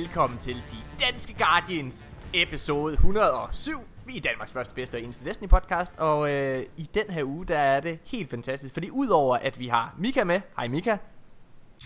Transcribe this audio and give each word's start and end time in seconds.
velkommen 0.00 0.38
til 0.38 0.54
De 0.54 0.76
Danske 1.06 1.34
Guardians 1.38 2.06
episode 2.34 2.92
107. 2.94 3.80
Vi 4.06 4.16
er 4.16 4.20
Danmarks 4.20 4.52
første 4.52 4.74
bedste 4.74 4.96
og 4.96 5.02
eneste 5.02 5.24
Destiny 5.24 5.48
podcast, 5.48 5.92
og 5.98 6.30
øh, 6.30 6.66
i 6.76 6.82
den 6.94 7.10
her 7.10 7.24
uge, 7.24 7.46
der 7.46 7.58
er 7.58 7.80
det 7.80 7.98
helt 8.04 8.30
fantastisk, 8.30 8.74
fordi 8.74 8.90
udover 8.90 9.36
at 9.36 9.58
vi 9.58 9.68
har 9.68 9.94
Mika 9.98 10.24
med, 10.24 10.40
hej 10.56 10.68
Mika, 10.68 10.96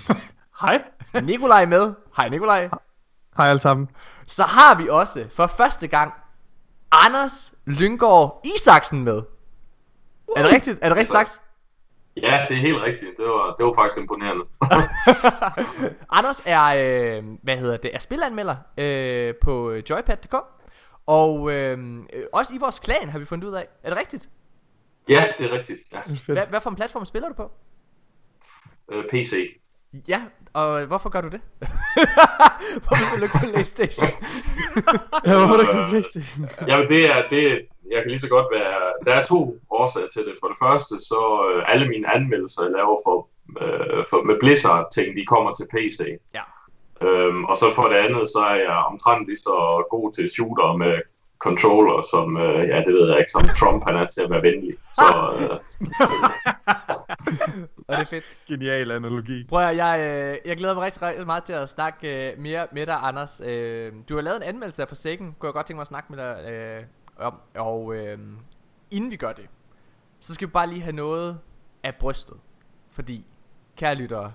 Hej. 0.61 0.83
Nikolaj 1.23 1.65
med, 1.65 1.95
hej 2.17 2.29
Nikolaj, 2.29 2.69
Hej 3.37 3.49
alle 3.49 3.61
sammen. 3.61 3.89
så 4.27 4.43
har 4.43 4.75
vi 4.75 4.89
også 4.89 5.27
for 5.33 5.47
første 5.47 5.89
gang 5.89 6.13
Anders 6.93 7.55
Lyngård 7.67 8.47
Isaksen 8.57 9.05
med. 9.05 9.23
Er 10.37 10.43
det 10.43 10.53
rigtigt? 10.53 10.79
Er 10.83 10.89
det 10.89 10.97
rigtigt 10.97 11.13
sagt? 11.13 11.43
Ja, 12.23 12.47
det 12.49 12.57
er 12.57 12.61
helt 12.61 12.83
rigtigt. 12.83 13.11
Det 13.17 13.25
var, 13.25 13.55
det 13.59 13.67
var 13.67 13.73
faktisk 13.73 14.01
imponerende. 14.01 14.45
Anders 16.19 16.43
er, 16.47 16.65
øh, 16.65 17.25
hvad 17.43 17.57
hedder 17.57 17.77
det, 17.77 17.95
er 17.95 17.99
spilanmelder 17.99 18.57
øh, 18.79 19.35
på 19.43 19.73
joypad.dk. 19.91 20.35
Og 21.07 21.53
øh, 21.53 22.01
også 22.33 22.55
i 22.55 22.59
vores 22.59 22.79
klan 22.79 23.09
har 23.09 23.19
vi 23.19 23.25
fundet 23.25 23.49
ud 23.49 23.55
af. 23.55 23.67
Er 23.83 23.89
det 23.91 23.99
rigtigt? 23.99 24.29
ja, 25.09 25.25
det 25.39 25.53
er 25.53 25.59
rigtigt. 25.59 25.81
Ja. 25.93 26.01
Hvad, 26.33 26.47
hvad 26.47 26.61
for 26.61 26.71
en 26.71 26.77
platform 26.77 27.05
spiller 27.05 27.29
du 27.29 27.35
på? 27.35 27.51
Øh, 28.93 29.05
PC. 29.11 29.61
Ja, 30.09 30.23
og 30.53 30.87
hvorfor 30.87 31.09
gør 31.09 31.21
du 31.21 31.29
det? 31.29 31.41
hvorfor 32.83 33.05
spiller 33.09 33.19
du 33.19 33.23
ikke 33.23 33.39
på 33.39 33.53
Playstation? 33.53 34.11
Jeg 35.27 35.37
var 35.37 35.61
ikke 35.61 35.73
på 35.73 35.89
Playstation. 35.89 36.49
Jamen, 36.69 36.89
det 36.89 37.11
er, 37.11 37.29
det, 37.29 37.67
jeg 37.91 37.99
kan 38.03 38.11
lige 38.11 38.25
så 38.27 38.29
godt 38.29 38.47
være... 38.53 38.81
Der 39.07 39.13
er 39.21 39.25
to 39.25 39.41
årsager 39.71 40.09
til 40.15 40.23
det. 40.27 40.35
For 40.41 40.49
det 40.49 40.59
første, 40.65 40.95
så 41.11 41.23
øh, 41.49 41.73
alle 41.73 41.89
mine 41.89 42.15
anmeldelser, 42.15 42.63
jeg 42.63 42.73
laver 42.73 42.97
for, 43.07 43.19
øh, 43.63 44.05
for 44.11 44.23
med 44.23 44.37
Blizzard-ting, 44.41 45.09
de 45.17 45.25
kommer 45.33 45.51
til 45.55 45.67
PC. 45.75 46.01
Ja. 46.35 46.45
Øhm, 47.07 47.45
og 47.45 47.57
så 47.57 47.67
for 47.75 47.87
det 47.89 47.97
andet, 47.97 48.29
så 48.29 48.41
er 48.53 48.59
jeg 48.67 48.77
omtrent 48.91 49.27
lige 49.27 49.37
så 49.49 49.87
god 49.91 50.13
til 50.13 50.29
shooter 50.29 50.77
med 50.77 50.95
controller, 51.39 52.01
som, 52.11 52.37
øh, 52.37 52.69
ja, 52.69 52.79
det 52.87 52.93
ved 52.95 53.09
jeg 53.09 53.19
ikke, 53.19 53.31
som 53.31 53.43
Trump 53.61 53.85
han 53.87 53.97
er 53.97 54.07
til 54.07 54.21
at 54.21 54.31
være 54.31 54.43
venlig. 54.43 54.75
Så, 54.99 55.09
øh, 55.41 55.59
Og 57.89 57.97
det 57.97 58.01
er 58.01 58.05
fedt. 58.05 58.25
Genial 58.49 58.91
analogi. 58.91 59.45
Prøv 59.49 59.61
at, 59.61 59.77
jeg, 59.77 59.95
øh, 60.01 60.49
jeg 60.49 60.57
glæder 60.57 60.75
mig 60.75 60.85
rigtig, 60.85 61.03
rigtig 61.03 61.27
meget 61.27 61.45
til 61.45 61.53
at 61.53 61.69
snakke 61.69 62.31
øh, 62.31 62.39
mere 62.39 62.67
med 62.73 62.87
dig, 62.87 62.99
Anders. 63.03 63.43
Øh, 63.45 63.93
du 64.09 64.15
har 64.15 64.23
lavet 64.23 64.37
en 64.37 64.43
anmeldelse 64.43 64.83
af 64.83 64.89
Forsaken, 64.89 65.35
kunne 65.39 65.47
jeg 65.47 65.55
godt 65.55 65.67
tænke 65.67 65.77
mig 65.77 65.83
at 65.83 65.87
snakke 65.87 66.13
med 66.13 66.19
dig 66.25 66.51
øh, 66.51 66.83
om. 67.21 67.41
Og 67.55 67.95
øh, 67.95 68.19
inden 68.91 69.11
vi 69.11 69.17
gør 69.17 69.33
det, 69.33 69.47
så 70.21 70.35
skal 70.35 70.49
vi 70.49 70.53
bare 70.53 70.67
lige 70.67 70.83
have 70.83 70.97
noget 70.97 71.39
af 71.83 71.95
brystet. 71.95 72.37
Fordi, 72.91 73.27
kære 73.77 73.95
lyttere, 73.95 74.33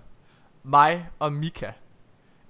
mig 0.64 1.10
og 1.20 1.34
Mika 1.34 1.72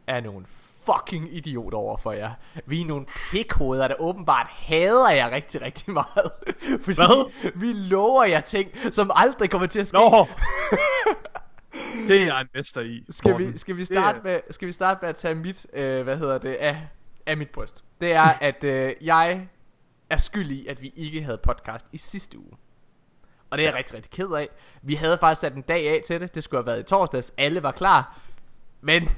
er 0.08 0.22
nogle 0.22 0.46
fucking 0.86 1.36
idioter 1.36 1.78
over 1.78 1.98
for 1.98 2.12
jer. 2.12 2.32
Vi 2.66 2.82
er 2.82 2.86
nogle 2.86 3.06
pikhoveder, 3.32 3.88
der 3.88 3.96
åbenbart 4.00 4.48
hader 4.48 5.10
jer 5.10 5.32
rigtig, 5.32 5.62
rigtig 5.62 5.94
meget. 5.94 6.32
Fordi 6.86 6.96
Hvad? 6.96 7.32
vi 7.56 7.74
lover 7.74 8.24
jer 8.24 8.42
ting, 8.42 8.72
som 8.92 9.12
aldrig 9.16 9.50
kommer 9.50 9.68
til 9.68 9.80
at 9.80 9.88
ske. 9.88 9.98
Nå! 9.98 10.28
det 12.08 12.22
er 12.22 12.26
jeg 12.26 12.42
en 12.42 12.48
mester 12.54 12.82
i. 12.82 13.04
Skal 13.10 13.38
vi, 13.38 13.58
skal 13.58 13.78
vi 13.78 13.86
starte 13.86 14.20
med 14.24 14.40
skal 14.50 14.68
vi 14.68 14.72
starte 14.72 15.00
med 15.02 15.10
at 15.10 15.16
tage 15.16 15.36
mit 15.36 15.68
øh, 15.74 16.04
hvad 16.04 16.18
hedder 16.18 16.38
det 16.38 16.54
af, 16.54 16.88
af 17.26 17.38
mit 17.38 17.50
bryst. 17.50 17.84
Det 18.02 18.14
er 18.14 18.22
at 18.42 18.64
øh, 18.64 18.94
jeg 19.02 19.48
er 20.10 20.18
skyld 20.18 20.52
i 20.52 20.68
at 20.68 20.82
vi 20.82 20.94
ikke 20.96 21.24
havde 21.24 21.38
podcast 21.38 21.86
i 21.92 21.98
sidste 21.98 22.40
uge. 22.40 22.52
Og 23.50 23.58
det 23.58 23.66
er 23.66 23.70
jeg 23.70 23.78
rigtig 23.78 23.96
rigtig 23.96 24.12
ked 24.12 24.28
af. 24.28 24.50
Vi 24.82 24.96
havde 24.96 25.18
faktisk 25.20 25.42
sat 25.42 25.54
en 25.54 25.62
dag 25.62 25.90
af 25.90 26.02
til 26.06 26.22
det. 26.22 26.36
Det 26.36 26.44
skulle 26.44 26.60
have 26.64 26.68
været 26.68 26.80
i 26.80 26.84
torsdags. 26.84 27.34
Alle 27.38 27.64
var 27.64 27.72
klar. 27.72 28.18
Men 28.82 29.10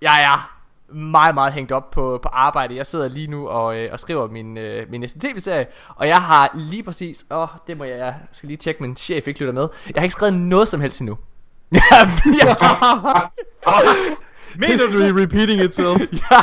jeg 0.00 0.22
er 0.24 0.56
meget, 0.94 1.34
meget 1.34 1.52
hængt 1.52 1.72
op 1.72 1.90
på, 1.90 2.18
på 2.22 2.28
arbejde. 2.28 2.76
Jeg 2.76 2.86
sidder 2.86 3.08
lige 3.08 3.26
nu 3.26 3.48
og, 3.48 3.76
øh, 3.76 3.92
og 3.92 4.00
skriver 4.00 4.28
min, 4.28 4.58
øh, 4.58 4.90
min 4.90 5.00
næste 5.00 5.18
tv-serie. 5.18 5.66
Og 5.88 6.08
jeg 6.08 6.22
har 6.22 6.50
lige 6.54 6.82
præcis... 6.82 7.26
Åh, 7.30 7.48
det 7.66 7.76
må 7.76 7.84
jeg... 7.84 7.98
Jeg 7.98 8.20
skal 8.32 8.46
lige 8.46 8.56
tjekke, 8.56 8.82
min 8.82 8.96
chef 8.96 9.28
ikke 9.28 9.40
lytter 9.40 9.54
med. 9.54 9.68
Jeg 9.86 9.94
har 9.96 10.02
ikke 10.02 10.12
skrevet 10.12 10.34
noget 10.34 10.68
som 10.68 10.80
helst 10.80 11.00
endnu. 11.00 11.18
jeg, 11.72 11.82
jeg, 12.24 13.28
Mener 14.58 14.92
du 14.92 14.98
i 14.98 15.22
repeating 15.22 15.62
itself? 15.62 16.00
Ja. 16.30 16.40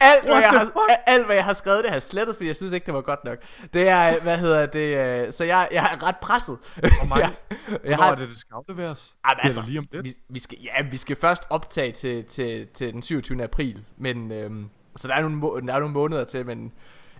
Alt, 0.00 0.24
hvad 0.24 0.36
jeg 0.40 0.50
har, 0.50 1.00
alt 1.06 1.26
hvad 1.26 1.36
jeg 1.36 1.44
har 1.44 1.54
skrevet, 1.54 1.78
det 1.78 1.90
har 1.90 1.94
jeg 1.94 2.02
slettet, 2.02 2.36
fordi 2.36 2.46
jeg 2.46 2.56
synes 2.56 2.72
ikke, 2.72 2.86
det 2.86 2.94
var 2.94 3.00
godt 3.00 3.24
nok. 3.24 3.38
Det 3.74 3.88
er, 3.88 4.20
hvad 4.20 4.38
hedder 4.38 4.66
det, 4.66 4.96
øh, 5.26 5.32
så 5.32 5.44
jeg, 5.44 5.68
jeg 5.72 5.84
er 5.92 6.06
ret 6.06 6.16
presset. 6.16 6.58
Hvor 6.76 7.06
mange? 7.06 7.24
jeg, 7.68 7.78
jeg 7.84 7.96
har, 7.96 8.10
er 8.10 8.14
det, 8.14 8.28
det 8.28 8.38
skal 8.38 8.54
afleveres? 8.54 9.14
Ej, 9.24 9.30
men 9.30 9.36
Det 9.36 9.42
er 9.42 9.44
altså, 9.44 9.62
lige 9.66 9.78
om 9.78 9.86
lidt. 9.92 10.04
vi, 10.04 10.10
vi 10.28 10.38
skal, 10.38 10.58
ja, 10.62 10.82
vi 10.90 10.96
skal 10.96 11.16
først 11.16 11.42
optage 11.50 11.92
til, 11.92 12.24
til, 12.24 12.66
til 12.74 12.92
den 12.92 13.02
27. 13.02 13.42
april, 13.44 13.84
men, 13.96 14.32
øhm, 14.32 14.68
så 14.96 15.08
der 15.08 15.14
er, 15.14 15.28
nogle, 15.28 15.66
der 15.66 15.74
er 15.74 15.78
nogle 15.78 15.94
måneder 15.94 16.24
til, 16.24 16.46
men 16.46 16.72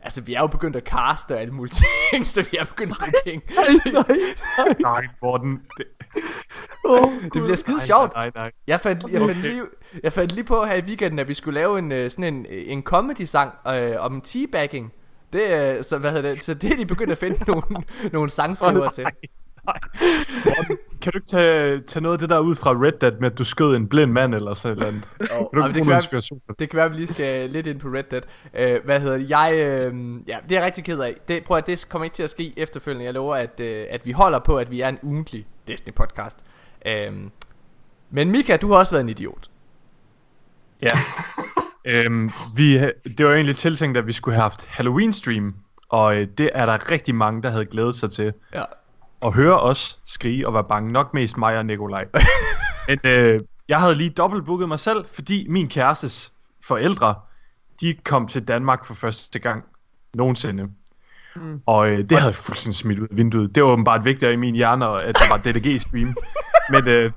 altså, 0.03 0.21
vi 0.21 0.35
er 0.35 0.41
jo 0.41 0.47
begyndt 0.47 0.77
at 0.77 0.83
caste 0.85 1.35
og 1.35 1.41
alle 1.41 1.55
mulige 1.55 1.75
ting, 2.13 2.27
så 2.27 2.47
vi 2.51 2.57
er 2.57 2.65
begyndt 2.65 2.91
at 2.91 2.97
bruge 2.99 3.13
penge. 3.25 3.47
Nej, 4.81 5.07
Morten. 5.23 5.63
Det, 5.79 5.87
Det 7.23 7.43
bliver 7.43 7.57
skide 7.57 7.81
sjovt. 7.81 8.15
Nej, 8.15 8.31
nej, 8.35 8.43
nej. 8.43 8.53
Jeg 8.67 8.81
fandt, 8.81 9.03
jeg, 9.13 9.21
fandt 9.21 9.31
Okay. 9.39 9.43
lige, 9.43 9.63
jeg 10.03 10.13
fandt 10.13 10.33
lige 10.35 10.45
på 10.45 10.65
her 10.65 10.75
i 10.75 10.81
weekenden, 10.83 11.19
at 11.19 11.29
vi 11.29 11.35
skulle 11.35 11.61
lave 11.61 11.79
en, 11.79 11.93
øh, 11.93 12.11
sådan 12.11 12.35
en, 12.35 12.47
en 12.51 12.83
comedy-sang 12.83 13.53
øh, 13.69 13.95
om 13.99 14.21
teabagging. 14.21 14.93
Det, 15.33 15.77
øh, 15.77 15.85
så, 15.85 15.99
hvad 15.99 16.11
hedder 16.13 16.33
det, 16.33 16.45
så 16.45 16.55
det 16.55 16.73
er 16.73 16.77
de 16.77 16.87
begyndt 16.87 17.13
at 17.13 17.19
finde 17.19 17.45
nogle, 17.51 17.63
nogle 18.13 18.31
sangskrivere 18.31 18.91
til. 18.93 19.05
Nej. 19.67 19.79
Morten, 20.45 20.79
kan 21.03 21.13
du 21.13 21.19
ikke 21.19 21.27
tage, 21.29 21.81
tage 21.81 22.03
noget 22.03 22.13
af 22.15 22.19
det 22.19 22.31
der 22.31 22.39
ud 22.39 22.55
fra 22.55 22.71
Red 22.73 22.93
Dead 22.93 23.13
med, 23.21 23.31
at 23.33 23.39
du 23.39 23.45
skød 23.45 23.77
en 23.77 23.89
blind 23.89 24.13
mand 24.13 24.35
eller 24.35 24.55
sådan 24.55 24.79
et 24.79 24.83
eller 24.87 24.89
andet? 24.89 25.09
Og, 25.39 25.51
Kan 25.53 25.61
du 25.61 25.67
ikke 25.67 25.69
det, 25.69 25.75
kan 25.75 25.75
noget 25.75 25.89
være, 25.89 25.97
inspiration? 25.97 26.41
det 26.59 26.71
kan 26.71 26.77
være, 26.77 26.87
at 26.87 26.91
vi 26.93 26.97
lige 26.97 27.07
skal 27.07 27.51
lidt 27.51 27.67
ind 27.67 27.81
på 27.81 27.89
Red 27.89 28.03
Dead. 28.11 28.23
Øh, 28.55 28.85
hvad 28.85 29.01
hedder 29.01 29.17
det? 29.19 29.31
Jeg, 29.31 29.53
øh, 29.55 29.95
ja, 30.29 30.37
det 30.49 30.53
er 30.53 30.57
jeg 30.61 30.63
rigtig 30.65 30.85
ked 30.85 31.01
af. 31.01 31.17
Det, 31.29 31.45
prøv 31.45 31.57
at 31.57 31.67
det 31.67 31.87
kommer 31.91 32.05
ikke 32.05 32.15
til 32.15 32.23
at 32.23 32.31
ske 32.31 32.53
efterfølgende. 32.57 33.05
Jeg 33.05 33.15
lover, 33.15 33.35
at, 33.35 33.61
øh, 33.61 33.85
at 33.91 34.07
vi 34.07 34.13
holder 34.13 34.39
på, 34.39 34.59
at 34.59 34.71
vi 34.71 34.81
er 34.81 34.89
en 34.89 34.99
ugentlig 35.03 35.47
Destiny-podcast. 35.71 36.37
Øh, 36.89 37.13
men 38.11 38.31
Mika, 38.31 38.57
du 38.57 38.71
har 38.71 38.79
også 38.79 38.95
været 38.95 39.03
en 39.03 39.09
idiot. 39.09 39.51
Ja. 40.83 40.91
øhm, 41.85 42.31
vi, 42.57 42.79
det 43.19 43.27
var 43.27 43.33
egentlig 43.33 43.57
tiltænkt, 43.57 43.99
at 43.99 44.07
vi 44.07 44.13
skulle 44.13 44.35
have 44.35 44.43
haft 44.43 44.65
Halloween 44.67 45.13
stream, 45.13 45.55
og 45.89 46.17
øh, 46.17 46.29
det 46.39 46.51
er 46.55 46.67
der 46.67 46.91
rigtig 46.91 47.15
mange, 47.15 47.43
der 47.43 47.51
havde 47.51 47.67
glædet 47.67 47.95
sig 47.95 48.11
til. 48.11 48.33
Ja. 48.55 48.65
At 49.23 49.33
høre 49.33 49.61
os 49.61 50.01
skrige 50.05 50.47
og 50.47 50.55
være 50.55 50.65
bange. 50.65 50.93
Nok 50.93 51.15
mest 51.15 51.37
mig 51.37 51.59
og 51.59 51.67
Nikolaj. 51.67 52.05
Men 52.89 52.99
øh, 53.05 53.41
jeg 53.69 53.81
havde 53.81 53.95
lige 53.95 54.11
dobbeltbooket 54.11 54.69
mig 54.69 54.81
selv, 54.81 55.05
fordi 55.13 55.47
min 55.49 55.69
kærestes 55.69 56.33
forældre, 56.65 57.15
de 57.81 57.95
kom 57.95 58.29
til 58.29 58.49
Danmark 58.49 58.85
for 58.85 58.95
første 58.95 59.39
gang 59.39 59.65
nogensinde. 60.15 60.69
Mm. 61.43 61.61
Og 61.67 61.89
øh, 61.89 61.99
det 61.99 62.13
havde 62.13 62.27
jeg 62.27 62.35
fuldstændig 62.35 62.77
smidt 62.77 62.99
ud 62.99 63.09
af 63.11 63.17
vinduet. 63.17 63.55
Det 63.55 63.63
var 63.63 63.69
åbenbart 63.69 64.05
vigtigere 64.05 64.33
i 64.33 64.37
min 64.37 64.55
hjerne, 64.55 65.03
at 65.03 65.19
der 65.19 65.29
var 65.29 65.39
DDG-stream. 65.39 66.15
Men 66.73 66.89
øh, 66.89 67.13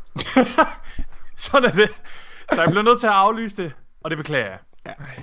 sådan 1.36 1.70
er 1.70 1.74
det. 1.74 1.90
Så 2.54 2.62
jeg 2.62 2.72
blev 2.72 2.84
nødt 2.84 3.00
til 3.00 3.08
at 3.08 3.14
aflyse 3.14 3.64
det, 3.64 3.72
og 4.03 4.09
det 4.09 4.18
beklager 4.18 4.46
jeg. 4.46 4.59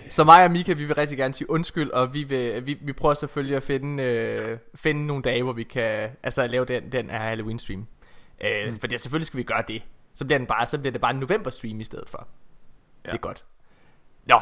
Så 0.08 0.24
mig 0.24 0.44
og 0.44 0.50
Mika, 0.50 0.72
vi 0.72 0.84
vil 0.84 0.94
rigtig 0.94 1.18
gerne 1.18 1.34
sige 1.34 1.50
undskyld, 1.50 1.90
og 1.90 2.14
vi, 2.14 2.22
vil, 2.22 2.66
vi, 2.66 2.78
vi 2.80 2.92
prøver 2.92 3.14
selvfølgelig 3.14 3.56
at 3.56 3.62
finde, 3.62 4.02
øh, 4.02 4.58
finde 4.74 5.06
nogle 5.06 5.22
dage, 5.22 5.42
hvor 5.42 5.52
vi 5.52 5.62
kan 5.62 6.10
altså, 6.22 6.46
lave 6.46 6.64
den, 6.64 6.92
den 6.92 7.10
her 7.10 7.18
Halloween 7.18 7.58
stream. 7.58 7.86
Øh, 8.44 8.72
mm. 8.72 8.80
Fordi 8.80 8.98
selvfølgelig 8.98 9.26
skal 9.26 9.38
vi 9.38 9.42
gøre 9.42 9.62
det. 9.68 9.82
Så 10.14 10.24
bliver, 10.24 10.38
den 10.38 10.46
bare, 10.46 10.66
så 10.66 10.78
bliver 10.78 10.92
det 10.92 11.00
bare 11.00 11.10
en 11.10 11.20
november 11.20 11.50
stream 11.50 11.80
i 11.80 11.84
stedet 11.84 12.08
for. 12.08 12.28
Ja. 13.04 13.10
Det 13.10 13.16
er 13.16 13.20
godt. 13.20 13.44
Nå, 14.26 14.40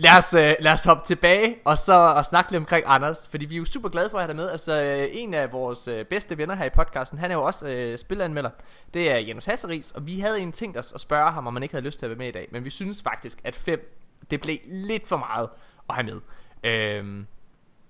lad 0.00 0.18
os, 0.18 0.34
øh, 0.34 0.54
lad 0.60 0.72
os 0.72 0.84
hoppe 0.84 1.02
tilbage 1.06 1.56
og 1.64 1.78
så 1.78 1.92
og 1.92 2.26
snakke 2.26 2.52
lidt 2.52 2.60
omkring 2.60 2.84
Anders, 2.86 3.28
fordi 3.30 3.46
vi 3.46 3.54
er 3.54 3.58
jo 3.58 3.64
super 3.64 3.88
glade 3.88 4.10
for 4.10 4.18
at 4.18 4.22
have 4.22 4.28
dig 4.28 4.36
med. 4.36 4.50
Altså 4.50 4.82
øh, 4.82 5.08
en 5.12 5.34
af 5.34 5.52
vores 5.52 5.88
øh, 5.88 6.04
bedste 6.04 6.38
venner 6.38 6.54
her 6.54 6.64
i 6.64 6.70
podcasten, 6.70 7.18
han 7.18 7.30
er 7.30 7.34
jo 7.34 7.42
også 7.42 7.68
øh, 7.68 7.98
spilleranmelder. 7.98 8.50
Det 8.94 9.10
er 9.10 9.18
Janus 9.18 9.44
Hasseris, 9.44 9.92
og 9.92 10.06
vi 10.06 10.20
havde 10.20 10.40
en 10.40 10.52
ting 10.52 10.78
os 10.78 10.92
at 10.92 11.00
spørge 11.00 11.32
ham, 11.32 11.46
om 11.46 11.54
man 11.54 11.62
ikke 11.62 11.74
havde 11.74 11.84
lyst 11.84 11.98
til 11.98 12.06
at 12.06 12.10
være 12.10 12.18
med 12.18 12.28
i 12.28 12.32
dag. 12.32 12.48
Men 12.52 12.64
vi 12.64 12.70
synes 12.70 13.02
faktisk, 13.02 13.40
at 13.44 13.56
5, 13.56 13.96
det 14.30 14.40
blev 14.40 14.58
lidt 14.66 15.08
for 15.08 15.16
meget 15.16 15.48
at 15.88 15.94
have 15.94 16.06
med. 16.06 16.20
Øhm, 16.64 17.26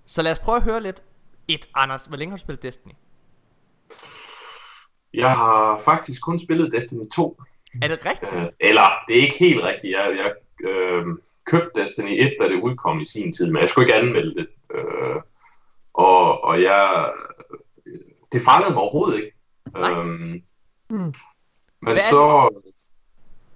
så 0.06 0.22
lad 0.22 0.32
os 0.32 0.38
prøve 0.38 0.56
at 0.56 0.62
høre 0.62 0.82
lidt. 0.82 1.02
Et, 1.48 1.68
Anders, 1.74 2.04
hvor 2.04 2.16
længe 2.16 2.30
har 2.30 2.36
du 2.36 2.40
spillet 2.40 2.62
Destiny? 2.62 2.92
Jeg 5.14 5.30
har 5.30 5.78
faktisk 5.84 6.22
kun 6.22 6.38
spillet 6.38 6.72
Destiny 6.72 7.04
2. 7.14 7.42
Er 7.82 7.88
det 7.88 8.06
rigtigt? 8.06 8.34
Øh, 8.34 8.42
eller, 8.60 8.82
det 9.08 9.18
er 9.18 9.22
ikke 9.22 9.38
helt 9.38 9.62
rigtigt. 9.62 9.92
Jeg, 9.92 10.16
jeg 10.16 10.32
øh, 10.68 11.04
købte 11.46 11.80
Destiny 11.80 12.22
1, 12.26 12.36
da 12.40 12.48
det 12.48 12.60
udkom 12.62 13.00
i 13.00 13.04
sin 13.04 13.32
tid, 13.32 13.52
men 13.52 13.60
jeg 13.60 13.68
skulle 13.68 13.86
ikke 13.86 13.98
anmelde 13.98 14.34
det. 14.34 14.46
Øh, 14.74 15.16
og, 15.94 16.44
og 16.44 16.62
jeg... 16.62 17.10
Det 18.32 18.40
fangede 18.42 18.74
mig 18.74 18.82
overhovedet 18.82 19.16
ikke. 19.18 19.32
Nej. 19.78 19.90
Øhm, 19.90 20.42
Hmm. 20.90 21.14
Men 21.82 21.98
så... 21.98 22.48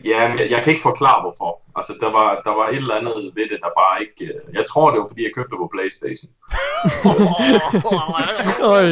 Ja, 0.04 0.20
jeg, 0.20 0.50
jeg 0.50 0.62
kan 0.62 0.70
ikke 0.70 0.82
forklare 0.82 1.20
hvorfor. 1.22 1.62
Altså, 1.76 1.94
der 2.00 2.10
var, 2.12 2.40
der 2.44 2.50
var 2.50 2.68
et 2.68 2.76
eller 2.76 2.94
andet 2.94 3.32
ved 3.34 3.42
det, 3.48 3.58
der 3.62 3.68
bare 3.78 4.02
ikke... 4.02 4.34
øh, 4.34 4.54
Jeg 4.54 4.64
tror, 4.68 4.90
det 4.90 5.00
var, 5.00 5.08
fordi 5.08 5.22
jeg 5.22 5.30
købte 5.34 5.50
det 5.50 5.58
på 5.58 5.70
Playstation. 5.74 6.30
Øj. 8.74 8.86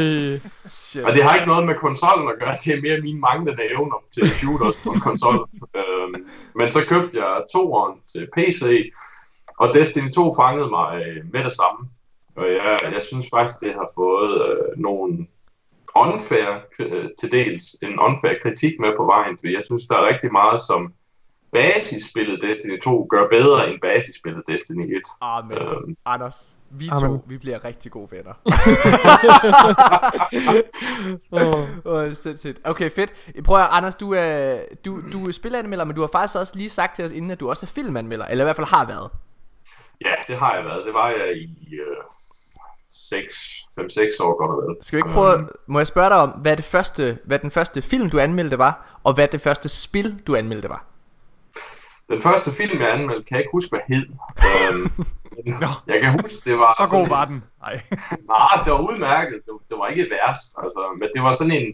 Shit. 0.92 1.04
Og 1.04 1.12
det 1.12 1.22
har 1.22 1.34
ikke 1.34 1.52
noget 1.52 1.66
med 1.66 1.74
konsollen 1.74 2.28
at 2.28 2.38
gøre, 2.40 2.54
det 2.64 2.74
er 2.74 2.80
mere 2.86 3.00
mine 3.00 3.20
manglende 3.20 3.64
evner 3.74 3.98
til 4.14 4.30
shooters 4.30 4.76
på 4.84 4.90
en 4.90 5.00
konsol. 5.00 5.48
øhm, 5.80 6.14
men 6.54 6.72
så 6.72 6.80
købte 6.88 7.14
jeg 7.22 7.42
toeren 7.52 7.94
til 8.12 8.28
PC, 8.36 8.92
og 9.58 9.74
Destiny 9.74 10.10
2 10.10 10.34
fangede 10.40 10.70
mig 10.70 11.02
øh, 11.02 11.32
med 11.32 11.44
det 11.44 11.52
samme. 11.52 11.80
Og 12.36 12.46
jeg, 12.58 12.78
jeg 12.92 13.02
synes 13.02 13.26
faktisk, 13.34 13.60
det 13.60 13.72
har 13.74 13.88
fået 13.94 14.32
øh, 14.48 14.66
nogle 14.76 15.26
unfair, 15.96 16.48
øh, 16.78 17.08
til 17.20 17.32
dels 17.32 17.64
en 17.82 17.98
unfair 17.98 18.34
kritik 18.42 18.74
med 18.80 18.92
på 18.96 19.04
vejen, 19.04 19.38
fordi 19.38 19.54
jeg 19.54 19.62
synes, 19.62 19.82
der 19.86 19.96
er 19.96 20.08
rigtig 20.08 20.32
meget, 20.32 20.60
som 20.60 20.92
basisspillet 21.52 22.42
Destiny 22.42 22.80
2 22.80 23.06
gør 23.10 23.28
bedre 23.28 23.70
end 23.70 23.80
basisspillet 23.80 24.42
Destiny 24.48 24.96
1. 24.96 25.02
Amen. 25.20 25.58
Øhm, 25.58 25.96
Anders, 26.06 26.56
vi 26.74 26.88
Amen. 26.92 27.10
to, 27.10 27.24
vi 27.26 27.38
bliver 27.38 27.64
rigtig 27.64 27.92
gode 27.92 28.08
venner. 28.10 28.32
Det 31.30 32.10
er 32.10 32.14
sindssygt. 32.14 32.60
Okay, 32.64 32.90
fedt. 32.90 33.12
Prøv 33.44 33.60
at, 33.60 33.68
Anders, 33.70 33.94
du 33.94 34.12
er, 34.14 34.58
du, 34.84 35.00
du 35.12 35.28
er 35.28 35.32
spilanmelder, 35.32 35.84
men 35.84 35.94
du 35.96 36.00
har 36.00 36.08
faktisk 36.12 36.38
også 36.38 36.56
lige 36.56 36.70
sagt 36.70 36.96
til 36.96 37.04
os 37.04 37.12
inden, 37.12 37.30
at 37.30 37.40
du 37.40 37.48
også 37.50 37.66
er 37.66 37.68
filmanmelder, 37.68 38.26
eller 38.26 38.44
i 38.44 38.46
hvert 38.46 38.56
fald 38.56 38.66
har 38.66 38.86
været. 38.86 39.10
ja, 40.04 40.14
det 40.28 40.36
har 40.36 40.54
jeg 40.54 40.64
været. 40.64 40.86
Det 40.86 40.94
var 40.94 41.08
jeg 41.08 41.36
i 41.36 41.74
øh, 41.74 41.96
6, 42.88 43.34
5-6 43.80 44.22
år 44.24 44.38
godt 44.38 44.50
og 44.50 44.56
vel. 44.56 44.76
Skal 44.80 44.96
vi 44.96 45.00
ikke 45.00 45.10
prøve, 45.10 45.48
må 45.66 45.78
jeg 45.78 45.86
spørge 45.86 46.08
dig 46.10 46.18
om, 46.18 46.30
hvad, 46.30 46.56
det 46.56 46.64
første, 46.64 47.18
hvad 47.24 47.38
den 47.38 47.50
første 47.50 47.82
film, 47.82 48.10
du 48.10 48.18
anmeldte 48.18 48.58
var, 48.58 49.00
og 49.04 49.14
hvad 49.14 49.28
det 49.28 49.40
første 49.40 49.68
spil, 49.68 50.22
du 50.26 50.36
anmeldte 50.36 50.68
var? 50.68 50.91
Den 52.12 52.22
første 52.22 52.52
film, 52.52 52.80
jeg 52.80 52.92
anmeldte, 52.92 53.24
kan 53.28 53.34
jeg 53.36 53.40
ikke 53.44 53.52
huske, 53.52 53.70
hvad 53.76 53.80
hed. 53.88 54.06
øhm, 54.68 54.86
jeg 55.90 56.00
kan 56.02 56.10
huske, 56.22 56.38
det 56.50 56.58
var... 56.58 56.72
Så 56.80 56.86
god 56.96 57.08
var 57.08 57.22
en- 57.26 57.32
den. 57.32 57.44
Nej. 57.60 57.80
Nej, 58.34 58.54
det 58.64 58.72
var 58.72 58.80
udmærket. 58.90 59.40
Det, 59.46 59.52
det 59.68 59.76
var 59.78 59.86
ikke 59.86 60.06
værst. 60.10 60.48
Altså, 60.62 60.80
men 61.00 61.08
det 61.14 61.22
var 61.22 61.34
sådan 61.34 61.52
en... 61.52 61.68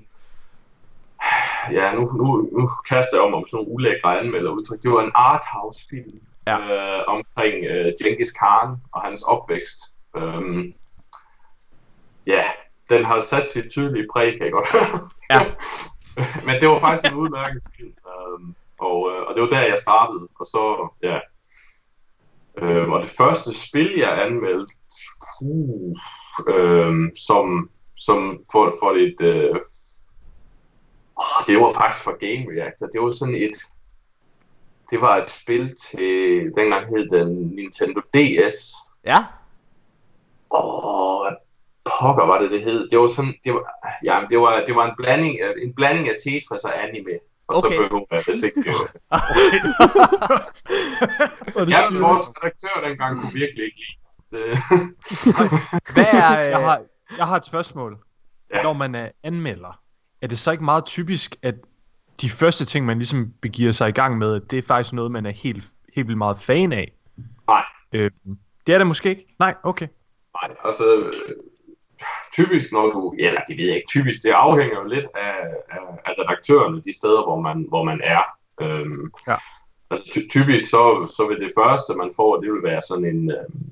Ja, 1.73 1.93
nu, 1.95 2.01
nu, 2.21 2.27
nu 2.59 2.69
kaster 2.89 3.17
jeg 3.17 3.23
om 3.23 3.35
om 3.35 3.45
sådan 3.47 3.57
nogle 3.57 3.71
ulækre 3.75 4.21
anmelder 4.21 4.51
udtryk. 4.51 4.83
Det 4.83 4.91
var 4.91 5.03
en 5.03 5.13
arthouse-film 5.15 6.11
Ja. 6.47 6.59
øh, 6.59 7.05
omkring 7.07 7.65
øh, 7.65 7.93
Genghis 8.03 8.33
Khan 8.33 8.77
og 8.93 9.03
hans 9.03 9.23
opvækst. 9.23 9.79
Øhm, 10.17 10.73
ja, 12.27 12.43
den 12.91 13.05
har 13.05 13.21
sat 13.21 13.51
sit 13.53 13.71
tydelige 13.71 14.07
præg, 14.13 14.33
kan 14.37 14.43
jeg 14.45 14.53
godt 14.53 14.73
høre. 14.73 15.01
Ja. 15.31 15.41
Men 16.47 16.61
det 16.61 16.69
var 16.69 16.79
faktisk 16.79 17.13
en 17.13 17.19
udmærket 17.19 17.63
film. 17.77 17.93
Øhm, 18.13 18.55
og, 18.81 19.11
øh, 19.11 19.23
og 19.27 19.35
det 19.35 19.43
var 19.43 19.49
der, 19.49 19.61
jeg 19.61 19.79
startede. 19.79 20.29
Og 20.41 20.47
så, 20.47 20.89
ja. 21.03 21.19
Øhm, 22.63 22.93
og 22.93 23.03
det 23.03 23.11
første 23.11 23.55
spil, 23.55 23.95
jeg 23.99 24.23
anmeldte, 24.23 24.75
uh, 25.41 25.97
øhm, 26.49 27.11
som, 27.17 27.71
som 27.97 28.41
for, 28.53 28.73
for 28.81 28.91
et... 28.91 29.21
Øh, 29.21 29.57
det 31.47 31.61
var 31.61 31.73
faktisk 31.75 32.05
for 32.05 32.17
Game 32.19 32.61
Reactor. 32.61 32.87
Det 32.87 33.01
var 33.01 33.13
sådan 33.13 33.35
et... 33.35 33.57
Det 34.91 35.01
var 35.01 35.17
et 35.17 35.31
spil 35.31 35.75
til... 35.77 36.53
Dengang 36.57 36.87
hed 36.97 37.09
den 37.09 37.29
Nintendo 37.57 38.01
DS. 38.01 38.75
Ja? 39.05 39.19
Åh, 40.51 41.23
hvad 41.23 41.37
pokker 42.01 42.27
var 42.27 42.41
det, 42.41 42.51
det 42.51 42.63
hed? 42.63 42.89
Det 42.89 42.99
var 42.99 43.07
sådan... 43.07 43.35
Det 43.45 43.55
var, 43.55 43.65
ja, 44.05 44.27
det 44.31 44.39
var, 44.39 44.65
det 44.67 44.75
var 44.77 44.87
en 44.91 44.97
blanding 44.97 45.39
en 45.63 45.75
blanding 45.75 46.09
af 46.09 46.17
Tetris 46.25 46.65
og 46.65 46.85
anime. 46.85 47.19
Og 47.49 47.57
Okay. 47.57 47.77
så 47.77 47.83
behøver 47.83 48.05
jeg 48.11 48.23
det 48.27 48.45
ikke... 48.45 48.75
Og 51.61 51.67
det 51.67 51.73
Ja, 51.73 51.91
men 51.91 52.03
vores 52.03 52.23
redaktør 52.37 52.89
dengang 52.89 53.21
kunne 53.21 53.33
virkelig 53.33 53.65
ikke 53.65 53.77
lide 54.31 54.45
det. 54.45 54.59
Hvad 55.95 56.05
er... 56.13 56.33
jeg, 56.39 56.53
Øh, 56.55 56.61
har, 56.67 56.81
jeg 57.19 57.27
har 57.27 57.37
et 57.37 57.45
spørgsmål. 57.45 57.99
Ja. 58.55 58.63
Når 58.63 58.73
man 58.73 58.95
er 58.95 59.09
anmelder, 59.23 59.81
er 60.23 60.27
det 60.27 60.39
så 60.39 60.51
ikke 60.53 60.65
meget 60.65 60.85
typisk, 60.85 61.37
at 61.43 61.55
de 62.21 62.31
første 62.31 62.65
ting, 62.65 62.87
man 62.87 62.99
ligesom 62.99 63.33
begiver 63.41 63.73
sig 63.73 63.89
i 63.89 63.93
gang 63.93 64.19
med, 64.19 64.41
det 64.41 64.59
er 64.59 64.63
faktisk 64.63 64.93
noget, 64.93 65.11
man 65.11 65.27
er 65.27 65.31
helt, 65.31 65.65
helt 65.95 66.07
vildt 66.09 66.19
meget 66.19 66.39
fan 66.39 66.73
af? 66.73 66.93
Nej. 67.49 67.65
Øh, 67.93 68.11
det 68.67 68.75
er 68.75 68.79
det 68.79 68.87
måske 68.87 69.09
ikke? 69.09 69.27
Nej, 69.39 69.55
okay. 69.63 69.89
Nej, 70.43 70.57
altså 70.65 70.95
øh, 70.97 71.13
typisk 72.33 72.73
når 72.73 72.87
du, 72.87 73.15
ja, 73.19 73.27
eller 73.29 73.41
det 73.49 73.57
ved 73.59 73.65
jeg 73.67 73.77
ikke, 73.77 73.89
typisk, 73.89 74.23
det 74.23 74.31
afhænger 74.31 74.77
jo 74.81 74.85
lidt 74.89 75.07
af, 75.15 75.35
af, 75.71 75.79
af 76.07 76.13
redaktørerne, 76.19 76.83
de 76.83 76.93
steder, 76.97 77.23
hvor 77.25 77.41
man, 77.41 77.67
hvor 77.69 77.85
man 77.85 78.01
er. 78.05 78.23
Øhm, 78.61 79.11
Ja. 79.29 79.37
Altså 79.91 80.05
ty- 80.13 80.27
typisk 80.31 80.71
så, 80.71 81.13
så 81.17 81.27
vil 81.29 81.41
det 81.41 81.53
første, 81.59 81.95
man 81.95 82.11
får, 82.17 82.41
det 82.41 82.53
vil 82.53 82.63
være 82.63 82.81
sådan 82.89 83.05
en, 83.05 83.31
øhm, 83.31 83.63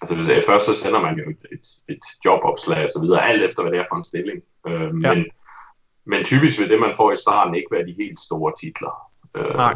altså 0.00 0.14
hvis 0.14 0.28
jeg, 0.28 0.42
først 0.46 0.66
så 0.66 0.74
sender 0.74 1.00
man 1.00 1.14
jo 1.18 1.30
et, 1.30 1.42
et, 1.52 1.66
et 1.88 2.04
jobopslag 2.24 2.82
og 2.82 2.88
så 2.88 3.00
videre, 3.00 3.28
alt 3.28 3.42
efter 3.42 3.62
hvad 3.62 3.72
det 3.72 3.80
er 3.80 3.84
for 3.90 3.96
en 3.96 4.04
stilling. 4.04 4.42
Øhm, 4.68 5.00
Ja. 5.04 5.14
men, 5.14 5.24
men 6.04 6.24
typisk 6.24 6.60
vil 6.60 6.70
det, 6.70 6.80
man 6.80 6.94
får 6.96 7.12
i 7.12 7.16
starten, 7.16 7.54
ikke 7.54 7.68
være 7.70 7.86
de 7.86 7.94
helt 7.98 8.18
store 8.18 8.52
titler. 8.60 8.94
Øhm, 9.36 9.56
Nej. 9.56 9.74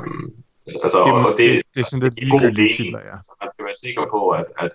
Altså, 0.83 0.99
Det, 1.05 1.13
og 1.13 1.35
det, 1.39 1.39
det, 1.39 1.63
det 1.75 1.81
er 1.81 1.85
sådan 1.85 2.03
lidt 2.03 2.15
giver 2.17 2.31
god 2.31 2.41
ligegyldige 2.41 2.73
titler, 2.73 3.01
ja. 3.01 3.17
Altså, 3.17 3.33
man 3.43 3.51
skal 3.53 3.65
være 3.65 3.75
sikker 3.85 4.05
på, 4.11 4.31
at, 4.31 4.45
at, 4.59 4.73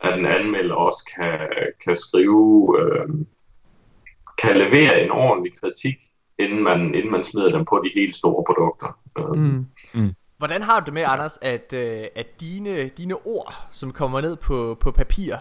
at 0.00 0.18
en 0.18 0.26
anmelder 0.26 0.74
også 0.74 1.12
kan, 1.16 1.38
kan 1.84 1.96
skrive, 1.96 2.76
øh, 2.80 3.08
kan 4.42 4.56
levere 4.56 5.02
en 5.02 5.10
ordentlig 5.10 5.52
kritik, 5.60 5.96
inden 6.38 6.62
man, 6.62 6.94
inden 6.94 7.10
man 7.10 7.22
smider 7.22 7.48
dem 7.48 7.64
på 7.64 7.82
de 7.84 8.00
helt 8.00 8.14
store 8.14 8.44
produkter. 8.46 8.98
Øh, 9.18 9.64
Mm. 9.94 10.14
Hvordan 10.38 10.62
har 10.62 10.80
du 10.80 10.84
det 10.84 10.94
med, 10.94 11.04
Anders, 11.06 11.38
at, 11.42 11.72
øh, 11.72 12.04
at 12.14 12.40
dine, 12.40 12.88
dine 12.88 13.14
ord, 13.14 13.54
som 13.70 13.92
kommer 13.92 14.20
ned 14.20 14.36
på, 14.36 14.76
på 14.80 14.90
papir, 14.90 15.34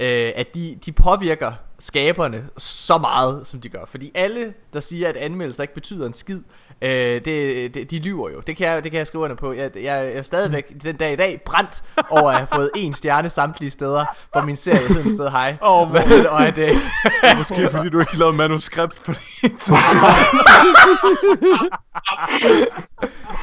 øh, 0.00 0.32
at 0.36 0.54
de, 0.54 0.78
de 0.86 0.92
påvirker 0.92 1.52
skaberne 1.78 2.48
så 2.58 2.98
meget, 2.98 3.46
som 3.46 3.60
de 3.60 3.68
gør? 3.68 3.84
Fordi 3.86 4.12
alle, 4.14 4.54
der 4.72 4.80
siger, 4.80 5.08
at 5.08 5.16
anmeldelser 5.16 5.62
ikke 5.62 5.74
betyder 5.74 6.06
en 6.06 6.12
skid, 6.12 6.40
øh, 6.82 7.24
det, 7.24 7.74
det, 7.74 7.90
de 7.90 7.98
lyver 7.98 8.30
jo. 8.30 8.40
Det 8.40 8.56
kan 8.56 8.66
jeg, 8.66 8.84
det 8.84 8.92
kan 8.92 8.98
jeg 8.98 9.06
skrive 9.06 9.24
under 9.24 9.36
på. 9.36 9.52
Jeg, 9.52 9.70
jeg, 9.76 9.82
jeg 9.84 10.12
er 10.12 10.22
stadigvæk 10.22 10.72
den 10.82 10.96
dag 10.96 11.12
i 11.12 11.16
dag 11.16 11.42
brændt 11.46 11.82
over 12.10 12.30
at 12.30 12.36
have 12.36 12.46
fået 12.54 12.70
en 12.76 12.94
stjerne 12.94 13.30
samtlige 13.30 13.70
steder 13.70 14.04
for 14.32 14.40
min 14.42 14.56
serie 14.56 14.88
Hedens 14.88 15.12
Sted 15.12 15.30
Hej. 15.30 15.56
Åh, 15.62 15.88
hvor- 15.88 16.28
og 16.30 16.46
at, 16.46 16.58
øh, 16.58 16.76
Måske 17.38 17.68
fordi 17.70 17.88
du 17.88 18.00
ikke 18.00 18.18
lavede 18.18 18.36
manuskript 18.36 19.02
på 19.06 19.12
det. 19.12 19.20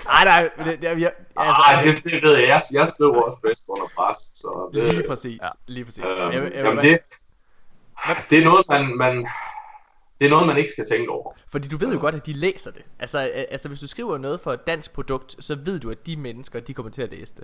ej, 0.10 0.24
nej, 0.26 0.50
det, 0.66 0.82
det, 0.82 1.02
jeg, 1.02 1.12
altså, 1.38 1.62
Ej, 1.74 1.82
det, 1.82 2.04
det 2.04 2.24
ved 2.24 2.38
jeg. 2.38 2.48
jeg. 2.48 2.62
Jeg 2.74 2.88
skriver 2.88 3.22
også 3.22 3.38
bedst 3.44 3.64
under 3.70 3.86
pres. 3.98 4.18
Så 4.18 4.70
det, 4.74 4.94
lige 4.94 5.08
præcis, 5.08 5.40
lige 5.68 5.86
præcis. 5.86 6.04
Øh, 6.04 6.12
Jeg, 6.18 6.34
jeg, 6.34 6.44
jeg, 6.44 6.52
jamen 6.66 6.78
det, 6.84 7.00
det 8.30 8.40
er 8.40 8.44
noget, 8.44 8.66
man, 8.70 8.98
man, 8.98 9.28
det 10.20 10.26
er 10.26 10.30
noget, 10.30 10.48
man 10.48 10.58
ikke 10.58 10.70
skal 10.70 10.88
tænke 10.88 11.12
over. 11.12 11.34
Fordi 11.52 11.68
du 11.68 11.78
ved 11.78 11.94
jo 11.94 12.00
godt, 12.00 12.16
at 12.16 12.26
de 12.26 12.34
læser 12.34 12.72
det. 12.72 12.86
Altså, 13.00 13.20
altså 13.52 13.68
hvis 13.68 13.80
du 13.80 13.88
skriver 13.88 14.18
noget 14.18 14.40
for 14.40 14.54
et 14.54 14.68
dansk 14.68 14.94
produkt, 14.94 15.36
så 15.40 15.58
ved 15.66 15.80
du, 15.80 15.92
at 15.92 16.06
de 16.06 16.16
mennesker, 16.16 16.60
de 16.60 16.74
kommer 16.74 16.92
til 16.92 17.02
at 17.02 17.12
læse 17.12 17.36
det. 17.36 17.44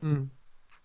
Mm. 0.00 0.30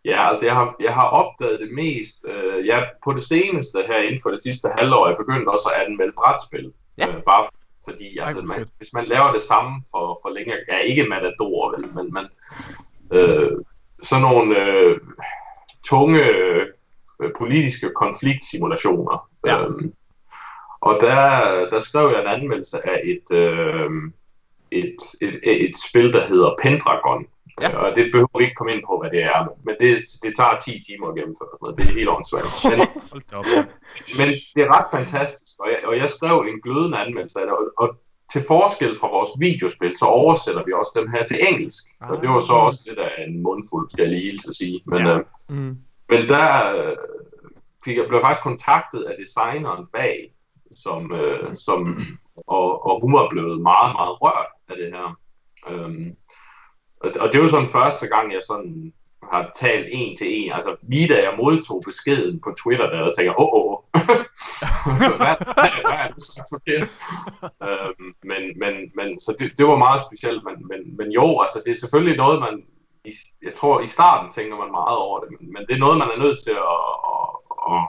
Ja, 0.05 0.29
altså 0.29 0.45
jeg 0.45 0.55
har, 0.55 0.75
jeg 0.79 0.93
har 0.93 1.07
opdaget 1.07 1.59
det 1.59 1.71
mest, 1.73 2.25
øh, 2.27 2.67
ja, 2.67 2.83
på 3.03 3.13
det 3.13 3.23
seneste 3.23 3.83
her 3.87 3.97
inden 3.97 4.21
for 4.23 4.29
det 4.29 4.39
sidste 4.41 4.69
halvår, 4.77 5.05
er 5.05 5.09
jeg 5.09 5.17
begyndt 5.17 5.49
også 5.49 5.71
at 5.75 5.81
anmelde 5.85 6.13
brætspil. 6.17 6.73
Ja. 6.97 7.07
Øh, 7.07 7.23
bare 7.23 7.45
fordi, 7.89 8.17
altså, 8.17 8.41
man, 8.41 8.65
hvis 8.77 8.93
man 8.93 9.05
laver 9.05 9.31
det 9.31 9.41
samme 9.41 9.83
for, 9.91 10.19
for 10.21 10.29
længe, 10.29 10.53
ja, 10.67 10.77
ikke 10.77 11.03
Matador, 11.03 11.71
vel, 11.71 11.93
men, 11.95 12.13
men 12.13 12.25
øh, 13.11 13.51
sådan 14.03 14.21
nogle 14.21 14.63
øh, 14.63 14.99
tunge 15.89 16.23
øh, 16.23 16.67
politiske 17.37 17.91
konfliktsimulationer. 17.95 19.29
Ja. 19.45 19.65
Øhm, 19.65 19.93
og 20.81 20.97
der, 21.01 21.25
der 21.69 21.79
skrev 21.79 22.11
jeg 22.13 22.21
en 22.21 22.41
anmeldelse 22.41 22.87
af 22.89 23.01
et, 23.03 23.37
øh, 23.37 23.89
et, 24.71 24.95
et, 25.21 25.39
et, 25.43 25.69
et 25.69 25.75
spil, 25.89 26.13
der 26.13 26.27
hedder 26.27 26.55
Pendragon. 26.61 27.25
Ja. 27.61 27.77
Og 27.77 27.95
det 27.95 28.11
behøver 28.11 28.37
vi 28.37 28.43
ikke 28.43 28.55
komme 28.55 28.73
ind 28.73 28.83
på, 28.87 28.99
hvad 29.01 29.11
det 29.15 29.23
er, 29.23 29.39
men 29.65 29.75
det, 29.79 29.93
det 30.23 30.31
tager 30.35 30.59
10 30.65 30.71
timer 30.87 31.07
at 31.07 31.15
gennemføre. 31.15 31.49
sådan 31.49 31.61
noget. 31.61 31.77
Det 31.77 31.85
er 31.85 31.93
helt 31.99 32.09
åndssvagt. 32.09 32.47
Men, 32.73 32.77
men 34.19 34.27
det 34.55 34.61
er 34.65 34.69
ret 34.77 34.89
fantastisk, 34.97 35.53
og 35.59 35.67
jeg, 35.71 35.79
og 35.89 35.97
jeg 35.97 36.09
skrev 36.09 36.35
en 36.51 36.61
glødende 36.65 36.97
anmeldelse 36.97 37.39
af 37.39 37.45
det, 37.45 37.53
og, 37.59 37.65
og 37.77 37.87
til 38.33 38.43
forskel 38.47 38.97
fra 38.99 39.07
vores 39.07 39.29
videospil, 39.39 39.93
så 39.97 40.05
oversætter 40.05 40.63
vi 40.65 40.71
også 40.73 40.93
dem 40.99 41.07
her 41.13 41.23
til 41.25 41.37
engelsk. 41.49 41.83
Ah. 42.01 42.09
Og 42.09 42.21
det 42.21 42.29
var 42.29 42.39
så 42.39 42.53
også 42.53 42.79
lidt 42.87 42.99
af 42.99 43.11
en 43.27 43.43
mundfuld, 43.43 43.89
skal 43.89 44.03
jeg 44.03 44.11
lige 44.11 44.25
hilse 44.29 44.47
at 44.49 44.55
sige. 44.55 44.81
Men, 44.85 45.01
ja. 45.07 45.17
øh, 45.17 45.23
Mm 45.49 45.77
men 46.09 46.29
der 46.29 46.75
øh, 46.75 46.97
fik 47.85 47.97
jeg, 47.97 48.05
blev 48.07 48.17
jeg 48.17 48.25
faktisk 48.25 48.43
kontaktet 48.43 49.03
af 49.03 49.15
designeren 49.19 49.85
bag, 49.93 50.33
som, 50.71 51.13
øh, 51.13 51.55
som, 51.55 51.79
og, 52.47 52.85
og 52.85 53.01
hun 53.01 53.13
var 53.13 53.29
blevet 53.29 53.61
meget, 53.61 53.93
meget 53.93 54.21
rørt 54.21 54.51
af 54.69 54.75
det 54.77 54.91
her. 54.91 55.19
Øhm, 55.69 56.15
og, 57.01 57.11
og 57.19 57.33
det 57.33 57.41
var 57.41 57.47
sådan 57.47 57.69
første 57.69 58.07
gang, 58.07 58.33
jeg 58.33 58.41
sådan 58.47 58.93
har 59.31 59.51
talt 59.55 59.87
en 59.91 60.17
til 60.17 60.27
en. 60.29 60.51
Altså 60.51 60.75
lige 60.81 61.07
da 61.07 61.21
jeg 61.23 61.33
modtog 61.37 61.81
beskeden 61.85 62.39
på 62.39 62.55
Twitter, 62.63 62.89
der 62.89 63.03
tænkte, 63.03 63.23
jeg, 63.23 63.39
åh, 63.39 63.53
åh. 63.53 63.77
hvad, 65.21 65.35
hvad, 65.55 65.71
hvad 65.87 65.99
er 66.03 66.07
det 66.13 66.21
så 66.23 66.41
for 66.51 66.61
det? 66.67 66.81
øhm, 67.67 68.13
men, 68.23 68.43
men, 68.59 68.75
men, 68.95 69.19
så 69.19 69.35
det, 69.39 69.57
det 69.57 69.65
var 69.67 69.77
meget 69.77 70.01
specielt, 70.07 70.43
men, 70.43 70.67
men, 70.67 70.97
men 70.97 71.11
jo, 71.11 71.39
altså 71.39 71.61
det 71.65 71.71
er 71.71 71.75
selvfølgelig 71.83 72.17
noget, 72.17 72.39
man, 72.39 72.63
i, 73.07 73.11
jeg 73.47 73.53
tror 73.53 73.81
i 73.81 73.87
starten 73.87 74.31
tænker 74.31 74.57
man 74.57 74.71
meget 74.71 74.97
over 74.97 75.19
det, 75.19 75.29
men, 75.31 75.53
men 75.53 75.61
det 75.67 75.73
er 75.75 75.83
noget, 75.85 75.97
man 75.97 76.11
er 76.15 76.19
nødt 76.23 76.39
til 76.45 76.55
at, 76.69 76.79
at, 77.13 77.27
at, 77.73 77.81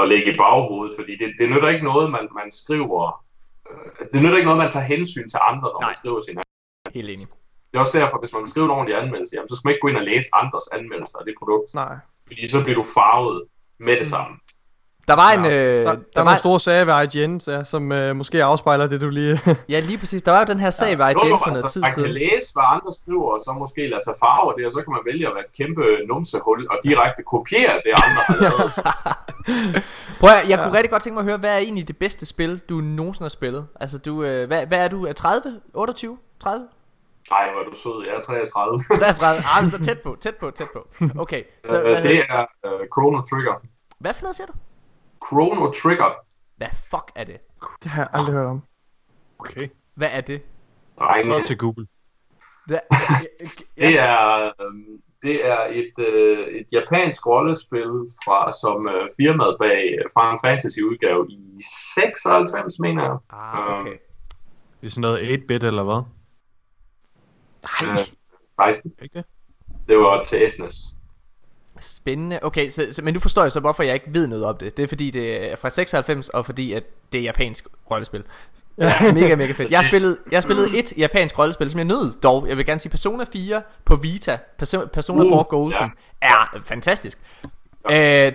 at 0.00 0.08
lægge 0.08 0.34
i 0.34 0.36
baghovedet, 0.36 0.96
fordi 0.98 1.12
det, 1.20 1.28
det 1.38 1.50
nytter 1.50 1.68
ikke 1.68 1.84
noget, 1.84 2.10
man, 2.10 2.28
man 2.40 2.48
skriver, 2.50 3.24
øh, 3.70 4.06
det 4.12 4.22
nytter 4.22 4.36
ikke 4.36 4.50
noget, 4.50 4.64
man 4.64 4.70
tager 4.70 4.86
hensyn 4.94 5.28
til 5.28 5.40
andre, 5.50 5.68
når 5.68 5.80
Nej. 5.80 5.88
man 5.88 5.94
skriver 5.94 6.20
sin 6.20 6.38
Helt 6.94 7.10
enig. 7.10 7.26
Det 7.70 7.76
er 7.76 7.80
også 7.80 7.98
derfor, 7.98 8.18
hvis 8.18 8.32
man 8.32 8.42
vil 8.42 8.50
skrive 8.50 8.64
en 8.64 8.76
ordentlig 8.78 8.96
anmeldelse, 9.02 9.34
jamen, 9.34 9.48
så 9.48 9.54
skal 9.54 9.66
man 9.66 9.72
ikke 9.74 9.84
gå 9.84 9.88
ind 9.88 9.96
og 9.96 10.08
læse 10.10 10.28
andres 10.32 10.66
anmeldelser 10.72 11.18
af 11.18 11.24
det 11.24 11.34
produkt. 11.38 11.74
Nej. 11.74 11.96
Fordi 12.26 12.46
så 12.46 12.64
bliver 12.64 12.78
du 12.82 12.86
farvet 12.98 13.42
med 13.78 13.98
det 13.98 14.06
samme. 14.06 14.36
Der 15.10 15.16
var 15.16 15.30
en... 15.38 15.44
Øh, 15.44 15.52
Der, 15.52 15.84
der, 15.84 15.84
der 15.84 15.90
er 15.94 16.00
var, 16.14 16.24
nogle 16.24 16.38
store 16.38 16.60
sager 16.60 16.84
ved 16.84 16.94
IGN, 17.14 17.40
så, 17.40 17.64
som 17.64 17.92
øh, 17.92 18.16
måske 18.16 18.44
afspejler 18.44 18.86
det, 18.86 19.00
du 19.00 19.08
lige... 19.08 19.40
ja, 19.68 19.78
lige 19.80 19.98
præcis. 19.98 20.22
Der 20.22 20.32
var 20.32 20.38
jo 20.38 20.44
den 20.44 20.60
her 20.60 20.70
sag 20.70 20.98
ved 20.98 21.04
Jo, 21.04 21.10
IGN 21.10 21.28
jo, 21.30 21.36
for 21.36 21.46
noget 21.46 21.62
altså, 21.62 21.72
tid 21.72 21.80
man 21.80 21.90
kan 21.90 21.94
siden. 22.02 22.10
læse, 22.22 22.48
hvad 22.54 22.64
andre 22.74 22.92
skriver, 23.00 23.28
og 23.34 23.40
så 23.44 23.50
måske 23.58 23.82
lade 23.92 24.02
sig 24.04 24.14
farve 24.24 24.54
det, 24.58 24.66
og 24.66 24.72
så 24.72 24.78
kan 24.84 24.90
man 24.96 25.00
vælge 25.10 25.26
at 25.28 25.34
være 25.36 25.44
et 25.48 25.56
kæmpe 25.60 25.84
numsehul, 26.08 26.60
og 26.70 26.76
direkte 26.84 27.22
kopiere 27.34 27.74
det, 27.84 27.90
andre 28.06 28.22
har 28.28 28.36
lavet. 28.44 28.72
Prøv 30.20 30.30
at, 30.30 30.48
jeg 30.48 30.58
kunne 30.58 30.74
rigtig 30.78 30.90
godt 30.90 31.02
tænke 31.02 31.14
mig 31.14 31.22
at 31.24 31.28
høre, 31.30 31.36
hvad 31.44 31.50
er 31.54 31.58
egentlig 31.58 31.88
det 31.88 31.96
bedste 31.96 32.26
spil, 32.26 32.60
du 32.68 32.74
nogensinde 32.74 33.24
har 33.24 33.28
spillet? 33.40 33.66
Altså, 33.80 33.98
du, 33.98 34.22
øh, 34.24 34.46
hvad, 34.46 34.66
hvad 34.66 34.78
er 34.84 34.88
du? 34.88 35.06
Er 35.06 35.12
30? 35.12 35.60
28? 35.74 36.18
30? 36.42 36.66
Ej, 37.32 37.50
hvor 37.52 37.60
er 37.60 37.64
du 37.70 37.76
sød, 37.82 38.06
jeg 38.06 38.14
er 38.16 38.22
33. 38.22 38.78
33? 38.78 39.44
Ah, 39.54 39.70
så 39.70 39.78
tæt 39.88 39.98
på, 40.00 40.16
tæt 40.20 40.34
på, 40.40 40.50
tæt 40.50 40.66
på. 40.76 40.80
Okay, 41.18 41.42
så 41.64 41.82
Øh, 41.82 42.02
det 42.02 42.16
er 42.28 42.44
uh, 42.66 42.70
Chrono 42.94 43.20
Trigger. 43.30 43.54
hvad 43.98 44.14
for 44.14 44.22
noget 44.22 44.36
siger 44.36 44.46
du? 44.46 44.52
Chrono 45.26 45.72
Trigger, 45.72 46.14
Hvad 46.56 46.68
fuck 46.90 47.12
er 47.14 47.24
det? 47.24 47.38
det 47.82 47.90
har 47.90 48.02
jeg 48.02 48.10
aldrig 48.12 48.34
hørt 48.34 48.46
om. 48.46 48.62
Okay. 49.38 49.68
Hvad 49.94 50.08
er 50.12 50.20
det? 50.20 50.42
drenge. 50.98 51.42
Så 51.42 51.46
til 51.46 51.58
Google. 51.58 51.86
Hvad, 52.66 52.78
ja, 53.76 53.86
Det 53.86 53.98
er, 54.00 54.52
øhm, 54.60 55.02
det 55.22 55.46
er 55.46 55.58
et, 55.70 55.92
øh, 56.06 56.48
et 56.48 56.66
japansk 56.72 57.26
rollespil 57.26 57.90
fra 58.24 58.52
som 58.52 58.88
øh, 58.88 59.08
firmaet 59.16 59.56
bag 59.58 59.98
øh, 59.98 60.10
Final 60.18 60.38
Fantasy 60.44 60.78
udgave 60.80 61.26
i 61.30 61.60
96, 61.94 62.78
mener 62.78 63.02
jeg. 63.04 63.16
Ah, 63.30 63.80
okay. 63.80 63.96
Det 64.80 64.86
er 64.86 64.90
sådan 64.90 65.00
noget 65.00 65.38
8-bit 65.38 65.64
eller 65.64 65.82
hvad? 65.84 66.02
Øh, 67.82 67.98
16. 68.66 68.92
Ikke 69.02 69.18
det? 69.18 69.24
Det 69.88 69.98
var 69.98 70.22
til 70.22 70.50
SNES. 70.50 70.74
Spændende. 71.80 72.38
Okay, 72.42 72.68
så, 72.68 72.86
så, 72.90 73.02
men 73.04 73.14
nu 73.14 73.20
forstår 73.20 73.42
jeg 73.42 73.52
så, 73.52 73.60
hvorfor 73.60 73.82
jeg 73.82 73.94
ikke 73.94 74.06
ved 74.08 74.26
noget 74.26 74.44
om 74.44 74.56
det. 74.56 74.76
Det 74.76 74.82
er 74.82 74.86
fordi, 74.86 75.10
det 75.10 75.52
er 75.52 75.56
fra 75.56 75.70
96, 75.70 76.28
og 76.28 76.46
fordi, 76.46 76.72
at 76.72 76.84
det 77.12 77.18
er 77.18 77.22
japansk 77.22 77.66
rollespil. 77.90 78.24
Ja. 78.78 79.12
mega, 79.14 79.34
mega 79.34 79.52
fedt. 79.52 79.70
Jeg 79.70 79.78
har 79.78 79.88
spillet, 79.88 80.18
jeg 80.30 80.36
har 80.36 80.40
spillet 80.40 80.78
et 80.78 80.92
japansk 80.96 81.38
rollespil, 81.38 81.70
som 81.70 81.78
jeg 81.78 81.84
nød 81.84 82.20
dog. 82.20 82.48
Jeg 82.48 82.56
vil 82.56 82.66
gerne 82.66 82.80
sige 82.80 82.90
Persona 82.90 83.24
4 83.32 83.62
på 83.84 83.96
Vita. 83.96 84.38
Persona, 84.58 84.84
Persona 84.84 85.22
4 85.22 85.32
Uh, 85.32 85.44
Golden 85.46 85.80
ja. 85.80 85.88
er 86.22 86.60
fantastisk. 86.64 87.18
Øh, 87.90 87.96
jeg 87.96 88.32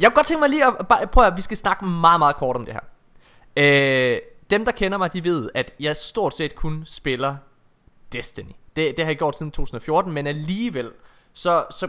kunne 0.00 0.14
godt 0.14 0.26
tænke 0.26 0.40
mig 0.40 0.50
lige 0.50 0.66
at 0.66 0.74
bare, 0.88 1.06
prøve 1.06 1.26
at 1.26 1.36
vi 1.36 1.42
skal 1.42 1.56
snakke 1.56 1.84
meget, 1.86 2.18
meget 2.18 2.36
kort 2.36 2.56
om 2.56 2.64
det 2.64 2.74
her. 2.74 2.80
Øh, 3.56 4.18
dem, 4.50 4.64
der 4.64 4.72
kender 4.72 4.98
mig, 4.98 5.12
de 5.12 5.24
ved, 5.24 5.50
at 5.54 5.74
jeg 5.80 5.96
stort 5.96 6.36
set 6.36 6.54
kun 6.54 6.82
spiller 6.86 7.36
Destiny. 8.12 8.52
Det, 8.76 8.96
det 8.96 9.04
har 9.04 9.10
jeg 9.10 9.18
gjort 9.18 9.38
siden 9.38 9.52
2014, 9.52 10.12
men 10.12 10.26
alligevel, 10.26 10.90
så, 11.34 11.64
så 11.70 11.88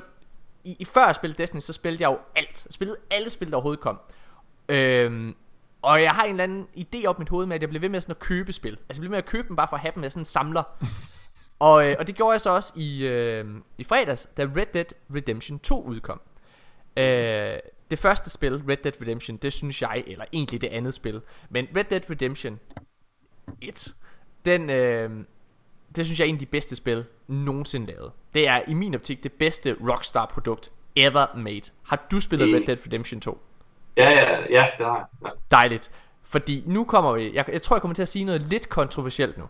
i, 0.63 0.75
i 0.79 0.85
før 0.85 1.05
jeg 1.05 1.15
spillede 1.15 1.41
Destiny, 1.41 1.59
så 1.59 1.73
spillede 1.73 2.03
jeg 2.03 2.09
jo 2.11 2.19
alt. 2.35 2.65
Jeg 2.65 2.73
spillede 2.73 2.97
alle 3.11 3.29
spil, 3.29 3.49
der 3.49 3.55
overhovedet 3.55 3.81
kom. 3.81 3.99
Øhm, 4.69 5.35
og 5.81 6.01
jeg 6.01 6.11
har 6.11 6.23
en 6.23 6.29
eller 6.29 6.43
anden 6.43 6.67
idé 6.77 7.05
op 7.05 7.17
i 7.17 7.19
mit 7.19 7.29
hoved 7.29 7.45
med, 7.45 7.55
at 7.55 7.61
jeg 7.61 7.69
blev 7.69 7.81
ved 7.81 7.89
med 7.89 8.01
sådan 8.01 8.11
at 8.11 8.19
købe 8.19 8.53
spil. 8.53 8.71
Altså 8.71 8.85
jeg 8.89 8.99
blev 8.99 9.11
ved 9.11 9.17
med 9.17 9.23
at 9.23 9.25
købe 9.25 9.47
dem 9.47 9.55
bare 9.55 9.67
for 9.67 9.75
at 9.75 9.81
have 9.81 9.91
dem 9.95 10.01
med 10.01 10.09
sådan 10.09 10.25
samler. 10.25 10.63
og, 11.59 11.87
øh, 11.87 11.95
og 11.99 12.07
det 12.07 12.15
gjorde 12.15 12.31
jeg 12.31 12.41
så 12.41 12.49
også 12.49 12.73
i, 12.75 13.07
øh, 13.07 13.45
i 13.77 13.83
fredags, 13.83 14.29
da 14.37 14.43
Red 14.43 14.65
Dead 14.73 14.85
Redemption 15.15 15.59
2 15.59 15.83
udkom. 15.83 16.21
Øh, 16.97 17.59
det 17.91 17.99
første 17.99 18.29
spil, 18.29 18.63
Red 18.69 18.77
Dead 18.77 19.01
Redemption, 19.01 19.37
det 19.37 19.53
synes 19.53 19.81
jeg, 19.81 20.03
eller 20.07 20.25
egentlig 20.33 20.61
det 20.61 20.67
andet 20.67 20.93
spil, 20.93 21.21
men 21.49 21.67
Red 21.75 21.83
Dead 21.83 22.09
Redemption 22.09 22.59
1, 23.61 23.93
den, 24.45 24.69
øh, 24.69 25.25
det 25.95 26.05
synes 26.05 26.19
jeg 26.19 26.25
er 26.25 26.29
en 26.29 26.35
af 26.35 26.39
de 26.39 26.45
bedste 26.45 26.75
spil 26.75 27.05
nogensinde 27.27 27.87
lavet. 27.87 28.11
Det 28.33 28.47
er 28.47 28.61
i 28.67 28.73
min 28.73 28.95
optik 28.95 29.23
det 29.23 29.31
bedste 29.31 29.75
Rockstar 29.89 30.25
produkt 30.25 30.71
ever 30.95 31.25
made. 31.35 31.61
Har 31.87 32.07
du 32.11 32.19
spillet. 32.19 32.55
Red 32.55 32.65
Dead 32.65 32.77
Redemption 32.85 33.21
2? 33.21 33.41
Ja, 33.97 34.09
ja, 34.09 34.39
ja, 34.49 34.67
det 34.77 34.85
har 34.85 34.95
jeg. 34.95 35.05
Ja. 35.23 35.29
Dejligt. 35.51 35.91
Fordi 36.23 36.63
nu 36.65 36.83
kommer 36.83 37.13
vi 37.13 37.31
jeg, 37.33 37.45
jeg 37.51 37.61
tror 37.61 37.75
jeg 37.75 37.81
kommer 37.81 37.95
til 37.95 38.01
at 38.01 38.07
sige 38.07 38.25
noget 38.25 38.41
lidt 38.41 38.69
kontroversielt 38.69 39.37
nu 39.37 39.45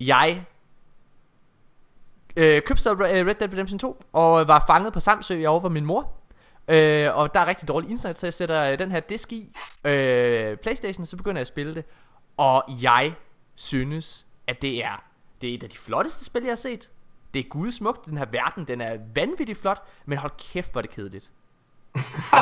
Jeg 0.00 0.44
øh, 2.36 2.62
købte 2.62 2.82
så 2.82 2.92
Red 2.92 3.26
Red 3.26 3.34
Dead 3.34 3.52
Redemption 3.52 3.78
2 3.78 4.02
Og 4.12 4.48
var 4.48 4.64
fanget 4.66 4.92
på 4.92 5.00
Samsø 5.00 5.46
over 5.46 5.60
for 5.60 5.68
min 5.68 5.84
mor 5.84 6.12
øh, 6.68 7.16
Og 7.16 7.34
der 7.34 7.40
er 7.40 7.46
rigtig 7.46 7.68
dårlig 7.68 7.90
internet 7.90 8.18
Så 8.18 8.26
jeg 8.26 8.34
sætter 8.34 8.72
øh, 8.72 8.78
den 8.78 8.90
her 8.90 9.00
disk 9.00 9.32
i 9.32 9.52
øh, 9.84 10.56
Playstation 10.56 11.06
Så 11.06 11.16
begynder 11.16 11.36
jeg 11.36 11.40
at 11.40 11.48
spille 11.48 11.74
det 11.74 11.84
Og 12.36 12.64
jeg 12.82 13.14
synes 13.54 14.26
At 14.50 14.62
det 14.62 14.84
er 14.84 15.04
Det 15.40 15.50
er 15.50 15.54
et 15.54 15.62
af 15.62 15.70
de 15.70 15.78
flotteste 15.78 16.24
spil 16.24 16.42
jeg 16.42 16.50
har 16.50 16.56
set 16.56 16.90
Det 17.34 17.40
er 17.40 17.48
gudsmukt 17.48 18.06
Den 18.06 18.16
her 18.16 18.24
verden 18.24 18.64
Den 18.64 18.80
er 18.80 18.98
vanvittigt 19.14 19.60
flot 19.60 19.82
Men 20.04 20.18
hold 20.18 20.32
kæft 20.38 20.72
hvor 20.72 20.80
er 20.80 20.82
det 20.82 20.90
kedeligt 20.90 21.30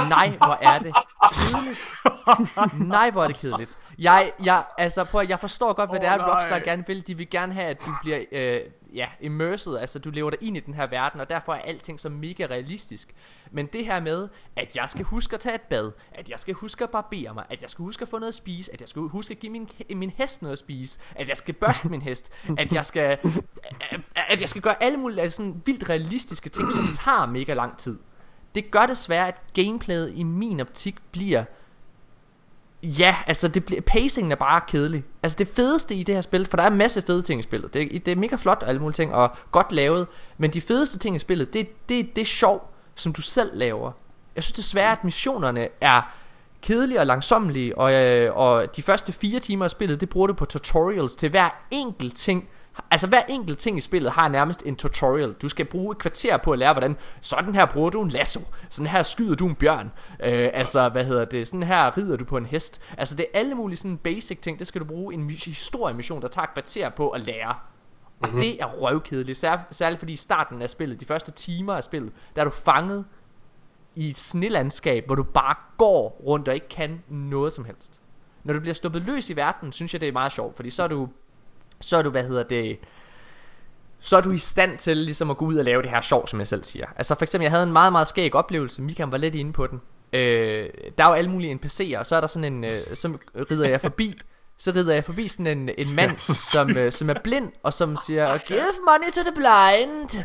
Nej, 0.08 0.36
hvor 0.36 0.58
er 0.60 0.78
det 0.78 0.94
kedeligt. 1.32 2.88
Nej, 2.88 3.10
hvor 3.10 3.22
er 3.22 3.26
det 3.26 3.36
kedeligt. 3.36 3.78
Jeg, 3.98 4.32
jeg, 4.44 4.64
altså 4.78 5.04
prøv 5.04 5.20
at, 5.20 5.28
jeg 5.30 5.40
forstår 5.40 5.72
godt, 5.72 5.90
hvad 5.90 5.98
oh, 5.98 6.04
det 6.04 6.12
er, 6.12 6.16
nej. 6.16 6.30
Rockstar 6.30 6.58
gerne 6.58 6.84
vil. 6.86 7.06
De 7.06 7.16
vil 7.16 7.30
gerne 7.30 7.52
have, 7.54 7.66
at 7.66 7.80
du 7.86 7.90
bliver, 8.02 8.24
øh, 8.32 8.60
ja, 8.94 9.06
immersed, 9.20 9.76
altså 9.76 9.98
du 9.98 10.10
lever 10.10 10.30
dig 10.30 10.38
ind 10.42 10.56
i 10.56 10.60
den 10.60 10.74
her 10.74 10.86
verden, 10.86 11.20
og 11.20 11.30
derfor 11.30 11.54
er 11.54 11.60
alting 11.60 12.00
så 12.00 12.08
mega 12.08 12.46
realistisk. 12.46 13.14
Men 13.50 13.66
det 13.66 13.84
her 13.86 14.00
med, 14.00 14.28
at 14.56 14.76
jeg 14.76 14.88
skal 14.88 15.04
huske 15.04 15.34
at 15.34 15.40
tage 15.40 15.54
et 15.54 15.60
bad, 15.60 15.92
at 16.12 16.30
jeg 16.30 16.40
skal 16.40 16.54
huske 16.54 16.84
at 16.84 16.90
barbere 16.90 17.34
mig, 17.34 17.44
at 17.50 17.62
jeg 17.62 17.70
skal 17.70 17.82
huske 17.82 18.02
at 18.02 18.08
få 18.08 18.18
noget 18.18 18.28
at 18.28 18.34
spise, 18.34 18.72
at 18.72 18.80
jeg 18.80 18.88
skal 18.88 19.02
huske 19.02 19.32
at 19.32 19.38
give 19.38 19.52
min, 19.52 19.68
min 19.94 20.12
hest 20.16 20.42
noget 20.42 20.52
at 20.52 20.58
spise, 20.58 20.98
at 21.14 21.28
jeg 21.28 21.36
skal 21.36 21.54
børste 21.54 21.88
min 21.88 22.02
hest, 22.02 22.32
at 22.58 22.72
jeg 22.72 22.86
skal, 22.86 23.18
at, 23.90 24.00
at 24.28 24.40
jeg 24.40 24.48
skal 24.48 24.62
gøre 24.62 24.82
alle 24.82 24.98
mulige 24.98 25.20
altså 25.20 25.36
sådan 25.36 25.62
vildt 25.64 25.88
realistiske 25.88 26.48
ting, 26.48 26.72
som 26.72 26.84
tager 26.94 27.26
mega 27.26 27.54
lang 27.54 27.78
tid. 27.78 27.98
Det 28.54 28.70
gør 28.70 28.86
desværre, 28.86 29.28
at 29.28 29.52
gameplayet 29.54 30.12
i 30.14 30.22
min 30.22 30.60
optik 30.60 30.96
bliver 31.12 31.44
Ja, 32.82 33.16
altså 33.26 33.48
det 33.48 33.64
bliver, 33.64 33.80
pacingen 33.80 34.32
er 34.32 34.36
bare 34.36 34.60
kedelig. 34.68 35.04
Altså 35.22 35.36
det 35.38 35.48
fedeste 35.48 35.94
i 35.94 36.02
det 36.02 36.14
her 36.14 36.22
spil 36.22 36.46
For 36.46 36.56
der 36.56 36.64
er 36.64 36.70
en 36.70 36.76
masse 36.76 37.02
fede 37.02 37.22
ting 37.22 37.40
i 37.40 37.42
spillet. 37.42 37.74
Det, 37.74 38.06
det 38.06 38.12
er 38.12 38.16
mega 38.16 38.36
flot 38.36 38.62
og 38.62 38.68
alle 38.68 38.80
mulige 38.80 38.94
ting 38.94 39.14
Og 39.14 39.36
godt 39.50 39.72
lavet. 39.72 40.06
Men 40.38 40.52
de 40.52 40.60
fedeste 40.60 40.98
ting 40.98 41.16
i 41.16 41.18
spillet 41.18 41.54
Det, 41.54 41.88
det, 41.88 42.16
det 42.16 42.22
er 42.22 42.26
sjov 42.26 42.74
Som 42.94 43.12
du 43.12 43.22
selv 43.22 43.50
laver. 43.54 43.92
Jeg 44.36 44.44
synes 44.44 44.52
desværre 44.52 44.92
at 44.92 45.04
missionerne 45.04 45.68
er 45.80 46.14
Kedelige 46.62 47.00
og 47.00 47.06
langsommelige 47.06 47.78
og, 47.78 47.92
øh, 47.92 48.36
og 48.36 48.76
de 48.76 48.82
første 48.82 49.12
fire 49.12 49.40
timer 49.40 49.64
af 49.64 49.70
spillet 49.70 50.00
Det 50.00 50.08
bruger 50.08 50.26
du 50.26 50.32
på 50.32 50.44
tutorials 50.44 51.16
til 51.16 51.30
hver 51.30 51.64
enkelt 51.70 52.16
ting. 52.16 52.48
Altså 52.90 53.06
hver 53.06 53.22
enkelt 53.28 53.58
ting 53.58 53.78
i 53.78 53.80
spillet 53.80 54.12
har 54.12 54.28
nærmest 54.28 54.62
en 54.66 54.76
tutorial. 54.76 55.32
Du 55.32 55.48
skal 55.48 55.64
bruge 55.66 55.92
et 55.92 55.98
kvarter 55.98 56.36
på 56.36 56.52
at 56.52 56.58
lære 56.58 56.72
hvordan 56.72 56.96
Sådan 57.20 57.54
her 57.54 57.66
bruger 57.66 57.90
du 57.90 58.02
en 58.02 58.08
lasso. 58.08 58.40
Sådan 58.70 58.86
her 58.90 59.02
skyder 59.02 59.34
du 59.34 59.46
en 59.46 59.54
bjørn. 59.54 59.92
Øh, 60.20 60.50
Altså 60.54 60.88
hvad 60.88 61.04
hedder 61.04 61.24
det? 61.24 61.46
Sådan 61.48 61.62
her 61.62 61.98
rider 61.98 62.16
du 62.16 62.24
på 62.24 62.36
en 62.36 62.46
hest. 62.46 62.80
Altså 62.98 63.16
det 63.16 63.26
er 63.34 63.38
alle 63.38 63.54
mulige 63.54 63.76
sådan 63.76 63.96
basic 63.96 64.38
ting. 64.40 64.58
Det 64.58 64.66
skal 64.66 64.80
du 64.80 64.86
bruge 64.86 65.14
en 65.14 65.30
mis- 65.30 65.44
historiemission 65.44 66.22
Der 66.22 66.28
tager 66.28 66.44
et 66.44 66.52
kvarter 66.52 66.88
på 66.88 67.08
at 67.08 67.20
lære. 67.26 67.54
Og 68.20 68.28
mm-hmm. 68.28 68.40
det 68.40 68.62
er 68.62 68.66
røvkedeligt 68.66 69.38
Sær- 69.38 69.66
Særligt 69.70 69.98
fordi 69.98 70.12
i 70.12 70.16
starten 70.16 70.62
af 70.62 70.70
spillet 70.70 71.00
De 71.00 71.04
første 71.04 71.32
timer 71.32 71.74
af 71.74 71.84
spillet 71.84 72.12
Der 72.36 72.40
er 72.42 72.44
du 72.44 72.50
fanget 72.50 73.04
i 73.96 74.08
et 74.08 74.18
snelandskab 74.18 75.06
Hvor 75.06 75.14
du 75.14 75.22
bare 75.22 75.54
går 75.78 76.08
rundt 76.26 76.48
og 76.48 76.54
ikke 76.54 76.68
kan 76.68 77.02
noget 77.08 77.52
som 77.52 77.64
helst. 77.64 78.00
Når 78.44 78.54
du 78.54 78.60
bliver 78.60 78.74
sluppet 78.74 79.02
løs 79.02 79.30
i 79.30 79.36
verden 79.36 79.72
Synes 79.72 79.92
jeg 79.92 80.00
det 80.00 80.08
er 80.08 80.12
meget 80.12 80.32
sjovt 80.32 80.56
Fordi 80.56 80.70
så 80.70 80.82
er 80.82 80.88
du 80.88 81.08
så 81.80 81.96
er 81.96 82.02
du, 82.02 82.10
hvad 82.10 82.24
hedder 82.24 82.42
det, 82.42 82.78
så 84.00 84.16
er 84.16 84.20
du 84.20 84.30
i 84.30 84.38
stand 84.38 84.78
til 84.78 84.96
ligesom 84.96 85.30
at 85.30 85.36
gå 85.36 85.44
ud 85.44 85.56
og 85.56 85.64
lave 85.64 85.82
det 85.82 85.90
her 85.90 86.00
sjov, 86.00 86.26
som 86.26 86.38
jeg 86.38 86.48
selv 86.48 86.64
siger. 86.64 86.86
Altså 86.96 87.14
for 87.14 87.22
eksempel, 87.22 87.44
jeg 87.44 87.50
havde 87.50 87.64
en 87.64 87.72
meget, 87.72 87.92
meget 87.92 88.08
skæg 88.08 88.34
oplevelse, 88.34 88.82
Mikael 88.82 89.08
var 89.08 89.18
lidt 89.18 89.34
inde 89.34 89.52
på 89.52 89.66
den. 89.66 89.80
Øh, 90.12 90.68
der 90.98 91.04
er 91.04 91.08
jo 91.08 91.14
alle 91.14 91.30
mulige 91.30 91.54
NPC'er, 91.54 91.98
og 91.98 92.06
så 92.06 92.16
er 92.16 92.20
der 92.20 92.26
sådan 92.26 92.52
en, 92.52 92.64
øh, 92.64 92.80
så 92.94 93.18
rider 93.50 93.68
jeg 93.68 93.80
forbi, 93.80 94.20
så 94.58 94.72
rider 94.74 94.94
jeg 94.94 95.04
forbi 95.04 95.28
sådan 95.28 95.46
en, 95.46 95.70
en 95.78 95.94
mand, 95.94 96.18
som, 96.34 96.76
øh, 96.76 96.92
som 96.92 97.10
er 97.10 97.14
blind, 97.24 97.52
og 97.62 97.72
som 97.72 97.96
siger, 97.96 98.38
give 98.38 98.60
money 98.60 99.12
to 99.14 99.20
the 99.22 99.32
blind. 99.34 100.24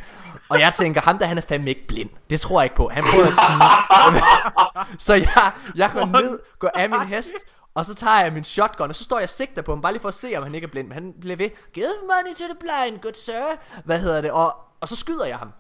Og 0.49 0.59
jeg 0.59 0.73
tænker, 0.73 1.01
ham 1.01 1.17
der 1.17 1.25
han 1.25 1.37
er 1.37 1.41
fandme 1.41 1.69
ikke 1.69 1.87
blind. 1.87 2.09
Det 2.29 2.41
tror 2.41 2.61
jeg 2.61 2.65
ikke 2.65 2.75
på. 2.75 2.89
Han 2.93 3.03
prøver 3.13 3.27
at 3.27 3.33
snige. 3.33 3.69
så 5.05 5.13
jeg, 5.13 5.51
jeg 5.75 5.91
går 5.93 6.05
ned, 6.05 6.39
går 6.59 6.71
af 6.75 6.89
min 6.89 7.07
hest, 7.07 7.35
og 7.75 7.85
så 7.85 7.95
tager 7.95 8.21
jeg 8.23 8.33
min 8.33 8.43
shotgun, 8.43 8.89
og 8.89 8.95
så 8.95 9.03
står 9.03 9.17
jeg 9.17 9.23
og 9.23 9.29
sigter 9.29 9.61
på 9.61 9.71
ham, 9.71 9.81
bare 9.81 9.91
lige 9.91 10.01
for 10.01 10.07
at 10.07 10.13
se, 10.13 10.33
om 10.37 10.43
han 10.43 10.55
ikke 10.55 10.65
er 10.65 10.71
blind. 10.71 10.87
Men 10.87 10.93
han 10.93 11.13
bliver 11.21 11.35
ved, 11.35 11.49
give 11.73 11.87
money 12.01 12.35
to 12.37 12.43
the 12.43 12.55
blind, 12.59 13.01
good 13.01 13.13
sir. 13.13 13.43
Hvad 13.85 13.99
hedder 13.99 14.21
det? 14.21 14.31
Og, 14.31 14.55
og 14.81 14.87
så 14.87 14.95
skyder 14.95 15.25
jeg 15.25 15.37
ham. 15.37 15.51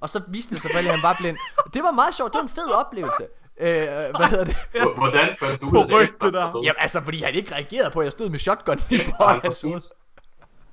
Og 0.00 0.10
så 0.10 0.22
viste 0.28 0.50
det 0.54 0.62
sig 0.62 0.62
selvfølgelig, 0.62 0.92
at 0.92 0.98
han 1.00 1.08
var 1.08 1.16
blind. 1.20 1.36
Det 1.74 1.82
var 1.82 1.90
meget 1.90 2.14
sjovt, 2.14 2.32
det 2.32 2.38
var 2.38 2.42
en 2.42 2.48
fed 2.48 2.70
oplevelse. 2.70 3.26
Øh, 3.60 3.86
hvad 4.16 4.26
hedder 4.26 4.44
det? 4.44 4.56
Hvordan 4.96 5.36
fandt 5.36 5.60
du 5.60 5.70
ud 5.70 5.76
af 5.76 5.86
det 5.88 6.02
efter? 6.02 6.60
Jamen 6.64 6.76
altså, 6.78 7.00
fordi 7.00 7.22
han 7.22 7.34
ikke 7.34 7.54
reagerede 7.54 7.90
på, 7.90 8.00
at 8.00 8.04
jeg 8.04 8.12
stod 8.12 8.28
med 8.30 8.38
shotgun 8.38 8.78
i 8.90 8.98
foran 8.98 9.40
hans. 9.42 9.64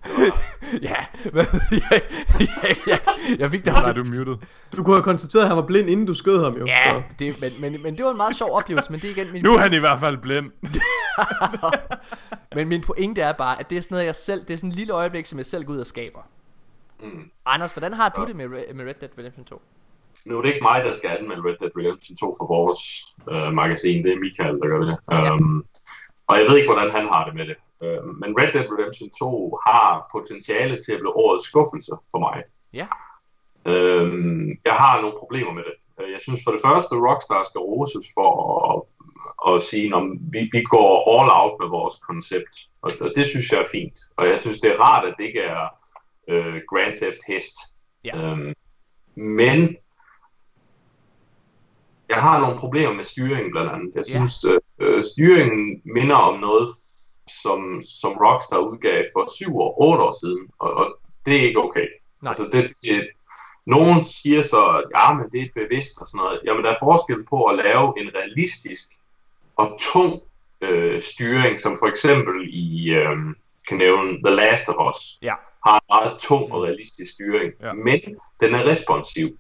ja, 0.89 0.95
hvad, 1.31 1.45
jeg, 1.72 2.01
jeg, 2.39 2.77
jeg, 2.88 3.00
jeg 3.39 3.51
fik 3.51 3.65
det 3.65 3.74
Nej, 3.74 3.91
du 3.91 4.03
muted. 4.03 4.38
Du 4.77 4.83
kunne 4.83 4.95
have 4.95 5.03
konstateret, 5.03 5.43
at 5.43 5.48
han 5.48 5.57
var 5.57 5.65
blind, 5.65 5.89
inden 5.89 6.05
du 6.05 6.13
skød 6.13 6.43
ham 6.43 6.57
jo. 6.57 6.65
Ja, 6.65 6.93
Så. 6.93 7.01
det, 7.19 7.41
men, 7.41 7.51
men, 7.60 7.83
men 7.83 7.98
det 7.98 8.05
var 8.05 8.12
en 8.12 8.17
meget 8.17 8.36
sjov 8.36 8.57
oplevelse, 8.57 8.91
men 8.91 9.00
det 9.00 9.07
er 9.07 9.12
igen 9.12 9.33
min, 9.33 9.43
Nu 9.43 9.53
er 9.53 9.57
han 9.57 9.74
i 9.74 9.77
hvert 9.77 10.00
fald 10.00 10.17
blind. 10.17 10.51
men 12.55 12.67
min 12.69 12.81
pointe 12.81 13.22
er 13.22 13.33
bare, 13.33 13.60
at 13.60 13.69
det 13.69 13.77
er 13.77 13.81
sådan 13.81 13.95
noget, 13.95 14.05
jeg 14.05 14.15
selv, 14.15 14.41
det 14.41 14.53
er 14.53 14.57
sådan 14.57 14.69
en 14.69 14.75
lille 14.75 14.93
øjeblik, 14.93 15.25
som 15.25 15.38
jeg 15.38 15.45
selv 15.45 15.63
går 15.65 15.74
ud 15.74 15.79
og 15.79 15.86
skaber. 15.86 16.19
Mm. 17.03 17.29
Anders, 17.45 17.72
hvordan 17.72 17.93
har 17.93 18.10
du 18.10 18.22
Så. 18.22 18.25
det 18.27 18.36
med, 18.36 18.48
med 18.74 18.86
Red 18.86 18.93
Dead 19.01 19.10
Redemption 19.17 19.45
2? 19.45 19.62
Nu 20.25 20.38
er 20.38 20.41
det 20.41 20.50
ikke 20.50 20.63
mig, 20.63 20.83
der 20.83 20.93
skal 20.93 21.10
anmelde 21.19 21.41
Red 21.50 21.55
Dead 21.60 21.72
Redemption 21.77 22.17
2 22.17 22.36
for 22.39 22.48
vores 22.48 22.79
øh, 23.31 23.53
magasin. 23.53 24.03
Det 24.03 24.12
er 24.13 24.19
Michael, 24.19 24.55
der 24.62 24.67
gør 24.67 24.79
det. 24.79 24.98
Ja. 25.12 25.33
Um, 25.33 25.65
og 26.27 26.38
jeg 26.39 26.45
ved 26.50 26.57
ikke, 26.57 26.72
hvordan 26.74 26.91
han 26.91 27.05
har 27.07 27.25
det 27.25 27.33
med 27.36 27.45
det. 27.48 27.55
Uh, 27.83 28.05
men 28.21 28.29
Red 28.39 28.53
Dead 28.53 28.67
Redemption 28.71 29.09
2 29.19 29.57
har 29.67 30.09
potentiale 30.11 30.81
til 30.81 30.91
at 30.91 30.99
blive 30.99 31.15
årets 31.15 31.45
skuffelse 31.45 31.91
for 32.11 32.19
mig. 32.19 32.43
Ja. 32.73 32.87
Øhm, 33.65 34.49
jeg 34.65 34.73
har 34.73 35.01
nogle 35.01 35.17
problemer 35.19 35.51
med 35.53 35.63
det. 35.63 35.73
Øh, 36.05 36.11
Jeg 36.11 36.21
synes 36.21 36.41
for 36.43 36.51
det 36.51 36.61
første, 36.61 36.95
Rockstar 36.95 37.43
skal 37.43 37.59
roses 37.59 38.05
for 38.17 38.29
at, 38.69 38.75
at 39.53 39.61
sige, 39.61 39.95
at 39.95 40.03
vi, 40.33 40.49
vi 40.51 40.61
går 40.63 40.91
all 41.19 41.29
out 41.41 41.59
med 41.59 41.69
vores 41.69 41.93
koncept. 42.07 42.53
Og, 42.81 42.91
og 43.01 43.11
det 43.15 43.25
synes 43.25 43.51
jeg 43.51 43.59
er 43.61 43.69
fint. 43.71 43.99
Og 44.17 44.27
jeg 44.27 44.37
synes, 44.37 44.59
det 44.59 44.71
er 44.71 44.79
rart, 44.81 45.05
at 45.07 45.15
det 45.17 45.23
ikke 45.25 45.39
er 45.41 45.67
øh, 46.27 46.61
Grand 46.69 46.95
Theft 46.95 47.19
Hest. 47.27 47.55
Ja. 48.03 48.17
Øhm, 48.31 48.53
men 49.15 49.77
jeg 52.09 52.17
har 52.21 52.39
nogle 52.39 52.57
problemer 52.59 52.93
med 52.93 53.03
styringen 53.03 53.51
blandt 53.51 53.71
andet. 53.71 53.91
Jeg 53.95 54.03
Ja. 54.07 54.13
synes, 54.17 54.45
øh, 54.45 54.59
øh, 54.79 55.03
styringen 55.03 55.81
minder 55.85 56.15
om 56.15 56.39
noget, 56.39 56.69
som, 57.27 57.82
som 57.82 58.12
Rockstar 58.12 58.58
udgav 58.58 59.03
for 59.13 59.36
syv 59.36 59.58
år, 59.58 59.82
otte 59.82 60.03
år 60.03 60.15
siden, 60.22 60.48
og, 60.60 60.74
og 60.74 60.98
det 61.25 61.36
er 61.38 61.42
ikke 61.42 61.60
okay. 61.63 61.88
Nej. 62.22 62.30
Altså, 62.30 62.44
det, 62.51 62.74
det, 62.82 63.08
nogen 63.65 64.03
siger 64.03 64.42
så, 64.42 64.65
at 64.65 64.84
ja, 65.00 65.13
men 65.13 65.25
det 65.32 65.42
er 65.42 65.48
bevidst 65.56 65.98
og 66.01 66.08
sådan 66.08 66.18
noget. 66.18 66.39
Jamen, 66.46 66.63
der 66.63 66.72
er 66.72 66.75
forskel 66.80 67.24
på 67.30 67.44
at 67.46 67.56
lave 67.58 67.94
en 68.01 68.10
realistisk 68.15 68.88
og 69.56 69.77
tung 69.80 70.22
øh, 70.62 71.01
styring, 71.01 71.60
som 71.60 71.77
for 71.80 71.88
eksempel 71.88 72.50
i, 72.50 72.89
øh, 72.89 73.18
kan 73.68 73.77
nævne 73.77 74.10
The 74.25 74.36
Last 74.36 74.70
of 74.70 74.75
Us, 74.89 75.18
Ja. 75.22 75.34
har 75.65 75.75
en 75.75 75.86
meget 75.89 76.20
tung 76.20 76.51
og 76.51 76.63
realistisk 76.63 77.12
styring, 77.12 77.53
ja. 77.62 77.74
men 77.74 78.00
den 78.39 78.56
er 78.56 78.65
responsiv. 78.65 79.38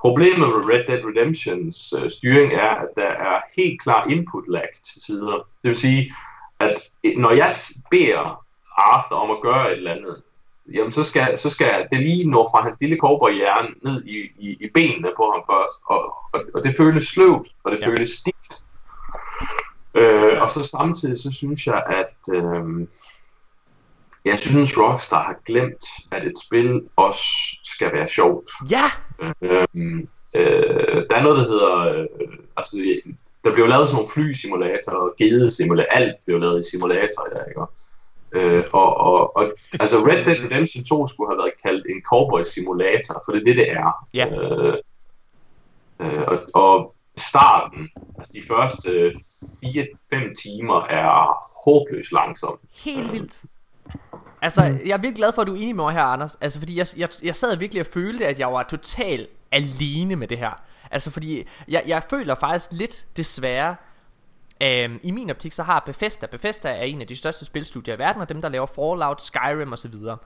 Problemet 0.00 0.38
med 0.38 0.68
Red 0.70 0.84
Dead 0.86 1.02
Redemptions 1.04 1.92
øh, 1.98 2.10
styring 2.10 2.52
er, 2.52 2.70
at 2.70 2.88
der 2.96 3.06
er 3.08 3.40
helt 3.56 3.82
klar 3.82 4.06
input 4.06 4.44
lag 4.48 4.68
til 4.84 5.02
tider. 5.02 5.36
Det 5.36 5.44
vil 5.62 5.76
sige, 5.76 6.14
at 6.70 6.80
når 7.16 7.30
jeg 7.30 7.50
beder 7.90 8.44
Arthur 8.76 9.16
om 9.16 9.30
at 9.30 9.40
gøre 9.42 9.70
et 9.72 9.76
eller 9.76 9.92
andet, 9.92 10.22
jamen 10.74 10.92
så 10.92 11.02
skal, 11.02 11.38
så 11.38 11.50
skal 11.50 11.86
det 11.92 12.00
lige 12.00 12.30
nå 12.30 12.46
fra 12.52 12.62
hans 12.62 12.76
lille 12.80 12.98
hjerne 13.32 13.68
ned 13.82 14.04
i, 14.04 14.18
i, 14.38 14.56
i 14.60 14.68
benene 14.74 15.08
på 15.16 15.30
ham 15.34 15.42
først. 15.50 15.74
Og, 15.86 16.14
og, 16.32 16.40
og 16.54 16.64
det 16.64 16.74
føles 16.76 17.02
sløvt, 17.02 17.48
og 17.64 17.72
det 17.72 17.80
Ja. 17.80 17.88
føles 17.88 18.10
stift. 18.10 18.64
Øh, 19.94 20.42
og 20.42 20.48
så 20.48 20.62
samtidig 20.62 21.18
så 21.18 21.32
synes 21.32 21.66
jeg, 21.66 21.82
at 21.86 22.34
øh, 22.34 22.86
jeg 24.24 24.38
synes 24.38 24.78
Rockstar 24.78 25.22
har 25.22 25.36
glemt, 25.46 25.84
at 26.12 26.26
et 26.26 26.38
spil 26.46 26.82
også 26.96 27.24
skal 27.64 27.92
være 27.92 28.06
sjovt. 28.06 28.50
Ja! 28.70 28.84
Øhm, 29.42 30.08
øh, 30.34 31.04
der 31.10 31.16
er 31.16 31.22
noget, 31.22 31.38
der 31.38 31.48
hedder... 31.48 32.00
Øh, 32.00 32.06
altså, 32.56 32.76
der 33.44 33.54
blev 33.54 33.66
lavet 33.66 33.88
sådan 33.88 33.96
nogle 33.96 34.10
flysimulatorer 34.14 34.96
og 34.96 35.14
gedesimulatorer. 35.18 35.96
Alt 35.96 36.16
blev 36.24 36.40
lavet 36.40 36.60
i 36.60 36.70
simulator 36.70 37.26
i 37.26 37.30
dag, 37.34 37.44
ikke? 37.48 37.60
Øh, 38.36 38.64
og, 38.72 38.96
og, 38.96 39.36
og, 39.36 39.52
altså 39.72 39.96
Red 39.96 40.24
Dead 40.26 40.44
Redemption 40.44 40.84
2 40.84 41.06
skulle 41.06 41.30
have 41.30 41.38
været 41.38 41.52
kaldt 41.62 41.86
en 41.86 42.02
cowboy 42.02 42.42
simulator, 42.42 43.22
for 43.24 43.32
det 43.32 43.40
er 43.40 43.44
det, 43.44 43.56
det 43.56 43.70
er. 43.70 44.06
Ja. 44.14 44.26
Øh, 44.28 44.74
øh, 46.00 46.22
og, 46.28 46.38
og 46.54 46.92
starten, 47.16 47.88
altså 48.18 48.32
de 48.34 48.42
første 48.48 49.12
4-5 49.64 50.32
timer, 50.42 50.86
er 50.90 51.36
håbløst 51.64 52.12
langsom. 52.12 52.58
Helt 52.84 53.12
vildt. 53.12 53.42
Altså, 54.42 54.62
jeg 54.62 54.92
er 54.92 54.98
virkelig 54.98 55.16
glad 55.16 55.32
for, 55.34 55.42
at 55.42 55.48
du 55.48 55.54
er 55.54 55.56
enig 55.56 55.76
med 55.76 55.84
mig 55.84 55.94
her, 55.94 56.02
Anders. 56.02 56.34
Altså, 56.40 56.58
fordi 56.58 56.78
jeg, 56.78 56.86
jeg, 56.96 57.08
jeg 57.22 57.36
sad 57.36 57.56
virkelig 57.56 57.80
og 57.80 57.86
følte, 57.86 58.26
at 58.26 58.38
jeg 58.38 58.52
var 58.52 58.62
totalt 58.62 59.28
alene 59.52 60.16
med 60.16 60.28
det 60.28 60.38
her. 60.38 60.62
Altså, 60.94 61.10
fordi 61.10 61.46
jeg, 61.68 61.82
jeg 61.86 62.02
føler 62.10 62.34
faktisk 62.34 62.72
lidt, 62.72 63.06
desværre, 63.16 63.76
Øhm, 64.62 65.00
I 65.02 65.10
min 65.10 65.30
optik 65.30 65.52
så 65.52 65.62
har 65.62 65.82
Bethesda 65.86 66.26
Bethesda 66.26 66.68
er 66.68 66.82
en 66.82 67.00
af 67.00 67.06
de 67.06 67.16
største 67.16 67.44
spilstudier 67.44 67.94
i 67.94 67.98
verden 67.98 68.22
Og 68.22 68.28
dem 68.28 68.42
der 68.42 68.48
laver 68.48 68.66
Fallout, 68.66 69.22
Skyrim 69.22 69.72
og 69.72 69.78
så 69.78 69.88
videre. 69.88 70.18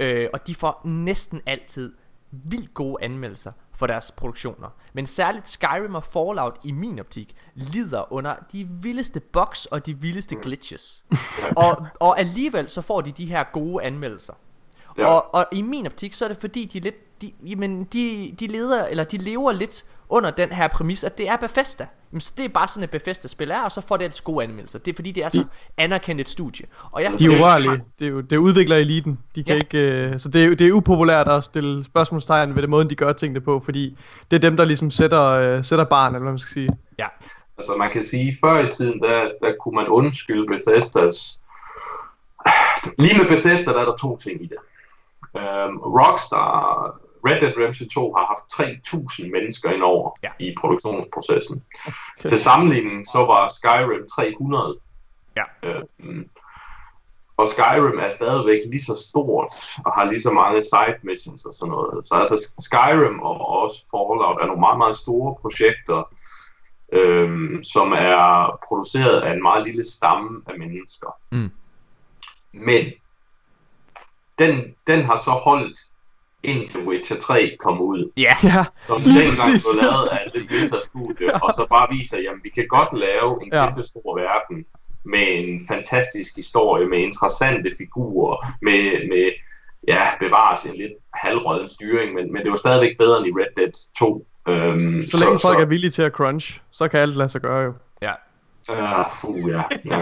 Øh, 0.00 0.28
Og 0.32 0.46
de 0.46 0.54
får 0.54 0.80
næsten 0.84 1.42
altid 1.46 1.92
Vildt 2.30 2.74
gode 2.74 3.04
anmeldelser 3.04 3.52
for 3.74 3.86
deres 3.86 4.10
produktioner. 4.10 4.68
Men 4.92 5.06
særligt 5.06 5.48
Skyrim 5.48 5.94
og 5.94 6.04
Fallout 6.04 6.58
i 6.64 6.72
min 6.72 6.98
optik 6.98 7.36
Lider 7.54 8.12
under 8.12 8.34
de 8.52 8.68
vildeste 8.68 9.20
bugs 9.20 9.66
og 9.66 9.86
de 9.86 9.94
vildeste 10.00 10.36
glitches. 10.36 11.04
Og, 11.56 11.86
og 12.00 12.20
alligevel 12.20 12.68
så 12.68 12.82
får 12.82 13.00
de 13.00 13.12
de 13.12 13.26
her 13.26 13.44
gode 13.52 13.84
anmeldelser. 13.84 14.34
Ja. 14.98 15.06
og, 15.06 15.34
og 15.34 15.46
i 15.52 15.62
min 15.62 15.86
optik, 15.86 16.12
så 16.12 16.24
er 16.24 16.28
det 16.28 16.36
fordi, 16.36 16.64
de 16.64 16.80
lidt, 16.80 17.22
de, 17.22 17.32
jamen, 17.46 17.84
de, 17.84 18.34
de, 18.40 18.46
leder, 18.46 18.86
eller 18.86 19.04
de 19.04 19.18
lever 19.18 19.52
lidt 19.52 19.84
under 20.08 20.30
den 20.30 20.48
her 20.48 20.68
præmis, 20.68 21.04
at 21.04 21.18
det 21.18 21.28
er 21.28 21.36
Bethesda. 21.36 21.86
Jamen, 22.12 22.20
så 22.20 22.32
det 22.36 22.44
er 22.44 22.48
bare 22.48 22.68
sådan 22.68 22.84
et 22.84 22.90
Bethesda-spil 22.90 23.50
er, 23.50 23.60
og 23.60 23.72
så 23.72 23.80
får 23.80 23.96
det 23.96 24.04
altså 24.04 24.22
gode 24.22 24.44
anmeldelser. 24.44 24.78
Det 24.78 24.90
er 24.92 24.94
fordi, 24.96 25.12
det 25.12 25.24
er 25.24 25.28
så 25.28 25.44
anerkendt 25.76 26.20
et 26.20 26.28
studie. 26.28 26.66
Og 26.92 27.02
jeg, 27.02 27.12
De 27.18 27.24
er 27.24 27.38
urørlige. 27.40 27.82
Det 27.98 28.04
er 28.06 28.10
jo 28.10 28.20
det 28.20 28.32
er 28.32 28.38
udvikler 28.38 28.76
eliten. 28.76 29.18
De 29.34 29.44
kan 29.44 29.54
Ja. 29.54 29.58
ikke, 29.60 29.78
øh, 29.78 30.18
så 30.18 30.28
det 30.28 30.44
er, 30.44 30.54
det 30.54 30.68
er 30.68 30.72
upopulært 30.72 31.28
at 31.28 31.44
stille 31.44 31.84
spørgsmålstegn 31.84 32.54
ved 32.54 32.62
den 32.62 32.70
måde, 32.70 32.90
de 32.90 32.94
gør 32.94 33.12
tingene 33.12 33.40
på, 33.40 33.60
fordi 33.64 33.96
det 34.30 34.36
er 34.36 34.40
dem, 34.40 34.56
der 34.56 34.64
ligesom 34.64 34.90
sætter, 34.90 35.24
øh, 35.26 35.64
sætter 35.64 35.84
barn, 35.84 36.12
eller 36.14 36.22
hvad 36.22 36.32
man 36.32 36.38
skal 36.38 36.52
sige. 36.54 36.68
ja, 36.98 37.06
Altså 37.58 37.72
man 37.78 37.90
kan 37.90 38.02
sige, 38.02 38.36
før 38.44 38.58
i 38.68 38.70
tiden, 38.70 39.00
der, 39.00 39.20
der 39.42 39.52
kunne 39.60 39.74
man 39.74 39.88
undskylde 39.88 40.46
Bethesdas... 40.46 41.40
Lige 42.98 43.18
med 43.18 43.26
Bethesda, 43.28 43.72
der 43.72 43.80
er 43.80 43.84
der 43.84 43.96
to 43.96 44.16
ting 44.16 44.42
i 44.42 44.46
det. 44.46 44.56
Um, 45.34 45.76
Rockstar, 45.78 47.00
Red 47.26 47.40
Dead 47.40 47.52
Redemption 47.56 47.88
2 47.88 48.14
har 48.14 48.26
haft 48.26 48.44
3.000 49.22 49.30
mennesker 49.30 49.70
indover 49.70 50.10
Ja. 50.22 50.30
i 50.38 50.54
produktionsprocessen. 50.60 51.64
Okay. 52.18 52.28
Til 52.28 52.38
sammenligning, 52.38 53.06
så 53.06 53.18
var 53.18 53.46
Skyrim 53.56 54.06
300. 54.16 54.78
Ja. 55.36 55.42
Øhm, 55.62 56.28
og 57.36 57.48
Skyrim 57.48 57.98
er 57.98 58.08
stadigvæk 58.08 58.60
lige 58.70 58.82
så 58.84 58.94
stort, 59.10 59.48
og 59.84 59.92
har 59.92 60.04
lige 60.04 60.20
så 60.22 60.30
mange 60.30 60.62
side 60.62 60.96
missions 61.02 61.44
og 61.44 61.52
sådan 61.52 61.70
noget. 61.70 62.06
Så 62.06 62.14
altså 62.14 62.36
Skyrim 62.58 63.20
og 63.20 63.46
også 63.62 63.76
Fallout 63.90 64.38
er 64.42 64.46
nogle 64.46 64.60
meget, 64.60 64.78
meget 64.78 64.96
store 64.96 65.34
projekter, 65.42 66.10
øhm, 66.92 67.62
som 67.62 67.92
er 67.92 68.58
produceret 68.68 69.20
af 69.20 69.32
en 69.32 69.42
meget 69.42 69.64
lille 69.66 69.84
stamme 69.92 70.42
af 70.46 70.58
mennesker. 70.58 71.10
Mm. 71.32 71.50
Men 72.52 72.84
den, 74.38 74.74
den 74.86 75.04
har 75.04 75.16
så 75.16 75.30
holdt 75.30 75.78
indtil 76.46 76.80
Witcher 76.88 77.16
3 77.16 77.56
kom 77.60 77.80
ud, 77.80 78.10
ja, 78.16 78.34
Ja, 78.44 78.64
som 78.88 79.00
Lige 79.02 79.14
dengang 79.14 79.30
præcis. 79.30 79.66
blev 79.72 79.82
lavet 79.90 80.06
af 80.08 80.18
det 80.34 80.46
Blizzard-studie, 80.48 81.34
og 81.44 81.50
så 81.58 81.66
bare 81.74 81.86
viser, 81.96 82.16
at 82.16 82.38
vi 82.42 82.48
kan 82.48 82.66
godt 82.68 82.92
lave 83.06 83.30
en 83.42 83.48
Ja. 83.52 83.66
kæmpe 83.66 83.82
stor 83.82 84.08
verden 84.24 84.64
med 85.04 85.26
en 85.38 85.66
fantastisk 85.68 86.36
historie, 86.36 86.86
med 86.88 86.98
interessante 86.98 87.70
figurer, 87.78 88.36
med, 88.62 88.82
med 89.12 89.26
ja, 89.88 90.02
bevares 90.20 90.64
en 90.64 90.74
lidt 90.74 90.92
halvrøden 91.14 91.68
styring, 91.68 92.14
men, 92.14 92.32
men 92.32 92.42
det 92.42 92.50
var 92.50 92.56
stadigvæk 92.56 92.98
bedre 92.98 93.18
end 93.18 93.26
i 93.26 93.30
Red 93.40 93.52
Dead 93.56 93.72
2. 93.98 94.26
Øhm, 94.48 95.06
så 95.06 95.16
længe 95.24 95.38
folk 95.38 95.60
er 95.60 95.66
villige 95.66 95.90
til 95.90 96.02
at 96.02 96.12
crunch, 96.12 96.60
så 96.70 96.88
kan 96.88 97.00
alt 97.00 97.16
lade 97.16 97.28
sig 97.28 97.40
gøre 97.40 97.60
jo. 97.62 97.72
ja. 98.02 98.12
Uh, 98.68 98.76
fuh, 99.20 99.50
ja. 99.50 99.62
ja. 99.84 99.98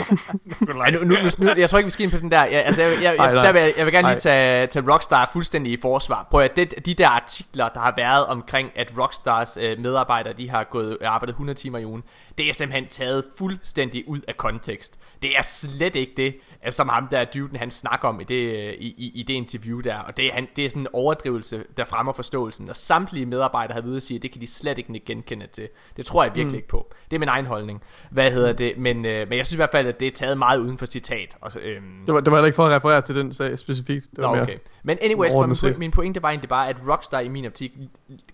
Ej, 0.81 0.91
nu, 0.91 0.99
nu, 1.05 1.15
nu, 1.39 1.51
jeg 1.57 1.71
tror 1.71 1.79
ikke, 1.79 1.87
vi 1.87 1.91
skal 1.91 2.03
ind 2.05 2.13
på 2.13 2.19
den 2.19 2.31
der. 2.31 2.45
Jeg, 2.45 2.65
altså, 2.65 2.83
jeg, 2.83 3.03
jeg, 3.03 3.15
jeg, 3.19 3.33
der 3.35 3.53
vil, 3.53 3.61
jeg- 3.63 3.75
jeg 3.77 3.85
vil 3.87 3.93
gerne 3.95 4.09
lige 4.09 4.19
tage, 4.19 4.67
tage 4.67 4.93
Rockstar 4.93 5.31
fuldstændig 5.33 5.73
i 5.73 5.79
forsvar. 5.83 6.27
Prøv 6.31 6.41
at 6.41 6.57
det, 6.57 6.87
de 6.87 6.95
der 6.95 7.09
artikler, 7.09 7.69
der 7.69 7.81
har 7.81 7.95
været 7.97 8.27
omkring, 8.27 8.71
at 8.77 8.93
Rockstars 8.99 9.59
øh, 9.61 9.79
medarbejdere, 9.79 10.33
de 10.33 10.51
har 10.51 10.65
gået 10.65 10.99
arbejdet 11.05 11.33
100 11.33 11.59
timer 11.59 11.79
i 11.79 11.87
ugen, 11.87 12.03
det 12.39 12.49
er 12.49 12.55
simpelthen 12.55 12.89
taget 12.89 13.25
fuldstændig 13.39 14.09
ud 14.09 14.21
af 14.29 14.37
kontekst. 14.37 14.99
Det 15.23 15.31
er 15.39 15.43
slet 15.43 15.97
ikke 15.97 16.13
det, 16.17 16.35
øh, 16.67 16.73
som 16.73 16.89
ham 16.89 17.09
der 17.09 17.25
duden, 17.25 17.57
han 17.57 17.71
snakker 17.71 18.09
om 18.09 18.21
i 18.21 18.25
det, 18.25 18.35
øh, 18.35 18.73
i, 18.73 18.95
i, 18.99 19.13
i 19.15 19.23
det 19.23 19.35
interview 19.35 19.81
der. 19.81 19.97
Og 19.99 20.17
det 20.17 20.27
er, 20.27 20.33
han, 20.33 20.49
det 20.57 20.65
er 20.65 20.69
sådan 20.69 20.83
en 20.83 20.89
overdrivelse, 20.93 21.65
der 21.77 21.85
fremmer 21.85 22.13
forståelsen. 22.13 22.71
Og 22.71 22.77
samtlige 22.77 23.27
medarbejdere 23.27 23.75
har 23.75 23.81
ved 23.81 23.97
at 23.97 24.03
sige, 24.03 24.17
at 24.17 24.23
det 24.23 24.33
kan 24.33 24.41
de 24.41 24.47
slet 24.47 24.79
ikke 24.79 25.01
genkende 25.07 25.47
til. 25.47 25.69
Det 25.97 26.07
tror 26.07 26.25
jeg 26.25 26.33
virkelig 26.35 26.53
mm. 26.53 26.57
ikke 26.57 26.69
på. 26.69 26.95
Det 27.11 27.17
er 27.17 27.21
min 27.21 27.29
egen 27.29 27.47
holdning. 27.47 27.83
Hvad 28.11 28.31
hedder 28.31 28.53
det? 28.53 28.79
Men, 28.79 29.05
øh, 29.05 29.29
men 29.29 29.39
jeg 29.39 29.47
synes 29.47 29.53
i 29.53 29.57
hvert 29.57 29.71
fald, 29.73 29.87
at 29.87 30.01
det 30.01 30.07
er 30.07 30.11
taget 30.11 30.39
meget 30.39 30.59
uden 30.59 30.79
for 30.79 30.87
citat. 30.87 31.37
Og 31.41 31.53
så, 31.53 31.61
øhm, 31.61 31.85
Det 32.07 32.15
var, 32.15 32.21
det 32.21 32.31
var 32.31 32.37
heller 32.39 32.47
ikke 32.47 32.57
for 32.57 32.67
at 32.67 32.77
referere 32.77 33.01
til 33.01 33.15
den 33.15 33.33
sag 33.33 33.59
specifikt. 33.59 34.07
Det 34.11 34.19
var 34.19 34.29
Nå, 34.29 34.35
mere. 34.35 34.43
okay. 34.43 34.59
Men 34.83 34.99
anyways, 35.03 35.63
min, 35.63 35.79
min 35.79 35.91
pointe 35.91 36.23
var 36.23 36.29
egentlig 36.29 36.49
bare, 36.49 36.69
at 36.69 36.77
Rockstar 36.89 37.21
i 37.21 37.29
min 37.29 37.47
optik 37.47 37.73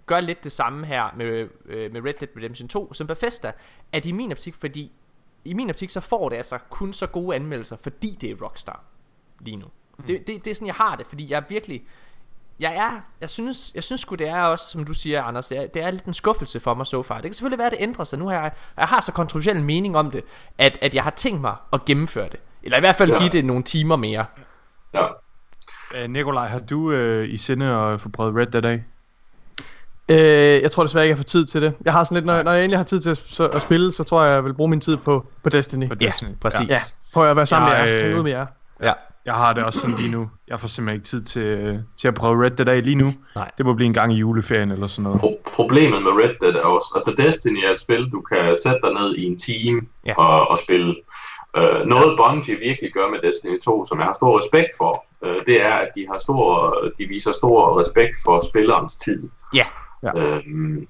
gør 0.06 0.20
lidt 0.20 0.44
det 0.44 0.52
samme 0.52 0.86
her 0.86 1.14
med, 1.16 1.48
øh, 1.66 1.92
med 1.92 2.04
Red 2.04 2.14
Dead 2.20 2.28
Redemption 2.36 2.68
2 2.68 2.92
som 2.92 3.06
Bethesda. 3.06 3.52
At 3.92 4.06
i 4.06 4.12
min 4.12 4.32
optik, 4.32 4.54
fordi 4.54 4.92
i 5.44 5.55
min 5.55 5.70
optik 5.70 5.90
så 5.90 6.00
får 6.00 6.29
det 6.29 6.37
altså 6.37 6.59
kun 6.70 6.92
så 6.92 7.07
gode 7.07 7.37
anmeldelser, 7.37 7.76
fordi 7.83 8.18
det 8.20 8.31
er 8.31 8.35
Rockstar 8.42 8.85
lige 9.40 9.57
nu. 9.57 9.66
Det, 10.07 10.26
det, 10.26 10.44
det 10.44 10.50
er 10.50 10.55
sådan, 10.55 10.66
jeg 10.66 10.74
har 10.74 10.96
det, 10.96 11.07
fordi 11.07 11.31
jeg 11.31 11.37
er 11.37 11.42
virkelig... 11.48 11.83
Jeg 12.61 12.76
er, 12.76 13.00
jeg 13.20 13.31
synes, 13.31 13.72
jeg 13.74 13.85
synes 13.85 14.00
sgu 14.00 14.14
det 14.14 14.29
er 14.29 14.42
også, 14.42 14.64
som 14.70 14.85
du 14.85 14.94
siger, 14.94 15.22
Anders, 15.22 15.48
det 15.48 15.59
er, 15.59 15.66
det 15.66 15.83
er 15.83 15.90
lidt 15.90 16.05
en 16.05 16.14
skuffelse 16.14 16.61
for 16.61 16.74
mig 16.74 16.87
så 16.87 16.90
so 16.90 17.03
far. 17.03 17.14
Det 17.14 17.22
kan 17.24 17.35
selvfølgelig 17.35 17.59
være, 17.59 17.66
at 17.66 17.72
det 17.72 17.81
ændrer 17.81 18.05
sig. 18.05 18.18
Nu 18.18 18.26
har 18.29 18.35
jeg, 18.35 18.53
jeg 18.76 18.87
har 18.87 19.00
så 19.00 19.12
kontroversiel 19.12 19.57
en 19.57 19.64
mening 19.64 19.96
om 19.96 20.11
det, 20.11 20.24
at, 20.59 20.79
at 20.83 20.94
jeg 20.94 21.03
har 21.05 21.11
tænkt 21.11 21.40
mig 21.40 21.57
at 21.72 21.85
gennemføre 21.85 22.29
det. 22.29 22.40
Eller 22.62 22.79
i 22.79 22.81
hvert 22.81 22.96
fald 22.96 23.11
Ja. 23.11 23.18
give 23.18 23.29
det 23.31 23.44
nogle 23.44 23.62
timer 23.62 23.96
mere. 23.96 24.26
Ja. 24.94 25.07
Øh, 25.94 26.11
Nikolaj, 26.11 26.48
har 26.48 26.59
du 26.59 26.90
øh, 26.92 27.29
i 27.29 27.37
sinde 27.37 27.66
at 27.66 28.00
få 28.00 28.09
prøvet 28.09 28.37
Red 28.37 28.46
Dead 28.46 28.64
af? 28.64 28.85
Øh, 30.10 30.62
jeg 30.62 30.70
tror 30.70 30.82
desværre 30.82 31.04
ikke, 31.04 31.10
jeg 31.12 31.18
får 31.18 31.24
tid 31.24 31.44
til 31.46 31.62
det. 31.62 31.74
Jeg 31.84 31.92
har 31.92 32.04
sådan 32.04 32.14
lidt, 32.14 32.24
når, 32.26 32.42
når 32.42 32.52
jeg 32.52 32.64
endelig 32.64 32.78
har 32.78 32.84
tid 32.84 33.00
til 33.00 33.10
at, 33.10 33.22
så, 33.26 33.46
at 33.46 33.62
spille, 33.62 33.92
så 33.92 34.04
tror 34.04 34.22
jeg, 34.24 34.32
jeg 34.34 34.44
vil 34.44 34.54
bruge 34.54 34.70
min 34.70 34.80
tid 34.80 34.96
på, 34.96 35.26
på 35.42 35.50
Destiny. 35.50 35.88
På 35.88 35.94
Ja, 36.00 36.06
Destiny? 36.06 36.28
præcis. 36.40 36.68
Ja, 36.68 36.76
på 37.14 37.24
at 37.24 37.36
være 37.36 37.46
sammen 37.46 37.72
Jeg, 37.72 37.84
med 37.86 37.92
jer, 37.94 38.06
øh, 38.10 38.18
ud 38.18 38.22
med 38.22 38.30
jer. 38.30 38.46
Ja. 38.82 38.92
Jeg 39.26 39.34
har 39.34 39.52
det 39.52 39.64
også 39.64 39.78
sådan 39.80 39.96
lige 39.96 40.10
nu. 40.10 40.30
Jeg 40.48 40.60
får 40.60 40.68
simpelthen 40.68 40.96
ikke 40.96 41.06
tid 41.08 41.22
til, 41.22 41.42
øh, 41.42 41.78
til 42.00 42.08
at 42.08 42.14
prøve 42.14 42.44
Red 42.44 42.50
Dead 42.50 42.68
af 42.68 42.84
lige 42.84 42.96
nu. 42.96 43.12
Nej. 43.34 43.50
Det 43.58 43.66
må 43.66 43.74
blive 43.74 43.86
en 43.86 43.94
gang 43.94 44.12
i 44.12 44.16
juleferien 44.16 44.70
eller 44.70 44.86
sådan 44.86 45.02
noget. 45.02 45.20
Pro- 45.22 45.52
problemet 45.54 46.02
med 46.02 46.10
Red 46.10 46.34
Dead 46.40 46.54
er 46.54 46.60
også, 46.66 46.86
altså 46.94 47.22
Destiny 47.22 47.64
er 47.64 47.70
et 47.72 47.80
spil, 47.80 48.10
du 48.10 48.20
kan 48.20 48.56
sætte 48.62 48.78
dig 48.82 48.92
ned 48.94 49.14
i 49.16 49.24
en 49.24 49.38
time 49.38 49.80
Ja. 50.06 50.14
og, 50.18 50.50
og 50.50 50.58
spille. 50.58 50.94
Uh, 51.58 51.86
noget 51.86 52.18
Bungie 52.18 52.56
virkelig 52.58 52.90
gør 52.92 53.10
med 53.10 53.18
Destiny 53.30 53.58
2, 53.64 53.84
som 53.84 53.98
jeg 53.98 54.06
har 54.06 54.12
stor 54.12 54.38
respekt 54.38 54.68
for, 54.78 55.04
uh, 55.26 55.36
det 55.46 55.62
er, 55.62 55.74
at 55.74 55.88
de, 55.96 56.06
har 56.10 56.18
stor, 56.18 56.76
de 56.98 57.04
viser 57.06 57.32
stor 57.32 57.80
respekt 57.80 58.16
for 58.24 58.40
spillerens 58.50 58.96
tid. 58.96 59.22
Ja. 59.54 59.64
Ja. 60.02 60.10
Øhm, 60.20 60.88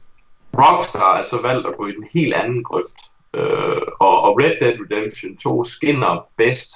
Rockstar 0.59 1.17
er 1.19 1.23
så 1.23 1.43
valgt 1.43 1.67
at 1.67 1.77
gå 1.77 1.87
i 1.87 1.93
den 1.93 2.07
helt 2.15 2.35
anden 2.35 2.65
grøft. 2.65 2.97
Øh, 3.35 3.83
og, 4.01 4.21
og 4.23 4.39
Red 4.41 4.53
Dead 4.61 4.79
Redemption 4.81 5.37
2 5.37 5.65
skinner 5.65 6.27
bedst, 6.37 6.71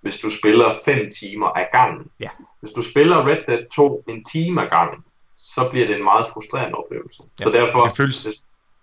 hvis 0.00 0.18
du 0.18 0.30
spiller 0.30 0.72
5 0.84 1.10
timer 1.20 1.46
ad 1.58 1.64
gangen. 1.72 2.06
Ja. 2.20 2.28
Hvis 2.60 2.72
du 2.72 2.82
spiller 2.82 3.26
Red 3.26 3.38
Dead 3.48 3.66
2 3.74 4.04
en 4.08 4.24
time 4.24 4.62
ad 4.62 4.68
gangen, 4.68 5.04
så 5.36 5.68
bliver 5.70 5.86
det 5.86 5.96
en 5.96 6.04
meget 6.04 6.26
frustrerende 6.32 6.78
oplevelse. 6.78 7.22
Ja, 7.40 7.44
så 7.44 7.50
derfor, 7.50 7.82
det 7.86 7.96
føles- 7.96 8.24
hvis, 8.24 8.34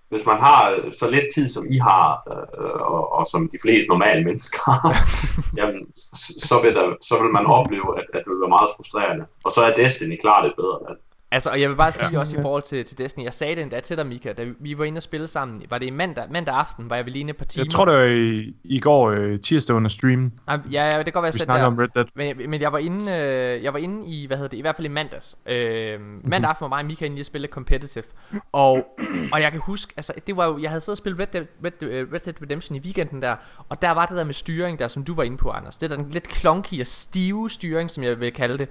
hvis 0.10 0.26
man 0.26 0.40
har 0.40 0.72
øh, 0.72 0.94
så 0.94 1.10
lidt 1.10 1.26
tid, 1.34 1.50
som 1.50 1.66
I 1.72 1.78
har, 1.78 2.24
øh, 2.32 2.82
og, 2.82 3.12
og 3.14 3.26
som 3.28 3.50
de 3.50 3.58
fleste 3.62 3.88
normale 3.90 4.24
mennesker 4.24 4.72
har, 4.72 4.96
jamen, 5.60 5.96
så, 5.96 6.34
så, 6.48 6.62
vil 6.62 6.76
der, 6.76 6.96
så 7.02 7.22
vil 7.22 7.32
man 7.32 7.46
opleve, 7.46 7.98
at, 8.00 8.06
at 8.14 8.22
det 8.26 8.32
vil 8.32 8.40
være 8.42 8.50
meget 8.58 8.70
frustrerende. 8.76 9.26
Og 9.44 9.52
så 9.52 9.62
er 9.64 9.74
Destiny 9.74 10.18
klart 10.22 10.46
et 10.46 10.54
bedre 10.58 10.80
valg. 10.88 11.00
Altså, 11.32 11.50
og 11.50 11.62
jeg 11.62 11.70
vil 11.70 11.76
bare 11.76 11.92
sige 11.92 12.10
ja. 12.12 12.20
også 12.20 12.38
i 12.38 12.42
forhold 12.42 12.64
til, 12.64 12.86
til 12.86 12.98
Destiny, 12.98 13.24
jeg 13.24 13.34
sagde 13.34 13.56
det 13.56 13.62
endda 13.62 13.80
til 13.80 13.98
dig, 13.98 14.06
Mika, 14.06 14.34
da 14.34 14.46
vi 14.60 14.78
var 14.78 14.86
inde 14.86 14.98
og 14.98 15.02
spille 15.02 15.28
sammen, 15.28 15.62
var 15.70 15.78
det 15.78 15.86
i 15.86 15.90
mandag, 15.90 16.24
mandag 16.32 16.56
aften, 16.56 16.90
var 16.90 16.96
jeg 16.96 17.06
vel 17.06 17.12
lige 17.12 17.22
inde 17.22 17.32
et 17.32 17.38
par 17.38 17.46
timer. 17.46 17.66
Jeg 17.66 17.72
tror, 17.72 17.86
det 17.86 17.94
var 17.94 18.04
i, 18.04 18.56
i 18.64 18.80
går 18.80 19.10
øh, 19.10 19.40
tirsdag 19.40 19.76
under 19.76 19.90
streamen. 19.90 20.34
Ej, 20.48 20.60
Ja, 20.72 20.90
ja, 20.90 20.98
det 20.98 21.06
kan 21.06 21.14
godt 21.14 21.24
være, 21.24 21.34
jeg 21.54 21.60
der. 21.60 21.66
om 21.66 21.78
Red 21.78 21.88
Dead. 21.96 22.06
Men, 22.16 22.50
men 22.50 22.62
jeg 22.62 22.74
var 22.74 22.78
inde, 22.78 23.12
øh, 23.12 23.64
jeg 23.64 23.74
var 23.74 23.80
inde 23.80 24.08
i, 24.08 24.28
hvad 24.28 24.38
hedder 24.38 24.50
det, 24.50 24.58
i 24.58 24.62
hvert 24.62 24.76
fald 24.76 24.86
i 24.86 24.90
mandags. 24.90 25.38
Øh, 25.46 26.00
mandag 26.24 26.50
aften 26.50 26.64
var 26.64 26.70
mig 26.70 26.80
og 26.80 26.86
Mika 26.86 27.06
inde 27.06 27.16
lige 27.16 27.22
at 27.22 27.26
spille 27.26 27.48
competitive. 27.48 28.04
Og, 28.52 28.98
og 29.32 29.42
jeg 29.42 29.52
kan 29.52 29.62
huske, 29.64 29.94
altså 29.98 30.14
det 30.28 30.38
var 30.38 30.46
jo, 30.46 30.60
jeg 30.62 30.70
havde 30.70 30.82
siddet 30.82 30.94
og 30.94 30.98
spillet 30.98 31.20
Red 31.20 31.28
Dead, 31.28 31.46
Red, 31.64 31.84
øh, 31.84 32.14
Red 32.14 32.20
Dead 32.20 32.42
Redemption 32.42 32.76
i 32.76 32.80
weekenden 32.80 33.22
der, 33.22 33.36
og 33.70 33.82
der 33.82 33.92
var 33.92 34.06
det 34.06 34.18
der 34.18 34.24
med 34.24 34.34
styring 34.34 34.80
der, 34.80 34.88
som 34.88 35.04
du 35.04 35.14
var 35.16 35.24
inde 35.24 35.38
på, 35.38 35.50
Anders. 35.50 35.78
Det 35.78 35.90
der 35.90 35.96
den 35.96 36.10
lidt 36.12 36.28
klonky 36.28 36.82
og 36.82 36.88
stive 36.88 37.50
styring, 37.50 37.92
som 37.92 38.04
jeg 38.04 38.20
vil 38.20 38.34
kalde 38.34 38.58
det. 38.58 38.70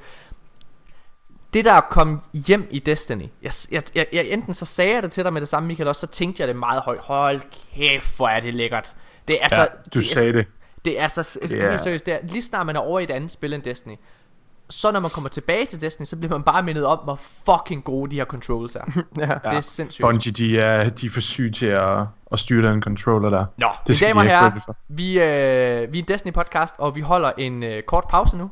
Det 1.57 1.65
der 1.65 1.81
kom 1.81 2.21
hjem 2.47 2.69
i 2.71 2.79
Destiny 2.79 3.23
jeg, 3.43 3.53
jeg, 3.71 3.83
jeg, 3.95 4.07
jeg, 4.13 4.27
Enten 4.27 4.55
så 4.55 4.67
sagde 4.67 4.95
jeg 4.95 5.03
det 5.03 5.13
til 5.13 5.25
dig 5.25 5.33
med 5.33 5.41
det 5.41 5.49
samme 5.49 5.67
Michael 5.67 5.89
også 5.89 6.01
Så 6.01 6.07
tænkte 6.07 6.41
jeg 6.41 6.49
det 6.49 6.57
meget 6.57 6.83
højt 6.83 7.01
Hold 7.01 7.41
kæft 7.77 8.17
hvor 8.17 8.29
er 8.29 8.41
det 8.41 8.55
lækkert 8.55 8.93
Det 9.29 9.37
er 9.37 9.43
altså 9.43 9.61
Ja, 9.61 9.67
du 9.95 9.99
det 9.99 10.11
er, 10.13 10.15
sagde 10.15 10.33
det. 10.33 10.47
det 10.85 11.01
er 11.01 11.09
så 11.09 11.39
yeah. 11.55 11.73
er- 11.73 11.77
seriøst, 11.77 12.07
det 12.07 12.15
er, 12.15 12.19
lige 12.23 12.43
snart 12.43 12.67
man 12.67 12.77
er 12.77 12.81
over 12.81 13.01
i 13.01 13.05
et 13.05 13.11
andet 13.11 13.33
spil 13.33 13.53
end 13.53 13.63
Destiny, 13.63 13.95
så 14.71 14.93
når 14.93 15.01
man 15.01 15.11
kommer 15.11 15.31
tilbage 15.31 15.67
til 15.67 15.81
Destiny, 15.81 16.05
så 16.05 16.17
bliver 16.17 16.33
man 16.33 16.43
bare 16.43 16.63
mindet 16.63 16.87
om, 16.87 16.99
hvor 17.05 17.21
fucking 17.47 17.85
gode 17.85 18.11
de 18.11 18.17
her 18.17 18.25
controls 18.25 18.77
er. 18.77 18.85
Ja. 19.19 19.27
Det 19.27 19.41
er 19.45 19.61
sindssygt. 19.61 20.03
Bungie, 20.03 20.33
de 20.33 20.59
er, 20.59 20.89
de 20.89 21.07
er 21.07 21.11
for 21.11 21.21
syge 21.21 21.51
til 21.51 21.67
at, 21.67 21.99
at 22.33 22.39
styre 22.39 22.73
den 22.73 22.83
controller 22.83 23.31
der. 23.31 23.45
Nå, 23.57 23.69
Det 23.87 23.97
skal 23.97 24.09
damer 24.09 24.21
og 24.21 24.27
herrer, 24.27 24.75
vi, 24.89 25.21
øh, 25.21 25.93
vi 25.93 25.99
er 25.99 26.03
Destiny 26.09 26.33
podcast, 26.33 26.75
og 26.79 26.97
vi 26.97 27.01
holder 27.01 27.33
en 27.39 27.63
øh, 27.63 27.83
kort 27.83 28.05
pause 28.11 28.37
nu. 28.37 28.51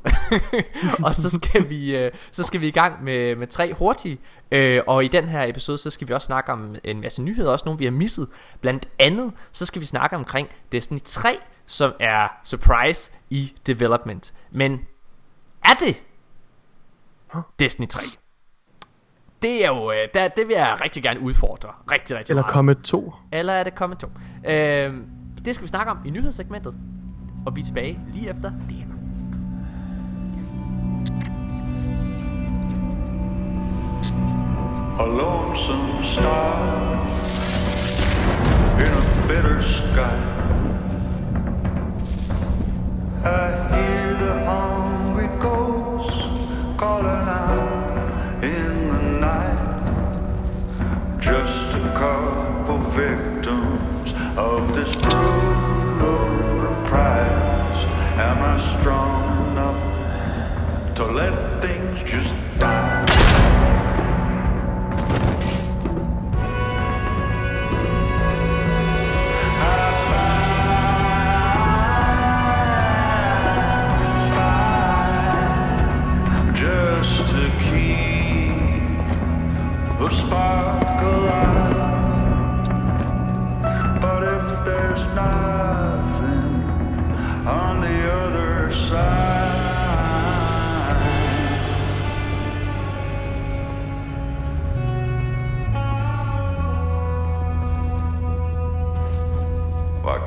og 1.04 1.14
så 1.14 1.30
skal 1.30 1.70
vi 1.70 1.96
øh, 1.96 2.12
så 2.32 2.42
skal 2.42 2.60
vi 2.60 2.68
i 2.68 2.70
gang 2.70 3.04
med, 3.04 3.36
med 3.36 3.46
tre 3.46 3.72
hurtige. 3.72 4.18
Øh, 4.50 4.82
og 4.86 5.04
i 5.04 5.08
den 5.08 5.28
her 5.28 5.44
episode, 5.44 5.78
så 5.78 5.90
skal 5.90 6.08
vi 6.08 6.12
også 6.12 6.26
snakke 6.26 6.52
om 6.52 6.76
en 6.84 7.00
masse 7.00 7.22
nyheder, 7.22 7.52
også 7.52 7.64
nogle 7.64 7.78
vi 7.78 7.84
har 7.84 7.92
misset. 7.92 8.28
Blandt 8.60 8.88
andet, 8.98 9.32
så 9.52 9.66
skal 9.66 9.80
vi 9.80 9.86
snakke 9.86 10.16
omkring 10.16 10.48
Destiny 10.72 10.98
3, 11.04 11.38
som 11.66 11.92
er 12.00 12.28
surprise 12.44 13.10
i 13.30 13.52
development. 13.66 14.32
Men 14.50 14.80
er 15.64 15.74
det 15.80 15.96
Destiny 17.58 17.86
3? 17.88 18.00
Det 19.42 19.64
er 19.64 19.68
jo, 19.68 19.90
øh, 19.92 19.96
der, 20.14 20.28
det 20.28 20.48
vil 20.48 20.54
jeg 20.54 20.76
rigtig 20.84 21.02
gerne 21.02 21.20
udfordre. 21.20 21.68
Rigtig, 21.90 22.16
rigtig 22.16 22.32
Eller 22.32 22.42
meget. 22.42 22.52
Comet 22.52 22.78
2. 22.82 23.12
Eller 23.32 23.52
er 23.52 23.64
det 23.64 23.72
Comet 23.74 23.98
2? 23.98 24.08
Øh, 24.46 24.92
det 25.44 25.54
skal 25.54 25.62
vi 25.62 25.68
snakke 25.68 25.90
om 25.90 25.98
i 26.06 26.10
nyhedssegmentet. 26.10 26.74
Og 27.46 27.56
vi 27.56 27.60
er 27.60 27.64
tilbage 27.64 28.00
lige 28.12 28.30
efter 28.30 28.52
det 28.68 28.76
her. 28.76 28.84
A 34.98 35.04
lonesome 35.06 36.04
star 36.04 36.92
in 38.78 38.92
a 39.00 39.26
bitter 39.28 39.62
sky. 39.62 40.16
I 43.24 43.74
hear 43.74 44.14
the 44.14 44.32
hungry 44.46 44.73
Strong 58.56 59.50
enough 59.50 60.94
to 60.94 61.04
let 61.04 61.60
things 61.60 62.02
just 62.04 62.34
die? 62.58 63.04
just 76.54 77.26
to 77.30 77.50
keep 77.64 78.54
a 80.00 80.10
spark 80.14 80.63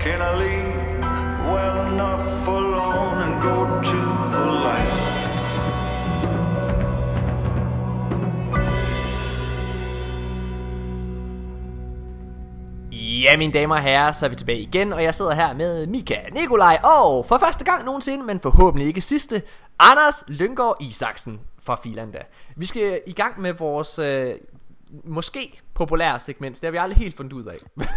Can 0.08 0.22
I 0.22 0.34
leave 0.43 1.02
well 1.52 1.78
enough 1.91 2.48
alone 2.48 3.17
and 3.26 3.41
go 3.41 3.58
to 3.91 4.02
the 4.34 4.46
light? 4.65 4.93
Ja, 12.91 13.38
mine 13.38 13.54
damer 13.54 13.76
og 13.76 13.82
herrer, 13.82 14.12
så 14.12 14.26
er 14.26 14.30
vi 14.30 14.36
tilbage 14.36 14.60
igen, 14.60 14.93
og 14.93 15.04
jeg 15.04 15.15
sidder 15.15 15.34
her 15.34 15.54
med 15.54 15.88
Mika, 15.88 16.15
Nikolaj 16.34 16.80
og 16.84 17.26
for 17.26 17.38
første 17.38 17.65
gang 17.65 17.86
nogensinde, 17.86 18.26
men 18.26 18.39
forhåbentlig 18.39 18.88
ikke 18.88 19.02
sidste, 19.02 19.41
Anders 19.80 20.24
Lyngård 20.28 20.78
Isaksen 20.82 21.39
fra 21.62 21.80
Filanda. 21.84 22.20
Vi 22.56 22.65
skal 22.65 23.02
i 23.08 23.13
gang 23.13 23.41
med 23.41 23.54
vores 23.54 24.00
øh, 24.00 24.34
måske 25.04 25.62
populære 25.73 26.19
segment, 26.19 26.56
det 26.56 26.63
har 26.63 26.71
vi 26.71 26.78
aldrig 26.78 26.97
helt 26.97 27.17
fundet 27.17 27.34
ud 27.34 27.45
af. 27.45 27.58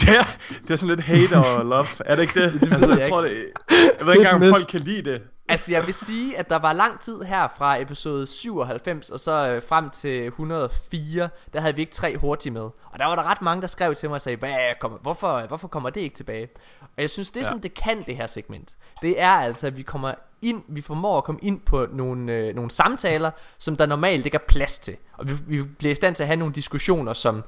Det 0.00 0.08
er, 0.08 0.24
det 0.62 0.70
er 0.70 0.76
sådan 0.76 0.96
lidt 0.96 1.06
hate 1.06 1.36
og 1.36 1.64
love, 1.66 1.86
er 2.06 2.14
det 2.16 2.22
ikke 2.22 2.40
det? 2.44 2.52
altså, 2.62 2.68
jeg 2.72 2.80
jeg, 2.80 2.92
ikke. 2.92 3.08
tror, 3.08 3.20
det, 3.20 3.46
jeg 3.70 4.06
ved 4.06 4.12
ikke 4.12 4.26
engang, 4.26 4.44
om 4.44 4.54
folk 4.54 4.66
kan 4.70 4.80
lide 4.80 5.10
det. 5.10 5.22
Altså 5.50 5.72
jeg 5.72 5.86
vil 5.86 5.94
sige 5.94 6.38
at 6.38 6.50
der 6.50 6.56
var 6.56 6.72
lang 6.72 7.00
tid 7.00 7.22
her 7.22 7.48
fra 7.48 7.80
episode 7.80 8.26
97 8.26 9.10
Og 9.10 9.20
så 9.20 9.50
øh, 9.50 9.62
frem 9.68 9.90
til 9.90 10.26
104 10.26 11.28
Der 11.52 11.60
havde 11.60 11.74
vi 11.74 11.80
ikke 11.80 11.92
tre 11.92 12.16
hurtige 12.16 12.52
med. 12.52 12.60
Og 12.60 12.98
der 12.98 13.06
var 13.06 13.16
der 13.16 13.22
ret 13.22 13.42
mange 13.42 13.60
der 13.60 13.66
skrev 13.66 13.94
til 13.94 14.08
mig 14.08 14.14
og 14.14 14.20
sagde 14.20 14.36
Hvad 14.36 14.50
kommer, 14.80 14.98
hvorfor, 14.98 15.46
hvorfor 15.46 15.68
kommer 15.68 15.90
det 15.90 16.00
ikke 16.00 16.16
tilbage? 16.16 16.48
Og 16.80 17.02
jeg 17.02 17.10
synes 17.10 17.30
det 17.30 17.40
ja. 17.40 17.48
som 17.48 17.60
det 17.60 17.74
kan 17.74 18.02
det 18.06 18.16
her 18.16 18.26
segment 18.26 18.76
Det 19.02 19.20
er 19.20 19.30
altså 19.30 19.66
at 19.66 19.76
vi 19.76 19.82
kommer 19.82 20.14
ind 20.42 20.62
Vi 20.68 20.80
formår 20.80 21.18
at 21.18 21.24
komme 21.24 21.40
ind 21.42 21.60
på 21.60 21.86
nogle, 21.92 22.32
øh, 22.32 22.54
nogle 22.54 22.70
samtaler 22.70 23.30
Som 23.58 23.76
der 23.76 23.86
normalt 23.86 24.24
ikke 24.24 24.36
er 24.36 24.44
plads 24.48 24.78
til. 24.78 24.96
Og 25.12 25.28
vi, 25.28 25.32
vi 25.46 25.62
bliver 25.62 25.92
i 25.92 25.94
stand 25.94 26.14
til 26.14 26.22
at 26.22 26.26
have 26.26 26.36
nogle 26.36 26.54
diskussioner 26.54 27.12
Som, 27.12 27.44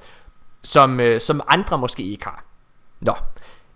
som, 0.62 1.00
øh, 1.00 1.20
som 1.20 1.40
andre 1.48 1.78
måske 1.78 2.02
ikke 2.02 2.24
har. 2.24 2.44
Nå. 3.00 3.14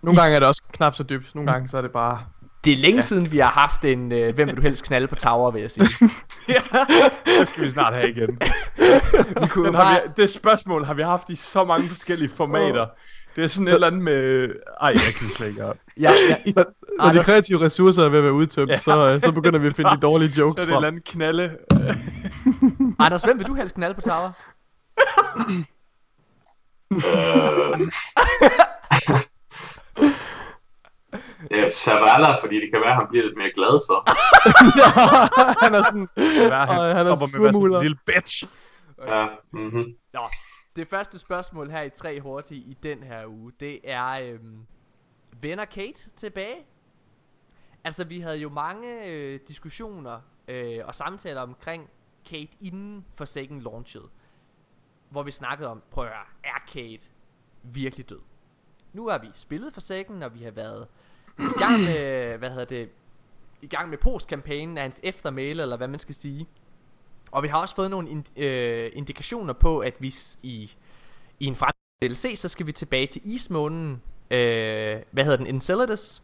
Nogle 0.01 0.21
gange 0.21 0.35
er 0.35 0.39
det 0.39 0.47
også 0.47 0.61
knap 0.71 0.95
så 0.95 1.03
dybt. 1.03 1.35
Nogle 1.35 1.51
gange 1.51 1.67
så 1.67 1.77
er 1.77 1.81
det 1.81 1.91
bare... 1.91 2.25
Det 2.67 2.73
er 2.73 2.77
længe 2.77 2.97
ja. 2.97 3.01
siden, 3.01 3.31
vi 3.31 3.37
har 3.37 3.49
haft 3.49 3.85
en, 3.85 4.11
øh, 4.11 4.35
hvem 4.35 4.47
vil 4.47 4.57
du 4.57 4.61
helst 4.61 4.85
knalde 4.85 5.07
på 5.07 5.15
tower, 5.15 5.51
vil 5.51 5.61
jeg 5.61 5.71
sige. 5.71 5.87
ja, 6.49 6.61
det 7.39 7.47
skal 7.47 7.63
vi 7.63 7.69
snart 7.69 7.93
have 7.93 8.09
igen. 8.09 8.39
Vi 9.41 9.47
kunne 9.47 9.67
Den 9.67 9.75
har 9.75 9.83
bare... 9.83 9.99
vi, 10.07 10.21
det 10.21 10.29
spørgsmål 10.29 10.85
har 10.85 10.93
vi 10.93 11.01
haft 11.01 11.29
i 11.29 11.35
så 11.35 11.63
mange 11.63 11.89
forskellige 11.89 12.29
formater. 12.29 12.85
Det 13.35 13.43
er 13.43 13.47
sådan 13.47 13.67
et 13.67 13.73
eller 13.73 13.87
andet 13.87 14.01
med... 14.01 14.49
Ej, 14.81 14.87
jeg 14.87 15.01
kan 15.01 15.27
slet 15.35 15.47
ikke 15.47 15.65
op. 15.65 15.77
Ja, 15.99 16.11
ja. 16.29 16.37
Når, 16.55 16.65
når 17.03 17.11
de 17.11 17.23
kreative 17.23 17.61
ressourcer 17.61 18.03
er 18.05 18.09
ved 18.09 18.17
at 18.17 18.23
være 18.23 18.33
udtømt, 18.33 18.71
Ja. 18.71 18.77
så, 18.77 19.09
øh, 19.13 19.21
så 19.21 19.31
begynder 19.31 19.59
vi 19.59 19.67
at 19.67 19.75
finde 19.75 19.91
de 19.91 19.97
dårlige 19.97 20.33
Så 20.33 20.41
jokes 20.41 20.55
er 20.55 20.61
det 20.61 20.69
et 20.69 20.75
eller 20.75 20.87
andet 20.87 21.03
knalde. 21.03 21.51
Anders, 22.99 23.21
hvem 23.23 23.39
vil 23.39 23.47
du 23.47 23.53
helst 23.53 23.75
knalde 23.75 23.95
på 23.95 24.01
tower? 24.01 24.31
Øh... 31.51 31.57
ja, 31.59 31.69
Zavala, 31.69 32.41
fordi 32.41 32.55
det 32.55 32.69
kan 32.73 32.81
være, 32.81 32.89
at 32.89 32.95
han 32.95 33.07
bliver 33.09 33.25
lidt 33.25 33.37
mere 33.37 33.51
glad 33.51 33.79
så. 33.79 33.97
han 35.63 35.75
er 35.75 35.83
sådan... 35.83 36.07
Det 36.15 36.45
er, 36.45 36.65
han, 36.65 36.95
han 36.95 37.07
er 37.07 37.15
stopper 37.15 37.39
med 37.39 37.47
at 37.47 37.53
være 37.53 37.53
sådan 37.53 37.75
en 37.75 37.81
lille 37.81 37.97
bitch. 38.05 38.43
Ja, 39.07 39.27
mhm. 39.51 39.95
Nå, 40.13 40.21
det 40.75 40.87
første 40.87 41.19
spørgsmål 41.19 41.69
her 41.69 41.81
i 41.81 41.89
tre 41.89 42.21
hurtige 42.21 42.61
i 42.61 42.77
den 42.83 43.03
her 43.03 43.25
uge, 43.27 43.51
det 43.59 43.79
er, 43.83 44.07
øhm, 44.07 44.65
vender 45.41 45.65
Kate 45.65 46.09
tilbage? 46.09 46.65
Altså, 47.83 48.03
vi 48.03 48.19
havde 48.19 48.37
jo 48.37 48.49
mange 48.49 49.05
øh, 49.05 49.39
diskussioner 49.47 50.19
øh, 50.47 50.79
og 50.85 50.95
samtaler 50.95 51.41
omkring 51.41 51.89
Kate 52.25 52.57
inden 52.61 53.05
for 53.13 53.25
Second 53.25 53.61
launchet, 53.61 54.09
hvor 55.09 55.23
vi 55.23 55.31
snakkede 55.31 55.69
om, 55.69 55.83
prøv 55.91 56.03
at 56.03 56.09
høre, 56.09 56.25
er 56.43 56.59
Kate 56.67 57.09
virkelig 57.63 58.09
død? 58.09 58.21
Nu 58.93 59.07
har 59.07 59.17
vi 59.17 59.27
spillet 59.33 59.73
for 59.73 59.81
Second, 59.81 60.23
og 60.23 60.33
vi 60.33 60.43
har 60.43 60.51
været 60.51 60.87
i 61.39 61.59
gang 61.59 61.79
med, 61.83 62.37
hvad 62.37 62.49
hedder 62.49 62.65
det, 62.65 62.89
i 63.61 63.67
gang 63.67 63.89
med 63.89 63.97
postkampagnen 63.97 64.77
af 64.77 64.83
hans 64.83 64.99
eftermæle, 65.03 65.61
eller 65.61 65.77
hvad 65.77 65.87
man 65.87 65.99
skal 65.99 66.15
sige. 66.15 66.47
Og 67.31 67.43
vi 67.43 67.47
har 67.47 67.61
også 67.61 67.75
fået 67.75 67.91
nogle 67.91 68.09
ind, 68.09 68.39
øh, 68.39 68.91
indikationer 68.93 69.53
på, 69.53 69.79
at 69.79 69.93
hvis 69.99 70.39
i, 70.43 70.71
i 71.39 71.45
en 71.45 71.55
fremtidig 71.55 71.77
DLC, 72.01 72.39
så 72.39 72.49
skal 72.49 72.65
vi 72.65 72.71
tilbage 72.71 73.07
til 73.07 73.21
ismånen, 73.25 74.01
øh, 74.31 75.01
hvad 75.11 75.23
hedder 75.23 75.37
den, 75.37 75.47
Enceladus? 75.47 76.21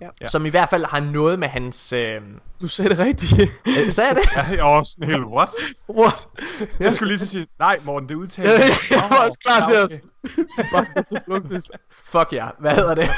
Ja. 0.00 0.26
Som 0.26 0.46
i 0.46 0.48
hvert 0.48 0.68
fald 0.68 0.84
har 0.84 1.00
noget 1.00 1.38
med 1.38 1.48
hans... 1.48 1.92
Øh, 1.92 2.20
Du 2.60 2.68
sagde 2.68 2.88
det 2.90 2.98
rigtigt. 2.98 3.32
øh, 3.66 3.92
sagde 3.92 4.08
jeg 4.08 4.16
det? 4.16 4.36
Ja, 4.36 4.42
jeg 4.56 4.64
var 4.64 4.70
også 4.70 4.92
sådan 4.92 5.08
helt, 5.08 5.24
what? 5.26 5.48
What? 5.90 6.28
Jeg 6.80 6.94
skulle 6.94 7.08
lige 7.08 7.18
til 7.18 7.24
at 7.24 7.28
sige, 7.28 7.46
nej 7.58 7.78
Morten, 7.84 8.08
det 8.08 8.14
udtaler 8.14 8.50
Ja, 8.50 8.58
jeg. 8.90 9.02
var 9.10 9.26
også 9.26 9.38
klar 9.38 9.68
til 9.68 9.74
at... 9.74 10.02
Fuck 12.04 12.32
ja, 12.32 12.48
hvad 12.58 12.74
hedder 12.74 12.94
det? 12.94 13.08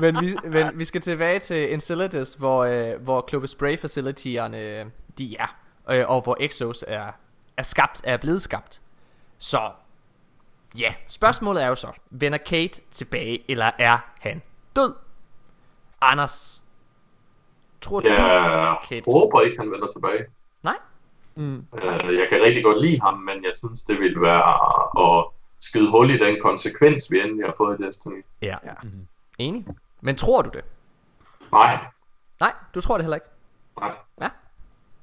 men, 0.00 0.20
vi, 0.20 0.36
men 0.50 0.78
vi 0.78 0.84
skal 0.84 1.00
tilbage 1.00 1.38
til 1.40 1.72
Enceladus, 1.74 2.34
hvor, 2.34 2.64
øh, 2.64 3.02
hvor 3.02 3.24
Clovis 3.28 3.50
Spray 3.50 3.78
facilityerne 3.78 4.58
øh, 4.58 4.86
de 5.18 5.36
er, 5.36 5.56
øh, 5.90 6.10
og 6.10 6.22
hvor 6.22 6.36
Exos 6.40 6.84
er, 6.88 7.06
er 7.56 7.62
skabt, 7.62 8.00
er 8.04 8.16
blevet 8.16 8.42
skabt. 8.42 8.80
Så 9.38 9.70
ja, 10.78 10.94
spørgsmålet 11.06 11.62
er 11.62 11.66
jo 11.66 11.74
så, 11.74 11.88
vender 12.10 12.38
Kate 12.38 12.80
tilbage, 12.90 13.44
eller 13.50 13.70
er 13.78 13.98
han 14.20 14.42
død? 14.76 14.94
Anders, 16.00 16.62
tror 17.80 18.00
du, 18.00 18.08
Jeg 18.08 18.76
Kate. 18.88 19.04
håber 19.10 19.40
ikke, 19.40 19.56
han 19.58 19.70
vender 19.70 19.86
tilbage. 19.86 20.24
Nej? 20.62 20.76
Mm. 21.34 21.56
Øh, 21.74 22.14
Jeg 22.14 22.26
kan 22.30 22.42
rigtig 22.42 22.64
godt 22.64 22.80
lide 22.82 23.00
ham, 23.00 23.14
men 23.18 23.44
jeg 23.44 23.52
synes, 23.54 23.82
det 23.82 24.00
ville 24.00 24.20
være 24.20 24.44
at 25.18 25.24
skyde 25.60 25.90
hul 25.90 26.10
i 26.10 26.18
den 26.18 26.36
konsekvens, 26.42 27.10
vi 27.10 27.20
endelig 27.20 27.44
har 27.46 27.54
fået 27.56 27.80
i 27.80 27.82
Destiny. 27.86 28.24
Ja. 28.42 28.56
Ja. 28.64 28.72
Enig. 29.38 29.66
Men 30.00 30.16
tror 30.16 30.42
du 30.42 30.50
det? 30.54 30.64
Nej, 31.52 31.78
Nej, 32.40 32.52
du 32.74 32.80
tror 32.80 32.96
det 32.96 33.04
heller 33.04 33.16
ikke. 33.16 33.26
nej. 33.80 33.92
Ja. 34.22 34.28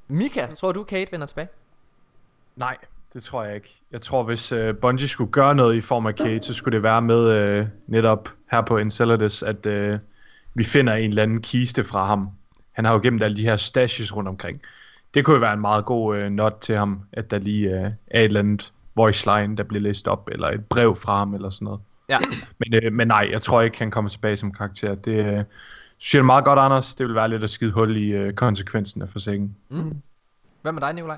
Mika, 0.08 0.46
tror 0.56 0.72
du 0.72 0.84
Kate 0.84 1.12
vender 1.12 1.28
tilbage? 1.28 1.48
Nej, 2.56 2.78
det 3.14 3.24
tror 3.24 3.44
jeg 3.44 3.56
ikke. 3.56 3.76
Jeg 3.92 4.02
tror, 4.02 4.24
hvis 4.24 4.52
uh, 4.52 4.76
Bungie 4.82 5.08
skulle 5.08 5.32
gøre 5.32 5.56
noget 5.56 5.76
i 5.76 5.82
form 5.82 6.06
af 6.06 6.16
Kate, 6.16 6.44
så 6.44 6.54
skulle 6.54 6.76
det 6.76 6.84
være 6.84 7.02
med 7.02 7.60
uh, 7.62 7.68
netop 7.88 8.30
her 8.52 8.62
på 8.62 8.78
Enceladus, 8.78 9.44
at 9.44 9.66
uh, 9.66 10.00
vi 10.58 10.64
finder 10.64 10.94
en 10.94 11.10
eller 11.10 11.24
anden 11.24 11.42
kiste 11.42 11.84
fra 11.84 12.06
ham. 12.06 12.30
Han 12.72 12.86
har 12.86 12.94
jo 12.94 13.00
gemt 13.04 13.24
alle 13.24 13.38
de 13.38 13.42
her 13.42 13.58
stashes 13.58 14.16
rundt 14.16 14.30
omkring. 14.30 14.62
Det 15.14 15.26
kunne 15.26 15.34
jo 15.34 15.40
være 15.40 15.54
en 15.54 15.62
meget 15.62 15.86
god 15.86 16.18
uh, 16.18 16.32
not 16.32 16.54
til 16.62 16.76
ham, 16.78 17.02
at 17.12 17.32
der 17.32 17.40
lige 17.40 17.70
uh, 17.70 17.86
er 18.08 18.20
et 18.20 18.24
eller 18.24 18.40
andet 18.40 18.74
voice 18.96 19.30
line, 19.30 19.58
der 19.58 19.64
bliver 19.64 19.82
læst 19.82 20.08
op, 20.08 20.30
eller 20.32 20.48
et 20.48 20.66
brev 20.66 20.96
fra 20.96 21.18
ham, 21.18 21.34
eller 21.34 21.50
sådan 21.50 21.66
noget. 21.66 21.80
Ja. 22.10 22.18
Men, 22.60 22.86
uh, 22.86 22.94
men 22.94 23.08
nej, 23.08 23.30
jeg 23.32 23.42
tror 23.42 23.62
ikke, 23.62 23.80
han 23.80 23.92
kommer 23.92 24.10
tilbage 24.10 24.38
som 24.38 24.52
karakter. 24.52 24.96
Det 24.96 25.40
uh, 25.40 25.44
synes 25.98 26.14
jeg 26.14 26.20
er 26.20 26.24
meget 26.24 26.46
godt, 26.46 26.60
Anders. 26.60 26.96
Det 26.96 27.08
vil 27.08 27.16
være 27.16 27.30
lidt 27.30 27.44
at 27.44 27.50
skide 27.50 27.72
hul 27.72 27.98
i 27.98 28.28
uh, 28.28 28.34
konsekvensen 28.34 29.02
af 29.02 29.10
forsikringen. 29.10 29.56
Hvad 30.62 30.72
med 30.72 30.82
dig, 30.82 30.94
Nikolaj? 30.94 31.18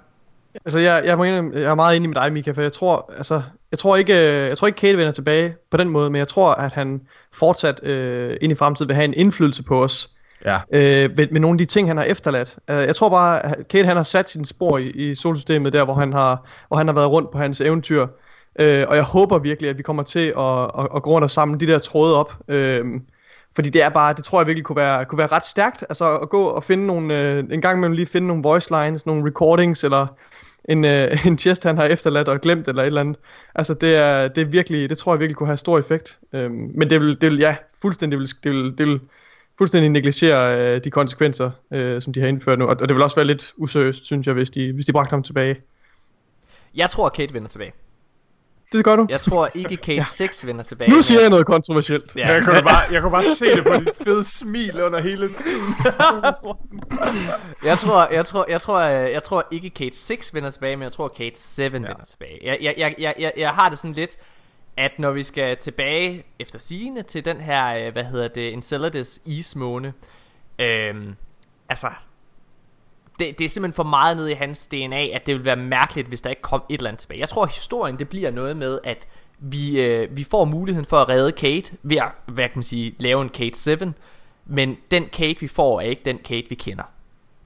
Altså, 0.66 0.80
jeg, 0.80 1.04
jeg, 1.06 1.18
må 1.18 1.24
indrømme, 1.24 1.52
jeg 1.56 1.64
er 1.64 1.76
meget 1.76 1.98
enig 1.98 2.10
med 2.10 2.16
dig, 2.16 2.34
Mika, 2.34 2.52
for 2.52 2.62
jeg 2.62 2.72
tror, 2.72 3.14
altså, 3.18 3.42
jeg 3.72 3.80
tror 3.80 3.96
ikke, 3.96 4.14
øh, 4.14 4.48
jeg 4.48 4.58
tror 4.58 4.68
ikke 4.68 4.78
Kate 4.78 4.98
vender 4.98 5.12
tilbage 5.12 5.56
på 5.72 5.78
den 5.78 5.90
måde, 5.90 6.10
men 6.10 6.20
jeg 6.20 6.28
tror, 6.28 6.52
at 6.52 6.72
han 6.72 7.02
fortsat 7.34 7.84
øh, 7.84 8.38
ind 8.42 8.52
i 8.52 8.56
fremtiden 8.56 8.88
vil 8.88 8.96
have 8.96 9.06
en 9.06 9.14
indflydelse 9.14 9.64
på 9.64 9.84
os, 9.84 10.10
Ja, 10.46 10.60
øh, 10.74 11.10
med, 11.18 11.28
med 11.32 11.40
nogle 11.40 11.54
af 11.54 11.58
de 11.58 11.66
ting, 11.66 11.88
han 11.88 11.98
har 11.98 12.04
efterladt. 12.04 12.58
Uh, 12.72 12.76
jeg 12.76 12.96
tror 12.96 13.10
bare, 13.10 13.46
at 13.46 13.68
Kate 13.68 13.86
han 13.86 13.96
har 13.96 14.04
sat 14.04 14.30
sin 14.30 14.46
spor 14.46 14.78
i, 14.78 14.90
i 14.90 15.16
solsystemet, 15.16 15.74
der 15.74 15.86
hvor 15.86 15.94
han, 15.94 16.14
har, 16.14 16.46
hvor 16.68 16.78
han 16.78 16.88
har 16.88 16.94
været 16.94 17.10
rundt 17.10 17.32
på 17.32 17.38
hans 17.38 17.62
eventyr. 17.62 18.02
Uh, 18.02 18.66
og 18.88 18.96
jeg 18.96 19.04
håber 19.04 19.38
virkelig, 19.38 19.70
at 19.70 19.78
vi 19.78 19.84
kommer 19.84 20.04
til 20.04 20.34
at, 20.38 20.64
at, 20.80 20.88
at 20.96 21.04
gå 21.04 21.10
rundt 21.10 21.24
og 21.24 21.30
samle 21.30 21.60
de 21.60 21.68
der 21.68 21.80
tråde 21.80 22.18
op. 22.18 22.34
Uh, 22.48 23.02
fordi 23.56 23.70
det 23.70 23.84
er 23.84 23.90
bare, 23.90 24.14
det 24.14 24.24
tror 24.24 24.40
jeg 24.40 24.48
virkelig 24.48 24.66
kunne 24.66 24.76
være, 24.76 25.06
kunne 25.06 25.20
være 25.20 25.28
ret 25.28 25.46
stærkt. 25.46 25.86
Altså 25.90 26.18
at 26.18 26.30
gå 26.30 26.44
og 26.44 26.64
finde 26.64 26.88
nogle, 26.88 27.40
uh, 27.40 27.54
en 27.54 27.62
gang 27.62 27.78
imellem 27.78 27.96
lige 27.96 28.06
finde 28.06 28.28
nogle 28.28 28.44
voice 28.44 28.84
lines, 28.84 29.06
nogle 29.06 29.28
recordings, 29.28 29.84
eller 29.84 30.08
en, 30.70 30.86
øh, 30.86 31.26
en 31.28 31.38
chest, 31.38 31.64
han 31.64 31.78
har 31.78 31.86
efterladt 31.86 32.28
og 32.28 32.42
glemt, 32.42 32.68
eller 32.68 32.82
et 32.82 32.88
eller 32.88 33.02
andet. 33.02 33.18
Altså 33.56 33.74
det 33.74 33.96
er, 33.96 34.28
det 34.28 34.42
er 34.42 34.46
virkelig, 34.46 34.90
det 34.90 34.98
tror 34.98 35.14
jeg 35.14 35.20
virkelig 35.20 35.36
kunne 35.36 35.48
have 35.48 35.58
stor 35.58 35.80
effekt. 35.80 36.20
Øhm, 36.34 36.72
men 36.76 36.90
det 36.90 37.02
vil, 37.02 37.22
det 37.22 37.32
vil, 37.32 37.40
ja, 37.40 37.56
fuldstændig, 37.82 38.20
det 38.20 38.20
vil, 38.20 38.44
det 38.44 38.52
vil, 38.52 38.78
det 38.78 38.88
vil 38.88 39.00
fuldstændig 39.58 39.90
negligere 39.90 40.76
øh, 40.76 40.84
de 40.84 40.92
konsekvenser, 40.92 41.52
øh, 41.72 42.02
som 42.02 42.14
de 42.14 42.20
har 42.20 42.28
indført 42.28 42.60
nu. 42.60 42.66
Og, 42.66 42.78
og 42.82 42.90
det 42.90 42.96
vil 42.96 43.04
også 43.04 43.16
være 43.16 43.26
lidt 43.26 43.54
useriøst, 43.58 44.06
synes 44.06 44.28
jeg, 44.28 44.34
hvis 44.34 44.50
de, 44.50 44.74
hvis 44.74 44.86
de 44.86 44.92
bragte 44.92 45.12
ham 45.12 45.24
tilbage. 45.24 45.56
Jeg 46.76 46.90
tror, 46.90 47.10
Kate 47.10 47.34
vender 47.34 47.50
tilbage. 47.50 47.72
Det 48.72 48.86
gør 48.86 48.96
du. 48.96 49.06
Jeg 49.10 49.22
tror 49.22 49.50
ikke, 49.56 49.78
Kate 49.78 50.04
6 50.04 50.46
vender 50.46 50.64
tilbage. 50.64 50.92
nu 50.92 51.02
siger 51.02 51.22
jeg 51.22 51.30
noget 51.30 51.46
kontroversielt. 51.46 52.16
Ja. 52.16 52.34
Jeg 52.34 52.44
kunne, 52.46 52.62
bare, 52.62 52.82
jeg 52.92 53.02
kunne 53.02 53.12
bare 53.12 53.36
se 53.36 53.46
det 53.46 53.64
på 53.64 53.74
dit 53.74 53.90
fede 54.04 54.24
smil 54.24 54.82
under 54.82 55.02
hele 55.02 55.30
tiden. 55.30 55.76
Jeg 57.64 57.80
tror, 57.80 58.14
jeg 58.14 58.26
tror, 58.26 58.46
jeg 58.50 58.62
tror, 58.62 58.80
øh, 58.80 59.12
jeg 59.12 59.24
tror 59.24 59.48
ikke 59.52 59.70
Kate 59.70 59.98
6 59.98 60.34
vender 60.34 60.50
tilbage, 60.50 60.76
men 60.76 60.84
jeg 60.84 60.92
tror 60.92 61.08
Kate 61.08 61.40
7 61.40 61.62
ja. 61.62 61.68
vender 61.70 62.04
tilbage. 62.08 62.40
Jeg, 62.44 62.58
jeg, 62.62 62.74
jeg, 62.78 62.96
jeg, 63.00 63.14
jeg, 63.20 63.34
jeg 63.38 63.50
har 63.50 63.70
det 63.70 63.78
sådan 63.78 63.94
lidt, 63.94 64.16
at 64.78 65.00
når 65.00 65.12
vi 65.12 65.24
skal 65.24 65.58
tilbage 65.58 66.24
efter 66.40 66.60
sigende 66.60 67.04
til 67.04 67.26
den 67.26 67.42
her, 67.42 67.76
øh, 67.78 67.94
hvad 67.94 68.04
hedder 68.04 68.28
det, 68.28 68.54
Enceladus 68.54 69.20
ismåne, 69.26 69.94
øhm, 70.60 71.16
altså, 71.70 71.88
det, 73.20 73.40
det 73.40 73.46
er 73.46 73.50
simpelthen 73.50 73.76
for 73.76 73.84
meget 73.84 74.18
ned 74.18 74.28
i 74.28 74.34
hans 74.34 74.68
DNA, 74.68 75.08
at 75.08 75.26
det 75.26 75.36
vil 75.36 75.46
være 75.46 75.56
mærkeligt, 75.56 76.08
hvis 76.08 76.22
der 76.22 76.30
ikke 76.30 76.42
kom 76.42 76.64
et 76.70 76.78
eller 76.78 76.90
andet 76.90 77.00
tilbage. 77.00 77.20
Jeg 77.20 77.30
tror, 77.30 77.44
at 77.44 77.52
historien 77.52 78.00
det 78.00 78.10
bliver 78.10 78.32
noget 78.32 78.58
med, 78.58 78.80
at 78.84 79.08
vi, 79.40 79.82
øh, 79.82 80.18
vi 80.18 80.24
får 80.24 80.46
muligheden 80.46 80.86
for 80.86 80.98
at 80.98 81.10
redde 81.10 81.32
Kate 81.32 81.74
ved 81.84 81.98
at, 81.98 82.12
hvad 82.26 82.50
kan 82.50 82.58
man 82.58 82.64
sige, 82.64 82.96
lave 83.00 83.22
en 83.22 83.30
Kate 83.30 83.60
7, 83.60 83.72
men 84.46 84.78
den 84.92 85.06
Kate, 85.06 85.40
vi 85.40 85.48
får, 85.48 85.82
er 85.82 85.86
ikke 85.86 86.02
den 86.06 86.18
Kate, 86.18 86.50
vi 86.50 86.56
kender. 86.56 86.84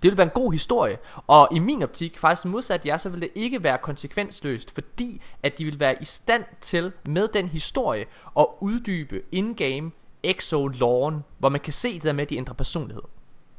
Det 0.04 0.12
vil 0.12 0.18
være 0.18 0.28
en 0.28 0.32
god 0.34 0.52
historie, 0.52 0.98
og 1.28 1.48
i 1.52 1.60
min 1.60 1.84
optik, 1.84 2.18
faktisk 2.18 2.46
modsat 2.46 2.86
jer, 2.86 2.98
så 2.98 3.10
vil 3.10 3.22
det 3.22 3.30
ikke 3.36 3.64
være 3.64 3.78
konsekvensløst, 3.78 4.74
fordi 4.74 5.22
at 5.44 5.58
de 5.58 5.66
vil 5.66 5.80
være 5.80 5.96
i 6.02 6.06
stand 6.06 6.44
til, 6.62 6.92
med 7.06 7.28
den 7.28 7.48
historie, 7.48 8.06
at 8.40 8.46
uddybe 8.60 9.22
in-game 9.32 9.92
exo-loren, 10.24 11.24
hvor 11.40 11.50
man 11.50 11.62
kan 11.62 11.74
se 11.74 11.94
det 11.94 12.04
der 12.04 12.14
med, 12.14 12.24
at 12.24 12.30
de 12.30 12.38
ændrer 12.38 12.54
personlighed. 12.54 13.04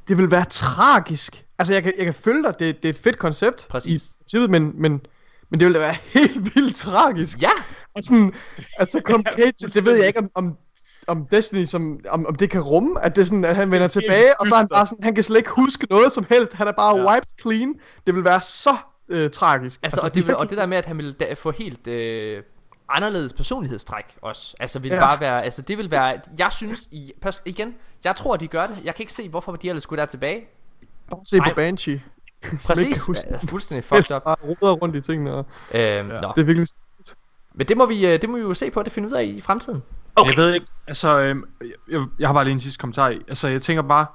Det 0.09 0.19
vil 0.19 0.31
være 0.31 0.45
tragisk. 0.45 1.45
Altså, 1.59 1.75
jeg 1.75 1.83
kan, 1.83 1.93
jeg 1.99 2.05
kan 2.05 2.15
følge 2.15 2.43
dig. 2.43 2.55
Det, 2.59 2.77
det 2.83 2.85
er 2.85 2.91
et 2.91 2.97
fedt 2.99 3.19
koncept. 3.19 3.67
Præcis. 3.71 4.05
I 4.05 4.15
princippet, 4.23 4.51
men, 4.51 4.73
men, 4.83 5.01
men 5.51 5.61
det 5.61 5.67
vil 5.67 5.75
da 5.75 5.79
være 5.79 5.97
helt 6.19 6.55
vildt 6.57 6.77
tragisk. 6.77 7.43
Ja, 7.43 7.51
Og 7.95 8.05
sådan, 8.05 8.33
at 8.79 8.93
så 8.93 9.01
kom 9.05 9.25
Kate 9.25 9.53
til, 9.53 9.75
det 9.75 9.85
ved 9.85 9.97
jeg 9.97 10.07
ikke 10.07 10.19
om, 10.19 10.31
om, 10.35 10.57
om 11.07 11.27
Destiny, 11.31 11.65
som, 11.65 12.01
om, 12.09 12.27
om 12.27 12.35
det 12.35 12.51
kan 12.51 12.61
rumme, 12.61 13.01
at 13.05 13.17
det 13.17 13.27
sådan, 13.27 13.45
at 13.45 13.57
han 13.57 13.71
vender 13.71 13.85
er 13.85 13.89
tilbage, 13.89 14.41
og 14.41 14.47
så 14.47 14.55
er 14.55 14.59
han 14.59 14.69
bare 14.69 14.87
sådan, 14.87 15.05
han 15.05 15.15
kan 15.15 15.25
slet 15.25 15.37
ikke 15.37 15.51
huske 15.51 15.87
noget 15.91 16.13
som 16.13 16.27
helst. 16.29 16.53
Han 16.53 16.69
er 16.69 16.73
bare 16.73 16.97
Ja. 16.99 17.13
wiped 17.15 17.31
clean. 17.41 17.75
Det 18.07 18.15
vil 18.15 18.25
være 18.25 18.41
så 18.43 18.77
øh, 19.09 19.31
tragisk. 19.31 19.81
altså, 19.83 20.01
og, 20.05 20.15
det 20.15 20.27
vil, 20.27 20.37
og 20.37 20.51
det 20.51 20.59
der 20.59 20.67
med, 20.67 20.77
at 20.79 20.87
han 20.87 20.99
vil 20.99 21.13
da, 21.13 21.33
få 21.35 21.51
helt 21.51 21.87
øh, 21.87 22.43
anderledes 22.89 23.33
personlighedstræk 23.33 24.05
også. 24.23 24.55
Altså, 24.61 24.79
vil 24.79 24.93
ja. 24.93 25.01
Bare 25.01 25.21
være, 25.21 25.45
altså 25.45 25.63
det 25.63 25.79
vil 25.79 25.91
være, 25.91 26.21
jeg 26.39 26.53
synes, 26.53 26.89
igen, 27.45 27.75
jeg 28.05 28.17
tror, 28.17 28.37
de 28.37 28.47
gør 28.49 28.67
det. 28.67 28.79
Jeg 28.85 28.95
kan 28.95 29.03
ikke 29.03 29.13
se, 29.13 29.29
hvorfor 29.29 29.53
de 29.53 29.69
ellers 29.69 29.83
skulle 29.83 30.01
der 30.01 30.07
tilbage. 30.07 30.45
Se 31.25 31.37
Nej. 31.39 31.49
på 31.51 31.55
Banshee. 31.55 32.03
Præcis, 32.67 33.09
ja, 33.31 33.37
fuldstændig 33.49 33.85
fucked 33.85 34.17
up. 34.17 34.23
Bare 34.23 34.37
roder 34.43 34.73
rundt 34.75 34.97
i 34.97 35.01
tingene. 35.01 35.33
Og 35.35 35.47
Øhm, 35.75 35.81
ja. 36.11 36.21
Nå. 36.21 36.33
det 36.37 36.41
er 36.41 36.45
virkelig... 36.45 36.69
Men 37.55 37.67
det 37.67 37.77
må, 37.77 37.87
vi, 37.87 38.07
øh, 38.07 38.23
det 38.23 38.29
må 38.31 38.37
vi 38.37 38.43
jo 38.43 38.55
se 38.55 38.71
på, 38.71 38.83
det 38.83 38.93
finde 38.93 39.09
ud 39.09 39.13
af 39.13 39.25
i 39.25 39.41
fremtiden. 39.41 39.83
Okay. 40.17 40.31
Jeg 40.31 40.37
ved 40.37 40.55
ikke, 40.55 40.67
altså, 40.87 41.19
øhm, 41.19 41.45
jeg, 41.91 42.01
jeg 42.19 42.29
har 42.29 42.33
bare 42.33 42.45
lige 42.45 42.53
en 42.53 42.61
sidste 42.61 42.79
kommentar. 42.79 43.09
i. 43.09 43.21
Altså, 43.29 43.49
jeg 43.49 43.63
tænker 43.63 43.83
bare, 43.83 44.07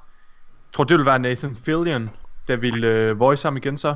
tror, 0.72 0.84
det 0.84 0.96
vil 0.98 1.06
være 1.06 1.18
Nathan 1.18 1.56
Fillion, 1.64 2.10
der 2.48 2.56
vil 2.56 2.84
øh, 2.84 3.20
voice 3.20 3.46
ham 3.46 3.56
igen 3.56 3.78
så. 3.78 3.94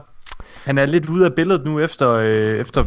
Han 0.65 0.79
er 0.79 0.87
lidt 0.87 1.09
ude 1.09 1.25
af 1.27 1.35
billedet 1.35 1.65
nu 1.65 1.81
efter, 1.81 2.11
øh, 2.11 2.59
efter 2.59 2.85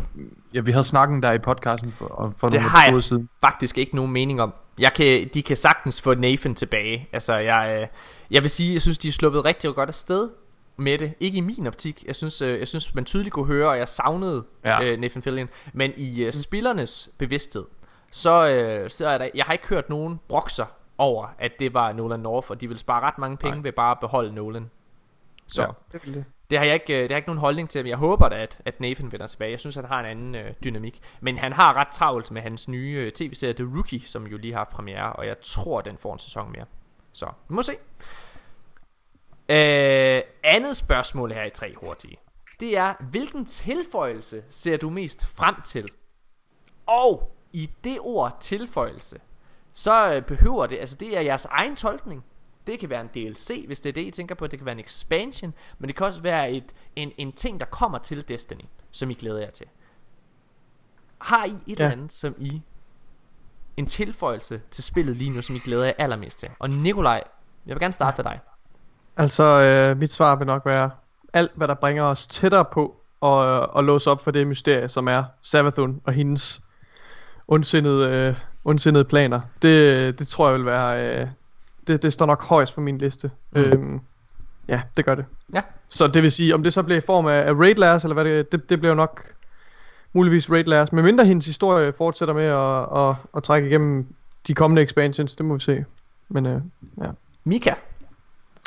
ja, 0.54 0.60
vi 0.62 0.72
havde 0.72 0.84
snakken 0.84 1.24
der 1.24 1.32
i 1.32 1.40
podcasten 1.40 1.92
for, 1.98 2.34
for 2.38 2.48
Det 2.48 2.54
nogle 2.54 2.70
har 2.70 2.86
jeg 2.92 3.04
siden. 3.04 3.30
faktisk 3.42 3.78
ikke 3.78 3.96
nogen 3.96 4.12
mening 4.12 4.42
om. 4.42 4.54
Jeg 4.80 4.94
kan, 4.94 5.30
de 5.34 5.44
kan 5.44 5.56
sagtens 5.58 6.02
få 6.02 6.14
Nathan 6.14 6.56
tilbage. 6.56 7.10
Altså, 7.14 7.36
jeg, 7.38 7.80
øh, 7.82 7.88
jeg 8.32 8.42
vil 8.44 8.50
sige, 8.50 8.74
jeg 8.74 8.82
synes, 8.82 8.98
de 8.98 9.08
er 9.08 9.12
sluppet 9.12 9.46
rigtig 9.46 9.76
godt 9.76 9.90
afsted 9.90 10.30
med 10.78 10.98
det. 10.98 11.14
Ikke 11.20 11.38
i 11.38 11.42
min 11.42 11.68
optik. 11.68 12.04
Jeg 12.08 12.16
synes, 12.16 12.42
øh, 12.42 12.60
jeg 12.60 12.68
synes 12.68 12.96
man 12.96 13.06
tydeligt 13.06 13.34
kunne 13.34 13.46
høre, 13.48 13.70
og 13.70 13.78
jeg 13.78 13.88
savnede 13.88 14.44
Ja. 14.66 14.84
øh, 14.84 15.00
Nathan 15.00 15.22
Fillion. 15.22 15.50
Men 15.74 15.92
i 15.98 16.24
øh, 16.24 16.34
spillernes 16.34 17.10
bevidsthed, 17.18 17.64
så, 18.12 18.50
øh, 18.50 18.90
så 18.90 19.08
er 19.08 19.18
der, 19.18 19.30
jeg 19.36 19.46
har 19.46 19.54
ikke 19.54 19.68
hørt 19.68 19.90
nogen 19.90 20.20
brokser 20.28 20.66
over, 20.98 21.28
at 21.40 21.52
det 21.60 21.74
var 21.74 21.92
Nolan 21.94 22.20
North, 22.20 22.52
og 22.52 22.62
de 22.62 22.68
vil 22.68 22.78
spare 22.80 23.02
ret 23.02 23.18
mange 23.18 23.38
penge 23.38 23.56
Nej. 23.56 23.64
ved 23.64 23.72
bare 23.72 23.92
at 23.92 23.98
beholde 24.02 24.34
Nolan. 24.36 24.70
Så 25.48 25.62
Ja. 25.62 25.68
ja. 25.68 25.74
Det 25.92 26.06
vil 26.06 26.14
det 26.14 26.26
det 26.50 26.58
har 26.58 26.66
jeg 26.66 26.74
ikke, 26.74 26.94
øh, 26.94 27.02
det 27.02 27.12
har 27.12 27.16
jeg 27.16 27.18
ikke 27.18 27.30
nogen 27.30 27.40
holdning 27.40 27.70
til, 27.70 27.84
men 27.84 27.90
jeg 27.90 27.98
håber 27.98 28.30
da, 28.30 28.36
at, 28.36 28.62
at 28.66 28.80
Nathan 28.80 29.12
vender 29.12 29.28
tilbage. 29.28 29.52
Jeg 29.52 29.60
synes, 29.60 29.76
han 29.76 29.86
har 29.86 30.00
en 30.00 30.06
anden 30.06 30.36
øh, 30.36 30.54
dynamik. 30.64 31.00
Men 31.22 31.38
han 31.38 31.54
har 31.54 31.78
ret 31.78 31.88
travlt 31.88 32.32
med 32.32 32.42
hans 32.42 32.68
nye 32.68 32.94
øh, 32.98 33.12
tv-serie 33.12 33.54
The 33.54 33.70
Rookie, 33.76 34.02
som 34.02 34.28
jo 34.28 34.38
lige 34.38 34.54
har 34.54 34.60
haft 34.60 34.70
premiere, 34.70 35.14
og 35.14 35.28
jeg 35.28 35.36
tror, 35.42 35.82
den 35.82 35.98
får 35.98 36.14
en 36.14 36.20
sæson 36.20 36.52
mere. 36.52 36.66
Så, 37.14 37.26
vi 37.26 37.56
må 37.56 37.62
se. 37.62 37.72
Øh, 39.50 40.22
andet 40.44 40.78
spørgsmål 40.78 41.32
her 41.32 41.44
i 41.44 41.50
tre 41.50 41.76
hurtige. 41.78 42.18
Det 42.60 42.78
er, 42.78 42.94
hvilken 43.00 43.46
tilføjelse 43.46 44.44
ser 44.50 44.78
du 44.78 44.90
mest 44.90 45.26
frem 45.26 45.56
til? 45.62 45.90
Og 46.86 47.36
i 47.54 47.70
det 47.84 47.98
ord 48.00 48.38
tilføjelse, 48.40 49.20
så 49.74 50.14
øh, 50.14 50.22
behøver 50.22 50.68
det, 50.68 50.78
altså 50.78 50.96
det 50.96 51.18
er 51.18 51.22
jeres 51.22 51.46
egen 51.46 51.76
tolkning. 51.76 52.26
Det 52.68 52.80
kan 52.80 52.90
være 52.90 53.02
en 53.02 53.08
DLC, 53.08 53.64
hvis 53.68 53.80
det 53.80 53.90
er 53.90 53.94
det, 53.94 54.02
I 54.02 54.12
tænker 54.12 54.36
på. 54.36 54.48
Det 54.48 54.60
kan 54.60 54.66
være 54.66 54.74
en 54.76 54.80
expansion, 54.80 55.54
men 55.80 55.88
det 55.88 55.96
kan 55.96 56.06
også 56.06 56.22
være 56.22 56.52
et, 56.52 56.64
en, 56.96 57.12
en 57.18 57.32
ting, 57.32 57.60
der 57.60 57.66
kommer 57.66 57.98
til 57.98 58.28
Destiny, 58.30 58.66
som 58.92 59.10
I 59.10 59.14
glæder 59.14 59.40
jer 59.40 59.50
til. 59.50 59.66
Har 61.22 61.46
I 61.46 61.50
et 61.50 61.80
Ja. 61.80 61.84
eller 61.84 61.92
andet, 61.92 62.14
som 62.14 62.36
I... 62.38 62.62
En 63.78 63.86
tilføjelse 63.86 64.62
til 64.72 64.84
spillet 64.84 65.16
lige 65.16 65.30
nu, 65.30 65.42
som 65.42 65.56
I 65.56 65.60
glæder 65.60 65.86
jer 65.86 65.94
allermest 65.98 66.40
til? 66.40 66.50
Og 66.60 66.70
Nikolaj, 66.70 67.24
jeg 67.66 67.76
vil 67.76 67.80
gerne 67.82 67.94
starte 67.94 68.24
med 68.24 68.32
dig. 68.32 68.40
Altså, 69.18 69.44
øh, 69.44 69.98
mit 69.98 70.12
svar 70.12 70.36
vil 70.36 70.48
nok 70.48 70.66
være 70.66 70.92
alt, 71.34 71.52
hvad 71.56 71.68
der 71.68 71.74
bringer 71.74 72.04
os 72.04 72.28
tættere 72.28 72.66
på 72.66 72.96
og, 73.22 73.36
og 73.70 73.84
låse 73.84 74.12
op 74.12 74.24
for 74.24 74.32
det 74.32 74.48
mysterie, 74.48 74.90
som 74.90 75.08
er 75.08 75.24
Savathun 75.42 76.02
og 76.04 76.14
hendes 76.14 76.62
ondsindede, 77.48 78.10
øh, 78.10 78.36
ondsindede 78.66 79.06
planer. 79.06 79.42
Det, 79.62 80.20
det 80.20 80.28
tror 80.28 80.50
jeg 80.50 80.58
vil 80.58 80.66
være... 80.66 81.22
Øh, 81.22 81.28
det, 81.88 82.04
det 82.04 82.14
står 82.14 82.26
nok 82.26 82.44
højst 82.44 82.76
på 82.76 82.82
min 82.82 82.98
liste. 82.98 83.32
Mm. 83.52 83.62
Øhm, 83.62 84.02
ja, 84.68 84.82
det 84.98 85.06
gør 85.06 85.16
det. 85.16 85.26
Ja. 85.54 85.62
Så 85.90 86.08
det 86.08 86.24
vil 86.24 86.32
sige, 86.32 86.56
om 86.56 86.64
det 86.64 86.74
så 86.74 86.84
bliver 86.84 86.98
i 86.98 87.06
form 87.06 87.28
af, 87.28 87.48
af 87.48 87.54
raid 87.54 87.76
lairs, 87.76 88.04
eller 88.04 88.14
hvad 88.14 88.26
det, 88.26 88.52
det, 88.52 88.70
det 88.70 88.80
bliver 88.80 88.96
nok 88.96 89.24
muligvis 90.14 90.52
raid 90.52 90.64
lairs. 90.64 90.92
Men 90.92 91.06
mindre 91.06 91.26
hendes 91.26 91.46
historie 91.46 91.94
fortsætter 91.94 92.34
med 92.34 92.44
at, 92.44 93.10
at, 93.10 93.16
at 93.38 93.44
trække 93.44 93.68
igennem 93.68 94.08
de 94.48 94.54
kommende 94.54 94.82
expansions, 94.82 95.36
det 95.36 95.46
må 95.46 95.54
vi 95.54 95.60
se. 95.60 95.86
Men 96.30 96.46
øh, 96.46 96.62
ja. 97.02 97.10
Mika, 97.44 97.74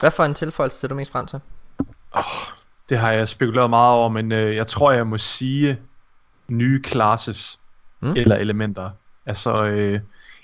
hvad 0.01 0.11
for 0.11 0.25
en 0.25 0.35
tilføjelse 0.35 0.79
ser 0.79 0.89
du 0.89 0.95
mest 0.95 1.13
frem 1.13 1.27
til? 1.27 1.41
Det 2.89 2.99
har 2.99 3.13
jeg 3.13 3.29
spekuleret 3.29 3.71
meget 3.71 3.95
over, 3.95 4.09
men 4.09 4.33
øh, 4.33 4.57
jeg 4.57 4.67
tror, 4.67 4.93
jeg 4.93 5.07
må 5.07 5.19
sige 5.19 5.79
nye 6.49 6.83
classes 6.87 7.61
mm. 8.01 8.13
eller 8.17 8.37
elementer. 8.37 8.91
Altså, 9.27 9.65
øh, 9.65 10.01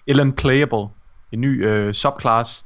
eller 0.06 0.22
en 0.22 0.32
playable, 0.32 0.88
en 1.36 1.40
ny 1.40 1.66
øh, 1.66 1.94
subclass. 1.94 2.64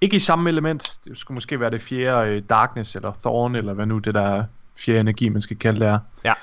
Ikke 0.00 0.16
i 0.16 0.18
samme 0.18 0.50
element, 0.50 0.98
det 1.04 1.18
skulle 1.18 1.34
måske 1.34 1.60
være 1.60 1.70
det 1.70 1.82
fjerde 1.82 2.30
øh, 2.30 2.42
Darkness 2.50 2.96
eller 2.96 3.12
Thorn, 3.22 3.54
eller 3.54 3.72
hvad 3.72 3.86
nu 3.86 3.98
det 3.98 4.14
der 4.14 4.44
fjerde 4.78 5.00
energi, 5.00 5.28
man 5.28 5.42
skal 5.42 5.58
kalde 5.58 5.80
det 5.80 5.88
er. 5.88 5.98
Ja. 6.24 6.34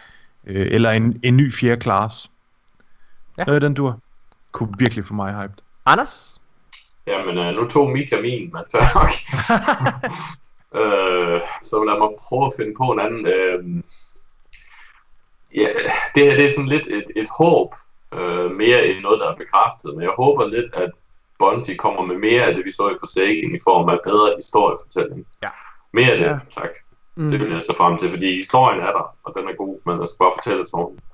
Øh, 0.48 0.68
eller 0.72 0.92
en, 0.92 1.20
en 1.24 1.38
ny 1.38 1.54
fjerde 1.54 1.82
class. 1.82 2.32
Ja. 3.38 3.56
Øh, 3.56 3.62
den 3.62 3.74
dur. 3.74 4.00
Kunne 4.52 4.74
virkelig 4.80 5.06
få 5.06 5.14
mig 5.14 5.42
hyped. 5.42 5.58
Anders? 5.86 6.42
Jamen, 7.08 7.38
øh, 7.38 7.56
nu 7.56 7.70
tog 7.70 7.90
Mika 7.90 8.22
min, 8.22 8.52
men 8.54 8.64
fair 8.72 8.86
nok. 9.00 9.14
øh, 10.82 11.42
så 11.64 11.84
lad 11.84 11.98
mig 11.98 12.10
prøve 12.20 12.46
at 12.46 12.54
finde 12.58 12.74
på 12.78 12.84
en 12.92 13.00
anden. 13.00 13.28
Øh, 13.28 13.84
ja, 15.56 15.70
det 16.16 16.24
her 16.26 16.36
det 16.36 16.46
er 16.46 16.50
sådan 16.50 16.66
lidt 16.66 16.88
et, 16.88 17.06
et 17.16 17.30
håb, 17.40 17.74
øh, 18.14 18.52
mere 18.52 18.88
end 18.88 19.02
noget, 19.02 19.20
der 19.20 19.32
er 19.32 19.36
bekræftet. 19.36 19.96
Men 19.96 20.04
jeg 20.04 20.14
håber 20.18 20.48
lidt, 20.48 20.74
at 20.74 20.92
Bungie 21.40 21.78
kommer 21.78 22.06
med 22.06 22.16
mere 22.18 22.44
af 22.44 22.54
det, 22.56 22.66
vi 22.66 22.72
så 22.72 22.90
i 22.90 22.96
Forsaken, 23.00 23.56
i 23.56 23.60
form 23.64 23.90
af 23.90 23.98
bedre 24.04 24.34
historiefortælling. 24.38 25.26
Ja. 25.44 25.50
Mere 25.94 26.12
af 26.12 26.18
det, 26.18 26.26
Ja. 26.26 26.38
tak. 26.52 26.70
Mm. 27.16 27.30
Det 27.30 27.40
vil 27.40 27.52
jeg 27.52 27.62
så 27.62 27.76
frem 27.78 27.98
til, 27.98 28.12
fordi 28.12 28.34
historien 28.34 28.80
er 28.82 28.86
der, 28.98 29.16
og 29.24 29.34
den 29.38 29.48
er 29.48 29.54
god, 29.58 29.80
men 29.86 30.00
der 30.00 30.06
skal 30.06 30.18
bare 30.20 30.32
fortælles 30.36 30.70
ordentligt. 30.74 31.06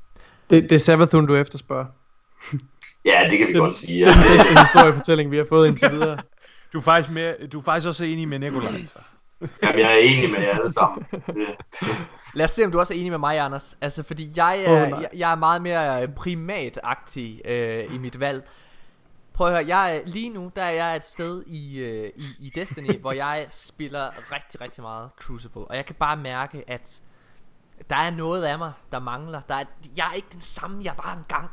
Det, 0.49 0.63
det 0.63 0.71
er 0.75 0.79
Savathun, 0.79 1.27
du 1.27 1.35
efterspørger. 1.35 1.85
Ja, 3.05 3.27
det 3.29 3.37
kan 3.37 3.47
vi 3.47 3.53
Den- 3.53 3.61
godt 3.61 3.73
sige. 3.73 3.99
Ja. 3.99 4.05
Den 4.05 4.13
bedste 4.31 4.49
historiefortælling, 4.59 5.31
vi 5.31 5.37
har 5.37 5.45
fået 5.49 5.67
indtil 5.67 5.91
videre. 5.91 6.17
Du 6.73 6.77
er 6.77 6.81
faktisk, 6.81 7.13
mere, 7.13 7.33
du 7.51 7.59
er 7.59 7.63
faktisk 7.63 7.87
også 7.87 8.05
enig 8.05 8.27
med 8.27 8.39
Nikolaj. 8.39 8.71
Så. 8.87 8.99
Jamen, 9.63 9.79
jeg 9.79 9.93
er 9.93 9.97
enig 9.97 10.29
med 10.31 10.39
jer 10.41 10.49
alle 10.57 10.73
sammen. 10.73 11.05
Det, 11.11 11.47
Lad 12.33 12.43
os 12.45 12.51
se, 12.51 12.65
om 12.65 12.71
du 12.71 12.79
også 12.79 12.93
er 12.93 12.97
enig 12.97 13.11
med 13.11 13.17
mig, 13.19 13.39
Anders. 13.39 13.77
Altså, 13.81 14.03
fordi 14.03 14.31
jeg 14.35 14.63
er, 14.63 14.89
nej. 14.89 14.99
jeg, 14.99 15.09
jeg 15.13 15.31
er 15.31 15.35
meget 15.35 15.61
mere 15.61 16.07
primatagtig 16.07 17.41
øh, 17.45 17.95
i 17.95 17.97
mit 17.97 18.19
valg. 18.19 18.43
Prøv 19.39 19.47
at 19.47 19.53
høre, 19.53 19.77
jeg, 19.77 20.01
øh, 20.01 20.13
lige 20.13 20.29
nu 20.29 20.51
der 20.55 20.63
er 20.63 20.69
jeg 20.69 20.95
et 20.95 21.03
sted 21.03 21.43
i, 21.47 21.77
øh, 21.77 22.11
i, 22.15 22.45
i 22.45 22.51
Destiny, 22.55 22.99
hvor 23.01 23.11
jeg 23.11 23.45
spiller 23.49 24.31
rigtig, 24.31 24.61
rigtig 24.61 24.83
meget 24.83 25.09
Crucible. 25.19 25.61
Og 25.61 25.75
jeg 25.75 25.85
kan 25.85 25.95
bare 25.95 26.17
mærke, 26.17 26.63
at 26.67 27.01
der 27.89 27.95
er 27.95 28.09
noget 28.09 28.43
af 28.43 28.57
mig, 28.57 28.73
der 28.91 28.99
mangler. 28.99 29.41
Der 29.49 29.55
er, 29.55 29.63
jeg 29.95 30.07
er 30.07 30.13
ikke 30.13 30.27
den 30.31 30.41
samme, 30.41 30.83
jeg 30.83 30.93
var 30.97 31.15
engang. 31.17 31.49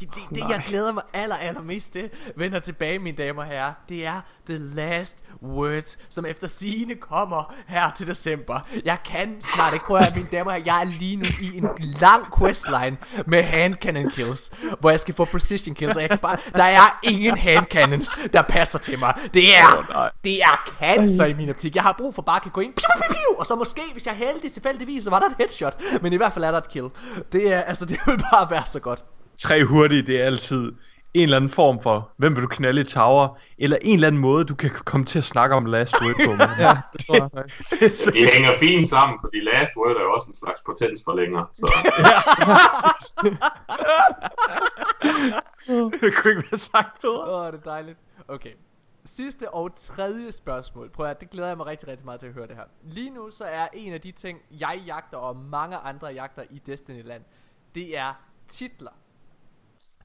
Det, 0.00 0.10
det, 0.30 0.38
jeg 0.38 0.62
glæder 0.66 0.92
mig 0.92 1.02
aller, 1.12 1.36
aller 1.36 1.62
mest 1.62 1.92
til, 1.92 2.10
vender 2.36 2.60
tilbage, 2.60 2.98
mine 2.98 3.16
damer 3.16 3.42
og 3.42 3.48
herrer, 3.48 3.72
det 3.88 4.06
er 4.06 4.20
The 4.48 4.58
Last 4.58 5.24
Words, 5.42 5.98
som 6.08 6.26
efter 6.26 6.48
sigende 6.48 6.94
kommer 6.94 7.54
her 7.66 7.90
til 7.90 8.06
december. 8.06 8.60
Jeg 8.84 8.98
kan 9.04 9.42
snart 9.54 9.72
ikke, 9.72 9.84
prøve 9.84 10.00
at 10.00 10.16
mine 10.16 10.28
damer 10.32 10.50
og 10.50 10.52
herrer, 10.52 10.64
jeg 10.64 10.80
er 10.80 10.84
lige 10.84 11.16
nu 11.16 11.24
i 11.42 11.56
en 11.56 11.68
lang 12.00 12.38
questline 12.38 12.96
med 13.26 13.42
hand 13.42 13.74
cannon 13.74 14.10
kills, 14.10 14.52
hvor 14.80 14.90
jeg 14.90 15.00
skal 15.00 15.14
få 15.14 15.24
precision 15.24 15.74
kills, 15.74 15.96
og 15.96 16.02
jeg 16.02 16.10
kan 16.10 16.18
bare, 16.18 16.36
der 16.54 16.64
er 16.64 17.00
ingen 17.02 17.38
hand 17.38 17.66
cannons, 17.66 18.16
der 18.32 18.42
passer 18.42 18.78
til 18.78 18.98
mig. 18.98 19.14
Det 19.34 19.56
er, 19.56 19.92
nej. 19.92 20.10
det 20.24 20.42
er 20.42 20.72
cancer 20.78 21.24
i 21.24 21.32
min 21.32 21.50
optik. 21.50 21.74
Jeg 21.74 21.82
har 21.82 21.94
brug 21.98 22.14
for 22.14 22.22
bare 22.22 22.36
at 22.36 22.42
kan 22.42 22.52
gå 22.52 22.60
ind, 22.60 22.72
piu, 22.72 22.88
piu, 22.96 23.14
piu, 23.14 23.38
og 23.38 23.46
så 23.46 23.54
måske, 23.54 23.82
hvis 23.92 24.06
jeg 24.06 24.12
er 24.12 24.16
heldig 24.16 24.52
tilfældigvis, 24.52 25.04
så 25.04 25.10
var 25.10 25.18
der 25.18 25.26
et 25.26 25.34
headshot, 25.38 25.82
men 26.02 26.12
i 26.12 26.16
hvert 26.16 26.32
fald 26.32 26.44
er 26.44 26.50
der 26.50 26.58
et 26.58 26.68
kill. 26.68 26.88
Det 27.32 27.52
er, 27.52 27.60
altså, 27.60 27.84
det 27.84 27.98
vil 28.06 28.18
bare 28.32 28.50
være 28.50 28.66
så 28.66 28.80
godt. 28.80 29.04
Tre 29.40 29.64
hurtige, 29.64 30.02
det 30.02 30.20
er 30.20 30.24
altid 30.24 30.72
en 31.14 31.22
eller 31.22 31.36
anden 31.36 31.50
form 31.50 31.82
for, 31.82 32.10
hvem 32.16 32.36
vil 32.36 32.42
du 32.42 32.48
knalde 32.48 32.80
i 32.80 32.84
tower, 32.84 33.38
eller 33.58 33.76
en 33.82 33.94
eller 33.94 34.06
anden 34.06 34.20
måde, 34.20 34.44
du 34.44 34.54
kan 34.54 34.70
komme 34.70 35.06
til 35.06 35.18
at 35.18 35.24
snakke 35.24 35.56
om 35.56 35.66
last 35.66 35.94
word 36.02 36.14
på. 36.26 36.32
Ja, 36.62 36.78
det 36.92 37.06
tror 37.06 37.14
jeg 37.14 37.30
faktisk. 37.34 38.06
de 38.14 38.28
hænger 38.32 38.58
fint 38.58 38.88
sammen, 38.88 39.18
fordi 39.20 39.40
Last 39.40 39.72
Word 39.76 39.96
er 39.96 40.02
jo 40.02 40.12
også 40.12 40.26
en 40.28 40.36
slags 40.36 40.60
potensforlænger. 40.66 41.44
Så 41.52 41.66
det 46.00 46.14
kunne 46.14 46.30
ikke 46.30 46.44
være 46.50 46.58
sagt 46.58 47.00
bedre. 47.00 47.20
Åh, 47.20 47.46
oh, 47.46 47.52
det 47.52 47.58
er 47.58 47.62
dejligt. 47.64 47.98
Okay. 48.28 48.52
Sidste 49.04 49.50
og 49.50 49.74
tredje 49.74 50.32
spørgsmål. 50.32 50.90
Prøv 50.90 51.06
at 51.06 51.20
det 51.20 51.30
glæder 51.30 51.48
jeg 51.48 51.56
mig 51.56 51.66
rigtig, 51.66 51.88
rigtig 51.88 52.04
meget 52.04 52.20
til 52.20 52.26
at 52.26 52.32
høre 52.32 52.46
det 52.46 52.56
her. 52.56 52.64
Lige 52.82 53.10
nu 53.10 53.30
så 53.30 53.44
er 53.44 53.68
en 53.72 53.92
af 53.92 54.00
de 54.00 54.12
ting, 54.12 54.38
jeg 54.50 54.82
jagter, 54.86 55.18
og 55.18 55.36
mange 55.36 55.76
andre 55.76 56.08
jagter 56.08 56.42
i 56.50 56.58
Destiny-land, 56.66 57.22
det 57.74 57.98
er 57.98 58.12
titler. 58.48 58.90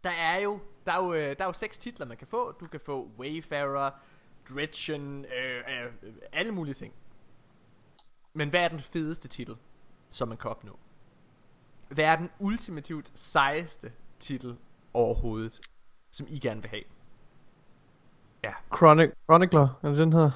Der 0.05 0.11
er 0.11 0.39
jo, 0.39 0.59
der 0.85 0.91
er 0.91 1.03
jo, 1.03 1.13
øh, 1.13 1.35
der 1.37 1.43
er 1.43 1.45
jo 1.45 1.53
seks 1.53 1.77
titler, 1.77 2.05
man 2.05 2.17
kan 2.17 2.27
få. 2.27 2.51
Du 2.51 2.67
kan 2.67 2.79
få 2.79 3.09
Wayfarer, 3.19 3.91
Dredgen, 4.49 5.25
øh, 5.25 5.57
øh, 5.57 6.13
alle 6.33 6.51
mulige 6.51 6.73
ting. 6.73 6.93
Men 8.33 8.49
hvad 8.49 8.63
er 8.63 8.67
den 8.67 8.79
fedeste 8.79 9.27
titel, 9.27 9.55
som 10.09 10.27
man 10.27 10.37
kan 10.37 10.51
opnå? 10.51 10.79
Hvad 11.89 12.05
er 12.05 12.15
den 12.15 12.29
ultimativt 12.39 13.19
sejeste 13.19 13.91
titel 14.19 14.57
overhovedet, 14.93 15.59
som 16.11 16.27
I 16.29 16.39
gerne 16.39 16.61
vil 16.61 16.69
have? 16.69 16.83
Chronic, 18.77 19.11
Chronicler, 19.23 19.79
er 19.83 19.89
det 19.89 19.97
den 19.97 20.13
hedder? 20.13 20.31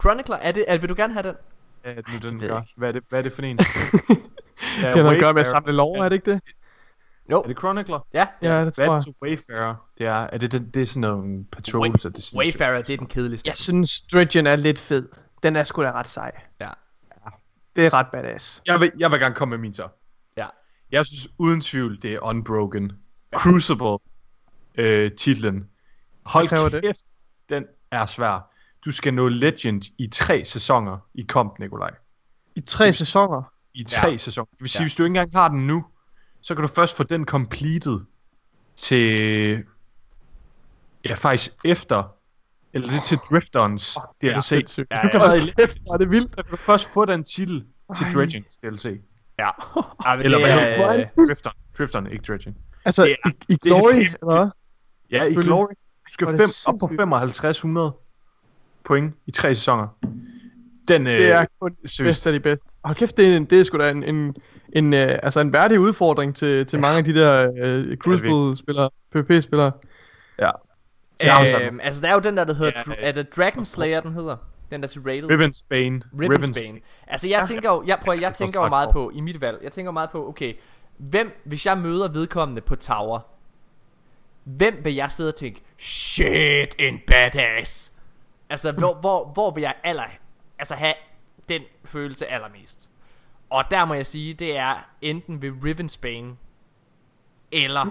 Chronicler, 0.00 0.36
er 0.36 0.52
det, 0.52 0.64
er, 0.68 0.78
vil 0.78 0.88
du 0.88 0.94
gerne 0.94 1.12
have 1.12 1.22
den? 1.22 1.36
Ja, 1.84 1.94
nu 1.94 2.02
ved 2.12 2.30
den 2.30 2.40
jeg 2.40 2.48
gør. 2.48 2.62
Hvad 2.76 2.88
er, 2.88 2.92
det, 2.92 3.04
hvad 3.08 3.18
er 3.18 3.22
det 3.22 3.32
for 3.32 3.42
en? 3.42 3.58
ja, 3.58 4.86
Det 4.86 4.96
har 4.96 5.02
noget 5.02 5.14
at 5.14 5.20
gøre 5.20 5.34
med 5.34 5.40
at 5.40 5.46
samle 5.46 5.72
lov, 5.72 5.92
er 5.92 6.08
det 6.08 6.16
ikke 6.16 6.30
det? 6.32 6.40
Jo, 7.32 7.40
Er 7.42 7.46
det 7.46 7.58
Chronicler? 7.58 8.06
ja. 8.14 8.26
Ja, 8.42 8.64
det 8.64 8.74
tror 8.74 8.84
jeg. 8.84 8.90
Hvad 8.90 9.06
er 9.06 9.12
Wayfarer? 9.22 9.74
Det 9.98 10.06
er, 10.06 10.12
er 10.12 10.38
det, 10.38 10.52
det, 10.52 10.74
det 10.74 10.82
er 10.82 10.86
sådan 10.86 11.00
nogle 11.00 11.44
patrols? 11.44 12.04
og 12.04 12.12
det 12.12 12.18
er 12.18 12.22
sådan 12.22 12.38
Wayfarer, 12.38 12.82
det 12.82 12.92
er 12.92 12.96
den 12.96 13.06
kedeligste. 13.06 13.48
Jeg 13.48 13.56
synes, 13.56 14.02
Dredgen 14.02 14.46
er 14.46 14.56
lidt 14.56 14.78
fed. 14.78 15.08
Den 15.42 15.56
er 15.56 15.64
sgu 15.64 15.82
da 15.82 15.92
ret 15.92 16.08
sej. 16.08 16.32
Ja. 16.60 16.68
Det 17.76 17.86
er 17.86 17.94
ret 17.94 18.06
badass. 18.12 18.62
Jeg 18.66 18.80
vil, 18.80 18.92
jeg 18.98 19.10
vil 19.10 19.20
gerne 19.20 19.34
komme 19.34 19.50
med 19.50 19.58
min 19.58 19.74
så. 19.74 19.88
Ja. 20.36 20.46
Jeg 20.90 21.06
synes 21.06 21.28
uden 21.38 21.60
tvivl, 21.60 22.02
det 22.02 22.14
er 22.14 22.20
Unbroken. 22.20 22.92
Crucible 23.36 23.98
øh, 24.74 25.12
titlen. 25.12 25.68
Hold 26.26 26.48
kæft, 26.48 26.82
det? 26.82 26.96
den 27.48 27.64
er 27.90 28.06
svær. 28.06 28.50
du 28.84 28.90
skal 28.90 29.14
nå 29.14 29.28
Legend 29.28 29.82
i 29.98 30.08
tre 30.08 30.44
sæsoner 30.44 30.98
i 31.14 31.22
komp, 31.22 31.58
Nikolaj. 31.58 31.90
I 32.54 32.60
tre 32.60 32.92
sæsoner. 32.92 33.42
I 33.74 33.84
tre 33.84 34.10
ja. 34.10 34.16
sæsoner. 34.16 34.46
Det 34.50 34.60
vil 34.60 34.68
sige, 34.68 34.80
ja. 34.80 34.84
hvis 34.84 34.94
du 34.94 35.02
ikke 35.02 35.10
engang 35.10 35.32
har 35.32 35.48
den 35.48 35.66
nu, 35.66 35.84
så 36.46 36.54
kan 36.54 36.62
du 36.62 36.68
først 36.68 36.96
få 36.96 37.02
den 37.02 37.24
completed 37.24 38.00
til... 38.76 39.64
Ja, 41.04 41.14
faktisk 41.14 41.50
efter... 41.64 42.12
Eller 42.72 42.88
det 42.88 42.96
er 42.96 43.02
til 43.02 43.18
Driftons 43.30 43.98
DLC. 44.22 44.44
sindssygt. 44.44 44.88
Hvis 44.88 44.96
Ja, 44.96 45.02
du 45.02 45.08
kan 45.10 45.20
ja. 45.20 45.26
være 45.26 45.38
i 45.38 45.50
Hvor 45.86 45.94
er 45.94 45.98
det 45.98 46.10
vildt. 46.10 46.30
så 46.36 46.42
kan 46.42 46.50
du 46.50 46.56
først 46.56 46.88
få 46.92 47.04
den 47.04 47.24
titel 47.24 47.64
til 47.96 48.04
Ej. 48.06 48.10
Dredging 48.12 48.44
DLC. 48.62 48.84
Ja. 49.38 49.48
ja 50.06 50.14
Eller 50.22 50.38
det 50.38 50.46
hvad 50.46 50.58
er, 50.58 50.76
hedder 50.76 50.92
øh, 50.92 50.98
det? 50.98 51.28
Drifton. 51.28 51.52
Drifton, 51.78 52.06
ikke 52.06 52.24
Dredging. 52.28 52.56
Altså, 52.84 53.02
Det 53.04 53.16
er- 53.24 53.30
i, 53.48 53.52
i 53.52 53.56
Glory, 53.56 53.94
eller 53.94 54.34
hvad? 54.38 54.48
Ja, 55.10 55.24
i. 55.24 55.34
Glory. 55.34 55.68
Du 56.08 56.12
skal 56.12 56.26
fem, 56.26 56.34
op 56.66 56.78
på 56.78 56.88
sindssygt. 56.88 57.00
5500 57.00 57.92
point 58.84 59.14
i 59.26 59.30
tre 59.30 59.54
sæsoner. 59.54 59.88
Den, 60.88 61.06
øh, 61.06 61.12
Det 61.18 61.30
er 61.30 61.46
kun 61.60 61.76
det 61.82 61.90
seriøst. 61.90 62.08
bedste 62.08 62.28
af 62.28 62.32
de 62.32 62.40
bedste. 62.40 62.68
Hold 62.84 62.96
kæft, 62.96 63.16
det 63.16 63.32
er, 63.32 63.36
en, 63.36 63.44
det 63.44 63.60
er 63.60 63.64
sgu 63.64 63.78
da 63.78 63.90
en, 63.90 64.04
en, 64.04 64.36
en, 64.76 64.94
øh, 64.94 65.18
altså 65.22 65.40
en 65.40 65.52
værdig 65.52 65.80
udfordring 65.80 66.36
til, 66.36 66.66
til 66.66 66.80
mange 66.80 66.98
af 66.98 67.04
de 67.04 67.14
der 67.14 67.52
øh, 67.58 67.96
Crucible-spillere, 67.96 68.90
PvP-spillere. 69.12 69.72
Ja. 70.38 70.50
Jeg 71.20 71.32
har 71.32 71.40
også 71.40 71.58
øh, 71.58 71.72
altså 71.82 72.02
der 72.02 72.08
er 72.08 72.12
jo 72.12 72.18
den 72.18 72.36
der, 72.36 72.44
der 72.44 72.54
hedder, 72.54 72.72
Ja, 72.76 72.92
ja, 73.00 73.08
er 73.08 73.12
det 73.12 73.36
Dragon 73.36 73.64
Slayer, 73.64 74.00
den 74.00 74.12
hedder? 74.12 74.36
Den 74.70 74.82
der 74.82 74.88
til 74.88 75.02
Rated. 75.02 75.30
Ribbonsbane. 75.30 76.02
Ribbonsbane. 76.20 76.80
Altså 77.06 77.28
jeg 77.28 77.44
tænker 77.48 77.70
jo, 77.70 77.84
jeg, 77.86 77.98
prøver, 78.04 78.20
jeg 78.20 78.28
er 78.28 78.32
tænker 78.32 78.62
jo 78.62 78.68
meget 78.68 78.90
på, 78.92 79.10
i 79.14 79.20
mit 79.20 79.40
valg, 79.40 79.58
jeg 79.62 79.72
tænker 79.72 79.92
meget 79.92 80.10
på, 80.10 80.28
okay, 80.28 80.54
hvem, 80.96 81.40
hvis 81.44 81.66
jeg 81.66 81.78
møder 81.78 82.12
vedkommende 82.12 82.60
på 82.60 82.76
Tower, 82.76 83.20
hvem 84.44 84.80
vil 84.84 84.94
jeg 84.94 85.10
sidde 85.10 85.28
og 85.28 85.34
tænke, 85.34 85.60
shit, 85.78 86.74
en 86.78 86.98
badass? 87.06 87.92
Altså, 88.50 88.72
hvor, 88.72 88.94
hvor, 88.94 89.30
hvor 89.34 89.50
vil 89.50 89.60
jeg 89.60 89.74
aller, 89.84 90.04
altså 90.58 90.74
have 90.74 90.94
den 91.48 91.62
følelse 91.84 92.26
allermest? 92.26 92.88
Og 93.50 93.64
der 93.70 93.84
må 93.84 93.94
jeg 93.94 94.06
sige, 94.06 94.34
det 94.34 94.56
er 94.56 94.74
enten 95.02 95.42
ved 95.42 95.52
Ribbonsbane, 95.64 96.36
eller 97.52 97.86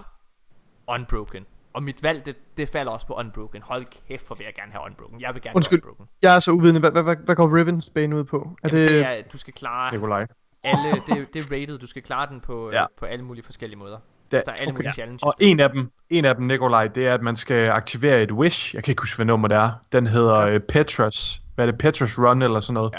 Unbroken. 0.87 1.45
Og 1.73 1.83
mit 1.83 2.03
valg, 2.03 2.25
det, 2.25 2.35
det 2.57 2.69
falder 2.69 2.91
også 2.91 3.07
på 3.07 3.13
Unbroken. 3.13 3.61
Hold 3.61 3.85
kæft, 4.07 4.27
hvor 4.27 4.35
vil 4.35 4.43
jeg 4.43 4.53
gerne 4.55 4.71
have 4.71 4.81
Unbroken. 4.85 5.21
Jeg 5.21 5.33
vil 5.33 5.41
gerne 5.41 5.55
Undskyld. 5.55 5.81
have 5.83 5.89
Unbroken. 5.89 6.07
Jeg 6.21 6.35
er 6.35 6.39
så 6.39 6.51
uvidende. 6.51 6.79
Hvad, 6.79 6.91
hvad, 6.91 7.03
hvad, 7.03 7.15
hvad 7.15 7.35
går 7.35 7.47
Ravens 7.59 7.89
bane 7.89 8.15
ud 8.15 8.23
på? 8.23 8.37
Er 8.63 8.69
Jamen, 8.69 8.81
det, 8.85 8.89
det 8.89 9.05
er, 9.05 9.21
du 9.33 9.37
skal 9.37 9.53
klare 9.53 9.91
Nikolaj. 9.93 10.27
alle, 10.63 10.91
det, 11.07 11.09
er- 11.21 11.25
det 11.33 11.39
er 11.51 11.55
rated, 11.61 11.77
du 11.77 11.87
skal 11.87 12.01
klare 12.01 12.29
den 12.29 12.39
på, 12.41 12.71
ja. 12.71 12.79
Ja. 12.81 12.85
på 12.99 13.05
alle 13.05 13.25
mulige 13.25 13.45
forskellige 13.45 13.79
måder. 13.79 13.97
Da, 14.31 14.39
Der 14.39 14.51
er 14.51 14.55
alle 14.55 14.73
mulige 14.73 14.91
challenges. 14.91 15.23
Og 15.23 15.33
en 15.39 15.59
af 15.59 15.69
dem, 15.69 15.91
en 16.09 16.25
af 16.25 16.35
dem, 16.35 16.45
Nikolaj, 16.45 16.87
det 16.87 17.07
er, 17.07 17.13
at 17.13 17.21
man 17.21 17.35
skal 17.35 17.69
aktivere 17.69 18.21
et 18.23 18.31
wish. 18.31 18.75
Jeg 18.75 18.83
kan 18.83 18.91
ikke 18.91 19.01
huske, 19.01 19.17
hvad 19.17 19.25
nummer 19.25 19.47
det 19.47 19.57
er. 19.57 19.71
Den 19.91 20.07
hedder 20.07 20.45
ja. 20.47 20.59
Petrus. 20.59 21.41
Hvad 21.55 21.67
er 21.67 21.71
det? 21.71 21.79
Petrus 21.79 22.17
Run 22.19 22.41
eller 22.41 22.59
sådan 22.59 22.73
noget. 22.73 22.93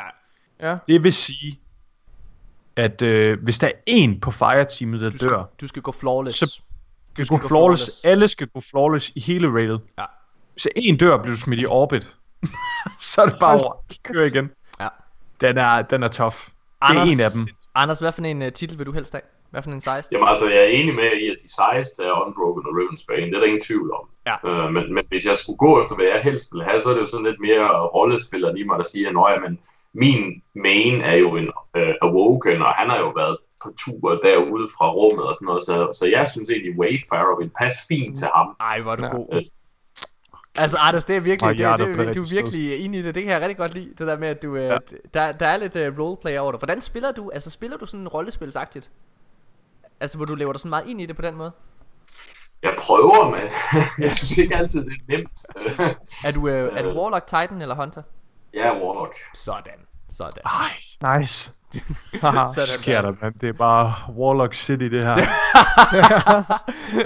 Ja, 0.61 0.69
ja. 0.71 0.77
Det 0.89 1.05
vil 1.05 1.13
sige, 1.13 1.61
at 2.77 3.03
øh, 3.03 3.43
hvis 3.43 3.59
der 3.59 3.67
er 3.67 3.73
en 3.87 4.21
på 4.21 4.31
fireteamet, 4.31 5.01
der 5.01 5.11
du, 5.11 5.19
skal, 5.19 5.31
dør, 5.31 5.45
du 5.61 5.67
skal 5.69 5.83
gå 5.83 5.93
flawless. 5.93 6.39
Så- 6.39 6.61
du 7.19 7.25
skal 7.25 7.39
gå 7.39 7.49
flawless. 7.49 8.05
Alle 8.05 8.29
skal 8.29 8.47
gå 8.47 8.61
flawless 8.61 9.13
i 9.15 9.21
hele 9.21 9.49
rated. 9.49 9.79
Ja. 9.99 10.05
Hvis 10.53 10.69
en 10.77 10.97
dør, 10.97 11.19
bliver 11.23 11.35
du 11.35 11.41
smidt 11.41 11.61
i 11.61 11.67
orbit. 11.67 12.17
så 13.01 13.23
er 13.23 13.27
det 13.27 13.37
bare 13.41 13.61
over. 13.61 13.85
Kør 14.03 14.25
igen. 14.25 14.51
Ja. 14.81 14.89
Den 15.41 15.59
er, 15.59 15.83
den 15.83 16.03
er 16.03 16.09
tough. 16.09 16.37
Anders, 16.81 17.09
Det 17.09 17.13
er 17.13 17.17
en 17.19 17.25
af 17.25 17.31
dem. 17.47 17.55
Anders, 17.75 17.99
hvad 17.99 18.13
for 18.13 18.23
en 18.23 18.43
uh, 18.43 18.49
titel 18.49 18.79
vil 18.79 18.87
du 18.87 18.93
helst 18.93 19.13
have? 19.13 19.23
Hvad 19.51 19.63
for 19.63 19.71
en 19.71 19.81
16? 19.81 20.15
Jamen 20.17 20.29
altså, 20.29 20.49
jeg 20.49 20.59
er 20.59 20.73
enig 20.81 20.95
med 20.95 21.11
i, 21.23 21.27
at 21.31 21.37
de 21.45 21.53
sejeste 21.55 22.03
er 22.03 22.27
Unbroken 22.27 22.63
og 22.69 22.73
Ribbonsbane. 22.79 23.27
Det 23.27 23.35
er 23.35 23.39
der 23.39 23.47
ingen 23.53 23.65
tvivl 23.69 23.93
om. 23.99 24.05
Ja. 24.31 24.37
Øh, 24.49 24.73
men, 24.73 24.95
men 24.95 25.05
hvis 25.09 25.25
jeg 25.27 25.37
skulle 25.37 25.57
gå 25.67 25.71
efter, 25.83 25.95
hvad 25.97 26.07
jeg 26.15 26.21
helst 26.29 26.49
vil 26.55 26.63
have, 26.69 26.81
så 26.81 26.89
er 26.89 26.95
det 26.95 27.01
jo 27.01 27.07
sådan 27.07 27.27
lidt 27.27 27.41
mere 27.41 27.67
rollespiller 27.97 28.53
lige 28.53 28.67
mig, 28.71 28.79
der 28.79 28.85
siger, 28.93 29.09
at 29.09 29.43
men 29.47 29.59
min 30.03 30.43
main 30.55 31.01
er 31.01 31.15
jo 31.15 31.37
en 31.37 31.49
øh, 31.77 31.95
Awoken, 32.03 32.63
og 32.63 32.73
han 32.73 32.91
har 32.91 32.99
jo 32.99 33.09
været 33.09 33.37
på 33.63 33.69
tur 33.79 34.15
derude 34.27 34.67
fra 34.79 34.91
rummet 34.91 35.25
og 35.25 35.35
sådan 35.35 35.47
noget, 35.47 35.63
så, 35.63 35.99
så 35.99 36.07
jeg 36.07 36.27
synes 36.27 36.51
egentlig, 36.51 36.79
Wayfarer 36.79 37.39
vil 37.41 37.51
passe 37.61 37.79
fint 37.89 38.19
til 38.19 38.29
ham. 38.35 38.57
Ej, 38.61 38.81
hvor 38.81 38.93
er 38.93 38.97
du 38.97 39.09
god. 39.17 39.43
Altså, 40.59 40.77
Anders, 40.79 41.05
det 41.05 41.17
er 41.17 41.21
virkelig, 41.21 41.59
det, 41.59 41.79
det, 41.79 41.99
det, 41.99 42.15
du 42.15 42.23
er 42.23 42.31
virkelig 42.31 42.85
inde 42.85 42.99
i 42.99 43.03
det. 43.03 43.15
Det 43.15 43.23
kan 43.23 43.33
jeg 43.33 43.41
rigtig 43.41 43.57
godt 43.57 43.75
lide, 43.75 43.91
det 43.99 44.07
der 44.07 44.19
med, 44.19 44.29
at 44.29 44.43
du, 44.43 44.57
ja. 44.57 44.79
der, 45.15 45.33
der 45.33 45.47
er 45.47 45.57
lidt 45.57 45.77
uh, 45.77 45.99
roleplay 45.99 46.39
over 46.39 46.53
det. 46.53 46.61
Hvordan 46.61 46.81
spiller 46.81 47.13
du? 47.13 47.31
Altså, 47.31 47.51
spiller 47.51 47.77
du 47.77 47.87
sådan 47.87 48.09
rollespilsagtigt? 48.09 48.91
Altså, 50.01 50.17
hvor 50.17 50.27
du 50.27 50.35
lever 50.35 50.53
dig 50.53 50.61
sådan 50.61 50.71
meget 50.71 50.87
ind 50.87 51.01
i 51.01 51.07
det 51.07 51.17
på 51.17 51.23
den 51.23 51.37
måde? 51.37 51.53
Jeg 52.63 52.75
prøver, 52.79 53.31
men 53.31 53.49
jeg 54.05 54.13
synes 54.13 54.39
ikke 54.39 54.57
altid, 54.57 54.85
det 54.85 54.93
er 54.93 55.17
nemt. 55.17 55.39
Er 56.27 56.33
du, 56.33 56.41
uh, 56.41 56.79
er 56.79 56.83
du 56.83 57.01
Warlock, 57.01 57.27
Titan 57.27 57.63
eller 57.63 57.75
Hunter? 57.75 58.03
Jeg 58.55 58.67
er 58.67 58.73
Warlock. 58.83 59.17
Sådan. 59.35 59.87
Sådan. 60.09 60.43
Ej, 60.45 61.19
Nice. 61.19 61.53
Haha. 62.23 62.47
Sker 62.57 63.03
der, 63.03 63.13
mand. 63.23 63.35
Det 63.41 63.49
er 63.49 63.53
bare 63.53 63.95
Warlock 64.13 64.55
City, 64.55 64.85
det 64.85 65.03
her. 65.03 65.15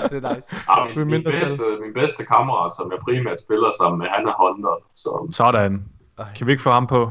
det 0.09 0.24
er 0.24 0.34
nice. 0.34 0.57
Ja, 0.68 0.95
min, 0.97 1.07
min, 1.07 1.24
bedste, 1.24 1.62
min 1.80 1.95
bedste 1.95 2.24
kammerat, 2.24 2.72
som 2.72 2.93
jeg 2.93 2.99
primært 2.99 3.41
spiller 3.41 3.72
sammen 3.80 3.99
med, 3.99 4.07
han 4.07 4.26
er 4.28 4.34
Hunter. 4.43 4.76
Så 4.95 5.28
Sådan. 5.32 5.84
Kan 6.36 6.47
vi 6.47 6.53
ikke 6.53 6.62
få 6.62 6.70
ham 6.70 6.86
på? 6.86 7.11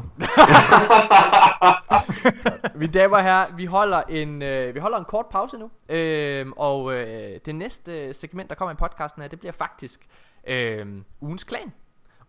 Mine 2.80 2.92
damer 2.92 3.16
og 3.16 3.22
herrer, 3.22 3.46
vi 3.56 3.64
holder 3.64 4.02
en, 4.08 4.42
øh, 4.42 4.74
vi 4.74 4.80
holder 4.80 4.98
en 4.98 5.04
kort 5.04 5.26
pause 5.26 5.58
nu. 5.58 5.70
Øh, 5.88 6.46
og 6.56 6.94
øh, 6.94 7.40
det 7.46 7.54
næste 7.54 8.14
segment, 8.14 8.50
der 8.50 8.56
kommer 8.56 8.72
i 8.72 8.76
podcasten 8.76 9.22
her, 9.22 9.28
det 9.28 9.38
bliver 9.40 9.52
faktisk 9.52 10.06
øh, 10.46 10.86
ugens 11.20 11.44
klan. 11.44 11.72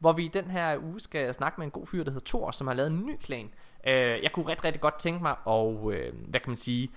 Hvor 0.01 0.13
vi 0.13 0.25
i 0.25 0.31
den 0.33 0.45
her 0.45 0.77
uge 0.77 0.99
skal 0.99 1.33
snakke 1.33 1.55
med 1.57 1.65
en 1.65 1.71
god 1.71 1.87
fyr, 1.87 2.03
der 2.03 2.11
hedder 2.11 2.25
Thor, 2.25 2.51
som 2.51 2.67
har 2.67 2.73
lavet 2.73 2.91
en 2.91 3.05
ny 3.05 3.15
klan. 3.23 3.49
Øh, 3.87 4.23
jeg 4.23 4.31
kunne 4.33 4.47
rigtig, 4.47 4.65
rigtig 4.65 4.81
godt 4.81 4.99
tænke 4.99 5.21
mig 5.23 5.35
at, 5.47 5.93
øh, 5.93 6.13
hvad 6.27 6.39
kan 6.39 6.49
man 6.49 6.57
sige, 6.57 6.91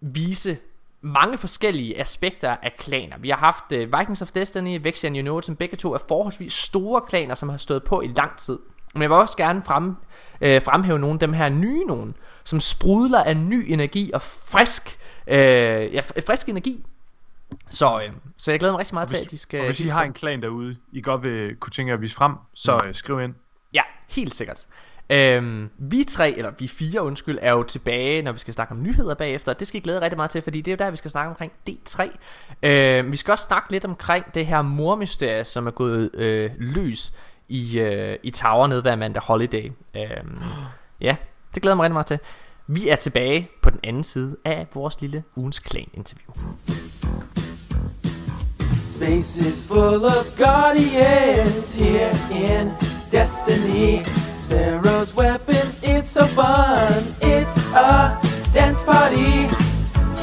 vise 0.00 0.58
mange 1.00 1.38
forskellige 1.38 2.00
aspekter 2.00 2.56
af 2.62 2.74
klaner. 2.78 3.18
Vi 3.18 3.30
har 3.30 3.36
haft 3.36 3.72
øh, 3.72 3.98
Vikings 3.98 4.22
of 4.22 4.32
Destiny, 4.32 4.80
Vexian 4.82 5.16
and 5.16 5.28
Unode, 5.28 5.46
som 5.46 5.56
begge 5.56 5.76
to 5.76 5.94
er 5.94 5.98
forholdsvis 6.08 6.52
store 6.52 7.00
klaner, 7.00 7.34
som 7.34 7.48
har 7.48 7.56
stået 7.56 7.84
på 7.84 8.00
i 8.00 8.06
lang 8.06 8.36
tid. 8.36 8.58
Men 8.94 9.02
jeg 9.02 9.10
vil 9.10 9.16
også 9.16 9.36
gerne 9.36 9.62
frem, 9.62 9.96
øh, 10.40 10.62
fremhæve 10.62 10.98
nogle 10.98 11.14
af 11.14 11.20
dem 11.20 11.32
her 11.32 11.48
nye 11.48 11.84
nogen, 11.86 12.16
som 12.44 12.60
sprudler 12.60 13.22
af 13.22 13.36
ny 13.36 13.64
energi 13.72 14.10
og 14.14 14.22
frisk, 14.22 14.98
øh, 15.26 15.94
ja, 15.94 16.00
frisk 16.26 16.48
energi. 16.48 16.84
Så, 17.68 18.02
øh, 18.02 18.12
så 18.36 18.50
jeg 18.50 18.60
glæder 18.60 18.72
mig 18.72 18.78
rigtig 18.78 18.94
meget 18.94 19.08
til, 19.08 19.24
at 19.24 19.30
de 19.30 19.38
skal... 19.38 19.60
Og 19.60 19.66
hvis 19.66 19.80
I 19.80 19.88
har 19.88 20.02
en 20.04 20.12
klan 20.12 20.42
derude, 20.42 20.76
I 20.92 21.00
godt 21.00 21.22
vil 21.22 21.56
kunne 21.56 21.70
tænke 21.70 21.90
jer 21.90 21.96
at 21.96 22.02
vise 22.02 22.14
frem, 22.14 22.34
så 22.54 22.82
øh, 22.86 22.94
skriv 22.94 23.20
ind. 23.20 23.34
Ja, 23.74 23.82
helt 24.08 24.34
sikkert. 24.34 24.66
Øhm, 25.10 25.70
vi 25.78 26.04
tre, 26.04 26.30
eller 26.36 26.50
vi 26.58 26.68
fire 26.68 27.02
undskyld, 27.02 27.38
er 27.42 27.52
jo 27.52 27.62
tilbage, 27.62 28.22
når 28.22 28.32
vi 28.32 28.38
skal 28.38 28.54
snakke 28.54 28.72
om 28.72 28.82
nyheder 28.82 29.14
bagefter. 29.14 29.52
Det 29.52 29.66
skal 29.66 29.78
I 29.78 29.82
glæde 29.82 30.00
rigtig 30.00 30.16
meget 30.16 30.30
til, 30.30 30.42
fordi 30.42 30.60
det 30.60 30.70
er 30.70 30.72
jo 30.72 30.84
der, 30.84 30.90
vi 30.90 30.96
skal 30.96 31.10
snakke 31.10 31.30
omkring 31.30 31.52
D3. 31.70 32.08
Øhm, 32.62 33.12
vi 33.12 33.16
skal 33.16 33.32
også 33.32 33.44
snakke 33.44 33.70
lidt 33.70 33.84
omkring 33.84 34.34
det 34.34 34.46
her 34.46 34.62
mormysterie, 34.62 35.44
som 35.44 35.66
er 35.66 35.70
gået 35.70 36.10
øh, 36.14 36.50
løs 36.58 37.14
i, 37.48 37.78
øh, 37.78 38.18
i 38.22 38.30
Tower 38.30 38.66
nede 38.66 38.84
ved 38.84 38.90
Amanda 38.90 39.20
Holiday. 39.20 39.72
Øhm, 39.96 40.38
ja, 41.00 41.16
det 41.54 41.62
glæder 41.62 41.72
jeg 41.72 41.76
mig 41.76 41.84
rigtig 41.84 41.94
meget 41.94 42.06
til. 42.06 42.18
Vi 42.66 42.88
er 42.88 42.96
tilbage 42.96 43.48
på 43.62 43.70
den 43.70 43.80
anden 43.84 44.04
side 44.04 44.36
af 44.44 44.66
vores 44.74 45.00
lille 45.00 45.24
ugens 45.36 45.58
klan-interview. 45.58 46.34
Space 49.00 49.38
is 49.38 49.64
full 49.64 50.04
of 50.04 50.36
guardians 50.36 51.72
here 51.72 52.12
in 52.30 52.70
Destiny. 53.08 54.04
Sparrow's 54.36 55.14
weapons, 55.14 55.80
it's 55.82 56.10
so 56.10 56.26
fun. 56.26 57.02
It's 57.22 57.56
a 57.72 58.20
dance 58.52 58.84
party. 58.84 59.48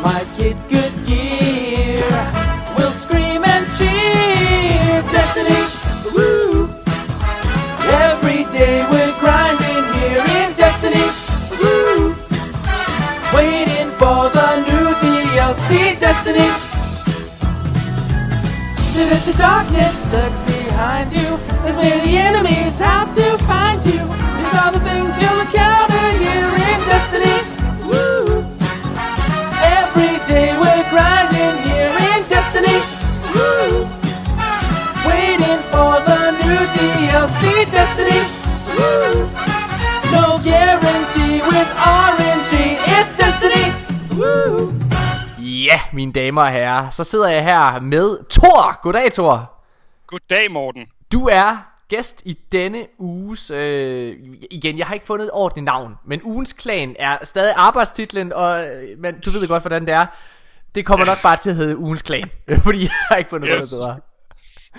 My 0.03 0.23
kid 0.37 0.55
good 0.69 0.93
gear. 1.07 2.05
We'll 2.77 2.91
scream 2.91 3.43
and 3.45 3.65
cheer. 3.79 5.01
Destiny, 5.09 5.57
woo! 6.13 6.69
Every 7.89 8.43
day 8.53 8.85
we're 8.91 9.19
grinding 9.19 9.85
here 9.97 10.21
in 10.37 10.53
Destiny, 10.53 11.07
woo! 11.59 12.13
Waiting 13.33 13.89
for 13.97 14.29
the 14.29 14.49
new 14.69 14.85
DLC 15.01 15.99
Destiny. 15.99 16.66
Darkness 19.37 20.11
lurks 20.11 20.41
behind 20.41 21.13
you. 21.13 21.37
There's 21.61 21.77
many 21.77 22.17
enemies, 22.17 22.79
how 22.79 23.05
to 23.05 23.37
find 23.45 23.85
you. 23.85 24.16
Mine 45.97 46.11
damer 46.13 46.41
og 46.41 46.51
herrer, 46.51 46.89
så 46.89 47.03
sidder 47.03 47.29
jeg 47.29 47.43
her 47.43 47.79
med 47.79 48.29
Thor. 48.29 48.81
Goddag, 48.81 49.11
Thor. 49.11 49.51
Goddag, 50.07 50.51
Morten. 50.51 50.87
Du 51.11 51.27
er 51.27 51.67
gæst 51.87 52.21
i 52.25 52.37
denne 52.51 52.87
uges, 52.99 53.51
øh, 53.51 54.15
igen, 54.51 54.77
jeg 54.77 54.87
har 54.87 54.93
ikke 54.93 55.05
fundet 55.05 55.25
et 55.25 55.31
ordentligt 55.33 55.65
navn, 55.65 55.95
men 56.05 56.21
ugens 56.23 56.53
klan 56.53 56.95
er 56.99 57.17
stadig 57.25 57.53
arbejdstitlen, 57.57 58.33
og 58.33 58.67
øh, 58.67 58.99
men 58.99 59.19
du 59.19 59.29
ved 59.29 59.47
godt, 59.47 59.63
hvordan 59.63 59.85
det 59.85 59.93
er. 59.93 60.05
Det 60.75 60.85
kommer 60.85 61.05
nok 61.05 61.21
bare 61.23 61.37
til 61.37 61.49
at 61.49 61.55
hedde 61.55 61.77
ugens 61.77 62.01
klan, 62.01 62.29
fordi 62.65 62.81
jeg 62.81 62.91
har 63.09 63.15
ikke 63.15 63.29
fundet 63.29 63.49
Yes. 63.57 63.73
noget 63.73 63.99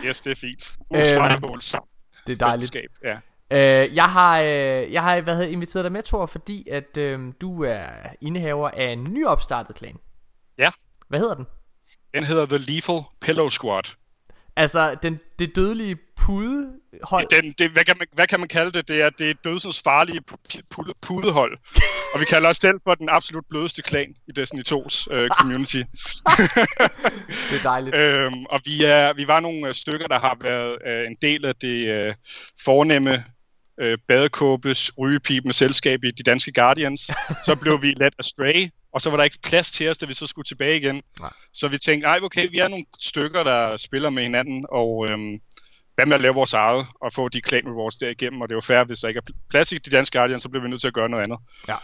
bedre. 0.03 0.09
Yes, 0.09 0.21
det 0.21 0.31
er 0.33 0.37
fint. 0.37 0.73
Ustrejmål 0.91 1.63
sammen. 1.63 1.89
Det 2.27 2.33
er 2.43 2.47
dejligt. 2.47 2.73
Fællesskab, 2.75 2.91
Ja. 3.51 3.85
Øh, 3.85 3.95
jeg 3.97 4.05
har, 4.05 4.41
øh, 4.41 4.93
jeg 4.93 5.03
har 5.03 5.21
hvad 5.21 5.35
hedder, 5.37 5.49
inviteret 5.51 5.85
dig 5.85 5.93
med, 5.93 6.03
Thor, 6.03 6.27
fordi 6.27 6.69
at 6.71 6.97
øh, 6.97 7.21
du 7.41 7.65
er 7.65 7.87
indehaver 8.21 8.71
af 8.71 8.85
en 8.93 9.05
nyopstartet 9.13 9.77
klan. 9.77 9.97
Ja. 10.59 10.69
Hvad 11.09 11.19
hedder 11.19 11.35
den? 11.35 11.47
Den 12.15 12.25
hedder 12.25 12.47
The 12.47 12.59
Lethal 12.59 13.01
Pillow 13.21 13.49
Squad. 13.49 13.83
Altså, 14.57 14.97
den, 15.03 15.21
det 15.39 15.57
dødelige 15.57 15.97
pudehold. 16.17 17.29
Den, 17.31 17.55
det, 17.59 17.71
hvad, 17.71 17.85
kan 17.85 17.95
man, 17.99 18.07
hvad 18.13 18.27
kan 18.27 18.41
man 18.41 18.49
kalde 18.49 18.71
det? 18.71 18.89
Det 18.89 19.03
er 19.03 19.11
det 19.11 19.45
dødsens 19.45 19.83
farlige 19.83 20.21
pu- 20.31 20.61
pu- 20.75 20.93
pudehold. 21.03 21.59
Og 22.15 22.21
vi 22.21 22.25
kalder 22.25 22.49
os 22.49 22.57
selv 22.57 22.81
for 22.85 22.95
den 22.95 23.09
absolut 23.09 23.45
blødeste 23.51 23.83
klan 23.83 24.15
i 24.29 24.33
Destiny 24.33 24.63
2's 24.69 25.07
øh, 25.15 25.29
community. 25.29 25.77
Det 27.51 27.59
er 27.59 27.63
dejligt. 27.63 27.97
øhm, 28.03 28.45
og 28.45 28.61
vi, 28.65 28.85
er, 28.85 29.13
vi 29.13 29.27
var 29.27 29.41
nogle 29.41 29.69
øh, 29.69 29.75
stykker, 29.75 30.07
der 30.07 30.19
har 30.19 30.37
været 30.41 30.79
øh, 30.87 31.07
en 31.07 31.17
del 31.23 31.47
af 31.47 31.55
det 31.55 31.87
øh, 31.87 32.15
fornemme 32.65 33.25
øh, 33.81 33.99
badekåbes 34.09 34.91
rygepibende 34.99 35.55
selskab 35.55 36.05
i 36.05 36.11
de 36.11 36.23
danske 36.23 36.53
Guardians. 36.53 37.11
Så 37.45 37.57
blev 37.61 37.83
vi 37.83 37.95
let 37.97 38.15
astray, 38.19 38.69
og 38.93 39.01
så 39.01 39.11
var 39.11 39.17
der 39.17 39.25
ikke 39.25 39.39
plads 39.43 39.71
til 39.71 39.89
os, 39.89 39.99
da 39.99 40.07
vi 40.07 40.15
så 40.15 40.27
skulle 40.27 40.45
tilbage 40.45 40.77
igen. 40.77 41.03
Nej. 41.21 41.33
Så 41.53 41.69
vi 41.69 41.79
tænkte, 41.79 42.09
ej 42.09 42.19
okay, 42.23 42.51
vi 42.51 42.59
er 42.59 42.69
nogle 42.69 42.85
stykker, 42.99 43.43
der 43.43 43.77
spiller 43.77 44.11
med 44.11 44.23
hinanden, 44.23 44.67
og 44.73 45.07
øhm, 45.07 45.39
hvad 45.95 46.07
med 46.07 46.15
at 46.15 46.21
lave 46.21 46.35
vores 46.35 46.53
eget, 46.53 46.87
og 47.03 47.13
få 47.13 47.29
de 47.29 47.41
clan 47.49 47.69
rewards 47.69 47.97
derigennem, 47.97 48.41
og 48.41 48.49
det 48.49 48.53
er 48.53 48.57
jo 48.57 48.61
fair, 48.61 48.85
hvis 48.85 48.99
der 48.99 49.09
ikke 49.09 49.19
er 49.19 49.33
plads 49.51 49.73
i 49.73 49.79
de 49.79 49.91
danske 49.91 50.19
Guardians, 50.19 50.43
så 50.43 50.49
bliver 50.49 50.63
vi 50.63 50.69
nødt 50.69 50.81
til 50.81 50.89
at 50.89 50.95
gøre 50.95 51.09
noget 51.09 51.25
andet. 51.25 51.39
Ja. 51.69 51.77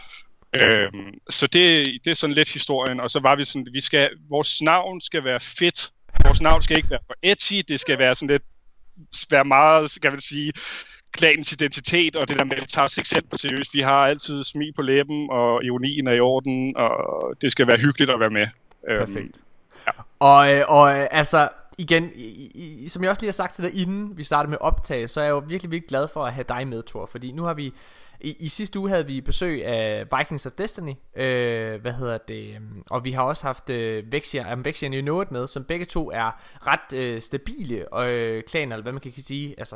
Øhm, 0.53 1.13
så 1.29 1.47
det, 1.47 1.93
det 2.03 2.11
er 2.11 2.15
sådan 2.15 2.33
lidt 2.33 2.53
historien, 2.53 2.99
og 2.99 3.11
så 3.11 3.19
var 3.19 3.35
vi 3.35 3.45
sådan, 3.45 3.67
vi 3.73 3.81
skal, 3.81 4.09
vores 4.29 4.61
navn 4.61 5.01
skal 5.01 5.23
være 5.23 5.39
fedt, 5.39 5.91
vores 6.25 6.41
navn 6.41 6.61
skal 6.61 6.77
ikke 6.77 6.89
være 6.89 6.99
for 7.07 7.15
edgy, 7.23 7.63
det 7.67 7.79
skal 7.79 7.99
være 7.99 8.15
sådan 8.15 8.29
lidt, 8.29 8.43
være 9.29 9.45
meget, 9.45 9.91
skal 9.91 10.11
man 10.11 10.21
sige, 10.21 10.53
klanens 11.15 11.51
identitet, 11.51 12.15
og 12.15 12.27
det 12.27 12.37
der 12.37 12.43
med, 12.43 12.55
at 12.55 12.61
vi 12.61 12.67
tager 12.67 12.85
os 12.85 12.97
ikke 12.97 13.09
selv 13.09 13.25
på 13.31 13.37
seriøst. 13.37 13.73
Vi 13.73 13.81
har 13.81 14.07
altid 14.07 14.43
smil 14.43 14.73
på 14.73 14.81
læben, 14.81 15.29
og 15.31 15.63
ironien 15.63 16.07
er 16.07 16.13
i 16.13 16.19
orden, 16.19 16.77
og 16.77 17.33
det 17.41 17.51
skal 17.51 17.67
være 17.67 17.77
hyggeligt 17.77 18.11
at 18.11 18.19
være 18.19 18.29
med. 18.29 18.47
Øhm, 18.89 19.05
Perfekt. 19.05 19.41
Og, 20.19 20.53
øh, 20.53 20.63
og 20.67 20.99
øh, 20.99 21.07
altså, 21.11 21.49
igen, 21.77 22.11
i, 22.15 22.51
i, 22.83 22.87
som 22.87 23.03
jeg 23.03 23.09
også 23.09 23.21
lige 23.21 23.27
har 23.27 23.33
sagt 23.33 23.53
til 23.53 23.63
dig, 23.63 23.81
inden 23.81 24.17
vi 24.17 24.23
startede 24.23 24.49
med 24.49 24.57
optag, 24.61 25.09
så 25.09 25.19
er 25.19 25.23
jeg 25.23 25.31
jo 25.31 25.43
virkelig, 25.47 25.71
virkelig 25.71 25.89
glad 25.89 26.07
for 26.13 26.25
at 26.25 26.33
have 26.33 26.45
dig 26.49 26.67
med, 26.67 26.83
Thor. 26.83 27.05
Fordi 27.05 27.31
nu 27.31 27.43
har 27.43 27.53
vi, 27.53 27.73
i, 28.21 28.35
i 28.39 28.47
sidste 28.47 28.79
uge 28.79 28.89
havde 28.89 29.07
vi 29.07 29.21
besøg 29.21 29.65
af 29.65 30.05
Vikings 30.17 30.45
of 30.45 30.51
Destiny, 30.51 30.93
øh, 31.15 31.81
hvad 31.81 31.93
hedder 31.93 32.17
det, 32.17 32.57
og 32.89 33.05
vi 33.05 33.11
har 33.11 33.23
også 33.23 33.47
haft 33.47 33.69
øh, 33.69 34.11
Vexia, 34.11 34.53
um, 34.53 34.65
Vexia 34.65 34.89
New 34.89 35.01
Know 35.01 35.23
med, 35.31 35.47
som 35.47 35.63
begge 35.63 35.85
to 35.85 36.11
er 36.11 36.41
ret 36.67 36.97
øh, 36.97 37.21
stabile 37.21 37.99
øh, 38.03 38.43
klaner, 38.43 38.75
eller 38.75 38.83
hvad 38.83 38.93
man 38.93 39.01
kan 39.01 39.11
sige, 39.11 39.55
altså 39.57 39.75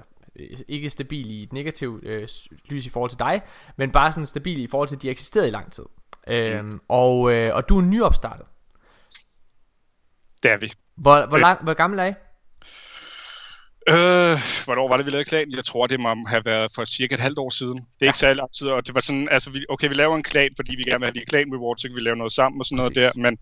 ikke 0.67 0.89
stabil 0.89 1.31
i 1.31 1.43
et 1.43 1.53
negativt 1.53 2.03
øh, 2.05 2.27
lys 2.69 2.85
i 2.85 2.89
forhold 2.89 3.09
til 3.09 3.19
dig, 3.19 3.41
men 3.77 3.91
bare 3.91 4.11
sådan 4.11 4.25
stabil 4.25 4.59
i 4.63 4.67
forhold 4.67 4.87
til, 4.87 4.95
at 4.95 5.01
de 5.01 5.07
har 5.07 5.11
eksisteret 5.11 5.47
i 5.47 5.51
lang 5.51 5.71
tid. 5.71 5.83
Øhm, 6.27 6.79
og, 6.87 7.31
øh, 7.33 7.55
og 7.55 7.69
du 7.69 7.77
er 7.77 7.81
nyopstartet. 7.81 8.45
Det 10.43 10.51
er 10.51 10.57
vi. 10.57 10.71
Hvor, 10.95 11.25
hvor, 11.25 11.37
Øh. 11.37 11.41
lang, 11.41 11.63
hvor 11.63 11.73
gammel 11.73 11.99
er 11.99 12.05
I? 12.05 12.13
Øh, 13.89 14.37
hvornår 14.65 14.87
var 14.89 14.97
det, 14.97 15.05
vi 15.05 15.11
lavede 15.11 15.29
klan? 15.29 15.51
Jeg 15.55 15.65
tror, 15.65 15.87
det 15.87 15.99
må 15.99 16.15
have 16.27 16.45
været 16.45 16.71
for 16.75 16.85
cirka 16.85 17.15
et 17.15 17.19
halvt 17.19 17.39
år 17.39 17.49
siden. 17.49 17.77
Det 17.77 18.01
er 18.01 18.05
ikke 18.05 18.17
særlig 18.17 18.37
lang 18.37 18.53
tid, 18.53 18.67
og 18.67 18.87
det 18.87 18.95
var 18.95 19.01
sådan, 19.01 19.27
altså, 19.31 19.49
vi, 19.49 19.65
okay, 19.69 19.87
vi 19.87 19.93
laver 19.93 20.15
en 20.15 20.23
klan, 20.23 20.49
fordi 20.55 20.75
vi 20.75 20.83
gerne 20.83 20.99
vil 20.99 21.05
have 21.05 21.19
de 21.19 21.25
klan 21.25 21.53
rewards, 21.53 21.81
så 21.81 21.87
kan 21.87 21.95
vi 21.95 22.01
lave 22.01 22.15
noget 22.15 22.31
sammen 22.31 22.61
og 22.61 22.65
sådan 22.65 22.77
noget 22.77 22.93
Præcis. 22.93 23.11
der. 23.13 23.21
Men 23.21 23.37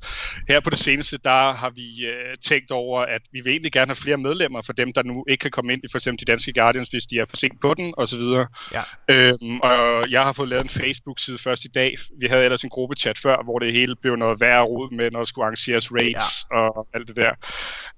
her 0.50 0.60
på 0.60 0.70
det 0.70 0.80
seneste, 0.80 1.18
der 1.24 1.54
har 1.54 1.70
vi 1.70 2.06
øh, 2.06 2.38
tænkt 2.46 2.72
over, 2.72 3.02
at 3.02 3.22
vi 3.32 3.42
vil 3.42 3.52
egentlig 3.52 3.72
gerne 3.72 3.90
have 3.90 3.96
flere 3.96 4.18
medlemmer 4.18 4.62
for 4.62 4.74
dem, 4.74 4.94
der 4.94 5.04
nu 5.04 5.26
ikke 5.30 5.42
kan 5.42 5.52
komme 5.52 5.74
ind 5.74 5.82
i 5.84 5.88
for 5.92 5.98
eksempel 5.98 6.28
de 6.28 6.32
danske 6.32 6.54
Guardians, 6.54 6.90
hvis 6.90 7.06
de 7.06 7.20
er 7.20 7.26
for 7.30 7.38
sent 7.38 7.62
på 7.62 7.74
den, 7.74 7.94
og 7.98 8.08
så 8.08 8.18
videre. 8.18 8.48
Ja. 8.74 8.84
Øhm, 9.10 9.60
og 9.60 10.12
jeg 10.12 10.24
har 10.24 10.32
fået 10.32 10.50
lavet 10.50 10.64
en 10.64 10.70
Facebook-side 10.70 11.38
først 11.38 11.66
i 11.66 11.68
dag. 11.68 11.96
Vi 12.20 12.28
havde 12.28 12.44
ellers 12.44 12.64
en 12.64 12.70
gruppechat 12.70 13.18
før, 13.18 13.44
hvor 13.44 13.60
det 13.60 13.74
hele 13.74 13.96
blev 14.02 14.16
noget 14.16 14.42
værre 14.42 14.64
rod 14.64 14.96
med, 14.96 15.12
når 15.12 15.20
der 15.20 15.26
skulle 15.26 15.46
arrangeres 15.46 15.92
raids 15.92 16.46
ja. 16.52 16.58
og 16.58 16.88
alt 16.94 17.08
det 17.08 17.16
der. 17.16 17.32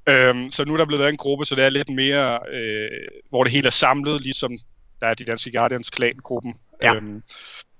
Øhm, 0.09 0.51
så 0.51 0.65
nu 0.65 0.73
er 0.73 0.77
der 0.77 0.85
blevet 0.85 0.99
lavet 0.99 1.11
en 1.11 1.17
gruppe, 1.17 1.45
så 1.45 1.55
det 1.55 1.65
er 1.65 1.69
lidt 1.69 1.89
mere, 1.89 2.38
øh, 2.51 2.89
hvor 3.29 3.43
det 3.43 3.51
hele 3.51 3.67
er 3.67 3.71
samlet, 3.71 4.21
ligesom 4.21 4.51
der 5.01 5.07
er 5.07 5.13
de 5.13 5.23
danske 5.25 5.51
Guardians 5.51 5.89
klan-gruppen. 5.89 6.55
Ja. 6.81 6.95
Øhm, 6.95 7.23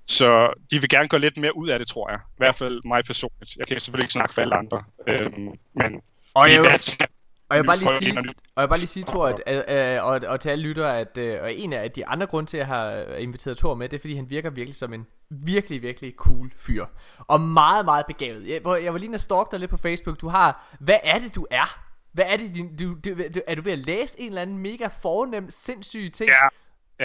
så 0.04 0.52
de 0.70 0.80
vil 0.80 0.88
gerne 0.88 1.08
gå 1.08 1.16
lidt 1.16 1.36
mere 1.36 1.56
ud 1.56 1.68
af 1.68 1.78
det, 1.78 1.88
tror 1.88 2.10
jeg. 2.10 2.18
I 2.18 2.36
hvert 2.36 2.54
fald 2.54 2.80
mig 2.84 3.04
personligt. 3.04 3.56
Jeg 3.56 3.66
kan 3.66 3.80
selvfølgelig 3.80 4.04
ikke 4.04 4.12
snakke 4.12 4.34
for 4.34 4.42
alle 4.42 4.54
andre. 4.54 4.82
Øhm, 5.08 5.48
men 5.74 6.00
Og 6.34 6.52
jeg, 6.52 6.80
til- 6.80 7.06
og 7.48 7.56
jeg 7.56 7.62
vil 7.62 7.66
bare 7.68 7.76
lige 7.78 7.98
sige, 7.98 8.34
og 8.56 8.60
jeg 8.60 8.68
bare 8.68 8.78
lige 8.78 8.86
sige, 8.86 9.04
Thor, 9.08 9.38
at, 9.46 9.96
øh, 9.96 10.04
og, 10.04 10.20
og 10.26 10.40
til 10.40 10.48
alle 10.50 10.62
lyttere, 10.64 10.98
at 11.00 11.18
øh, 11.18 11.42
og 11.42 11.54
en 11.54 11.72
af 11.72 11.90
de 11.90 12.06
andre 12.06 12.26
grunde 12.26 12.50
til, 12.50 12.56
at 12.56 12.58
jeg 12.58 12.66
har 12.66 13.16
inviteret 13.16 13.56
Thor 13.58 13.74
med, 13.74 13.88
det 13.88 13.96
er, 13.96 14.00
fordi 14.00 14.14
han 14.16 14.30
virker 14.30 14.50
virkelig 14.50 14.76
som 14.76 14.92
en 14.94 15.06
virkelig, 15.30 15.82
virkelig 15.82 16.14
cool 16.16 16.52
fyr. 16.58 16.84
Og 17.18 17.40
meget, 17.40 17.84
meget 17.84 18.06
begavet. 18.06 18.48
Jeg, 18.48 18.60
jeg 18.84 18.92
var 18.92 18.98
lige 18.98 19.06
inde 19.06 19.16
og 19.16 19.20
stalke 19.20 19.48
dig 19.52 19.60
lidt 19.60 19.70
på 19.70 19.76
Facebook. 19.76 20.20
Du 20.20 20.28
har, 20.28 20.76
hvad 20.80 20.98
er 21.04 21.18
det, 21.18 21.34
du 21.34 21.46
er? 21.50 21.89
Hvad 22.12 22.24
er 22.24 22.36
det, 22.36 22.54
din, 22.54 22.76
du, 22.76 22.94
du, 22.94 23.14
du, 23.34 23.40
er 23.46 23.54
du 23.54 23.62
ved 23.62 23.72
at 23.72 23.78
læse 23.78 24.20
en 24.20 24.26
eller 24.28 24.42
anden 24.42 24.58
mega 24.58 24.86
fornem, 24.86 25.50
sindssyge 25.50 26.10
ting? 26.10 26.30
Ja, 26.30 26.48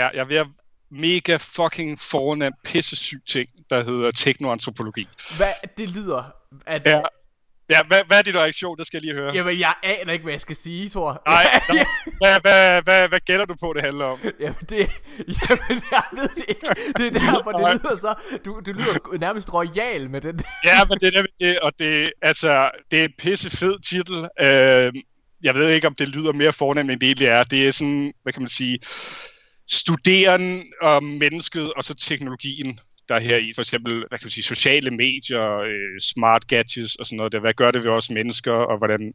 ja, 0.01 0.07
jeg 0.07 0.19
er 0.19 0.25
ved 0.25 0.37
at 0.37 0.47
mega 0.89 1.35
fucking 1.35 1.99
fornem 1.99 2.53
pissesyg 2.63 3.21
ting, 3.25 3.49
der 3.69 3.83
hedder 3.83 4.11
teknoantropologi. 4.11 5.07
Hvad, 5.37 5.53
det 5.77 5.89
lyder, 5.89 6.23
at... 6.65 6.85
Ja, 6.85 7.01
ja 7.69 7.83
hvad, 7.87 8.01
hvad 8.07 8.17
er 8.17 8.21
din 8.21 8.35
reaktion? 8.35 8.77
Det 8.77 8.87
skal 8.87 8.97
jeg 8.97 9.01
lige 9.01 9.13
høre. 9.13 9.33
Jamen, 9.33 9.59
jeg 9.59 9.73
aner 9.83 10.13
ikke, 10.13 10.23
hvad 10.23 10.33
jeg 10.33 10.41
skal 10.41 10.55
sige, 10.55 10.89
Thor. 10.89 11.21
Nej, 11.27 11.43
nej. 11.69 11.85
Hvad, 12.21 12.41
hvad, 12.41 12.81
hvad, 12.81 13.09
hvad 13.09 13.19
gætter 13.19 13.45
du 13.45 13.55
på, 13.61 13.73
det 13.73 13.81
handler 13.81 14.05
om? 14.05 14.19
Jamen 14.39 14.55
det, 14.69 14.77
jamen 15.27 15.83
jeg 15.91 16.03
ved 16.11 16.29
det 16.35 16.45
ikke 16.47 16.67
Det 16.97 17.05
er 17.05 17.11
derfor 17.11 17.51
det 17.51 17.81
lyder 17.83 17.95
så 17.95 18.13
Du, 18.45 18.61
du 18.65 18.71
lyder 18.71 19.17
nærmest 19.17 19.53
royal 19.53 20.09
med 20.09 20.21
den 20.21 20.39
Ja, 20.63 20.85
men 20.89 20.99
det 20.99 21.07
er 21.07 21.11
nemlig 21.11 21.33
det, 21.39 21.59
og 21.59 21.71
det, 21.79 22.11
altså, 22.21 22.71
det 22.91 22.99
er 22.99 23.03
en 23.03 23.13
pisse 23.17 23.49
fed 23.49 23.79
titel. 23.89 24.27
Øh, 24.39 24.93
jeg 25.43 25.55
ved 25.55 25.69
ikke, 25.69 25.87
om 25.87 25.95
det 25.95 26.07
lyder 26.07 26.33
mere 26.33 26.53
fornemt, 26.53 26.91
end 26.91 26.99
det 26.99 27.07
egentlig 27.07 27.27
er. 27.27 27.43
Det 27.43 27.67
er 27.67 27.71
sådan, 27.71 28.13
hvad 28.23 28.33
kan 28.33 28.41
man 28.41 28.49
sige, 28.49 28.79
studeren 29.69 30.63
om 30.81 31.03
mennesket 31.03 31.73
og 31.73 31.83
så 31.83 31.93
teknologien, 31.93 32.79
der 33.09 33.15
er 33.15 33.19
her 33.19 33.37
i. 33.37 33.51
For 33.55 33.61
eksempel, 33.61 33.93
hvad 33.93 34.19
kan 34.19 34.25
man 34.25 34.31
sige, 34.31 34.43
sociale 34.43 34.91
medier, 34.91 35.57
øh, 35.57 35.99
smart 36.01 36.47
gadgets 36.47 36.95
og 36.95 37.05
sådan 37.05 37.17
noget. 37.17 37.31
Der. 37.31 37.39
Hvad 37.39 37.53
gør 37.53 37.71
det 37.71 37.83
ved 37.83 37.91
os 37.91 38.09
mennesker, 38.09 38.51
og 38.51 38.77
hvordan 38.77 39.13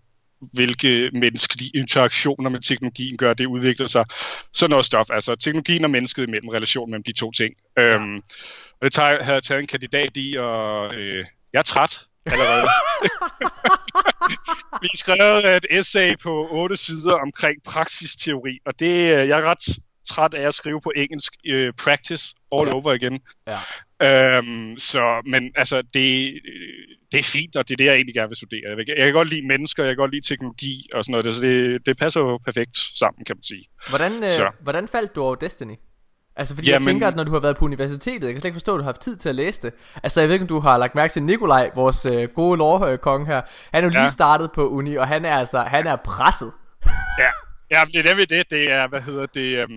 hvilke 0.54 1.10
menneskelige 1.12 1.70
interaktioner 1.74 2.50
med 2.50 2.60
teknologien 2.60 3.16
gør, 3.16 3.34
det 3.34 3.46
udvikler 3.46 3.86
sig. 3.86 4.04
Sådan 4.52 4.70
noget 4.70 4.84
stof. 4.84 5.10
Altså 5.10 5.34
teknologien 5.34 5.84
og 5.84 5.90
mennesket 5.90 6.22
imellem, 6.22 6.48
relationen 6.48 6.90
mellem 6.90 7.04
de 7.04 7.12
to 7.12 7.32
ting. 7.32 7.54
Ja. 7.76 7.82
Øhm, 7.82 8.16
og 8.80 8.84
det 8.84 8.92
tager, 8.92 9.22
havde 9.22 9.34
jeg 9.34 9.42
taget 9.42 9.60
en 9.60 9.66
kandidat 9.66 10.16
i, 10.16 10.36
og 10.38 10.94
øh, 10.94 11.26
jeg 11.52 11.58
er 11.58 11.62
træt 11.62 11.98
allerede. 12.26 12.66
Vi 14.82 14.88
skrevet 14.94 15.56
et 15.56 15.66
essay 15.70 16.18
på 16.22 16.48
otte 16.50 16.76
sider 16.76 17.14
omkring 17.14 17.62
praksisteori, 17.64 18.58
og 18.66 18.78
det, 18.78 18.86
øh, 18.86 19.28
jeg 19.28 19.40
er 19.40 19.42
ret 19.42 19.78
træt 20.08 20.34
af 20.34 20.46
at 20.48 20.54
skrive 20.54 20.80
på 20.80 20.92
engelsk 20.96 21.32
uh, 21.54 21.68
practice 21.84 22.34
all 22.52 22.68
Ja. 22.68 22.74
over 22.74 22.92
igen. 22.92 23.20
Ja. 23.46 23.58
Øhm, 24.02 24.78
så, 24.78 25.22
men 25.26 25.52
altså, 25.56 25.76
det, 25.82 26.32
det 27.12 27.18
er 27.20 27.24
fint, 27.24 27.56
og 27.56 27.68
det 27.68 27.74
er 27.74 27.76
det, 27.76 27.84
jeg 27.84 27.94
egentlig 27.94 28.14
gerne 28.14 28.28
vil 28.28 28.36
studere. 28.36 28.60
Jeg, 28.78 28.88
jeg 28.88 29.04
kan 29.04 29.12
godt 29.12 29.30
lide 29.30 29.46
mennesker, 29.46 29.84
jeg 29.84 29.90
kan 29.90 29.96
godt 29.96 30.10
lide 30.14 30.28
teknologi 30.28 30.88
og 30.94 31.04
sådan 31.04 31.12
noget, 31.12 31.34
så 31.34 31.42
det, 31.42 31.86
det 31.86 31.98
passer 31.98 32.20
jo 32.20 32.38
perfekt 32.44 32.76
sammen, 32.76 33.24
kan 33.24 33.36
man 33.36 33.42
sige. 33.42 33.64
Hvordan, 33.88 34.24
øh, 34.24 34.30
Så. 34.30 34.50
hvordan 34.62 34.88
faldt 34.88 35.14
du 35.14 35.22
over 35.22 35.34
Destiny? 35.34 35.74
Altså 36.36 36.54
fordi 36.54 36.70
Jamen... 36.70 36.86
jeg 36.86 36.92
tænker 36.92 37.08
at 37.08 37.16
når 37.16 37.24
du 37.24 37.32
har 37.32 37.40
været 37.40 37.56
på 37.56 37.64
universitetet 37.64 38.22
Jeg 38.24 38.32
kan 38.32 38.40
slet 38.40 38.48
ikke 38.48 38.54
forstå 38.54 38.74
at 38.74 38.78
du 38.78 38.82
har 38.82 38.88
haft 38.88 39.00
tid 39.00 39.16
til 39.16 39.28
at 39.28 39.34
læse 39.34 39.62
det 39.62 39.72
Altså 40.02 40.20
jeg 40.20 40.28
ved 40.28 40.34
ikke 40.34 40.42
om 40.42 40.48
du 40.48 40.58
har 40.60 40.78
lagt 40.78 40.94
mærke 40.94 41.12
til 41.12 41.22
Nikolaj 41.22 41.70
Vores 41.74 42.06
øh, 42.06 42.28
gode 42.28 42.56
lovkonge 42.58 43.26
her 43.26 43.42
Han 43.74 43.84
er 43.84 43.88
jo 43.88 43.92
Ja. 43.94 44.00
lige 44.00 44.10
startet 44.10 44.52
på 44.52 44.68
uni 44.68 44.96
Og 44.96 45.08
han 45.08 45.24
er 45.24 45.34
altså 45.36 45.58
Han 45.62 45.86
er 45.86 45.96
presset 45.96 46.52
Ja, 47.18 47.30
ja 47.70 47.84
det 47.92 47.96
er 48.06 48.08
nemlig 48.08 48.30
det. 48.30 48.50
Det 48.50 48.70
er, 48.70 48.88
hvad 48.88 49.00
hedder 49.00 49.26
det... 49.26 49.64
Um... 49.64 49.70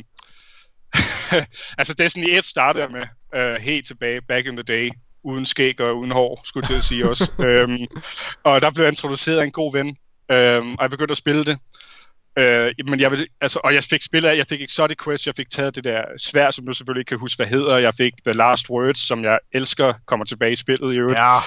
altså, 1.80 1.94
Destiny 1.94 2.26
1 2.28 2.46
startede 2.46 2.84
jeg 2.84 2.92
med 2.92 3.06
uh, 3.42 3.62
helt 3.62 3.88
tilbage, 3.88 4.22
back 4.22 4.48
in 4.48 4.56
the 4.56 4.64
day, 4.64 4.90
uden 5.24 5.46
skæg 5.46 5.82
og 5.82 5.98
uden 5.98 6.12
hår, 6.12 6.42
skulle 6.46 6.64
jeg 6.64 6.68
til 6.68 6.78
at 6.78 6.84
sige 6.84 7.10
også. 7.10 7.32
um, 7.40 8.02
og 8.54 8.62
der 8.62 8.72
blev 8.72 8.84
jeg 8.84 8.92
introduceret 8.92 9.40
af 9.40 9.44
en 9.44 9.52
god 9.52 9.74
ven, 9.74 9.88
um, 9.88 10.76
og 10.76 10.82
jeg 10.82 10.90
begyndte 10.90 11.12
at 11.12 11.18
spille 11.18 11.46
det. 11.46 11.58
Uh, 12.40 12.90
men 12.90 13.00
jeg 13.00 13.12
vil, 13.12 13.28
altså, 13.42 13.60
og 13.64 13.74
jeg 13.74 13.84
fik 13.84 14.02
spillet 14.02 14.38
jeg 14.38 14.46
fik 14.50 14.62
Exotic 14.62 14.98
Quest, 15.04 15.28
jeg 15.28 15.36
fik 15.38 15.50
taget 15.50 15.76
det 15.76 15.84
der 15.84 16.02
svær, 16.18 16.52
som 16.52 16.66
du 16.66 16.74
selvfølgelig 16.74 17.02
ikke 17.02 17.10
kan 17.10 17.20
huske, 17.20 17.38
hvad 17.38 17.48
hedder. 17.48 17.78
Jeg 17.78 17.94
fik 17.94 18.14
The 18.26 18.34
Last 18.34 18.70
Words, 18.70 19.08
som 19.08 19.24
jeg 19.24 19.40
elsker, 19.52 19.94
kommer 20.06 20.26
tilbage 20.26 20.52
i 20.52 20.56
spillet 20.56 20.94
i 20.94 20.98
øvrigt. 20.98 21.20
Ja 21.20 21.40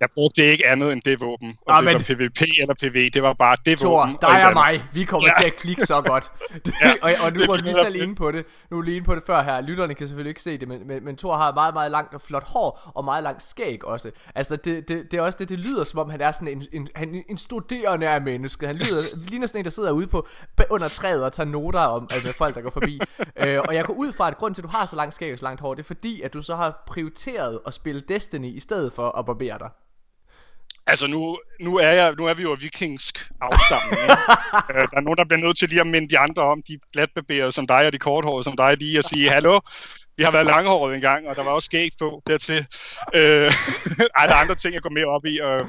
Jeg 0.00 0.08
brugte 0.14 0.42
ikke 0.44 0.66
andet 0.66 0.92
end 0.92 1.02
det 1.04 1.20
våben. 1.20 1.56
Og 1.66 1.76
Ah, 1.76 1.82
det 1.82 1.84
men- 1.86 1.94
var 1.94 2.00
PvP 2.28 2.40
eller 2.60 2.74
PV. 2.82 3.10
Det 3.14 3.22
var 3.22 3.32
bare 3.32 3.56
det 3.66 3.78
Thor, 3.78 4.00
våben. 4.00 4.16
dig 4.20 4.28
og 4.28 4.40
andet. 4.40 4.54
mig, 4.54 4.82
vi 4.92 5.04
kommer 5.04 5.28
Ja. 5.36 5.40
til 5.42 5.46
at 5.46 5.56
klikke 5.60 5.82
så 5.86 6.00
godt. 6.02 6.32
og, 7.04 7.10
og 7.24 7.32
nu 7.32 7.46
var 7.46 7.56
vi 7.56 7.62
netop 7.62 7.84
selv 7.84 8.02
inde 8.02 8.14
på 8.14 8.30
det. 8.32 8.44
Nu 8.70 8.78
er 8.78 8.82
lige 8.82 8.96
inde 8.96 9.04
på 9.06 9.14
det 9.14 9.22
før 9.26 9.42
her. 9.42 9.60
Lytterne 9.60 9.94
kan 9.94 10.08
selvfølgelig 10.08 10.30
ikke 10.30 10.42
se 10.42 10.58
det, 10.58 10.68
men, 10.68 10.86
men, 10.88 11.04
men 11.04 11.16
Thor 11.16 11.36
har 11.36 11.54
meget, 11.54 11.74
meget 11.74 11.90
langt 11.90 12.14
og 12.14 12.20
flot 12.20 12.44
hår, 12.46 12.90
og 12.94 13.04
meget 13.04 13.22
langt 13.22 13.42
skæg 13.42 13.84
også. 13.84 14.10
Altså, 14.34 14.56
det, 14.56 14.88
det, 14.88 15.10
det 15.10 15.18
er 15.18 15.22
også 15.22 15.38
det, 15.38 15.48
det 15.48 15.58
lyder 15.58 15.84
som 15.84 15.98
om, 15.98 16.10
han 16.10 16.20
er 16.20 16.32
sådan 16.32 16.48
en, 16.48 16.62
en, 16.72 16.88
han, 16.94 17.24
en 17.28 17.38
studerende 17.38 18.08
af 18.08 18.20
mennesket. 18.22 18.66
Han 18.68 18.76
lyder, 18.76 19.00
ligner 19.30 19.46
sådan 19.46 19.58
en, 19.58 19.64
der 19.64 19.70
sidder 19.70 19.90
ude 19.90 20.06
på 20.06 20.26
under 20.70 20.88
træet 20.88 21.24
og 21.24 21.32
tager 21.32 21.48
noter 21.48 21.80
om 21.80 22.08
altså, 22.10 22.32
folk, 22.38 22.54
der 22.54 22.60
går 22.60 22.70
forbi. 22.70 23.00
øh, 23.46 23.60
og 23.68 23.74
jeg 23.74 23.84
går 23.84 23.94
ud 23.94 24.12
fra, 24.12 24.28
at 24.28 24.36
grund 24.36 24.54
til, 24.54 24.62
at 24.62 24.64
du 24.64 24.76
har 24.76 24.86
så 24.86 24.96
langt 24.96 25.14
skæg 25.14 25.32
og 25.32 25.38
så 25.38 25.44
langt 25.44 25.60
hår, 25.60 25.74
det 25.74 25.82
er 25.82 25.86
fordi, 25.86 26.22
at 26.22 26.32
du 26.34 26.42
så 26.42 26.54
har 26.56 26.82
prioriteret 26.86 27.60
at 27.66 27.74
spille 27.74 28.00
Destiny 28.08 28.46
i 28.56 28.60
stedet 28.60 28.92
for 28.92 29.18
at 29.18 29.26
barbere 29.26 29.58
dig. 29.58 29.68
Altså 30.86 31.06
nu, 31.06 31.38
nu, 31.60 31.76
er 31.78 31.88
jeg, 31.88 32.14
nu 32.18 32.26
er 32.26 32.34
vi 32.34 32.42
jo 32.42 32.56
vikingsk 32.60 33.30
afstamning. 33.40 34.00
øh, 34.70 34.88
der 34.90 34.96
er 34.96 35.00
nogen, 35.00 35.16
der 35.16 35.24
bliver 35.24 35.40
nødt 35.40 35.58
til 35.58 35.68
lige 35.68 35.80
at 35.80 35.86
minde 35.86 36.08
de 36.08 36.18
andre 36.18 36.42
om, 36.42 36.62
de 36.68 36.78
glatbarberede 36.92 37.52
som 37.52 37.66
dig 37.66 37.86
og 37.86 37.92
de 37.92 37.98
korthårede 37.98 38.44
som 38.44 38.56
dig, 38.56 38.76
lige 38.78 38.98
at 38.98 39.04
sige, 39.04 39.30
hallo, 39.30 39.60
vi 40.16 40.22
har 40.22 40.30
været 40.30 40.46
langhåret 40.46 40.94
engang, 40.94 41.28
og 41.28 41.36
der 41.36 41.44
var 41.44 41.50
også 41.50 41.66
skæg 41.66 41.90
på 41.98 42.22
dertil. 42.26 42.66
Øh, 43.14 43.52
ej, 44.18 44.26
der 44.26 44.34
er 44.34 44.42
andre 44.44 44.54
ting, 44.54 44.74
jeg 44.74 44.82
går 44.82 44.90
mere 44.90 45.06
op 45.06 45.24
i. 45.24 45.38
Og, 45.38 45.66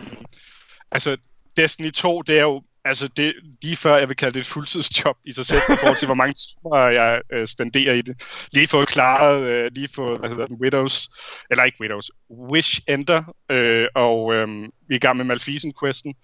altså, 0.92 1.18
Destiny 1.58 1.92
2, 1.92 2.22
det 2.22 2.38
er 2.38 2.42
jo 2.42 2.64
altså 2.86 3.08
det, 3.08 3.34
lige 3.62 3.76
før 3.76 3.96
jeg 3.98 4.08
vil 4.08 4.16
kalde 4.18 4.34
det 4.34 4.40
et 4.40 4.46
fuldtidsjob 4.46 5.18
i 5.26 5.32
sig 5.32 5.46
selv, 5.46 5.62
i 5.70 5.76
forhold 5.80 5.98
til, 5.98 6.06
hvor 6.06 6.16
mange 6.16 6.34
timer 6.34 6.88
jeg 6.88 7.22
øh, 7.34 7.48
spenderer 7.48 7.94
i 7.94 8.02
det. 8.02 8.22
Lige 8.54 8.68
fået 8.68 8.88
klaret, 8.88 9.52
øh, 9.52 9.72
lige 9.74 9.90
fået, 9.96 10.20
hvad 10.20 10.30
hedder 10.30 10.48
den, 10.48 10.58
Widows, 10.62 11.10
eller 11.50 11.64
ikke 11.64 11.78
Widows, 11.82 12.12
Wish 12.52 12.82
Ender, 12.88 13.24
øh, 13.52 13.88
og 13.96 14.34
øh, 14.34 14.48
vi 14.64 14.94
er 14.94 14.96
i 14.96 15.00
gang 15.00 15.18
med 15.18 15.26
Malfisen-questen. 15.26 16.16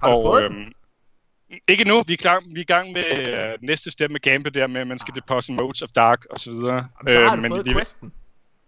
Har 0.00 0.08
du 0.10 0.14
og, 0.14 0.22
fået 0.22 0.42
den? 0.50 0.60
øhm, 0.62 1.60
Ikke 1.68 1.84
nu, 1.84 2.02
vi 2.02 2.12
er, 2.12 2.16
klar, 2.16 2.40
vi 2.54 2.60
er 2.60 2.60
i 2.60 2.64
gang 2.64 2.92
med 2.92 3.04
øh, 3.20 3.58
næste 3.62 3.90
step 3.90 4.10
med 4.10 4.20
gameplay 4.20 4.52
der 4.60 4.66
med, 4.66 4.80
at 4.80 4.86
man 4.86 4.98
skal 4.98 5.14
deposit 5.14 5.54
modes 5.54 5.82
of 5.82 5.88
dark 5.94 6.24
og 6.30 6.40
så 6.40 6.50
videre. 6.50 6.74
Jamen, 6.98 7.12
så 7.12 7.28
har 7.28 7.36
du 7.36 7.42
men 7.42 7.50
fået 7.52 7.66
vi- 7.66 7.72
questen. 7.72 8.12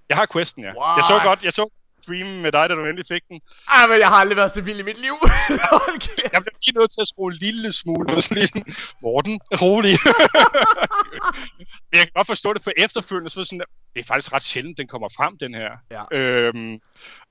Jeg 0.09 0.17
har 0.17 0.27
questen, 0.33 0.63
ja. 0.65 0.73
What? 0.81 0.97
Jeg 0.97 1.05
så 1.05 1.21
godt, 1.25 1.45
jeg 1.45 1.53
så 1.53 1.71
streamen 2.11 2.43
med 2.43 2.53
dig, 2.53 2.69
da 2.69 2.75
du 2.75 2.81
endelig 2.85 3.07
fik 3.09 3.23
den. 3.29 3.41
Ej, 3.69 3.87
men 3.87 3.99
jeg 3.99 4.09
har 4.09 4.17
aldrig 4.17 4.37
været 4.37 4.51
så 4.51 4.63
vild 4.63 4.79
i 4.79 4.83
mit 4.83 5.01
liv. 5.01 5.15
Kæft. 6.05 6.33
Jeg 6.35 6.43
blev 6.45 6.55
lige 6.67 6.79
nødt 6.79 6.91
til 6.91 7.01
at 7.01 7.09
skrue 7.09 7.29
en 7.33 7.39
lille 7.47 7.73
smule. 7.73 8.17
Og 8.17 8.23
sådan 8.23 8.65
Morten, 9.03 9.41
rolig. 9.63 9.97
Men 11.91 11.97
jeg 11.99 12.05
kan 12.07 12.13
godt 12.15 12.27
forstå 12.27 12.53
det, 12.53 12.63
for 12.65 12.73
efterfølgende, 12.77 13.31
så 13.31 13.45
sådan, 13.45 13.63
det 13.95 14.01
er 14.01 14.05
faktisk 14.05 14.33
ret 14.33 14.43
sjældent, 14.43 14.79
den 14.79 14.89
kommer 14.89 15.09
frem, 15.17 15.39
den 15.39 15.55
her. 15.55 15.71
Ja. 15.91 16.03
Øhm, 16.19 16.73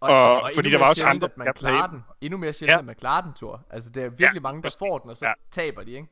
Og, 0.02 0.10
Og- 0.10 0.42
og 0.42 0.52
fordi 0.56 0.68
endnu 0.68 0.78
der 0.78 0.84
var 0.84 0.90
også 0.90 1.06
andre, 1.06 1.26
at 1.32 1.38
man 1.38 1.48
der 1.48 1.54
klarer 1.54 1.88
den. 1.88 2.00
Endnu 2.22 2.38
mere 2.38 2.54
sjældent, 2.54 2.74
Ja. 2.76 2.80
at 2.80 2.86
man 2.86 2.96
klarer 2.96 3.22
den, 3.22 3.32
Thor. 3.38 3.66
Altså, 3.70 3.90
det 3.90 4.04
er 4.04 4.10
virkelig 4.10 4.34
Ja, 4.34 4.40
mange, 4.40 4.62
der 4.62 4.66
præcis. 4.66 4.80
får 4.80 4.98
den, 4.98 5.10
og 5.10 5.18
så 5.18 5.26
Ja. 5.26 5.34
taber 5.52 5.84
de, 5.84 5.92
ikke? 5.92 6.08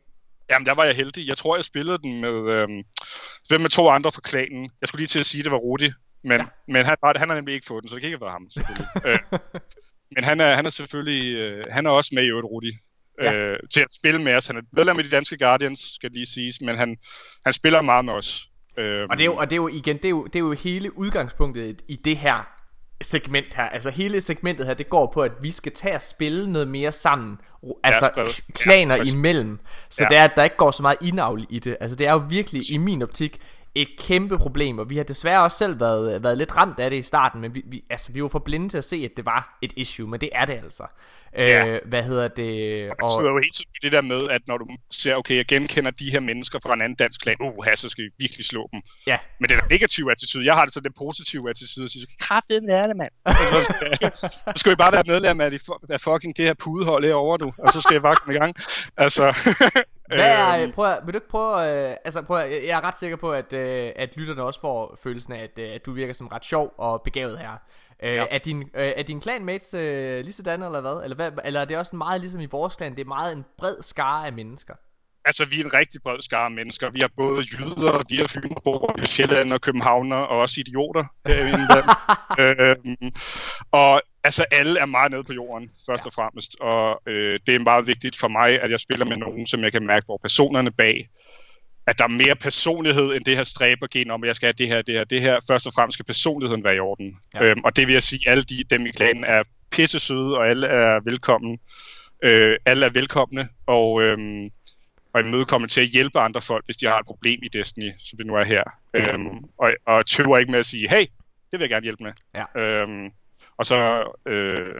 Jamen, 0.49 0.65
der 0.65 0.73
var 0.73 0.83
jeg 0.83 0.95
heldig. 0.95 1.27
Jeg 1.27 1.37
tror, 1.37 1.55
jeg 1.55 1.65
spillede 1.65 1.97
den 1.97 2.21
med, 2.21 2.53
øhm, 2.53 2.83
med 3.61 3.69
to 3.69 3.89
andre 3.89 4.11
fra 4.11 4.21
klanen. 4.21 4.71
Jeg 4.81 4.87
skulle 4.87 4.99
lige 4.99 5.07
til 5.07 5.19
at 5.19 5.25
sige, 5.25 5.39
at 5.41 5.43
det 5.45 5.51
var 5.51 5.57
Rudi, 5.57 5.91
men, 6.23 6.31
Ja. 6.31 6.37
ja. 6.43 6.45
men 6.73 6.85
han, 6.85 6.95
han 7.15 7.29
har 7.29 7.35
nemlig 7.35 7.53
ikke 7.55 7.65
fået 7.67 7.81
den, 7.83 7.89
så 7.89 7.95
det 7.95 8.01
kan 8.01 8.07
ikke 8.07 8.21
været 8.21 8.31
ham, 8.33 8.49
selvfølgelig. 8.49 8.85
øh, 9.05 9.19
men 10.15 10.23
han 10.23 10.39
er, 10.39 10.55
han 10.55 10.65
er 10.65 10.69
selvfølgelig, 10.69 11.35
øh, 11.35 11.65
han 11.71 11.85
er 11.85 11.89
også 11.89 12.11
med 12.13 12.23
i 12.23 12.27
øvrigt, 12.27 12.45
Rudi, 12.45 12.71
Ja. 13.21 13.33
øh, 13.33 13.59
til 13.73 13.79
at 13.81 13.91
spille 13.99 14.21
med 14.21 14.33
os. 14.35 14.47
Han 14.47 14.57
er 14.57 14.61
medlem 14.73 14.97
af 14.97 15.03
de 15.03 15.09
danske 15.09 15.37
Guardians, 15.37 15.79
skal 15.95 16.11
lige 16.11 16.25
siges, 16.25 16.61
men 16.61 16.77
han, 16.77 16.97
han 17.45 17.53
spiller 17.53 17.81
meget 17.81 18.05
med 18.05 18.13
os. 18.13 18.47
Øh, 18.77 19.07
Og 19.09 19.17
det 19.17 19.21
er 19.21 19.25
jo, 19.25 19.33
og 19.35 19.49
det 19.49 19.53
er 19.53 19.57
jo 19.57 19.67
igen, 19.67 19.97
det 19.97 20.05
er 20.05 20.09
jo, 20.09 20.25
det 20.25 20.35
er 20.35 20.39
jo 20.39 20.51
hele 20.51 20.97
udgangspunktet 20.97 21.81
i 21.87 21.95
det 21.95 22.17
her 22.17 22.47
segment 23.01 23.53
her. 23.53 23.63
Altså 23.63 23.89
hele 23.89 24.21
segmentet 24.21 24.65
her, 24.65 24.73
det 24.73 24.89
går 24.89 25.11
på, 25.13 25.21
at 25.21 25.31
vi 25.41 25.51
skal 25.51 25.71
tage 25.71 25.95
og 25.95 26.01
spille 26.01 26.51
noget 26.51 26.67
mere 26.67 26.91
sammen. 26.91 27.37
Altså 27.83 28.05
k- 28.05 28.51
klaner 28.53 28.95
Ja, 28.95 29.01
imellem. 29.13 29.59
Så 29.89 30.03
Ja. 30.03 30.09
det 30.09 30.17
er, 30.17 30.23
at 30.23 30.31
der 30.35 30.43
ikke 30.43 30.55
går 30.55 30.71
så 30.71 30.81
meget 30.81 30.97
indavl 31.01 31.45
i 31.49 31.59
det. 31.59 31.77
Altså 31.79 31.95
det 31.97 32.07
er 32.07 32.11
jo 32.11 32.23
virkelig, 32.29 32.71
i 32.71 32.77
min 32.77 33.01
optik, 33.01 33.39
et 33.81 33.87
kæmpe 33.99 34.37
problem, 34.37 34.79
og 34.79 34.89
vi 34.89 34.97
har 34.97 35.03
desværre 35.03 35.43
også 35.43 35.57
selv 35.57 35.79
været, 35.79 36.23
været 36.23 36.37
lidt 36.37 36.57
ramt 36.57 36.79
af 36.79 36.89
det 36.89 36.97
i 36.97 37.01
starten, 37.01 37.41
men 37.41 37.55
vi, 37.55 37.63
vi, 37.65 37.83
altså, 37.89 38.11
vi 38.11 38.21
var 38.21 38.27
for 38.27 38.39
blinde 38.39 38.69
til 38.69 38.77
at 38.77 38.83
se, 38.83 38.95
at 38.95 39.17
det 39.17 39.25
var 39.25 39.57
et 39.61 39.73
issue, 39.75 40.09
men 40.09 40.21
det 40.21 40.29
er 40.31 40.45
det 40.45 40.53
altså. 40.53 40.83
Ja. 41.35 41.67
Øh, 41.67 41.81
hvad 41.85 42.03
hedder 42.03 42.27
det? 42.27 42.37
Det 42.37 42.91
betyder 42.99 43.29
jo 43.31 43.37
helt 43.43 43.53
tydeligt 43.53 43.83
det 43.83 43.91
der 43.91 44.01
med, 44.01 44.29
at 44.29 44.41
når 44.47 44.57
du 44.57 44.67
ser, 44.91 45.15
okay, 45.15 45.35
jeg 45.35 45.45
genkender 45.45 45.91
de 45.91 46.11
her 46.11 46.19
mennesker 46.19 46.59
fra 46.63 46.73
en 46.73 46.81
anden 46.81 46.95
dansk 46.95 47.21
klan, 47.21 47.35
uh, 47.41 47.65
så 47.75 47.89
skal 47.89 48.03
vi 48.03 48.09
virkelig 48.17 48.45
slå 48.45 48.69
dem. 48.73 48.81
Ja, 49.07 49.17
Men 49.39 49.49
det 49.49 49.55
er 49.55 49.59
den 49.59 49.69
negative 49.71 50.11
attitude. 50.11 50.45
Jeg 50.45 50.53
har 50.53 50.65
det 50.65 50.73
så 50.73 50.79
den 50.79 50.93
positive 50.97 51.49
attitude, 51.49 51.83
og 51.85 51.89
siger, 51.89 52.05
kraftigt 52.19 52.65
lære 52.65 52.87
det, 52.87 52.95
mand. 52.97 53.11
Og 53.25 53.61
så, 53.63 53.73
skal- 53.73 54.11
så 54.17 54.53
skal 54.55 54.69
vi 54.69 54.75
bare 54.75 54.91
være 54.91 55.03
medlem 55.07 55.41
af, 55.41 55.51
de, 55.51 55.59
af 55.89 56.01
fucking 56.01 56.37
det 56.37 56.45
her 56.45 56.53
pudehold 56.53 57.05
herovre, 57.05 57.37
du. 57.37 57.53
Og 57.57 57.71
så 57.73 57.81
skal 57.81 57.93
jeg 57.95 58.01
bare 58.01 58.15
komme 58.15 58.35
i 58.35 58.39
gang. 58.39 58.55
Altså, 58.97 59.23
Hvad 60.07 60.19
er, 60.19 60.61
øhm, 60.63 60.71
prøv 60.71 60.91
at, 60.91 60.99
vil 61.05 61.13
du 61.13 61.17
ikke 61.17 61.29
prøve, 61.29 61.89
øh, 61.89 61.95
altså 62.05 62.21
prøv 62.21 62.37
at, 62.37 62.51
jeg 62.51 62.77
er 62.77 62.83
ret 62.83 62.97
sikker 62.97 63.17
på, 63.17 63.31
at, 63.31 63.53
øh, 63.53 63.91
at 63.95 64.09
lytterne 64.15 64.43
også 64.43 64.61
får 64.61 64.99
følelsen 65.03 65.33
af, 65.33 65.43
at, 65.43 65.59
øh, 65.59 65.75
at 65.75 65.85
du 65.85 65.91
virker 65.91 66.13
som 66.13 66.27
ret 66.27 66.45
sjov 66.45 66.73
og 66.77 67.01
begavet 67.01 67.39
her. 67.39 67.57
Øh, 68.03 68.15
Ja. 68.15 68.25
er, 68.31 68.37
din, 68.37 68.61
øh, 68.61 68.93
er 68.95 69.03
din 69.03 69.21
clanmates 69.21 69.73
øh, 69.73 70.23
lige 70.23 70.33
sådan, 70.33 70.63
eller 70.63 70.81
hvad? 70.81 71.03
Eller, 71.03 71.15
hvad? 71.15 71.31
eller 71.45 71.61
er 71.61 71.65
det 71.65 71.77
også 71.77 71.95
meget 71.95 72.21
ligesom 72.21 72.41
i 72.41 72.45
vores 72.45 72.73
clan, 72.73 72.95
det 72.95 73.01
er 73.01 73.05
meget 73.05 73.37
en 73.37 73.45
bred 73.57 73.81
skare 73.81 74.25
af 74.25 74.33
mennesker? 74.33 74.73
altså, 75.27 75.45
vi 75.45 75.59
er 75.59 75.65
en 75.65 75.73
rigtig 75.73 76.01
bred 76.01 76.21
skare 76.21 76.45
af 76.45 76.51
mennesker. 76.51 76.89
Vi 76.89 76.99
har 76.99 77.09
både 77.17 77.41
jyder, 77.51 78.03
vi 78.09 78.15
har 78.17 78.27
fynboer, 78.27 78.93
vi 78.95 78.99
har 78.99 79.07
sjællænder 79.07 79.53
og 79.53 79.61
københavner, 79.61 80.15
og 80.15 80.39
også 80.39 80.59
idioter 80.59 81.05
herinde. 81.27 81.77
øhm, 82.41 83.11
og 83.71 84.01
altså, 84.23 84.45
alle 84.51 84.79
er 84.79 84.85
meget 84.85 85.11
nede 85.11 85.23
på 85.23 85.33
jorden, 85.33 85.71
først 85.85 86.05
og 86.05 86.13
fremmest. 86.13 86.55
Og 86.59 87.01
øh, 87.07 87.39
det 87.47 87.55
er 87.55 87.59
meget 87.59 87.87
vigtigt 87.87 88.17
for 88.17 88.27
mig, 88.27 88.61
at 88.61 88.71
jeg 88.71 88.79
spiller 88.79 89.05
med 89.05 89.17
nogen, 89.17 89.45
som 89.45 89.63
jeg 89.63 89.71
kan 89.71 89.85
mærke, 89.85 90.05
hvor 90.05 90.17
personerne 90.17 90.71
bag 90.71 91.09
at 91.87 91.97
der 91.97 92.03
er 92.03 92.07
mere 92.07 92.35
personlighed 92.35 93.13
end 93.15 93.23
det 93.25 93.35
her 93.35 93.43
stræbergen 93.43 94.11
om, 94.11 94.23
at 94.23 94.27
jeg 94.27 94.35
skal 94.35 94.47
have 94.47 94.53
det 94.53 94.67
her, 94.67 94.81
det 94.81 94.93
her, 94.93 95.03
det 95.03 95.21
her. 95.21 95.39
Først 95.47 95.67
og 95.67 95.73
fremmest 95.73 95.93
skal 95.93 96.05
personligheden 96.05 96.63
være 96.63 96.75
i 96.75 96.79
orden. 96.79 97.17
Ja. 97.33 97.43
Øhm, 97.43 97.61
og 97.63 97.75
det 97.75 97.87
vil 97.87 97.93
jeg 97.93 98.03
sige, 98.03 98.29
alle 98.29 98.43
de, 98.43 98.63
dem 98.69 98.85
i 98.85 98.91
klanen 98.91 99.23
er 99.23 99.43
pisse 99.71 99.99
søde, 99.99 100.37
og 100.37 100.49
alle 100.49 100.67
er 100.67 100.99
velkomne. 101.03 101.57
Øh, 102.23 102.57
alle 102.65 102.85
er 102.85 102.89
velkomne, 102.89 103.49
og, 103.65 104.01
øhm, 104.01 104.45
og 105.13 105.21
imødekommende 105.21 105.73
til 105.73 105.81
at 105.81 105.87
hjælpe 105.87 106.19
andre 106.19 106.41
folk, 106.41 106.65
hvis 106.65 106.77
de 106.77 106.85
har 106.85 106.99
et 106.99 107.05
problem 107.05 107.39
i 107.43 107.47
Destiny, 107.47 107.91
som 107.99 108.17
det 108.17 108.25
nu 108.25 108.35
er 108.35 108.43
her. 108.43 108.63
Øhm, 108.93 109.37
og, 109.57 109.73
og 109.85 110.05
tøver 110.05 110.37
ikke 110.37 110.51
med 110.51 110.59
at 110.59 110.65
sige, 110.65 110.89
hey, 110.89 111.05
det 111.51 111.59
vil 111.59 111.59
jeg 111.59 111.69
gerne 111.69 111.83
hjælpe 111.83 112.03
med. 112.03 112.11
Ja. 112.35 112.61
Øhm, 112.61 113.11
og 113.57 113.65
så, 113.65 114.03
øh, 114.25 114.75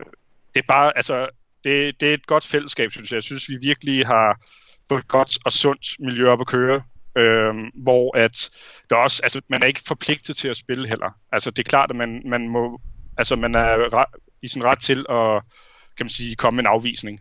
det 0.53 0.59
er 0.59 0.67
bare, 0.67 0.97
altså, 0.97 1.27
det, 1.63 1.99
det 1.99 2.09
er 2.09 2.13
et 2.13 2.27
godt 2.27 2.47
fællesskab, 2.47 2.91
synes 2.91 3.11
jeg. 3.11 3.15
Jeg 3.15 3.23
synes, 3.23 3.49
vi 3.49 3.57
virkelig 3.61 4.07
har 4.07 4.39
fået 4.89 4.99
et 4.99 5.07
godt 5.07 5.37
og 5.45 5.51
sundt 5.51 5.95
miljø 5.99 6.29
op 6.29 6.41
at 6.41 6.47
køre, 6.47 6.83
øhm, 7.17 7.71
hvor 7.75 8.17
at 8.17 8.49
der 8.89 8.95
også, 8.95 9.23
altså, 9.23 9.41
man 9.49 9.63
er 9.63 9.67
ikke 9.67 9.81
forpligtet 9.87 10.37
til 10.37 10.47
at 10.47 10.57
spille 10.57 10.87
heller. 10.87 11.11
Altså, 11.31 11.51
det 11.51 11.59
er 11.65 11.69
klart, 11.69 11.89
at 11.89 11.95
man, 11.95 12.21
man 12.25 12.49
må, 12.49 12.81
altså, 13.17 13.35
man 13.35 13.55
er 13.55 13.75
re- 13.77 14.37
i 14.41 14.47
sin 14.47 14.63
ret 14.63 14.79
til 14.79 15.05
at, 15.09 15.41
kan 15.97 16.03
man 16.03 16.09
sige, 16.09 16.35
komme 16.35 16.55
med 16.55 16.63
en 16.63 16.67
afvisning 16.67 17.19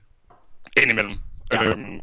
indimellem. 0.77 1.15
Ja. 1.53 1.63
Ja. 1.63 1.69
Øhm, 1.71 2.01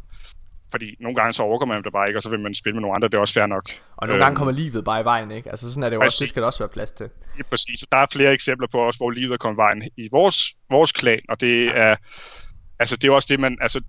fordi 0.70 0.96
nogle 1.00 1.16
gange 1.16 1.32
så 1.32 1.42
overgår 1.42 1.66
man 1.66 1.82
det 1.82 1.92
bare 1.92 2.08
ikke, 2.08 2.18
og 2.18 2.22
så 2.22 2.30
vil 2.30 2.40
man 2.40 2.54
spille 2.54 2.74
med 2.74 2.80
nogle 2.82 2.94
andre, 2.94 3.08
det 3.08 3.14
er 3.14 3.18
også 3.18 3.34
fair 3.34 3.46
nok. 3.46 3.70
Og 3.96 4.08
nogle 4.08 4.24
gange 4.24 4.36
kommer 4.36 4.52
livet 4.52 4.84
bare 4.84 5.00
i 5.00 5.04
vejen, 5.04 5.30
ikke? 5.30 5.50
Altså 5.50 5.72
sådan 5.72 5.82
er 5.82 5.88
det 5.88 5.96
jo 5.96 6.00
også, 6.00 6.16
det 6.16 6.20
Præcis. 6.20 6.28
skal 6.28 6.42
der 6.42 6.46
også 6.46 6.58
være 6.58 6.68
plads 6.68 6.92
til. 6.92 7.08
Lige 7.36 7.46
præcis. 7.50 7.82
Og 7.82 7.88
der 7.92 7.98
er 7.98 8.06
flere 8.12 8.32
eksempler 8.32 8.68
på 8.72 8.78
også, 8.78 8.98
hvor 8.98 9.10
livet 9.10 9.32
er 9.32 9.36
kommet 9.36 9.56
vejen 9.56 9.82
i 9.96 10.08
vores, 10.12 10.54
vores 10.70 10.92
klan, 10.92 11.18
og 11.28 11.40
det 11.40 11.66
er, 11.66 11.96
altså 12.78 12.96
det 12.96 13.08
er 13.08 13.12
også 13.12 13.28
det, 13.30 13.40
man, 13.40 13.58
altså 13.60 13.80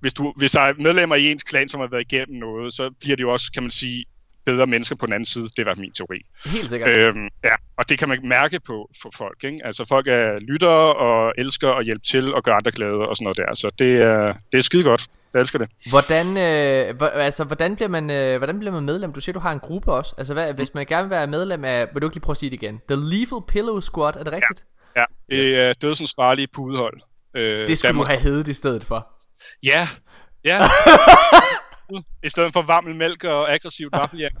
hvis, 0.00 0.12
du, 0.14 0.32
hvis 0.36 0.52
der 0.52 0.60
er 0.60 0.72
medlemmer 0.78 1.16
i 1.16 1.30
ens 1.30 1.42
klan, 1.42 1.68
som 1.68 1.80
har 1.80 1.88
været 1.88 2.12
igennem 2.12 2.38
noget, 2.38 2.74
så 2.74 2.90
bliver 3.00 3.16
det 3.16 3.22
jo 3.22 3.32
også, 3.32 3.52
kan 3.54 3.62
man 3.62 3.70
sige, 3.72 4.04
bedre 4.44 4.66
mennesker 4.66 4.96
på 4.96 5.06
den 5.06 5.12
anden 5.12 5.26
side. 5.26 5.48
Det 5.56 5.66
var 5.66 5.74
min 5.74 5.92
teori. 5.92 6.18
Helt 6.46 6.70
sikkert. 6.70 6.94
Øhm, 6.98 7.28
ja, 7.44 7.50
og 7.76 7.88
det 7.88 7.98
kan 7.98 8.08
man 8.08 8.18
mærke 8.28 8.60
på 8.60 8.90
for 9.02 9.10
folk. 9.16 9.44
Ikke? 9.44 9.58
Altså 9.64 9.84
folk 9.88 10.08
er 10.08 10.38
lyttere 10.38 10.94
og 10.94 11.34
elsker 11.38 11.70
at 11.70 11.84
hjælpe 11.84 12.04
til 12.04 12.34
og 12.34 12.42
gøre 12.42 12.54
andre 12.54 12.70
glade 12.70 12.92
og 13.08 13.16
sådan 13.16 13.24
noget 13.24 13.36
der. 13.36 13.54
Så 13.54 13.70
det 13.78 13.96
er, 14.02 14.34
det 14.52 14.58
er 14.58 14.62
skide 14.62 14.84
godt. 14.84 15.02
Jeg 15.34 15.40
elsker 15.40 15.58
det. 15.58 15.68
Hvordan, 15.90 16.26
øh, 16.26 16.94
altså, 17.14 17.44
hvordan, 17.44 17.76
bliver 17.76 17.88
man, 17.88 18.10
øh, 18.10 18.38
hvordan 18.38 18.58
bliver 18.58 18.72
man 18.72 18.82
medlem? 18.84 19.12
Du 19.12 19.20
siger, 19.20 19.32
du 19.32 19.38
har 19.40 19.52
en 19.52 19.60
gruppe 19.60 19.92
også. 19.92 20.14
Altså, 20.18 20.34
hvad, 20.34 20.54
hvis 20.54 20.74
man 20.74 20.86
gerne 20.86 21.02
vil 21.08 21.10
være 21.10 21.26
medlem 21.26 21.64
af... 21.64 21.86
Vil 21.94 22.02
du 22.02 22.06
ikke 22.06 22.16
lige 22.16 22.22
prøve 22.22 22.32
at 22.34 22.36
sige 22.36 22.50
det 22.50 22.62
igen? 22.62 22.80
The 22.88 22.96
Lethal 22.96 23.38
Pillow 23.48 23.80
Squad, 23.80 24.16
er 24.16 24.24
det 24.24 24.32
rigtigt? 24.32 24.64
Ja, 24.96 25.04
det 25.30 25.36
Yes. 25.46 25.48
er 25.48 25.72
dødsens 25.72 26.12
farlige 26.16 26.48
pudehold. 26.54 27.00
Øh, 27.34 27.68
Det 27.68 27.78
skulle 27.78 27.88
du 27.88 27.92
Danmark- 27.94 28.08
have 28.08 28.20
heddet 28.20 28.48
i 28.48 28.54
stedet 28.54 28.84
for. 28.84 29.06
Ja, 29.62 29.88
ja. 30.44 30.58
I 32.22 32.28
stedet 32.28 32.52
for 32.52 32.62
varmel 32.62 32.94
mælk 32.94 33.24
og 33.24 33.52
aggressivt 33.52 33.92
vaffeljern. 33.92 34.32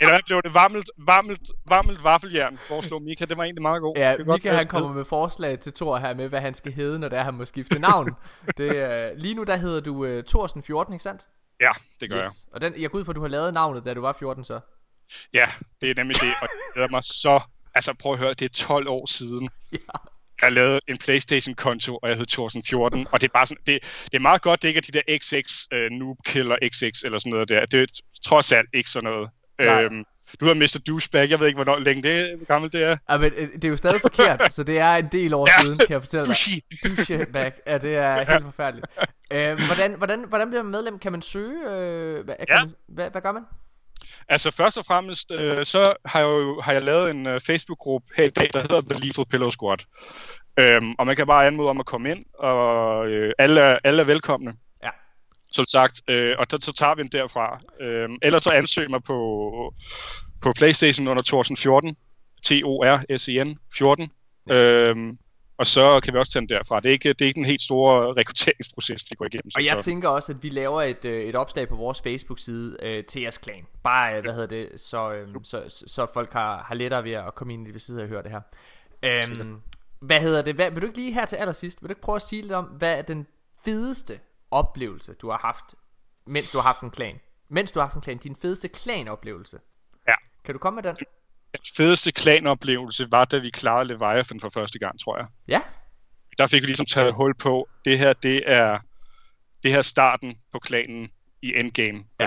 Eller 0.00 0.12
hvad 0.12 0.20
blev 0.26 0.42
det? 0.42 0.54
Varmelt, 0.54 0.90
varmelt, 0.98 1.40
varmelt 1.68 2.04
vaffeljern, 2.04 2.58
foreslår 2.68 2.98
Mika. 2.98 3.24
Det 3.24 3.36
var 3.36 3.44
egentlig 3.44 3.62
meget 3.62 3.80
godt. 3.80 3.98
Ja, 3.98 4.16
Mika 4.16 4.52
han 4.52 4.66
kommer 4.66 4.92
med 4.92 5.04
forslag 5.04 5.58
til 5.58 5.72
Thor 5.72 5.98
her 5.98 6.14
med, 6.14 6.28
hvad 6.28 6.40
han 6.40 6.54
skal 6.54 6.72
hedde, 6.72 6.98
når 6.98 7.08
det 7.08 7.18
er, 7.18 7.22
han 7.22 7.34
må 7.34 7.44
skifte 7.44 7.78
navn. 7.78 8.16
det, 8.56 8.76
øh, 8.76 9.10
lige 9.16 9.34
nu 9.34 9.42
der 9.42 9.56
hedder 9.56 9.80
du 9.80 10.04
øh, 10.04 10.24
Thorsen 10.24 10.62
14, 10.62 10.94
ikke 10.94 11.02
sandt? 11.02 11.26
Ja, 11.60 11.70
det 12.00 12.10
gør 12.10 12.16
jeg. 12.16 12.24
Yes. 12.26 12.46
Og 12.52 12.60
den, 12.60 12.80
jeg 12.80 12.90
går 12.90 12.98
ud 12.98 13.04
for, 13.04 13.12
at 13.12 13.16
du 13.16 13.20
har 13.20 13.28
lavet 13.28 13.54
navnet, 13.54 13.84
da 13.84 13.94
du 13.94 14.00
var 14.00 14.12
14 14.12 14.44
så. 14.44 14.60
Ja, 15.34 15.46
det 15.80 15.90
er 15.90 15.94
nemlig 15.94 16.16
det. 16.20 16.28
Og 16.42 16.80
jeg 16.80 16.88
mig 16.90 17.04
så... 17.04 17.42
Altså 17.74 17.94
prøv 17.94 18.12
at 18.12 18.18
høre, 18.18 18.34
det 18.34 18.44
er 18.44 18.64
12 18.66 18.88
år 18.88 19.06
siden. 19.06 19.48
Ja. 19.72 19.78
Jeg 20.42 20.52
lavede 20.52 20.80
en 20.88 20.98
Playstation-konto, 20.98 21.98
og 22.02 22.08
jeg 22.08 22.16
hed 22.16 22.26
Thorsen 22.26 22.62
14, 22.62 23.06
og 23.12 23.20
det 23.20 23.28
er 23.28 23.32
bare 23.32 23.46
sådan, 23.46 23.62
det, 23.66 23.78
det 24.04 24.14
er 24.14 24.18
meget 24.18 24.42
godt, 24.42 24.62
det 24.62 24.68
ikke 24.68 24.78
er 24.78 24.82
de 24.92 24.92
der 24.92 25.18
XX, 25.18 25.66
uh, 25.72 25.98
Noob 25.98 26.16
Killer 26.26 26.56
XX 26.72 27.02
eller 27.04 27.18
sådan 27.18 27.30
noget 27.32 27.48
der. 27.48 27.64
Det 27.66 27.82
er 27.82 27.86
trods 28.24 28.52
alt 28.52 28.68
ikke 28.74 28.90
sådan 28.90 29.10
noget. 29.10 29.30
Nej. 29.58 29.82
Øhm, 29.82 30.04
du 30.40 30.44
hedder 30.44 30.60
Mr. 30.60 30.78
Douchebag, 30.86 31.30
jeg 31.30 31.40
ved 31.40 31.46
ikke, 31.46 31.56
hvornår 31.56 31.78
længe 31.78 32.02
det 32.02 32.12
er, 32.32 32.36
hvor 32.36 32.46
gammelt 32.46 32.72
det 32.72 32.82
er. 32.82 32.96
Ja, 33.10 33.16
men 33.16 33.32
øh, 33.36 33.48
det 33.52 33.64
er 33.64 33.68
jo 33.68 33.76
stadig 33.76 34.00
forkert, 34.00 34.52
så 34.54 34.62
det 34.62 34.78
er 34.78 34.90
en 34.94 35.08
del 35.12 35.34
år 35.34 35.48
Ja. 35.58 35.62
siden, 35.66 35.78
kan 35.86 35.92
jeg 35.92 36.00
fortælle 36.02 36.26
dig. 36.26 36.36
Douchebag, 36.96 37.52
ja, 37.66 37.78
det 37.78 37.96
er 37.96 38.32
helt 38.32 38.44
forfærdeligt. 38.44 38.86
Øh, 39.32 39.58
hvordan, 39.68 39.94
hvordan, 39.98 40.24
hvordan 40.28 40.48
bliver 40.48 40.62
man 40.62 40.70
medlem? 40.72 40.98
Kan 40.98 41.12
man 41.12 41.22
søge? 41.22 41.70
Øh, 41.70 42.24
hvad, 42.24 42.34
Ja. 42.48 42.54
man, 42.64 42.72
hvad, 42.88 43.10
hvad 43.10 43.22
gør 43.22 43.32
man? 43.32 43.42
Altså 44.28 44.50
først 44.50 44.78
og 44.78 44.84
fremmest, 44.84 45.32
øh, 45.32 45.66
så 45.66 45.94
har 46.04 46.20
jeg 46.20 46.26
jo 46.26 46.60
har 46.60 46.72
jeg 46.72 46.82
lavet 46.82 47.10
en 47.10 47.26
øh, 47.26 47.40
Facebook-gruppe 47.40 48.06
her 48.16 48.24
i 48.24 48.30
dag, 48.30 48.50
der 48.52 48.60
hedder 48.60 48.80
The 48.80 49.06
Lethal 49.06 49.24
Pillow 49.30 49.50
Squad. 49.50 49.78
Øhm, 50.56 50.94
og 50.98 51.06
man 51.06 51.16
kan 51.16 51.26
bare 51.26 51.46
anmode 51.46 51.70
om 51.70 51.80
at 51.80 51.86
komme 51.86 52.10
ind, 52.10 52.24
og 52.38 53.06
øh, 53.08 53.32
alle, 53.38 53.60
er, 53.60 53.78
alle 53.84 54.02
er 54.02 54.06
velkomne. 54.06 54.54
Ja. 54.82 54.90
Som 55.52 55.64
sagt, 55.64 56.02
øh, 56.08 56.36
og 56.38 56.50
der, 56.50 56.58
så 56.60 56.72
tager 56.72 56.94
vi 56.94 57.02
den 57.02 57.12
derfra. 57.12 57.60
Øhm, 57.80 58.16
ellers 58.22 58.42
så 58.42 58.50
ansøg 58.50 58.90
mig 58.90 59.02
på, 59.02 59.74
på 60.42 60.52
Playstation 60.52 61.08
under 61.08 61.22
Thorsen 61.22 61.56
14, 61.56 61.96
T-O-R-S-E-N 62.46 63.58
14. 63.76 64.10
Øhm, 64.50 65.18
og 65.56 65.66
så 65.66 66.00
kan 66.04 66.14
vi 66.14 66.18
også 66.18 66.32
tage 66.32 66.40
den 66.40 66.48
derfra. 66.48 66.80
Det 66.80 66.88
er 66.88 66.92
ikke, 66.92 67.08
det 67.08 67.20
er 67.22 67.26
ikke 67.26 67.38
den 67.38 67.44
helt 67.44 67.62
store 67.62 68.14
rekrutteringsproces, 68.14 69.04
vi 69.10 69.14
går 69.16 69.24
igennem. 69.24 69.50
som 69.50 69.58
Og 69.58 69.64
jeg 69.64 69.70
sådan. 69.70 69.82
tænker 69.82 70.08
også, 70.08 70.32
at 70.32 70.42
vi 70.42 70.48
laver 70.48 70.82
et, 70.82 71.04
øh, 71.04 71.24
et 71.24 71.34
opslag 71.34 71.68
på 71.68 71.76
vores 71.76 72.00
Facebook-side 72.00 72.76
øh, 72.82 73.04
til 73.04 73.22
jeres 73.22 73.38
klan. 73.38 73.66
Bare, 73.82 74.16
øh, 74.16 74.22
hvad 74.22 74.32
hedder 74.32 74.46
det, 74.46 74.80
så, 74.80 75.12
øh, 75.12 75.28
så, 75.42 75.64
så, 75.68 75.84
så 75.86 76.06
folk 76.14 76.32
har, 76.32 76.62
har 76.62 76.74
lettere 76.74 77.04
ved 77.04 77.12
at 77.12 77.34
komme 77.34 77.52
ind 77.54 77.62
i 77.62 77.66
det 77.66 77.74
ved 77.74 77.80
siden 77.80 78.00
og 78.00 78.08
høre 78.08 78.22
det 78.22 78.30
her. 78.30 78.40
Øhm, 79.02 79.60
hvad 80.00 80.20
hedder 80.20 80.42
det? 80.42 80.54
Hvad, 80.54 80.70
vil 80.70 80.82
du 80.82 80.86
ikke 80.86 80.98
lige 80.98 81.12
her 81.12 81.26
til 81.26 81.36
allersidst, 81.36 81.82
vil 81.82 81.88
du 81.88 81.92
ikke 81.92 82.02
prøve 82.02 82.16
at 82.16 82.22
sige 82.22 82.42
lidt 82.42 82.52
om, 82.52 82.64
hvad 82.64 82.98
er 82.98 83.02
den 83.02 83.26
fedeste 83.64 84.20
oplevelse, 84.50 85.14
du 85.14 85.30
har 85.30 85.38
haft, 85.38 85.64
mens 86.26 86.50
du 86.50 86.58
har 86.58 86.62
haft 86.62 86.80
en 86.80 86.90
klan? 86.90 87.20
Mens 87.48 87.72
du 87.72 87.80
har 87.80 87.86
haft 87.86 87.96
en 87.96 88.00
klan, 88.02 88.18
din 88.18 88.36
fedeste 88.36 88.68
klan-oplevelse. 88.68 89.58
Ja. 90.08 90.14
Kan 90.44 90.52
du 90.54 90.58
komme 90.58 90.74
med 90.74 90.82
den? 90.82 90.96
Den 91.54 91.60
fedeste 91.76 92.12
klanoplevelse 92.12 93.06
var, 93.10 93.24
da 93.24 93.38
vi 93.38 93.50
klarede 93.50 93.88
Leviathan 93.88 94.40
for 94.40 94.50
første 94.54 94.78
gang, 94.78 95.00
tror 95.00 95.16
jeg. 95.16 95.26
Ja. 95.48 95.60
der 96.38 96.46
fik 96.46 96.62
vi 96.62 96.66
ligesom 96.66 96.86
taget 96.86 97.14
hul 97.14 97.34
på, 97.34 97.68
det 97.84 97.98
her, 97.98 98.12
det 98.12 98.42
er, 98.46 98.78
det 99.62 99.70
her 99.70 99.78
er 99.78 99.82
starten 99.82 100.36
på 100.52 100.58
klanen 100.58 101.10
i 101.42 101.52
endgame. 101.56 102.04
Ja. 102.20 102.26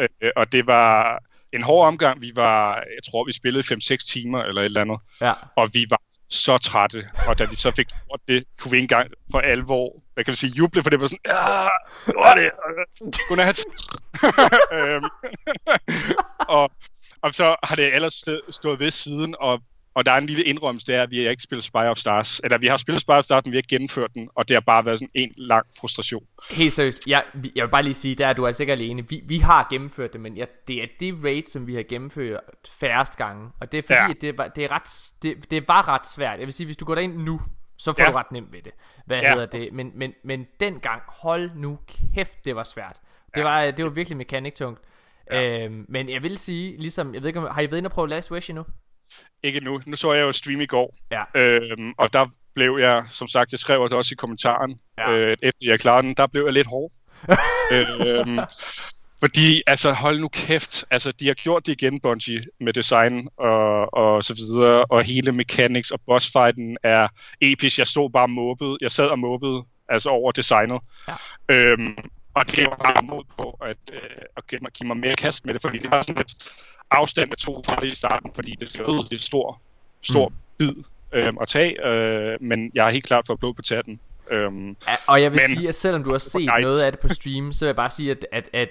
Øh, 0.00 0.30
og 0.36 0.52
det 0.52 0.66
var 0.66 1.18
en 1.52 1.62
hård 1.62 1.86
omgang. 1.86 2.20
Vi 2.20 2.32
var, 2.34 2.74
jeg 2.74 3.02
tror, 3.10 3.24
vi 3.24 3.32
spillede 3.32 3.74
5-6 3.74 3.96
timer 4.12 4.42
eller 4.42 4.60
et 4.60 4.66
eller 4.66 4.80
andet. 4.80 4.98
Ja. 5.20 5.32
Og 5.56 5.68
vi 5.72 5.86
var 5.90 6.00
så 6.28 6.58
trætte. 6.58 7.08
Og 7.28 7.38
da 7.38 7.44
vi 7.44 7.56
så 7.56 7.70
fik 7.70 7.86
gjort 7.86 8.20
det, 8.28 8.44
kunne 8.60 8.70
vi 8.70 8.76
ikke 8.76 8.84
engang 8.84 9.10
for 9.30 9.38
alvor, 9.38 10.02
hvad 10.14 10.24
kan 10.24 10.32
vi 10.32 10.36
sige, 10.36 10.52
juble, 10.56 10.82
for 10.82 10.90
det 10.90 11.00
var 11.00 11.06
sådan, 11.06 11.18
ja, 11.26 11.68
gjorde 12.04 12.40
det. 12.40 12.50
Godnat. 13.28 13.60
øhm, 14.76 15.04
og, 16.58 16.70
og 17.22 17.34
så 17.34 17.56
har 17.62 17.76
det 17.76 17.94
ellers 17.94 18.14
stå- 18.14 18.50
stået 18.50 18.80
ved 18.80 18.90
siden, 18.90 19.34
og, 19.40 19.60
og 19.94 20.06
der 20.06 20.12
er 20.12 20.18
en 20.18 20.26
lille 20.26 20.42
indrømmelse, 20.44 20.86
det 20.86 20.94
er, 20.94 21.02
at 21.02 21.10
vi 21.10 21.22
har 21.24 21.30
ikke 21.30 21.42
spillet 21.42 21.64
Spire 21.64 21.90
of 21.90 21.96
Stars. 21.96 22.40
Eller 22.44 22.58
vi 22.58 22.66
har 22.66 22.76
spillet 22.76 23.02
Spire 23.02 23.16
of 23.18 23.24
Stars, 23.24 23.44
men 23.44 23.52
vi 23.52 23.56
har 23.56 23.58
ikke 23.58 23.68
gennemført 23.68 24.14
den, 24.14 24.28
og 24.34 24.48
det 24.48 24.54
har 24.54 24.60
bare 24.60 24.84
været 24.84 24.98
sådan 24.98 25.10
en 25.14 25.32
lang 25.36 25.66
frustration. 25.80 26.22
Helt 26.50 26.72
seriøst, 26.72 27.02
jeg, 27.06 27.24
jeg 27.54 27.64
vil 27.64 27.70
bare 27.70 27.82
lige 27.82 27.94
sige, 27.94 28.14
der 28.14 28.26
er 28.26 28.32
du 28.32 28.46
altså 28.46 28.62
ikke 28.62 28.72
alene. 28.72 29.08
Vi, 29.08 29.20
vi 29.24 29.38
har 29.38 29.66
gennemført 29.70 30.12
det, 30.12 30.20
men 30.20 30.36
jeg, 30.36 30.46
det 30.68 30.82
er 30.82 30.86
det 31.00 31.14
raid, 31.24 31.42
som 31.46 31.66
vi 31.66 31.74
har 31.74 31.82
gennemført 31.88 32.40
færrest 32.80 33.16
gange. 33.16 33.50
Og 33.60 33.72
det 33.72 33.78
er 33.78 33.82
fordi, 33.82 33.94
Ja. 33.94 34.06
ja. 34.08 34.12
det, 34.20 34.38
var, 34.38 34.48
det, 34.48 34.64
er 34.64 34.70
ret, 34.72 35.12
det, 35.22 35.50
det 35.50 35.68
var 35.68 35.88
ret 35.88 36.06
svært. 36.06 36.38
Jeg 36.38 36.46
vil 36.46 36.52
sige, 36.54 36.64
hvis 36.66 36.76
du 36.76 36.84
går 36.84 36.94
derind 36.94 37.16
nu, 37.16 37.40
så 37.76 37.92
får 37.92 37.98
Ja. 38.02 38.04
ja. 38.04 38.12
du 38.12 38.16
ret 38.16 38.32
nemt 38.32 38.52
ved 38.52 38.62
det. 38.62 38.72
Hvad 39.06 39.20
Ja. 39.20 39.30
hedder 39.32 39.46
det? 39.46 39.72
Men, 39.72 39.92
men, 39.94 40.14
men 40.24 40.46
dengang, 40.60 41.02
hold 41.08 41.50
nu 41.54 41.78
kæft, 42.14 42.44
det 42.44 42.56
var 42.56 42.64
svært. 42.64 43.00
Det, 43.34 43.44
var, 43.44 43.70
det 43.70 43.84
var 43.84 43.90
virkelig 43.90 44.16
mekaniktungt. 44.16 44.80
Ja. 45.30 45.64
Øhm, 45.64 45.84
men 45.88 46.08
jeg 46.08 46.22
vil 46.22 46.38
sige, 46.38 46.76
ligesom, 46.78 47.14
jeg 47.14 47.22
ved 47.22 47.28
ikke, 47.28 47.40
om, 47.40 47.48
har 47.54 47.60
I 47.62 47.70
været 47.70 47.78
inde 47.78 47.86
og 47.88 47.92
prøve 47.92 48.08
Last 48.08 48.30
Wish 48.30 48.50
endnu? 48.50 48.64
Ikke 49.42 49.60
nu. 49.60 49.80
Nu 49.86 49.96
så 49.96 50.12
jeg 50.12 50.22
jo 50.22 50.32
stream 50.32 50.60
i 50.60 50.66
går, 50.66 50.96
Ja. 51.10 51.40
øhm, 51.40 51.92
og 51.98 52.12
der 52.12 52.26
blev 52.54 52.76
jeg, 52.80 53.04
som 53.10 53.28
sagt, 53.28 53.52
jeg 53.52 53.58
skrev 53.58 53.80
også 53.80 54.14
i 54.14 54.16
kommentaren, 54.18 54.80
Ja. 54.98 55.10
øh, 55.12 55.32
efter 55.42 55.60
jeg 55.62 55.80
klarede 55.80 56.06
den, 56.06 56.14
der 56.14 56.26
blev 56.26 56.44
jeg 56.44 56.52
lidt 56.52 56.66
hård. 56.66 56.92
øhm, 57.72 58.38
fordi, 59.20 59.62
altså, 59.66 59.92
hold 59.92 60.20
nu 60.20 60.28
kæft, 60.28 60.84
altså, 60.90 61.12
de 61.12 61.26
har 61.26 61.34
gjort 61.34 61.66
det 61.66 61.82
igen, 61.82 62.00
Bungie, 62.00 62.42
med 62.60 62.72
design 62.72 63.28
og, 63.36 63.94
og 63.94 64.24
så 64.24 64.34
videre, 64.34 64.84
og 64.84 65.02
hele 65.02 65.32
mechanics 65.32 65.90
og 65.90 66.00
bossfighten 66.06 66.78
er 66.82 67.08
episk. 67.40 67.78
Jeg 67.78 67.86
stod 67.86 68.10
bare 68.10 68.28
måbet, 68.28 68.78
jeg 68.80 68.90
sad 68.90 69.06
og 69.08 69.18
måbede, 69.18 69.62
altså 69.88 70.08
over 70.10 70.32
designet. 70.32 70.80
Ja. 71.08 71.14
Øhm, 71.54 71.98
og 72.38 72.56
det 72.56 72.64
var 72.66 72.76
bare 72.76 73.02
mod 73.02 73.24
på 73.38 73.58
at, 73.62 73.76
øh, 73.92 74.00
at 74.36 74.46
give, 74.46 74.58
mig, 74.62 74.72
give 74.72 74.86
mig 74.86 74.96
mere 74.96 75.14
kast 75.16 75.46
med 75.46 75.54
det, 75.54 75.62
fordi 75.62 75.78
det 75.78 75.90
var 75.90 76.02
sådan 76.02 76.20
et 76.22 76.50
afstand, 76.90 77.28
jeg 77.30 77.38
tog 77.38 77.62
fra 77.66 77.76
det 77.76 77.88
i 77.88 77.94
starten, 77.94 78.30
fordi 78.34 78.56
det 78.60 78.68
skal 78.72 78.84
ud, 78.86 79.04
det 79.04 79.12
er 79.12 79.18
stor, 79.18 79.60
stor 80.02 80.28
mm. 80.28 80.34
bid 80.58 80.74
øh, 81.12 81.32
at 81.40 81.48
tage, 81.48 81.86
øh, 81.86 82.36
men 82.40 82.70
jeg 82.74 82.84
har 82.84 82.90
helt 82.90 83.04
klart 83.06 83.26
fået 83.26 83.38
blod 83.40 83.54
på 83.54 83.62
tætten. 83.62 84.00
Øhm, 84.30 84.76
Ja, 84.88 84.96
og 85.06 85.22
jeg 85.22 85.32
vil 85.32 85.40
Men- 85.48 85.56
sige, 85.56 85.68
at 85.68 85.74
selvom 85.74 86.04
du 86.04 86.10
har 86.10 86.18
set 86.18 86.44
Nej. 86.46 86.60
noget 86.60 86.80
af 86.80 86.92
det 86.92 87.00
på 87.00 87.08
stream, 87.08 87.52
så 87.52 87.64
vil 87.64 87.68
jeg 87.68 87.76
bare 87.76 87.90
sige, 87.90 88.10
at, 88.10 88.26
at, 88.32 88.48
at, 88.52 88.68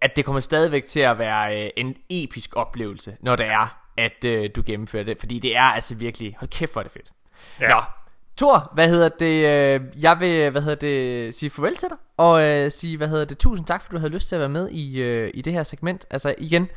at 0.00 0.16
det 0.16 0.24
kommer 0.24 0.40
stadigvæk 0.40 0.84
til 0.84 1.00
at 1.00 1.18
være 1.18 1.64
øh, 1.64 1.70
en 1.76 1.96
episk 2.10 2.56
oplevelse, 2.56 3.16
når 3.20 3.36
det 3.36 3.46
er, 3.46 3.78
at 3.96 4.24
øh, 4.24 4.50
du 4.56 4.62
gennemfører 4.66 5.04
det. 5.04 5.18
Fordi 5.18 5.38
det 5.38 5.56
er 5.56 5.62
altså 5.62 5.94
virkelig, 5.96 6.36
hold 6.38 6.50
kæft 6.50 6.72
hvor 6.72 6.80
er 6.80 6.82
det 6.82 6.92
fedt. 6.92 7.10
Ja. 7.60 7.64
Ja. 7.66 7.70
Nå, 7.74 7.80
Thor, 8.38 8.70
hvad 8.74 8.88
hedder 8.88 9.08
det, 9.08 9.46
øh, 9.46 10.02
jeg 10.02 10.20
vil, 10.20 10.50
hvad 10.50 10.62
hedder 10.62 10.76
det, 10.76 11.34
sige 11.34 11.50
farvel 11.50 11.76
til 11.76 11.88
dig, 11.88 11.98
og 12.16 12.42
øh, 12.42 12.70
sige, 12.70 12.96
hvad 12.96 13.08
hedder 13.08 13.24
det, 13.24 13.38
tusind 13.38 13.66
tak, 13.66 13.82
for 13.82 13.92
du 13.92 13.98
havde 13.98 14.12
lyst 14.12 14.28
til 14.28 14.36
at 14.36 14.40
være 14.40 14.48
med 14.48 14.68
i, 14.70 15.00
øh, 15.00 15.30
i 15.34 15.42
det 15.42 15.52
her 15.52 15.62
segment. 15.62 16.06
Altså 16.10 16.34
igen, 16.38 16.68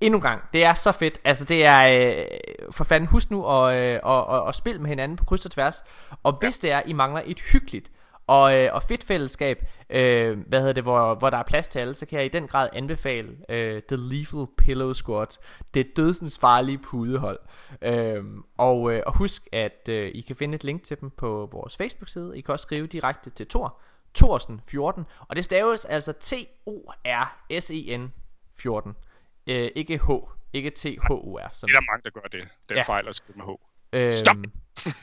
endnu 0.00 0.18
en 0.18 0.22
gang, 0.22 0.42
det 0.52 0.64
er 0.64 0.74
så 0.74 0.92
fedt. 0.92 1.18
Altså 1.24 1.44
det 1.44 1.64
er, 1.64 1.88
øh, 1.88 2.24
for 2.70 2.84
fanden, 2.84 3.08
husk 3.08 3.30
nu 3.30 3.46
at, 3.46 3.76
øh, 3.76 4.00
og, 4.02 4.26
og, 4.26 4.42
og 4.42 4.54
spille 4.54 4.80
med 4.80 4.88
hinanden 4.88 5.16
på 5.16 5.24
kryds 5.24 5.44
og 5.44 5.50
tværs. 5.50 5.84
Og 6.22 6.38
hvis 6.40 6.58
det 6.58 6.72
er, 6.72 6.82
I 6.86 6.92
mangler 6.92 7.22
et 7.26 7.40
hyggeligt 7.52 7.90
og, 8.28 8.56
øh, 8.56 8.70
og 8.72 8.82
fedt 8.82 9.04
fællesskab, 9.04 9.64
øh, 9.90 10.38
hvad 10.38 10.58
hedder 10.58 10.72
det, 10.72 10.82
hvor, 10.82 11.14
hvor 11.14 11.30
der 11.30 11.36
er 11.36 11.42
plads 11.42 11.68
til 11.68 11.78
alle, 11.78 11.94
så 11.94 12.06
kan 12.06 12.18
jeg 12.18 12.26
i 12.26 12.28
den 12.28 12.46
grad 12.46 12.68
anbefale 12.72 13.36
øh, 13.48 13.82
The 13.82 13.96
Lethal 13.96 14.46
Pillow 14.58 14.92
Squad. 14.92 15.38
Det 15.74 15.96
dødsens 15.96 16.38
farlige 16.38 16.78
pudehold. 16.78 17.38
Øh, 17.82 18.24
og, 18.56 18.92
øh, 18.92 19.02
og 19.06 19.16
husk, 19.16 19.48
at 19.52 19.88
øh, 19.88 20.10
I 20.14 20.20
kan 20.20 20.36
finde 20.36 20.54
et 20.54 20.64
link 20.64 20.82
til 20.82 21.00
dem 21.00 21.10
på 21.10 21.48
vores 21.52 21.76
Facebook-side. 21.76 22.38
I 22.38 22.40
kan 22.40 22.52
også 22.52 22.62
skrive 22.62 22.86
direkte 22.86 23.30
til 23.30 23.46
Tor, 23.46 23.80
Thorsen 24.14 24.60
14, 24.68 25.04
og 25.28 25.36
det 25.36 25.44
staves 25.44 25.84
altså 25.84 26.12
T-O-R-S-E-N 26.12 28.12
14. 28.58 28.96
Øh, 29.46 29.70
ikke 29.74 29.98
H, 29.98 30.10
ikke 30.52 30.70
T-H-O-R. 30.70 31.48
Som, 31.52 31.68
det 31.68 31.74
er 31.74 31.80
der 31.80 31.86
mange, 31.92 32.02
der 32.04 32.10
gør 32.10 32.28
det. 32.32 32.48
Den 32.68 32.76
ja. 32.76 32.82
fejl 32.82 33.08
at 33.08 33.14
skrive 33.14 33.36
med 33.36 33.44
H. 33.44 33.48
Øhm, 33.92 34.12
Stop! 34.16 34.36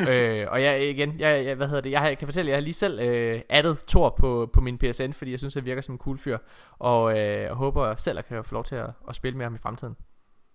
øh, 0.09 0.47
og 0.51 0.61
jeg 0.63 0.89
igen, 0.89 1.19
jeg, 1.19 1.45
jeg, 1.45 1.55
hvad 1.55 1.67
hedder 1.67 1.81
det, 1.81 1.91
jeg, 1.91 1.99
har- 1.99 2.07
jeg 2.07 2.17
kan 2.17 2.27
fortælle, 2.27 2.49
jeg 2.49 2.55
har 2.57 2.61
lige 2.61 2.73
selv 2.73 2.99
øh, 2.99 3.41
addet 3.49 3.77
Thor 3.87 4.15
på, 4.19 4.49
på 4.53 4.61
min 4.61 4.77
PSN, 4.77 5.11
fordi 5.11 5.31
jeg 5.31 5.39
synes, 5.39 5.53
han 5.53 5.65
virker 5.65 5.81
som 5.81 5.95
en 5.95 5.99
cool 5.99 6.17
fyr, 6.17 6.37
og 6.79 7.11
øh, 7.19 7.41
jeg 7.41 7.53
håber 7.53 7.95
selv, 7.95 8.19
at 8.19 8.25
jeg 8.29 8.35
kan 8.37 8.45
få 8.45 8.53
lov 8.55 8.63
til 8.65 8.75
at, 8.75 8.89
at 9.09 9.15
spille 9.15 9.37
med 9.37 9.45
ham 9.45 9.55
i 9.55 9.57
fremtiden. 9.63 9.95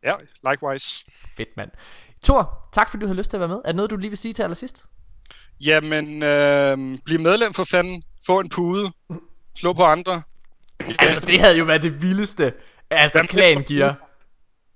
Ja, 0.05 0.15
likewise. 0.51 1.05
Fedt, 1.37 1.49
mand. 1.57 1.71
Thor, 2.25 2.69
tak 2.73 2.91
fordi 2.91 3.01
du 3.01 3.07
har 3.07 3.15
lyst 3.15 3.31
til 3.31 3.37
at 3.37 3.41
være 3.41 3.49
med. 3.49 3.57
Er 3.57 3.69
det 3.69 3.77
noget, 3.77 3.91
du 3.91 3.97
lige 3.97 4.11
vil 4.11 4.19
sige 4.19 4.35
til 4.35 4.43
allersidst? 4.43 4.85
Jamen, 5.61 6.23
øh, 6.23 6.99
bliv 7.05 7.21
medlem 7.21 7.55
for 7.55 7.65
fanden. 7.65 8.03
Få 8.27 8.41
en 8.41 8.49
pude. 8.49 8.93
Slå 9.59 9.73
på 9.73 9.85
andre. 9.85 10.23
Altså, 10.99 11.27
det 11.27 11.41
havde 11.41 11.59
jo 11.59 11.65
været 11.65 11.83
det 11.83 12.03
vildeste, 12.03 12.53
altså 12.91 13.27
klan 13.29 13.63
giver. 13.63 13.95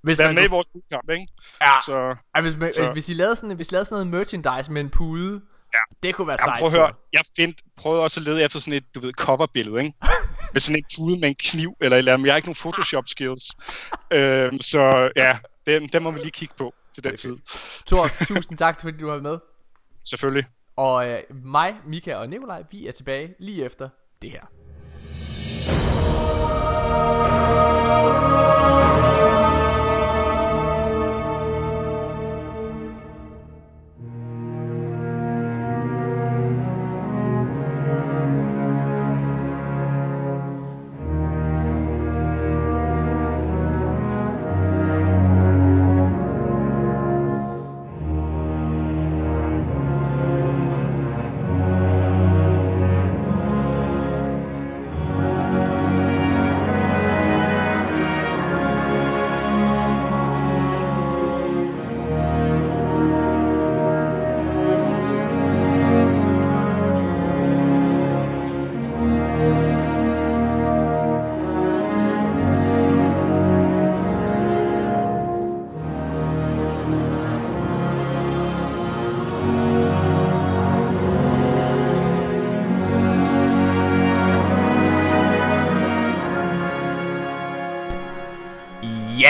Hvis 0.05 0.19
Vær 0.19 0.27
man 0.27 0.35
med 0.35 0.43
i 0.43 0.47
kunne- 0.47 0.55
vores 0.57 0.69
udkamp, 0.75 1.11
ikke? 1.11 1.27
Ja. 1.61 1.81
Så, 1.87 2.17
Ej, 2.35 2.41
hvis, 2.41 2.57
man, 2.57 2.73
Så- 2.75 2.93
hvis, 2.93 3.09
I 3.09 3.15
lavede 3.15 3.37
sådan, 3.37 3.57
hvis 3.57 3.71
I 3.71 3.75
lavede 3.75 3.85
sådan 3.85 4.07
noget 4.07 4.21
merchandise 4.21 4.73
med 4.73 4.81
en 4.81 4.91
pude, 4.91 5.41
Ja. 5.75 5.79
det 6.03 6.15
kunne 6.15 6.27
være 6.27 6.37
jamen, 6.41 6.51
sejt. 6.51 6.59
prøv 6.61 6.67
at 6.69 6.75
høre. 6.75 6.93
Jeg 7.13 7.21
find, 7.37 7.53
prøvede 7.77 8.03
også 8.03 8.21
at 8.21 8.25
lede 8.25 8.43
efter 8.45 8.59
sådan 8.59 8.73
et, 8.75 8.85
du 8.95 9.01
ved, 9.01 9.13
coverbillede, 9.13 9.85
ikke? 9.85 9.97
med 10.53 10.61
sådan 10.61 10.77
en 10.77 10.85
pude 10.97 11.21
med 11.21 11.29
en 11.29 11.35
kniv 11.39 11.77
eller 11.81 11.97
et 11.97 11.99
eller 11.99 12.13
andet. 12.13 12.21
Men 12.21 12.27
jeg 12.27 12.33
har 12.33 12.37
ikke 12.37 12.49
nogen 12.49 12.57
Photoshop 12.61 13.05
skills. 13.09 13.43
øhm, 14.11 14.61
så 14.61 15.11
ja, 15.17 15.39
den, 15.67 15.89
den 15.89 16.03
må 16.03 16.11
vi 16.11 16.19
lige 16.19 16.31
kigge 16.31 16.55
på 16.59 16.75
til 16.95 17.05
den 17.05 17.17
tid. 17.17 17.37
Thor, 17.87 18.07
tusind 18.27 18.59
tak, 18.59 18.81
fordi 18.81 18.99
du 18.99 19.05
har 19.07 19.13
været 19.13 19.23
med. 19.23 19.39
Selvfølgelig. 20.05 20.47
Og 20.77 21.09
øh, 21.09 21.19
mig, 21.45 21.75
Mika 21.87 22.15
og 22.15 22.29
Nikolaj, 22.29 22.63
vi 22.71 22.87
er 22.87 22.93
tilbage 22.93 23.35
lige 23.41 23.65
efter 23.65 23.89
det 24.23 24.31
her. 24.31 24.43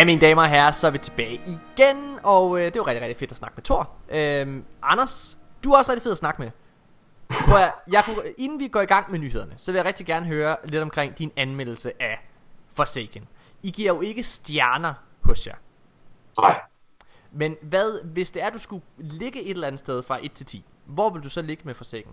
Ja, 0.04 0.06
mine 0.06 0.20
damer 0.20 0.42
og 0.42 0.48
herrer, 0.48 0.70
så 0.70 0.86
er 0.86 0.90
vi 0.90 0.98
tilbage 0.98 1.40
igen, 1.46 2.18
og 2.22 2.58
øh, 2.58 2.64
det 2.64 2.76
var 2.76 2.86
rigtig, 2.86 3.02
rigtig 3.02 3.16
fedt 3.16 3.30
at 3.30 3.36
snakke 3.36 3.54
med 3.56 3.62
Thor. 3.62 3.90
Øhm, 4.08 4.64
Anders, 4.82 5.38
du 5.64 5.72
er 5.72 5.78
også 5.78 5.90
rigtig 5.90 6.02
fed 6.02 6.12
at 6.12 6.18
snakke 6.18 6.42
med. 6.42 6.50
Prøv 7.28 7.56
at, 7.56 7.72
jeg 7.92 8.02
kunne, 8.04 8.30
inden 8.38 8.60
vi 8.60 8.68
går 8.68 8.80
i 8.80 8.84
gang 8.84 9.10
med 9.10 9.18
nyhederne, 9.18 9.54
så 9.56 9.72
vil 9.72 9.78
jeg 9.78 9.84
rigtig 9.84 10.06
gerne 10.06 10.26
høre 10.26 10.56
lidt 10.64 10.82
omkring 10.82 11.18
din 11.18 11.32
anmeldelse 11.36 12.02
af 12.02 12.28
Forsaken. 12.68 13.28
I 13.62 13.70
giver 13.70 13.94
jo 13.94 14.00
ikke 14.00 14.22
stjerner 14.22 14.94
hos 15.22 15.46
jer. 15.46 15.56
Nej. 16.40 16.60
Men 17.32 17.56
hvad, 17.62 18.04
hvis 18.04 18.30
det 18.30 18.42
er, 18.42 18.50
du 18.50 18.58
skulle 18.58 18.84
ligge 18.98 19.42
et 19.42 19.50
eller 19.50 19.66
andet 19.66 19.78
sted 19.78 20.02
fra 20.02 20.18
1 20.22 20.32
til 20.32 20.46
10, 20.46 20.64
hvor 20.84 21.10
vil 21.10 21.22
du 21.22 21.30
så 21.30 21.42
ligge 21.42 21.62
med 21.64 21.74
Forsaken? 21.74 22.12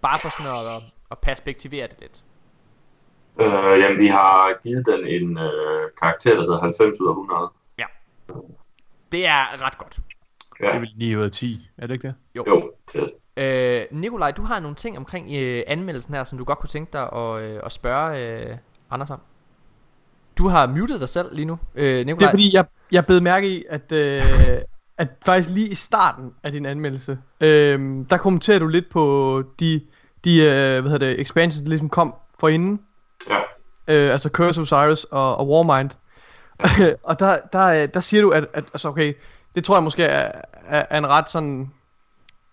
Bare 0.00 0.18
for 0.18 0.28
sådan 0.28 0.66
at, 0.66 0.82
at 1.10 1.18
perspektivere 1.18 1.86
det 1.86 2.00
lidt. 2.00 2.24
Øh, 3.40 3.80
jamen, 3.80 3.98
vi 3.98 4.06
har 4.06 4.62
givet 4.62 4.86
den 4.86 5.06
en 5.06 5.38
øh, 5.38 5.90
karakter, 6.00 6.34
der 6.34 6.40
hedder 6.40 6.60
90 6.60 7.00
ud 7.00 7.06
af 7.06 7.10
100. 7.10 7.50
Det 9.12 9.26
er 9.26 9.64
ret 9.66 9.78
godt. 9.78 9.98
Ja, 10.60 10.66
Det 10.66 10.74
er 10.74 10.78
vel 10.78 10.92
9 10.96 11.16
ud 11.16 11.22
af 11.24 11.30
10, 11.30 11.70
er 11.78 11.86
det 11.86 11.94
ikke 11.94 12.06
det? 12.06 12.14
jo, 12.34 12.72
fedt. 12.92 13.10
Øh, 13.36 13.82
Nikolaj, 13.90 14.30
du 14.30 14.42
har 14.42 14.60
nogle 14.60 14.74
ting 14.74 14.98
omkring 14.98 15.28
øh, 15.36 15.62
anmeldelsen 15.66 16.14
her, 16.14 16.24
som 16.24 16.38
du 16.38 16.44
godt 16.44 16.58
kunne 16.58 16.68
tænke 16.68 16.92
dig 16.92 17.12
at, 17.12 17.42
øh, 17.42 17.60
at 17.64 17.72
spørge 17.72 18.18
øh, 18.18 18.56
Anders 18.90 19.10
om. 19.10 19.20
Du 20.38 20.48
har 20.48 20.66
muted 20.66 20.98
dig 20.98 21.08
selv 21.08 21.34
lige 21.34 21.46
nu, 21.46 21.58
øh, 21.74 22.06
Nikolaj. 22.06 22.14
Det 22.18 22.26
er 22.26 22.30
fordi, 22.30 22.54
jeg, 22.54 22.64
jeg 22.92 23.06
bed 23.06 23.20
mærke 23.20 23.48
i, 23.48 23.64
at, 23.68 23.92
øh, 23.92 24.22
at 24.98 25.08
faktisk 25.24 25.50
lige 25.50 25.68
i 25.68 25.74
starten 25.74 26.34
af 26.42 26.52
din 26.52 26.66
anmeldelse, 26.66 27.18
øh, 27.40 28.04
der 28.10 28.16
kommenterer 28.16 28.58
du 28.58 28.66
lidt 28.66 28.90
på 28.90 29.42
de, 29.60 29.80
de 30.24 30.36
øh, 30.36 30.80
hvad 30.80 30.82
hedder 30.82 30.98
det, 30.98 31.20
expansions, 31.20 31.62
der 31.62 31.68
ligesom 31.68 31.88
kom 31.88 32.14
forinden. 32.40 32.80
Ja. 33.30 33.40
øh, 33.94 34.12
altså 34.12 34.28
Curse 34.28 34.60
of 34.60 34.72
Osiris 34.72 35.04
og, 35.04 35.36
og 35.36 35.48
Warmind. 35.48 35.90
og 37.08 37.18
der, 37.18 37.36
der, 37.52 37.86
der 37.86 38.00
siger 38.00 38.22
du, 38.22 38.30
at, 38.30 38.46
at 38.52 38.64
altså 38.64 38.88
okay, 38.88 39.14
det 39.54 39.64
tror 39.64 39.76
jeg 39.76 39.82
måske 39.82 40.04
er, 40.04 40.32
er, 40.68 40.86
er 40.90 40.98
en 40.98 41.06
ret 41.06 41.28
sådan 41.28 41.70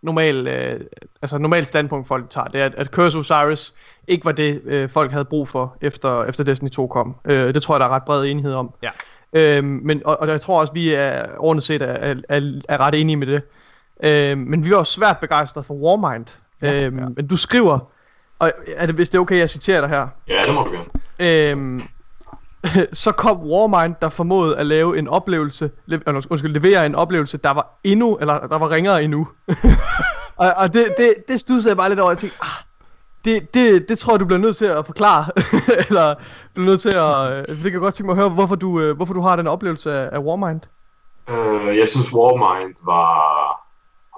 normal, 0.02 0.48
øh, 0.48 0.80
altså 1.22 1.38
normal 1.38 1.66
standpunkt 1.66 2.08
folk 2.08 2.30
tager, 2.30 2.48
det 2.48 2.62
er, 2.62 2.66
at, 2.66 2.76
at 2.76 2.88
Curse 2.88 3.18
of 3.18 3.32
Osiris 3.32 3.74
ikke 4.08 4.26
var 4.26 4.32
det, 4.32 4.62
øh, 4.66 4.90
folk 4.90 5.12
havde 5.12 5.26
brug 5.26 5.48
for, 5.48 5.78
efter, 5.82 6.24
efter 6.24 6.44
Destiny 6.44 6.70
2 6.70 6.88
kom. 6.88 7.16
Øh, 7.26 7.54
det 7.54 7.64
tror 7.64 7.76
jeg, 7.76 7.80
der 7.80 7.86
er 7.86 7.90
ret 7.90 8.04
bred 8.04 8.26
enighed 8.26 8.54
om. 8.54 8.74
Ja. 8.84 8.90
Øhm, 9.34 9.80
men, 9.84 10.02
og, 10.06 10.20
og 10.20 10.28
jeg 10.28 10.42
tror 10.42 10.60
også, 10.60 10.74
vi 10.74 10.94
er 10.94 11.26
ordentligt 11.38 11.66
set 11.66 11.82
er, 11.82 11.86
er, 11.86 12.16
er, 12.30 12.62
er 12.70 12.78
ret 12.78 12.96
enige 12.96 13.18
med 13.18 13.28
det. 13.28 13.42
Øhm, 14.04 14.42
men 14.42 14.66
vi 14.66 14.72
var 14.72 14.78
også 14.78 14.94
svært 14.94 15.18
begejstrede 15.20 15.64
for 15.64 15.74
Warmind. 15.74 16.26
Ja, 16.62 16.84
øhm, 16.84 17.00
ja. 17.00 17.06
Men 17.16 17.28
du 17.28 17.38
skriver, 17.38 17.80
og 18.40 18.52
er 18.68 18.86
det, 18.86 18.96
hvis 18.96 19.10
det 19.10 19.18
er 19.18 19.22
okay, 19.22 19.38
jeg 19.38 19.50
citerer 19.50 19.82
dig 19.82 19.90
her. 19.90 20.08
Ja, 20.28 20.46
det 20.46 20.54
må 20.54 20.64
du 20.64 20.72
gerne. 20.72 21.52
Øhm, 21.52 21.84
så 23.04 23.12
kom 23.12 23.38
Warmind, 23.38 23.96
der 24.02 24.10
formåede 24.10 24.58
at 24.58 24.66
lave 24.66 24.98
en 24.98 25.08
oplevelse, 25.08 25.72
le, 25.86 26.02
øh, 26.08 26.16
undskyld, 26.16 26.54
levere 26.54 26.86
en 26.86 26.96
oplevelse, 26.96 27.38
der 27.38 27.52
var 27.52 27.80
endnu, 27.84 28.16
eller 28.16 28.48
der 28.48 28.58
var 28.58 28.70
ringere 28.70 29.04
endnu. 29.04 29.28
og 30.42 30.48
og 30.64 30.74
det, 30.74 30.86
det, 30.98 31.14
det 31.28 31.40
studsede 31.40 31.72
jeg 31.72 31.78
bare 31.78 31.90
lidt 31.90 32.00
over, 32.00 32.12
jeg 32.12 32.18
tænkte, 32.18 32.38
ah, 32.42 32.64
det, 33.26 33.54
det, 33.54 33.90
det 33.90 34.00
tror 34.00 34.14
jeg, 34.14 34.20
du 34.20 34.26
bliver 34.26 34.40
nødt 34.40 34.58
til 34.58 34.66
at 34.66 34.86
forklare, 34.86 35.26
eller 35.90 36.16
bliver 36.54 36.70
nødt 36.70 36.82
til 36.82 36.96
at, 36.96 37.32
øh, 37.32 37.48
det 37.48 37.64
kan 37.64 37.72
jeg 37.72 37.80
godt 37.80 37.94
tænke 37.94 38.08
mig 38.08 38.14
at 38.14 38.18
høre, 38.18 38.30
hvorfor 38.30 38.56
du, 38.56 38.80
øh, 38.80 38.96
hvorfor 38.96 39.14
du 39.14 39.22
har 39.22 39.36
den 39.36 39.48
oplevelse 39.48 39.94
af, 39.94 40.10
af 40.12 40.20
Warmind. 40.20 40.62
Øh, 41.30 41.78
jeg 41.78 41.88
synes, 41.88 42.14
Warmind 42.14 42.76
var 42.86 43.68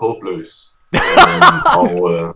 håbløs. 0.01 0.49
øhm, 0.93 1.61
og, 1.77 2.13
øh, 2.13 2.33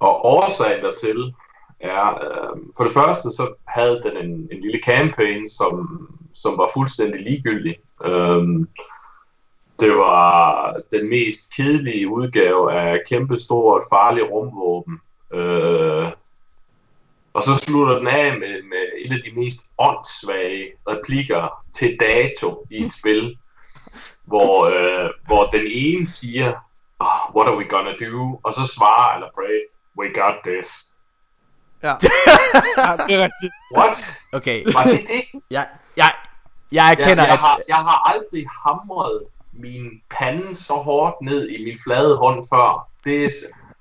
og 0.00 0.24
årsagen 0.24 0.84
dertil 0.84 1.34
er, 1.80 2.06
øh, 2.08 2.56
for 2.76 2.84
det 2.84 2.92
første 2.92 3.30
så 3.30 3.54
havde 3.68 4.00
den 4.02 4.16
en, 4.16 4.48
en 4.52 4.60
lille 4.60 4.80
campaign, 4.84 5.48
som, 5.48 6.08
som 6.34 6.58
var 6.58 6.70
fuldstændig 6.74 7.20
ligegyldig. 7.20 7.76
Øhm, 8.04 8.68
det 9.80 9.96
var 9.96 10.76
den 10.90 11.08
mest 11.08 11.56
kedelige 11.56 12.08
udgave 12.08 12.72
af 12.72 13.00
kæmpestort 13.08 13.82
farligt 13.90 14.26
rumvåben. 14.30 15.00
Øh, 15.32 16.12
og 17.34 17.42
så 17.42 17.56
slutter 17.56 17.98
den 17.98 18.06
af 18.06 18.38
med, 18.38 18.62
med 18.62 18.84
et 19.04 19.12
af 19.12 19.20
de 19.24 19.40
mest 19.40 19.58
åndssvage 19.78 20.72
replikker 20.88 21.64
til 21.72 21.96
dato 22.00 22.66
i 22.70 22.84
et 22.84 22.92
spil, 22.92 23.38
hvor, 24.30 24.54
øh, 24.64 25.10
hvor 25.26 25.44
den 25.44 25.66
ene 25.70 26.06
siger, 26.06 26.52
oh, 27.00 27.36
what 27.36 27.48
are 27.48 27.58
we 27.58 27.64
gonna 27.64 27.94
do? 28.06 28.40
Og 28.42 28.52
så 28.52 28.72
svarer 28.74 29.14
eller 29.14 29.28
Bray, 29.34 29.60
we 29.98 30.06
got 30.14 30.34
this. 30.44 30.68
Ja. 31.82 31.88
Ja, 31.88 32.96
det 33.06 33.14
er 33.14 33.22
rigtigt. 33.28 33.52
What? 33.76 34.14
Okay, 34.32 34.64
Var 34.72 34.82
det 34.84 35.00
det? 35.06 35.40
jeg, 35.50 35.66
jeg, 35.96 36.10
jeg 36.72 36.90
erkender, 36.90 37.08
jeg, 37.10 37.16
jeg, 37.18 37.32
at... 37.32 37.38
har, 37.38 37.60
jeg 37.68 37.76
har 37.76 38.12
aldrig 38.14 38.46
hamret 38.66 39.22
min 39.52 39.90
pande 40.10 40.54
så 40.54 40.74
hårdt 40.74 41.16
ned 41.22 41.48
i 41.48 41.64
min 41.64 41.76
flade 41.84 42.16
hånd 42.16 42.44
før. 42.52 42.88
Det 43.04 43.24
er, 43.24 43.30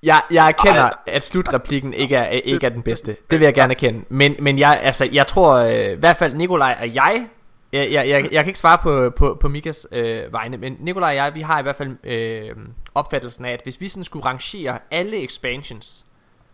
Jeg, 0.03 0.22
jeg 0.32 0.47
erkender, 0.47 0.82
Ej. 0.82 0.93
at 1.07 1.24
slutreplikken 1.24 1.93
ikke 1.93 2.16
er, 2.16 2.26
ikke 2.28 2.66
er 2.66 2.70
den 2.70 2.82
bedste. 2.82 3.16
Det 3.32 3.39
vil 3.39 3.45
jeg 3.45 3.53
gerne 3.53 3.74
erkende. 3.74 4.05
Men, 4.09 4.36
men 4.39 4.59
jeg, 4.59 4.80
altså, 4.84 5.09
jeg 5.11 5.28
tror 5.28 5.53
øh, 5.55 5.91
i 5.91 5.95
hvert 5.95 6.18
fald 6.18 6.34
Nikolaj 6.36 6.78
og 6.82 6.95
jeg, 6.95 7.28
jeg, 7.74 7.91
jeg, 7.91 8.09
jeg, 8.09 8.28
jeg 8.32 8.43
kan 8.43 8.47
ikke 8.47 8.59
svare 8.59 8.78
på, 8.78 9.09
på, 9.09 9.38
på 9.41 9.47
Mikas 9.47 9.88
øh, 9.91 10.34
vegne, 10.34 10.57
men 10.57 10.78
Nikolaj 10.80 11.09
og 11.09 11.16
jeg, 11.16 11.36
vi 11.36 11.41
har 11.41 11.59
i 11.59 11.63
hvert 11.63 11.76
fald 11.76 11.97
øh, 12.03 12.55
opfattelsen 12.95 13.45
af, 13.45 13.51
at 13.51 13.61
hvis 13.63 13.82
vi 13.82 13.88
sådan 13.88 14.03
skulle 14.03 14.26
rangere 14.26 14.80
alle 14.91 15.24
expansions, 15.24 16.05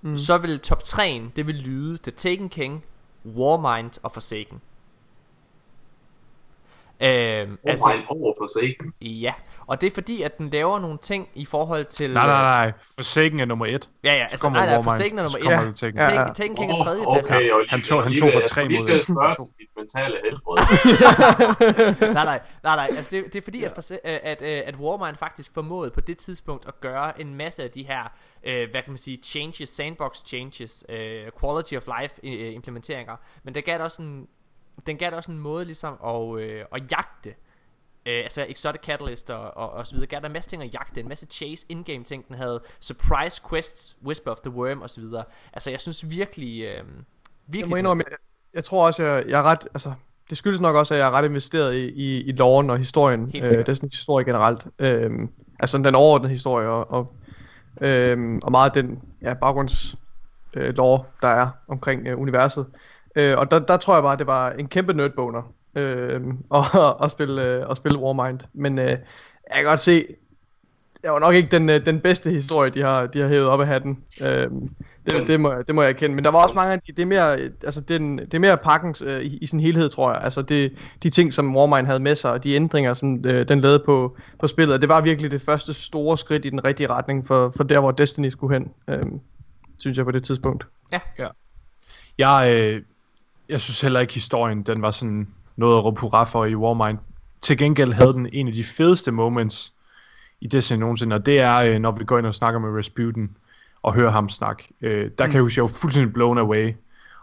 mm. 0.01 0.17
så 0.17 0.37
vil 0.37 0.59
top 0.59 0.81
3'en, 0.81 1.31
det 1.35 1.47
vil 1.47 1.55
lyde 1.55 1.97
The 1.97 2.11
Taken 2.11 2.49
King, 2.49 2.83
Warmind 3.25 3.91
og 4.03 4.11
Forsaken. 4.11 4.61
Øh, 7.01 7.07
oh 7.09 7.57
altså, 7.71 8.01
over 8.09 8.33
for 8.39 8.59
Sagan. 8.59 8.93
ja, 9.01 9.33
og 9.67 9.81
det 9.81 9.87
er 9.87 9.91
fordi, 9.91 10.21
at 10.21 10.37
den 10.37 10.49
laver 10.49 10.79
nogle 10.79 10.97
ting 10.97 11.29
i 11.35 11.45
forhold 11.45 11.85
til... 11.85 12.13
Nej, 12.13 12.25
nej, 12.25 12.41
nej. 12.65 12.71
Forsaken 12.95 13.39
er 13.39 13.45
nummer 13.45 13.65
1. 13.65 13.89
Ja, 14.03 14.13
ja, 14.13 14.23
altså, 14.31 14.49
nej, 14.49 14.65
nej. 14.65 14.83
Forsaken 14.83 15.19
er 15.19 15.23
nummer 15.23 15.39
kommer 15.41 15.59
1. 15.61 15.67
det 15.67 15.75
Taken. 15.75 15.97
Ja, 15.97 16.21
ja. 16.21 16.27
Taken, 16.33 16.55
King 16.55 16.71
er 16.71 16.75
tredje 16.83 17.03
plads. 17.13 17.31
okay, 17.31 17.49
Han 17.69 17.81
tog- 17.81 18.03
han 18.03 18.15
tog 18.15 18.29
for 18.33 18.39
tre 18.39 18.63
mod 18.69 18.77
mod 18.77 18.83
til 18.85 18.91
at 18.91 18.97
et. 18.97 19.03
spørge 19.03 19.35
til 19.35 19.53
dit 19.59 19.67
mentale 19.77 20.17
helbred. 20.23 20.57
nej, 22.13 22.25
nej, 22.25 22.39
nej, 22.63 22.75
nej, 22.75 22.87
altså 22.95 23.11
det, 23.11 23.25
det 23.33 23.35
er 23.35 23.41
fordi, 23.43 23.63
at, 23.63 23.71
for, 23.71 23.93
at, 24.03 24.19
at, 24.23 24.41
at 24.41 24.75
Warmind 24.75 25.15
faktisk 25.17 25.53
formåede 25.53 25.91
på 25.91 26.01
det 26.01 26.17
tidspunkt 26.17 26.67
at 26.67 26.81
gøre 26.81 27.21
en 27.21 27.35
masse 27.35 27.63
af 27.63 27.71
de 27.71 27.83
her, 27.83 28.03
øh, 28.43 28.71
hvad 28.71 28.81
kan 28.81 28.91
man 28.91 28.97
sige, 28.97 29.17
changes, 29.23 29.69
sandbox 29.69 30.17
changes, 30.25 30.85
øh, 30.89 31.23
quality 31.41 31.73
of 31.75 31.83
life 32.01 32.13
øh, 32.23 32.53
implementeringer, 32.53 33.15
men 33.43 33.55
det 33.55 33.65
gav 33.65 33.73
det 33.73 33.81
også 33.81 34.01
en, 34.01 34.27
den 34.85 34.97
gav 34.97 35.09
det 35.09 35.17
også 35.17 35.31
en 35.31 35.39
måde 35.39 35.65
ligesom 35.65 35.93
at, 36.05 36.39
øh, 36.39 36.65
at 36.75 36.91
jagte, 36.91 37.29
øh, 38.05 38.23
altså 38.23 38.45
exotic 38.49 38.81
catalyst 38.81 39.29
og, 39.29 39.57
og, 39.57 39.71
og 39.71 39.87
så 39.87 39.93
videre, 39.93 40.07
gav 40.07 40.19
der 40.19 40.25
en 40.25 40.33
masse 40.33 40.49
ting 40.49 40.63
at 40.63 40.73
jagte, 40.73 40.99
en 40.99 41.07
masse 41.07 41.27
chase 41.31 41.65
in-game 41.69 42.03
ting, 42.03 42.27
den 42.27 42.35
havde 42.35 42.61
surprise 42.79 43.41
quests, 43.49 43.97
Whisper 44.05 44.31
of 44.31 44.37
the 44.37 44.51
Worm 44.51 44.81
og 44.81 44.89
så 44.89 45.01
videre, 45.01 45.23
altså 45.53 45.69
jeg 45.69 45.79
synes 45.79 46.09
virkelig, 46.09 46.61
øh, 46.61 46.67
Jeg 46.67 46.83
virkelig, 47.47 47.69
må 47.69 47.75
indrømme, 47.75 48.03
jeg, 48.09 48.17
jeg 48.53 48.63
tror 48.63 48.85
også, 48.85 49.03
jeg, 49.03 49.25
jeg 49.27 49.39
er 49.39 49.43
ret, 49.43 49.67
altså, 49.73 49.93
det 50.29 50.37
skyldes 50.37 50.61
nok 50.61 50.75
også, 50.75 50.93
at 50.93 50.99
jeg 50.99 51.07
er 51.07 51.11
ret 51.11 51.25
investeret 51.25 51.75
i, 51.75 51.89
i, 51.89 52.21
i 52.21 52.31
loven 52.31 52.69
og 52.69 52.77
historien, 52.77 53.31
øh. 53.35 53.65
Destiny's 53.69 53.97
historie 53.97 54.25
generelt. 54.25 54.67
Øhm, 54.79 55.29
altså 55.59 55.77
den 55.77 55.95
overordnede 55.95 56.31
historie 56.31 56.67
og, 56.67 56.91
og, 56.91 57.13
øhm, 57.81 58.39
og 58.43 58.51
meget 58.51 58.73
den 58.73 58.99
ja, 59.21 59.33
baggrunds 59.33 59.95
øh, 60.53 60.73
lore, 60.75 61.03
der 61.21 61.27
er 61.27 61.49
omkring 61.67 62.07
øh, 62.07 62.19
universet. 62.19 62.67
Øh, 63.15 63.37
og 63.37 63.51
der, 63.51 63.59
der 63.59 63.77
tror 63.77 63.93
jeg 63.93 64.03
bare, 64.03 64.13
at 64.13 64.19
det 64.19 64.27
var 64.27 64.49
en 64.51 64.67
kæmpe 64.67 64.93
nerdboner 64.93 65.41
øh, 65.75 66.21
at, 66.55 66.63
at, 67.03 67.11
spille, 67.11 67.43
øh, 67.43 67.65
at 67.69 67.77
spille 67.77 67.99
Warmind. 67.99 68.39
Men 68.53 68.79
øh, 68.79 68.89
jeg 68.89 68.97
kan 69.55 69.63
godt 69.65 69.79
se, 69.79 70.05
det 71.03 71.11
var 71.11 71.19
nok 71.19 71.35
ikke 71.35 71.49
den, 71.51 71.69
øh, 71.69 71.85
den 71.85 71.99
bedste 71.99 72.29
historie, 72.31 72.69
de 72.71 72.81
har, 72.81 73.05
de 73.05 73.19
har 73.21 73.27
hævet 73.27 73.47
op 73.47 73.61
af 73.61 73.67
hatten. 73.67 74.03
Øhm, 74.21 74.69
det, 75.05 75.27
det, 75.27 75.39
må, 75.39 75.51
jeg- 75.51 75.67
det 75.67 75.75
må 75.75 75.81
jeg 75.81 75.89
erkende. 75.89 76.15
Men 76.15 76.23
der 76.23 76.31
var 76.31 76.43
også 76.43 76.55
mange 76.55 76.73
af 76.73 76.79
de, 76.87 76.91
det 76.91 77.01
er 77.01 77.05
mere, 77.05 77.39
øh, 77.41 77.49
altså 77.63 77.81
det 77.81 77.95
er, 77.95 77.99
en- 77.99 78.17
det 78.17 78.33
er 78.33 78.39
mere 78.39 78.57
pakken 78.57 78.95
øh, 79.03 79.21
i, 79.21 79.37
i 79.37 79.45
sin 79.45 79.59
helhed, 79.59 79.89
tror 79.89 80.13
jeg. 80.13 80.21
Altså 80.23 80.41
det, 80.41 80.77
de 81.03 81.09
ting, 81.09 81.33
som 81.33 81.55
Warmind 81.55 81.85
havde 81.87 81.99
med 81.99 82.15
sig, 82.15 82.31
og 82.31 82.43
de 82.43 82.53
ændringer, 82.53 82.93
som 82.93 83.25
øh, 83.25 83.47
den 83.47 83.61
lavede 83.61 83.83
på, 83.85 84.17
på 84.39 84.47
spillet, 84.47 84.73
og 84.75 84.81
det 84.81 84.89
var 84.89 85.01
virkelig 85.01 85.31
det 85.31 85.41
første 85.41 85.73
store 85.73 86.17
skridt 86.17 86.45
i 86.45 86.49
den 86.49 86.63
rigtige 86.65 86.87
retning 86.87 87.27
for, 87.27 87.53
for 87.57 87.63
der, 87.63 87.79
hvor 87.79 87.91
Destiny 87.91 88.29
skulle 88.29 88.53
hen. 88.59 88.71
Øhm, 88.87 89.19
synes 89.79 89.97
jeg 89.97 90.05
på 90.05 90.11
det 90.11 90.23
tidspunkt. 90.23 90.67
Jeg, 92.17 92.53
øh, 92.59 92.81
jeg 93.51 93.61
synes 93.61 93.81
heller 93.81 93.99
ikke, 93.99 94.13
historien 94.13 94.63
den 94.63 94.81
var 94.81 94.91
sådan 94.91 95.27
noget 95.55 95.77
at 95.77 95.83
råbe 95.83 96.01
hurra 96.01 96.23
for 96.23 96.45
i 96.45 96.55
Warmind. 96.55 96.97
Til 97.41 97.57
gengæld 97.57 97.93
havde 97.93 98.13
den 98.13 98.29
en 98.33 98.47
af 98.47 98.53
de 98.53 98.63
fedeste 98.63 99.11
moments 99.11 99.73
i 100.41 100.47
Destiny 100.47 100.79
nogensinde, 100.79 101.15
og 101.15 101.25
det 101.25 101.39
er, 101.39 101.55
øh, 101.55 101.79
når 101.79 101.91
vi 101.91 102.03
går 102.03 102.17
ind 102.17 102.27
og 102.27 102.35
snakker 102.35 102.59
med 102.59 102.77
Rasputin 102.77 103.29
og 103.83 103.93
hører 103.93 104.11
ham 104.11 104.29
snakke. 104.29 104.69
Øh, 104.81 105.11
der 105.17 105.25
kan 105.25 105.33
jeg 105.33 105.41
huske, 105.41 105.59
jeg 105.59 105.63
var 105.63 105.77
fuldstændig 105.81 106.13
blown 106.13 106.37
away 106.37 106.73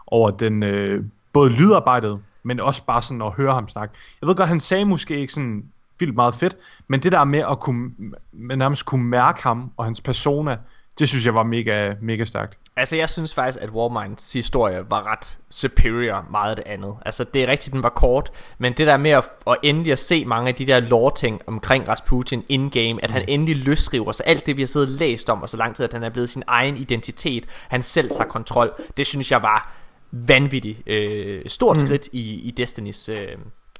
over 0.07 0.31
den, 0.31 0.63
øh, 0.63 1.03
både 1.33 1.49
lydarbejdet, 1.49 2.19
men 2.43 2.59
også 2.59 2.83
bare 2.83 3.01
sådan 3.01 3.21
at 3.21 3.31
høre 3.31 3.53
ham 3.53 3.69
snakke. 3.69 3.95
Jeg 4.21 4.27
ved 4.27 4.35
godt, 4.35 4.49
han 4.49 4.59
sagde 4.59 4.85
måske 4.85 5.19
ikke 5.19 5.33
sådan 5.33 5.63
vildt 5.99 6.15
meget 6.15 6.35
fedt, 6.35 6.57
men 6.87 7.03
det 7.03 7.11
der 7.11 7.23
med 7.23 7.43
at 7.51 7.59
kunne, 7.59 7.91
med 8.31 8.55
nærmest 8.55 8.85
kunne 8.85 9.03
mærke 9.03 9.43
ham 9.43 9.71
og 9.77 9.85
hans 9.85 10.01
persona 10.01 10.57
det 10.99 11.09
synes 11.09 11.25
jeg 11.25 11.35
var 11.35 11.43
mega, 11.43 11.93
mega 12.01 12.25
stærkt. 12.25 12.57
Altså 12.79 12.97
jeg 12.97 13.09
synes 13.09 13.33
faktisk 13.33 13.63
at 13.63 13.69
Warminds 13.69 14.33
historie 14.33 14.85
var 14.89 15.11
ret 15.11 15.37
superior 15.49 16.25
meget 16.31 16.49
af 16.49 16.55
det 16.55 16.65
andet. 16.67 16.95
Altså 17.05 17.23
det 17.23 17.43
er 17.43 17.47
rigtigt 17.47 17.73
den 17.73 17.83
var 17.83 17.89
kort 17.89 18.31
Men 18.57 18.73
det 18.73 18.87
der 18.87 18.97
med 18.97 19.11
at, 19.11 19.29
at 19.47 19.57
endelig 19.63 19.91
at 19.91 19.99
se 19.99 20.25
mange 20.25 20.47
af 20.47 20.55
de 20.55 20.65
der 20.65 20.79
lore 20.79 21.15
ting 21.15 21.41
omkring 21.47 21.87
Rasputin 21.87 22.45
in-game 22.49 23.03
At 23.03 23.11
han 23.11 23.25
endelig 23.27 23.55
løsriver 23.55 24.11
sig. 24.11 24.27
Alt 24.27 24.45
det 24.45 24.57
vi 24.57 24.61
har 24.61 24.67
siddet 24.67 24.89
og 24.89 24.95
læst 24.99 25.29
om 25.29 25.41
og 25.41 25.49
så 25.49 25.57
lang 25.57 25.75
tid 25.75 25.85
At 25.85 25.93
han 25.93 26.03
er 26.03 26.09
blevet 26.09 26.29
sin 26.29 26.43
egen 26.47 26.77
identitet 26.77 27.45
Han 27.69 27.83
selv 27.83 28.09
tager 28.09 28.29
kontrol 28.29 28.73
Det 28.97 29.07
synes 29.07 29.31
jeg 29.31 29.43
var 29.43 29.73
vanvittigt 30.11 30.87
øh, 30.87 31.41
Stort 31.47 31.77
mm. 31.77 31.87
skridt 31.87 32.09
i, 32.11 32.47
i 32.47 32.51
Destinys 32.51 33.09
øh, 33.09 33.27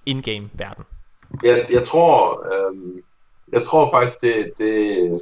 in-game 0.06 0.50
verden. 0.54 0.84
Jeg, 1.44 1.66
jeg 1.72 1.84
tror, 1.84 2.46
øhm, 2.54 3.02
jeg 3.52 3.62
tror 3.62 3.90
faktisk, 3.90 4.22
det, 4.22 4.52
det 4.58 5.22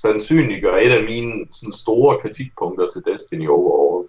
sandsynliggør 0.00 0.76
et 0.76 0.90
af 0.90 1.04
mine 1.04 1.46
sådan, 1.50 1.72
store 1.72 2.20
kritikpunkter 2.20 2.88
til 2.88 3.02
Destiny 3.06 3.48
overall. 3.48 4.08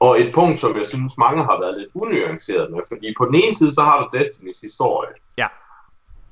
Og 0.00 0.20
et 0.20 0.34
punkt, 0.34 0.58
som 0.58 0.76
jeg 0.78 0.86
synes 0.86 1.18
mange 1.18 1.44
har 1.44 1.60
været 1.60 1.78
lidt 1.78 1.90
unuanceret 1.94 2.70
med, 2.70 2.80
fordi 2.88 3.14
på 3.18 3.24
den 3.26 3.34
ene 3.34 3.54
side, 3.54 3.74
så 3.74 3.82
har 3.82 4.00
du 4.00 4.18
Destinys 4.18 4.60
historie. 4.60 5.10
Ja. 5.38 5.46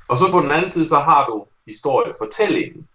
Og 0.08 0.16
så 0.16 0.30
på 0.30 0.40
den 0.40 0.50
anden 0.50 0.70
side, 0.70 0.88
så 0.88 0.98
har 0.98 1.26
du 1.26 1.46
historiefortællingen. 1.66 2.88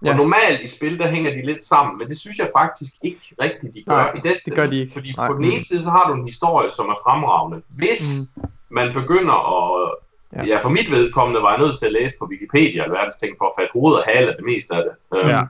Og 0.00 0.06
Ja. 0.06 0.16
normalt 0.16 0.60
i 0.60 0.66
spil, 0.66 0.98
der 0.98 1.08
hænger 1.08 1.30
de 1.30 1.46
lidt 1.46 1.64
sammen, 1.64 1.98
men 1.98 2.08
det 2.08 2.18
synes 2.18 2.38
jeg 2.38 2.50
faktisk 2.56 2.92
ikke 3.02 3.34
rigtigt, 3.42 3.74
de 3.74 3.82
gør 3.82 3.96
Nej, 3.96 4.12
i 4.14 4.20
Destiny. 4.28 4.52
det 4.52 4.56
gør 4.62 4.66
de 4.70 4.80
ikke. 4.80 4.92
Fordi 4.92 5.12
Nej. 5.16 5.28
på 5.28 5.34
den 5.34 5.44
ene 5.44 5.64
side, 5.64 5.82
så 5.82 5.90
har 5.90 6.08
du 6.08 6.14
en 6.14 6.24
historie, 6.24 6.70
som 6.70 6.86
er 6.88 6.94
fremragende. 7.04 7.62
Hvis 7.78 8.18
mm. 8.36 8.42
man 8.68 8.92
begynder 8.92 9.38
at... 9.56 9.94
Ja. 10.36 10.44
Ja, 10.44 10.58
for 10.58 10.68
mit 10.68 10.90
vedkommende 10.90 11.42
var 11.42 11.50
jeg 11.50 11.58
nødt 11.58 11.78
til 11.78 11.86
at 11.86 11.92
læse 11.92 12.16
på 12.18 12.26
Wikipedia 12.26 12.82
alverdens 12.82 13.16
ting 13.16 13.34
for 13.38 13.44
at 13.44 13.52
fatte 13.58 13.72
hoved 13.72 13.94
og 13.94 14.02
hale 14.04 14.28
af 14.30 14.36
det 14.36 14.44
meste 14.44 14.74
af 14.74 14.82
det. 14.82 15.18
Øhm, 15.18 15.28
Ja. 15.28 15.42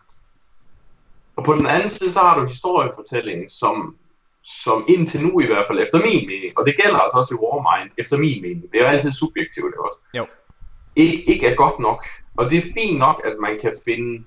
Og 1.36 1.44
på 1.44 1.52
den 1.54 1.66
anden 1.66 1.88
side, 1.88 2.10
så 2.10 2.20
har 2.20 2.38
du 2.40 2.46
historiefortællingen, 2.46 3.48
som, 3.48 3.96
som 4.44 4.84
indtil 4.88 5.22
nu 5.26 5.40
i 5.40 5.46
hvert 5.46 5.66
fald, 5.66 5.78
efter 5.78 5.98
min 5.98 6.26
mening, 6.26 6.58
og 6.58 6.66
det 6.66 6.76
gælder 6.82 6.98
altså 6.98 7.18
også 7.18 7.34
i 7.34 7.38
Warmind, 7.38 7.90
efter 7.98 8.16
min 8.16 8.42
mening, 8.42 8.62
det 8.72 8.80
er 8.80 8.84
jo 8.84 8.90
altid 8.90 9.10
subjektivt 9.12 9.66
ikke 9.66 9.84
også, 9.84 9.98
Jo. 10.14 10.26
ikke, 10.96 11.22
ikke 11.30 11.46
er 11.46 11.54
godt 11.54 11.78
nok. 11.78 12.04
Og 12.36 12.50
det 12.50 12.58
er 12.58 12.62
fint 12.74 12.98
nok, 12.98 13.22
at 13.24 13.34
man 13.40 13.58
kan 13.62 13.72
finde 13.84 14.24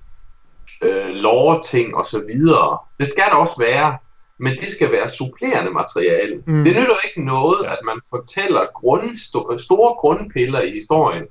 øh, 0.82 1.06
lore-ting 1.08 1.94
og 1.96 2.04
så 2.04 2.22
videre. 2.26 2.78
Det 2.98 3.06
skal 3.06 3.24
der 3.30 3.36
også 3.36 3.54
være, 3.58 3.98
men 4.38 4.52
det 4.52 4.68
skal 4.68 4.92
være 4.92 5.08
supplerende 5.08 5.70
materiale. 5.70 6.42
Mm. 6.46 6.52
Mm. 6.54 6.64
Det 6.64 6.72
nytter 6.76 6.96
ikke 7.04 7.24
noget, 7.26 7.66
at 7.66 7.78
man 7.84 8.00
fortæller 8.10 8.66
grund, 8.74 9.10
sto- 9.10 9.56
store 9.56 9.94
grundpiller 9.94 10.60
i 10.60 10.70
historien 10.70 11.24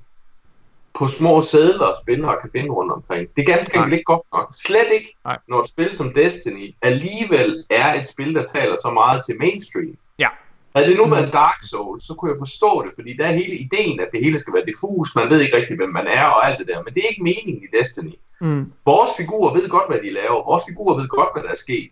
på 0.93 1.07
små 1.07 1.41
sædler, 1.41 1.93
spillere 2.01 2.35
kan 2.41 2.49
finde 2.51 2.69
rundt 2.69 2.91
omkring. 2.93 3.29
Det 3.35 3.41
er 3.41 3.53
ganske 3.53 3.77
enkelt 3.77 3.93
ikke 3.93 4.03
godt 4.03 4.21
nok. 4.33 4.47
Slet 4.53 4.87
ikke, 4.93 5.15
Nej. 5.25 5.37
når 5.49 5.61
et 5.61 5.67
spil 5.67 5.95
som 5.95 6.13
Destiny 6.13 6.75
alligevel 6.81 7.65
er 7.69 7.93
et 7.93 8.05
spil, 8.05 8.35
der 8.35 8.45
taler 8.45 8.75
så 8.75 8.91
meget 8.91 9.21
til 9.25 9.35
mainstream. 9.39 9.97
Ja. 10.19 10.27
Havde 10.75 10.89
det 10.89 10.97
nu 10.97 11.09
været 11.09 11.33
Dark 11.33 11.63
Souls, 11.69 12.03
så 12.07 12.13
kunne 12.13 12.31
jeg 12.31 12.37
forstå 12.39 12.83
det, 12.85 12.91
fordi 12.95 13.17
der 13.17 13.25
er 13.25 13.31
hele 13.31 13.55
ideen, 13.55 13.99
at 13.99 14.09
det 14.11 14.23
hele 14.23 14.39
skal 14.39 14.53
være 14.53 14.65
diffus, 14.65 15.15
man 15.15 15.29
ved 15.29 15.41
ikke 15.41 15.57
rigtig, 15.57 15.75
hvem 15.77 15.89
man 15.89 16.07
er 16.07 16.23
og 16.23 16.47
alt 16.47 16.59
det 16.59 16.67
der, 16.67 16.83
men 16.83 16.93
det 16.93 17.03
er 17.03 17.07
ikke 17.09 17.23
meningen 17.23 17.63
i 17.63 17.77
Destiny. 17.79 18.13
Mm. 18.41 18.71
Vores 18.85 19.11
figurer 19.17 19.53
ved 19.53 19.69
godt, 19.69 19.87
hvad 19.89 19.99
de 19.99 20.11
laver. 20.13 20.45
Vores 20.51 20.63
figurer 20.69 20.97
ved 20.99 21.07
godt, 21.07 21.29
hvad 21.33 21.43
der 21.43 21.49
er 21.49 21.55
sket. 21.65 21.91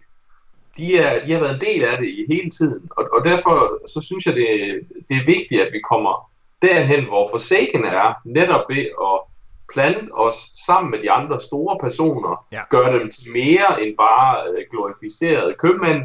De, 0.77 0.97
er, 0.97 1.25
de 1.25 1.31
har 1.31 1.39
været 1.39 1.53
en 1.53 1.61
del 1.61 1.83
af 1.83 1.97
det 1.97 2.07
i 2.07 2.25
hele 2.29 2.49
tiden. 2.49 2.89
Og, 2.97 3.09
og 3.13 3.25
derfor 3.25 3.87
så 3.87 4.01
synes 4.01 4.25
jeg, 4.25 4.35
det, 4.35 4.47
det 5.09 5.17
er 5.17 5.25
vigtigt, 5.25 5.61
at 5.61 5.73
vi 5.73 5.79
kommer 5.89 6.31
derhen, 6.61 7.05
hvor 7.05 7.27
Forsaken 7.31 7.83
er, 7.85 8.13
netop 8.25 8.61
ved 8.69 8.85
at 9.01 9.19
plante 9.73 10.11
os 10.13 10.35
sammen 10.65 10.91
med 10.91 10.99
de 10.99 11.11
andre 11.11 11.39
store 11.39 11.77
personer, 11.81 12.45
Ja. 12.51 12.61
gøre 12.69 12.99
dem 12.99 13.09
til 13.11 13.31
mere 13.31 13.83
end 13.83 13.97
bare 13.97 14.43
øh, 14.49 14.63
glorificerede 14.71 15.53
købmænd, 15.53 16.01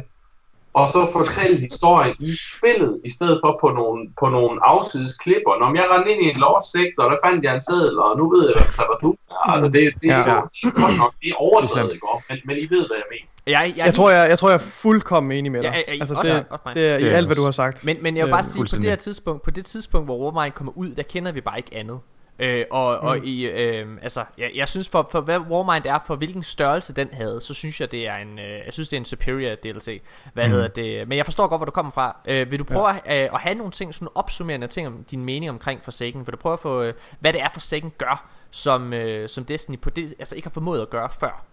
og 0.73 0.87
så 0.87 1.09
fortælle 1.17 1.57
historien 1.67 2.15
i 2.19 2.31
spillet, 2.55 3.01
i 3.05 3.09
stedet 3.15 3.37
for 3.43 3.57
på 3.61 3.67
nogle, 3.79 3.99
på 4.19 4.29
nogle 4.29 4.65
afsides 4.73 5.13
klipper. 5.23 5.53
Når 5.59 5.69
jeg 5.75 5.85
rendte 5.91 6.11
ind 6.13 6.21
i 6.25 6.29
en 6.33 6.37
lovsektor, 6.45 7.03
og 7.03 7.09
der 7.11 7.17
fandt 7.25 7.43
jeg 7.45 7.53
en 7.53 7.61
seddel, 7.69 7.99
og 7.99 8.17
nu 8.17 8.23
ved 8.33 8.43
jeg, 8.49 8.55
hvad 8.61 8.71
Sabathun 8.79 9.15
er. 9.31 9.49
Altså, 9.53 9.67
det, 9.75 9.81
det, 10.01 10.07
Ja. 10.07 10.17
det, 10.17 10.25
det 10.61 10.67
er 10.71 10.81
godt 10.83 10.97
nok, 10.97 11.11
det 11.21 11.27
er 11.27 11.27
Det 11.27 11.29
er 11.31 11.35
overdrevet, 11.47 11.93
ikke? 11.93 12.07
Men, 12.29 12.37
men 12.45 12.55
I 12.57 12.65
ved, 12.73 12.83
hvad 12.89 12.97
jeg 13.03 13.09
mener. 13.13 13.27
Jeg, 13.47 13.73
jeg, 13.77 13.85
Jeg 13.85 13.93
tror, 13.93 14.09
jeg, 14.09 14.29
jeg 14.29 14.39
tror, 14.39 14.49
jeg 14.49 14.55
er 14.55 14.67
fuldkommen 14.83 15.31
enig 15.37 15.51
med 15.51 15.61
dig. 15.61 15.69
Ja, 15.69 15.77
ja, 15.77 15.93
ja, 15.93 15.99
altså, 15.99 16.15
også- 16.15 16.35
det, 16.35 16.45
også 16.49 16.63
det 16.73 16.85
er 16.89 16.97
i 16.97 17.03
Det 17.03 17.11
er 17.11 17.17
alt, 17.17 17.27
hvad 17.27 17.35
du 17.35 17.43
har 17.43 17.51
sagt. 17.51 17.85
Men, 17.85 17.97
men 18.01 18.17
jeg 18.17 18.25
vil 18.25 18.29
Øh, 18.29 18.33
bare 18.33 18.43
sige, 18.43 18.61
på 18.71 18.75
det 18.81 18.89
her 18.89 18.95
tidspunkt, 18.95 19.41
på 19.43 19.51
det 19.51 19.65
tidspunkt, 19.65 20.07
hvor 20.07 20.17
Warmind 20.31 20.53
kommer 20.53 20.73
ud, 20.75 20.89
der 20.89 21.03
kender 21.03 21.31
vi 21.31 21.41
bare 21.41 21.57
ikke 21.57 21.75
andet. 21.75 21.99
Øh, 22.43 22.65
og, 22.71 22.85
og 22.97 23.17
Mm. 23.17 23.23
i, 23.25 23.41
øh, 23.45 23.87
altså, 24.01 24.23
jeg, 24.37 24.51
jeg 24.55 24.69
synes 24.69 24.89
for, 24.89 25.07
for 25.11 25.21
hvad 25.21 25.39
Warmind 25.39 25.85
er, 25.85 25.99
for 26.07 26.15
hvilken 26.15 26.43
størrelse 26.43 26.95
den 26.95 27.09
havde, 27.13 27.41
så 27.41 27.53
synes 27.53 27.81
jeg 27.81 27.91
det 27.91 28.07
er 28.07 28.15
en, 28.15 28.39
øh, 28.39 28.45
jeg 28.65 28.73
synes 28.73 28.89
det 28.89 28.97
er 28.97 29.01
en 29.01 29.05
superior 29.05 29.55
DLC. 29.55 30.01
Hvad 30.33 30.45
Mm. 30.45 30.51
hedder 30.51 30.67
det? 30.67 31.07
Men 31.07 31.17
jeg 31.17 31.25
forstår 31.25 31.47
godt, 31.47 31.59
hvor 31.59 31.65
du 31.65 31.71
kommer 31.71 31.91
fra. 31.91 32.15
Øh, 32.27 32.51
vil 32.51 32.59
du 32.59 32.63
prøve 32.63 32.89
at, 32.89 32.95
øh, 33.25 33.33
at 33.33 33.39
have 33.39 33.55
nogle 33.55 33.71
ting, 33.71 33.93
sådan 33.95 34.07
opsummerende 34.15 34.67
ting 34.67 34.87
om 34.87 35.03
din 35.11 35.25
mening 35.25 35.49
omkring 35.51 35.83
Forsaken? 35.83 36.27
Vil 36.27 36.31
du 36.31 36.37
prøve 36.37 36.53
at 36.53 36.59
få, 36.59 36.81
øh, 36.81 36.93
hvad 37.19 37.33
det 37.33 37.41
er 37.41 37.49
Forsaken 37.53 37.93
gør, 37.97 38.29
som, 38.51 38.93
øh, 38.93 39.29
som 39.29 39.45
Destiny 39.45 39.79
på 39.79 39.89
det, 39.89 40.15
altså 40.19 40.35
ikke 40.35 40.45
har 40.47 40.53
formået 40.53 40.81
at 40.81 40.89
gøre 40.89 41.09
før? 41.19 41.43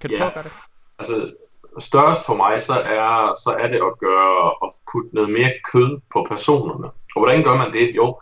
Kan 0.00 0.10
du 0.10 0.16
Ja. 0.16 0.20
prøve 0.20 0.28
at 0.28 0.34
gøre 0.34 0.44
det? 0.44 0.52
Altså, 0.98 1.32
størst 1.78 2.26
for 2.26 2.34
mig, 2.36 2.62
så 2.62 2.72
er, 2.72 3.34
så 3.44 3.56
er 3.60 3.66
det 3.68 3.76
at 3.76 3.98
gøre, 3.98 4.54
at 4.64 4.70
putte 4.92 5.08
noget 5.14 5.30
mere 5.30 5.52
kød 5.72 6.00
på 6.12 6.26
personerne. 6.28 6.84
Og 6.86 7.20
hvordan 7.20 7.42
gør 7.44 7.56
man 7.56 7.72
det? 7.72 7.92
Jo, 7.96 8.20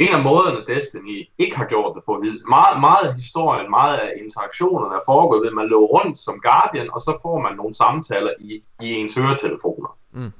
en 0.00 0.12
af 0.12 0.22
måderne 0.22 0.66
Destiny 0.66 1.28
ikke 1.38 1.56
har 1.56 1.64
gjort 1.64 1.96
det 1.96 2.02
på, 2.06 2.12
meget, 2.48 2.80
meget 2.80 3.04
af 3.08 3.14
historien, 3.14 3.70
meget 3.70 3.98
af 3.98 4.12
interaktionerne 4.22 4.94
er 4.94 5.06
foregået 5.06 5.40
ved, 5.40 5.48
at 5.48 5.54
man 5.54 5.68
løber 5.68 5.90
rundt 5.96 6.18
som 6.18 6.40
Guardian, 6.42 6.90
og 6.94 7.00
så 7.00 7.18
får 7.22 7.40
man 7.40 7.56
nogle 7.56 7.74
samtaler 7.74 8.32
i, 8.40 8.62
i 8.82 8.94
ens 8.94 9.14
høretelefoner. 9.14 9.96
Mm. 10.12 10.32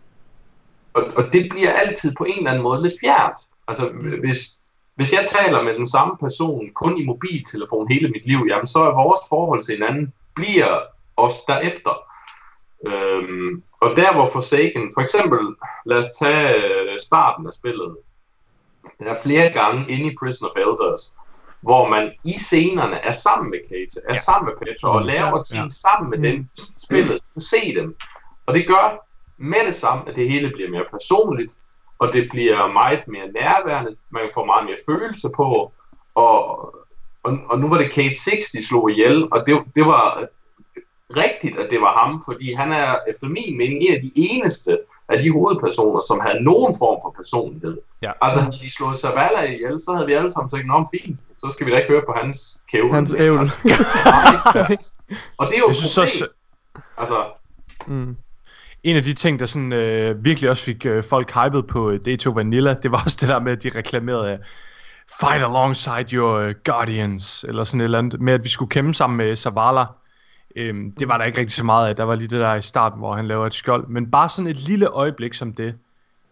Og, 0.95 1.03
og 1.17 1.25
det 1.33 1.47
bliver 1.51 1.73
altid 1.73 2.15
på 2.19 2.25
en 2.25 2.39
eller 2.39 2.51
anden 2.51 2.63
måde 2.63 2.83
lidt 2.83 2.95
fjernt. 3.05 3.41
Altså, 3.69 3.89
hvis, 4.21 4.39
hvis 4.95 5.13
jeg 5.13 5.25
taler 5.29 5.63
med 5.63 5.75
den 5.75 5.87
samme 5.87 6.15
person 6.21 6.71
kun 6.75 6.99
i 6.99 7.05
mobiltelefon 7.05 7.89
hele 7.89 8.09
mit 8.09 8.27
liv, 8.27 8.41
jamen 8.49 8.67
så 8.67 8.79
er 8.79 9.03
vores 9.03 9.21
forhold 9.29 9.63
til 9.63 9.75
hinanden, 9.75 10.13
bliver 10.35 10.79
os 11.17 11.43
derefter. 11.43 11.95
Øhm, 12.87 13.63
og 13.81 13.97
der 13.97 14.13
hvor 14.13 14.27
Forsaken, 14.27 14.91
for 14.95 15.01
eksempel, 15.01 15.39
lad 15.87 15.99
os 15.99 16.11
tage 16.19 16.55
øh, 16.55 16.99
starten 16.99 17.47
af 17.47 17.53
spillet. 17.53 17.97
Der 19.01 19.11
er 19.11 19.23
flere 19.23 19.51
gange 19.53 19.91
inde 19.91 20.13
i 20.13 20.17
Prison 20.21 20.49
of 20.49 20.57
Elders, 20.57 21.15
hvor 21.63 21.89
man 21.89 22.13
i 22.25 22.33
scenerne 22.33 22.97
er 22.97 23.11
sammen 23.11 23.51
med 23.51 23.59
Kate, 23.69 24.01
er 24.09 24.15
Ja. 24.15 24.21
sammen 24.21 24.47
med 24.53 24.67
Petra, 24.67 24.89
og 24.89 25.01
Mm. 25.01 25.07
laver 25.07 25.43
ting 25.43 25.63
Ja. 25.65 25.69
sammen 25.69 26.11
med 26.11 26.19
Mm. 26.19 26.25
dem 26.25 26.37
i 26.59 26.81
spillet. 26.87 27.21
Du 27.35 27.41
se 27.41 27.75
dem. 27.75 27.97
Og 28.47 28.55
det 28.55 28.67
gør 28.67 29.07
med 29.39 29.67
det 29.67 29.75
samme, 29.75 30.09
at 30.09 30.17
det 30.17 30.29
hele 30.31 30.51
bliver 30.51 30.71
mere 30.71 30.85
personligt, 30.91 31.53
og 31.99 32.13
det 32.13 32.29
bliver 32.31 32.73
meget 32.73 33.09
mere 33.09 33.29
nærværende, 33.33 33.97
man 34.11 34.31
får 34.35 34.45
meget 34.45 34.65
mere 34.65 34.77
følelse 34.89 35.29
på, 35.37 35.73
og, 36.15 36.39
og, 37.23 37.39
og 37.51 37.59
nu 37.59 37.69
var 37.69 37.79
det 37.79 37.93
Kate 37.93 38.15
6, 38.23 38.51
de 38.51 38.67
slog 38.67 38.91
ihjel, 38.91 39.29
og 39.33 39.47
det, 39.47 39.63
det 39.75 39.85
var 39.87 40.25
rigtigt, 41.17 41.57
at 41.59 41.71
det 41.71 41.81
var 41.81 41.99
ham, 41.99 42.23
fordi 42.25 42.53
han 42.53 42.73
er 42.73 42.97
efter 43.09 43.27
min 43.29 43.57
mening 43.59 43.83
en 43.83 43.95
af 43.95 44.03
de 44.03 44.13
eneste 44.17 44.79
af 45.11 45.23
de 45.23 45.33
hovedpersoner, 45.33 46.01
som 46.09 46.21
havde 46.27 46.45
nogen 46.45 46.75
form 46.79 46.99
for 47.05 47.11
personlighed. 47.21 47.79
Ja. 48.03 48.13
Altså, 48.23 48.41
havde 48.41 48.59
de 48.63 48.73
slået 48.73 48.97
Zavala 48.97 49.43
ihjel, 49.55 49.81
så 49.81 49.91
havde 49.95 50.07
vi 50.07 50.13
alle 50.13 50.31
sammen 50.31 50.51
sagt, 50.51 50.67
nå, 50.67 50.87
fint, 50.95 51.21
så 51.39 51.47
skal 51.53 51.67
vi 51.67 51.71
da 51.71 51.77
ikke 51.77 51.91
høre 51.95 52.03
på 52.09 52.15
hans 52.23 52.39
kævle. 52.73 52.95
Hans 52.95 53.13
mere." 53.13 53.23
ævl. 53.25 53.39
Altså, 53.39 53.55
og 55.41 55.47
det 55.49 55.55
er 55.55 55.59
jo 55.59 55.69
Jeg 55.69 55.71
et 55.71 55.77
synes 55.77 55.95
problem. 55.95 56.03
også, 56.03 56.27
Altså, 56.99 57.25
mm. 57.87 58.17
en 58.83 58.97
af 58.97 59.03
de 59.03 59.13
ting, 59.13 59.41
der 59.41 59.47
sådan, 59.47 59.73
øh, 59.73 60.25
virkelig 60.25 60.51
også 60.51 60.65
fik 60.65 60.87
øh, 60.87 61.05
folk 61.05 61.33
hypet 61.35 61.67
på 61.67 61.91
øh, 61.91 62.01
Day2 62.09 62.35
Vanilla, 62.35 62.75
det 62.75 62.91
var 62.91 63.03
også 63.05 63.19
det 63.21 63.29
der 63.29 63.41
med, 63.41 63.53
at 63.53 63.63
de 63.63 63.71
reklamerede 63.75 64.31
af 64.31 64.39
Fight 65.21 65.45
alongside 65.45 66.17
your 66.17 66.47
uh, 66.47 66.53
guardians, 66.65 67.45
eller 67.49 67.65
sådan 67.65 67.81
et 67.81 67.85
eller 67.85 67.99
andet, 67.99 68.21
med 68.21 68.33
at 68.33 68.45
vi 68.45 68.49
skulle 68.49 68.71
kæmpe 68.71 68.95
sammen 68.95 69.17
med 69.17 69.37
Zavala. 69.37 69.85
Øhm, 70.57 70.93
det 70.99 71.09
var 71.09 71.19
der 71.19 71.25
ikke 71.25 71.39
rigtig 71.39 71.53
så 71.57 71.65
meget 71.65 71.89
af. 71.89 71.97
Der 71.97 72.05
var 72.05 72.15
lige 72.15 72.29
det 72.29 72.41
der 72.41 72.55
i 72.55 72.63
starten, 72.63 72.99
hvor 72.99 73.17
han 73.17 73.29
laver 73.29 73.47
et 73.47 73.55
skjold. 73.55 73.87
Men 73.87 74.11
bare 74.11 74.29
sådan 74.29 74.47
et 74.51 74.57
lille 74.57 74.87
øjeblik 74.87 75.35
som 75.35 75.53
det, 75.53 75.75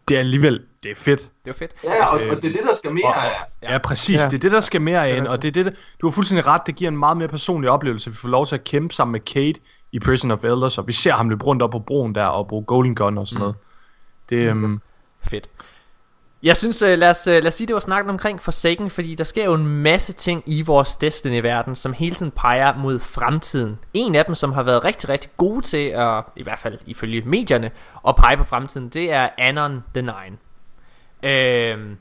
det 0.09 0.15
er 0.15 0.19
alligevel, 0.19 0.63
det 0.83 0.91
er 0.91 0.95
fedt. 0.95 1.21
Det 1.21 1.31
var 1.47 1.53
fedt. 1.53 1.71
ja, 1.85 1.91
og, 1.91 2.13
Altså, 2.15 2.31
og 2.37 2.43
det 2.43 2.49
er 2.49 2.53
det, 2.53 2.63
der 2.69 2.75
skal 2.75 2.93
mere 2.93 3.07
og- 3.07 3.25
af. 3.27 3.33
Ja, 3.63 3.73
ja 3.73 3.79
præcis. 3.79 4.21
Ja. 4.21 4.25
Det 4.25 4.35
er 4.35 4.39
det, 4.39 4.53
der 4.53 4.61
skal 4.61 4.81
mere 4.81 5.09
af, 5.09 5.17
er 5.19 5.29
og 5.31 5.43
det 5.43 5.49
er 5.49 5.53
det, 5.53 5.65
der, 5.67 5.71
du 6.01 6.07
har 6.09 6.13
fuldstændig 6.13 6.47
ret, 6.47 6.63
det 6.67 6.77
giver 6.77 6.91
en 6.91 6.99
meget 6.99 7.17
mere 7.17 7.29
personlig 7.29 7.71
oplevelse. 7.71 8.11
Vi 8.11 8.17
får 8.17 8.29
lov 8.29 8.47
til 8.47 8.55
at 8.55 8.65
kæmpe 8.65 8.95
sammen 8.95 9.13
med 9.13 9.21
Kate 9.21 9.61
i 9.93 9.99
Prison 9.99 10.31
of 10.31 10.45
Elders, 10.45 10.79
og 10.79 10.87
vi 10.87 10.93
ser 10.93 11.13
ham 11.13 11.29
løbe 11.29 11.45
rundt 11.45 11.63
op 11.63 11.71
på 11.71 11.79
broen 11.79 12.15
der 12.15 12.25
og 12.25 12.49
bruge 12.49 12.65
Golden 12.65 12.95
Gun 12.95 13.19
og 13.19 13.29
sådan 13.29 13.41
noget. 13.41 13.55
Det, 14.31 14.51
um, 14.51 14.81
Fedt. 15.25 15.49
Jeg 16.43 16.57
synes, 16.57 16.83
uh, 16.83 16.89
lad, 16.89 17.11
os, 17.11 17.27
uh, 17.27 17.33
lad 17.33 17.47
os 17.47 17.55
sige, 17.55 17.67
det 17.67 17.75
var 17.75 17.81
snakken 17.81 18.11
omkring 18.11 18.43
Forsaken, 18.43 18.91
fordi 18.91 19.15
der 19.15 19.25
sker 19.25 19.45
jo 19.45 19.55
en 19.55 19.67
masse 19.67 20.13
ting 20.13 20.43
i 20.47 20.63
vores 20.63 20.97
Destiny-verden, 20.97 21.77
som 21.77 21.93
hele 21.93 22.15
tiden 22.15 22.33
peger 22.33 22.77
mod 22.77 22.99
fremtiden. 22.99 23.79
En 23.95 24.15
af 24.15 24.25
dem, 24.25 24.35
som 24.35 24.53
har 24.53 24.63
været 24.63 24.85
rigtig, 24.85 25.09
rigtig 25.09 25.31
gode 25.37 25.61
til, 25.63 25.87
at, 25.89 26.25
i 26.37 26.43
hvert 26.43 26.59
fald 26.59 26.79
ifølge 26.87 27.23
medierne, 27.23 27.71
at 28.09 28.17
pege 28.17 28.37
på 28.37 28.45
fremtiden, 28.45 28.89
det 28.89 29.13
er 29.13 29.29
Anon 29.39 29.85
the 29.95 30.03
Nine. 30.03 30.39
Øhm, 31.23 31.97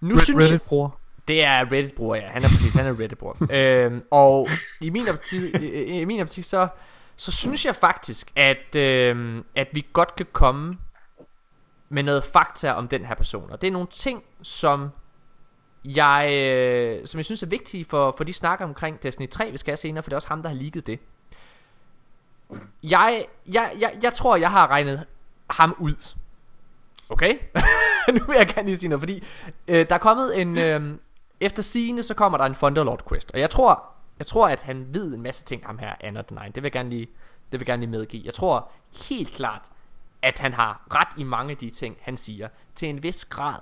nu 0.00 0.16
synes 0.16 0.28
jeg, 0.28 0.44
Reddit, 0.44 0.62
bror. 0.62 0.98
Det 1.28 1.44
er 1.44 1.72
Reddit-bruger, 1.72 2.16
ja. 2.16 2.28
Han 2.28 2.44
er 2.44 2.48
præcis, 2.48 2.74
han 2.74 2.86
er 2.86 3.00
Reddit-bruger. 3.00 3.34
øhm, 3.50 4.02
og 4.10 4.48
i 4.80 4.90
min 4.90 5.08
optik, 5.08 5.42
i 5.72 6.04
min 6.04 6.20
optik 6.20 6.44
så, 6.44 6.68
så 7.16 7.32
synes 7.32 7.64
jeg 7.64 7.76
faktisk, 7.76 8.32
at, 8.36 8.76
øhm, 8.76 9.44
at 9.56 9.68
vi 9.72 9.86
godt 9.92 10.16
kan 10.16 10.26
komme 10.32 10.78
med 11.88 12.02
noget 12.02 12.24
fakta 12.24 12.72
om 12.72 12.88
den 12.88 13.04
her 13.04 13.14
person. 13.14 13.50
Og 13.50 13.60
det 13.60 13.66
er 13.66 13.72
nogle 13.72 13.88
ting, 13.90 14.24
som 14.42 14.90
jeg, 15.84 16.30
øh, 16.32 17.06
som 17.06 17.18
jeg 17.18 17.24
synes 17.24 17.42
er 17.42 17.46
vigtige 17.46 17.84
for, 17.84 18.14
for 18.16 18.24
de 18.24 18.32
snakker 18.32 18.64
omkring 18.64 19.02
Destiny 19.02 19.28
3, 19.28 19.50
vi 19.50 19.58
skal 19.58 19.70
have 19.70 19.76
senere, 19.76 20.02
for 20.02 20.10
det 20.10 20.14
er 20.14 20.16
også 20.16 20.28
ham, 20.28 20.42
der 20.42 20.48
har 20.48 20.56
ligget 20.56 20.86
det. 20.86 21.00
Jeg, 22.82 23.24
jeg, 23.46 23.72
jeg, 23.80 23.98
jeg 24.02 24.12
tror, 24.12 24.36
jeg 24.36 24.50
har 24.50 24.66
regnet 24.66 25.06
ham 25.50 25.76
ud. 25.78 26.14
Okay? 27.08 27.38
nu 28.18 28.24
vil 28.26 28.36
jeg 28.36 28.46
gerne 28.46 28.68
lige 28.68 28.76
sige 28.76 28.88
noget, 28.88 29.00
fordi 29.00 29.22
øh, 29.68 29.88
der 29.88 29.94
er 29.94 29.98
kommet 29.98 30.40
en... 30.40 30.58
Øh, 30.58 30.98
efter 31.40 31.62
sigende, 31.62 32.02
så 32.02 32.14
kommer 32.14 32.38
der 32.38 32.44
en 32.44 32.54
Thunderlord 32.54 33.08
quest, 33.08 33.30
og 33.34 33.40
jeg 33.40 33.50
tror, 33.50 33.84
jeg 34.18 34.26
tror, 34.26 34.48
at 34.48 34.62
han 34.62 34.86
ved 34.94 35.14
en 35.14 35.22
masse 35.22 35.44
ting, 35.44 35.66
ham 35.66 35.78
her, 35.78 35.94
Anna 36.00 36.22
the 36.22 36.34
Nine. 36.34 36.46
Det 36.46 36.56
vil 36.56 36.62
jeg 36.62 36.72
gerne 36.72 36.90
lige, 36.90 37.06
det 37.52 37.52
vil 37.52 37.58
jeg 37.58 37.66
gerne 37.66 37.80
lige 37.80 37.90
medgive. 37.90 38.22
Jeg 38.24 38.34
tror 38.34 38.70
helt 39.08 39.30
klart, 39.30 39.62
at 40.22 40.38
han 40.38 40.52
har 40.52 40.86
ret 40.94 41.18
i 41.18 41.22
mange 41.22 41.50
af 41.50 41.56
de 41.56 41.70
ting, 41.70 41.96
han 42.00 42.16
siger, 42.16 42.48
til 42.74 42.88
en 42.88 43.02
vis 43.02 43.24
grad. 43.24 43.60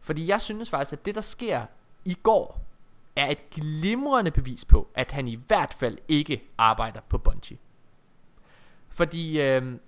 Fordi 0.00 0.28
jeg 0.28 0.40
synes 0.40 0.70
faktisk, 0.70 0.92
at 0.92 1.06
det, 1.06 1.14
der 1.14 1.20
sker 1.20 1.66
i 2.04 2.14
går, 2.14 2.60
er 3.16 3.26
et 3.26 3.50
glimrende 3.50 4.30
bevis 4.30 4.64
på, 4.64 4.88
at 4.94 5.12
han 5.12 5.28
i 5.28 5.34
hvert 5.34 5.74
fald 5.74 5.98
ikke 6.08 6.44
arbejder 6.58 7.00
på 7.08 7.18
Bungie. 7.18 7.58
Fordi 8.88 9.40
øh, 9.40 9.78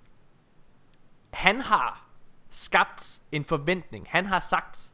han 1.33 1.61
har 1.61 2.05
skabt 2.49 3.21
en 3.31 3.45
forventning. 3.45 4.07
Han 4.09 4.25
har 4.25 4.39
sagt, 4.39 4.90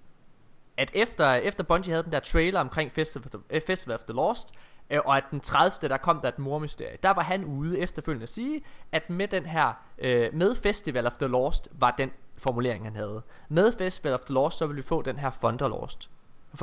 at 0.78 0.91
efter, 0.93 1.34
efter 1.34 1.63
Bungie 1.63 1.91
havde 1.91 2.03
den 2.03 2.11
der 2.11 2.19
trailer 2.19 2.59
omkring 2.59 2.91
Festival 2.91 3.25
of 3.25 3.32
the, 3.32 3.39
eh, 3.49 3.61
Festival 3.67 3.95
of 3.95 4.01
the 4.03 4.13
Lost, 4.13 4.53
øh, 4.89 4.99
og 5.05 5.17
at 5.17 5.23
den 5.32 5.39
30. 5.39 5.89
der 5.89 5.97
kom 5.97 6.19
der 6.21 6.28
et 6.28 6.39
mormysterie, 6.39 6.97
der 7.03 7.09
var 7.09 7.21
han 7.21 7.45
ude 7.45 7.80
efterfølgende 7.80 8.23
at 8.23 8.30
sige, 8.30 8.61
at 8.91 9.09
med 9.09 9.28
den 9.28 9.45
her, 9.45 9.73
øh, 9.97 10.34
med 10.34 10.55
Festival 10.55 11.07
of 11.07 11.13
the 11.13 11.28
Lost, 11.28 11.67
var 11.71 11.91
den 11.97 12.11
formulering 12.38 12.86
han 12.86 12.95
havde. 12.95 13.21
Med 13.49 13.71
Festival 13.78 14.13
of 14.13 14.19
the 14.19 14.34
Lost, 14.34 14.57
så 14.57 14.67
ville 14.67 14.82
vi 14.82 14.88
få 14.88 15.01
den 15.01 15.19
her 15.19 15.32
Thunderlord, 15.41 16.07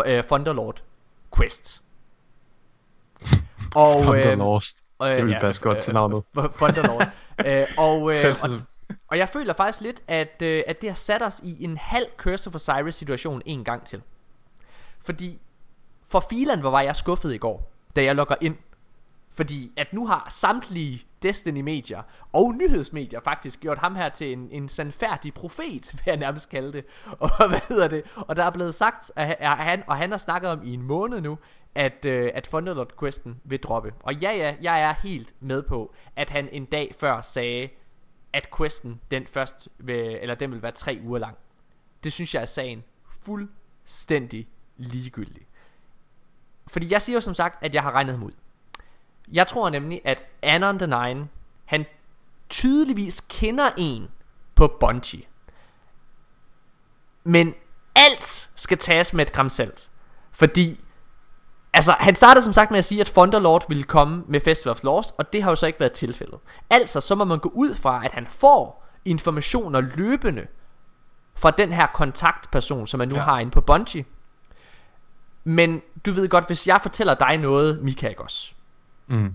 øh, 0.07 0.25
Thunderlord 0.25 0.83
quest. 1.37 1.83
Og, 3.75 3.93
Thunderlost. 4.05 4.85
øh, 5.03 5.09
Det 5.09 5.25
vil 5.25 5.33
ja, 5.33 5.41
passe 5.41 5.63
godt 5.63 5.81
til 5.83 5.91
øh, 5.91 5.95
navnet. 5.95 6.23
Thunderlord. 6.61 7.09
øh, 7.47 7.67
og, 7.79 8.15
øh, 8.17 8.35
og 8.43 8.51
og 9.09 9.19
jeg 9.19 9.29
føler 9.29 9.53
faktisk 9.53 9.81
lidt, 9.81 10.03
at, 10.09 10.43
øh, 10.43 10.63
at 10.67 10.81
det 10.81 10.91
har 10.91 10.95
sat 10.95 11.23
os 11.23 11.41
i 11.45 11.65
en 11.65 11.77
halv 11.77 12.07
Curse 12.17 12.51
for 12.51 12.59
Cyrus 12.59 12.95
situation 12.95 13.43
en 13.47 13.65
gang 13.65 13.85
til. 13.87 14.03
Fordi 15.01 15.41
for 16.07 16.25
filan, 16.31 16.61
hvor 16.61 16.71
var 16.71 16.81
jeg 16.81 16.97
skuffet 16.97 17.35
i 17.35 17.39
går, 17.39 17.71
da 17.97 18.05
jeg 18.05 18.15
logger 18.15 18.35
ind. 18.41 18.57
Fordi 19.33 19.73
at 19.77 19.93
nu 19.93 20.07
har 20.07 20.27
samtlige 20.31 21.07
Destiny-medier 21.23 22.03
og 22.33 22.55
nyhedsmedier 22.55 23.21
faktisk 23.25 23.61
gjort 23.61 23.79
ham 23.79 23.95
her 23.95 24.09
til 24.09 24.33
en, 24.33 24.49
en 24.51 24.69
sandfærdig 24.69 25.35
profet, 25.35 25.93
vil 25.93 26.03
jeg 26.07 26.17
nærmest 26.17 26.49
kalde 26.49 26.73
det. 26.73 26.85
Og 27.19 27.31
hvad 27.49 27.61
hedder 27.69 27.89
det? 27.89 28.03
Og 28.17 28.37
der 28.37 28.45
er 28.45 28.51
blevet 28.51 28.75
sagt, 28.75 29.13
at 29.17 29.37
at 29.41 29.57
han, 29.57 29.83
og 29.87 29.97
han 29.97 30.11
har 30.11 30.19
snakket 30.19 30.51
om 30.51 30.61
i 30.65 30.75
en 30.75 30.83
måned 30.83 31.21
nu, 31.21 31.39
at, 31.75 32.05
øh, 32.05 32.31
at 32.35 32.45
Thunderlord-questen 32.45 33.41
vil 33.45 33.59
droppe. 33.61 33.93
Og 34.01 34.15
ja, 34.15 34.33
ja, 34.33 34.55
jeg 34.63 34.83
er 34.83 34.95
helt 35.03 35.35
med 35.41 35.63
på, 35.63 35.95
at 36.17 36.31
han 36.31 36.49
en 36.53 36.65
dag 36.65 36.95
før 37.01 37.21
sagde, 37.21 37.69
at 38.35 38.49
questen, 38.59 39.01
den 39.11 39.27
først 39.27 39.69
vil, 39.79 39.97
eller 39.97 40.35
den 40.35 40.53
vil 40.53 40.63
være 40.63 40.73
tre 40.73 41.01
uger 41.05 41.19
lang. 41.19 41.37
Det 42.05 42.13
synes 42.13 42.35
jeg 42.35 42.41
er 42.41 42.47
sagen 42.47 42.85
fuldstændig 43.23 44.49
ligegyldig. 44.77 45.47
Fordi 46.67 46.93
jeg 46.93 47.03
siger 47.03 47.17
jo 47.17 47.21
som 47.21 47.35
sagt, 47.35 47.65
at 47.65 47.75
jeg 47.75 47.83
har 47.83 47.93
regnet 47.93 48.15
ham 48.15 48.23
ud. 48.23 48.33
Jeg 49.33 49.47
tror 49.47 49.71
nemlig, 49.71 50.01
at 50.05 50.27
Anon 50.43 50.79
the 50.79 50.87
Nine, 50.87 51.29
han 51.65 51.87
tydeligvis 52.49 53.21
kender 53.29 53.71
en 53.79 54.11
på 54.55 54.77
Bungie. 54.81 55.23
Men 57.25 57.55
alt 57.95 58.51
skal 58.55 58.79
tages 58.79 59.13
med 59.15 59.27
et 59.27 59.33
gram 59.33 59.49
salt. 59.49 59.91
Fordi 60.33 60.84
Altså, 61.77 61.93
han 61.99 62.15
startede 62.15 62.45
som 62.45 62.53
sagt 62.53 62.71
med 62.71 62.79
at 62.79 62.85
sige, 62.85 63.01
at 63.01 63.07
Thunderlord 63.07 63.65
ville 63.69 63.85
komme 63.85 64.25
med 64.29 64.41
Festival 64.41 64.71
of 64.71 64.83
Lost, 64.83 65.15
og 65.19 65.33
det 65.33 65.43
har 65.43 65.51
jo 65.51 65.57
så 65.57 65.67
ikke 65.67 65.81
været 65.81 65.93
tilfældet. 65.93 66.39
Altså, 66.71 67.01
så 67.01 67.15
må 67.15 67.25
man 67.25 67.39
gå 67.39 67.51
ud 67.55 67.75
fra, 67.75 68.05
at 68.05 68.13
han 68.13 68.27
får 68.31 68.85
informationer 69.05 69.81
løbende 69.81 70.47
fra 71.35 71.51
den 71.51 71.73
her 71.73 71.87
kontaktperson, 71.87 72.87
som 72.87 72.99
man 72.99 73.09
nu 73.09 73.15
ja. 73.15 73.21
Har 73.21 73.39
inde 73.39 73.51
på 73.51 73.61
Bungie. 73.61 74.05
Men 75.45 75.83
du 76.07 76.13
ved 76.13 76.29
godt, 76.29 76.47
hvis 76.47 76.67
jeg 76.67 76.81
fortæller 76.83 77.15
dig 77.15 77.37
noget, 77.37 77.83
Mika, 77.83 78.09
ikke 78.09 78.23
også? 78.23 78.53
Mm. 79.07 79.35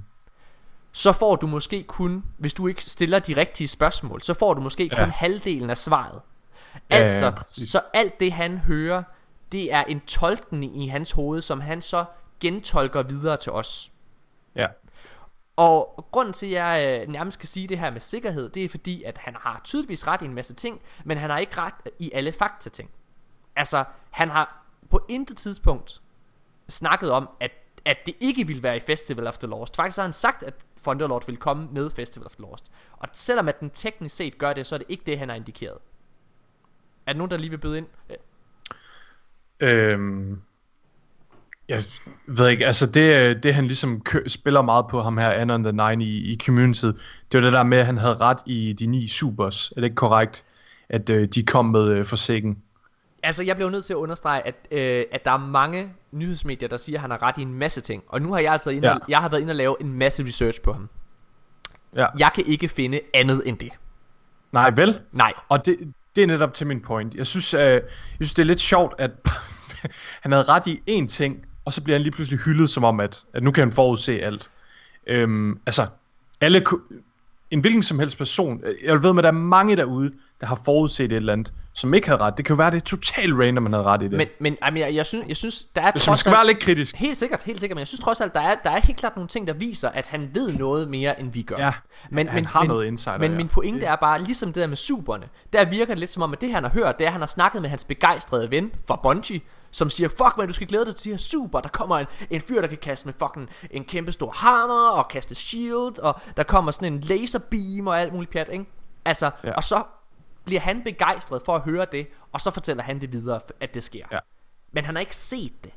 så 0.92 1.12
får 1.14 1.36
du 1.36 1.48
måske 1.48 1.84
kun, 1.84 2.24
hvis 2.38 2.54
du 2.54 2.68
ikke 2.68 2.84
stiller 2.84 3.20
de 3.20 3.36
rigtige 3.36 3.68
spørgsmål, 3.68 4.22
så 4.22 4.34
får 4.34 4.54
du 4.54 4.62
måske 4.62 4.90
Ja. 4.92 5.04
kun 5.04 5.10
halvdelen 5.12 5.70
af 5.70 5.78
svaret. 5.78 6.22
Ja, 6.90 6.98
ja, 6.98 7.04
Altså, 7.04 7.34
så 7.52 7.82
alt 7.94 8.20
det 8.20 8.32
han 8.34 8.58
hører, 8.58 9.04
det 9.52 9.74
er 9.74 9.84
en 9.84 10.00
tolkning 10.00 10.84
i 10.84 10.88
hans 10.88 11.12
hoved, 11.12 11.42
som 11.42 11.62
han 11.62 11.82
så 11.82 12.06
gentolker 12.40 13.04
videre 13.04 13.38
til 13.38 13.52
os. 13.52 13.92
Ja. 14.56 14.68
Og 15.56 16.06
grunden 16.12 16.34
til, 16.34 16.46
at 16.46 16.52
jeg 16.52 17.02
øh, 17.02 17.08
nærmest 17.08 17.40
kan 17.40 17.48
sige 17.48 17.68
det 17.68 17.80
her 17.80 17.90
med 17.90 18.02
sikkerhed, 18.02 18.50
det 18.50 18.64
er 18.64 18.70
fordi, 18.70 19.04
at 19.04 19.18
han 19.18 19.36
har 19.40 19.62
tydeligvis 19.64 20.08
ret 20.08 20.22
i 20.22 20.26
en 20.26 20.34
masse 20.34 20.54
ting, 20.54 20.82
men 21.06 21.18
han 21.18 21.30
har 21.30 21.38
ikke 21.38 21.58
ret 21.58 21.74
i 22.00 22.12
alle 22.14 22.32
fakta-ting. 22.32 22.92
Altså, 23.56 23.84
han 24.10 24.30
har 24.30 24.66
på 24.90 25.06
intet 25.10 25.38
tidspunkt 25.38 26.02
snakket 26.70 27.12
om, 27.12 27.30
at, 27.40 27.52
at 27.86 27.98
det 28.06 28.16
ikke 28.20 28.48
ville 28.48 28.64
være 28.64 28.78
i 28.78 28.80
Festival 28.80 29.28
of 29.28 29.38
the 29.38 29.48
Lost. 29.48 29.76
Faktisk 29.76 29.98
har 29.98 30.04
han 30.04 30.14
sagt, 30.14 30.44
at 30.44 30.54
Thunderlord 30.82 31.26
ville 31.26 31.40
komme 31.40 31.68
med 31.72 31.90
Festival 31.90 32.26
of 32.26 32.32
the 32.32 32.42
Lost. 32.42 32.72
Og 32.92 33.10
selvom 33.14 33.48
at 33.48 33.60
den 33.60 33.70
teknisk 33.70 34.16
set 34.16 34.38
gør 34.38 34.54
det, 34.54 34.68
så 34.68 34.76
er 34.76 34.78
det 34.78 34.88
ikke 34.90 35.04
det, 35.06 35.20
han 35.20 35.30
har 35.30 35.36
indikeret. 35.36 35.78
Er 37.06 37.14
der 37.14 37.18
nogen, 37.18 37.32
der 37.32 37.38
lige 37.38 37.50
vil 37.50 37.58
byde 37.58 37.78
ind? 37.78 37.88
Øh, 38.10 38.18
Øhm, 39.62 40.42
jeg 41.70 41.84
ved 42.28 42.48
ikke, 42.50 42.68
altså 42.68 42.86
det, 42.86 43.30
øh, 43.30 43.44
det 43.44 43.54
han 43.54 43.66
ligesom 43.66 44.02
kø- 44.02 44.28
spiller 44.28 44.62
meget 44.62 44.86
på 44.90 45.02
ham 45.02 45.18
her, 45.18 45.30
Anon 45.30 45.64
the 45.64 45.72
Nine 45.72 46.04
i, 46.06 46.18
i 46.34 46.38
community, 46.46 46.86
det 46.86 46.98
var 47.34 47.42
det 47.42 47.54
der 47.54 47.64
med, 47.64 47.78
at 47.78 47.86
han 47.86 47.98
havde 47.98 48.16
ret 48.16 48.38
i 48.46 48.74
de 48.74 48.86
ni 48.86 49.08
supers. 49.08 49.72
Er 49.72 49.76
det 49.76 49.84
ikke 49.84 49.96
korrekt, 49.96 50.46
at 50.90 51.10
øh, 51.10 51.28
de 51.28 51.44
kom 51.44 51.66
med 51.66 51.88
øh, 51.90 52.06
forsikken? 52.06 52.58
Altså, 53.24 53.44
jeg 53.44 53.56
bliver 53.56 53.70
nødt 53.72 53.86
til 53.86 53.94
at 53.94 53.98
understrege, 53.98 54.48
at, 54.48 54.56
øh, 54.72 55.04
at 55.12 55.26
der 55.26 55.32
er 55.32 55.38
mange 55.38 55.90
nyhedsmedier, 56.12 56.68
der 56.70 56.78
siger, 56.78 56.98
at 56.98 57.02
han 57.02 57.12
har 57.12 57.24
ret 57.24 57.38
i 57.38 57.42
en 57.42 57.54
masse 57.54 57.82
ting. 57.82 58.04
Og 58.08 58.22
nu 58.22 58.34
har 58.34 58.40
jeg 58.40 58.54
altså 58.54 58.70
inde, 58.70 58.88
Ja. 58.88 58.94
ja. 58.94 59.00
jeg 59.10 59.20
har 59.20 59.30
været 59.30 59.42
inde 59.42 59.52
og 59.52 59.56
lave 59.56 59.76
en 59.82 59.94
masse 59.94 60.26
research 60.26 60.62
på 60.62 60.74
ham. 60.74 60.90
Ja. 61.96 62.06
Jeg 62.20 62.30
kan 62.36 62.44
ikke 62.48 62.68
finde 62.70 63.00
andet 63.14 63.42
end 63.46 63.58
det. 63.58 63.70
Nej, 64.52 64.70
vel? 64.76 65.00
Nej. 65.12 65.34
Og 65.50 65.66
det, 65.66 65.78
det 66.16 66.24
er 66.24 66.28
netop 66.28 66.54
til 66.54 66.68
min 66.68 66.82
point. 66.82 67.16
Jeg 67.16 67.28
synes, 67.28 67.54
øh, 67.54 67.60
jeg 67.62 67.82
synes 68.16 68.34
det 68.34 68.44
er 68.44 68.48
lidt 68.48 68.60
sjovt, 68.62 68.94
at 68.98 69.12
han 70.24 70.32
havde 70.32 70.44
ret 70.44 70.68
i 70.68 70.82
én 71.00 71.08
ting, 71.08 71.46
og 71.70 71.74
så 71.74 71.82
bliver 71.82 71.98
han 71.98 72.04
lige 72.04 72.12
pludselig 72.12 72.40
hyldet 72.40 72.70
som 72.70 72.84
om, 72.84 73.00
at, 73.00 73.24
at 73.34 73.44
nu 73.44 73.52
kan 73.52 73.64
han 73.64 73.72
forudse 73.72 74.22
alt. 74.22 74.52
Øhm, 75.08 75.60
altså, 75.66 75.88
alle, 76.42 76.64
en 77.52 77.60
hvilken 77.60 77.84
som 77.84 78.00
helst 78.00 78.18
person, 78.18 78.62
øh, 78.64 78.76
jeg 78.84 79.04
ved 79.04 79.14
med, 79.14 79.20
at 79.20 79.24
der 79.24 79.30
er 79.30 79.44
mange 79.44 79.76
derude, 79.76 80.12
der 80.42 80.48
har 80.48 80.62
forudset 80.66 81.06
et 81.06 81.12
eller 81.12 81.34
andet, 81.34 81.54
som 81.74 81.94
ikke 81.94 82.08
havde 82.08 82.22
ret. 82.22 82.38
Det 82.38 82.46
kan 82.46 82.54
jo 82.54 82.58
være, 82.58 82.72
det 82.72 82.78
er 82.78 82.86
totalt 82.86 83.34
random, 83.34 83.64
man 83.64 83.74
havde 83.74 83.86
ret 83.86 84.02
i 84.02 84.06
det. 84.06 84.18
Men, 84.18 84.28
men 84.40 84.58
jamen, 84.66 84.82
jeg, 84.82 84.96
jeg, 84.96 85.06
synes, 85.06 85.28
jeg 85.28 85.38
synes, 85.38 85.66
der 85.66 85.82
er 85.82 85.92
trods 85.92 86.20
skal 86.20 86.30
alt... 86.30 86.38
være 86.38 86.48
lidt 86.48 86.60
kritisk. 86.60 86.96
Helt 86.96 87.18
sikkert, 87.18 87.44
helt 87.44 87.60
sikkert, 87.60 87.76
men 87.76 87.80
jeg 87.80 87.88
synes 87.88 88.00
trods 88.00 88.22
alt, 88.22 88.34
der 88.34 88.40
er, 88.40 88.56
der 88.64 88.70
er 88.70 88.80
helt 88.80 88.98
klart 88.98 89.16
nogle 89.16 89.28
ting, 89.28 89.48
der 89.48 89.54
viser, 89.54 89.90
at 89.90 90.08
han 90.08 90.30
ved 90.34 90.54
noget 90.54 90.88
mere, 90.88 91.20
end 91.20 91.32
vi 91.32 91.42
gør. 91.42 91.58
Ja, 91.58 91.74
men, 92.10 92.28
han 92.28 92.46
har 92.46 92.64
noget 92.64 92.88
insider, 92.88 93.18
Men 93.18 93.32
ja. 93.32 93.38
min 93.38 93.48
pointe 93.48 93.86
er 93.86 93.96
bare, 93.96 94.24
ligesom 94.24 94.54
det 94.54 94.62
der 94.62 94.68
med 94.68 94.78
superne, 94.78 95.26
der 95.54 95.66
virker 95.66 95.94
det 95.94 96.00
lidt 96.00 96.12
som 96.12 96.24
om, 96.24 96.34
at 96.34 96.42
det 96.42 96.54
han 96.54 96.64
har 96.64 96.72
hørt, 96.72 96.98
det 96.98 97.04
er, 97.04 97.08
at 97.08 97.14
han 97.14 97.22
har 97.22 97.28
snakket 97.28 97.62
med 97.62 97.70
hans 97.70 97.84
begejstrede 97.84 98.52
ven 98.52 98.72
fra 98.88 99.00
Bungie, 99.04 99.42
som 99.72 99.90
siger, 99.90 100.10
fuck 100.10 100.38
man, 100.38 100.48
du 100.48 100.54
skal 100.54 100.68
glæde 100.68 100.86
dig 100.86 100.96
til 100.96 101.04
de 101.06 101.10
her 101.10 101.18
super, 101.18 101.60
der 101.60 101.70
kommer 101.70 101.98
en, 101.98 102.06
en 102.30 102.42
fyr, 102.42 102.62
der 102.62 102.68
kan 102.68 102.78
kaste 102.78 103.08
med 103.08 103.14
fucking 103.14 103.50
en 103.72 103.86
kæmpe 103.86 104.12
stor 104.12 104.32
hammer, 104.32 104.90
og 104.90 105.08
kaste 105.08 105.36
shield, 105.36 106.00
og 106.00 106.20
der 106.38 106.44
kommer 106.44 106.72
sådan 106.72 106.94
en 106.94 107.00
laserbeam 107.02 107.88
og 107.88 108.02
alt 108.02 108.14
muligt 108.14 108.32
pjat, 108.32 108.50
ikke? 108.50 108.66
Altså, 109.06 109.32
Ja. 109.44 109.52
og 109.54 109.64
så 109.64 109.84
bliver 110.46 110.62
han 110.62 110.84
begejstret 110.84 111.42
for 111.46 111.56
at 111.56 111.62
høre 111.62 111.86
det, 111.92 112.08
og 112.32 112.42
så 112.42 112.52
fortæller 112.52 112.84
han 112.84 113.02
det 113.02 113.12
videre, 113.12 113.40
at 113.60 113.74
det 113.74 113.84
sker. 113.84 114.06
Ja. 114.12 114.20
Men 114.72 114.86
han 114.86 114.96
har 114.96 115.00
ikke 115.00 115.16
set 115.16 115.64
det. 115.64 115.72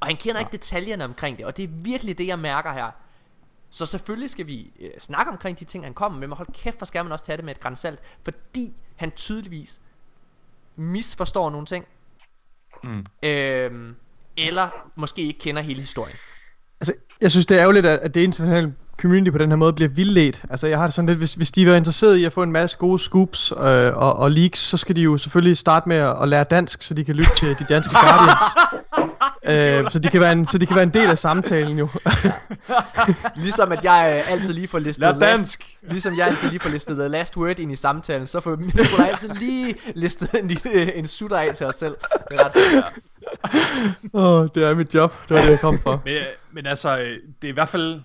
Og 0.00 0.06
han 0.06 0.16
kender 0.16 0.36
ja. 0.36 0.38
ikke 0.40 0.52
detaljerne 0.52 1.04
omkring 1.04 1.38
det, 1.38 1.46
og 1.46 1.56
det 1.56 1.62
er 1.62 1.68
virkelig 1.68 2.18
det, 2.18 2.26
jeg 2.26 2.38
mærker 2.38 2.72
her. 2.72 2.90
Så 3.70 3.86
selvfølgelig 3.86 4.30
skal 4.30 4.46
vi 4.46 4.72
øh, 4.80 4.90
snakke 4.98 5.32
omkring 5.32 5.58
de 5.58 5.64
ting, 5.64 5.84
han 5.84 5.94
kommer 5.94 6.18
med, 6.18 6.28
men 6.28 6.36
hold 6.36 6.48
kæft, 6.52 6.78
hvor 6.78 6.84
skal 6.84 7.04
man 7.04 7.12
også 7.12 7.24
tage 7.24 7.36
det 7.36 7.44
med 7.44 7.54
et 7.54 7.60
grænsalt, 7.60 8.00
fordi 8.24 8.74
han 8.96 9.10
tydeligvis 9.10 9.80
misforstår 10.76 11.50
nogle 11.50 11.66
ting. 11.66 11.84
Mm. 12.82 13.06
Øhm, 13.22 13.94
eller 14.36 14.68
måske 14.96 15.22
ikke 15.22 15.38
kender 15.38 15.62
hele 15.62 15.80
historien. 15.80 16.16
Altså, 16.80 16.92
jeg 17.20 17.30
synes, 17.30 17.46
det 17.46 17.56
er 17.56 17.60
ærgerligt, 17.60 17.86
at, 17.86 17.98
at 17.98 18.14
det 18.14 18.20
internationale 18.20 18.74
community 19.00 19.30
på 19.30 19.38
den 19.38 19.50
her 19.50 19.56
måde 19.56 19.72
bliver 19.72 19.88
vildledt. 19.88 20.42
Altså, 20.50 20.66
jeg 20.66 20.78
har 20.78 20.86
det 20.86 20.94
sådan 20.94 21.06
lidt, 21.06 21.18
hvis, 21.18 21.34
hvis 21.34 21.50
de 21.50 21.70
er 21.70 21.76
interesseret 21.76 22.16
i 22.16 22.24
at 22.24 22.32
få 22.32 22.42
en 22.42 22.52
masse 22.52 22.76
gode 22.76 22.98
scoops 22.98 23.52
øh, 23.52 23.96
og, 23.96 24.16
og 24.16 24.30
leaks, 24.30 24.60
så 24.60 24.76
skal 24.76 24.96
de 24.96 25.00
jo 25.00 25.16
selvfølgelig 25.16 25.56
starte 25.56 25.88
med 25.88 25.96
at, 25.96 26.22
at 26.22 26.28
lære 26.28 26.44
dansk, 26.44 26.82
så 26.82 26.94
de 26.94 27.04
kan 27.04 27.14
lytte 27.14 27.34
til 27.36 27.48
de 27.58 27.66
danske 27.68 27.94
Guardians. 28.02 28.42
Øh, 29.48 29.90
så, 29.90 29.98
de 29.98 30.08
kan 30.08 30.20
være 30.20 30.32
en, 30.32 30.46
så 30.46 30.58
de 30.58 30.66
kan 30.66 30.76
være 30.76 30.82
en 30.82 30.94
del 30.94 31.10
af 31.10 31.18
samtalen 31.18 31.78
jo. 31.78 31.88
Ligesom 33.44 33.72
at 33.72 33.84
jeg 33.84 34.22
øh, 34.26 34.32
altid 34.32 34.52
lige 34.52 34.68
får 34.68 34.78
listet 34.78 35.02
last, 35.02 35.20
dansk. 35.20 35.78
Ligesom 35.82 36.16
jeg 36.18 36.26
altid 36.26 36.48
lige 36.48 36.60
får 36.60 36.70
listet 36.70 36.96
the 36.96 37.08
last 37.08 37.36
word 37.36 37.58
ind 37.58 37.72
i 37.72 37.76
samtalen 37.76 38.26
Så 38.26 38.40
får 38.40 38.56
Nikolaj 38.56 39.08
altid 39.08 39.28
lige 39.28 39.74
listet 39.94 40.34
en, 40.42 40.48
lille, 40.48 40.94
en 40.94 41.06
sutter 41.06 41.36
af 41.36 41.54
til 41.54 41.66
os 41.66 41.74
selv 41.74 41.96
Det 42.28 42.40
er 42.40 42.44
ret 42.44 42.52
fedt. 42.52 42.84
Åh, 44.14 44.40
oh, 44.40 44.48
det 44.54 44.64
er 44.64 44.74
mit 44.74 44.94
job. 44.94 45.14
Det 45.28 45.36
var 45.36 45.42
det, 45.42 45.50
jeg 45.50 45.60
kom 45.60 45.78
for. 45.78 46.02
Men, 46.04 46.14
øh, 46.14 46.22
men 46.52 46.66
altså, 46.66 46.98
øh, 46.98 47.18
det 47.42 47.48
er 47.48 47.52
i 47.52 47.54
hvert 47.54 47.68
fald... 47.68 48.00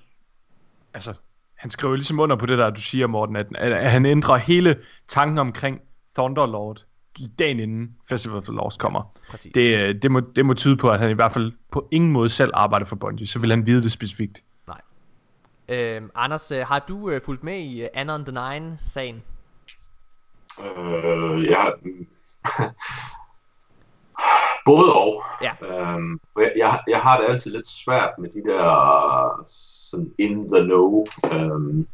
Altså, 0.94 1.14
han 1.58 1.70
skriver 1.70 1.96
ligesom 1.96 2.20
under 2.20 2.36
på 2.36 2.46
det 2.46 2.58
der, 2.58 2.70
du 2.70 2.82
siger, 2.82 3.08
Morten, 3.08 3.36
at, 3.36 3.48
at 3.56 3.92
han 3.92 4.06
ændrer 4.06 4.36
hele 4.36 4.76
tanken 5.08 5.38
omkring 5.38 5.80
Thunderlord 6.16 6.84
dagen 7.40 7.60
inden 7.60 7.96
Festival 8.10 8.38
of 8.38 8.44
the 8.44 8.54
Lost 8.54 8.80
kommer. 8.80 9.18
Præcis. 9.30 9.52
Det, 9.56 9.78
øh, 9.78 10.02
det, 10.02 10.12
må, 10.12 10.20
det 10.20 10.46
må 10.46 10.54
tyde 10.54 10.78
på, 10.78 10.90
at 10.90 11.00
han 11.00 11.10
i 11.10 11.14
hvert 11.14 11.32
fald 11.32 11.52
på 11.72 11.88
ingen 11.92 12.12
måde 12.12 12.30
selv 12.30 12.52
arbejder 12.54 12.86
for 12.86 12.96
Bungie, 12.96 13.28
så 13.28 13.40
vil 13.40 13.50
han 13.50 13.66
vide 13.66 13.84
det 13.84 13.92
specifikt. 13.92 14.44
Nej 14.68 14.82
øhm, 15.70 16.12
Anders, 16.16 16.52
øh, 16.52 16.66
har 16.68 16.80
du 16.80 17.10
øh, 17.10 17.22
fulgt 17.22 17.44
med 17.44 17.60
i 17.60 17.84
uh, 17.84 17.88
Anon 17.94 18.26
the 18.26 18.32
Nine-sagen? 18.32 19.24
Øh, 20.60 21.46
jeg, 21.46 21.74
både 24.66 24.94
og. 24.94 25.24
Ja. 25.42 25.52
Øhm, 25.62 26.20
jeg, 26.38 26.80
jeg 26.88 27.00
har 27.00 27.20
det 27.20 27.30
altid 27.30 27.52
lidt 27.52 27.68
svært 27.68 28.12
med 28.20 28.30
de 28.30 28.44
der 28.50 29.44
sådan 29.46 30.14
in 30.18 30.48
the 30.48 30.64
know. 30.64 31.06
Øhm, 31.34 31.88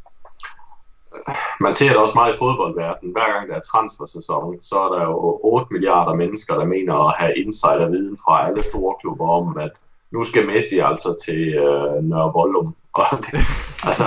man 1.60 1.74
ser 1.74 1.88
det 1.88 1.96
også 1.96 2.14
meget 2.14 2.34
i 2.34 2.38
fodboldverdenen. 2.38 3.12
Hver 3.12 3.32
gang 3.32 3.48
der 3.48 3.54
er 3.54 3.60
transfersæson, 3.60 4.62
så 4.62 4.76
er 4.78 4.88
der 4.94 5.02
jo 5.04 5.40
8 5.42 5.66
milliarder 5.70 6.14
mennesker, 6.14 6.54
der 6.54 6.64
mener 6.64 6.94
at 7.08 7.14
have 7.18 7.36
insiderviden 7.36 8.18
fra 8.24 8.48
alle 8.48 8.62
store 8.62 8.94
klubber 9.00 9.28
om, 9.28 9.58
at 9.58 9.80
nu 10.10 10.24
skal 10.24 10.46
Messi 10.46 10.78
altså 10.78 11.16
til 11.24 11.48
øh, 11.48 12.02
Nørre 12.02 12.32
Vollum. 12.32 12.74
Og 13.00 13.18
det, 13.26 13.40
altså, 13.88 14.04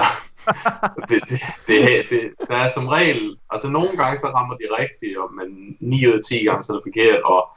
det, 1.10 1.20
det, 1.30 1.40
det, 1.68 2.06
det, 2.10 2.22
der 2.50 2.56
er 2.56 2.68
som 2.68 2.88
regel, 2.88 3.38
altså 3.50 3.70
nogle 3.70 3.98
gange 3.98 4.18
så 4.18 4.28
rammer 4.28 4.56
de 4.56 4.68
rigtigt, 4.80 5.18
og, 5.18 5.30
men 5.34 5.78
9 5.80 6.08
ud 6.08 6.14
af 6.14 6.20
10 6.30 6.44
gange 6.44 6.64
så 6.64 6.74
er 6.74 6.78
det 6.78 6.84
forkert, 6.86 7.22
og 7.22 7.56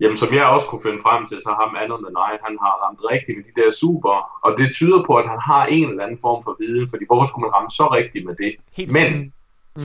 Jamen, 0.00 0.16
som 0.16 0.34
jeg 0.34 0.44
også 0.46 0.66
kunne 0.66 0.84
finde 0.86 1.00
frem 1.06 1.26
til, 1.26 1.38
så 1.46 1.50
har 1.58 1.66
Manon 1.76 2.04
the 2.06 2.12
Night, 2.20 2.40
han 2.46 2.56
har 2.64 2.72
ramt 2.84 3.00
rigtigt 3.12 3.36
med 3.38 3.44
de 3.48 3.54
der 3.60 3.70
super, 3.82 4.14
og 4.46 4.50
det 4.58 4.68
tyder 4.78 5.00
på, 5.08 5.12
at 5.20 5.28
han 5.32 5.40
har 5.50 5.62
en 5.66 5.88
eller 5.90 6.04
anden 6.04 6.20
form 6.26 6.40
for 6.46 6.56
viden, 6.60 6.86
fordi 6.92 7.04
hvorfor 7.08 7.26
skulle 7.26 7.44
man 7.46 7.54
ramme 7.56 7.70
så 7.80 7.86
rigtigt 7.98 8.24
med 8.28 8.34
det? 8.42 8.52
Helt 8.78 8.92
Men 8.98 9.14
sikkert. 9.14 9.32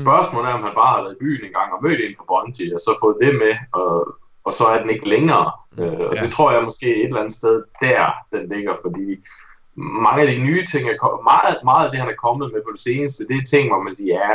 spørgsmålet 0.04 0.50
er, 0.50 0.54
om 0.60 0.64
han 0.68 0.76
bare 0.82 0.94
har 0.96 1.02
været 1.04 1.16
i 1.18 1.24
byen 1.26 1.46
en 1.48 1.54
gang 1.60 1.70
og 1.76 1.80
mødt 1.86 2.00
en 2.06 2.16
fra 2.18 2.26
Bungie, 2.32 2.76
og 2.76 2.80
så 2.86 2.92
fået 3.04 3.18
det 3.24 3.32
med, 3.44 3.54
og, 3.80 3.92
og 4.48 4.52
så 4.58 4.64
er 4.74 4.78
den 4.82 4.90
ikke 4.96 5.10
længere. 5.16 5.48
Øh, 5.80 6.00
og 6.10 6.14
Ja. 6.16 6.20
det 6.24 6.30
tror 6.36 6.52
jeg 6.52 6.64
måske 6.70 6.88
et 7.02 7.06
eller 7.10 7.20
andet 7.24 7.34
sted 7.42 7.56
der, 7.82 8.02
den 8.34 8.44
ligger, 8.54 8.74
fordi 8.86 9.08
mange 10.08 10.20
af 10.24 10.28
de 10.34 10.38
nye 10.48 10.66
ting, 10.72 10.84
er 10.90 10.98
kom- 11.04 11.24
meget, 11.34 11.58
meget 11.70 11.86
af 11.86 11.92
det, 11.92 12.00
han 12.04 12.10
er 12.10 12.20
kommet 12.26 12.48
med 12.54 12.62
på 12.66 12.72
det 12.76 12.80
seneste, 12.90 13.28
det 13.30 13.36
er 13.38 13.46
ting, 13.54 13.64
hvor 13.70 13.82
man 13.84 13.94
siger, 13.96 14.14
ja, 14.16 14.32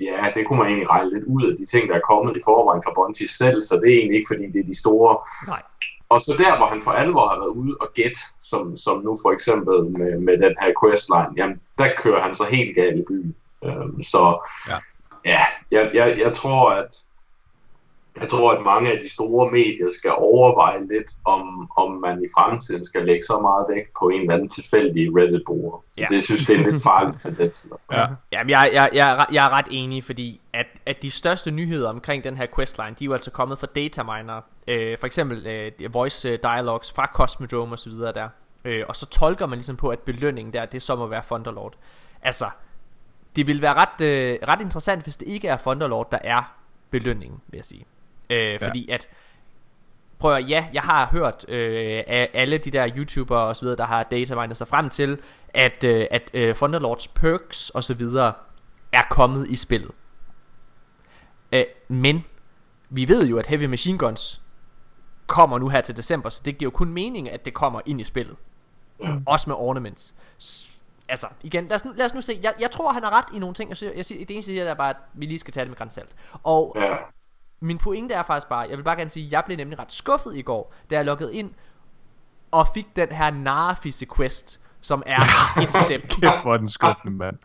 ja, 0.00 0.30
det 0.34 0.46
kunne 0.46 0.58
man 0.58 0.68
egentlig 0.68 0.90
regne 0.90 1.14
lidt 1.14 1.24
ud 1.24 1.50
af 1.50 1.56
de 1.56 1.66
ting, 1.66 1.88
der 1.88 1.94
er 1.94 2.08
kommet 2.10 2.36
i 2.36 2.40
forvejen 2.44 2.82
fra 2.84 2.92
Bungie 2.94 3.28
selv, 3.28 3.62
så 3.62 3.74
det 3.76 3.88
er 3.92 3.98
egentlig 3.98 4.16
ikke, 4.16 4.30
fordi 4.32 4.46
det 4.46 4.60
er 4.60 4.66
de 4.72 4.80
store. 4.80 5.18
Nej. 5.46 5.62
Og 6.08 6.20
så 6.20 6.34
der, 6.38 6.56
hvor 6.56 6.66
han 6.66 6.82
for 6.82 6.90
alvor 6.90 7.28
har 7.28 7.38
været 7.38 7.56
ude 7.62 7.76
og 7.80 7.88
gæt, 7.94 8.18
som, 8.40 8.76
som 8.76 9.02
nu 9.04 9.16
for 9.22 9.32
eksempel 9.32 9.84
med, 9.84 10.18
med 10.18 10.38
den 10.38 10.54
her 10.60 10.72
questline, 10.82 11.32
jamen, 11.36 11.60
der 11.78 11.88
kører 11.98 12.22
han 12.22 12.34
så 12.34 12.44
helt 12.44 12.74
galt 12.74 12.98
i 12.98 13.04
byen. 13.08 13.34
Øhm, 13.64 14.02
så 14.02 14.48
Ja. 14.68 14.78
ja, 15.24 15.40
jeg, 15.70 15.90
jeg, 15.94 16.18
jeg 16.18 16.32
tror, 16.32 16.70
at 16.70 16.98
jeg 18.20 18.28
tror, 18.28 18.52
at 18.52 18.62
mange 18.64 18.92
af 18.92 18.98
de 19.04 19.10
store 19.10 19.50
medier 19.50 19.90
skal 19.98 20.10
overveje 20.10 20.86
lidt, 20.86 21.10
om, 21.24 21.70
om 21.76 21.92
man 21.92 22.24
i 22.24 22.28
fremtiden 22.36 22.84
skal 22.84 23.06
lægge 23.06 23.22
så 23.22 23.38
meget 23.40 23.66
vægt 23.68 23.88
på 23.98 24.08
en 24.08 24.20
eller 24.20 24.34
anden 24.34 24.48
tilfældig 24.48 25.16
Reddit-bruger. 25.16 25.84
Ja. 25.98 26.06
Det 26.08 26.22
synes 26.22 26.46
det 26.46 26.54
er 26.54 26.58
en 26.58 26.70
lidt 26.70 26.82
farligt 26.82 27.22
tendens. 27.22 27.66
Ja. 27.92 28.06
Jamen, 28.32 28.50
jeg, 28.50 28.70
jeg, 28.72 28.90
jeg, 28.92 29.10
er 29.12 29.16
ret- 29.16 29.34
jeg 29.34 29.46
er 29.46 29.50
ret 29.50 29.66
enig, 29.70 30.04
fordi 30.04 30.40
at, 30.52 30.66
at 30.86 31.02
de 31.02 31.10
største 31.10 31.50
nyheder 31.50 31.88
omkring 31.88 32.24
den 32.24 32.36
her 32.36 32.46
questline, 32.54 32.94
de 32.98 33.04
er 33.04 33.06
jo 33.06 33.12
altså 33.12 33.30
kommet 33.30 33.58
fra 33.58 33.66
dataminer. 33.66 34.40
Øh, 34.68 34.98
for 34.98 35.06
eksempel 35.06 35.46
øh, 35.46 35.94
voice 35.94 36.28
øh, 36.28 36.38
dialogues 36.42 36.92
fra 36.92 37.10
Cosmodrome 37.14 37.74
og 37.74 37.78
så 37.78 37.90
videre 37.90 38.12
der. 38.12 38.28
Øh, 38.64 38.84
og 38.88 38.96
så 38.96 39.06
tolker 39.06 39.46
man 39.46 39.56
ligesom 39.56 39.76
på, 39.76 39.88
at 39.88 39.98
belønningen 39.98 40.54
der, 40.54 40.66
det 40.66 40.82
så 40.82 40.96
må 40.96 41.06
være 41.06 41.22
Thunderlord. 41.22 41.72
Altså, 42.22 42.44
det 43.36 43.46
vil 43.46 43.62
være 43.62 43.74
ret, 43.74 44.00
øh, 44.00 44.38
ret 44.48 44.60
interessant, 44.60 45.02
hvis 45.02 45.16
det 45.16 45.28
ikke 45.28 45.48
er 45.48 45.56
Thunderlord, 45.56 46.10
der 46.10 46.18
er 46.24 46.54
belønningen, 46.90 47.40
vil 47.48 47.58
jeg 47.58 47.64
sige. 47.64 47.84
Øh, 48.32 48.60
fordi 48.60 48.88
at 48.90 49.08
Prøv 50.18 50.34
at, 50.34 50.48
ja, 50.48 50.66
jeg 50.72 50.82
har 50.82 51.06
hørt 51.06 51.44
øh, 51.48 52.02
af 52.06 52.30
alle 52.34 52.58
de 52.58 52.70
der 52.70 52.88
YouTubere 52.96 53.40
og 53.40 53.56
så 53.56 53.62
videre, 53.62 53.76
der 53.76 53.84
har 53.84 54.02
datamindet 54.02 54.56
sig 54.56 54.68
frem 54.68 54.90
til, 54.90 55.20
at, 55.48 55.84
øh, 55.84 56.06
at 56.10 56.30
øh, 56.34 56.54
Thunderlords 56.54 57.08
perks 57.08 57.70
og 57.70 57.84
så 57.84 57.94
videre 57.94 58.32
er 58.92 59.02
kommet 59.10 59.48
i 59.48 59.56
spillet. 59.56 59.90
Øh, 61.52 61.64
men 61.88 62.24
vi 62.90 63.08
ved 63.08 63.26
jo, 63.26 63.38
at 63.38 63.46
Heavy 63.46 63.64
Machine 63.64 63.98
Guns 63.98 64.40
kommer 65.26 65.58
nu 65.58 65.68
her 65.68 65.80
til 65.80 65.96
december, 65.96 66.28
så 66.30 66.42
det 66.44 66.58
giver 66.58 66.66
jo 66.66 66.76
kun 66.76 66.88
mening, 66.92 67.30
at 67.30 67.44
det 67.44 67.54
kommer 67.54 67.80
ind 67.86 68.00
i 68.00 68.04
spillet. 68.04 68.36
Også 69.26 69.50
med 69.50 69.56
ornaments. 69.56 70.14
S- 70.42 70.80
altså, 71.08 71.26
igen, 71.42 71.66
lad 71.66 71.76
os 71.76 71.84
nu, 71.84 71.92
lad 71.96 72.06
os 72.06 72.14
nu 72.14 72.20
se. 72.20 72.38
Jeg, 72.42 72.54
jeg 72.60 72.70
tror, 72.70 72.92
han 72.92 73.02
har 73.02 73.10
ret 73.10 73.36
i 73.36 73.38
nogle 73.38 73.54
ting. 73.54 73.68
Jeg 73.68 73.76
siger, 73.76 73.92
jeg 73.96 74.04
siger, 74.04 74.26
det 74.26 74.34
eneste, 74.34 74.52
jeg 74.52 74.56
siger, 74.56 74.70
er 74.70 74.74
bare, 74.74 74.90
at 74.90 74.96
vi 75.14 75.26
lige 75.26 75.38
skal 75.38 75.52
tage 75.54 75.64
det 75.64 75.70
med 75.70 75.76
grænsalt. 75.76 76.16
Og 76.42 76.76
Ja. 76.80 76.96
Min 77.62 77.78
pointe 77.78 78.14
er 78.14 78.22
faktisk 78.22 78.48
bare, 78.48 78.66
jeg 78.70 78.76
vil 78.78 78.82
bare 78.82 78.96
gerne 78.96 79.10
sige, 79.10 79.26
at 79.26 79.32
jeg 79.32 79.42
blev 79.46 79.56
nemlig 79.56 79.78
ret 79.78 79.92
skuffet 79.92 80.36
i 80.36 80.42
går, 80.42 80.74
da 80.90 80.94
jeg 80.96 81.04
loggede 81.04 81.34
ind 81.34 81.50
og 82.50 82.66
fik 82.74 82.86
den 82.96 83.08
her 83.10 83.30
Narfisse 83.30 84.06
quest, 84.16 84.60
som 84.80 85.02
er 85.06 85.20
et 85.62 85.72
step. 85.72 86.00
Kæft, 86.20 86.42
hvor 86.42 86.52
er 86.54 86.56
den 86.58 86.68
skuffende, 86.68 87.16
mand. 87.16 87.36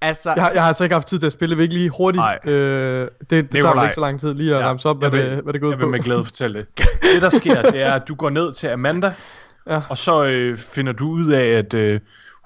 Altså, 0.00 0.32
Jeg, 0.36 0.42
har- 0.44 0.50
jeg 0.50 0.60
har 0.62 0.68
altså 0.68 0.84
ikke 0.84 0.94
haft 0.94 1.06
tid 1.08 1.18
til 1.18 1.26
at 1.26 1.32
spille. 1.32 1.56
Vil 1.56 1.62
ikke 1.62 1.74
lige 1.74 1.90
hurtigt? 1.90 2.20
Nej. 2.20 2.38
Øh, 2.44 2.50
det, 2.50 3.30
det 3.30 3.30
tager 3.30 3.42
Nikolaj. 3.52 3.74
vel 3.74 3.84
ikke 3.84 3.94
så 3.94 4.00
lang 4.00 4.20
tid 4.20 4.34
lige 4.34 4.54
at 4.54 4.60
ja. 4.60 4.66
ramse 4.68 4.88
op, 4.88 4.98
hvad, 4.98 5.12
jeg 5.12 5.22
vil, 5.22 5.30
det, 5.36 5.44
hvad 5.44 5.52
det 5.52 5.60
går 5.60 5.68
ud 5.68 5.72
jeg 5.72 5.78
på. 5.78 5.84
vil 5.86 5.90
med 5.90 5.98
glæde 6.00 6.24
fortælle 6.24 6.58
det. 6.58 6.68
Det, 7.14 7.22
der 7.22 7.28
sker, 7.28 7.62
det 7.70 7.82
er, 7.82 7.92
at 7.92 8.08
du 8.08 8.14
går 8.14 8.30
ned 8.30 8.52
til 8.54 8.66
Amanda, 8.66 9.14
Ja. 9.70 9.80
og 9.88 9.98
så 9.98 10.24
øh, 10.24 10.58
finder 10.58 10.92
du 10.92 11.08
ud 11.10 11.26
af, 11.32 11.44
at 11.46 11.74
øh, 11.74 12.00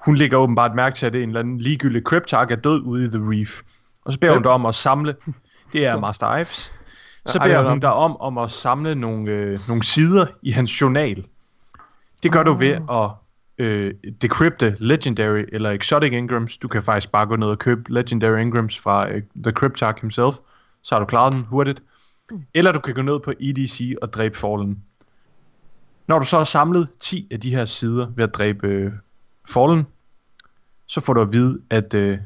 hun 0.05 0.15
lægger 0.15 0.37
åbenbart 0.37 0.75
mærke 0.75 0.95
til, 0.95 1.05
at 1.05 1.13
det 1.13 1.19
er 1.19 1.23
en 1.23 1.29
eller 1.29 1.39
anden 1.39 1.59
ligegyldig 1.59 2.01
Cryptark 2.01 2.51
er 2.51 2.55
død 2.55 2.81
ude 2.81 3.05
i 3.05 3.09
The 3.09 3.19
Reef. 3.19 3.61
Og 4.05 4.13
så 4.13 4.19
beder 4.19 4.31
hun 4.33 4.37
Hvem? 4.37 4.43
dig 4.43 4.51
om 4.51 4.65
at 4.65 4.75
samle, 4.75 5.15
det 5.73 5.85
er 5.85 5.99
Master 5.99 6.37
Ives, 6.37 6.73
så 7.25 7.39
beder 7.39 7.69
hun 7.69 7.79
dig 7.79 7.93
om, 7.93 8.17
om 8.17 8.37
at 8.37 8.51
samle 8.51 8.95
nogle, 8.95 9.31
øh, 9.31 9.59
nogle 9.67 9.83
sider 9.83 10.25
i 10.41 10.51
hans 10.51 10.81
journal. 10.81 11.25
Det 12.23 12.31
gør 12.31 12.43
du 12.43 12.53
ved 12.53 12.77
at 12.91 13.09
øh, 13.57 13.93
decrypte 14.21 14.75
Legendary 14.79 15.43
eller 15.51 15.71
Exotic 15.71 16.13
Engrams. 16.13 16.57
Du 16.57 16.67
kan 16.67 16.83
faktisk 16.83 17.11
bare 17.11 17.25
gå 17.25 17.35
ned 17.35 17.47
og 17.47 17.59
købe 17.59 17.93
Legendary 17.93 18.39
Engrams 18.39 18.79
fra 18.79 19.09
øh, 19.09 19.23
The 19.43 19.51
Cryptark 19.51 20.01
himself. 20.01 20.35
Så 20.81 20.95
har 20.95 20.99
du 20.99 21.05
klaret 21.05 21.33
den 21.33 21.43
hurtigt. 21.43 21.83
Eller 22.53 22.71
du 22.71 22.79
kan 22.79 22.93
gå 22.93 23.01
ned 23.01 23.19
på 23.19 23.33
EDC 23.39 23.95
og 24.01 24.13
dræbe 24.13 24.37
Fallen. 24.37 24.83
Når 26.07 26.19
du 26.19 26.25
så 26.25 26.37
har 26.37 26.43
samlet 26.43 26.87
10 26.99 27.27
af 27.31 27.39
de 27.39 27.55
her 27.55 27.65
sider 27.65 28.07
ved 28.15 28.23
at 28.23 28.33
dræbe 28.33 28.67
øh, 28.67 28.91
Fallen, 29.49 29.87
så 30.85 31.01
får 31.01 31.13
du 31.13 31.21
at 31.21 31.31
vide, 31.31 31.61
at 31.69 31.93
øh, 31.93 32.19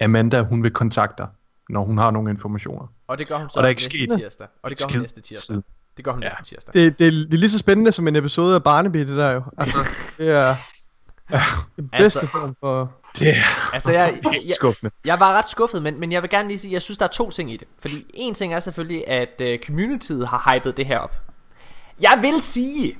Amanda 0.00 0.42
hun 0.42 0.62
vil 0.62 0.70
kontakte 0.70 1.22
dig, 1.22 1.28
når 1.68 1.84
hun 1.84 1.98
har 1.98 2.10
nogle 2.10 2.30
informationer. 2.30 2.86
og 3.08 3.18
det 3.18 3.28
gør 3.28 3.38
hun 3.38 3.50
så 3.50 3.58
og 3.58 3.62
der 3.62 3.66
er 3.66 3.68
ikke 3.70 3.82
næste 3.82 3.98
sket 3.98 4.18
tirsdag. 4.18 4.46
Og 4.62 4.70
det 4.70 4.78
gør 4.78 4.84
hun 4.84 4.90
skid 4.92 5.00
næste 5.00 5.20
tirsdag. 5.20 5.46
siden. 5.46 5.64
Det 5.96 6.04
gør 6.04 6.12
hun 6.12 6.22
Ja. 6.22 6.28
næste 6.28 6.42
tirsdag. 6.54 6.74
Det, 6.74 6.98
det, 6.98 7.06
er, 7.06 7.10
det 7.10 7.34
er 7.34 7.38
lige 7.38 7.50
så 7.50 7.58
spændende 7.58 7.92
som 7.92 8.08
en 8.08 8.16
episode 8.16 8.54
af 8.54 8.62
Barnaby, 8.62 8.98
det 8.98 9.16
der 9.16 9.30
jo. 9.30 9.42
Altså, 9.58 9.78
det 10.18 10.28
er 10.28 10.54
den 11.76 11.88
bedste 11.88 12.20
Altså- 12.20 12.26
form 12.26 12.56
for... 12.60 12.92
Det 13.18 13.28
er 13.28 13.34
Altså, 13.74 13.92
jeg, 13.92 14.18
jeg, 14.24 14.40
jeg. 14.82 14.90
Jeg 15.04 15.20
var 15.20 15.32
ret 15.32 15.48
skuffet, 15.48 15.82
men, 15.82 16.00
men 16.00 16.12
jeg 16.12 16.22
vil 16.22 16.30
gerne 16.30 16.48
lige 16.48 16.58
sige, 16.58 16.72
jeg 16.72 16.82
synes, 16.82 16.98
der 16.98 17.04
er 17.04 17.10
to 17.10 17.30
ting 17.30 17.52
i 17.52 17.56
det. 17.56 17.68
Fordi 17.80 18.06
en 18.14 18.34
ting 18.34 18.54
er 18.54 18.60
selvfølgelig, 18.60 19.08
at 19.08 19.40
uh, 19.40 19.66
communityet 19.66 20.28
har 20.28 20.52
hypet 20.54 20.76
det 20.76 20.86
her 20.86 20.98
op. 20.98 21.16
Jeg 22.00 22.18
vil 22.22 22.40
sige, 22.42 22.98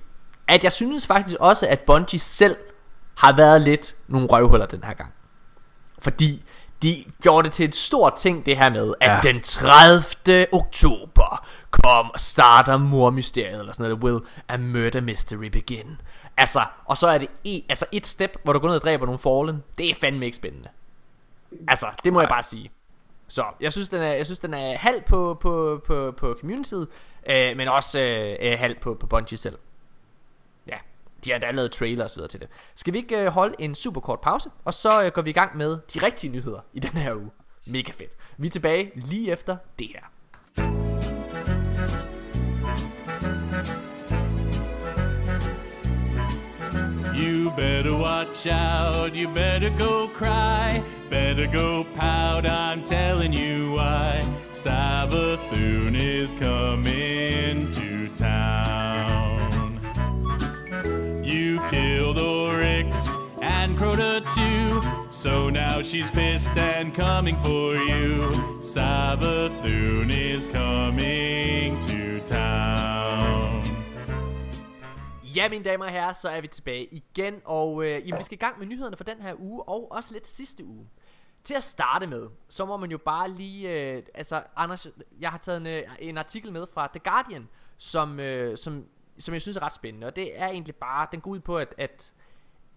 at 0.48 0.64
jeg 0.64 0.72
synes 0.72 1.06
faktisk 1.06 1.36
også, 1.40 1.66
at 1.66 1.80
Bungie 1.80 2.18
selv 2.20 2.56
har 3.16 3.36
været 3.36 3.60
lidt 3.60 3.94
nogle 4.08 4.26
røvhuller 4.26 4.66
den 4.66 4.84
her 4.84 4.92
gang. 4.94 5.12
Fordi 5.98 6.44
de 6.82 7.04
gjorde 7.22 7.44
det 7.44 7.52
til 7.52 7.64
et 7.64 7.74
stort 7.74 8.14
ting, 8.14 8.46
det 8.46 8.56
her 8.56 8.70
med, 8.70 8.94
at 9.00 9.10
Ja. 9.10 9.20
den 9.32 9.40
30. 9.42 10.46
oktober 10.54 11.46
kom 11.70 12.10
og 12.10 12.20
starter 12.20 12.76
mormysteriet, 12.76 13.58
eller 13.60 13.72
sådan 13.72 13.90
noget, 13.90 14.04
will 14.04 14.20
a 14.48 14.56
murder 14.56 15.00
mystery 15.00 15.46
begin. 15.48 16.00
Altså, 16.36 16.60
og 16.84 16.96
så 16.96 17.06
er 17.08 17.18
det 17.18 17.28
e, 17.44 17.60
altså 17.68 17.86
et 17.92 18.06
step, 18.06 18.36
hvor 18.44 18.52
du 18.52 18.58
går 18.58 18.68
ned 18.68 18.76
og 18.76 18.82
dræber 18.82 19.06
nogle 19.06 19.18
fallen. 19.18 19.62
Det 19.78 19.90
er 19.90 19.94
fandme 19.94 20.24
ikke 20.24 20.36
spændende. 20.36 20.68
Altså, 21.68 21.86
det 22.04 22.12
må 22.12 22.20
jeg 22.20 22.28
bare 22.28 22.42
sige. 22.42 22.70
Så 23.28 23.44
jeg 23.60 23.72
synes, 23.72 23.88
den 23.88 24.02
er, 24.02 24.12
jeg 24.12 24.24
synes, 24.26 24.38
den 24.38 24.54
er 24.54 24.76
halv 24.78 25.02
på, 25.02 25.38
på, 25.40 25.80
på, 25.86 26.14
på 26.16 26.36
communityet, 26.40 26.88
øh, 27.30 27.56
men 27.56 27.68
også 27.68 28.00
øh, 28.00 28.36
øh, 28.52 28.58
halv 28.58 28.76
på, 28.80 28.94
på 29.00 29.06
Bungie 29.06 29.38
selv. 29.38 29.58
De 31.24 31.30
har 31.30 31.38
da 31.38 31.50
lavet 31.50 31.72
trailer 31.72 32.04
og 32.04 32.10
så 32.10 32.16
videre 32.16 32.28
til 32.28 32.40
det. 32.40 32.48
Skal 32.74 32.92
vi 32.92 32.98
ikke 32.98 33.18
øh, 33.18 33.26
holde 33.26 33.54
en 33.58 33.74
super 33.74 34.00
kort 34.00 34.20
pause, 34.20 34.50
og 34.64 34.74
så 34.74 35.04
øh, 35.04 35.12
går 35.12 35.22
vi 35.22 35.30
i 35.30 35.32
gang 35.32 35.56
med 35.56 35.78
de 35.94 36.06
rigtige 36.06 36.32
nyheder 36.32 36.60
i 36.72 36.80
den 36.80 36.90
her 36.90 37.14
uge. 37.14 37.30
Mega 37.66 37.92
fedt. 37.92 38.12
Vi 38.38 38.46
er 38.46 38.50
tilbage 38.50 38.92
lige 38.94 39.32
efter 39.32 39.56
det 39.78 39.88
her. 39.94 40.04
You 47.14 47.50
better 47.56 47.96
watch 47.96 48.46
out, 48.46 49.12
you 49.12 49.28
better 49.34 49.70
go 49.70 50.08
cry, 50.08 50.82
better 51.10 51.46
go 51.46 51.84
pout, 51.96 52.44
I'm 52.46 52.84
telling 52.84 53.32
you 53.32 53.72
why. 53.72 54.22
Savathun 54.52 55.96
is 55.96 56.32
coming 56.34 57.72
Crota 63.78 64.20
too, 64.34 64.80
so 65.10 65.50
now 65.50 65.82
she's 65.82 66.10
pissed 66.10 66.56
and 66.58 66.92
coming 66.92 67.36
for 67.36 67.76
you. 67.76 68.32
Savathun 68.60 70.10
is 70.10 70.46
coming 70.46 71.80
to 71.80 72.26
town. 72.26 73.64
Ja, 75.36 75.48
mine 75.48 75.64
damer 75.64 75.84
og 75.84 75.90
herrer, 75.90 76.12
så 76.12 76.28
er 76.28 76.40
vi 76.40 76.46
tilbage 76.46 76.84
igen, 76.94 77.42
og 77.44 77.84
øh, 77.84 78.08
jamen, 78.08 78.18
vi 78.18 78.22
skal 78.22 78.36
i 78.36 78.38
gang 78.38 78.58
med 78.58 78.66
nyhederne 78.66 78.96
for 78.96 79.04
den 79.04 79.22
her 79.22 79.34
uge, 79.38 79.62
og 79.62 79.92
også 79.92 80.12
lidt 80.12 80.26
sidste 80.26 80.64
uge. 80.64 80.86
Til 81.44 81.54
at 81.54 81.64
starte 81.64 82.06
med, 82.06 82.28
så 82.48 82.66
må 82.66 82.76
man 82.76 82.90
jo 82.90 82.98
bare 82.98 83.30
lige, 83.30 83.70
øh, 83.70 84.02
altså 84.14 84.42
Anders, 84.56 84.86
jeg 85.20 85.30
har 85.30 85.38
taget 85.38 85.60
en, 85.60 85.66
øh, 85.66 85.82
en 85.98 86.18
artikel 86.18 86.52
med 86.52 86.66
fra 86.74 86.86
The 86.86 87.00
Guardian, 87.10 87.48
som, 87.76 88.20
øh, 88.20 88.58
som, 88.58 88.84
som 89.18 89.34
jeg 89.34 89.42
synes 89.42 89.56
er 89.56 89.62
ret 89.62 89.74
spændende, 89.74 90.06
og 90.06 90.16
det 90.16 90.40
er 90.40 90.46
egentlig 90.46 90.74
bare, 90.74 91.06
den 91.12 91.20
går 91.20 91.30
ud 91.30 91.40
på, 91.40 91.58
at, 91.58 91.74
at, 91.78 92.14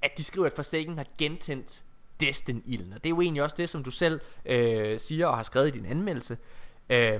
at 0.02 0.18
de 0.18 0.23
skriver, 0.23 0.48
at 0.48 0.53
Forsaken 0.53 0.98
har 0.98 1.06
gentændt 1.18 1.82
Destiny-ilden, 2.19 2.94
og 2.94 3.03
det 3.03 3.06
er 3.06 3.10
jo 3.10 3.22
egentlig 3.22 3.44
også 3.44 3.56
det, 3.60 3.69
som 3.69 3.84
du 3.84 3.91
selv 3.91 4.19
øh, 4.45 4.99
siger 4.99 5.28
og 5.28 5.36
har 5.36 5.44
skrevet 5.44 5.68
i 5.68 5.72
din 5.72 5.86
anmeldelse 5.86 6.38
øh, 6.90 7.19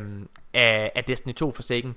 af, 0.54 0.92
af 0.96 1.04
Destiny 1.04 1.34
2 1.34 1.52
Forsaken. 1.52 1.96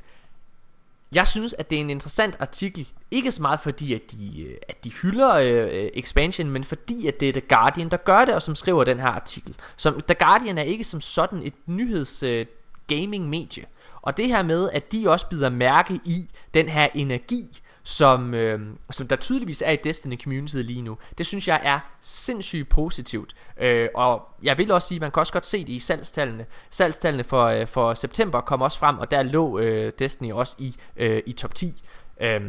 Jeg 1.13 1.27
synes, 1.27 1.55
at 1.55 1.71
det 1.71 1.77
er 1.77 1.81
en 1.81 1.91
interessant 1.91 2.37
artikel. 2.41 2.89
Ikke 3.11 3.33
så 3.33 3.43
meget 3.43 3.61
fordi, 3.61 3.95
at 3.95 4.03
de, 4.11 4.43
øh, 4.43 4.57
at 4.69 4.85
de 4.85 4.91
hylder 4.91 5.35
øh, 5.35 5.91
expansion, 5.95 6.51
men 6.51 6.65
fordi, 6.65 7.07
at 7.07 7.21
det 7.21 7.29
er 7.29 7.33
The 7.33 7.41
Guardian, 7.41 7.89
der 7.89 7.97
gør 7.97 8.25
det, 8.25 8.35
og 8.35 8.43
som 8.43 8.55
skriver 8.55 8.85
den 8.85 9.01
her 9.01 9.09
artikel. 9.09 9.55
Som, 9.77 10.01
The 10.01 10.15
Guardian 10.15 10.59
er 10.59 10.63
ikke 10.63 10.85
som 10.85 11.01
sådan 11.01 11.43
et 11.43 11.55
nyheds 11.67 12.23
øh, 12.23 12.47
gaming 12.87 13.29
medie. 13.29 13.65
Og 14.03 14.17
det 14.17 14.29
her 14.29 14.43
med, 14.43 14.71
at 14.71 14.93
de 14.93 15.11
også 15.11 15.27
bider 15.27 15.49
mærke 15.49 16.01
i 16.05 16.31
den 16.55 16.69
her 16.69 16.89
energi, 16.95 17.61
som, 17.85 18.35
øh, 18.35 18.61
som 18.91 19.09
der 19.09 19.17
tydeligvis 19.17 19.63
er 19.67 19.71
i 19.71 19.77
Destiny 19.85 20.21
Community 20.23 20.57
lige 20.57 20.83
nu. 20.83 20.99
Det 21.19 21.27
synes 21.27 21.49
jeg 21.49 21.61
er 21.63 21.81
sindssygt 22.01 22.69
positivt. 22.69 23.35
Øh, 23.61 23.89
og 23.95 24.29
jeg 24.43 24.59
vil 24.59 24.73
også 24.73 24.89
sige, 24.89 25.01
man 25.01 25.11
kan 25.11 25.21
også 25.21 25.33
godt 25.33 25.47
se 25.47 25.61
det 25.61 25.69
i 25.73 25.79
salgstallene. 25.79 26.47
Salgstallene 26.71 27.25
for, 27.25 27.45
øh, 27.45 27.67
for 27.67 27.95
september 27.95 28.41
kom 28.41 28.63
også 28.63 28.79
frem, 28.79 28.99
og 28.99 29.11
der 29.11 29.23
lå 29.23 29.59
øh, 29.59 29.93
Destiny 29.99 30.33
også 30.33 30.57
i, 30.59 30.77
øh, 30.97 31.23
i 31.27 31.33
top 31.33 31.55
10. 31.55 31.83
Øh, 32.21 32.41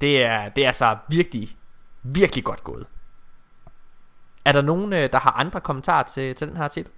det, 0.00 0.22
er, 0.22 0.48
det 0.48 0.62
er 0.64 0.66
altså 0.66 0.96
virkelig, 1.08 1.48
virkelig 2.02 2.44
godt 2.44 2.64
gået. 2.64 2.86
Er 4.44 4.52
der 4.52 4.62
nogen, 4.62 4.92
øh, 4.92 5.12
der 5.12 5.18
har 5.18 5.30
andre 5.30 5.60
kommentarer 5.60 6.02
til, 6.02 6.34
til 6.34 6.48
den 6.48 6.56
her 6.56 6.64
artikel? 6.64 6.92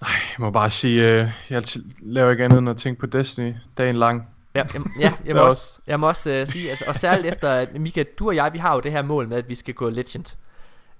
Jeg 0.00 0.38
må 0.38 0.50
bare 0.50 0.70
sige, 0.70 1.08
øh, 1.08 1.30
jeg 1.50 1.62
laver 2.00 2.30
ikke 2.30 2.44
andet 2.44 2.58
end 2.58 2.70
at 2.70 2.76
tænke 2.76 3.00
på 3.00 3.06
Destiny 3.06 3.54
dagen 3.78 3.96
lang. 3.96 4.35
Ja, 4.56 4.62
jeg, 4.74 4.82
ja, 5.00 5.12
jeg 5.26 5.36
må 5.36 5.42
også, 5.42 5.80
jeg 5.86 6.00
må 6.00 6.08
også 6.08 6.40
uh, 6.40 6.46
sige, 6.48 6.70
altså, 6.70 6.84
og 6.88 6.96
særligt 6.96 7.26
efter, 7.34 7.50
at 7.50 7.80
Mika, 7.80 8.04
du 8.18 8.28
og 8.28 8.36
jeg, 8.36 8.52
vi 8.52 8.58
har 8.58 8.74
jo 8.74 8.80
det 8.80 8.92
her 8.92 9.02
mål 9.02 9.28
med, 9.28 9.36
at 9.36 9.48
vi 9.48 9.54
skal 9.54 9.74
gå 9.74 9.88
Legend. 9.88 10.26
Uh, 10.34 10.36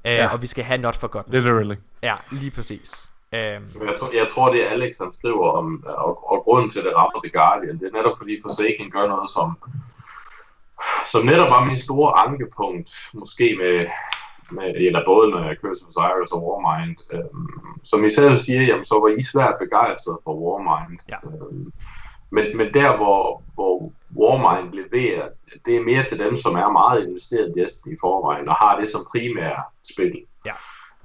Ja. 0.04 0.32
Og 0.32 0.42
vi 0.42 0.46
skal 0.46 0.64
have 0.64 0.78
Not 0.78 0.96
Forgotten. 0.96 1.32
Literally. 1.34 1.74
Ja, 2.02 2.14
lige 2.32 2.50
præcis. 2.50 3.10
Uh, 3.32 3.38
Jeg 3.38 3.60
tror, 3.98 4.16
jeg 4.16 4.26
tror, 4.28 4.52
det 4.52 4.64
er 4.66 4.68
Alex, 4.70 4.94
han 5.00 5.12
skriver 5.12 5.50
om, 5.50 5.84
og, 5.86 6.32
og 6.32 6.42
grunden 6.44 6.70
til, 6.70 6.78
at 6.78 6.84
det 6.84 6.94
rammer 6.96 7.20
The 7.24 7.32
Guardian, 7.38 7.78
det 7.78 7.86
er 7.88 7.96
netop 7.98 8.18
fordi 8.18 8.38
Forsaken 8.42 8.90
gør 8.90 9.06
noget, 9.08 9.30
som, 9.30 9.58
som 11.12 11.26
netop 11.26 11.48
var 11.50 11.64
min 11.64 11.76
store 11.76 12.18
ankepunkt, 12.26 12.90
måske 13.14 13.56
med, 13.62 13.78
med 14.50 14.74
eller 14.88 15.02
både 15.06 15.26
med 15.34 15.56
Curse 15.60 15.84
of 15.84 15.88
Osiris 15.88 16.30
og 16.32 16.40
Warmind. 16.46 16.96
Øhm, 17.12 17.80
som 17.84 18.04
I 18.04 18.08
selv 18.08 18.36
siger, 18.36 18.62
jamen, 18.62 18.84
så 18.84 18.94
var 19.02 19.08
I 19.18 19.22
svært 19.22 19.54
begejstret 19.64 20.18
for 20.24 20.32
Warmind. 20.44 20.98
Ja. 21.12 21.18
Øhm, 21.26 21.72
men, 22.36 22.56
men 22.56 22.68
der, 22.74 22.96
hvor, 22.96 23.42
hvor 23.54 23.92
Warmind 24.18 24.72
leverer, 24.80 25.28
det 25.66 25.76
er 25.76 25.84
mere 25.90 26.04
til 26.04 26.18
dem, 26.18 26.36
som 26.36 26.54
er 26.54 26.68
meget 26.80 27.06
investeret 27.08 27.52
i 27.56 27.60
Destiny 27.60 27.94
i 27.94 27.96
forvejen, 28.00 28.48
og 28.48 28.54
har 28.54 28.78
det 28.78 28.88
som 28.88 29.06
primære 29.12 29.62
spil. 29.92 30.16
Ja. 30.46 30.52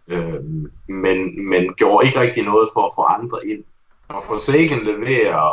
Øhm, 0.08 0.72
men, 0.88 1.18
men 1.50 1.74
gjorde 1.74 2.08
ikke 2.08 2.20
rigtig 2.20 2.44
noget 2.44 2.70
for 2.74 2.82
at 2.86 2.92
få 2.96 3.02
andre 3.02 3.48
ind. 3.48 3.64
Og 4.08 4.24
Forsaken 4.24 4.80
leverer 4.84 5.44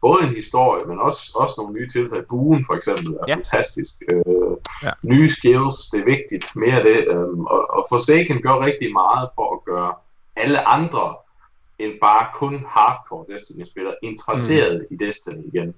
både 0.00 0.22
en 0.22 0.34
historie, 0.34 0.86
men 0.86 0.98
også, 1.00 1.32
også 1.34 1.54
nogle 1.58 1.72
nye 1.74 1.88
tiltag. 1.88 2.22
Buen 2.28 2.64
for 2.66 2.74
eksempel 2.74 3.06
er 3.14 3.24
Ja. 3.28 3.34
fantastisk. 3.34 3.94
Øh, 4.12 4.56
Ja. 4.82 4.90
Nye 5.02 5.28
skills, 5.28 5.76
det 5.92 6.00
er 6.00 6.04
vigtigt. 6.04 6.56
Mere 6.56 6.76
af 6.80 6.84
det. 6.84 7.08
Øhm, 7.08 7.44
og, 7.44 7.70
og 7.70 7.86
Forsaken 7.88 8.42
gør 8.42 8.56
rigtig 8.68 8.92
meget 8.92 9.28
for 9.34 9.54
at 9.56 9.64
gøre 9.64 9.92
alle 10.36 10.68
andre 10.68 11.14
end 11.78 11.92
bare 12.00 12.26
kun 12.34 12.64
hardcore 12.68 13.24
Destiny-spillere 13.32 13.94
interesseret 14.02 14.86
mm. 14.90 14.94
i 14.94 15.04
Destiny 15.04 15.44
igen. 15.54 15.74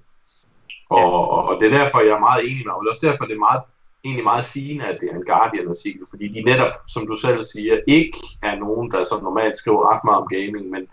Og, 0.89 0.99
Ja. 0.99 1.05
og, 1.09 1.43
og 1.47 1.61
det 1.61 1.73
er 1.73 1.77
derfor, 1.77 1.99
jeg 1.99 2.09
er 2.09 2.19
meget 2.19 2.43
enig 2.51 2.65
med, 2.65 2.73
og 2.73 2.81
det 2.81 2.87
er 2.87 2.93
også 2.93 3.07
derfor, 3.07 3.25
det 3.25 3.33
er 3.33 3.39
meget, 3.49 3.61
egentlig 4.03 4.23
meget 4.23 4.43
sigende, 4.43 4.85
at 4.85 4.97
det 5.01 5.09
er 5.11 5.15
en 5.15 5.25
Guardian-artikel, 5.25 6.01
fordi 6.09 6.27
de 6.27 6.41
netop, 6.41 6.71
som 6.87 7.07
du 7.07 7.15
selv 7.15 7.43
siger, 7.43 7.79
ikke 7.87 8.17
er 8.43 8.55
nogen, 8.55 8.91
der 8.91 9.03
så 9.03 9.19
normalt 9.23 9.55
skriver 9.57 9.93
ret 9.93 10.03
meget 10.03 10.21
om 10.21 10.27
gaming, 10.27 10.69
men, 10.69 10.87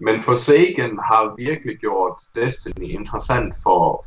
men 0.00 0.20
Forsaken 0.20 0.98
har 0.98 1.34
virkelig 1.36 1.76
gjort 1.78 2.20
Destiny 2.34 2.88
interessant 2.98 3.54
for, 3.62 4.04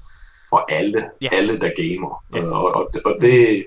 for 0.50 0.66
alle, 0.70 1.10
Ja. 1.22 1.30
alle 1.32 1.60
der 1.62 1.72
gamer. 1.82 2.24
Ja. 2.34 2.46
Og, 2.56 2.66
og, 2.76 2.92
og 3.06 3.16
det, 3.22 3.66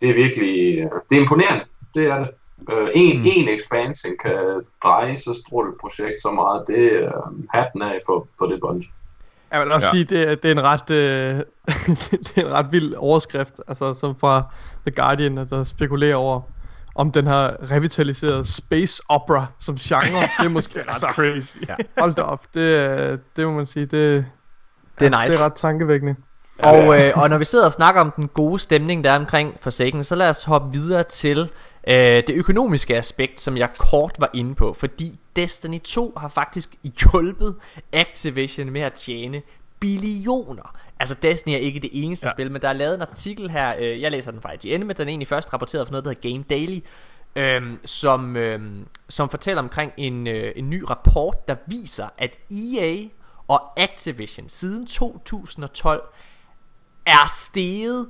det 0.00 0.10
er 0.10 0.14
virkelig, 0.14 0.88
det 1.10 1.16
er 1.16 1.20
imponerende, 1.20 1.64
det 1.94 2.06
er 2.06 2.18
det. 2.18 2.28
Øh, 2.70 2.88
en, 2.94 3.18
mm. 3.18 3.24
en 3.26 3.48
expansion 3.48 4.12
kan 4.22 4.62
dreje 4.82 5.16
så 5.16 5.42
stort 5.46 5.68
et 5.68 5.74
projekt 5.80 6.20
så 6.22 6.30
meget, 6.30 6.64
det 6.66 7.02
er 7.04 7.34
hatten 7.54 7.82
af 7.82 7.98
for, 8.06 8.26
for 8.38 8.46
det 8.46 8.60
bunch. 8.60 8.88
Jeg 9.52 9.60
vil 9.60 9.72
også 9.72 9.86
Ja. 9.92 9.98
ja. 9.98 10.04
sige, 10.04 10.04
det, 10.04 10.28
er- 10.30 10.34
det 10.34 10.44
er 10.44 10.52
en 10.52 10.62
ret, 10.62 10.90
øh, 10.90 11.40
det 12.24 12.32
er 12.36 12.46
en 12.46 12.52
ret 12.52 12.66
vild 12.72 12.94
overskrift, 12.94 13.54
altså 13.68 13.94
som 13.94 14.16
fra 14.20 14.42
The 14.86 14.94
Guardian, 15.02 15.36
der 15.36 15.64
spekulerer 15.64 16.16
over, 16.16 16.40
om 16.94 17.12
den 17.12 17.26
har 17.26 17.56
revitaliseret 17.70 18.48
space 18.48 19.02
opera 19.08 19.46
som 19.58 19.76
genre. 19.76 20.20
Det 20.38 20.44
er 20.44 20.48
måske 20.48 20.80
altså, 20.80 21.06
crazy. 21.06 21.56
Ja. 21.68 21.74
hold 22.02 22.14
da 22.14 22.22
op, 22.22 22.44
det, 22.54 22.76
er- 22.76 23.16
det 23.36 23.46
må 23.46 23.52
man 23.52 23.66
sige, 23.66 23.86
det, 23.86 24.26
det 25.00 25.06
er 25.14 25.22
nice. 25.22 25.32
det 25.36 25.40
er 25.42 25.44
ret 25.46 25.54
tankevækkende. 25.54 26.16
Og, 26.58 27.00
øh, 27.00 27.12
og 27.16 27.30
når 27.30 27.38
vi 27.38 27.44
sidder 27.44 27.64
og 27.66 27.72
snakker 27.72 28.00
om 28.00 28.10
den 28.16 28.28
gode 28.28 28.58
stemning, 28.58 29.04
der 29.04 29.10
er 29.10 29.16
omkring 29.18 29.56
Forsaken, 29.60 30.04
så 30.04 30.14
lad 30.14 30.28
os 30.30 30.44
hoppe 30.44 30.72
videre 30.72 31.02
til 31.02 31.50
øh, 31.86 32.22
det 32.26 32.30
økonomiske 32.30 32.96
aspekt, 32.96 33.40
som 33.40 33.56
jeg 33.56 33.70
kort 33.78 34.16
var 34.18 34.30
inde 34.34 34.54
på. 34.54 34.72
Fordi 34.72 35.18
Destiny 35.36 35.80
2 35.80 36.12
har 36.16 36.28
faktisk 36.28 36.76
hjulpet 36.82 37.56
Activision 37.92 38.70
med 38.70 38.80
at 38.80 38.92
tjene 38.92 39.42
billioner. 39.80 40.76
Altså 41.00 41.16
Destiny 41.22 41.54
er 41.54 41.58
ikke 41.58 41.80
det 41.80 41.90
eneste 41.92 42.26
ja. 42.26 42.32
Spil, 42.32 42.52
men 42.52 42.62
der 42.62 42.68
er 42.68 42.72
lavet 42.72 42.94
en 42.94 43.02
artikel 43.02 43.50
her, 43.50 43.74
øh, 43.78 44.00
jeg 44.00 44.10
læser 44.10 44.30
den 44.30 44.40
fra 44.40 44.52
IGN, 44.52 44.86
men 44.86 44.96
den 44.96 45.08
er 45.08 45.10
egentlig 45.10 45.28
først 45.28 45.52
rapporteret 45.52 45.86
for 45.86 45.92
noget, 45.92 46.04
der 46.04 46.10
hedder 46.10 46.30
Game 46.30 46.44
Daily, 46.50 46.80
øhm, 47.36 47.86
som, 47.86 48.36
øhm, 48.36 48.86
som 49.08 49.28
fortæller 49.28 49.62
omkring 49.62 49.92
en, 49.96 50.26
øh, 50.26 50.52
en 50.56 50.70
ny 50.70 50.82
rapport, 50.82 51.48
der 51.48 51.56
viser, 51.66 52.08
at 52.18 52.38
EA 52.50 53.08
og 53.48 53.80
Activision 53.80 54.48
siden 54.48 54.86
2012 54.86 56.02
er 57.06 57.28
steget 57.28 58.08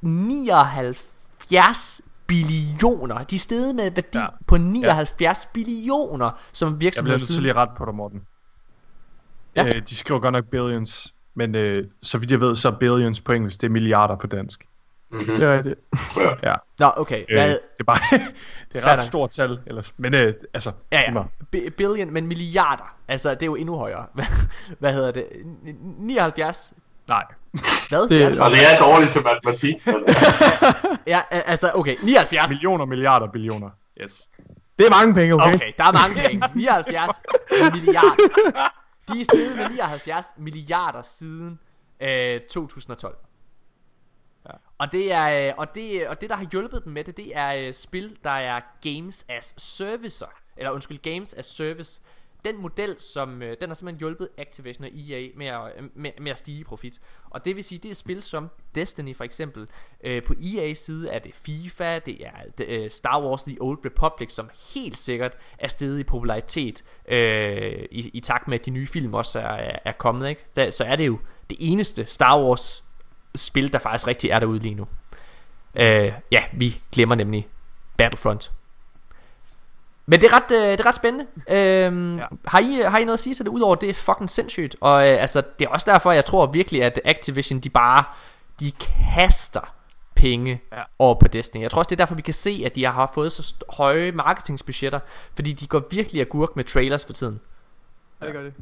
79 0.00 2.00
billioner. 2.32 3.22
De 3.22 3.34
er 3.34 3.38
steget 3.38 3.74
med 3.74 3.90
værdi 3.90 4.18
ja. 4.18 4.26
På 4.46 4.56
79 4.56 5.44
ja. 5.44 5.48
billioner 5.54 6.30
som 6.52 6.72
Jeg 6.72 6.80
virksomhed 6.80 7.06
bliver 7.08 7.18
nødt 7.18 7.26
til 7.26 7.42
lige 7.42 7.52
ret 7.54 7.68
på 7.76 7.84
dig, 7.84 7.94
Morten. 7.94 8.22
Ja. 9.56 9.66
Øh, 9.66 9.82
de 9.88 9.96
skriver 9.96 10.20
godt 10.20 10.32
nok 10.32 10.44
billions, 10.44 11.14
men 11.34 11.54
øh, 11.54 11.86
så 12.02 12.18
vidt 12.18 12.30
jeg 12.30 12.40
ved, 12.40 12.56
så 12.56 12.68
er 12.68 12.72
billions 12.72 13.20
på 13.20 13.32
engelsk, 13.32 13.60
det 13.60 13.66
er 13.66 13.70
milliarder 13.70 14.16
på 14.16 14.26
dansk. 14.26 14.66
Mm-hmm. 15.10 15.26
Det 15.34 15.42
er 15.42 15.56
rigtigt. 15.56 15.78
Ja. 16.48 16.54
Nå, 16.78 16.90
okay. 16.96 17.20
Øh, 17.28 17.36
Hvad, 17.36 17.48
det 17.50 17.58
er 17.80 17.84
bare 17.84 17.98
det 18.72 18.82
er 18.82 18.86
ret 18.86 19.02
stort 19.02 19.30
tal, 19.30 19.58
ellers. 19.66 19.94
men 19.96 20.14
øh, 20.14 20.34
altså, 20.54 20.72
ja, 20.92 21.00
ja. 21.00 21.22
Bi- 21.50 21.70
Billion, 21.70 22.12
men 22.12 22.26
milliarder. 22.26 22.94
Altså, 23.08 23.30
det 23.30 23.42
er 23.42 23.46
jo 23.46 23.54
endnu 23.54 23.76
højere. 23.76 24.06
Hvad, 24.14 24.24
hvad 24.78 24.92
hedder 24.92 25.10
det? 25.10 25.26
Ni- 25.62 25.72
79? 25.98 26.74
nej. 27.08 27.24
Hvad? 27.88 28.00
Det- 28.02 28.10
Det, 28.10 28.22
er, 28.38 28.42
Altså, 28.44 28.58
jeg 28.58 28.74
er 28.74 28.78
dårlig 28.78 29.10
til 29.10 29.22
matematik, 29.22 29.86
men 29.86 29.94
ja, 31.06 31.20
altså, 31.30 31.70
okay. 31.74 31.96
79. 32.02 32.50
Millioner, 32.50 32.84
milliarder, 32.84 33.26
billioner. 33.32 33.70
Yes. 34.02 34.28
Det 34.78 34.86
er 34.86 34.90
mange 34.90 35.14
penge, 35.14 35.34
okay? 35.34 35.54
Okay, 35.54 35.72
der 35.78 35.84
er 35.84 35.92
mange 35.92 36.20
penge. 36.28 36.48
79 36.54 37.10
milliarder. 37.72 38.16
De 39.12 39.20
er 39.20 39.24
steget 39.24 39.56
med 39.56 39.70
79 39.70 40.26
milliarder 40.38 41.02
siden 41.02 41.58
øh, 42.02 42.40
2012. 42.50 43.16
Ja. 44.46 44.50
Og 44.78 44.92
det 44.92 45.12
er 45.12 45.48
øh, 45.48 45.52
og 45.56 45.74
det 45.74 46.08
og 46.08 46.20
det 46.20 46.30
der 46.30 46.36
har 46.36 46.46
hjulpet 46.52 46.84
dem 46.84 46.92
med 46.92 47.04
det, 47.04 47.16
det 47.16 47.32
er 47.36 47.54
øh, 47.66 47.74
spil 47.74 48.16
der 48.24 48.30
er 48.30 48.60
games 48.82 49.26
as 49.28 49.54
servicer 49.58 50.26
eller 50.56 50.70
undskyld 50.70 50.98
games 51.02 51.34
as 51.34 51.46
service 51.46 52.00
den 52.44 52.62
model, 52.62 52.96
som 52.98 53.42
øh, 53.42 53.56
den 53.60 53.68
har 53.68 53.74
simpelthen 53.74 53.98
hjulpet 53.98 54.28
Activision 54.38 54.84
og 54.84 54.90
EA 54.94 55.28
med 55.36 55.46
at, 55.46 55.60
øh, 55.78 55.84
med, 55.94 56.10
med 56.20 56.30
at 56.30 56.38
stige 56.38 56.60
i 56.60 56.64
profit. 56.64 57.00
Og 57.30 57.44
det 57.44 57.56
vil 57.56 57.64
sige, 57.64 57.78
det 57.78 57.90
er 57.90 57.94
spil 57.94 58.22
som 58.22 58.50
Destiny 58.74 59.16
for 59.16 59.24
eksempel. 59.24 59.66
Øh, 60.04 60.22
på 60.22 60.32
EA's 60.32 60.74
side 60.74 61.10
er 61.10 61.18
det 61.18 61.34
FIFA, 61.34 61.98
det 61.98 62.26
er 62.26 62.32
øh, 62.60 62.90
Star 62.90 63.22
Wars 63.22 63.42
The 63.42 63.56
Old 63.60 63.78
Republic, 63.84 64.32
som 64.32 64.50
helt 64.74 64.98
sikkert 64.98 65.36
er 65.58 65.68
steget 65.68 66.00
i 66.00 66.04
popularitet 66.04 66.84
øh, 67.08 67.84
i, 67.90 68.10
i 68.14 68.20
takt 68.20 68.48
med, 68.48 68.58
at 68.58 68.66
de 68.66 68.70
nye 68.70 68.86
film 68.86 69.14
også 69.14 69.40
er, 69.40 69.44
er, 69.44 69.78
er 69.84 69.92
kommet. 69.92 70.28
Ikke? 70.28 70.44
Da, 70.56 70.70
så 70.70 70.84
er 70.84 70.96
det 70.96 71.06
jo 71.06 71.18
det 71.50 71.58
eneste 71.60 72.06
Star 72.06 72.42
Wars 72.42 72.84
spil, 73.34 73.72
der 73.72 73.78
faktisk 73.78 74.06
rigtig 74.06 74.30
er 74.30 74.38
derude 74.38 74.58
lige 74.58 74.74
nu. 74.74 74.86
Øh, 75.74 76.12
ja, 76.32 76.44
vi 76.52 76.82
glemmer 76.92 77.14
nemlig 77.14 77.48
Battlefront. 77.96 78.52
Men 80.06 80.20
det 80.20 80.30
er 80.30 80.36
ret, 80.36 80.50
øh, 80.52 80.72
det 80.72 80.80
er 80.80 80.86
ret 80.86 80.94
spændende. 80.94 81.26
Øhm, 81.50 82.18
ja. 82.18 82.24
har, 82.46 82.60
I, 82.60 82.82
har 82.86 82.98
I 82.98 83.04
noget 83.04 83.16
at 83.16 83.20
sige 83.20 83.34
til 83.34 83.44
det, 83.44 83.50
udover 83.50 83.74
det 83.74 83.88
er 83.88 83.94
fucking 83.94 84.30
sindssygt? 84.30 84.76
Og 84.80 85.08
øh, 85.08 85.20
altså, 85.20 85.42
det 85.58 85.64
er 85.64 85.68
også 85.68 85.90
derfor, 85.90 86.12
jeg 86.12 86.24
tror 86.24 86.46
virkelig, 86.46 86.82
at 86.82 87.00
Activision, 87.04 87.60
de 87.60 87.70
bare, 87.70 88.04
de 88.60 88.72
kaster 89.14 89.74
penge 90.14 90.60
ja. 90.72 90.82
over 90.98 91.14
på 91.14 91.28
Destiny. 91.28 91.62
Jeg 91.62 91.70
tror 91.70 91.78
også, 91.78 91.88
det 91.88 91.96
er 91.96 92.04
derfor, 92.04 92.14
vi 92.14 92.22
kan 92.22 92.34
se, 92.34 92.62
at 92.66 92.74
de 92.74 92.84
har 92.84 93.10
fået 93.14 93.32
så 93.32 93.54
høje 93.68 94.12
marketingsbudgetter, 94.12 95.00
fordi 95.34 95.52
de 95.52 95.66
går 95.66 95.82
virkelig 95.90 96.20
agurk 96.20 96.56
med 96.56 96.64
trailers 96.64 97.04
for 97.04 97.12
tiden. 97.12 97.40
Ja, 98.20 98.26
det 98.26 98.34
gør 98.34 98.42
det. 98.42 98.52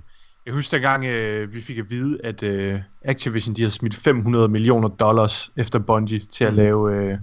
Jeg 0.47 0.55
husker 0.55 0.77
dengang, 0.77 1.05
øh, 1.05 1.55
vi 1.55 1.61
fik 1.61 1.79
at 1.79 1.91
vide, 1.91 2.19
at 2.25 2.43
øh, 2.43 2.81
Activision 3.05 3.55
de 3.57 3.63
havde 3.63 3.71
smidt 3.75 3.97
500 3.97 4.49
millioner 4.49 4.89
dollars 4.89 5.51
efter 5.57 5.79
Bungie 5.79 6.21
til 6.31 6.45
at 6.45 6.53
Mm. 6.53 6.57
lave 6.57 6.95
øh, 6.95 7.19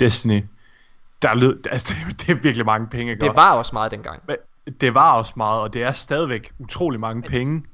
Destiny. 0.00 0.42
Der 1.24 1.34
lød, 1.34 1.66
altså, 1.70 1.94
det, 2.08 2.20
det 2.20 2.28
er 2.30 2.34
virkelig 2.34 2.66
mange 2.66 2.86
penge. 2.86 3.12
ikke? 3.12 3.20
Det 3.26 3.36
var 3.36 3.52
også 3.52 3.70
meget 3.72 3.90
dengang. 3.90 4.22
Men 4.26 4.36
det 4.80 4.94
var 4.94 5.12
også 5.12 5.32
meget, 5.36 5.60
og 5.60 5.74
det 5.74 5.82
er 5.82 5.92
stadigvæk 5.92 6.52
utrolig 6.58 7.00
mange 7.00 7.22
penge. 7.22 7.64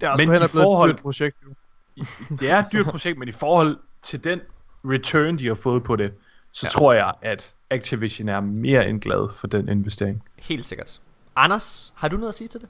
Det 0.00 0.06
er 0.06 0.10
altså 0.10 0.26
Men 0.28 0.42
i 0.42 0.48
forhold- 0.48 0.90
et 0.90 0.96
dyrt 0.96 1.02
projekt. 1.02 1.36
jo. 1.46 2.04
Det 2.40 2.50
er 2.50 2.58
et 2.58 2.66
dyrt 2.72 2.86
projekt, 2.86 3.18
men 3.18 3.28
i 3.28 3.32
forhold 3.32 3.78
til 4.02 4.24
den 4.24 4.40
return, 4.84 5.38
de 5.38 5.46
har 5.46 5.54
fået 5.54 5.82
på 5.82 5.96
det, 5.96 6.12
så 6.52 6.66
ja. 6.66 6.70
tror 6.70 6.92
jeg, 6.92 7.12
at 7.22 7.54
Activision 7.70 8.28
er 8.28 8.40
mere 8.40 8.88
end 8.88 9.00
glad 9.00 9.36
for 9.36 9.46
den 9.46 9.68
investering. 9.68 10.22
Helt 10.38 10.66
sikkert. 10.66 11.00
Anders, 11.36 11.92
har 11.96 12.08
du 12.08 12.16
noget 12.16 12.28
at 12.28 12.34
sige 12.34 12.48
til 12.48 12.60
det? 12.60 12.68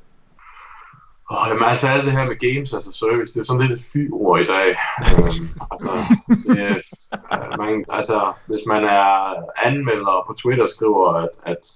Oh, 1.31 1.47
jamen 1.49 1.65
altså 1.65 1.89
alt 1.89 2.05
det 2.05 2.13
her 2.13 2.25
med 2.25 2.39
games 2.55 2.73
as 2.75 2.87
a 2.89 2.93
service, 2.93 3.35
det 3.35 3.41
er 3.41 3.45
sådan 3.45 3.67
lidt 3.67 3.79
et 3.79 3.87
fyord 3.93 4.41
i 4.41 4.47
dag. 4.47 4.69
øhm, 4.69 5.49
altså, 5.73 5.91
det, 6.29 6.61
er- 6.63 7.57
man, 7.57 7.85
altså, 7.89 8.33
hvis 8.47 8.61
man 8.67 8.85
er 8.85 9.35
anmelder 9.65 10.07
og 10.07 10.25
på 10.27 10.33
Twitter 10.43 10.67
skriver, 10.67 11.13
at, 11.15 11.29
at, 11.47 11.73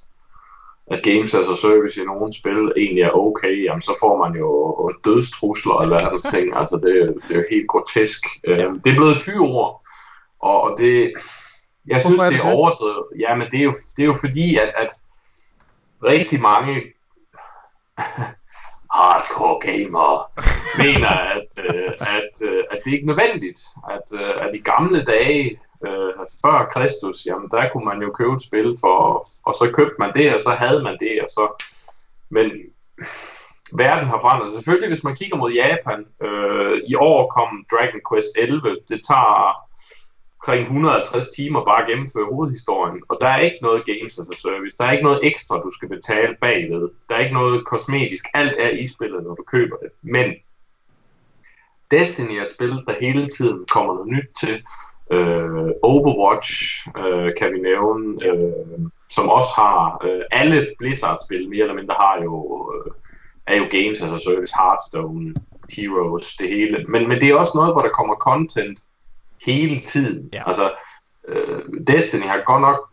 at 0.86 1.02
games 1.02 1.34
as 1.34 1.48
a 1.48 1.54
service 1.54 2.02
i 2.02 2.04
nogle 2.04 2.32
spil 2.32 2.72
egentlig 2.76 3.02
er 3.02 3.10
okay, 3.10 3.64
jamen, 3.64 3.80
så 3.80 3.96
får 4.00 4.16
man 4.24 4.38
jo 4.38 4.92
dødstrusler 5.04 5.72
og 5.72 5.82
alverdens 5.84 6.22
ting. 6.34 6.56
Altså, 6.56 6.76
det, 6.76 7.22
det 7.28 7.36
er 7.36 7.40
jo 7.40 7.44
helt 7.50 7.68
grotesk. 7.68 8.20
Øhm, 8.44 8.80
det 8.80 8.90
er 8.92 8.96
blevet 8.96 9.12
et 9.12 9.18
fyord, 9.18 9.82
og, 10.40 10.62
og 10.62 10.78
det, 10.78 11.12
jeg 11.86 12.00
synes, 12.00 12.20
er 12.20 12.24
det 12.24 12.32
det 12.32 12.40
er 12.46 12.52
overdrevet. 12.52 13.04
Ja, 13.20 13.34
men 13.34 13.46
det 13.50 13.60
er 13.60 13.64
jo, 13.64 13.74
det 13.96 14.02
er 14.02 14.06
jo 14.06 14.14
fordi, 14.20 14.56
at, 14.56 14.72
at 14.76 14.90
rigtig 16.04 16.40
mange 16.40 16.82
hardcore 18.98 19.56
gamere 19.66 20.16
mener, 20.82 21.14
at, 21.36 21.50
øh, 21.64 21.92
at, 22.16 22.34
øh, 22.48 22.64
at 22.70 22.78
det 22.84 22.92
ikke 22.92 23.04
er 23.04 23.12
nødvendigt. 23.12 23.60
At, 23.94 24.06
øh, 24.20 24.34
at 24.44 24.54
i 24.54 24.58
gamle 24.58 25.04
dage, 25.04 25.58
øh, 25.86 26.12
før 26.44 26.68
Kristus, 26.74 27.26
jamen 27.26 27.48
der 27.50 27.68
kunne 27.68 27.84
man 27.84 28.02
jo 28.02 28.10
købe 28.18 28.34
et 28.34 28.42
spil, 28.42 28.76
for, 28.80 28.98
og 29.48 29.54
så 29.54 29.70
købte 29.74 29.98
man 29.98 30.14
det, 30.14 30.34
og 30.34 30.40
så 30.40 30.50
havde 30.50 30.82
man 30.82 30.96
det, 31.00 31.14
og 31.22 31.28
så... 31.28 31.44
Men 32.30 32.50
verden 33.72 34.08
har 34.08 34.20
forandret 34.20 34.50
sig. 34.50 34.56
Selvfølgelig, 34.56 34.88
hvis 34.88 35.04
man 35.04 35.16
kigger 35.16 35.36
mod 35.36 35.52
Japan, 35.52 36.00
øh, 36.26 36.80
i 36.86 36.94
år 36.94 37.30
kom 37.36 37.50
Dragon 37.72 38.00
Quest 38.08 38.32
11, 38.36 38.76
det 38.88 39.00
tager 39.08 39.67
omkring 40.40 40.62
150 40.62 41.28
timer 41.28 41.64
bare 41.64 41.82
at 41.82 41.88
gennemføre 41.88 42.26
hovedhistorien, 42.32 43.02
og 43.08 43.18
der 43.20 43.28
er 43.28 43.40
ikke 43.40 43.58
noget 43.62 43.86
games 43.86 44.18
as 44.18 44.28
a 44.32 44.36
service, 44.36 44.76
der 44.78 44.84
er 44.84 44.92
ikke 44.92 45.04
noget 45.04 45.20
ekstra, 45.22 45.60
du 45.60 45.70
skal 45.70 45.88
betale 45.88 46.36
bagved, 46.40 46.88
der 47.08 47.14
er 47.14 47.20
ikke 47.20 47.34
noget 47.34 47.66
kosmetisk, 47.66 48.24
alt 48.34 48.54
er 48.58 48.68
i 48.68 48.86
spillet, 48.86 49.22
når 49.24 49.34
du 49.34 49.42
køber 49.42 49.76
det, 49.76 49.90
men 50.02 50.34
Destiny 51.90 52.32
er 52.32 52.44
et 52.44 52.50
spil, 52.50 52.70
der 52.70 52.94
hele 53.00 53.28
tiden 53.28 53.64
kommer 53.66 53.94
noget 53.94 54.08
nyt 54.08 54.28
til, 54.40 54.62
øh, 55.10 55.70
Overwatch 55.82 56.52
øh, 56.98 57.32
kan 57.38 57.52
vi 57.52 57.58
nævne, 57.60 58.26
øh, 58.26 58.80
som 59.08 59.28
også 59.28 59.48
har, 59.56 60.00
øh, 60.04 60.22
alle 60.30 60.74
Blizzard-spil 60.78 61.48
mere 61.48 61.62
eller 61.62 61.74
mindre 61.74 61.94
har 61.98 62.20
jo, 62.24 62.72
øh, 62.74 62.92
er 63.46 63.56
jo 63.56 63.66
games 63.70 64.00
as 64.00 64.12
a 64.12 64.18
service, 64.18 64.54
Hearthstone, 64.58 65.34
Heroes, 65.76 66.36
det 66.36 66.48
hele, 66.48 66.84
men, 66.88 67.08
men 67.08 67.20
det 67.20 67.28
er 67.28 67.34
også 67.34 67.52
noget, 67.54 67.74
hvor 67.74 67.82
der 67.82 67.88
kommer 67.88 68.14
content 68.14 68.78
hele 69.46 69.80
tiden. 69.80 70.28
Ja. 70.32 70.42
Altså, 70.46 70.70
øh, 71.28 71.62
Destiny 71.86 72.26
har 72.26 72.42
godt 72.46 72.60
nok 72.60 72.88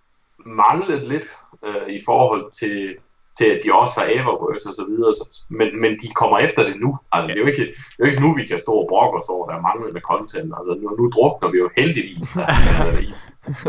manglet 0.46 1.08
lidt 1.08 1.26
øh, 1.66 1.94
i 1.94 2.00
forhold 2.06 2.52
til, 2.52 2.96
til, 3.38 3.46
at 3.46 3.60
de 3.64 3.74
også 3.74 4.00
har 4.00 4.08
Eververse 4.08 4.70
og 4.70 4.76
så 4.76 4.86
videre, 4.90 5.14
så, 5.14 5.46
men, 5.50 5.82
men 5.82 5.92
de 6.02 6.08
kommer 6.16 6.38
efter 6.40 6.64
det 6.64 6.76
nu. 6.82 6.96
Altså, 7.12 7.28
det, 7.28 7.38
er 7.38 7.42
jo 7.42 7.48
ikke, 7.48 7.66
det 7.66 8.00
er 8.00 8.06
jo 8.06 8.12
ikke 8.12 8.22
nu, 8.22 8.36
vi 8.36 8.46
kan 8.46 8.60
stå 8.60 8.72
og 8.72 8.88
brokke 8.90 9.18
os 9.20 9.30
over, 9.30 9.48
der 9.50 9.56
er 9.58 9.62
manglende 9.62 10.02
content. 10.12 10.54
Altså, 10.58 10.74
nu, 10.82 10.90
nu 11.00 11.10
drukner 11.10 11.50
vi 11.52 11.58
jo 11.58 11.70
heldigvis 11.78 12.30
der, 12.30 12.48
øh, 12.92 13.04
i. 13.06 13.14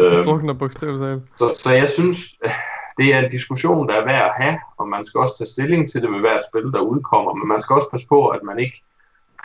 Øhm, 0.00 0.24
Drukner 0.24 0.54
bogstaveligt 0.54 1.02
talt. 1.02 1.22
så, 1.38 1.46
så 1.62 1.70
jeg 1.72 1.88
synes, 1.88 2.18
øh, 2.44 2.50
det 2.98 3.14
er 3.14 3.18
en 3.18 3.30
diskussion, 3.30 3.88
der 3.88 3.94
er 3.94 4.04
værd 4.04 4.24
at 4.30 4.36
have, 4.42 4.58
og 4.78 4.88
man 4.88 5.04
skal 5.04 5.18
også 5.18 5.34
tage 5.38 5.48
stilling 5.54 5.90
til 5.90 6.02
det 6.02 6.10
ved 6.12 6.20
hvert 6.20 6.44
spil, 6.50 6.72
der 6.72 6.80
udkommer, 6.80 7.34
men 7.34 7.48
man 7.48 7.60
skal 7.60 7.74
også 7.74 7.90
passe 7.90 8.06
på, 8.06 8.28
at 8.28 8.42
man 8.42 8.58
ikke 8.58 8.82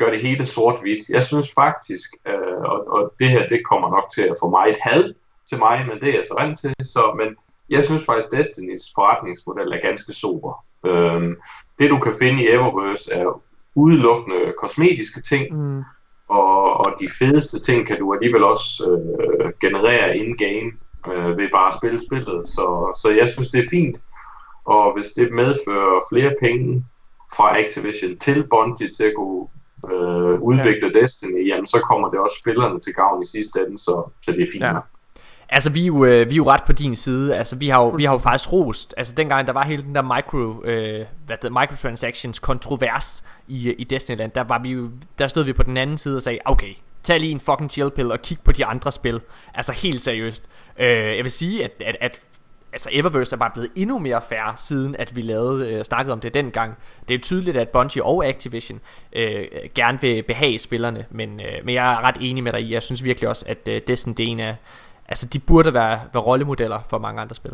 gør 0.01 0.11
det 0.11 0.21
hele 0.21 0.45
sort-hvidt. 0.45 1.09
Jeg 1.09 1.23
synes 1.23 1.47
faktisk, 1.61 2.09
øh, 2.27 2.57
og, 2.71 2.77
og 2.95 3.13
det 3.19 3.29
her, 3.29 3.47
det 3.47 3.61
kommer 3.69 3.89
nok 3.89 4.07
til 4.15 4.21
at 4.21 4.37
få 4.41 4.49
mig 4.49 4.65
et 4.69 4.77
had 4.81 5.03
til 5.49 5.57
mig, 5.59 5.85
men 5.87 5.95
det 6.01 6.09
er 6.09 6.13
jeg 6.13 6.23
så 6.27 6.35
vant 6.39 6.59
til, 6.59 6.73
så, 6.95 7.13
men 7.19 7.27
jeg 7.69 7.83
synes 7.83 8.05
faktisk, 8.05 8.31
Destinys 8.31 8.91
forretningsmodel 8.95 9.71
er 9.73 9.81
ganske 9.81 10.13
sober. 10.13 10.53
Øhm, 10.85 11.35
det 11.79 11.89
du 11.89 11.99
kan 11.99 12.13
finde 12.19 12.43
i 12.43 12.47
Eververse 12.47 13.13
er 13.13 13.41
udelukkende 13.75 14.53
kosmetiske 14.61 15.21
ting, 15.21 15.43
Mm. 15.55 15.83
og, 16.27 16.77
og 16.77 16.93
de 16.99 17.07
fedeste 17.19 17.59
ting 17.59 17.87
kan 17.87 17.99
du 17.99 18.13
alligevel 18.13 18.43
også 18.43 18.67
øh, 18.91 19.51
generere 19.61 20.17
in-game 20.17 20.71
øh, 21.11 21.37
ved 21.37 21.49
bare 21.51 21.67
at 21.67 21.73
spille 21.73 21.99
spillet. 22.07 22.47
Så, 22.47 22.65
så 23.01 23.09
jeg 23.19 23.27
synes, 23.29 23.49
det 23.49 23.59
er 23.59 23.69
fint. 23.69 23.97
Og 24.65 24.93
hvis 24.93 25.11
det 25.17 25.31
medfører 25.33 26.05
flere 26.11 26.33
penge 26.39 26.85
fra 27.35 27.59
Activision 27.59 28.17
til 28.17 28.47
Bungie 28.49 28.91
til 28.91 29.03
at 29.03 29.13
kunne 29.15 29.47
øh, 29.91 30.41
udvikle 30.41 30.91
ja. 30.93 30.99
Destiny, 30.99 31.47
jamen 31.47 31.65
så 31.65 31.79
kommer 31.79 32.09
det 32.09 32.19
også 32.19 32.35
spillerne 32.39 32.79
til 32.79 32.93
gavn 32.93 33.21
i 33.21 33.25
sidste 33.25 33.59
ende, 33.59 33.77
så, 33.77 34.11
så 34.21 34.31
det 34.31 34.43
er 34.43 34.51
fint. 34.53 34.63
Ja. 34.63 34.79
Altså 35.51 35.71
vi 35.71 35.81
er 35.81 35.87
jo, 35.87 36.05
øh, 36.05 36.29
vi 36.29 36.33
er 36.33 36.37
jo 36.37 36.49
ret 36.49 36.63
på 36.63 36.73
din 36.73 36.95
side 36.95 37.37
Altså 37.37 37.55
vi 37.55 37.69
har 37.69 37.81
jo, 37.81 37.87
vi 37.87 38.03
har 38.03 38.13
jo 38.13 38.19
faktisk 38.19 38.53
rost 38.53 38.93
Altså 38.97 39.13
dengang 39.15 39.47
der 39.47 39.53
var 39.53 39.63
hele 39.63 39.83
den 39.83 39.95
der 39.95 40.01
micro 40.01 40.63
øh, 40.63 41.05
hvad 41.25 41.37
det, 41.41 41.51
Microtransactions 41.51 42.39
kontrovers 42.39 43.23
I, 43.47 43.71
i 43.71 43.83
Destinyland 43.83 44.31
Der 44.31 44.43
var 44.43 44.59
vi 44.59 44.69
jo 44.69 44.89
Der 45.19 45.27
stod 45.27 45.43
vi 45.43 45.53
på 45.53 45.63
den 45.63 45.77
anden 45.77 45.97
side 45.97 46.15
og 46.15 46.21
sagde 46.21 46.39
Okay 46.45 46.73
Tag 47.03 47.19
lige 47.19 47.31
en 47.31 47.39
fucking 47.39 47.71
chill 47.71 47.91
pill 47.91 48.11
og 48.11 48.21
kig 48.21 48.37
på 48.43 48.51
de 48.51 48.65
andre 48.65 48.91
spil 48.91 49.21
Altså 49.53 49.73
helt 49.73 50.01
seriøst 50.01 50.49
øh, 50.79 50.87
Jeg 50.87 51.23
vil 51.23 51.31
sige 51.31 51.63
at, 51.63 51.71
at, 51.85 51.97
at 52.01 52.21
Altså 52.73 52.89
Eververse 52.93 53.35
er 53.35 53.39
bare 53.39 53.51
blevet 53.53 53.69
endnu 53.75 53.99
mere 53.99 54.21
fair 54.29 54.53
Siden 54.57 54.95
at 54.99 55.15
vi 55.15 55.21
lavede 55.21 55.69
øh, 55.69 55.83
snakkede 55.83 56.13
om 56.13 56.19
det 56.19 56.33
dengang 56.33 56.77
Det 57.07 57.13
er 57.13 57.17
jo 57.17 57.21
tydeligt 57.21 57.57
at 57.57 57.69
Bungie 57.69 58.03
og 58.03 58.25
Activision 58.25 58.79
øh, 59.13 59.45
Gerne 59.75 60.01
vil 60.01 60.23
behage 60.23 60.59
spillerne 60.59 61.05
men, 61.09 61.39
øh, 61.39 61.65
men 61.65 61.75
jeg 61.75 61.93
er 61.93 62.07
ret 62.07 62.17
enig 62.19 62.43
med 62.43 62.51
dig 62.51 62.61
i 62.61 62.73
Jeg 62.73 62.83
synes 62.83 63.03
virkelig 63.03 63.29
også 63.29 63.45
at 63.47 63.67
øh, 63.69 63.81
Destiny 63.87 64.13
det 64.17 64.27
er 64.27 64.31
en 64.31 64.39
af 64.39 64.55
Altså 65.07 65.27
de 65.27 65.39
burde 65.39 65.73
være, 65.73 65.99
være 66.13 66.23
rollemodeller 66.23 66.79
for 66.89 66.97
mange 66.97 67.21
andre 67.21 67.35
spil 67.35 67.51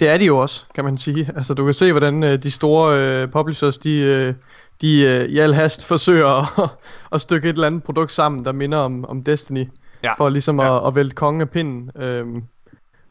Det 0.00 0.08
er 0.08 0.18
de 0.18 0.24
jo 0.24 0.38
også, 0.38 0.64
kan 0.74 0.84
man 0.84 0.96
sige. 0.96 1.32
Altså 1.36 1.54
du 1.54 1.64
kan 1.64 1.74
se, 1.74 1.92
hvordan 1.92 2.22
øh, 2.22 2.42
de 2.42 2.50
store 2.50 2.98
øh, 3.00 3.28
publishers, 3.28 3.78
de, 3.78 3.98
øh, 3.98 4.34
de 4.80 5.02
øh, 5.02 5.24
i 5.24 5.38
al 5.38 5.54
hast 5.54 5.86
forsøger 5.86 6.62
at, 6.62 6.70
at 7.14 7.20
stykke 7.20 7.48
et 7.48 7.52
eller 7.52 7.66
andet 7.66 7.82
produkt 7.82 8.12
sammen, 8.12 8.44
der 8.44 8.52
minder 8.52 8.78
om, 8.78 9.04
om 9.04 9.22
Destiny. 9.22 9.68
Ja. 10.02 10.14
For 10.18 10.28
ligesom 10.28 10.60
Ja. 10.60 10.76
at, 10.76 10.86
at 10.86 10.94
vælte 10.94 11.14
kongen 11.14 11.40
af 11.40 11.50
pinden. 11.50 11.90
Øhm, 11.96 12.42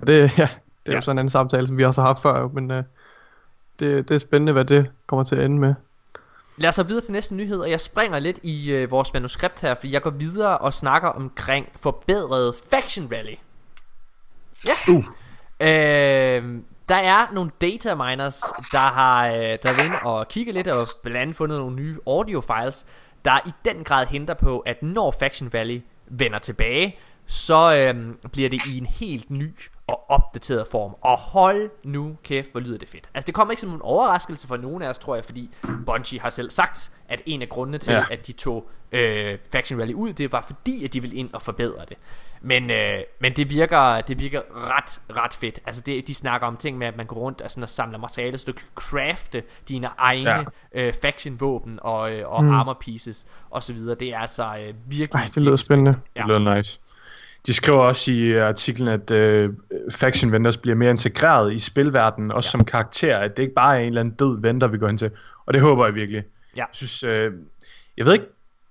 og 0.02 0.07
det, 0.07 0.14
ja, 0.22 0.24
det 0.26 0.40
er 0.86 0.91
Ja. 0.91 0.94
jo 0.95 1.02
sådan 1.02 1.15
en 1.15 1.19
anden 1.19 1.30
samtale, 1.30 1.68
som 1.68 1.78
vi 1.78 1.86
også 1.86 2.02
har 2.02 2.07
haft 2.07 2.22
før, 2.22 2.48
men 2.48 2.72
øh, 2.72 2.84
det, 3.80 4.10
det 4.10 4.15
er 4.15 4.19
spændende, 4.19 4.53
hvad 4.53 4.65
det 4.65 4.90
kommer 5.07 5.24
til 5.24 5.36
at 5.36 5.45
ende 5.45 5.57
med. 5.60 5.74
Lad 6.57 6.69
os 6.69 6.76
så 6.76 6.84
videre 6.84 7.02
til 7.02 7.11
næste 7.14 7.36
nyhed 7.36 7.60
Og 7.60 7.69
jeg 7.72 7.82
springer 7.82 8.19
lidt 8.19 8.40
i 8.44 8.72
øh, 8.72 8.91
vores 8.91 9.14
manuskript 9.14 9.61
her 9.61 9.76
Fordi 9.76 9.91
jeg 9.94 10.02
går 10.02 10.10
videre 10.10 10.57
og 10.57 10.74
snakker 10.74 11.10
omkring 11.10 11.69
Forbedret 11.76 12.56
Faction 12.72 13.10
Rally 13.11 13.36
Ja 14.65 14.74
Uh. 14.94 15.06
øh, 15.60 16.61
Der 16.90 16.95
er 16.95 17.34
nogle 17.34 17.52
data 17.61 17.95
miners 17.95 18.40
Der 18.72 18.78
har 18.80 19.28
øh, 19.28 19.34
der 19.34 19.57
er 19.64 19.86
inde 19.86 19.99
og 20.03 20.28
kigge 20.28 20.52
lidt 20.52 20.68
Og 20.68 20.88
blandt 21.03 21.18
andet 21.18 21.36
fundet 21.36 21.60
nogle 21.60 21.76
nye 21.76 21.98
audio 22.07 22.41
files 22.41 22.86
Der 23.26 23.40
i 23.48 23.52
den 23.65 23.84
grad 23.84 24.06
henter 24.06 24.34
på 24.34 24.60
At 24.60 24.84
når 24.84 25.15
Faction 25.19 25.52
Rally 25.53 25.80
vender 26.07 26.40
tilbage 26.40 26.95
så 27.28 27.76
øhm, 27.76 28.20
bliver 28.34 28.49
det 28.49 28.66
i 28.66 28.78
en 28.78 28.86
helt 28.86 29.30
ny 29.30 29.54
og 29.88 30.10
opdateret 30.12 30.68
form. 30.72 30.95
Og 31.02 31.18
hold 31.18 31.70
nu 31.84 32.18
kæft, 32.24 32.52
hvor 32.52 32.60
lyder 32.60 32.78
det 32.78 32.90
fedt. 32.90 33.10
Altså 33.14 33.26
det 33.28 33.36
kommer 33.36 33.52
ikke 33.52 33.62
som 33.62 33.70
en 33.74 33.82
overraskelse 33.82 34.48
for 34.48 34.58
nogen 34.58 34.82
af 34.82 34.90
os, 34.90 34.99
tror 34.99 35.16
jeg, 35.16 35.26
fordi 35.26 35.49
Bungie 35.86 36.20
har 36.20 36.30
selv 36.30 36.49
sagt, 36.49 36.91
at 37.10 37.22
en 37.26 37.41
af 37.41 37.49
grundene 37.49 37.78
til, 37.78 37.94
Ja. 37.94 38.04
at 38.12 38.28
de 38.28 38.32
tog 38.32 38.70
øh, 38.91 39.38
Faction 39.52 39.80
Rally 39.82 39.94
ud, 39.94 40.14
det 40.14 40.32
var 40.32 40.41
fordi, 40.48 40.86
at 40.86 40.94
de 40.94 41.02
ville 41.02 41.16
ind 41.16 41.34
og 41.34 41.41
forbedre 41.41 41.86
det. 41.90 41.98
Men, 42.41 42.72
øh, 42.72 42.99
men 43.22 43.34
det 43.36 43.49
virker 43.49 44.02
det 44.02 44.20
virker 44.20 44.41
ret, 44.56 45.02
ret 45.18 45.34
fedt. 45.34 45.60
Altså 45.66 45.82
det, 45.86 46.08
de 46.08 46.14
snakker 46.14 46.48
om 46.48 46.58
ting 46.58 46.78
med, 46.78 46.88
at 46.88 46.98
man 46.98 47.06
går 47.06 47.16
rundt 47.16 47.41
og, 47.41 47.52
sådan 47.52 47.64
og 47.64 47.70
samler 47.70 47.98
materiale, 47.98 48.38
så 48.38 48.45
du 48.45 48.52
kan 48.54 48.68
crafte 48.76 49.44
dine 49.68 49.90
egne 49.98 50.30
Ja. 50.30 50.44
øh, 50.74 50.94
faction-våben 51.02 51.80
og, 51.82 52.12
øh, 52.12 52.30
og 52.32 52.44
mm. 52.44 52.49
armor 52.54 52.78
pieces 52.82 53.28
videre. 53.74 53.95
Det 53.99 54.08
er 54.10 54.20
altså 54.20 54.44
øh, 54.44 54.74
virkelig... 54.88 55.20
Ej, 55.20 55.24
det 55.26 55.36
lyder 55.38 55.44
virkelig 55.44 55.60
spændende. 55.60 55.95
Ja. 56.16 56.22
Det 56.22 56.28
lyder 56.28 56.56
nice. 56.56 56.80
De 57.48 57.53
skriver 57.53 57.80
også 57.80 58.11
i 58.11 58.19
øh, 58.19 58.48
artiklen, 58.48 58.88
at 58.88 59.11
øh, 59.11 59.53
faction 59.91 60.32
vendors 60.32 60.57
bliver 60.57 60.76
mere 60.76 60.90
integreret 60.90 61.53
i 61.53 61.60
spilverdenen, 61.60 62.32
også 62.32 62.48
ja. 62.48 62.52
som 62.52 62.65
karakter, 62.65 63.18
at 63.18 63.38
det 63.38 63.44
ikke 63.44 63.56
bare 63.56 63.76
er 63.76 63.80
en 63.80 63.88
eller 63.88 64.02
anden 64.02 64.14
død 64.14 64.41
vendor, 64.41 64.68
vi 64.68 64.78
går 64.78 64.88
ind 64.88 64.98
til. 64.98 65.11
Og 65.45 65.53
det 65.53 65.61
håber 65.61 65.86
jeg 65.86 65.95
virkelig. 65.95 66.24
Ja. 66.57 66.61
Jeg 66.61 66.68
synes, 66.72 67.03
øh, 67.03 67.32
jeg 67.98 68.06
ved 68.06 68.14
ikke, 68.14 68.26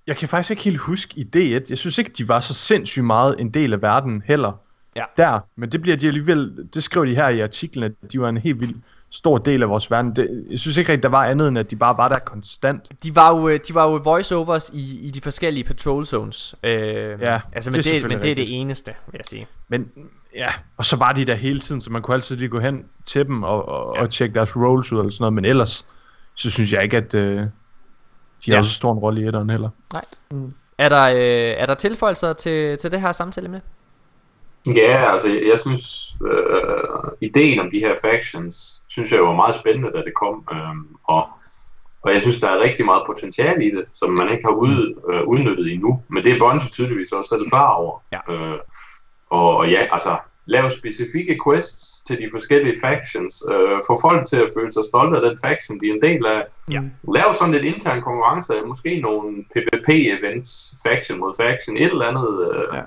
jeg 0.07 0.17
kan 0.17 0.29
faktisk 0.29 0.51
ikke 0.51 0.63
helt 0.63 0.77
huske 0.77 1.13
i 1.15 1.23
D1, 1.35 1.65
jeg 1.69 1.77
synes 1.77 1.97
ikke, 1.97 2.11
de 2.17 2.27
var 2.27 2.39
så 2.39 2.53
sindssygt 2.53 3.05
meget 3.05 3.35
en 3.39 3.49
del 3.49 3.73
af 3.73 3.81
verden 3.81 4.23
heller. 4.25 4.51
Ja. 4.95 5.03
Der, 5.17 5.39
men 5.55 5.71
det 5.71 5.81
bliver 5.81 5.97
de 5.97 6.07
alligevel, 6.07 6.67
det 6.73 6.83
skriver 6.83 7.05
de 7.05 7.15
her 7.15 7.29
i 7.29 7.39
artiklen, 7.39 7.83
at 7.83 8.11
de 8.11 8.21
var 8.21 8.29
en 8.29 8.37
helt 8.37 8.61
vild 8.61 8.75
stor 9.11 9.37
del 9.37 9.63
af 9.63 9.69
vores 9.69 9.91
verden. 9.91 10.15
Det, 10.15 10.45
jeg 10.51 10.59
synes 10.59 10.77
ikke 10.77 10.91
rigtig, 10.91 11.03
der 11.03 11.09
var 11.09 11.25
andet 11.25 11.47
end, 11.47 11.57
at 11.59 11.71
de 11.71 11.75
bare 11.75 11.97
var 11.97 12.07
der 12.07 12.19
konstant. 12.19 12.91
De 13.03 13.15
var 13.15 13.35
jo, 13.37 13.47
øh, 13.47 13.59
de 13.67 13.73
var 13.75 13.83
jo 13.83 13.95
voiceovers 14.03 14.69
i, 14.73 15.07
i 15.07 15.09
de 15.11 15.21
forskellige 15.21 15.63
patrol 15.63 16.05
zones. 16.05 16.55
Øh, 16.63 17.21
Ja, 17.21 17.39
altså, 17.53 17.71
det 17.71 17.85
men 17.85 17.95
er 17.95 17.99
det, 17.99 18.09
men 18.09 18.11
det 18.11 18.15
er 18.17 18.19
det 18.21 18.27
rigtigt. 18.27 18.49
eneste, 18.61 18.93
vil 19.11 19.17
jeg 19.17 19.25
sige. 19.25 19.47
Men 19.67 19.89
ja, 20.35 20.47
og 20.77 20.85
så 20.85 20.95
var 20.95 21.13
de 21.13 21.25
der 21.25 21.35
hele 21.35 21.59
tiden, 21.59 21.81
så 21.81 21.91
man 21.91 22.01
kunne 22.01 22.15
altid 22.15 22.35
lige 22.35 22.49
gå 22.49 22.59
hen 22.59 22.85
til 23.05 23.25
dem 23.25 23.43
og, 23.43 23.67
og, 23.69 23.95
ja. 23.95 24.01
og 24.01 24.09
tjekke 24.09 24.35
deres 24.35 24.55
rolls 24.57 24.93
ud 24.93 24.99
eller 24.99 25.11
sådan 25.11 25.21
noget, 25.23 25.33
men 25.33 25.45
ellers, 25.45 25.85
så 26.35 26.49
synes 26.51 26.73
jeg 26.73 26.83
ikke, 26.83 26.97
at 26.97 27.13
øh, 27.13 27.37
de 27.37 27.49
Ja. 28.47 28.55
har 28.55 28.61
så 28.63 28.71
stor 28.73 28.93
en 28.93 28.99
rolle 28.99 29.21
i 29.21 29.27
etteren 29.27 29.49
heller. 29.49 29.69
Nej. 29.93 30.05
Er 30.77 30.89
der, 30.89 31.03
øh, 31.03 31.55
er 31.61 31.65
der 31.65 31.73
tilføjelser 31.73 32.33
til, 32.33 32.77
til 32.77 32.91
det 32.91 33.01
her 33.01 33.11
samtale 33.11 33.47
med? 33.47 33.59
Ja, 34.75 35.11
altså 35.11 35.27
jeg, 35.27 35.59
synes, 35.59 36.13
øh, 36.25 37.11
ideen 37.21 37.59
om 37.59 37.71
de 37.71 37.79
her 37.79 37.95
factions, 38.01 38.83
synes 38.87 39.11
jeg 39.11 39.21
var 39.21 39.35
meget 39.35 39.55
spændende, 39.55 39.91
da 39.91 39.97
det 39.97 40.13
kom. 40.15 40.47
Øh, 40.51 40.75
og, 41.03 41.27
og 42.01 42.13
jeg 42.13 42.21
synes, 42.21 42.39
der 42.39 42.49
er 42.49 42.59
rigtig 42.63 42.85
meget 42.85 43.03
potentiale 43.05 43.65
i 43.65 43.71
det, 43.71 43.85
som 43.93 44.11
man 44.11 44.31
ikke 44.31 44.43
har 44.45 44.53
ud, 44.53 45.01
øh, 45.09 45.23
udnyttet 45.23 45.71
endnu. 45.73 46.03
Men 46.09 46.23
det 46.23 46.33
er 46.33 46.39
Bungie 46.39 46.69
tydeligvis 46.69 47.11
også 47.11 47.29
selv 47.29 47.49
klar 47.49 47.71
over. 47.71 48.03
Ja. 48.11 48.33
Øh, 48.33 48.59
og, 49.29 49.57
og 49.57 49.69
ja, 49.69 49.87
altså 49.91 50.17
lave 50.45 50.69
specifikke 50.69 51.39
quests 51.45 52.01
til 52.07 52.17
de 52.17 52.27
forskellige 52.31 52.75
factions. 52.81 53.43
Øh, 53.51 53.81
få 53.87 54.01
folk 54.01 54.27
til 54.27 54.37
at 54.37 54.49
føle 54.57 54.71
sig 54.73 54.83
stolte 54.83 55.17
af 55.17 55.29
den 55.29 55.37
faction, 55.45 55.79
de 55.79 55.89
er 55.89 55.93
en 55.93 56.01
del 56.01 56.25
af. 56.25 56.45
Ja. 56.71 56.81
Lave 57.13 57.33
sådan 57.33 57.53
lidt 57.53 57.65
intern 57.65 58.01
konkurrence, 58.01 58.53
måske 58.65 59.01
nogle 59.01 59.45
PvP-events, 59.53 60.49
faction 60.87 61.19
mod 61.19 61.33
faction, 61.41 61.77
et 61.77 61.83
eller 61.83 62.05
andet. 62.05 62.51
Øh, 62.51 62.77
Ja. 62.77 62.81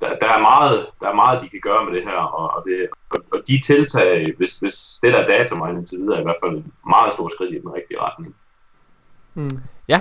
Der, 0.00 0.18
der, 0.18 0.30
er 0.36 0.40
meget, 0.40 0.86
der 1.00 1.08
er 1.08 1.14
meget, 1.14 1.42
de 1.42 1.48
kan 1.48 1.60
gøre 1.60 1.84
med 1.84 1.92
det 1.92 2.04
her, 2.04 2.20
og, 2.38 2.56
og, 2.56 2.62
det, 2.66 2.88
og, 3.32 3.40
de 3.48 3.60
tiltag, 3.60 4.26
hvis, 4.36 4.58
hvis 4.58 4.98
det 5.02 5.12
der 5.12 5.26
data 5.26 5.54
mig 5.54 5.70
indtil 5.70 5.98
videre, 5.98 6.16
er 6.16 6.20
i 6.20 6.22
hvert 6.22 6.42
fald 6.44 6.56
et 6.56 6.64
meget 6.86 7.12
stort 7.12 7.32
skridt 7.32 7.54
i 7.54 7.58
den 7.58 7.74
rigtige 7.74 8.00
retning. 8.00 8.34
Mm. 9.34 9.60
Ja. 9.88 10.00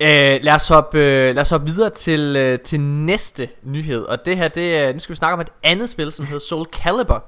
Øh, 0.00 0.42
lad, 0.42 0.54
os 0.54 0.68
hoppe, 0.68 0.98
øh, 0.98 1.34
lad 1.34 1.38
os 1.38 1.50
hoppe 1.50 1.66
videre 1.66 1.90
til, 1.90 2.36
øh, 2.36 2.60
til 2.60 2.80
næste 2.80 3.48
nyhed. 3.62 4.04
Og 4.04 4.26
det 4.26 4.36
her, 4.36 4.48
det 4.48 4.76
er, 4.76 4.92
nu 4.92 4.98
skal 4.98 5.12
vi 5.12 5.16
snakke 5.16 5.34
om 5.34 5.40
et 5.40 5.52
andet 5.62 5.88
spil, 5.88 6.12
som 6.12 6.26
hedder 6.26 6.40
Soul 6.40 6.66
Calibur. 6.66 7.24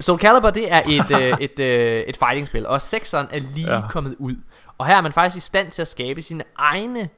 Soul 0.00 0.18
Calibur, 0.18 0.50
det 0.50 0.72
er 0.72 0.80
et, 0.88 1.22
øh, 1.22 1.38
et, 1.40 1.60
øh, 1.60 2.02
et 2.02 2.16
fighting-spil, 2.16 2.66
og 2.66 2.82
sekseren 2.82 3.26
er 3.30 3.40
lige 3.54 3.74
ja. 3.74 3.82
kommet 3.90 4.16
ud. 4.18 4.34
Og 4.78 4.86
her 4.86 4.96
er 4.96 5.00
man 5.00 5.12
faktisk 5.12 5.36
i 5.36 5.46
stand 5.46 5.70
til 5.70 5.82
at 5.82 5.88
skabe 5.88 6.22
sine 6.22 6.44
egne, 6.56 7.08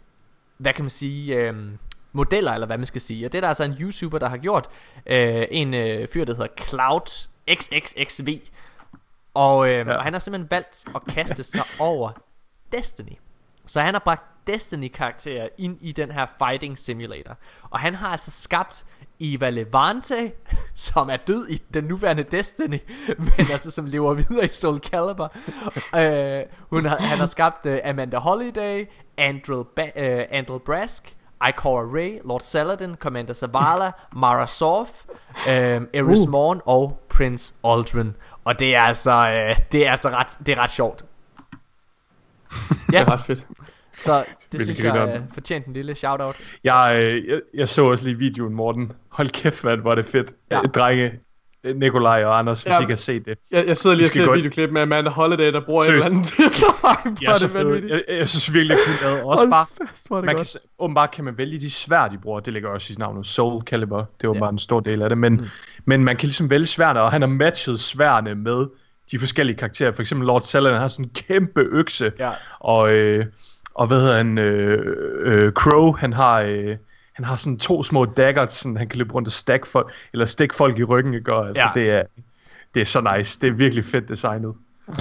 hvad 0.58 0.72
kan 0.72 0.84
man 0.84 0.90
sige, 0.90 1.36
øh, 1.36 1.54
modeller, 2.12 2.52
eller 2.52 2.66
hvad 2.66 2.78
man 2.78 2.86
skal 2.86 3.00
sige. 3.00 3.26
Og 3.26 3.32
det 3.32 3.38
er 3.38 3.40
der 3.40 3.48
altså 3.48 3.64
en 3.64 3.72
YouTuber, 3.80 4.18
der 4.18 4.28
har 4.28 4.36
gjort. 4.36 4.68
Øh, 5.06 5.44
en 5.50 5.74
øh, 5.74 6.08
fyr, 6.08 6.24
der 6.24 6.34
hedder 6.34 6.62
Cloud 6.62 7.28
XXXV. 7.50 8.28
Og, 9.34 9.68
øh, 9.68 9.86
Ja. 9.86 9.96
og 9.96 10.02
han 10.02 10.12
har 10.12 10.20
simpelthen 10.20 10.50
valgt 10.50 10.84
at 10.94 11.02
kaste 11.14 11.42
sig 11.44 11.62
over 11.78 12.10
Destiny. 12.72 13.12
Så 13.66 13.80
han 13.80 13.94
har 13.94 13.98
bragt 14.04 14.22
Destiny-karakterer 14.46 15.48
ind 15.58 15.78
i 15.80 15.92
den 15.92 16.10
her 16.10 16.26
fighting 16.38 16.78
simulator. 16.78 17.36
Og 17.70 17.78
han 17.80 17.94
har 17.94 18.08
altså 18.08 18.30
skabt 18.30 18.86
Eva 19.20 19.50
Levante, 19.50 20.32
som 20.74 21.10
er 21.10 21.16
død 21.16 21.48
i 21.48 21.62
den 21.74 21.84
nuværende 21.84 22.22
Destiny, 22.22 22.78
men 23.18 23.46
altså 23.52 23.70
som 23.70 23.86
lever 23.86 24.14
videre 24.14 24.44
i 24.44 24.48
Soul 24.48 24.78
Calibur. 24.78 25.32
øh, 25.96 26.42
hun 26.70 26.84
har, 26.84 26.96
han 26.98 27.18
har 27.18 27.26
skabt 27.26 27.66
uh, 27.66 27.76
Amanda 27.84 28.18
Holiday, 28.18 28.86
Andrel, 29.16 29.64
ba- 29.80 30.00
uh, 30.02 30.24
Andrel 30.38 30.60
Brask, 30.60 31.16
Ikora 31.48 31.84
Ray, 31.94 32.18
Lord 32.24 32.40
Saladin, 32.40 32.94
Commander 32.94 33.32
Zavala, 33.32 33.90
Mara 34.16 34.46
Sof, 34.46 34.88
øhm, 35.48 35.88
Eris 35.94 36.20
Uh. 36.20 36.30
Morn 36.30 36.60
og 36.66 37.02
Prince 37.08 37.54
Aldrin. 37.64 38.16
Og 38.44 38.58
det 38.58 38.74
er 38.74 38.80
altså, 38.80 39.12
øh, 39.12 39.56
det 39.72 39.86
er 39.86 39.90
altså 39.90 40.08
ret, 40.08 40.46
det 40.46 40.58
er 40.58 40.62
ret 40.62 40.70
sjovt. 40.70 41.04
Det 42.90 42.98
er 42.98 43.12
ret 43.12 43.20
fedt. 43.20 43.46
Så 43.98 44.18
det 44.18 44.26
Virkelig 44.52 44.76
synes 44.76 44.94
jeg 44.94 45.16
øh, 45.16 45.22
fortjent 45.34 45.66
en 45.66 45.72
lille 45.72 45.94
shout-out. 45.94 46.36
Jeg, 46.64 46.98
øh, 47.02 47.28
jeg, 47.28 47.40
jeg 47.54 47.68
så 47.68 47.84
også 47.84 48.04
lige 48.04 48.18
videoen, 48.18 48.54
Morten. 48.54 48.92
Hold 49.08 49.28
kæft, 49.28 49.60
hvad 49.62 49.76
hvor 49.76 49.90
er 49.90 49.94
det 49.94 50.06
fedt. 50.06 50.34
Ja. 50.50 50.56
Ja. 50.56 50.62
Drenge, 50.62 51.04
øh, 51.04 51.12
Nikolaj 51.74 52.24
og 52.24 52.38
Anders, 52.38 52.62
hvis 52.62 52.70
Ja. 52.70 52.76
ja. 52.76 52.82
I 52.82 52.84
kan 52.86 52.96
se 52.96 53.20
det. 53.20 53.38
Jeg, 53.50 53.66
jeg 53.66 53.76
sidder 53.76 53.96
lige 53.96 54.06
og 54.06 54.10
skal 54.10 54.24
ser 54.24 54.30
et 54.32 54.36
videoklip 54.36 54.70
med 54.70 54.82
Amanda 54.82 55.10
Holiday, 55.10 55.52
der 55.52 55.60
bruger 55.60 55.82
Seriøst. 55.82 56.08
et 56.08 56.12
eller 56.12 56.48
andet. 57.06 57.22
Nej, 57.22 57.30
er 57.30 57.32
er 57.32 57.36
så 57.36 57.46
det 57.46 57.54
vanvittigt. 57.54 57.92
jeg, 57.92 58.02
jeg 58.18 58.28
synes 58.28 58.54
virkelig, 58.54 58.74
er 58.74 58.78
cool 58.84 58.96
lavet. 59.12 59.22
Også 59.24 59.48
bare, 59.50 59.66
fast, 59.86 60.10
er 60.10 60.14
det 60.16 60.24
man 60.24 60.36
godt. 60.36 60.48
kan, 60.52 60.60
åbenbart 60.78 61.10
kan 61.10 61.24
man 61.24 61.38
vælge 61.38 61.60
de 61.60 61.70
svær, 61.70 62.08
de 62.08 62.18
bruger. 62.18 62.40
Det 62.40 62.52
ligger 62.52 62.68
også 62.68 62.92
i 62.92 62.96
navnet 62.98 63.26
Soul 63.26 63.62
Calibur. 63.62 64.08
Det 64.18 64.24
er 64.24 64.28
åbenbart 64.28 64.48
Ja. 64.48 64.52
en 64.52 64.58
stor 64.58 64.80
del 64.80 65.02
af 65.02 65.08
det. 65.08 65.18
Men, 65.18 65.32
mm. 65.34 65.44
men 65.84 66.04
man 66.04 66.16
kan 66.16 66.26
ligesom 66.26 66.50
vælge 66.50 66.66
sværene, 66.66 67.00
og 67.02 67.12
han 67.12 67.22
har 67.22 67.28
matchet 67.28 67.80
sværene 67.80 68.34
med 68.34 68.66
de 69.10 69.18
forskellige 69.18 69.56
karakterer. 69.56 69.92
For 69.92 70.00
eksempel 70.02 70.26
Lord 70.26 70.42
Saladin 70.42 70.78
har 70.78 70.88
sådan 70.88 71.04
en 71.04 71.10
kæmpe 71.14 71.60
økse. 71.60 72.12
Ja. 72.18 72.30
Og, 72.60 72.92
øh, 72.92 73.26
og 73.74 73.86
hvad 73.86 74.00
hedder 74.00 74.16
han? 74.16 74.38
Øh, 74.38 74.96
øh, 75.24 75.52
Crow, 75.52 75.92
han 75.92 76.12
har... 76.12 76.40
Øh, 76.40 76.76
han 77.12 77.24
har 77.24 77.36
sådan 77.36 77.58
to 77.58 77.82
små 77.82 78.04
daggers, 78.04 78.52
sådan, 78.52 78.76
han 78.76 78.88
kan 78.88 78.98
løbe 78.98 79.14
rundt 79.14 79.28
og 79.28 79.32
stack 79.32 79.66
folk, 79.66 79.92
eller 80.12 80.26
stikke 80.26 80.54
folk 80.54 80.78
i 80.78 80.84
ryggen, 80.84 81.14
ikke? 81.14 81.34
Og, 81.34 81.48
altså, 81.48 81.62
Ja. 81.62 81.80
det, 81.80 81.90
er, 81.90 82.02
det 82.74 82.80
er 82.80 82.84
så 82.84 83.16
nice. 83.16 83.40
Det 83.40 83.48
er 83.48 83.52
virkelig 83.52 83.84
fedt 83.84 84.08
designet. 84.08 84.54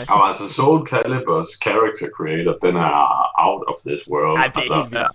Og 0.10 0.28
altså 0.28 0.54
Soul 0.54 0.88
Caliburs 0.88 1.48
character 1.64 2.08
creator, 2.18 2.58
den 2.62 2.76
er 2.76 2.94
out 3.46 3.64
of 3.68 3.76
this 3.88 4.00
world. 4.12 4.38
Ej, 4.40 4.48
det 4.48 4.58
altså, 4.58 4.74
er 4.74 4.78
helt 4.78 4.92
vildt. 4.92 5.12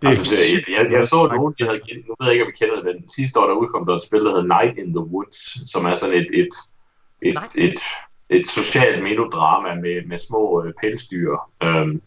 Det 0.00 0.06
er 0.06 0.08
Altså, 0.08 0.36
det, 0.36 0.52
jeg, 0.68 0.84
jeg, 0.84 0.92
jeg 0.92 1.04
så 1.04 1.16
godt 1.16 1.32
nogen, 1.32 1.54
de 1.58 1.64
havde 1.64 1.80
kendt, 1.88 2.08
nu 2.08 2.14
ved 2.18 2.26
jeg 2.26 2.32
ikke, 2.32 2.44
om 2.44 2.52
I 2.54 2.58
kender 2.58 2.74
det, 2.76 2.84
men 2.84 3.08
sidste 3.08 3.40
år 3.40 3.46
der 3.46 3.54
udkom 3.54 3.86
der 3.86 3.94
et 3.94 4.02
spil, 4.02 4.20
der 4.24 4.30
hedder 4.34 4.60
Night 4.62 4.78
in 4.78 4.94
the 4.94 5.04
Woods, 5.12 5.70
som 5.72 5.84
er 5.86 5.94
sådan 5.94 6.14
et, 6.14 6.26
et, 6.42 6.48
et, 7.22 7.34
Nej. 7.34 7.48
et, 7.58 7.78
et 8.30 8.46
socialt 8.46 9.02
melodrama 9.02 9.74
med, 9.74 10.06
med 10.08 10.18
små 10.18 10.62
øh, 10.64 10.72
pelsdyr. 10.80 11.30
Um, 11.64 12.02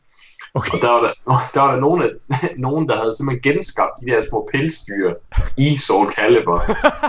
Okay. 0.53 0.71
og 0.73 0.81
der 0.81 0.91
var 0.91 1.01
der, 1.01 1.13
der, 1.53 1.61
var 1.61 1.71
der 1.73 1.80
nogen, 1.80 2.01
af, 2.03 2.09
nogen, 2.67 2.89
der 2.89 2.95
havde 3.01 3.15
simpelthen 3.15 3.41
genskabt 3.49 3.95
de 4.01 4.05
der 4.11 4.21
små 4.30 4.49
pelsdyr 4.51 5.13
i 5.57 5.77
Soul 5.77 6.11
Calibur. 6.11 6.61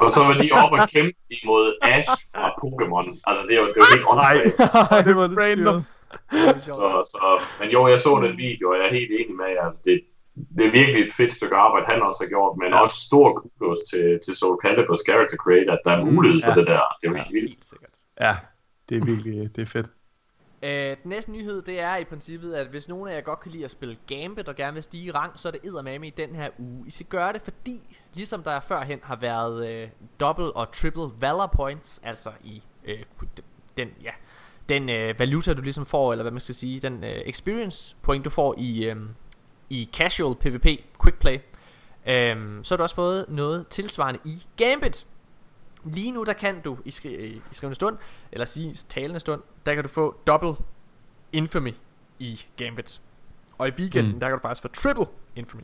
og 0.03 0.11
så 0.11 0.21
var 0.27 0.35
de 0.43 0.51
oppe 0.53 0.75
og 0.81 0.89
kæmpe 0.89 1.19
imod 1.31 1.65
Ash 1.83 2.11
fra 2.35 2.45
Pokémon. 2.61 3.07
Altså, 3.29 3.43
det 3.49 3.55
var, 3.61 3.67
det 3.75 3.81
var 3.83 3.91
helt 3.95 4.07
åndssvagt. 4.11 4.47
Ej, 4.93 5.03
det 5.09 5.17
var 5.17 5.27
det 5.27 5.39
Random. 5.39 5.83
Så, 6.59 7.11
så, 7.13 7.41
men 7.61 7.69
jo, 7.71 7.89
jeg 7.89 7.99
så 7.99 8.21
den 8.27 8.37
video, 8.37 8.71
og 8.71 8.77
jeg 8.79 8.87
er 8.87 8.93
helt 8.99 9.13
enig 9.21 9.37
med 9.37 9.49
jer. 9.55 9.65
Altså, 9.67 9.81
det, 9.85 10.01
det 10.57 10.67
er 10.67 10.73
virkelig 10.81 11.01
et 11.05 11.13
fedt 11.13 11.33
stykke 11.33 11.57
arbejde, 11.57 11.87
han 11.87 12.03
også 12.03 12.21
har 12.25 12.29
gjort, 12.29 12.57
men 12.63 12.69
ja. 12.73 12.81
også 12.81 12.97
stor 13.09 13.27
kudos 13.39 13.79
til, 13.91 14.19
til 14.25 14.35
Soul 14.37 14.57
Caliburs 14.65 15.03
character 15.09 15.37
creator, 15.45 15.73
at 15.73 15.83
der 15.85 15.93
er 15.97 16.05
mulighed 16.05 16.43
for 16.43 16.51
ja. 16.51 16.59
det 16.59 16.67
der. 16.67 16.81
Altså, 16.89 16.99
det 17.01 17.07
er 17.09 17.13
jo 17.13 17.17
helt 17.23 17.35
vildt. 17.39 17.57
Ja, 18.21 18.35
det 18.89 18.95
er 18.97 19.05
virkelig 19.05 19.57
det 19.57 19.63
er 19.63 19.67
fedt. 19.67 19.91
Øh, 20.63 20.97
den 21.03 21.09
næste 21.09 21.33
nyhed, 21.33 21.63
det 21.63 21.81
er 21.81 21.97
i 21.97 22.05
princippet, 22.05 22.55
at 22.55 22.67
hvis 22.67 22.89
nogen 22.89 23.09
af 23.09 23.15
jer 23.15 23.21
godt 23.21 23.41
kan 23.41 23.53
lide 23.53 23.65
at 23.65 23.71
spille 23.71 23.97
Gambit 24.07 24.49
og 24.49 24.57
gerne 24.57 24.75
vil 24.75 24.83
stige 24.83 25.05
i 25.05 25.11
rang, 25.11 25.39
så 25.39 25.49
er 25.49 25.53
det 25.53 25.61
eddermame 25.65 26.07
i 26.07 26.11
den 26.11 26.35
her 26.35 26.49
uge. 26.59 26.87
I 26.87 26.91
skal 26.91 27.07
gøre 27.07 27.33
det, 27.33 27.43
fordi 27.43 27.99
ligesom 28.15 28.43
der 28.43 28.61
førhen 28.61 29.01
har 29.03 29.17
været 29.17 29.69
øh, 29.69 29.89
double 30.21 30.53
og 30.53 30.73
triple 30.73 31.11
valor 31.19 31.47
points, 31.47 32.01
altså 32.05 32.31
i 32.45 32.63
øh, 32.85 33.03
den, 33.77 33.89
ja, 34.03 34.11
den 34.69 34.91
øh, 34.91 35.19
valuta, 35.19 35.55
du 35.55 35.63
ligesom 35.63 35.87
får, 35.87 36.13
eller 36.13 36.23
hvad 36.23 36.33
man 36.33 36.41
skal 36.41 36.55
sige, 36.55 36.81
den 36.81 37.05
øh, 37.05 37.23
experience 37.27 37.97
point, 38.03 38.25
du 38.25 38.31
får 38.31 38.55
i, 38.59 38.85
øh, 38.85 38.97
i 39.71 39.89
casual 39.93 40.35
PvP, 40.35 40.67
quick 41.03 41.19
play, 41.19 41.39
øh, 42.07 42.59
så 42.63 42.75
har 42.75 42.77
du 42.77 42.83
også 42.83 42.95
fået 42.95 43.27
noget 43.29 43.69
tilsvarende 43.69 44.21
i 44.25 44.47
Gambit. 44.57 45.07
Lige 45.85 46.13
nu 46.13 46.25
der 46.25 46.33
kan 46.33 46.61
du 46.61 46.77
i, 46.85 46.91
skri- 46.91 47.09
i 47.23 47.43
skrivende 47.53 47.75
stund 47.75 47.97
Eller 48.33 48.45
sige 48.45 48.71
i 48.71 48.75
talende 48.89 49.21
stund 49.21 49.41
Der 49.67 49.75
kan 49.75 49.83
du 49.83 49.89
få 49.89 50.17
double 50.27 50.55
infamy 51.33 51.75
I 52.19 52.43
Gambit 52.57 53.01
Og 53.59 53.69
i 53.69 53.71
weekenden 53.79 54.13
Mm. 54.13 54.21
der 54.21 54.29
kan 54.29 54.39
du 54.39 54.43
faktisk 54.43 54.63
få 54.63 54.69
triple 54.69 55.07
infamy 55.37 55.63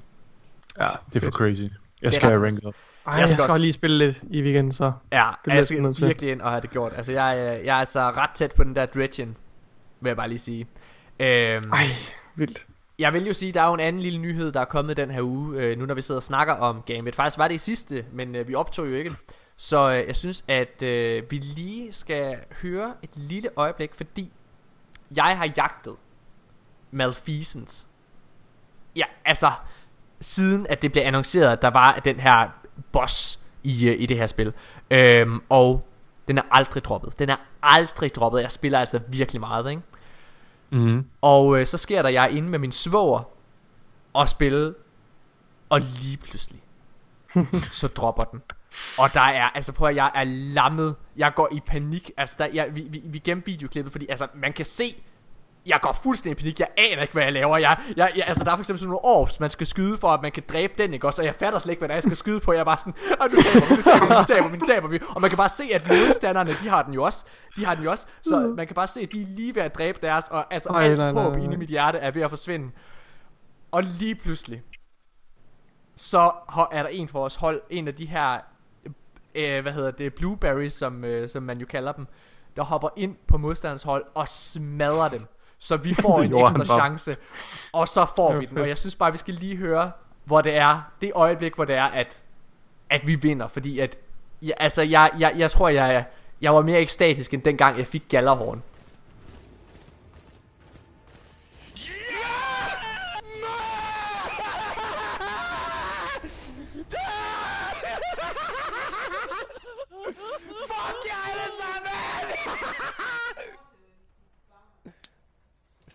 Ja, 0.81 0.89
det 1.13 1.17
er 1.17 1.25
for 1.25 1.31
crazy. 1.31 1.63
Jeg 2.03 2.13
skal 2.15 2.29
have 2.29 2.43
ranket 2.45 2.65
op. 2.65 2.75
Ej, 3.07 3.13
Jeg 3.13 3.21
jeg 3.21 3.29
skal 3.29 3.43
også- 3.45 3.59
lige 3.59 3.73
spille 3.73 3.99
lidt 3.99 4.23
i 4.31 4.43
weekenden, 4.43 4.73
så. 4.73 4.93
Ja, 5.13 5.31
bliver 5.45 5.55
jeg 5.57 5.65
skal 5.67 5.93
til. 5.95 6.07
virkelig 6.07 6.31
ind 6.33 6.41
og 6.41 6.51
have 6.51 6.61
det 6.61 6.71
gjort. 6.71 6.93
Altså, 6.97 7.13
jeg, 7.13 7.39
er- 7.39 7.53
jeg 7.53 7.75
er 7.75 7.79
altså 7.81 8.01
ret 8.01 8.31
tæt 8.35 8.53
på 8.53 8.65
den 8.65 8.77
der 8.77 8.87
Dredgen, 8.87 9.37
vil 10.01 10.09
jeg 10.11 10.17
bare 10.17 10.29
lige 10.29 10.39
sige. 10.39 10.67
Øhm, 11.21 11.71
Ej, 11.73 11.85
vildt. 12.35 12.67
Jeg 12.99 13.13
vil 13.13 13.27
jo 13.27 13.33
sige, 13.33 13.53
der 13.53 13.61
er 13.63 13.67
jo 13.69 13.75
en 13.75 13.81
anden 13.81 14.03
lille 14.03 14.19
nyhed, 14.19 14.53
der 14.53 14.61
er 14.61 14.65
kommet 14.65 14.97
den 14.97 15.11
her 15.11 15.23
uge, 15.23 15.57
øh, 15.63 15.79
nu 15.79 15.87
når 15.87 15.95
vi 15.95 16.03
sidder 16.03 16.19
og 16.19 16.23
snakker 16.23 16.55
om 16.55 16.83
Gambit. 16.87 17.15
Faktisk 17.15 17.39
var 17.39 17.49
det 17.49 17.55
i 17.55 17.59
sidste, 17.59 18.05
men 18.13 18.37
øh, 18.37 18.49
vi 18.49 18.55
optog 18.55 18.89
jo 18.91 18.95
ikke. 18.95 19.13
Så 19.57 19.91
øh, 19.91 20.07
jeg 20.07 20.17
synes, 20.17 20.45
at 20.49 20.83
øh, 20.83 21.31
vi 21.31 21.37
lige 21.37 21.93
skal 21.93 22.39
høre 22.63 22.95
et 23.03 23.17
lille 23.17 23.49
øjeblik, 23.57 23.95
fordi 23.95 24.33
jeg 25.17 25.39
har 25.39 25.53
jagtet 25.57 25.95
Malfeasance. 26.91 27.87
Ja, 28.97 29.05
altså, 29.25 29.53
siden 30.21 30.67
at 30.67 30.83
det 30.83 30.93
blev 30.93 31.03
annonceret, 31.03 31.53
at 31.53 31.63
der 31.63 31.71
var 31.71 32.01
den 32.05 32.21
her 32.21 32.49
boss 32.93 33.45
i, 33.63 33.89
øh, 33.89 34.01
i 34.01 34.07
det 34.07 34.17
her 34.17 34.27
spil. 34.27 34.53
Øhm, 34.91 35.43
og 35.49 35.89
den 36.29 36.39
er 36.39 36.43
aldrig 36.51 36.85
droppet. 36.85 37.19
Den 37.19 37.29
er 37.29 37.37
aldrig 37.63 38.15
droppet. 38.15 38.43
Jeg 38.43 38.53
spiller 38.53 38.79
altså 38.79 39.01
virkelig 39.09 39.41
meget, 39.41 39.71
ikke? 39.71 39.83
Mm. 40.71 41.07
Og 41.21 41.61
øh, 41.61 41.67
så 41.67 41.79
sker 41.79 42.03
der, 42.03 42.09
jeg 42.09 42.25
er 42.25 42.29
inde 42.29 42.49
med 42.49 42.59
min 42.59 42.73
svoger 42.73 43.23
og 44.13 44.29
spille, 44.29 44.75
og 45.69 45.81
lige 45.81 46.17
pludselig, 46.17 46.63
så 47.73 47.89
dropper 47.89 48.25
den. 48.25 48.43
Og 48.99 49.15
der 49.15 49.21
er, 49.21 49.49
altså 49.55 49.73
prøv 49.73 49.89
at 49.89 49.97
jeg 49.97 50.11
er 50.15 50.25
lammet. 50.25 50.97
Jeg 51.17 51.33
går 51.35 51.49
i 51.53 51.61
panik. 51.67 52.11
Altså, 52.17 52.37
der, 52.39 52.47
jeg, 52.55 52.77
vi, 52.77 52.87
vi, 52.91 53.01
vi 53.05 53.19
gemte 53.19 53.47
videoklippet, 53.47 53.93
fordi 53.93 54.07
altså, 54.09 54.27
man 54.35 54.53
kan 54.53 54.65
se, 54.65 55.03
jeg 55.67 55.79
går 55.83 55.93
fuldstændig 56.03 56.39
i 56.39 56.43
panik. 56.43 56.61
Jeg 56.61 56.69
aner 56.77 57.03
ikke, 57.03 57.15
hvad 57.15 57.23
jeg 57.23 57.33
laver. 57.33 57.57
Jeg, 57.59 57.79
jeg, 57.97 58.13
jeg, 58.17 58.25
altså, 58.27 58.45
der 58.45 58.51
er 58.51 58.57
for 58.57 58.63
eksempel 58.63 58.79
sådan 58.79 58.89
nogle 58.89 59.05
års, 59.05 59.41
man 59.41 59.51
skal 59.51 59.67
skyde 59.67 59.99
for, 59.99 60.09
at 60.09 60.23
man 60.23 60.33
kan 60.33 60.43
dræbe 60.49 60.73
den, 60.83 60.95
ikke 60.95 61.07
også? 61.07 61.23
Og 61.23 61.27
jeg 61.27 61.35
fatter 61.35 61.59
slet 61.59 61.71
ikke, 61.73 61.81
hvad 61.81 61.89
det 61.89 61.93
er, 61.93 61.97
jeg 61.97 62.03
skal 62.03 62.17
skyde 62.17 62.41
på. 62.41 62.53
Jeg 62.53 62.61
er 62.61 62.65
bare 62.65 62.79
sådan, 62.79 62.95
"Ej, 63.21 63.29
nu 63.29 63.41
taber 63.43 63.67
vi, 63.69 63.77
nu 63.77 63.83
taber 63.83 64.07
vi, 64.07 64.15
nu 64.19 64.25
taber 64.25 64.49
vi, 64.49 64.57
nu 64.59 64.67
taber 64.67 64.89
vi. 64.89 65.01
Og 65.15 65.21
man 65.21 65.31
kan 65.31 65.37
bare 65.37 65.49
se, 65.49 65.65
at 65.75 65.89
modstanderne, 65.89 66.51
de 66.51 66.69
har 66.69 66.83
den 66.83 66.95
jo 66.95 67.03
også. 67.03 67.25
De 67.57 67.65
har 67.65 67.75
den 67.75 67.85
jo 67.85 67.91
også. 67.91 68.07
Så 68.23 68.55
man 68.57 68.67
kan 68.67 68.75
bare 68.75 68.87
se, 68.87 69.01
at 69.01 69.13
de 69.13 69.23
er 69.23 69.27
lige 69.27 69.55
ved 69.55 69.63
at 69.63 69.75
dræbe 69.75 69.99
deres, 70.03 70.29
og 70.29 70.55
altså, 70.55 70.69
Ej, 70.69 70.85
alt 70.85 70.99
nej, 70.99 71.13
nej, 71.13 71.23
håb 71.23 71.35
nej. 71.35 71.45
inde 71.45 71.55
i 71.55 71.59
mit 71.59 71.69
hjerte 71.69 71.99
er 71.99 72.11
ved 72.11 72.23
at 72.23 72.31
forsvinde. 72.31 72.71
Og 73.73 73.83
lige 73.83 74.15
pludselig, 74.15 74.63
så 75.97 76.31
er 76.73 76.83
der 76.83 76.89
en 76.89 77.09
for 77.09 77.19
vores 77.19 77.35
hold, 77.37 77.63
en 77.71 77.89
af 77.89 77.95
de 77.95 78.07
her, 78.07 78.39
øh, 79.37 79.63
hvad 79.63 79.73
hedder 79.73 79.91
det, 79.91 80.15
blueberries, 80.15 80.73
som, 80.73 81.05
øh, 81.05 81.29
som 81.29 81.43
man 81.43 81.59
jo 81.59 81.67
kalder 81.67 81.93
dem, 81.93 82.07
der 82.57 82.65
hopper 82.65 82.89
ind 82.97 83.17
på 83.27 83.39
modstanderens 83.39 83.83
hold 83.83 84.05
og 84.15 84.29
smadrer 84.29 85.09
dem. 85.09 85.27
Så 85.59 85.77
vi 85.77 85.95
får 86.03 86.23
en 86.23 86.39
ekstra 86.39 86.65
chance, 86.65 87.17
og 87.73 87.89
så 87.89 88.07
får 88.17 88.37
vi 88.37 88.47
den. 88.47 88.59
Og 88.59 88.69
jeg 88.69 88.79
synes 88.79 88.97
bare, 88.97 89.13
vi 89.13 89.19
skal 89.19 89.35
lige 89.35 89.57
høre, 89.57 89.91
hvor 90.25 90.41
det 90.41 90.57
er, 90.57 90.91
det 91.01 91.13
øjeblik, 91.15 91.55
hvor 91.55 91.65
det 91.65 91.75
er, 91.75 91.85
at, 91.85 92.23
at 92.91 93.07
vi 93.07 93.15
vinder. 93.15 93.49
Fordi 93.49 93.79
at, 93.79 93.97
ja, 94.43 94.53
altså 94.57 94.83
jeg, 94.83 95.11
jeg, 95.19 95.35
jeg 95.37 95.51
tror, 95.51 95.69
jeg, 95.69 96.05
jeg 96.41 96.55
var 96.55 96.63
mere 96.63 96.81
ekstatisk, 96.81 97.35
end 97.35 97.43
dengang 97.43 97.79
jeg 97.79 97.87
fik 97.87 98.05
Gallerhorn. 98.09 98.63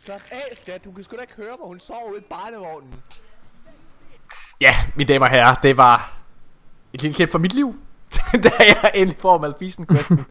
Slap 0.05 0.21
af, 0.31 0.57
skat. 0.57 0.83
Du 0.85 0.91
kan 0.91 1.03
sgu 1.03 1.15
da 1.15 1.21
ikke 1.21 1.33
høre 1.37 1.47
mig. 1.59 1.67
Hun 1.67 1.79
sover 1.79 2.11
ude 2.11 2.19
i 2.19 2.23
barnevognen. 2.29 2.93
Ja, 4.61 4.75
mine 4.95 5.07
damer 5.07 5.25
og 5.25 5.31
herrer, 5.31 5.55
det 5.55 5.77
var 5.77 6.13
et 6.93 7.01
lille 7.01 7.15
klip 7.15 7.29
fra 7.29 7.39
mit 7.39 7.53
liv, 7.55 7.75
da 8.43 8.51
jeg 8.59 8.91
endelig 8.95 9.19
får 9.19 9.37
Malfisen 9.37 9.87
questen. 9.87 10.25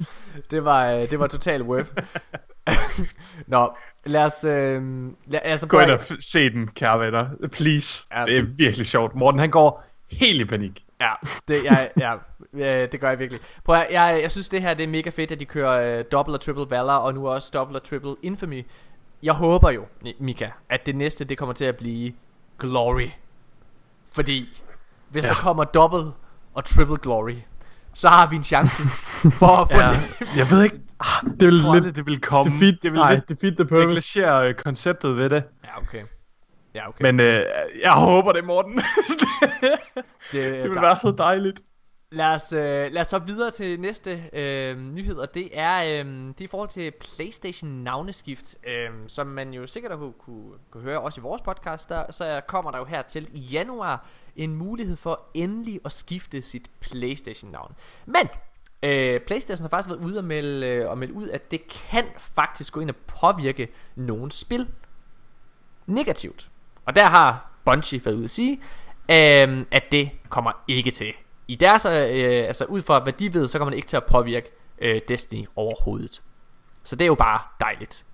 det 0.51 0.65
var 0.65 0.87
øh, 0.91 1.11
det 1.11 1.19
var 1.19 1.27
total 1.27 1.63
worth. 1.63 1.89
Nå, 3.47 3.73
lad 4.05 4.25
os 4.25 4.45
øh, 4.45 5.07
lad, 5.27 5.41
altså 5.43 5.69
Gå 5.69 5.81
ind 5.81 5.91
og 5.91 6.01
f- 6.01 6.17
se 6.21 6.51
den, 6.51 6.69
kære 6.69 7.01
venner. 7.01 7.29
Please. 7.53 8.07
Ja. 8.15 8.25
Det 8.25 8.39
er 8.39 8.43
virkelig 8.43 8.87
sjovt. 8.87 9.15
Morten, 9.15 9.41
han 9.41 9.51
går 9.51 9.85
helt 10.11 10.41
i 10.41 10.45
panik. 10.45 10.85
Ja, 11.01 11.13
det, 11.49 11.65
jeg, 11.65 11.91
ja, 11.99 12.15
øh, 12.55 12.93
det 12.93 13.01
gør 13.01 13.09
jeg 13.09 13.19
virkelig. 13.19 13.41
Prøv 13.65 13.77
at, 13.77 13.87
jeg, 13.91 14.19
jeg 14.23 14.31
synes 14.31 14.49
det 14.49 14.63
her 14.63 14.75
det 14.75 14.85
er 14.85 14.89
mega 14.89 15.11
fedt, 15.11 15.33
at 15.33 15.41
de 15.41 15.45
kører 15.45 15.99
øh, 15.99 16.05
double 16.13 16.35
og 16.35 16.41
triple 16.41 16.67
Valor, 16.71 16.93
og 16.93 17.15
nu 17.15 17.29
også 17.29 17.51
double 17.55 17.77
og 17.79 17.83
triple 17.83 18.15
Infamy. 18.23 18.67
Jeg 19.23 19.33
håber 19.35 19.71
jo, 19.71 19.85
Mika, 20.19 20.49
at 20.69 20.87
det 20.87 20.97
næste 20.97 21.25
det 21.25 21.39
kommer 21.39 21.53
til 21.53 21.65
at 21.65 21.77
blive 21.77 22.13
Glory. 22.59 23.09
Fordi, 24.13 24.63
hvis 25.11 25.25
ja. 25.25 25.29
der 25.29 25.35
kommer 25.35 25.65
double 25.65 26.13
og 26.55 26.65
triple 26.65 26.97
Glory, 26.97 27.35
så 27.95 28.09
har 28.09 28.27
vi 28.27 28.37
en 28.37 28.43
chance 28.45 28.83
for 29.41 29.47
at 29.63 29.71
få 29.71 29.79
Ja. 29.79 29.89
det. 29.91 30.37
Jeg 30.37 30.51
ved 30.51 30.63
ikke, 30.63 30.77
Det 30.77 31.43
jeg 31.43 31.73
vil 31.75 31.83
lidt 31.83 31.97
det 31.97 32.07
vil 32.07 32.21
komme. 32.21 32.53
defeat, 32.53 32.75
det 32.83 32.93
vil 32.93 32.99
nej, 33.01 33.15
lidt 33.15 33.29
defeat 33.29 33.55
the 33.57 33.65
purpose. 33.67 33.95
negligere 33.95 34.49
øh, 34.49 34.55
konceptet 34.55 35.17
ved 35.17 35.31
det. 35.31 35.45
Ja, 35.65 35.79
okay. 35.83 36.03
Ja, 36.75 36.89
okay. 36.89 37.03
Men 37.03 37.21
øh, 37.21 37.41
jeg 37.83 37.93
håber 37.93 38.33
det, 38.33 38.45
Morten. 38.45 38.75
det, 40.33 40.33
det 40.33 40.63
vil 40.65 40.75
der- 40.75 40.81
være 40.81 40.99
så 41.03 41.15
dejligt. 41.19 41.61
Lad 42.12 42.35
os, 42.35 42.53
øh, 42.53 42.93
lad 42.93 43.01
os 43.01 43.07
så 43.07 43.19
videre 43.19 43.51
til 43.51 43.81
næste 43.81 44.23
øh, 44.32 44.78
nyhed, 44.78 45.16
og 45.16 45.35
det 45.35 45.49
er, 45.53 45.85
øh, 45.85 46.05
det 46.28 46.41
er 46.41 46.45
i 46.45 46.47
forhold 46.47 46.69
til 46.69 46.91
PlayStation 46.91 47.70
navneskift, 47.70 48.57
øh, 48.66 48.91
som 49.07 49.27
man 49.27 49.55
jo 49.55 49.66
sikkert 49.66 49.93
har 49.93 49.99
kunne, 49.99 50.12
kunne, 50.12 50.53
kunne 50.70 50.82
høre 50.82 51.01
også 51.01 51.20
i 51.20 51.23
vores 51.23 51.43
podcast, 51.43 51.89
der, 51.89 52.12
så 52.12 52.41
kommer 52.49 52.70
der 52.70 52.78
jo 52.78 52.85
her 52.85 53.03
til 53.03 53.28
i 53.32 53.39
januar 53.39 54.07
en 54.37 54.57
mulighed 54.57 54.97
for 54.97 55.20
endelig 55.35 55.81
at 55.85 55.93
skifte 55.93 56.43
sit 56.43 56.70
PlayStation 56.81 57.51
navn. 57.51 57.74
Men 58.07 58.28
øh, 58.82 59.20
PlayStation 59.20 59.62
har 59.62 59.69
faktisk 59.69 59.89
været 59.89 60.05
ude 60.05 60.19
og 60.19 60.24
melde, 60.24 60.66
øh, 60.66 60.91
og 60.91 60.99
melde 60.99 61.15
ud, 61.15 61.28
at 61.28 61.51
det 61.51 61.69
kan 61.69 62.05
faktisk 62.19 62.73
gå 62.73 62.81
ind 62.81 62.91
og 62.91 62.97
påvirke 62.97 63.69
nogle 63.95 64.32
spil 64.32 64.69
negativt. 65.87 66.51
Og 66.85 66.97
der 66.97 67.05
har 67.05 67.51
Bungie 67.65 68.05
været 68.05 68.15
ude 68.15 68.24
at 68.24 68.31
sige, 68.31 68.61
øh, 69.11 69.66
at 69.70 69.82
det 69.93 70.11
kommer 70.28 70.53
ikke 70.69 70.91
til. 70.91 71.12
I 71.51 71.55
deres, 71.55 71.86
øh, 71.86 72.47
altså 72.47 72.64
ud 72.64 72.82
fra 72.82 72.98
hvad 73.02 73.12
de 73.12 73.35
ved, 73.35 73.48
så 73.48 73.59
kommer 73.59 73.70
det 73.70 73.77
ikke 73.77 73.89
til 73.89 73.97
at 73.97 74.05
påvirke 74.05 74.51
øh, 74.78 75.01
Destiny 75.09 75.47
overhovedet. 75.56 76.22
Så 76.85 76.97
det 76.97 77.05
er 77.05 77.06
jo 77.06 77.14
bare 77.14 77.40
dejligt. 77.60 78.06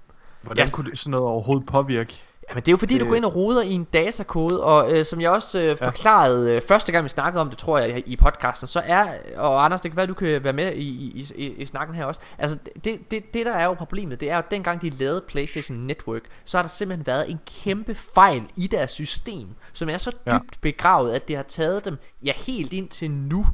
Hvordan 0.43 0.63
Yes. 0.63 0.75
kunne 0.75 0.91
det, 0.91 0.99
sådan 0.99 1.11
noget 1.11 1.27
overhovedet 1.27 1.67
påvirke? 1.67 2.23
Jamen 2.51 2.61
det 2.63 2.69
er 2.69 2.73
jo 2.73 2.77
fordi, 2.77 2.95
det... 2.95 3.01
du 3.01 3.07
går 3.09 3.15
ind 3.15 3.25
og 3.25 3.37
roder 3.37 3.63
i 3.63 3.73
en 3.73 3.85
datakode, 3.85 4.65
og 4.65 4.93
øh, 4.93 5.05
som 5.05 5.21
jeg 5.21 5.31
også 5.31 5.61
øh, 5.63 5.77
forklarede 5.79 6.55
øh, 6.57 6.63
første 6.63 6.93
gang, 6.93 7.05
vi 7.05 7.09
snakkede 7.09 7.41
om 7.41 7.49
det, 7.49 7.59
tror 7.59 7.79
jeg, 7.79 8.03
i 8.07 8.17
podcasten, 8.17 8.67
så 8.69 8.83
er, 8.85 9.09
og 9.37 9.65
Anders, 9.65 9.81
det 9.81 9.91
kan 9.91 9.97
være, 9.97 10.07
du 10.07 10.15
kan 10.15 10.45
være 10.45 10.53
med 10.53 10.73
i, 10.73 10.81
i, 10.89 11.27
i, 11.37 11.47
i, 11.53 11.65
snakken 11.65 11.97
her 11.97 12.05
også, 12.05 12.21
altså 12.39 12.59
det, 12.85 13.11
det, 13.11 13.35
det 13.35 13.47
der 13.47 13.53
er 13.53 13.65
jo 13.65 13.75
problemet, 13.75 14.21
det 14.21 14.31
er 14.31 14.35
jo, 14.35 14.39
at 14.39 14.51
dengang 14.51 14.83
de 14.83 14.91
lavede 14.91 15.25
PlayStation 15.29 15.79
Network, 15.79 16.23
så 16.45 16.59
har 16.59 16.63
der 16.63 16.69
simpelthen 16.69 17.07
været 17.07 17.31
en 17.31 17.41
kæmpe 17.63 17.95
fejl 17.95 18.43
i 18.57 18.67
deres 18.67 18.91
system, 18.91 19.49
som 19.73 19.89
er 19.89 19.99
så 19.99 20.11
dybt 20.11 20.33
Ja. 20.33 20.39
begravet, 20.61 21.13
at 21.13 21.29
det 21.29 21.37
har 21.37 21.43
taget 21.43 21.85
dem, 21.85 21.99
ja 22.25 22.33
helt 22.47 22.73
ind 22.73 22.89
til 22.89 23.11
nu, 23.11 23.47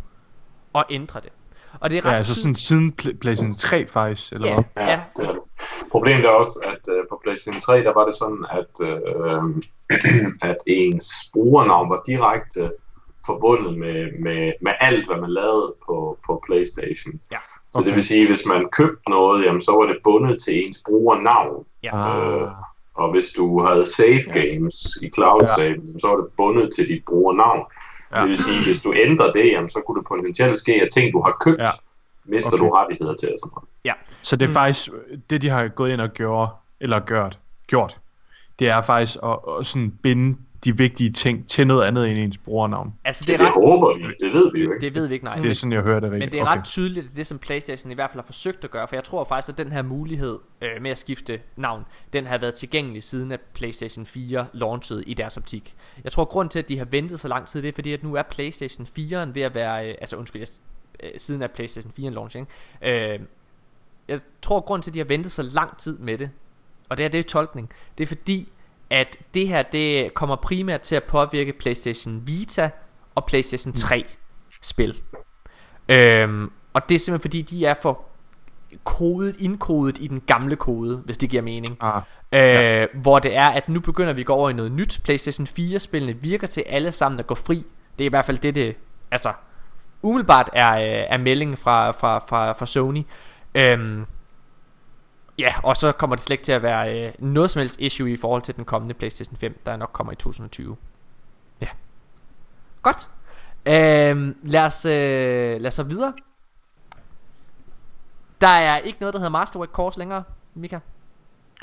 at 0.75 0.85
ændre 0.91 1.21
det. 1.21 1.29
Og 1.81 1.91
det 1.91 1.99
er 1.99 2.05
ret 2.07 2.11
Ja, 2.13 2.17
altså 2.17 2.35
sådan 2.35 2.55
siden 2.55 2.95
Pl- 3.03 3.19
PlayStation 3.19 3.55
3 3.55 3.87
faktisk, 3.87 4.33
eller 4.33 4.47
Ja. 4.49 4.55
hvad? 4.75 4.85
Ja, 4.85 5.01
det. 5.17 5.31
Problemet 5.91 6.25
er 6.25 6.31
også, 6.31 6.59
at 6.73 6.95
øh, 6.95 7.05
på 7.11 7.21
PlayStation 7.25 7.61
3, 7.61 7.85
der 7.85 7.93
var 7.95 8.05
det 8.05 8.15
sådan, 8.15 8.45
at, 8.51 8.73
øh, 8.89 9.43
at 10.51 10.57
ens 10.67 11.07
brugernavn 11.33 11.91
var 11.91 12.03
direkte 12.07 12.73
forbundet 13.27 13.79
med, 13.79 14.09
med, 14.21 14.53
med 14.61 14.73
alt, 14.81 15.07
hvad 15.07 15.17
man 15.17 15.31
lavede 15.31 15.75
på, 15.87 16.19
på 16.27 16.43
PlayStation. 16.47 17.13
Ja. 17.33 17.37
Så 17.73 17.79
det 17.79 17.87
Okay. 17.87 17.93
vil 17.95 18.05
sige, 18.05 18.21
at 18.23 18.29
hvis 18.29 18.47
man 18.47 18.69
købte 18.73 19.11
noget, 19.11 19.45
jamen, 19.45 19.61
så 19.61 19.73
var 19.73 19.87
det 19.87 19.99
bundet 20.05 20.43
til 20.43 20.65
ens 20.67 20.83
brugernavn. 20.87 21.65
Ja. 21.83 21.97
Ah, 21.97 22.43
Øh, 22.43 22.49
og 22.95 23.11
hvis 23.11 23.31
du 23.37 23.63
havde 23.63 23.87
save 23.87 24.21
games 24.33 24.75
i 25.03 25.11
cloud 25.15 25.41
Ja. 25.43 25.55
save, 25.57 25.71
jamen, 25.71 26.01
så 26.01 26.09
var 26.09 26.17
det 26.17 26.27
bundet 26.37 26.71
til 26.75 26.89
dit 26.89 27.05
brugernavn. 27.05 27.61
Ja. 28.15 28.21
Det 28.21 28.29
vil 28.29 28.37
sige, 28.45 28.59
at 28.59 28.65
hvis 28.65 28.81
du 28.83 28.95
ændrer 28.95 29.33
det, 29.33 29.47
jamen, 29.53 29.69
så 29.69 29.81
kunne 29.87 29.99
det 30.01 30.09
potentielt 30.09 30.57
ske, 30.57 30.73
at 30.83 30.89
ting, 30.95 31.13
du 31.13 31.23
har 31.23 31.37
købt, 31.45 31.61
Ja. 31.61 31.67
Mister 32.25 32.51
Okay. 32.53 32.65
du 32.65 32.69
rettigheder 32.69 33.15
til. 33.15 33.29
Og 33.29 33.39
sådan 33.39 33.51
noget. 33.55 33.69
ja. 33.85 33.93
Så 34.23 34.37
det 34.37 34.49
er 34.49 34.53
faktisk, 34.53 34.89
det 35.31 35.43
de 35.43 35.49
har 35.49 35.69
gået 35.69 35.91
ind 35.91 36.01
og 36.01 36.11
gjort, 36.13 36.49
eller 36.81 37.01
gjort, 37.01 37.39
gjort, 37.67 37.99
det 38.59 38.69
er 38.69 38.83
faktisk 38.83 39.19
at, 39.23 39.39
at 39.59 39.67
sådan 39.67 39.91
binde 40.03 40.39
de 40.65 40.77
vigtige 40.77 41.13
ting 41.13 41.49
til 41.49 41.67
noget 41.67 41.83
andet 41.87 42.09
end 42.11 42.19
ens 42.19 42.39
brugernavn. 42.39 42.95
Altså 43.05 43.25
det 43.25 43.29
Det, 43.29 43.35
er 43.35 43.39
det 43.39 43.47
ret, 43.57 43.63
håber 43.65 43.97
vi, 43.97 44.03
det 44.27 44.33
ved 44.33 44.53
vi 44.53 44.61
jo 44.63 44.73
ikke. 44.73 44.87
det 44.87 44.95
ved 44.95 45.09
vi 45.09 45.15
ikke, 45.15 45.25
nej. 45.25 45.39
Det 45.39 45.51
er 45.51 45.55
sådan, 45.55 45.73
jeg 45.73 45.83
hører 45.83 46.01
det 46.01 46.11
rigtigt. 46.11 46.27
Men 46.27 46.33
det 46.33 46.39
er 46.39 46.43
okay. 46.51 46.57
ret 46.59 46.65
tydeligt, 46.65 47.07
at 47.07 47.17
det 47.17 47.27
som 47.27 47.39
Playstation 47.39 47.91
i 47.93 47.95
hvert 47.95 48.11
fald 48.11 48.21
har 48.21 48.27
forsøgt 48.27 48.65
at 48.65 48.71
gøre, 48.71 48.89
for 48.89 48.97
jeg 48.97 49.05
tror 49.05 49.25
faktisk, 49.25 49.49
at 49.49 49.65
den 49.65 49.73
her 49.73 49.83
mulighed 49.83 50.39
øh, 50.61 50.83
med 50.83 50.91
at 50.91 50.99
skifte 50.99 51.41
navn, 51.57 51.85
den 52.13 52.27
har 52.27 52.39
været 52.39 52.55
tilgængelig 52.55 53.03
siden 53.03 53.33
at 53.33 53.41
Playstation 53.55 54.07
4 54.07 54.47
launchede 54.53 55.05
i 55.05 55.15
deres 55.15 55.37
optik. 55.37 55.75
Jeg 56.05 56.13
tror, 56.13 56.25
grund 56.25 56.51
til, 56.51 56.59
at 56.59 56.69
de 56.69 56.79
har 56.79 56.85
ventet 56.85 57.21
så 57.21 57.29
lang 57.29 57.47
tid, 57.47 57.63
det 57.63 57.69
er 57.69 57.73
fordi, 57.73 57.93
at 57.93 58.03
nu 58.03 58.15
er 58.15 58.23
Playstation 58.23 58.87
4'en 58.99 59.35
ved 59.35 59.43
at 59.43 59.55
være, 59.55 59.89
øh, 59.89 59.95
altså 60.01 60.17
undskyld, 60.17 60.41
jeg, 60.41 60.49
øh, 61.03 61.11
siden 61.17 61.43
at 61.43 61.51
Playstation 61.51 61.93
4 61.97 62.11
launching, 62.11 62.49
øh, 62.83 63.21
jeg 64.09 64.21
tror, 64.43 64.61
grund 64.61 64.83
til, 64.83 64.91
at 64.91 64.95
de 64.95 64.99
har 64.99 65.05
ventet 65.05 65.33
så 65.33 65.43
lang 65.43 65.79
tid 65.79 65.99
med 65.99 66.19
det, 66.19 66.31
og 66.89 66.97
det 66.97 67.05
her, 67.05 67.11
det 67.11 67.19
er 67.19 67.25
tolkning, 67.25 67.71
det 67.99 68.05
er 68.05 68.09
fordi, 68.09 68.49
at 68.91 69.19
det 69.35 69.49
her, 69.49 69.63
det 69.63 70.15
kommer 70.15 70.37
primært 70.37 70.81
til 70.81 70.97
at 70.97 71.05
påvirke 71.05 71.53
Playstation 71.53 72.27
Vita 72.27 72.71
og 73.15 73.27
Playstation 73.27 73.73
3. 73.73 74.05
spil. 74.63 75.01
Øhm, 75.89 76.53
og 76.73 76.89
det 76.89 76.95
er 76.95 76.99
simpelthen 76.99 77.21
fordi, 77.31 77.43
de 77.43 77.67
er 77.67 77.75
for 77.75 78.05
kodet, 78.85 79.37
indkodet 79.39 79.99
i 80.01 80.07
den 80.07 80.21
gamle 80.21 80.57
kode, 80.57 80.97
hvis 80.97 81.17
det 81.17 81.31
giver 81.31 81.43
mening. 81.43 81.77
Ah, 81.81 82.03
Øh, 82.35 82.89
hvor 82.95 83.19
det 83.19 83.37
er, 83.37 83.49
at 83.49 83.69
nu 83.69 83.81
begynder 83.81 84.13
vi 84.13 84.21
at 84.21 84.27
gå 84.27 84.33
over 84.33 84.51
i 84.51 84.53
noget 84.53 84.73
nyt. 84.73 85.01
PlayStation 85.05 85.47
4-spillene 85.47 86.13
virker 86.13 86.47
til 86.47 86.61
alle 86.61 86.93
sammen 86.93 87.21
at 87.21 87.27
gå 87.27 87.35
fri. 87.35 87.65
Det 87.99 88.05
er 88.05 88.07
i 88.07 88.09
hvert 88.09 88.25
fald 88.25 88.39
det, 88.39 88.55
det 88.55 88.77
altså, 89.11 89.33
umiddelbart 90.03 90.51
er, 90.53 90.73
øh, 90.73 91.07
er 91.09 91.17
meldingen 91.17 91.57
fra, 91.57 91.91
fra, 91.91 92.19
fra, 92.19 92.53
fra 92.53 92.67
Sony. 92.67 93.03
Øhm, 93.55 94.07
ja, 95.39 95.55
og 95.63 95.77
så 95.77 95.93
kommer 95.93 96.17
det 96.17 96.25
slet 96.25 96.35
ikke 96.35 96.45
til 96.45 96.53
at 96.53 96.63
være 96.63 97.07
øh, 97.07 97.13
noget 97.19 97.51
som 97.51 97.61
helst 97.61 97.81
issue 97.81 98.13
i 98.13 98.17
forhold 98.17 98.43
til 98.43 98.57
den 98.57 98.65
kommende 98.65 98.95
PlayStation 98.95 99.37
5, 99.37 99.61
der 99.67 99.77
nok 99.77 99.91
kommer 99.93 100.13
i 100.13 100.17
2020. 100.17 100.77
Ja. 101.61 101.69
Godt. 102.83 103.09
Øhm, 103.67 104.37
lad, 104.43 104.65
os, 104.67 104.85
øh, 104.85 105.61
lad 105.61 105.67
os 105.67 105.75
så 105.75 105.83
videre. 105.83 106.13
Der 108.41 108.49
er 108.49 108.79
ikke 108.79 108.99
noget, 109.01 109.13
der 109.13 109.19
hedder 109.19 109.31
Masterwork 109.31 109.69
Course 109.69 109.99
længere, 109.99 110.25
Mika. 110.55 110.79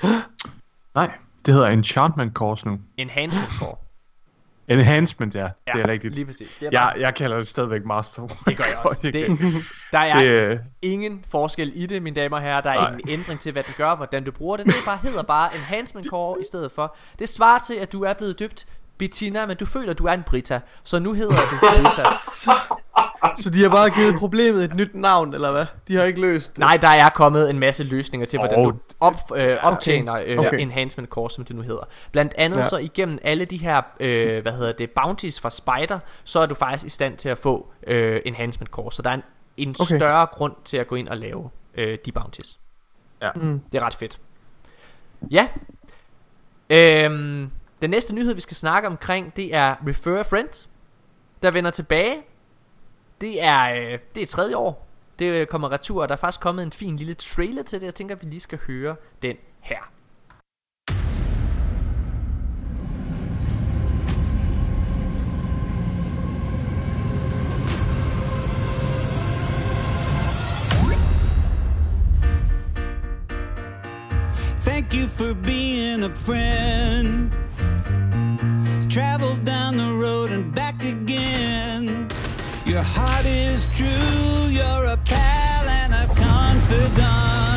nej, 0.96 1.12
det 1.46 1.54
hedder 1.54 1.68
Enchantment 1.68 2.34
Course 2.34 2.68
nu. 2.68 2.80
Enhancement 2.98 3.52
Core. 3.52 3.76
Enhancement, 4.70 5.36
ja. 5.36 5.42
ja 5.68 5.72
det 5.74 5.82
er 5.82 5.88
rigtigt. 5.88 6.16
Lige 6.16 6.26
præcis. 6.26 6.48
Det 6.60 6.66
er 6.66 6.70
Jeg, 6.72 6.90
bare, 6.94 7.02
jeg 7.02 7.16
kalder 7.16 7.38
det 7.38 7.48
stadigvæk 7.48 7.86
Master. 7.86 8.28
det 8.46 8.58
gør 8.58 8.64
jeg 8.64 8.78
også. 8.90 9.02
Det, 9.04 9.14
der 9.92 10.00
er 10.00 10.20
det, 10.20 10.28
øh, 10.28 10.60
ingen 10.82 11.24
forskel 11.30 11.72
i 11.76 11.86
det, 11.86 12.04
mine 12.04 12.16
damer 12.16 12.38
og 12.38 12.44
herrer. 12.44 12.62
Der 12.62 12.70
er 12.70 12.76
Nej. 12.76 12.92
ingen 12.92 13.10
ændring 13.10 13.40
til, 13.40 13.52
hvad 13.52 13.64
den 13.64 13.74
gør, 13.78 13.96
hvordan 13.96 14.24
du 14.24 14.32
bruger 14.32 14.58
det. 14.58 14.66
Det 14.66 14.76
bare 14.86 15.00
hedder 15.04 15.24
bare 15.24 15.50
Enhancement 15.56 16.08
Core 16.08 16.42
i 16.42 16.44
stedet 16.44 16.72
for. 16.72 16.96
Det 17.20 17.30
svarer 17.30 17.60
til, 17.60 17.74
at 17.74 17.92
du 17.92 18.04
er 18.04 18.14
blevet 18.14 18.40
døbt 18.40 18.66
Bettina, 19.00 19.46
men 19.46 19.58
du 19.58 19.66
føler, 19.66 19.94
du 19.94 20.06
er 20.06 20.12
en 20.14 20.24
Brita. 20.24 20.60
Så 20.84 21.00
nu 21.00 21.14
hedder 21.14 21.36
du 21.36 21.56
Brita. 21.68 22.04
Så 23.38 23.50
de 23.50 23.62
har 23.62 23.70
bare 23.70 23.90
givet 23.90 24.16
problemet 24.16 24.64
et 24.64 24.74
nyt 24.76 24.96
navn, 24.96 25.34
eller 25.34 25.52
hvad? 25.52 25.66
De 25.88 25.96
har 25.96 26.04
ikke 26.04 26.22
løst 26.22 26.52
det. 26.52 26.60
Nej, 26.60 26.78
der 26.78 26.88
er 26.88 27.10
kommet 27.10 27.50
en 27.50 27.60
masse 27.60 27.84
løsninger 27.84 28.26
til, 28.26 28.40
hvordan 28.40 28.60
Åh, 28.60 28.66
du 28.66 28.74
op, 29.00 29.16
øh, 29.36 29.58
optjener 29.62 30.14
øh, 30.26 30.38
Okay. 30.40 30.60
Enhancement 30.60 31.10
Core, 31.10 31.30
som 31.30 31.46
det 31.46 31.56
nu 31.56 31.62
hedder. 31.62 31.84
Blandt 32.12 32.34
andet 32.38 32.58
Ja. 32.58 32.64
så 32.64 32.78
igennem 32.78 33.20
alle 33.24 33.46
de 33.46 33.58
her, 33.58 33.82
øh, 34.00 34.42
hvad 34.42 34.52
hedder 34.52 34.72
det, 34.72 34.90
bounties 34.92 35.40
fra 35.40 35.50
Spider, 35.50 36.00
så 36.24 36.40
er 36.40 36.46
du 36.46 36.56
faktisk 36.56 36.86
i 36.86 36.90
stand 36.90 37.18
til 37.18 37.30
at 37.30 37.38
få 37.38 37.68
øh, 37.88 38.22
Enhancement 38.26 38.70
Core. 38.72 38.92
Så 38.92 39.02
der 39.02 39.10
er 39.10 39.14
en, 39.14 39.24
en 39.58 39.76
Okay. 39.80 39.98
større 39.98 40.26
grund 40.26 40.54
til 40.66 40.78
at 40.78 40.88
gå 40.88 40.96
ind 40.96 41.08
og 41.10 41.18
lave 41.18 41.50
øh, 41.76 41.98
de 42.06 42.12
bounties. 42.12 42.60
Ja. 43.22 43.30
Mm. 43.36 43.62
Det 43.72 43.82
er 43.82 43.86
ret 43.86 43.94
fedt. 43.96 44.20
Ja. 45.32 45.48
Øhm, 46.70 47.52
den 47.82 47.90
næste 47.90 48.16
nyhed, 48.16 48.34
vi 48.34 48.42
skal 48.42 48.58
snakke 48.58 48.88
omkring, 48.88 49.36
det 49.36 49.56
er 49.56 49.76
Refer 49.88 50.20
a 50.20 50.22
Friend, 50.22 50.68
der 51.44 51.52
vender 51.52 51.72
tilbage. 51.72 52.18
Det 53.22 53.44
er, 53.44 53.74
øh, 53.74 54.00
det 54.16 54.24
er 54.24 54.28
tredje 54.28 54.56
år. 54.56 54.88
Det 55.20 55.26
øh, 55.26 55.48
kommer 55.48 55.72
retur, 55.72 56.02
og 56.02 56.10
der 56.10 56.16
er 56.16 56.20
faktisk 56.20 56.42
kommet 56.42 56.64
en 56.64 56.72
fin 56.72 56.98
lille 56.98 57.14
trailer 57.14 57.64
til 57.64 57.80
det. 57.80 57.86
Jeg 57.86 57.96
tænker, 57.96 58.16
at 58.16 58.22
vi 58.22 58.30
lige 58.30 58.40
skal 58.40 58.60
høre 58.68 58.96
den 59.22 59.36
her. 59.60 59.92
Thank 74.66 74.94
you 74.94 75.08
for 75.08 75.34
being 75.46 76.04
a 76.04 76.10
friend. 76.10 77.49
Road 80.00 80.32
and 80.32 80.56
back 80.56 80.86
again. 80.86 82.08
Your 82.66 82.82
heart 82.82 83.26
is 83.26 83.68
true, 83.76 84.48
you're 84.48 84.86
a 84.86 84.98
pal 85.04 85.68
and 85.68 85.94
a 85.94 86.08
confidant. 86.16 87.49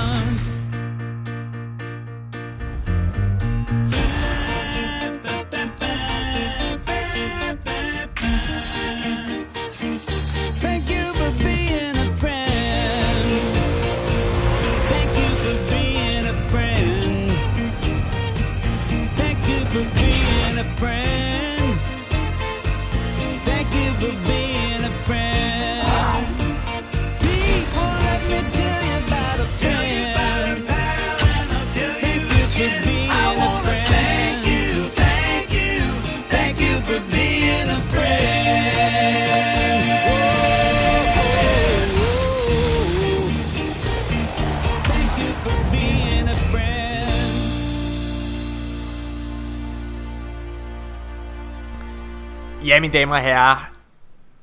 Ja, 52.73 52.81
mine 52.81 52.93
damer 52.93 53.15
og 53.15 53.21
herrer. 53.23 53.71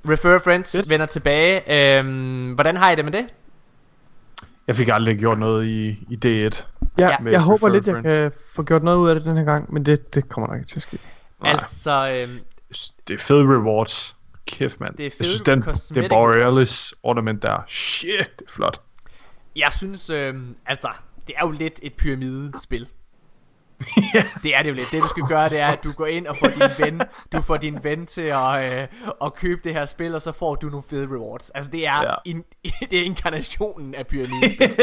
Refer 0.10 0.39
Friends 0.39 0.72
Fedt. 0.76 0.89
vender 0.89 1.06
tilbage. 1.06 1.97
Øhm, 1.99 2.53
hvordan 2.53 2.77
har 2.77 2.91
I 2.91 2.95
det 2.95 3.06
med 3.06 3.11
det? 3.11 3.26
Jeg 4.68 4.76
fik 4.76 4.88
aldrig 4.88 5.18
gjort 5.18 5.39
noget 5.39 5.65
i, 5.65 5.88
i 6.10 6.19
D1. 6.26 6.65
Ja, 6.97 7.10
jeg 7.31 7.41
håber 7.41 7.68
Refer 7.68 7.73
lidt, 7.73 7.88
jeg 7.88 8.03
kan 8.03 8.31
få 8.56 8.64
gjort 8.64 8.84
noget 8.84 8.97
ud 8.97 9.10
af 9.10 9.15
det 9.15 9.26
den 9.26 9.38
her 9.38 9.43
gang, 9.43 9.73
men 9.73 9.85
det, 9.85 10.15
det 10.15 10.30
kommer 10.30 10.47
nok 10.47 10.57
ikke 10.57 10.68
til 10.69 10.76
at 10.80 10.81
ske. 10.81 10.97
Nej. 11.41 11.51
Altså, 11.51 12.11
øhm, 12.11 12.39
Det 13.07 13.14
er 13.14 13.18
fede 13.18 13.43
rewards. 13.43 14.15
Kæft, 14.47 14.80
mand. 14.80 14.93
Det 14.93 14.99
er 14.99 15.06
jeg 15.06 15.11
fede 15.11 15.30
synes, 15.30 15.41
den, 15.41 16.01
det 16.03 16.10
Borealis 16.10 16.93
ornament 17.03 17.43
der. 17.43 17.64
Shit, 17.68 18.11
det 18.39 18.45
er 18.47 18.51
flot. 18.53 18.81
jeg 19.56 19.73
synes, 19.73 20.10
øhm, 20.10 20.56
altså, 20.65 20.89
det 21.27 21.35
er 21.38 21.45
jo 21.45 21.51
lidt 21.51 21.80
et 21.84 21.93
pyramidespil. 21.93 22.88
Det 24.43 24.56
er 24.56 24.61
det 24.64 24.69
jo 24.69 24.73
lidt. 24.76 24.91
Det 24.91 25.01
du 25.03 25.07
skal 25.07 25.23
gøre, 25.23 25.49
det 25.49 25.60
er, 25.60 25.68
at 25.68 25.84
du 25.84 25.91
går 25.91 26.06
ind 26.06 26.27
og 26.27 26.38
får 26.38 26.47
din 26.47 26.85
ven, 26.85 27.01
du 27.34 27.41
får 27.41 27.57
din 27.57 27.84
ven 27.84 28.06
til 28.06 28.22
at, 28.22 28.81
øh, 28.81 28.88
at 29.23 29.34
købe 29.34 29.61
det 29.64 29.73
her 29.73 29.85
spil, 29.85 30.15
og 30.15 30.22
så 30.22 30.31
får 30.31 30.56
du 30.56 30.68
nogle 30.69 30.84
fede 30.89 31.07
rewards. 31.07 31.49
Altså 31.49 31.72
det 31.72 31.88
er, 31.88 32.01
Ja. 32.01 32.14
in, 32.26 32.43
det 32.91 32.99
er 32.99 33.03
inkarnationen 33.03 33.95
af 33.95 34.07
pyramidespil. 34.07 34.76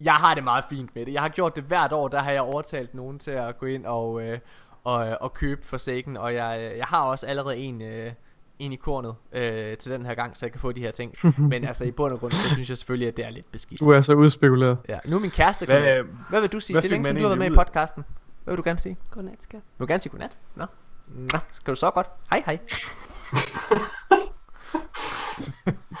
jeg 0.00 0.14
har 0.14 0.34
det 0.34 0.44
meget 0.44 0.64
fint 0.70 0.94
med 0.94 1.06
det. 1.06 1.12
Jeg 1.12 1.22
har 1.22 1.28
gjort 1.28 1.56
det 1.56 1.64
hvert 1.64 1.92
år, 1.92 2.08
der 2.08 2.18
har 2.20 2.30
jeg 2.30 2.42
overtalt 2.42 2.94
nogen 2.94 3.18
til 3.18 3.30
at 3.30 3.58
gå 3.58 3.66
ind 3.66 3.86
og, 3.86 4.22
øh, 4.22 4.38
og, 4.84 5.16
og 5.20 5.34
købe 5.34 5.66
Forsaken, 5.66 6.16
og 6.16 6.34
jeg, 6.34 6.74
jeg 6.76 6.86
har 6.86 7.00
også 7.02 7.26
allerede 7.26 7.56
en, 7.56 7.82
øh, 7.82 8.12
en 8.60 8.72
i 8.72 8.76
kornet 8.76 9.14
øh, 9.32 9.76
til 9.76 9.92
den 9.92 10.06
her 10.06 10.14
gang, 10.14 10.36
så 10.36 10.46
jeg 10.46 10.52
kan 10.52 10.60
få 10.60 10.72
de 10.72 10.80
her 10.80 10.90
ting. 10.90 11.14
Men 11.50 11.64
altså 11.64 11.84
i 11.84 11.90
bund 11.90 12.12
og 12.12 12.20
grund, 12.20 12.32
så 12.32 12.48
synes 12.48 12.68
jeg 12.68 12.76
selvfølgelig, 12.78 13.08
at 13.08 13.16
det 13.16 13.24
er 13.26 13.30
lidt 13.30 13.52
beskidt. 13.52 13.80
Du 13.80 13.90
er 13.90 14.00
så 14.00 14.12
udspekuleret. 14.14 14.78
Ja. 14.88 14.98
Nu 15.04 15.16
er 15.16 15.20
min 15.20 15.30
kæreste 15.30 15.66
Hvad- 15.66 15.76
kommet. 15.76 15.92
Hvad, 15.94 16.04
hvad 16.30 16.40
vil 16.40 16.50
du 16.52 16.60
sige? 16.60 16.74
hvad 16.74 16.82
det 16.82 16.88
er 16.88 16.90
længe 16.90 17.04
siden, 17.04 17.16
du 17.16 17.22
har 17.22 17.28
været 17.28 17.38
med 17.38 17.50
i 17.50 17.54
podcasten. 17.54 18.04
Hvad 18.44 18.52
vil 18.52 18.58
du 18.58 18.62
gerne 18.68 18.78
sige? 18.78 18.96
Godnat, 19.10 19.42
skat. 19.42 19.60
Du 19.60 19.84
vil 19.84 19.88
gerne 19.88 20.00
sige 20.00 20.10
godnat? 20.10 20.38
Nå. 20.54 20.64
Nå, 21.32 21.38
skal 21.52 21.74
du 21.74 21.78
så 21.78 21.90
godt? 21.90 22.06
Hej 22.30 22.42
hej. 22.46 22.58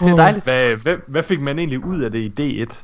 det 0.00 0.10
er 0.10 0.16
dejligt. 0.16 0.44
Hvad, 0.44 0.82
hvad, 0.82 0.96
hvad 1.06 1.22
fik 1.22 1.40
man 1.40 1.58
egentlig 1.58 1.84
ud 1.84 2.00
af 2.02 2.10
det 2.12 2.38
i 2.38 2.64
D1? 2.66 2.76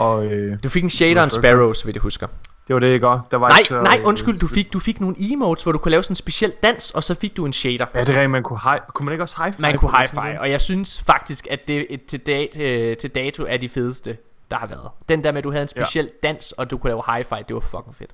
Og 0.00 0.26
øh, 0.26 0.58
Du 0.62 0.68
fik 0.68 0.84
en 0.84 0.90
shader 0.90 1.18
og 1.20 1.24
en 1.24 1.30
sparrow, 1.30 1.72
så 1.72 1.84
vidt 1.84 1.94
jeg 1.96 2.02
husker. 2.02 2.26
Det 2.68 2.74
var 2.74 2.80
det, 2.80 2.90
ikke 2.90 3.08
også? 3.08 3.24
Der 3.30 3.36
var 3.36 3.48
Nej, 3.48 3.58
ikke 3.58 3.68
så, 3.68 3.80
nej, 3.80 3.96
øh, 4.00 4.06
undskyld. 4.06 4.38
Du 4.38 4.46
fik, 4.46 4.72
du 4.72 4.78
fik 4.78 5.00
nogle 5.00 5.16
emotes, 5.32 5.62
hvor 5.62 5.72
du 5.72 5.78
kunne 5.78 5.90
lave 5.90 6.02
sådan 6.02 6.12
en 6.12 6.16
speciel 6.16 6.50
dans, 6.62 6.90
og 6.90 7.04
så 7.04 7.14
fik 7.14 7.36
du 7.36 7.46
en 7.46 7.52
shader. 7.52 7.86
Ja, 7.94 8.00
det 8.04 8.16
er 8.16 8.20
rent, 8.20 8.30
man 8.30 8.42
kunne 8.42 8.60
high... 8.64 8.80
Kunne 8.94 9.04
man 9.04 9.12
ikke 9.12 9.24
også 9.24 9.42
high 9.42 9.60
Man 9.60 9.78
kunne 9.78 9.90
high-five, 9.98 10.40
og 10.40 10.50
jeg 10.50 10.60
synes 10.60 11.02
faktisk, 11.06 11.46
at 11.50 11.68
det 11.68 11.86
et, 11.90 12.04
til, 12.06 12.26
dat, 12.26 12.60
øh, 12.60 12.96
til 12.96 13.10
dato 13.14 13.44
er 13.48 13.56
de 13.56 13.68
fedeste, 13.68 14.16
der 14.50 14.56
har 14.56 14.66
været. 14.66 14.90
Den 15.08 15.24
der 15.24 15.32
med, 15.32 15.38
at 15.38 15.44
du 15.44 15.50
havde 15.50 15.62
en 15.62 15.68
speciel 15.68 16.10
dans, 16.22 16.52
og 16.52 16.70
du 16.70 16.78
kunne 16.78 16.90
lave 16.90 17.02
high-five, 17.06 17.42
det 17.48 17.54
var 17.54 17.60
fucking 17.60 17.94
fedt. 17.96 18.10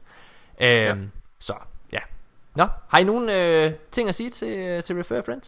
Øhm, 0.60 0.70
Ja. 0.70 0.94
Så, 1.38 1.54
ja. 1.92 1.98
Nå, 2.56 2.64
har 2.88 2.98
I 2.98 3.04
nogen 3.04 3.28
øh, 3.28 3.72
ting 3.90 4.08
at 4.08 4.14
sige 4.14 4.30
til, 4.30 4.82
til 4.82 4.96
Refer 4.96 5.16
a 5.16 5.20
Friend? 5.20 5.42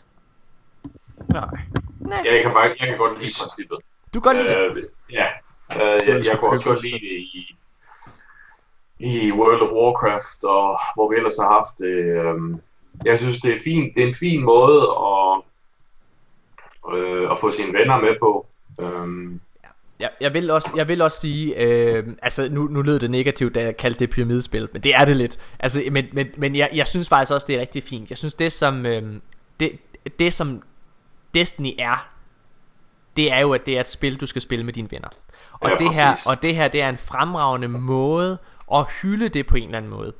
Nej. 1.32 2.22
Jeg 2.24 2.42
kan 2.42 2.52
faktisk 2.52 2.80
jeg 2.80 2.88
kan 2.88 2.98
godt 2.98 3.12
lide 3.20 3.30
princippet. 3.40 3.78
Du 4.14 4.20
kan 4.20 4.32
godt 4.32 4.36
lide 4.36 4.48
det. 4.48 4.76
Øh, 4.76 4.82
ja, 5.12 5.26
øh, 5.72 6.08
jeg, 6.08 6.26
jeg 6.26 6.36
kunne 6.40 6.50
også 6.50 6.64
godt 6.64 6.82
lide 6.82 6.92
det 6.94 7.02
i, 7.34 7.55
i 8.98 9.32
World 9.32 9.62
of 9.62 9.70
Warcraft, 9.72 10.44
og 10.44 10.78
hvor 10.94 11.10
vi 11.10 11.16
ellers 11.16 11.36
har 11.40 11.48
haft 11.52 11.78
det. 11.78 11.94
Øh, 12.04 12.58
jeg 13.04 13.18
synes, 13.18 13.40
det 13.40 13.54
er, 13.54 13.58
fint, 13.64 13.94
det 13.94 14.02
er 14.02 14.06
en 14.08 14.14
fin 14.14 14.42
måde 14.44 14.80
at, 14.90 15.42
øh, 16.98 17.30
at 17.32 17.38
få 17.38 17.50
sine 17.50 17.72
venner 17.78 18.00
med 18.00 18.16
på. 18.20 18.46
Øh, 18.80 19.30
Jeg, 20.00 20.10
jeg, 20.20 20.34
vil 20.34 20.50
også, 20.50 20.72
jeg 20.76 20.88
vil 20.88 21.02
også 21.02 21.20
sige, 21.20 21.56
øh, 21.56 22.04
altså 22.22 22.48
nu, 22.50 22.62
nu 22.62 22.82
lød 22.82 22.98
det 22.98 23.10
negativt, 23.10 23.54
da 23.54 23.62
jeg 23.62 23.76
kaldte 23.76 24.00
det 24.00 24.10
pyramidespil, 24.10 24.68
men 24.72 24.82
det 24.82 24.94
er 24.94 25.04
det 25.04 25.16
lidt. 25.16 25.38
Altså, 25.58 25.82
men 25.90 26.06
men, 26.12 26.26
men 26.36 26.56
jeg, 26.56 26.70
jeg 26.74 26.86
synes 26.86 27.08
faktisk 27.08 27.32
også, 27.32 27.46
det 27.46 27.56
er 27.56 27.60
rigtig 27.60 27.82
fint. 27.82 28.10
Jeg 28.10 28.18
synes 28.18 28.34
det 28.34 28.52
som, 28.52 28.86
øh, 28.86 29.02
det, 29.60 29.72
det 30.18 30.32
som 30.32 30.62
Destiny 31.34 31.70
er, 31.78 32.08
det 33.16 33.32
er 33.32 33.38
jo, 33.40 33.52
at 33.52 33.66
det 33.66 33.76
er 33.76 33.80
et 33.80 33.86
spil, 33.88 34.20
du 34.20 34.26
skal 34.26 34.42
spille 34.42 34.64
med 34.64 34.72
dine 34.72 34.88
venner. 34.90 35.08
Og, 35.52 35.70
Ja, 35.70 35.76
det, 35.76 35.94
her, 35.94 36.10
præcis. 36.10 36.26
og 36.26 36.42
det 36.42 36.54
her, 36.56 36.68
det 36.68 36.82
er 36.82 36.88
en 36.88 36.96
fremragende 36.98 37.68
måde 37.68 38.38
at 38.74 38.86
hylde 39.02 39.28
det 39.28 39.46
på 39.46 39.56
en 39.56 39.64
eller 39.64 39.78
anden 39.78 39.90
måde. 39.90 40.12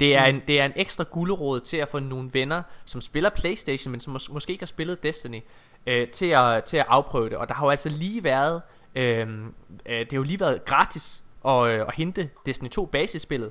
Det 0.00 0.16
er, 0.16 0.24
en, 0.24 0.42
det 0.48 0.60
er 0.60 0.64
en 0.64 0.72
ekstra 0.76 1.04
gulderåd 1.10 1.60
til 1.60 1.76
at 1.76 1.88
få 1.88 1.98
nogle 1.98 2.30
venner, 2.32 2.62
som 2.84 3.00
spiller 3.00 3.30
Playstation, 3.30 3.90
men 3.90 4.00
som 4.00 4.16
mås- 4.16 4.32
måske 4.32 4.50
ikke 4.50 4.62
har 4.62 4.66
spillet 4.66 5.02
Destiny, 5.02 5.40
øh, 5.86 6.08
til, 6.08 6.26
at, 6.26 6.64
til 6.64 6.76
at 6.76 6.86
afprøve 6.88 7.30
det. 7.30 7.38
Og 7.38 7.48
der 7.48 7.54
har 7.54 7.66
jo 7.66 7.70
altså 7.70 7.88
lige 7.88 8.24
været, 8.24 8.62
øh, 8.94 9.28
øh, 9.86 9.98
det 9.98 10.12
har 10.12 10.16
jo 10.16 10.22
lige 10.22 10.40
været 10.40 10.64
gratis 10.64 11.24
at, 11.44 11.66
øh, 11.66 11.80
at 11.80 11.94
hente 11.94 12.30
Destiny 12.46 12.68
2 12.68 12.86
basisspillet. 12.86 13.50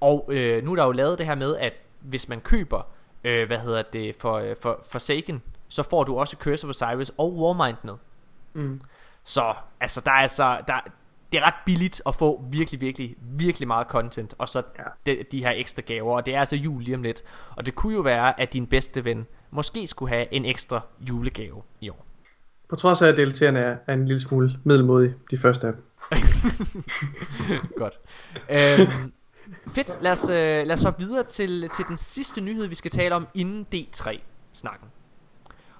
Og 0.00 0.28
øh, 0.32 0.64
nu 0.64 0.72
er 0.72 0.76
der 0.76 0.84
jo 0.84 0.92
lavet 0.92 1.18
det 1.18 1.26
her 1.26 1.34
med, 1.34 1.56
at 1.56 1.72
hvis 2.00 2.28
man 2.28 2.40
køber, 2.40 2.82
øh, 3.24 3.46
hvad 3.46 3.58
hedder 3.58 3.82
det, 3.82 4.16
for, 4.16 4.34
øh, 4.34 4.56
for 4.60 4.80
Forsaken, 4.90 5.42
så 5.68 5.82
får 5.82 6.04
du 6.04 6.18
også 6.18 6.36
Curse 6.36 6.66
of 6.66 6.70
Osiris 6.70 7.12
og 7.18 7.36
Warmind 7.36 7.76
med. 7.82 7.94
Mm. 8.52 8.80
Så 9.24 9.54
altså, 9.80 10.00
der 10.04 10.10
er 10.10 10.14
altså, 10.14 10.60
der, 10.66 10.80
det 11.32 11.38
er 11.38 11.46
ret 11.46 11.54
billigt 11.66 12.02
at 12.06 12.14
få 12.14 12.44
virkelig, 12.50 12.80
virkelig, 12.80 13.16
virkelig 13.20 13.68
meget 13.68 13.86
content, 13.86 14.34
og 14.38 14.48
så 14.48 14.62
ja. 14.78 15.12
de, 15.12 15.24
de 15.32 15.38
her 15.38 15.50
ekstra 15.50 15.82
gaver, 15.82 16.16
og 16.16 16.26
det 16.26 16.34
er 16.34 16.38
altså 16.38 16.56
jul 16.56 16.82
lige 16.82 16.94
om 16.94 17.02
lidt. 17.02 17.22
Og 17.56 17.66
det 17.66 17.74
kunne 17.74 17.94
jo 17.94 18.00
være, 18.00 18.40
at 18.40 18.52
din 18.52 18.66
bedste 18.66 19.04
ven 19.04 19.26
måske 19.50 19.86
skulle 19.86 20.14
have 20.14 20.34
en 20.34 20.44
ekstra 20.44 20.80
julegave 21.00 21.62
i 21.80 21.88
år. 21.88 22.06
På 22.68 22.76
trods 22.76 23.02
af, 23.02 23.08
at 23.08 23.18
DLT'erne 23.18 23.58
er, 23.58 23.76
er 23.86 23.94
en 23.94 24.06
lille 24.06 24.20
smule 24.20 24.52
middelmodige, 24.64 25.14
de 25.30 25.38
første 25.38 25.66
af 25.66 25.72
dem. 25.72 25.84
Godt. 27.82 28.00
Øhm, 28.50 29.12
fedt, 29.74 30.02
lad 30.02 30.12
os, 30.12 30.28
øh, 30.28 30.66
lad 30.66 30.72
os 30.72 30.82
hoppe 30.82 31.00
videre 31.02 31.24
til, 31.24 31.68
til 31.68 31.84
den 31.88 31.96
sidste 31.96 32.40
nyhed, 32.40 32.66
vi 32.66 32.74
skal 32.74 32.90
tale 32.90 33.14
om 33.14 33.28
inden 33.34 33.66
D3-snakken. 33.74 34.88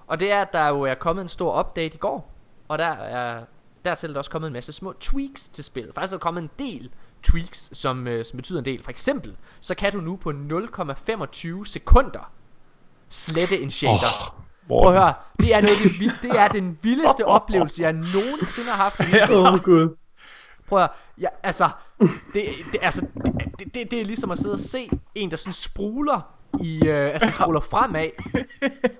Og 0.07 0.19
det 0.19 0.31
er, 0.31 0.41
at 0.41 0.53
der 0.53 0.67
jo 0.67 0.81
er 0.81 0.95
kommet 0.95 1.21
en 1.21 1.29
stor 1.29 1.59
update 1.59 1.95
i 1.95 1.97
går, 1.97 2.31
og 2.67 2.79
der 2.79 2.85
er 2.85 3.43
dertil 3.85 4.09
er 4.09 4.13
der 4.13 4.19
også 4.19 4.31
kommet 4.31 4.47
en 4.47 4.53
masse 4.53 4.71
små 4.71 4.93
tweaks 4.99 5.49
til 5.49 5.63
spillet. 5.63 5.95
Faktisk 5.95 6.13
er 6.13 6.17
der 6.17 6.21
kommet 6.21 6.41
en 6.41 6.49
del 6.59 6.89
tweaks, 7.23 7.69
som, 7.73 8.07
øh, 8.07 8.25
som 8.25 8.37
betyder 8.37 8.59
en 8.59 8.65
del. 8.65 8.83
For 8.83 8.91
eksempel, 8.91 9.35
så 9.61 9.75
kan 9.75 9.91
du 9.91 10.01
nu 10.01 10.15
på 10.15 10.31
0,25 10.31 11.65
sekunder 11.65 12.31
slette 13.09 13.61
en 13.61 13.71
shader. 13.71 14.35
Oh, 14.69 14.83
Prøv 14.83 14.93
at 14.93 15.01
høre, 15.01 15.13
det 15.39 15.53
er, 15.55 15.61
noget, 15.61 15.77
det, 15.99 16.13
det 16.21 16.39
er 16.39 16.47
den 16.47 16.77
vildeste 16.81 17.25
oplevelse, 17.37 17.81
jeg 17.81 17.93
nogensinde 17.93 18.69
har 18.69 18.83
haft 18.83 18.99
i 18.99 19.03
mit 19.03 19.27
liv. 19.27 19.37
Åh, 19.37 19.53
oh, 19.53 19.59
gud. 19.59 19.95
Prøv 20.69 20.79
at, 20.79 20.83
høre, 20.83 20.97
ja, 21.17 21.27
altså, 21.43 21.69
det, 22.33 22.45
det, 22.71 22.79
altså 22.81 23.01
det, 23.01 23.59
det, 23.59 23.73
det, 23.73 23.91
det 23.91 24.01
er 24.01 24.05
ligesom 24.05 24.31
at 24.31 24.39
sidde 24.39 24.53
og 24.53 24.59
se 24.59 24.89
en, 25.15 25.31
der 25.31 25.37
sådan 25.37 25.53
spruler 25.53 26.21
i, 26.59 26.87
øh, 26.87 27.13
altså 27.13 27.31
spruler 27.31 27.59
fremad 27.59 28.09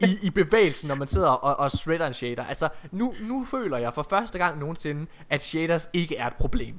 i, 0.01 0.17
i 0.21 0.29
bevægelsen, 0.29 0.87
når 0.87 0.95
man 0.95 1.07
sidder 1.07 1.27
og, 1.29 1.59
og 1.59 1.71
shredder 1.71 2.07
en 2.07 2.13
shader. 2.13 2.45
Altså, 2.45 2.69
nu, 2.91 3.13
nu 3.21 3.45
føler 3.51 3.77
jeg 3.77 3.93
for 3.93 4.05
første 4.09 4.37
gang 4.39 4.59
nogensinde, 4.59 5.05
at 5.29 5.43
shaders 5.43 5.89
ikke 5.93 6.17
er 6.17 6.27
et 6.27 6.33
problem. 6.35 6.75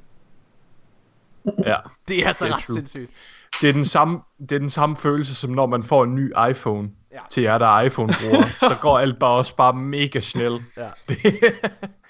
Ja. 1.65 1.77
Det 2.07 2.19
er 2.23 2.27
altså 2.27 2.45
Det 2.45 2.51
er 2.51 2.55
ret 2.55 2.63
true. 2.63 2.75
sindssygt. 2.75 3.11
Det 3.61 3.69
er, 3.69 3.73
den 3.73 3.85
samme, 3.85 4.19
det 4.39 4.51
er 4.51 4.59
den 4.59 4.69
samme 4.69 4.97
følelse, 4.97 5.35
som 5.35 5.49
når 5.51 5.65
man 5.65 5.83
får 5.83 6.03
en 6.03 6.15
ny 6.15 6.31
iPhone 6.49 6.89
Ja. 7.11 7.19
til 7.29 7.43
jer, 7.43 7.57
der 7.57 7.65
er 7.67 7.81
iPhone-brugere. 7.81 8.43
så 8.69 8.77
går 8.81 8.99
alt 8.99 9.19
bare 9.19 9.31
også 9.31 9.55
bare 9.55 9.73
mega 9.73 10.19
snel. 10.19 10.61
Ja. 10.77 10.89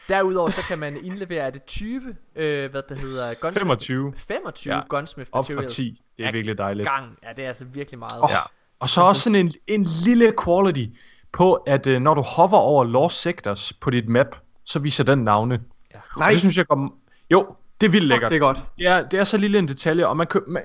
Derudover 0.10 0.50
så 0.50 0.62
kan 0.62 0.80
man 0.80 0.98
indlevere, 1.06 1.44
er 1.46 1.50
det 1.50 1.64
20, 1.66 2.16
øh, 2.36 2.72
hvad 2.72 2.82
det 2.90 3.00
hedder, 3.00 3.34
gunsmith, 3.42 3.64
25. 3.64 4.14
25 4.18 4.76
ja. 4.76 4.82
Gunsmith 4.90 5.30
Op 5.32 5.46
fra 5.46 5.54
materials. 5.54 5.76
10. 5.76 6.02
Det 6.18 6.26
er 6.26 6.32
virkelig 6.32 6.58
dejligt. 6.58 6.90
Gang. 6.90 7.18
Ja, 7.24 7.30
det 7.36 7.44
er 7.44 7.48
altså 7.48 7.66
virkelig 7.66 8.00
meget. 8.00 8.22
Ja. 8.30 8.38
Og 8.80 8.90
så 8.90 9.02
også 9.02 9.22
sådan 9.22 9.36
en, 9.36 9.54
en 9.68 9.88
lille 10.06 10.34
quality 10.46 10.86
på, 11.32 11.54
at 11.54 11.88
uh, 11.88 11.94
når 11.94 12.14
du 12.14 12.22
hover 12.22 12.58
over 12.58 12.84
Lost 12.84 13.22
Sectors 13.22 13.74
på 13.74 13.90
dit 13.90 14.08
map, 14.10 14.28
så 14.66 14.80
viser 14.80 15.04
den 15.04 15.20
navne. 15.20 15.62
Ja. 15.94 16.00
Nej. 16.18 16.30
Det 16.30 16.40
synes 16.40 16.58
jeg 16.58 16.66
går... 16.68 16.98
Jo, 17.32 17.56
det 17.82 17.88
er 17.88 17.92
vildt 17.92 18.08
lækkert. 18.08 18.30
Det 18.32 18.36
er 18.36 18.40
godt. 18.40 18.64
Det 18.78 18.88
er, 18.88 19.08
det 19.08 19.20
er 19.20 19.24
så 19.24 19.38
lille 19.38 19.60
en 19.60 19.68
detalje, 19.68 20.08
og 20.08 20.18
man 20.18 20.28
kan... 20.28 20.42
Man, 20.48 20.64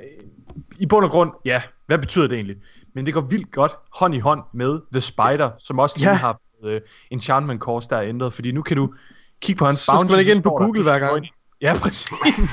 I 0.78 0.86
bund 0.86 1.04
og 1.04 1.10
grund, 1.10 1.32
ja, 1.44 1.62
hvad 1.86 1.98
betyder 1.98 2.26
det 2.26 2.34
egentlig? 2.34 2.56
Men 2.94 3.06
det 3.06 3.14
går 3.14 3.20
vildt 3.20 3.52
godt 3.52 3.72
hånd 3.92 4.14
i 4.14 4.18
hånd 4.18 4.42
med 4.52 4.80
The 4.92 5.00
Spider, 5.00 5.50
som 5.58 5.78
også 5.78 5.98
lige 5.98 6.08
Ja. 6.08 6.14
har 6.14 6.40
fået 6.62 6.74
uh, 6.74 6.80
Enchantment 7.10 7.60
Course, 7.60 7.88
der 7.90 7.96
er 7.96 8.02
ændret, 8.08 8.34
fordi 8.34 8.52
nu 8.52 8.62
kan 8.62 8.76
du 8.76 8.94
kigge 9.42 9.58
på 9.58 9.64
hans 9.64 9.78
Så 9.78 9.92
skal 10.00 10.10
man 10.10 10.20
ikke 10.20 10.32
ind 10.34 10.42
på 10.42 10.50
Google 10.50 10.82
hver 10.82 10.98
gang. 10.98 11.26
Ja, 11.60 11.74
præcis. 11.78 12.10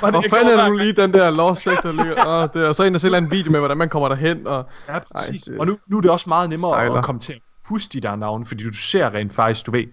Hvor 0.00 0.24
fanden 0.30 0.58
er 0.58 0.68
du 0.68 0.76
lige 0.76 0.92
den 0.92 1.12
der 1.12 1.30
Lost 1.30 1.62
Sector 1.62 1.92
lige? 1.92 2.28
Åh, 2.28 2.48
det 2.54 2.62
er, 2.64 2.68
og 2.68 2.74
så 2.74 2.84
ind 2.84 2.94
og 2.94 3.00
se 3.00 3.16
en 3.18 3.30
video 3.30 3.50
med, 3.52 3.58
hvordan 3.60 3.76
man 3.76 3.88
kommer 3.88 4.08
derhen. 4.08 4.46
Og, 4.46 4.66
Ja, 4.88 4.98
præcis. 4.98 5.42
Ej, 5.42 5.52
det- 5.52 5.60
og 5.60 5.66
nu, 5.66 5.78
nu 5.90 5.96
er 5.96 6.00
det 6.00 6.10
også 6.10 6.28
meget 6.28 6.50
nemmere 6.50 6.70
Sejler. 6.70 6.94
at 6.94 7.04
komme 7.04 7.20
til 7.20 7.32
at 7.32 7.38
huske 7.64 7.92
de 7.92 8.00
der 8.00 8.16
navne, 8.16 8.46
fordi 8.46 8.64
du 8.64 8.72
ser 8.72 9.14
rent 9.14 9.34
faktisk, 9.34 9.66
du 9.66 9.70
ved, 9.70 9.84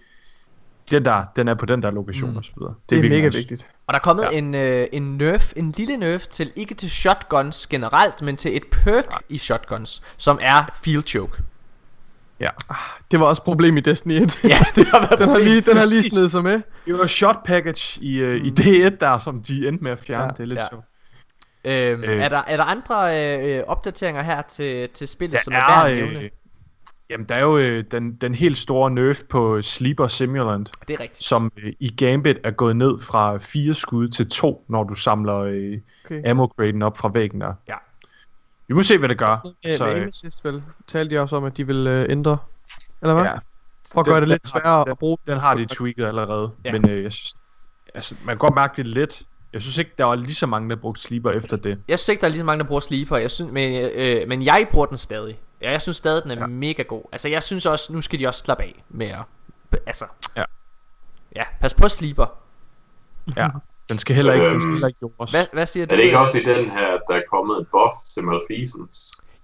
den 0.91 1.05
der, 1.05 1.23
den 1.35 1.47
er 1.47 1.53
på 1.55 1.65
den 1.65 1.84
der 1.84 1.91
lokation 1.91 2.30
Mm. 2.31 2.38
og 2.38 2.43
så 2.43 2.51
videre. 2.57 2.73
det 2.89 2.97
er 2.97 3.01
virkelig 3.01 3.23
mega 3.23 3.38
vigtigt. 3.38 3.68
Og 3.88 3.93
der 3.93 3.99
er 3.99 4.03
kommet 4.03 4.23
ja. 4.31 4.38
en, 4.38 4.55
øh, 4.55 4.88
en 4.93 5.18
nerf, 5.18 5.53
en 5.55 5.72
lille 5.77 5.97
nerf 5.97 6.27
til, 6.27 6.51
ikke 6.55 6.76
til 6.76 6.91
shotguns 6.91 7.68
generelt, 7.68 8.22
men 8.22 8.38
til 8.38 8.55
et 8.55 8.64
perk 8.72 9.05
ja. 9.11 9.18
i 9.30 9.38
shotguns, 9.38 10.01
som 10.18 10.39
er 10.41 10.64
field 10.84 11.03
choke. 11.07 11.41
Ja. 12.39 12.49
Det 13.11 13.19
var 13.19 13.26
også 13.26 13.39
et 13.41 13.45
problem 13.45 13.77
i 13.77 13.80
Destiny 13.80 14.11
1. 14.22 14.43
Ja, 14.43 14.57
det 14.76 14.88
har 14.88 14.99
været 14.99 15.19
den 15.19 15.30
har 15.30 15.39
lige, 15.39 15.61
den 15.61 15.77
har 15.77 15.85
lige 15.93 16.03
snedet 16.11 16.31
sig 16.31 16.43
med. 16.43 16.61
Det 16.85 16.93
var 16.99 17.05
shot 17.07 17.38
package 17.45 18.01
i, 18.03 18.23
uh, 18.23 18.35
i 18.35 18.49
D1 18.60 18.89
der, 18.99 19.18
som 19.18 19.43
de 19.43 19.68
endte 19.68 19.84
med 19.84 19.91
at 19.91 19.99
fjerne. 19.99 20.23
Ja. 20.23 20.30
Det 20.30 20.39
er 20.39 20.45
lidt 20.45 20.60
Ja. 20.60 20.68
sjovt. 20.69 20.85
Øhm, 21.65 22.03
Øh. 22.03 22.22
er, 22.23 22.30
der, 22.30 22.41
er 22.47 22.57
der 22.57 22.64
andre 22.64 22.95
øh, 23.47 23.57
øh, 23.57 23.64
opdateringer 23.68 24.22
her 24.22 24.41
til, 24.41 24.89
til 24.89 25.07
spillet, 25.07 25.41
som 25.43 25.53
er 25.53 25.57
værd 25.57 25.80
er, 25.80 25.84
at 25.84 25.95
nævne? 25.95 26.19
øh, 26.19 26.30
jamen, 27.10 27.26
der 27.30 27.35
er 27.35 27.41
jo 27.41 27.57
øh, 27.57 27.84
den, 27.91 28.15
den 28.15 28.35
helt 28.35 28.57
store 28.57 28.91
nerf 28.91 29.22
på 29.30 29.61
Sleeper 29.61 30.07
Simulant, 30.07 30.72
Det 30.88 30.93
er 30.93 30.99
rigtigt. 30.99 31.23
som 31.23 31.51
øh, 31.64 31.73
i 31.80 31.95
Gambit 31.95 32.38
er 32.43 32.51
gået 32.51 32.76
ned 32.76 32.99
fra 32.99 33.38
fire 33.38 33.73
skud 33.73 34.07
til 34.07 34.30
to, 34.30 34.65
når 34.69 34.84
du 34.84 34.95
samler 34.95 35.35
øh, 35.38 35.77
Okay. 36.05 36.30
ammo 36.30 36.45
graden 36.45 36.81
op 36.81 36.97
fra 36.97 37.11
væggen 37.14 37.41
der. 37.41 37.53
Ja. 37.68 37.76
Vi 38.73 38.75
må 38.75 38.83
se, 38.83 38.97
hvad 38.97 39.09
det 39.09 39.17
gør. 39.17 39.35
Så, 39.71 39.77
Så, 39.77 39.87
øh, 39.87 40.01
øh, 40.01 40.07
sidst 40.11 40.45
vel, 40.45 40.63
talte 40.87 41.15
de 41.15 41.19
også 41.21 41.35
om, 41.35 41.45
at 41.45 41.57
de 41.57 41.67
vil 41.67 41.87
øh, 41.87 42.05
ændre. 42.09 42.37
Eller 43.01 43.13
hvad? 43.13 43.23
ja. 43.23 43.33
For 43.93 43.99
at 43.99 44.05
gøre 44.05 44.19
det 44.19 44.27
lidt 44.27 44.47
sværere 44.47 44.83
den- 44.83 44.91
at 44.91 44.97
bruge. 44.97 45.17
Den 45.27 45.37
har 45.39 45.53
de 45.55 45.65
tweaked 45.65 46.05
allerede, 46.05 46.51
Ja. 46.65 46.71
men 46.71 46.89
øh, 46.89 47.03
jeg 47.03 47.11
synes, 47.11 47.35
altså, 47.93 48.15
man 48.25 48.27
kan 48.35 48.37
godt 48.37 48.55
mærke 48.55 48.73
det 48.77 48.87
lidt. 48.87 49.21
Jeg 49.53 49.61
synes 49.61 49.77
ikke, 49.77 49.91
der 49.97 50.03
var 50.03 50.15
lige 50.15 50.33
så 50.35 50.45
mange, 50.47 50.69
der 50.69 50.75
brugte 50.75 51.01
sleeper 51.01 51.31
efter 51.31 51.57
det. 51.57 51.79
Jeg 51.87 51.99
synes 51.99 52.09
ikke, 52.09 52.21
der 52.21 52.27
er 52.27 52.31
lige 52.31 52.39
så 52.39 52.45
mange, 52.45 52.59
der 52.63 52.67
bruger 52.67 52.79
sleeper, 52.79 53.17
jeg 53.17 53.31
synes, 53.31 53.51
men, 53.51 53.91
øh, 53.95 54.27
men 54.27 54.45
jeg 54.45 54.67
bruger 54.71 54.85
den 54.85 54.97
stadig. 54.97 55.39
Ja, 55.61 55.71
jeg 55.71 55.81
synes 55.81 55.97
stadig, 55.97 56.23
den 56.23 56.31
er. 56.31 56.35
Ja. 56.39 56.47
mega 56.47 56.81
god. 56.83 57.03
Altså, 57.11 57.29
jeg 57.29 57.43
synes 57.43 57.65
også, 57.65 57.93
nu 57.93 58.01
skal 58.01 58.19
de 58.19 58.27
også 58.27 58.39
slappe 58.43 58.63
af 58.63 58.83
med 58.89 59.07
at... 59.07 59.21
Altså... 59.85 60.05
Ja. 60.37 60.43
Ja, 61.35 61.43
pas 61.61 61.73
på 61.73 61.87
sleeper. 61.89 62.25
Ja, 63.37 63.47
den 63.89 63.97
skal 63.97 64.15
heller 64.15 64.34
ikke, 64.34 64.49
den 64.49 64.60
skal 64.61 64.68
Øhm, 64.68 64.73
heller 64.73 64.88
ikke 64.88 64.99
jordes. 65.01 65.31
Hvad, 65.31 65.45
hvad 65.53 65.65
siger 65.65 65.85
du? 65.85 65.93
Er 65.93 65.97
det 65.97 66.03
ikke 66.03 66.15
øh? 66.15 66.22
også 66.22 66.38
i 66.38 66.43
den 66.43 66.69
her, 66.72 66.88
at 66.88 67.01
der 67.10 67.15
er 67.15 67.22
kommet 67.34 67.57
en 67.60 67.65
buff 67.72 67.95
til 68.14 68.23
Malfeasance? 68.23 68.99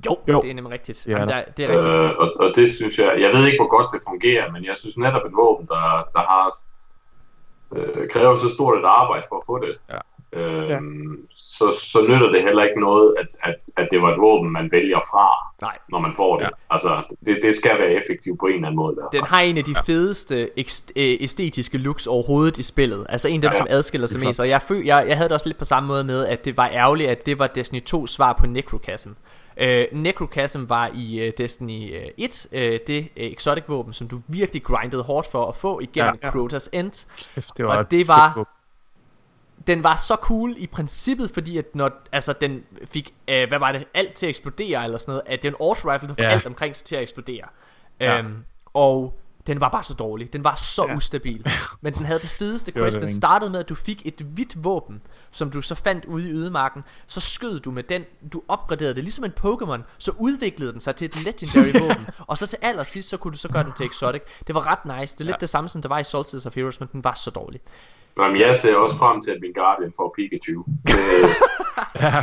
Jo, 0.06 0.18
Jo. 0.28 0.41
det 0.41 0.49
er 0.49 0.53
nemlig 0.53 0.74
rigtigt. 0.74 0.98
Det 1.06 1.14
er 1.14 1.18
Jamen, 1.18 1.28
der. 1.30 1.36
der, 1.44 1.52
det 1.52 1.66
er 1.66 1.70
rigtigt. 1.70 1.94
Øh, 1.94 2.18
og, 2.22 2.28
og 2.40 2.52
det 2.56 2.72
synes 2.72 2.98
jeg, 2.98 3.16
jeg 3.24 3.30
ved 3.34 3.45
ikke, 3.45 3.57
hvor 3.61 3.70
godt 3.78 3.88
det 3.94 4.02
fungerer, 4.10 4.52
men 4.52 4.66
jeg 4.66 4.76
synes 4.78 4.98
netop 4.98 5.26
et 5.26 5.34
våben, 5.41 5.68
der, 5.68 5.84
der 6.16 6.20
har 6.32 6.56
øh, 7.76 8.10
kræver 8.10 8.36
så 8.36 8.49
stort 8.49 8.78
et 8.78 8.86
arbejde 8.86 9.26
for 9.30 9.38
at 9.38 9.44
få 9.45 9.60
det. 9.66 9.78
Ja. 9.90 9.98
Øhm, 10.34 11.27
så, 11.35 11.80
så 11.91 12.01
nytter 12.01 12.30
det 12.31 12.43
heller 12.43 12.64
ikke 12.64 12.80
noget, 12.80 13.15
at, 13.19 13.27
at, 13.43 13.56
at 13.77 13.88
det 13.91 14.01
var 14.01 14.14
et 14.14 14.19
våben, 14.22 14.51
man 14.51 14.72
vælger 14.72 14.99
fra, 14.99 15.27
Nej. 15.61 15.77
når 15.89 15.99
man 15.99 16.14
får 16.14 16.35
det. 16.38 16.43
Ja. 16.43 16.49
Altså, 16.69 17.03
det, 17.26 17.39
det 17.43 17.56
skal 17.56 17.80
være 17.80 17.91
effektivt 17.91 18.39
på 18.39 18.45
en 18.45 18.53
eller 18.53 18.68
anden 18.68 18.76
måde. 18.76 18.95
Derfor. 18.95 19.10
Den 19.10 19.23
har 19.23 19.41
en 19.41 19.57
af 19.57 19.64
de 19.64 19.76
fedeste 19.85 20.49
ekst- 20.60 20.91
øh, 20.95 21.18
æstetiske 21.22 21.77
looks 21.77 22.07
overhovedet 22.07 22.57
i 22.57 22.64
spillet. 22.64 23.06
Altså 23.10 23.27
en 23.27 23.34
af 23.35 23.41
dem, 23.41 23.47
Ja, 23.47 23.53
ja. 23.53 23.57
som 23.57 23.68
adskiller 23.69 24.07
sig 24.07 24.22
mest. 24.22 24.39
Og 24.39 24.49
jeg, 24.49 24.61
føl, 24.61 24.85
jeg, 24.85 25.06
jeg 25.07 25.18
havde 25.18 25.30
det 25.30 25.34
også 25.34 25.47
lidt 25.47 25.57
på 25.57 25.65
samme 25.65 25.88
måde 25.88 26.03
med, 26.03 26.26
at 26.26 26.45
det 26.45 26.57
var 26.57 26.68
ærgerligt, 26.73 27.10
at 27.10 27.26
det 27.26 27.39
var 27.39 27.47
Destiny 27.47 27.84
2 27.84 28.07
svar 28.07 28.34
på 28.34 28.47
Necrochasm. 28.47 29.10
Øh, 29.57 29.85
Necrochasm 29.91 30.60
var 30.68 30.91
i 30.95 31.19
øh, 31.19 31.31
Destiny 31.38 31.95
øh, 31.95 32.06
1 32.18 32.47
øh, 32.51 32.80
det 32.88 32.97
øh, 33.18 33.31
exotic 33.31 33.64
våben, 33.68 33.93
som 33.93 34.07
du 34.07 34.19
virkelig 34.27 34.64
grindede 34.64 35.03
hårdt 35.03 35.27
for 35.31 35.45
at 35.45 35.56
få 35.56 35.80
igennem 35.80 36.15
ja, 36.23 36.27
Ja. 36.27 36.31
Crota's 36.34 36.69
End. 36.73 37.06
Kæft, 37.35 37.57
det 37.57 37.65
var 37.65 37.76
og 37.76 37.81
et 37.81 37.91
det 37.91 38.07
var- 38.07 38.34
våben. 38.35 38.45
Den 39.68 39.84
var 39.84 39.95
så 39.95 40.15
cool 40.15 40.56
i 40.57 40.68
princippet, 40.68 41.31
fordi 41.31 41.57
at 41.57 41.65
når 41.76 41.91
altså 42.11 42.34
den 42.34 42.64
fik, 42.86 43.14
øh, 43.27 43.48
hvad 43.48 43.60
var 43.60 43.72
det, 43.72 43.88
alt 43.94 44.14
til 44.14 44.26
at 44.26 44.30
eksplodere 44.30 44.84
eller 44.84 44.98
sådan 44.98 45.11
noget, 45.11 45.23
at 45.26 45.41
det 45.41 45.48
er 45.48 45.52
en 45.52 45.57
auto 45.61 45.91
rifle, 45.91 46.07
der 46.07 46.14
får 46.14 46.23
Ja. 46.23 46.30
alt 46.30 46.45
omkring 46.45 46.76
sig 46.76 46.86
til 46.86 46.95
at 46.95 47.02
eksplodere. 47.02 47.45
Ja. 47.99 48.18
Øhm, 48.18 48.36
og 48.73 49.19
den 49.48 49.61
var 49.61 49.69
bare 49.69 49.84
så 49.84 49.94
dårlig. 49.94 50.34
Den 50.34 50.44
var 50.44 50.56
så 50.56 50.86
ja. 50.90 50.95
Ustabil. 50.95 51.45
Men 51.81 51.94
den 51.94 52.06
havde 52.06 52.19
den 52.19 52.30
fedeste 52.30 52.72
quest. 52.72 53.02
Den 53.02 53.10
startede 53.11 53.52
med, 53.52 53.60
at 53.60 53.69
du 53.69 53.76
fik 53.76 54.02
et 54.06 54.22
hvidt 54.22 54.64
våben, 54.64 55.02
som 55.31 55.52
du 55.52 55.61
så 55.61 55.76
fandt 55.76 56.06
ude 56.06 56.30
i 56.30 56.31
ødemarken. 56.31 56.84
Så 57.07 57.19
skød 57.19 57.60
du 57.60 57.72
med 57.72 57.84
den, 57.84 58.03
du 58.34 58.41
opgraderede 58.48 58.95
det, 58.95 59.03
ligesom 59.03 59.26
en 59.26 59.34
Pokémon. 59.40 59.81
Så 59.98 60.11
udviklede 60.18 60.72
den 60.73 60.81
sig 60.81 60.95
til 60.95 61.06
et 61.06 61.23
legendary 61.23 61.80
våben. 61.84 62.07
Og 62.27 62.38
så 62.38 62.48
til 62.48 62.57
allersidst, 62.61 63.10
så 63.10 63.18
kunne 63.18 63.31
du 63.34 63.38
så 63.38 63.48
gøre 63.48 63.64
den 63.64 63.73
til 63.73 63.86
exotic. 63.86 64.22
Det 64.48 64.56
var 64.56 64.68
ret 64.68 64.99
nice. 64.99 65.15
Det 65.15 65.22
er 65.22 65.26
lidt 65.26 65.36
ja. 65.36 65.40
det 65.41 65.49
samme, 65.49 65.69
som 65.69 65.81
der 65.81 65.90
var 65.90 65.99
i 65.99 66.03
Solstice 66.03 66.48
of 66.49 66.56
Heroes, 66.56 66.80
men 66.80 66.90
den 66.94 67.03
var 67.03 67.14
så 67.14 67.31
dårlig. 67.31 67.61
Jamen, 68.19 68.40
jeg 68.41 68.56
ser 68.56 68.76
også 68.76 68.98
frem 68.98 69.22
til, 69.22 69.31
at 69.31 69.38
min 69.41 69.53
Guardian 69.53 69.94
får 69.98 70.14
Pikachu. 70.15 70.64
Det 70.88 70.95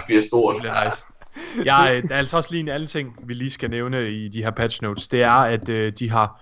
bliver 0.06 0.20
stort. 0.20 0.56
Det 0.62 0.70
er 0.70 0.84
nice. 0.84 1.02
Jeg, 1.64 2.02
der 2.08 2.14
er 2.14 2.18
altså 2.18 2.36
også 2.36 2.50
lige 2.50 2.60
en 2.60 2.68
anden 2.68 2.88
ting, 2.88 3.16
vi 3.26 3.34
lige 3.34 3.50
skal 3.50 3.70
nævne 3.70 4.10
i 4.10 4.28
de 4.28 4.42
her 4.42 4.50
patch 4.50 4.82
notes. 4.82 5.08
Det 5.08 5.22
er, 5.22 5.30
at 5.30 5.68
øh, 5.68 5.92
de 5.98 6.10
har 6.10 6.40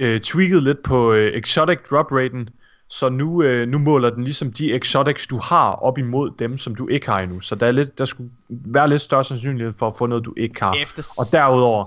øh, 0.00 0.20
tweaked 0.20 0.60
lidt 0.60 0.82
på 0.82 1.12
øh, 1.12 1.32
exotic 1.34 1.78
drop 1.90 2.12
raten, 2.12 2.48
så 2.88 3.08
nu, 3.08 3.42
øh, 3.42 3.68
nu 3.68 3.78
måler 3.78 4.10
den 4.10 4.24
ligesom 4.24 4.52
de 4.52 4.74
exotics, 4.74 5.26
du 5.26 5.38
har, 5.38 5.70
op 5.70 5.98
imod 5.98 6.30
dem, 6.38 6.58
som 6.58 6.74
du 6.74 6.88
ikke 6.88 7.06
har 7.08 7.18
endnu. 7.20 7.40
Så 7.40 7.54
der, 7.54 7.66
er 7.66 7.70
lidt, 7.72 7.98
der 7.98 8.04
skulle 8.04 8.30
være 8.48 8.88
lidt 8.88 9.02
større 9.02 9.24
sandsynlighed 9.24 9.72
for 9.78 9.88
at 9.88 9.96
få 9.96 10.06
noget, 10.06 10.24
du 10.24 10.34
ikke 10.36 10.60
har. 10.60 10.74
Efter- 10.82 11.02
Og 11.18 11.24
derudover, 11.32 11.86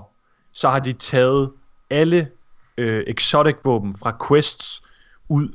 så 0.52 0.68
har 0.68 0.78
de 0.78 0.92
taget 0.92 1.50
alle 1.90 2.28
øh, 2.78 3.04
exotic 3.06 3.56
våben 3.64 3.96
fra 4.02 4.16
quests 4.28 4.82
ud 5.28 5.48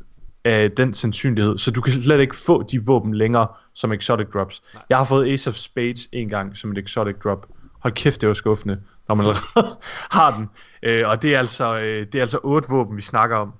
af 0.47 0.71
den 0.71 0.93
sandsynlighed, 0.93 1.57
så 1.57 1.71
du 1.71 1.81
kan 1.81 1.93
slet 1.93 2.19
ikke 2.19 2.35
få 2.35 2.63
de 2.63 2.85
våben 2.85 3.13
længere 3.13 3.47
som 3.73 3.91
exotic 3.93 4.27
drops. 4.33 4.63
Nej. 4.73 4.83
Jeg 4.89 4.97
har 4.97 5.05
fået 5.05 5.33
Ace 5.33 5.49
of 5.49 5.55
Spades 5.55 6.09
en 6.11 6.29
gang 6.29 6.57
som 6.57 6.71
et 6.71 6.77
exotic 6.77 7.15
drop. 7.23 7.47
Hold 7.79 7.93
kæft, 7.93 8.21
det 8.21 8.27
var 8.27 8.33
skuffende, 8.33 8.79
når 9.07 9.15
man 9.15 9.25
allerede 9.25 9.77
har 10.17 10.37
den. 10.37 10.49
Øh, 10.83 11.07
og 11.07 11.21
det 11.21 11.35
er 11.35 11.39
altså 11.39 11.77
øh, 11.77 12.05
det 12.05 12.15
er 12.15 12.21
altså 12.21 12.39
otte 12.43 12.69
våben, 12.69 12.95
vi 12.97 13.01
snakker 13.01 13.35
om. 13.35 13.53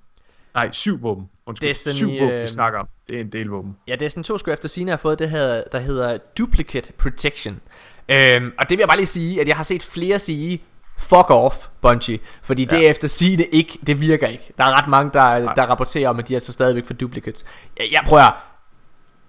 Nej, 0.54 0.72
syv 0.72 1.02
våben. 1.02 1.28
Undskyld, 1.46 1.68
Destiny, 1.68 1.92
syv 1.92 2.08
våben, 2.08 2.30
øh, 2.30 2.42
vi 2.42 2.46
snakker 2.46 2.78
om. 2.78 2.88
Det 3.08 3.16
er 3.16 3.20
en 3.20 3.32
del 3.32 3.46
våben. 3.46 3.76
Ja, 3.88 3.96
Destiny 3.96 4.24
2 4.24 4.38
skulle 4.38 4.52
efter 4.52 4.68
sine 4.68 4.90
have 4.90 4.98
fået 4.98 5.18
det 5.18 5.30
her, 5.30 5.62
der 5.72 5.78
hedder 5.78 6.18
Duplicate 6.38 6.92
Protection. 6.92 7.60
Øhm, 8.08 8.52
og 8.58 8.68
det 8.68 8.70
vil 8.70 8.78
jeg 8.78 8.88
bare 8.88 8.96
lige 8.96 9.06
sige, 9.06 9.40
at 9.40 9.48
jeg 9.48 9.56
har 9.56 9.62
set 9.62 9.82
flere 9.82 10.18
sige, 10.18 10.62
fuck 10.98 11.30
off, 11.30 11.56
Bungie. 11.80 12.18
Fordi 12.42 12.68
ja. 12.70 12.76
det 12.76 12.90
efter 12.90 13.08
sige 13.08 13.36
det 13.36 13.46
ikke, 13.52 13.78
det 13.86 14.00
virker 14.00 14.26
ikke. 14.26 14.52
Der 14.58 14.64
er 14.64 14.82
ret 14.82 14.88
mange, 14.88 15.10
der, 15.12 15.54
der 15.54 15.62
rapporterer 15.62 16.08
om, 16.08 16.18
at 16.18 16.28
de 16.28 16.34
er 16.34 16.38
så 16.38 16.52
stadigvæk 16.52 16.86
for 16.86 16.94
duplicates. 16.94 17.44
Jeg, 17.78 17.88
jeg 17.92 18.02
prøver 18.06 18.48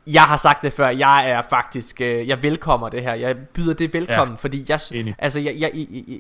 jeg 0.08 0.24
har 0.24 0.38
sagt 0.38 0.62
det 0.62 0.74
før, 0.74 0.90
jeg 0.90 1.30
er 1.30 1.42
faktisk, 1.42 2.02
øh, 2.02 2.28
jeg 2.28 2.44
velkommer 2.44 2.90
det 2.90 3.04
her, 3.04 3.14
jeg 3.14 3.38
byder 3.38 3.74
det 3.74 3.94
velkommen, 3.94 4.36
ja, 4.36 4.40
fordi 4.42 4.66
jeg, 4.70 4.80
enig. 4.94 5.16
altså 5.18 5.40
jeg, 5.40 5.56
jeg, 5.58 5.72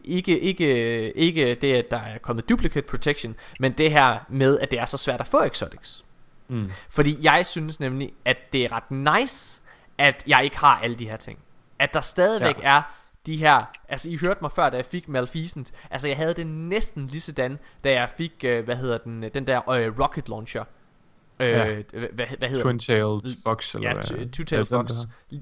ikke, 0.03 0.39
ikke, 0.39 1.11
ikke 1.13 1.55
det, 1.55 1.73
at 1.73 1.85
der 1.91 1.97
er 1.97 2.17
kommet 2.17 2.49
duplicate 2.49 2.87
protection, 2.87 3.35
men 3.59 3.71
det 3.71 3.91
her 3.91 4.17
med, 4.29 4.59
at 4.59 4.71
det 4.71 4.79
er 4.79 4.85
så 4.85 4.97
svært 4.97 5.21
at 5.21 5.27
få 5.27 5.43
exotics. 5.43 6.03
Mm. 6.47 6.71
Fordi 6.89 7.17
jeg 7.21 7.45
synes 7.45 7.79
nemlig, 7.79 8.13
at 8.25 8.37
det 8.53 8.63
er 8.63 8.71
ret 8.71 8.91
nice, 9.21 9.61
at 9.97 10.23
jeg 10.27 10.41
ikke 10.43 10.57
har 10.57 10.79
alle 10.83 10.95
de 10.95 11.09
her 11.09 11.17
ting. 11.17 11.39
At 11.79 11.93
der 11.93 12.01
stadigvæk 12.01 12.55
ja. 12.61 12.77
er 12.77 12.81
de 13.25 13.37
her, 13.37 13.63
altså 13.89 14.09
I 14.09 14.17
hørte 14.17 14.39
mig 14.41 14.51
før, 14.51 14.69
da 14.69 14.77
jeg 14.77 14.85
fik 14.85 15.07
Malfeasant, 15.07 15.71
altså 15.91 16.07
jeg 16.07 16.17
havde 16.17 16.33
det 16.33 16.47
næsten 16.47 17.05
lige 17.07 17.21
sådan, 17.21 17.59
da 17.83 17.89
jeg 17.91 18.09
fik, 18.17 18.33
øh, 18.43 18.65
hvad 18.65 18.75
hedder 18.75 18.97
den, 18.97 19.23
den 19.33 19.47
der 19.47 19.69
øh, 19.69 19.99
rocket 19.99 20.29
launcher. 20.29 20.63
Øh, 21.39 21.47
Ja. 21.47 21.63
hvad, 21.91 22.25
hvad 22.37 22.47
hedder? 22.49 22.63
Twin-tailed 22.63 23.43
fox, 23.47 23.75
eller 23.75 23.89
Ja, 23.89 24.01
two-tailed 24.25 24.65
fox. 24.65 24.91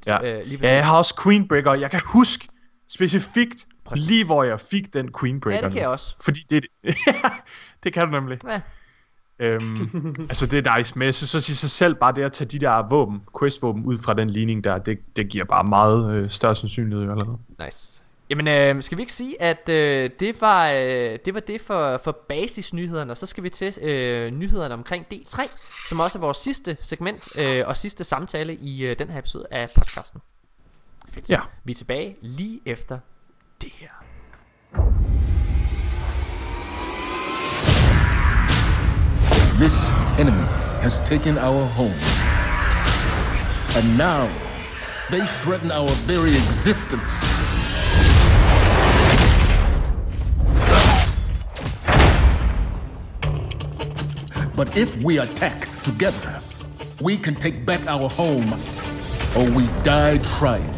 Ja. 0.08 0.40
øh, 0.40 0.46
lige 0.46 0.60
ja, 0.64 0.76
jeg 0.76 0.86
har 0.86 0.98
også 0.98 1.22
Queenbreaker. 1.24 1.74
Jeg 1.74 1.92
kan 1.92 2.02
huske 2.06 2.48
specifikt, 2.90 3.68
Præcis. 3.86 4.08
Lige 4.08 4.26
hvor 4.26 4.44
jeg 4.44 4.60
fik 4.62 4.94
den 4.94 5.14
Queenbreaker. 5.20 5.60
Ja, 5.60 5.66
det 5.66 5.74
kan 5.74 5.82
jeg 5.82 5.90
også. 5.90 6.16
Fordi 6.22 6.40
det, 6.50 6.66
det 7.84 7.94
kan 7.94 8.06
du 8.06 8.12
nemlig. 8.12 8.40
Ja. 8.48 8.62
Øhm, 9.40 10.16
altså 10.30 10.46
det 10.46 10.68
er 10.68 10.78
nice, 10.78 11.00
men 11.00 11.06
jeg 11.06 11.16
synes 11.16 11.36
også 11.36 11.52
i 11.52 11.56
sig 11.56 11.70
selv, 11.70 11.96
bare 11.96 12.14
det 12.14 12.24
at 12.24 12.32
tage 12.32 12.48
de 12.48 12.60
der 12.60 12.88
våben, 12.90 13.22
quest-våben 13.40 13.86
ud 13.86 13.98
fra 13.98 14.14
den 14.14 14.30
ligning 14.30 14.64
der, 14.64 14.78
det, 14.78 15.16
det 15.16 15.30
giver 15.30 15.46
bare 15.46 15.64
meget 15.64 16.14
øh, 16.14 16.30
større 16.30 16.56
sandsynlighed 16.56 17.06
jo 17.06 17.12
allerede. 17.12 17.38
Nice. 17.66 18.04
Jamen, 18.30 18.48
øh, 18.48 18.84
skal 18.84 18.98
vi 18.98 19.02
ikke 19.02 19.14
sige, 19.14 19.42
at 19.42 19.70
øh, 19.70 20.10
det, 20.20 20.42
var, 20.42 20.72
øh, 20.72 21.20
det 21.26 21.34
var 21.34 21.40
det 21.40 21.62
for, 21.62 21.98
for 22.04 22.12
basisnyhederne, 22.12 23.12
og 23.12 23.18
så 23.18 23.26
skal 23.26 23.44
vi 23.44 23.50
til 23.50 23.78
øh, 23.82 24.32
nyhederne 24.32 24.74
omkring 24.74 25.06
D3, 25.14 25.42
som 25.90 26.00
også 26.00 26.20
er 26.20 26.22
vores 26.22 26.38
sidste 26.38 26.78
segment 26.82 27.30
øh, 27.42 27.64
og 27.68 27.78
sidste 27.78 28.04
samtale 28.04 28.56
i 28.56 28.86
øh, 28.86 29.00
den 29.00 29.10
her 29.10 29.20
episode 29.20 29.46
af 29.52 29.70
podcasten. 29.76 30.22
Fedt. 31.10 31.30
Ja. 31.30 31.40
Vi 31.64 31.72
er 31.72 31.76
tilbage 31.76 32.16
lige 32.22 32.60
efter 32.66 33.00
det 33.62 33.72
her. 33.74 33.97
This 39.58 39.92
enemy 40.20 40.48
has 40.84 41.00
taken 41.00 41.36
our 41.40 41.66
home. 41.66 41.92
And 43.76 43.98
now 43.98 44.32
they 45.10 45.26
threaten 45.42 45.72
our 45.72 45.90
very 46.06 46.30
existence. 46.30 47.24
But 54.56 54.78
if 54.78 54.96
we 55.02 55.18
attack 55.18 55.68
together, 55.82 56.40
we 57.02 57.18
can 57.18 57.34
take 57.34 57.66
back 57.66 57.84
our 57.88 58.08
home, 58.08 58.54
or 59.36 59.50
we 59.50 59.66
die 59.82 60.20
trying. 60.38 60.77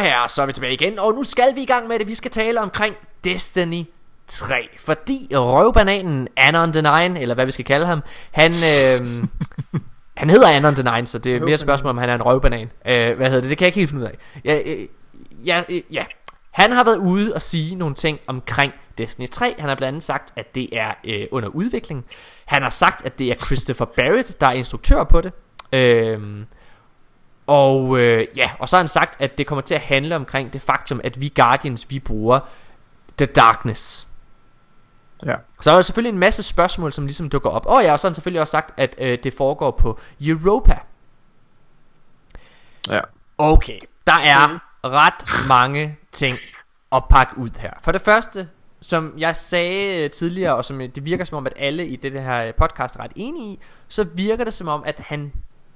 Herrer, 0.00 0.28
så 0.28 0.42
er 0.42 0.46
vi 0.46 0.52
tilbage 0.52 0.72
igen, 0.72 0.98
og 0.98 1.14
nu 1.14 1.24
skal 1.24 1.54
vi 1.54 1.62
i 1.62 1.66
gang 1.66 1.88
med 1.88 1.98
det. 1.98 2.08
Vi 2.08 2.14
skal 2.14 2.30
tale 2.30 2.60
omkring 2.60 2.96
Destiny 3.24 3.84
3, 4.26 4.54
fordi 4.78 5.28
røvbananen 5.32 6.28
Anon 6.36 6.72
the 6.72 6.82
Nine, 6.82 7.20
eller 7.20 7.34
hvad 7.34 7.44
vi 7.46 7.50
skal 7.50 7.64
kalde 7.64 7.86
ham, 7.86 8.02
han, 8.30 8.52
øh, 8.52 9.26
han 10.20 10.30
hedder 10.30 10.48
Anon 10.48 10.74
the 10.74 10.94
Nine, 10.94 11.06
så 11.06 11.18
det 11.18 11.36
er 11.36 11.40
mere 11.40 11.54
et 11.54 11.60
spørgsmål, 11.60 11.90
om 11.90 11.98
han 11.98 12.08
er 12.08 12.14
en 12.14 12.22
røvbanan. 12.22 12.70
Øh, 12.86 13.16
hvad 13.16 13.26
hedder 13.26 13.40
det? 13.40 13.50
Det 13.50 13.58
kan 13.58 13.64
jeg 13.64 13.68
ikke 13.68 13.78
helt 13.78 13.90
finde 13.90 14.02
ud 14.02 14.08
af. 14.08 14.18
Ja, 14.44 14.60
øh, 14.66 14.88
ja, 15.46 15.62
øh, 15.68 15.82
ja. 15.92 16.04
Han 16.50 16.72
har 16.72 16.84
været 16.84 16.96
ude 16.96 17.34
og 17.34 17.42
sige 17.42 17.74
nogle 17.74 17.94
ting 17.94 18.18
omkring 18.26 18.72
Destiny 18.98 19.28
3. 19.28 19.54
Han 19.58 19.68
har 19.68 19.76
blandt 19.76 19.88
andet 19.88 20.02
sagt, 20.02 20.32
at 20.36 20.54
det 20.54 20.68
er 20.72 20.94
øh, 21.04 21.26
under 21.30 21.48
udvikling. 21.48 22.04
Han 22.44 22.62
har 22.62 22.70
sagt, 22.70 23.06
at 23.06 23.18
det 23.18 23.30
er 23.30 23.34
Christopher 23.44 23.86
Barrett, 23.96 24.40
der 24.40 24.46
er 24.46 24.52
instruktør 24.52 25.04
på 25.04 25.20
det. 25.20 25.32
Øh, 25.72 26.18
og 27.50 27.98
øh, 27.98 28.26
ja, 28.36 28.50
og 28.58 28.68
så 28.68 28.76
har 28.76 28.82
han 28.82 28.88
sagt, 28.88 29.20
at 29.20 29.38
det 29.38 29.46
kommer 29.46 29.62
til 29.62 29.74
at 29.74 29.80
handle 29.80 30.16
omkring 30.16 30.52
det 30.52 30.62
faktum, 30.62 31.00
at 31.04 31.20
vi 31.20 31.32
Guardians, 31.36 31.90
vi 31.90 31.98
bruger 31.98 32.40
The 33.18 33.26
Darkness. 33.26 34.08
Ja. 35.26 35.34
Så 35.60 35.70
er 35.70 35.74
der 35.74 35.82
selvfølgelig 35.82 36.12
en 36.12 36.18
masse 36.18 36.42
spørgsmål, 36.42 36.92
som 36.92 37.04
ligesom 37.04 37.30
dukker 37.30 37.50
op. 37.50 37.66
Og 37.66 37.82
ja, 37.82 37.92
og 37.92 38.00
så 38.00 38.06
har 38.06 38.10
han 38.10 38.14
selvfølgelig 38.14 38.40
også 38.40 38.50
sagt, 38.50 38.80
at 38.80 38.94
øh, 38.98 39.18
det 39.22 39.34
foregår 39.34 39.70
på 39.70 40.00
Europa. 40.20 40.78
Ja. 42.88 43.00
Okay, 43.38 43.78
der 44.06 44.20
er 44.20 44.58
ret 44.84 45.48
mange 45.48 45.96
ting 46.12 46.36
at 46.92 47.02
pakke 47.10 47.38
ud 47.38 47.50
her. 47.58 47.72
For 47.82 47.92
det 47.92 48.00
første, 48.00 48.48
som 48.80 49.14
jeg 49.18 49.36
sagde 49.36 50.08
tidligere, 50.08 50.56
og 50.56 50.64
som 50.64 50.78
det 50.78 51.04
virker 51.04 51.24
som 51.24 51.38
om, 51.38 51.46
at 51.46 51.54
alle 51.56 51.86
i 51.86 51.96
det 51.96 52.22
her 52.22 52.52
podcast 52.52 52.96
er 52.96 53.00
ret 53.00 53.12
enige 53.16 53.52
i, 53.52 53.60
så 53.88 54.04
virker 54.04 54.44
det 54.44 54.54
som 54.54 54.68
om, 54.68 54.82
at 54.86 55.00
han, 55.00 55.32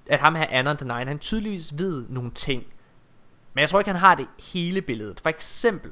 at 0.06 0.20
ham 0.20 0.35
her 0.35 0.47
Anon 0.51 0.76
the 0.76 0.85
Nine, 0.86 1.05
han 1.06 1.18
tydeligvis 1.18 1.78
ved 1.78 2.05
nogle 2.09 2.31
ting. 2.31 2.64
Men 3.55 3.60
jeg 3.60 3.68
tror 3.68 3.78
ikke, 3.78 3.90
han 3.90 4.01
har 4.01 4.14
det 4.14 4.26
hele 4.52 4.82
billedet. 4.82 5.20
For 5.20 5.28
eksempel, 5.28 5.90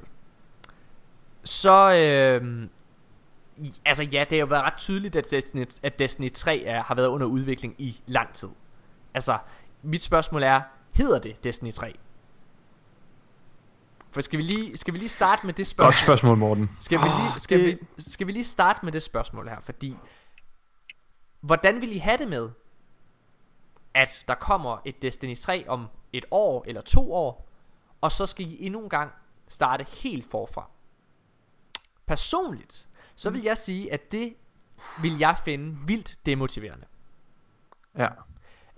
så, 1.45 1.95
øh, 1.95 2.69
altså 3.85 4.03
ja, 4.03 4.21
det 4.21 4.33
har 4.33 4.41
jo 4.41 4.47
været 4.47 4.63
ret 4.65 4.77
tydeligt, 4.79 5.17
at 5.17 5.31
Destiny, 5.31 5.67
at 5.83 5.99
Destiny 5.99 6.33
3 6.33 6.63
er, 6.63 6.83
har 6.83 6.95
været 6.95 7.09
under 7.09 7.27
udvikling 7.27 7.75
i 7.79 8.01
lang 8.07 8.33
tid. 8.33 8.49
Altså, 9.15 9.39
mit 9.83 10.03
spørgsmål 10.03 10.43
er, 10.43 10.61
hedder 10.95 11.19
det 11.19 11.45
Destiny 11.45 11.73
3? 11.73 11.95
For 14.11 14.21
skal 14.21 14.39
vi 14.39 14.43
lige, 14.43 14.77
skal 14.77 14.95
vi 14.95 14.99
lige 14.99 15.09
starte 15.09 15.47
med 15.47 15.55
det 15.55 15.67
spørgsmål? 15.67 15.93
Godt 15.93 16.05
spørgsmål, 16.05 16.37
Morten. 16.37 16.71
Skal 16.81 16.99
vi, 16.99 17.05
lige, 17.05 17.41
skal, 17.41 17.59
det- 17.61 17.79
vi, 17.97 18.03
skal 18.03 18.27
vi 18.27 18.33
lige 18.33 18.45
starte 18.45 18.81
med 18.85 18.93
det 18.93 19.03
spørgsmål 19.03 19.49
her, 19.49 19.61
fordi 19.61 19.97
hvordan 21.41 21.81
vil 21.81 21.97
I 21.97 21.99
have 21.99 22.19
det 22.19 22.29
med, 22.29 22.49
at 23.95 24.25
der 24.29 24.35
kommer 24.35 24.79
et 24.85 25.03
Destiny 25.03 25.37
3 25.37 25.65
om 25.69 25.87
et 26.13 26.25
år 26.31 26.65
eller 26.67 26.81
to 26.81 27.15
år, 27.15 27.49
og 28.01 28.13
så 28.13 28.27
skal 28.27 28.47
I 28.47 28.67
endnu 28.67 28.83
en 28.83 28.89
gang 28.89 29.13
starte 29.49 29.87
helt 30.03 30.31
forfra? 30.31 30.71
Personligt, 32.07 32.89
så 33.15 33.31
vil 33.31 33.43
jeg 33.43 33.57
sige, 33.57 33.93
at 33.93 34.13
det 34.13 34.35
vil 35.03 35.19
jeg 35.19 35.37
finde 35.45 35.77
vildt 35.87 36.27
demotiverende. 36.27 36.87
Ja. 37.99 38.09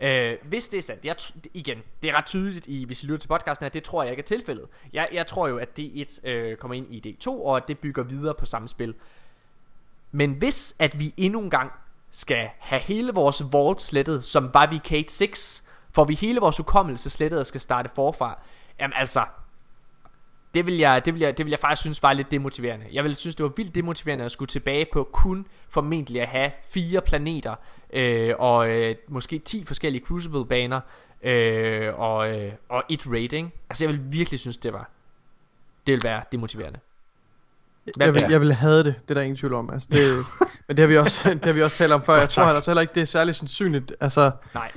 Øh, 0.01 0.39
hvis 0.43 0.69
det 0.69 0.78
er 0.78 0.82
sandt, 0.82 1.05
jeg, 1.05 1.16
igen, 1.55 1.78
det 2.03 2.11
er 2.11 2.15
ret 2.15 2.27
tydeligt, 2.27 2.66
i, 2.69 2.85
hvis 2.85 3.03
I 3.03 3.07
lytter 3.07 3.19
til 3.19 3.28
podcasten, 3.28 3.66
at 3.66 3.74
det 3.74 3.85
tror 3.85 4.03
jeg 4.03 4.12
ikke 4.12 4.20
er 4.20 4.24
tilfældet. 4.24 4.69
Jeg, 4.93 5.09
jeg 5.12 5.27
tror 5.27 5.49
jo, 5.49 5.59
at 5.59 5.78
D1 5.78 6.28
øh, 6.28 6.57
kommer 6.57 6.74
ind 6.74 6.93
i 6.93 7.16
D2, 7.20 7.28
og 7.28 7.57
at 7.57 7.69
det 7.69 7.78
bygger 7.78 8.03
videre 8.03 8.35
på 8.35 8.47
samme 8.47 8.69
spil. 8.69 8.95
Men 10.12 10.32
hvis 10.32 10.77
at 10.78 10.99
vi 10.99 11.15
endnu 11.16 11.41
en 11.41 11.51
gang 11.51 11.73
skal 12.15 12.49
have 12.59 12.81
hele 12.81 13.12
vores 13.12 13.43
vault 13.53 13.82
slettet, 13.82 14.24
som 14.24 14.51
var 14.55 14.66
vi 14.66 14.78
Kate 14.78 15.12
6, 15.12 15.65
får 15.93 16.05
vi 16.05 16.15
hele 16.15 16.41
vores 16.41 16.57
hukommelse 16.57 17.11
slettet 17.11 17.41
og 17.41 17.47
skal 17.47 17.61
starte 17.61 17.91
forfra, 17.95 18.39
jamen 18.81 18.93
altså, 18.97 19.24
det 20.55 20.66
vil, 20.66 20.77
jeg, 20.77 21.05
det, 21.05 21.15
vil 21.15 21.20
jeg, 21.20 21.39
det 21.39 21.47
vil 21.47 21.51
jeg 21.51 21.59
faktisk 21.59 21.82
synes 21.82 22.03
var 22.03 22.12
lidt 22.12 22.31
demotiverende. 22.31 22.86
Jeg 22.93 23.05
ville 23.05 23.15
synes, 23.15 23.36
det 23.36 23.45
var 23.45 23.53
vildt 23.57 23.74
demotiverende 23.74 24.24
at 24.24 24.32
skulle 24.32 24.49
tilbage 24.49 24.86
på 24.93 25.09
kun 25.12 25.47
formentlig 25.69 26.20
at 26.20 26.28
have 26.28 26.51
fire 26.65 27.01
planeter, 27.01 27.55
øh, 27.93 28.35
og 28.39 28.69
øh, 28.69 28.97
måske 29.09 29.39
10 29.39 29.65
forskellige 29.65 30.05
Crucible-baner, 30.05 30.81
øh, 31.23 31.99
og, 31.99 32.28
øh, 32.28 32.53
og 32.69 32.82
et 32.89 33.07
rating. 33.07 33.53
Altså 33.70 33.85
jeg 33.85 33.93
vil 33.93 34.12
virkelig 34.12 34.41
synes, 34.41 34.59
det 34.59 34.73
var 34.73 34.91
det 35.86 35.93
vil 35.93 36.01
være 36.05 36.23
demotiverende. 36.32 36.81
Hvad- 37.97 38.06
Jeg 38.06 38.15
vil, 38.15 38.24
jeg 38.31 38.40
vil 38.40 38.52
have 38.52 38.78
det, 38.78 38.85
det 38.85 39.11
er 39.11 39.15
der 39.15 39.20
ingen 39.20 39.36
tvivl 39.36 39.55
om. 39.55 39.70
Altså, 39.73 39.89
det, 39.93 40.24
men 40.69 40.77
det 40.77 40.78
har 40.78 40.86
vi 40.86 40.97
også, 40.97 41.31
det 41.35 41.44
har 41.44 41.52
vi 41.52 41.62
også 41.62 41.77
talt 41.77 41.93
om 41.93 42.02
før. 42.02 42.15
Jeg 42.16 42.28
tror 42.28 42.43
altså 42.44 42.70
heller 42.70 42.81
ikke, 42.82 42.94
det 42.94 43.01
er 43.01 43.05
særlig 43.06 43.35
sandsynligt. 43.35 43.93
Altså, 44.01 44.31
Nej. 44.55 44.70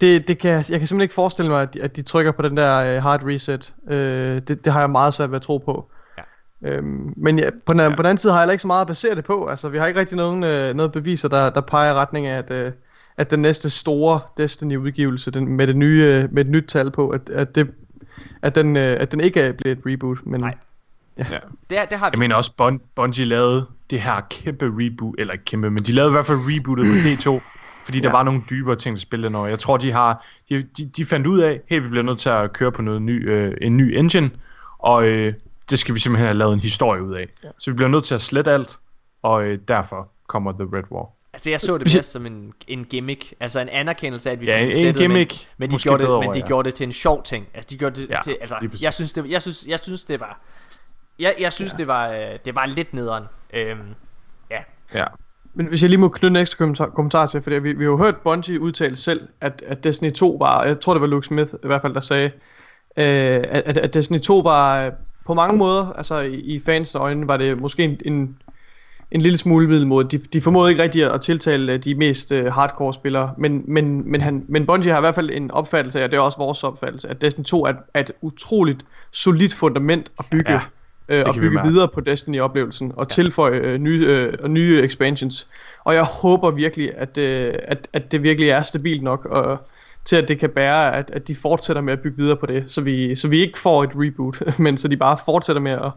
det, 0.00 0.28
det 0.28 0.38
kan, 0.38 0.50
jeg 0.50 0.64
kan 0.64 0.66
simpelthen 0.66 1.00
ikke 1.00 1.14
forestille 1.14 1.50
mig, 1.50 1.62
at 1.62 1.74
de, 1.74 1.82
at 1.82 1.96
de 1.96 2.02
trykker 2.02 2.32
på 2.32 2.42
den 2.42 2.56
der 2.56 2.96
uh, 2.96 3.02
hard 3.02 3.22
reset. 3.24 3.74
Uh, 3.86 3.92
det, 3.92 4.64
det 4.64 4.72
har 4.72 4.80
jeg 4.80 4.90
meget 4.90 5.14
svært 5.14 5.30
ved 5.30 5.36
at 5.36 5.42
tro 5.42 5.58
på. 5.58 5.90
Ja. 6.18 6.22
Øhm, 6.70 7.12
men 7.16 7.38
ja, 7.38 7.50
på, 7.66 7.72
den, 7.72 7.80
ja. 7.80 7.88
på 7.88 7.96
den 8.02 8.06
anden 8.06 8.18
side 8.18 8.32
har 8.32 8.40
jeg 8.40 8.42
heller 8.44 8.52
ikke 8.52 8.62
så 8.62 8.66
meget 8.68 8.80
at 8.80 8.86
basere 8.86 9.14
det 9.14 9.24
på. 9.24 9.46
Altså, 9.46 9.68
vi 9.68 9.78
har 9.78 9.86
ikke 9.86 10.00
rigtig 10.00 10.16
nogen, 10.16 10.44
øh, 10.44 10.74
noget 10.74 10.92
beviser, 10.92 11.28
der, 11.28 11.50
der 11.50 11.60
peger 11.60 11.90
i 11.90 11.94
retning 11.94 12.26
af, 12.26 12.38
at, 12.38 12.50
øh, 12.50 12.72
at 13.16 13.30
den 13.30 13.40
næste 13.42 13.70
store 13.70 14.20
Destiny-udgivelse 14.36 15.30
den, 15.30 15.48
med, 15.56 15.66
det 15.66 15.76
nye, 15.76 16.02
øh, 16.04 16.32
med 16.32 16.44
et 16.44 16.50
nyt 16.50 16.64
tal 16.68 16.90
på, 16.90 17.08
at, 17.08 17.30
at, 17.30 17.54
det, 17.54 17.70
at, 18.42 18.54
den, 18.54 18.76
øh, 18.76 18.96
at 19.00 19.12
den 19.12 19.20
ikke 19.20 19.40
er 19.40 19.52
blevet 19.52 19.78
et 19.78 19.82
reboot. 19.86 20.18
Men, 20.26 20.40
Nej. 20.40 20.54
Ja. 21.18 21.24
Det, 21.70 21.78
det 21.90 21.98
har 21.98 22.06
vi. 22.06 22.10
Jeg 22.12 22.18
mener 22.18 22.34
også, 22.36 22.50
Bun- 22.62 22.86
Bungie 22.94 23.24
lavede 23.24 23.66
det 23.90 24.00
her 24.00 24.20
kæmpe 24.30 24.64
reboot, 24.72 25.14
eller 25.18 25.32
ikke 25.32 25.44
kæmpe, 25.44 25.70
men 25.70 25.78
de 25.78 25.92
lavede 25.92 26.10
i 26.10 26.12
hvert 26.12 26.26
fald 26.26 26.38
rebootet 26.38 26.84
på 26.86 27.30
D2, 27.30 27.42
fordi 27.84 28.00
der 28.00 28.08
Ja. 28.08 28.12
var 28.12 28.22
nogle 28.22 28.42
dybere 28.50 28.76
ting, 28.76 28.96
der 28.96 29.00
spillede 29.00 29.30
noget. 29.30 29.50
Jeg 29.50 29.58
tror, 29.58 29.76
de 29.76 29.92
har, 29.92 30.24
de, 30.48 30.62
de, 30.62 30.86
de 30.96 31.04
fandt 31.04 31.26
ud 31.26 31.40
af, 31.40 31.60
hey, 31.66 31.80
vi 31.82 31.88
bliver 31.88 32.02
nødt 32.04 32.18
til 32.18 32.28
at 32.28 32.52
køre 32.52 32.72
på 32.72 32.82
noget 32.82 33.02
ny, 33.02 33.30
øh, 33.30 33.54
en 33.60 33.76
ny 33.76 33.96
engine, 33.98 34.30
og 34.78 35.04
øh, 35.04 35.34
det 35.70 35.78
skal 35.78 35.94
vi 35.94 36.00
simpelthen 36.00 36.26
have 36.26 36.38
lavet 36.38 36.52
en 36.54 36.60
historie 36.60 37.02
ud 37.02 37.14
af. 37.14 37.26
Ja. 37.44 37.48
Så 37.58 37.70
vi 37.70 37.74
bliver 37.74 37.88
nødt 37.88 38.04
til 38.04 38.14
at 38.14 38.20
slette 38.20 38.50
alt, 38.52 38.76
og 39.22 39.44
øh, 39.44 39.58
derfor 39.68 40.08
kommer 40.26 40.52
The 40.52 40.62
Red 40.76 40.84
War. 40.92 41.08
Altså 41.32 41.50
jeg 41.50 41.60
så 41.60 41.78
det 41.78 41.94
mere 41.94 42.02
som 42.02 42.26
en, 42.26 42.52
en 42.68 42.84
gimmick 42.84 43.34
Altså 43.40 43.60
en 43.60 43.68
anerkendelse 43.68 44.28
af 44.30 44.32
at 44.32 44.40
vi 44.40 44.46
Ja, 44.46 44.52
fik 44.58 44.66
det 44.66 44.66
en 44.66 44.72
slettet, 44.82 44.96
gimmick. 45.02 45.32
Men, 45.32 45.46
men 45.58 45.70
de, 45.78 45.82
gjorde 45.82 45.98
det, 45.98 46.08
bedre 46.08 46.20
men 46.20 46.34
de 46.34 46.38
ja. 46.38 46.46
gjorde 46.46 46.66
det 46.66 46.74
til 46.74 46.84
en 46.86 46.92
sjov 46.92 47.22
ting 47.22 47.46
Altså 47.54 47.68
de 47.70 47.78
gjorde 47.78 48.00
det 48.00 48.10
Ja, 48.10 48.20
til 48.24 48.36
Altså 48.40 48.68
jeg 48.80 48.94
synes 48.94 49.12
det 49.12 49.30
Jeg 49.30 49.42
synes, 49.42 49.64
jeg 49.68 49.80
synes 49.80 50.04
det 50.04 50.20
var 50.20 50.40
Jeg, 51.18 51.34
jeg 51.40 51.52
synes 51.52 51.72
det 51.72 51.86
var 51.86 52.08
øh, 52.08 52.38
Det 52.44 52.56
var 52.56 52.66
lidt 52.66 52.94
nederen 52.94 53.24
øhm, 53.54 53.94
Ja 54.50 54.62
Ja. 54.94 55.04
Men 55.54 55.66
hvis 55.66 55.82
jeg 55.82 55.90
lige 55.90 56.00
må 56.00 56.08
knytte 56.08 56.26
en 56.26 56.36
ekstra 56.36 56.56
kommentar, 56.56 56.88
kommentar 56.88 57.26
til, 57.26 57.42
for 57.42 57.50
vi, 57.50 57.72
vi 57.72 57.84
har 57.84 57.90
jo 57.90 57.96
hørt 57.96 58.16
Bungie 58.16 58.60
udtale 58.60 58.96
selv, 58.96 59.28
at, 59.40 59.62
at 59.66 59.84
Destiny 59.84 60.12
2 60.12 60.36
var, 60.40 60.64
jeg 60.64 60.80
tror 60.80 60.94
det 60.94 61.00
var 61.00 61.06
Luke 61.06 61.26
Smith 61.26 61.54
i 61.64 61.66
hvert 61.66 61.82
fald, 61.82 61.94
der 61.94 62.00
sagde, 62.00 62.30
øh, 62.96 63.44
at, 63.48 63.78
at, 63.78 63.94
Destiny 63.94 64.18
2 64.18 64.38
var 64.38 64.86
øh, 64.86 64.92
på 65.26 65.34
mange 65.34 65.56
måder, 65.56 65.92
altså 65.92 66.18
i, 66.18 66.34
i 66.34 66.58
fans 66.58 66.94
øjne, 66.94 67.28
var 67.28 67.36
det 67.36 67.60
måske 67.60 67.84
en, 67.84 68.00
en, 68.04 68.38
en 69.10 69.20
lille 69.20 69.38
smule 69.38 69.68
middelmåde. 69.68 70.08
De, 70.08 70.18
de 70.18 70.40
formåede 70.40 70.70
ikke 70.70 70.82
rigtig 70.82 71.12
at 71.12 71.20
tiltale 71.20 71.72
øh, 71.72 71.84
de 71.84 71.94
mest 71.94 72.32
øh, 72.32 72.52
hardcore 72.52 72.94
spillere, 72.94 73.34
men, 73.38 73.64
men, 73.66 74.10
men, 74.10 74.20
han, 74.20 74.44
men 74.48 74.66
Bungie 74.66 74.92
har 74.92 74.98
i 74.98 75.02
hvert 75.02 75.14
fald 75.14 75.30
en 75.30 75.50
opfattelse 75.50 76.00
af, 76.00 76.04
og 76.04 76.10
det 76.10 76.16
er 76.16 76.20
også 76.20 76.38
vores 76.38 76.64
opfattelse, 76.64 77.08
at 77.08 77.20
Destiny 77.20 77.44
2 77.44 77.64
er, 77.64 77.72
er 77.94 78.00
et 78.00 78.12
utroligt 78.20 78.84
solidt 79.12 79.54
fundament 79.54 80.12
at 80.18 80.24
bygge, 80.30 80.52
Ja, 80.52 80.54
ja, 80.54 80.60
øh, 81.08 81.24
og 81.26 81.34
vi 81.34 81.40
bygge 81.40 81.54
mærke. 81.54 81.68
videre 81.68 81.88
på 81.88 82.00
Destiny-oplevelsen, 82.00 82.92
og 82.96 83.04
ja. 83.10 83.14
tilføje 83.14 83.58
øh, 83.58 83.78
nye, 83.78 84.06
øh, 84.08 84.32
og 84.42 84.50
nye 84.50 84.80
expansions. 84.84 85.46
Og 85.84 85.94
jeg 85.94 86.04
håber 86.22 86.50
virkelig, 86.50 86.90
at, 86.96 87.18
øh, 87.18 87.54
at, 87.62 87.88
at 87.92 88.12
det 88.12 88.22
virkelig 88.22 88.50
er 88.50 88.62
stabilt 88.62 89.02
nok, 89.02 89.24
og, 89.24 89.58
til 90.04 90.16
at 90.16 90.28
det 90.28 90.38
kan 90.38 90.50
bære, 90.50 90.96
at, 90.96 91.10
at 91.10 91.28
de 91.28 91.34
fortsætter 91.36 91.82
med 91.82 91.92
at 91.92 92.00
bygge 92.00 92.16
videre 92.16 92.36
på 92.36 92.46
det, 92.46 92.64
så 92.66 92.80
vi, 92.80 93.14
så 93.14 93.28
vi 93.28 93.40
ikke 93.40 93.58
får 93.58 93.84
et 93.84 93.90
reboot, 93.94 94.42
men 94.58 94.76
så 94.76 94.88
de 94.88 94.96
bare 94.96 95.18
fortsætter 95.24 95.62
med 95.62 95.72
at, 95.72 95.90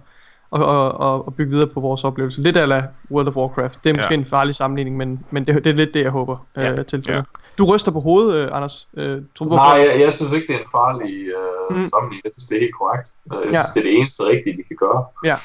at, 0.56 0.62
at, 0.62 1.22
at 1.28 1.36
bygge 1.36 1.52
videre 1.52 1.68
på 1.68 1.80
vores 1.80 2.04
oplevelse. 2.04 2.42
Lidt 2.42 2.58
ala 2.58 2.84
World 3.12 3.28
of 3.28 3.36
Warcraft. 3.36 3.80
Det 3.84 3.90
er 3.90 3.94
måske 3.94 4.14
Ja. 4.14 4.20
en 4.20 4.26
farlig 4.26 4.56
sammenligning, 4.56 4.98
men, 4.98 5.20
men 5.32 5.48
det, 5.48 5.56
det 5.64 5.68
er 5.70 5.74
lidt 5.76 5.94
det, 5.94 6.02
jeg 6.04 6.12
håber 6.12 6.48
Ja. 6.56 6.72
øh, 6.72 6.86
til. 6.86 7.06
Ja. 7.08 7.22
Du 7.60 7.66
ryster 7.66 7.92
på 7.92 8.00
hovedet, 8.00 8.34
øh, 8.36 8.56
Anders. 8.56 8.90
Øh, 8.98 9.22
tror, 9.36 9.46
du, 9.46 9.56
Nej, 9.56 9.66
jeg, 9.66 10.00
jeg 10.00 10.14
synes 10.14 10.34
ikke, 10.34 10.48
det 10.48 10.56
er 10.56 10.60
en 10.60 10.72
farlig 10.72 11.14
øh, 11.28 11.36
Mm. 11.70 11.76
mm. 11.78 11.90
sammenligning. 11.90 12.22
Jeg 12.26 12.32
synes, 12.34 12.46
det 12.50 12.56
er 12.56 12.60
helt 12.62 12.76
korrekt. 12.82 13.08
Øh, 13.34 13.40
Jeg 13.46 13.54
Ja. 13.54 13.62
synes, 13.64 13.74
det 13.74 13.80
er 13.80 13.84
det 13.90 13.98
eneste 14.00 14.24
rigtige, 14.24 14.58
vi 14.58 14.64
kan 14.64 14.78
gøre. 14.86 15.06
Ja. 15.30 15.36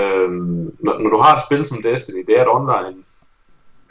Øhm, 0.00 0.76
når, 0.84 0.98
når 0.98 1.10
du 1.10 1.18
har 1.18 1.34
et 1.34 1.42
spil 1.46 1.64
som 1.64 1.82
Destiny, 1.82 2.24
det 2.26 2.38
er 2.38 2.42
et 2.42 2.48
online 2.58 2.96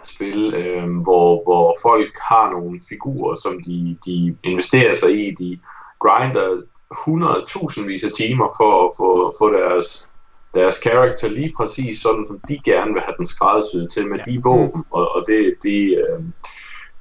spil, 0.04 0.54
øhm, 0.54 0.98
hvor, 0.98 1.44
hvor 1.44 1.78
folk 1.82 2.14
har 2.30 2.52
nogle 2.52 2.82
figurer, 2.90 3.36
som 3.36 3.54
de, 3.64 3.98
de 4.06 4.38
investerer 4.44 4.94
sig 4.94 5.12
i. 5.28 5.32
De 5.32 5.60
grinder 6.00 6.62
hundredtusindvis 7.06 8.04
af 8.04 8.12
timer 8.12 8.48
for 8.60 8.72
at 8.88 8.92
få, 8.98 9.34
få 9.40 9.54
deres, 9.60 10.10
deres 10.54 10.76
character 10.76 11.30
lige 11.30 11.54
præcis 11.58 12.02
sådan, 12.02 12.26
som 12.28 12.40
de 12.48 12.60
gerne 12.66 12.94
vil 12.94 13.02
have 13.02 13.16
den 13.18 13.26
skræddersyet 13.26 13.88
til 13.94 14.08
med 14.08 14.20
Ja. 14.28 14.32
de 14.32 14.42
våben 14.44 14.84
og, 14.92 15.16
og 15.16 15.24
det, 15.28 15.56
de, 15.64 15.76
øhm, 15.96 16.34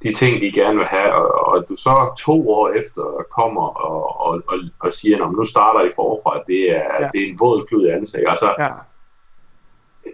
de 0.03 0.13
ting, 0.13 0.41
de 0.41 0.51
gerne 0.51 0.77
vil 0.77 0.87
have, 0.87 1.11
og, 1.13 1.45
og 1.47 1.65
du 1.69 1.75
så 1.75 2.15
to 2.19 2.49
år 2.51 2.69
efter 2.69 3.25
kommer 3.31 3.67
og, 3.67 4.27
og, 4.27 4.41
og, 4.47 4.57
og 4.79 4.93
siger, 4.93 5.25
at 5.25 5.31
nu 5.31 5.43
starter 5.43 5.81
I 5.81 5.89
forfra, 5.95 6.35
at 6.39 6.43
det 6.47 6.71
er, 6.71 6.83
ja. 6.99 7.07
det 7.13 7.23
er 7.23 7.27
en 7.29 7.39
våd 7.39 7.65
klud 7.67 7.85
i 7.85 7.89
ansigt. 7.89 8.23
Altså, 8.29 8.55
Ja. 8.59 8.69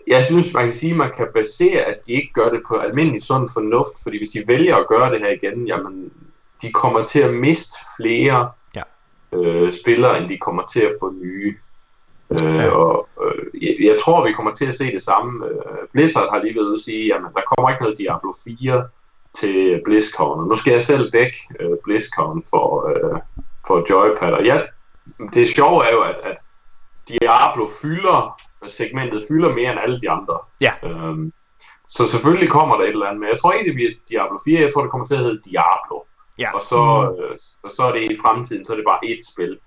jeg 0.08 0.24
synes, 0.26 0.54
man 0.54 0.64
kan 0.64 0.74
sige, 0.74 0.92
at 0.92 0.98
man 0.98 1.12
kan 1.18 1.28
basere, 1.34 1.82
at 1.82 2.08
de 2.08 2.14
ikke 2.14 2.34
gør 2.34 2.50
det 2.50 2.62
på 2.68 2.76
almindelig 2.76 3.22
sund 3.24 3.50
fornuft, 3.54 4.04
fordi 4.04 4.18
hvis 4.18 4.30
de 4.30 4.44
vælger 4.48 4.76
at 4.76 4.88
gøre 4.88 5.12
det 5.14 5.20
her 5.20 5.30
igen, 5.30 5.68
jamen, 5.68 6.12
de 6.62 6.72
kommer 6.72 7.06
til 7.06 7.20
at 7.20 7.34
miste 7.34 7.78
flere 8.02 8.52
Ja. 8.76 8.82
øh, 9.34 9.72
spillere, 9.72 10.22
end 10.22 10.30
de 10.30 10.38
kommer 10.38 10.64
til 10.66 10.82
at 10.82 10.94
få 11.00 11.12
nye. 11.24 11.56
Øh, 12.32 12.56
Ja. 12.58 12.70
og 12.70 13.08
øh, 13.24 13.64
jeg, 13.64 13.76
jeg 13.90 13.96
tror, 14.00 14.26
vi 14.28 14.34
kommer 14.34 14.54
til 14.54 14.66
at 14.66 14.74
se 14.74 14.92
det 14.92 15.02
samme. 15.02 15.46
Øh, 15.48 15.88
Blizzard 15.94 16.30
har 16.30 16.42
lige 16.44 16.56
ved 16.60 16.74
at 16.74 16.80
sige, 16.80 17.16
at 17.16 17.22
der 17.36 17.42
kommer 17.56 17.70
ikke 17.70 17.82
noget 17.84 17.98
Diablo 17.98 18.32
4 18.44 18.88
til 19.34 19.82
BlizzCon, 19.86 20.40
og 20.40 20.48
nu 20.48 20.56
skal 20.56 20.72
jeg 20.72 20.82
selv 20.82 21.12
dække 21.12 21.38
øh, 21.60 21.78
BlizzCon 21.84 22.44
for, 22.50 22.88
øh, 22.90 23.20
for 23.68 23.86
Joypad, 23.90 24.32
og 24.34 24.44
ja, 24.46 24.62
det 25.34 25.48
sjove 25.48 25.86
er 25.86 25.92
jo, 25.92 26.02
at, 26.02 26.16
at 26.24 26.38
Diablo 27.10 27.68
fylder, 27.82 28.42
segmentet 28.68 29.24
fylder 29.28 29.50
mere 29.56 29.72
end 29.72 29.80
alle 29.80 30.02
de 30.02 30.10
andre. 30.10 30.38
Ja. 30.62 30.74
Øhm, 30.84 31.34
så 31.88 32.08
selvfølgelig 32.08 32.50
kommer 32.50 32.76
der 32.78 32.84
et 32.84 32.90
eller 32.90 33.06
andet, 33.06 33.20
men 33.20 33.30
jeg 33.30 33.40
tror 33.40 33.52
ikke, 33.52 33.68
det 33.68 33.76
bliver 33.76 33.92
Diablo 34.10 34.38
4, 34.46 34.60
jeg 34.62 34.74
tror, 34.74 34.82
det 34.82 34.92
kommer 34.92 35.06
til 35.08 35.14
at 35.16 35.20
hedde 35.20 35.42
Diablo. 35.50 35.98
Ja. 36.38 36.54
Og 36.56 36.62
så, 36.62 36.82
øh, 37.22 37.38
og 37.64 37.72
så 37.72 37.84
er 37.84 37.92
det 37.92 38.12
i 38.12 38.16
fremtiden, 38.22 38.66
så 38.66 38.72
er 38.74 38.78
det 38.78 38.86
bare 38.88 39.00
ét 39.04 39.32
spil. 39.34 39.58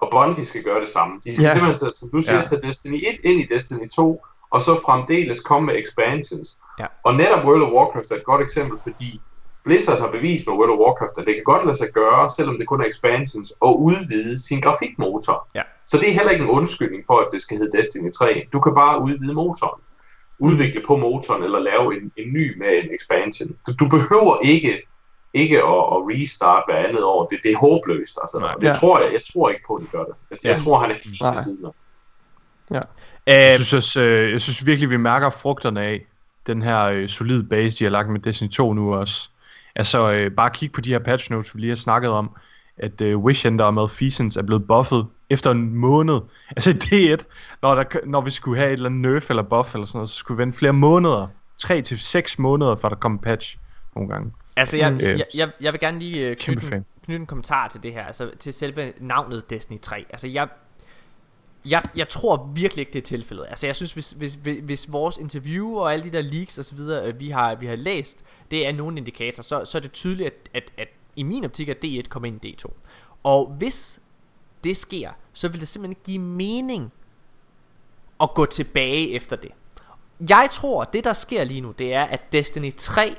Og 0.00 0.08
Bungie 0.10 0.44
skal 0.44 0.62
gøre 0.62 0.80
det 0.80 0.88
samme. 0.88 1.20
De 1.24 1.32
skal 1.34 1.42
Ja. 1.42 1.52
simpelthen, 1.52 1.78
tage, 1.78 1.92
som 1.92 2.10
du 2.10 2.22
siger, 2.22 2.38
ja. 2.38 2.44
tage 2.44 2.62
Destiny 2.62 3.04
1 3.08 3.18
ind 3.24 3.40
i 3.40 3.46
Destiny 3.54 3.88
2, 3.96 4.24
og 4.50 4.60
så 4.60 4.80
fremdeles 4.86 5.40
komme 5.40 5.66
med 5.66 5.78
expansions. 5.82 6.58
Ja. 6.80 6.86
Og 7.04 7.14
netop 7.14 7.44
World 7.44 7.62
of 7.62 7.72
Warcraft 7.72 8.10
er 8.10 8.16
et 8.16 8.24
godt 8.24 8.42
eksempel, 8.42 8.78
fordi 8.82 9.20
Blizzard 9.64 9.98
har 10.00 10.10
bevist 10.10 10.46
med 10.46 10.54
World 10.56 10.70
of 10.70 10.78
Warcraft, 10.78 11.18
at 11.18 11.26
det 11.26 11.34
kan 11.34 11.44
godt 11.44 11.64
lade 11.64 11.76
sig 11.78 11.88
gøre, 11.92 12.30
selvom 12.30 12.58
det 12.58 12.66
kun 12.66 12.80
er 12.80 12.84
expansions, 12.84 13.52
og 13.60 13.82
udvide 13.82 14.46
sin 14.46 14.60
grafikmotor. 14.60 15.48
Ja. 15.54 15.62
Så 15.86 15.96
det 15.98 16.08
er 16.08 16.12
heller 16.12 16.30
ikke 16.30 16.44
en 16.44 16.50
undskyldning 16.50 17.02
for, 17.06 17.18
at 17.18 17.26
det 17.32 17.42
skal 17.42 17.56
hedde 17.58 17.78
Destiny 17.78 18.12
3. 18.12 18.46
Du 18.52 18.60
kan 18.60 18.74
bare 18.74 19.02
udvide 19.02 19.34
motoren. 19.34 19.80
Udvikle 20.38 20.82
på 20.86 20.96
motoren, 20.96 21.42
eller 21.42 21.58
lave 21.58 21.96
en, 21.96 22.12
en 22.16 22.32
ny 22.32 22.58
med 22.58 22.84
en 22.84 22.94
expansion. 22.94 23.48
Du, 23.66 23.72
du 23.80 23.88
behøver 23.88 24.38
ikke 24.42 24.82
ikke 25.34 25.56
at, 25.58 25.64
at 25.94 25.98
restart 26.10 26.62
hver 26.68 26.76
andet 26.76 27.04
år. 27.04 27.26
Det, 27.26 27.38
det 27.42 27.50
er 27.52 27.56
håbløst. 27.58 28.18
Altså. 28.22 28.38
Nej. 28.38 28.54
det 28.54 28.64
Ja. 28.66 28.72
tror 28.72 28.98
jeg. 29.00 29.12
Jeg 29.12 29.20
tror 29.32 29.48
ikke 29.48 29.62
på, 29.66 29.74
at 29.74 29.82
det 29.82 29.90
gør 29.92 30.04
det. 30.04 30.14
Jeg, 30.30 30.38
jeg 30.44 30.56
Ja. 30.56 30.62
tror, 30.64 30.78
han 30.78 30.90
er 30.90 30.94
helt 30.94 31.22
ved 31.24 31.36
siden 31.44 31.64
af. 31.64 31.70
Jeg 33.26 33.48
øh, 33.48 33.54
synes, 33.54 33.72
også, 33.72 34.00
øh, 34.00 34.32
jeg 34.32 34.40
synes 34.40 34.66
virkelig, 34.66 34.90
vi 34.90 34.96
mærker 34.96 35.30
frugterne 35.30 35.82
af 35.82 36.06
den 36.46 36.62
her 36.62 36.82
øh, 36.84 37.08
solide 37.08 37.42
base, 37.44 37.78
de 37.78 37.84
har 37.84 37.90
lagt 37.90 38.08
med 38.08 38.20
Destiny 38.20 38.48
2 38.50 38.72
nu 38.72 38.94
også. 38.94 39.28
Altså, 39.76 40.12
øh, 40.12 40.30
bare 40.30 40.50
kig 40.50 40.72
på 40.72 40.80
de 40.80 40.90
her 40.90 40.98
patch 40.98 41.30
notes, 41.32 41.54
vi 41.54 41.60
lige 41.60 41.70
har 41.70 41.76
snakket 41.76 42.10
om, 42.10 42.30
at 42.76 43.00
øh, 43.00 43.18
Wish 43.18 43.46
Ender 43.46 43.64
og 43.64 43.74
Malfeasance 43.74 44.40
er 44.40 44.44
blevet 44.44 44.66
buffet 44.66 45.06
efter 45.30 45.50
en 45.50 45.74
måned. 45.74 46.20
Altså 46.56 46.70
i 46.70 46.74
D1, 47.14 47.24
når, 47.62 47.74
der, 47.74 47.84
når 48.06 48.20
vi 48.20 48.30
skulle 48.30 48.58
have 48.58 48.68
et 48.68 48.72
eller 48.72 48.88
andet 48.88 49.00
nerf 49.12 49.30
eller 49.30 49.42
buff 49.42 49.74
eller 49.74 49.86
sådan 49.86 49.98
noget, 49.98 50.10
så 50.10 50.16
skulle 50.16 50.36
vi 50.36 50.42
vente 50.42 50.58
flere 50.58 50.72
måneder. 50.72 51.26
3 51.58 51.82
til 51.82 51.98
6 51.98 52.38
måneder, 52.38 52.76
før 52.76 52.88
der 52.88 52.96
kom 52.96 53.12
en 53.12 53.18
patch 53.18 53.56
nogle 53.96 54.10
gange. 54.10 54.32
Altså, 54.56 54.76
jeg, 54.76 54.92
Mm. 54.92 55.00
jeg, 55.00 55.24
jeg, 55.38 55.50
jeg 55.60 55.72
vil 55.72 55.80
gerne 55.80 55.98
lige 55.98 56.28
øh, 56.28 56.36
knytte, 56.36 56.76
en, 56.76 56.84
knytte 57.04 57.20
en 57.20 57.26
kommentar 57.26 57.68
til 57.68 57.82
det 57.82 57.92
her, 57.92 58.04
altså 58.04 58.30
til 58.38 58.52
selve 58.52 58.92
navnet 59.00 59.50
Destiny 59.50 59.78
3. 59.80 60.04
Altså, 60.10 60.28
jeg, 60.28 60.48
jeg, 61.64 61.82
jeg 61.96 62.08
tror 62.08 62.50
virkelig 62.54 62.80
ikke, 62.82 62.92
det 62.92 62.98
er 62.98 63.06
tilfældet. 63.06 63.46
Altså, 63.48 63.66
jeg 63.66 63.76
synes, 63.76 63.92
hvis, 63.92 64.10
hvis, 64.10 64.34
hvis, 64.34 64.58
hvis 64.62 64.92
vores 64.92 65.18
interview 65.18 65.76
og 65.76 65.92
alle 65.92 66.04
de 66.04 66.10
der 66.10 66.22
leaks 66.22 66.58
og 66.58 66.64
så 66.64 66.74
videre, 66.74 67.06
øh, 67.06 67.20
vi 67.20 67.30
har, 67.30 67.54
vi 67.54 67.66
har 67.66 67.76
læst, 67.76 68.24
det 68.50 68.66
er 68.66 68.72
nogle 68.72 68.98
indikator, 68.98 69.42
så, 69.42 69.64
så 69.64 69.78
er 69.78 69.82
det 69.82 69.92
tydeligt, 69.92 70.26
at, 70.26 70.34
at, 70.54 70.72
at 70.78 70.88
i 71.16 71.22
min 71.22 71.44
optik, 71.44 71.68
at 71.68 71.84
D1 71.84 72.08
kommer 72.08 72.26
ind 72.26 72.44
i 72.44 72.56
D2. 72.56 72.70
Og 73.22 73.46
hvis 73.58 74.00
det 74.64 74.76
sker, 74.76 75.10
så 75.32 75.48
vil 75.48 75.60
det 75.60 75.68
simpelthen 75.68 76.02
give 76.04 76.18
mening 76.18 76.92
at 78.20 78.34
gå 78.34 78.46
tilbage 78.46 79.12
efter 79.12 79.36
det. 79.36 79.50
Jeg 80.28 80.48
tror, 80.52 80.84
det 80.84 81.04
der 81.04 81.12
sker 81.12 81.44
lige 81.44 81.60
nu, 81.60 81.70
det 81.78 81.94
er, 81.94 82.04
at 82.04 82.32
Destiny 82.32 82.72
3 82.76 83.16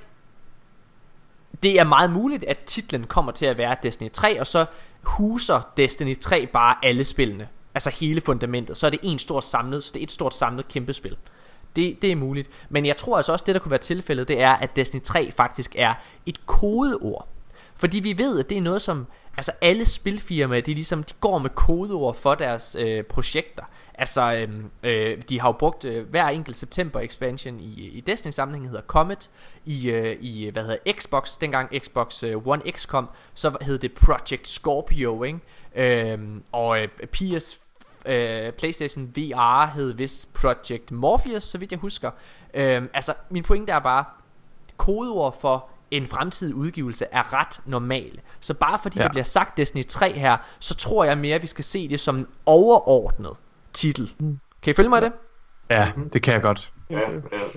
det 1.63 1.80
er 1.80 1.84
meget 1.84 2.11
muligt, 2.11 2.43
at 2.43 2.57
titlen 2.65 3.07
kommer 3.07 3.31
til 3.31 3.45
at 3.45 3.57
være 3.57 3.76
Destiny 3.84 4.09
3, 4.11 4.39
og 4.39 4.47
så 4.47 4.65
huser 5.03 5.72
Destiny 5.77 6.19
3 6.19 6.47
bare 6.47 6.76
alle 6.84 7.03
spillene. 7.03 7.47
Altså 7.73 7.89
hele 7.89 8.22
fundamentet. 8.22 8.77
Så 8.77 8.85
er 8.85 8.89
det 8.89 8.99
en 9.03 9.19
stor 9.19 9.39
samlet, 9.39 9.84
så 9.84 9.91
det 9.93 9.99
er 9.99 10.03
et 10.03 10.11
stort 10.11 10.34
samlet 10.34 10.68
kæmpe 10.68 10.93
spil. 10.93 11.18
Det, 11.76 12.02
det 12.02 12.11
er 12.11 12.15
muligt. 12.15 12.49
Men 12.69 12.85
jeg 12.85 12.98
tror 12.98 13.18
altså 13.18 13.31
også, 13.31 13.45
det 13.45 13.56
der 13.56 13.61
kunne 13.61 13.72
være 13.72 13.80
tilfældet, 13.80 14.27
det 14.27 14.41
er, 14.41 14.52
at 14.52 14.76
Destiny 14.76 15.02
3 15.02 15.31
faktisk 15.31 15.76
er 15.77 15.93
et 16.26 16.45
kodeord. 16.45 17.27
Fordi 17.76 17.99
vi 17.99 18.18
ved, 18.18 18.39
at 18.39 18.49
det 18.49 18.57
er 18.57 18.61
noget 18.61 18.81
som 18.81 19.07
Altså 19.37 19.51
alle 19.61 19.85
spilfirmaer, 19.85 20.61
de, 20.61 20.73
ligesom, 20.73 21.03
de 21.03 21.13
går 21.19 21.37
med 21.37 21.49
kodeord 21.49 22.15
for 22.15 22.35
deres 22.35 22.75
øh, 22.79 23.03
projekter 23.03 23.63
Altså 24.01 24.33
øh, 24.33 24.49
øh, 24.83 25.21
de 25.29 25.39
har 25.39 25.47
jo 25.47 25.51
brugt 25.51 25.85
øh, 25.85 26.09
hver 26.09 26.27
enkelt 26.27 26.55
september 26.55 26.99
expansion 26.99 27.59
i, 27.59 27.87
i 27.87 28.01
Destiny 28.01 28.31
sammenhæng 28.31 28.67
hedder 28.67 28.81
Comet 28.81 29.29
I, 29.65 29.89
øh, 29.89 30.17
i 30.21 30.49
hvad 30.49 30.63
hedder 30.63 30.93
Xbox, 30.99 31.37
dengang 31.37 31.69
Xbox 31.79 32.23
øh, 32.23 32.47
One 32.47 32.61
X 32.71 32.87
kom 32.87 33.09
Så 33.33 33.57
hed 33.61 33.77
det 33.77 33.91
Project 33.93 34.47
Scorpio 34.47 35.23
ikke? 35.23 35.39
Øh, 35.75 36.19
Og 36.51 36.79
øh, 36.79 36.87
PS 36.87 37.59
øh, 38.05 38.53
PlayStation 38.53 39.13
VR 39.15 39.65
hed 39.65 39.93
vist 39.93 40.33
Project 40.33 40.91
Morpheus, 40.91 41.43
så 41.43 41.57
vidt 41.57 41.71
jeg 41.71 41.79
husker. 41.79 42.11
Øh, 42.53 42.83
altså, 42.93 43.13
min 43.29 43.43
pointe 43.43 43.71
er 43.71 43.79
bare, 43.79 44.05
kodeord 44.77 45.41
for 45.41 45.69
en 45.91 46.07
fremtidig 46.07 46.55
udgivelse 46.55 47.05
er 47.11 47.34
ret 47.34 47.59
normale. 47.65 48.19
Så 48.39 48.53
bare 48.53 48.80
fordi 48.81 48.97
ja. 48.97 49.03
Der 49.03 49.09
bliver 49.09 49.23
sagt 49.23 49.57
Destiny 49.57 49.84
3 49.88 50.11
her, 50.13 50.38
så 50.59 50.76
tror 50.76 51.03
jeg 51.03 51.18
mere, 51.18 51.35
at 51.35 51.41
vi 51.41 51.47
skal 51.47 51.63
se 51.63 51.88
det 51.89 51.99
som 51.99 52.18
en 52.18 52.27
overordnet 52.45 53.31
titel. 53.73 54.11
Mm. 54.19 54.39
Kan 54.61 54.72
I 54.72 54.73
følge 54.73 54.89
mig 54.89 55.01
i 55.01 55.05
det? 55.05 55.11
Ja, 55.69 55.91
det 56.13 56.22
kan 56.22 56.34
jeg 56.34 56.41
godt. 56.41 56.72
Ja, 56.89 56.95
ja, 56.95 57.01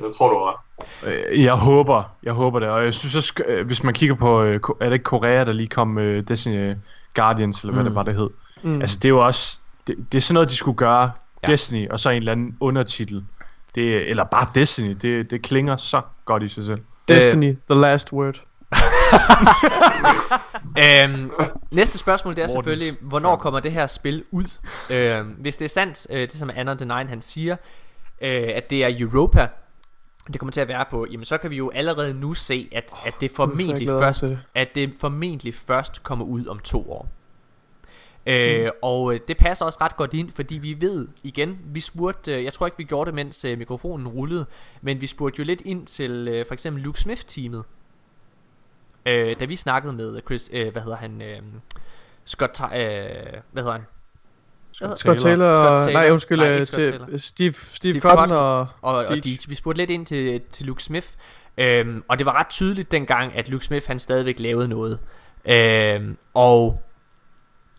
jeg 0.05 0.15
tror 0.19 0.28
du 0.28 0.44
har. 0.44 0.65
Øh, 1.06 1.43
Jeg 1.44 1.55
håber, 1.55 2.02
jeg 2.23 2.32
håber 2.32 2.59
det, 2.61 2.69
og 2.69 2.85
jeg 2.85 2.94
synes 2.94 3.15
også, 3.15 3.35
øh, 3.47 3.66
hvis 3.66 3.82
man 3.82 3.94
kigger 3.94 4.15
på, 4.16 4.43
øh, 4.43 4.61
er 4.81 4.85
det 4.85 4.93
ikke 4.93 5.02
Korea, 5.02 5.44
der 5.44 5.52
lige 5.52 5.69
kom 5.69 5.89
med 5.89 6.23
Destiny 6.23 6.74
Guardians, 7.15 7.61
eller 7.61 7.73
hvad 7.73 7.82
Mm. 7.82 7.89
det 7.89 7.97
var, 7.97 8.02
det 8.02 8.15
hed. 8.15 8.31
Mm. 8.62 8.81
Altså, 8.81 8.98
det 8.98 9.05
er 9.05 9.09
jo 9.11 9.24
også, 9.27 9.59
det, 9.86 9.97
det 10.12 10.19
er 10.19 10.23
sådan 10.23 10.35
noget, 10.35 10.51
de 10.51 10.56
skulle 10.56 10.77
gøre, 10.77 11.11
ja. 11.43 11.52
Destiny, 11.52 11.89
og 11.90 12.01
så 12.01 12.11
en 12.11 12.16
eller 12.16 12.32
anden 12.32 12.56
undertitel. 12.61 13.24
Det, 13.74 14.11
eller 14.11 14.24
bare 14.24 14.47
Destiny, 14.55 14.97
det, 15.02 15.31
det 15.31 15.43
klinger 15.43 15.77
så 15.77 16.01
godt 16.24 16.43
i 16.43 16.48
sig 16.48 16.65
selv. 16.65 16.81
Destiny, 17.09 17.56
the 17.70 17.81
last 17.81 18.12
word. 18.12 18.43
øhm, 20.85 21.31
næste 21.70 21.98
spørgsmål 21.98 22.36
det 22.36 22.43
er 22.43 22.47
Mortens 22.47 22.52
selvfølgelig 22.52 22.97
Hvornår 23.01 23.36
kommer 23.36 23.60
det 23.60 23.72
her 23.72 23.86
spil 23.86 24.24
ud 24.31 24.44
øhm, 24.90 25.28
Hvis 25.28 25.56
det 25.56 25.64
er 25.64 25.68
sandt 25.68 26.06
øh, 26.10 26.20
Det 26.20 26.32
som 26.32 26.51
Anna 26.55 26.74
the 26.74 26.85
Nine 26.85 27.09
han 27.09 27.20
siger 27.20 27.56
øh, 28.20 28.51
At 28.55 28.70
det 28.70 28.85
er 28.85 28.97
Europa 28.98 29.48
Det 30.32 30.40
kommer 30.40 30.52
til 30.52 30.60
at 30.60 30.68
være 30.68 30.85
på 30.90 31.06
Jamen 31.10 31.24
så 31.24 31.39
kan 31.39 31.51
vi 31.51 31.56
jo 31.56 31.70
allerede 31.70 32.14
nu 32.14 32.35
se 32.35 32.68
At, 32.72 32.94
at 33.06 33.14
det 33.20 33.31
formentlig 33.31 33.89
først. 33.89 34.24
At 34.55 34.68
det 34.74 34.94
formentlig 35.01 35.55
først 35.55 36.02
kommer 36.02 36.24
ud 36.24 36.47
om 36.47 36.59
to 36.59 36.93
år 36.93 37.09
Øh, 38.26 38.70
og 38.82 39.14
øh, 39.14 39.20
det 39.28 39.36
passer 39.36 39.64
også 39.64 39.78
ret 39.80 39.96
godt 39.96 40.14
ind, 40.14 40.30
fordi 40.32 40.55
vi 40.55 40.80
ved 40.80 41.09
igen, 41.22 41.59
vi 41.64 41.80
spurgte, 41.80 42.34
øh, 42.34 42.44
jeg 42.44 42.52
tror 42.52 42.66
ikke 42.66 42.78
vi 42.78 42.84
gjorde 42.84 43.06
det, 43.06 43.14
mens 43.14 43.44
øh, 43.44 43.59
mikrofonen 43.59 44.09
rullede, 44.09 44.46
men 44.82 45.01
vi 45.01 45.06
spurgte 45.06 45.38
jo 45.38 45.44
lidt 45.44 45.60
ind 45.60 45.86
til 45.86 46.28
øh, 46.30 46.46
for 46.46 46.52
eksempel 46.55 46.82
Luke 46.82 47.01
Smith-teamet, 47.01 47.64
øh, 49.06 49.36
da 49.40 49.44
vi 49.44 49.56
snakkede 49.56 49.92
med 49.92 50.20
Chris, 50.26 50.51
øh, 50.52 50.72
hvad 50.72 50.82
hedder 50.82 50.96
han, 50.96 51.22
øh, 51.22 51.38
Scott, 52.24 52.60
øh, 52.64 52.70
hvad 53.52 53.62
hedder 53.62 53.72
han? 53.72 53.82
Scott 54.72 54.98
Taylor, 54.98 55.16
Scott 55.16 55.20
Taylor. 55.20 55.92
nej 55.92 56.10
undskyld, 56.10 56.38
Nej, 56.38 56.64
Scott 56.64 56.86
til 56.86 56.90
Taylor. 56.90 57.06
Steve, 57.06 57.18
Steve, 57.18 57.55
Steve 57.55 58.01
Cotton 58.01 58.18
Cotton 58.18 58.36
og, 58.36 58.59
og, 58.82 58.94
og 58.96 59.09
Deitch. 59.09 59.28
Deitch. 59.28 59.48
Vi 59.48 59.55
spurgte 59.55 59.78
lidt 59.78 59.90
ind 59.90 60.06
til, 60.06 60.40
til 60.51 60.66
Luke 60.66 60.82
Smith, 60.82 61.06
øhm, 61.59 62.05
og 62.09 62.18
det 62.18 62.26
var 62.26 62.32
ret 62.38 62.48
tydeligt 62.48 62.90
dengang, 62.90 63.36
at 63.36 63.48
Luke 63.48 63.64
Smith 63.64 63.86
han 63.86 63.98
stadigvæk 63.98 64.40
lavede 64.40 64.68
noget. 64.68 64.98
Øhm, 65.44 66.16
og 66.34 66.82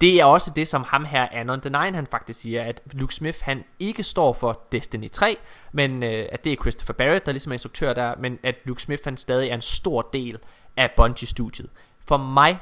det 0.01 0.19
er 0.19 0.25
også 0.25 0.51
det, 0.55 0.67
som 0.67 0.83
ham 0.83 1.05
her, 1.05 1.27
Anon 1.31 1.61
The 1.61 1.69
Nine, 1.69 1.95
han 1.95 2.07
faktisk 2.07 2.41
siger, 2.41 2.63
at 2.63 2.81
Luke 2.91 3.15
Smith, 3.15 3.37
han 3.41 3.63
ikke 3.79 4.03
står 4.03 4.33
for 4.33 4.61
Destiny 4.71 5.09
3, 5.09 5.37
men 5.71 6.03
øh, 6.03 6.25
at 6.31 6.43
det 6.43 6.53
er 6.53 6.57
Christopher 6.61 6.93
Barrett, 6.93 7.25
der 7.25 7.31
ligesom 7.31 7.51
er 7.51 7.53
instruktør 7.53 7.93
der, 7.93 8.15
men 8.19 8.39
at 8.43 8.55
Luke 8.65 8.81
Smith, 8.81 9.03
han 9.03 9.17
stadig 9.17 9.49
er 9.49 9.55
en 9.55 9.61
stor 9.61 10.01
del 10.13 10.39
af 10.77 10.91
Bungie-studiet. 10.97 11.69
For 12.07 12.17
mig, 12.17 12.57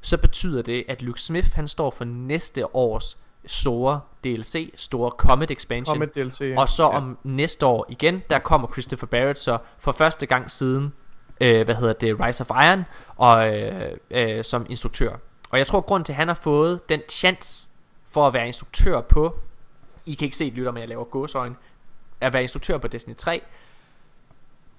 så 0.00 0.18
betyder 0.18 0.62
det, 0.62 0.84
at 0.88 1.02
Luke 1.02 1.20
Smith, 1.20 1.54
han 1.54 1.68
står 1.68 1.90
for 1.90 2.04
næste 2.04 2.76
års 2.76 3.18
store 3.46 4.00
DLC, 4.24 4.72
store 4.76 5.10
Comet 5.10 5.50
Expansion. 5.50 5.94
Comet 5.94 6.14
DLC, 6.14 6.40
ja. 6.40 6.60
Og 6.60 6.68
så 6.68 6.84
om 6.84 7.18
næste 7.24 7.66
år 7.66 7.86
igen, 7.88 8.22
der 8.30 8.38
kommer 8.38 8.68
Christopher 8.72 9.06
Barrett 9.06 9.40
så 9.40 9.58
for 9.78 9.92
første 9.92 10.26
gang 10.26 10.50
siden, 10.50 10.92
øh, 11.40 11.64
hvad 11.64 11.74
hedder 11.74 11.92
det, 11.92 12.20
Rise 12.20 12.44
of 12.48 12.64
Iron, 12.64 12.84
og, 13.16 13.58
øh, 13.58 13.90
øh, 14.10 14.44
som 14.44 14.66
instruktør. 14.70 15.16
Og 15.52 15.58
jeg 15.58 15.66
tror, 15.66 15.80
grund 15.80 16.04
til, 16.04 16.12
at 16.12 16.16
han 16.16 16.28
har 16.28 16.34
fået 16.34 16.88
den 16.88 17.00
chance 17.08 17.68
for 18.10 18.26
at 18.26 18.34
være 18.34 18.46
instruktør 18.46 19.00
på, 19.00 19.38
I 20.06 20.14
kan 20.14 20.24
ikke 20.24 20.36
se 20.36 20.44
det, 20.44 20.52
lytter, 20.52 20.72
men 20.72 20.80
jeg 20.80 20.88
laver 20.88 21.04
gåsøjne, 21.04 21.54
at 22.20 22.32
være 22.32 22.42
instruktør 22.42 22.78
på 22.78 22.88
Destiny 22.88 23.14
3, 23.14 23.42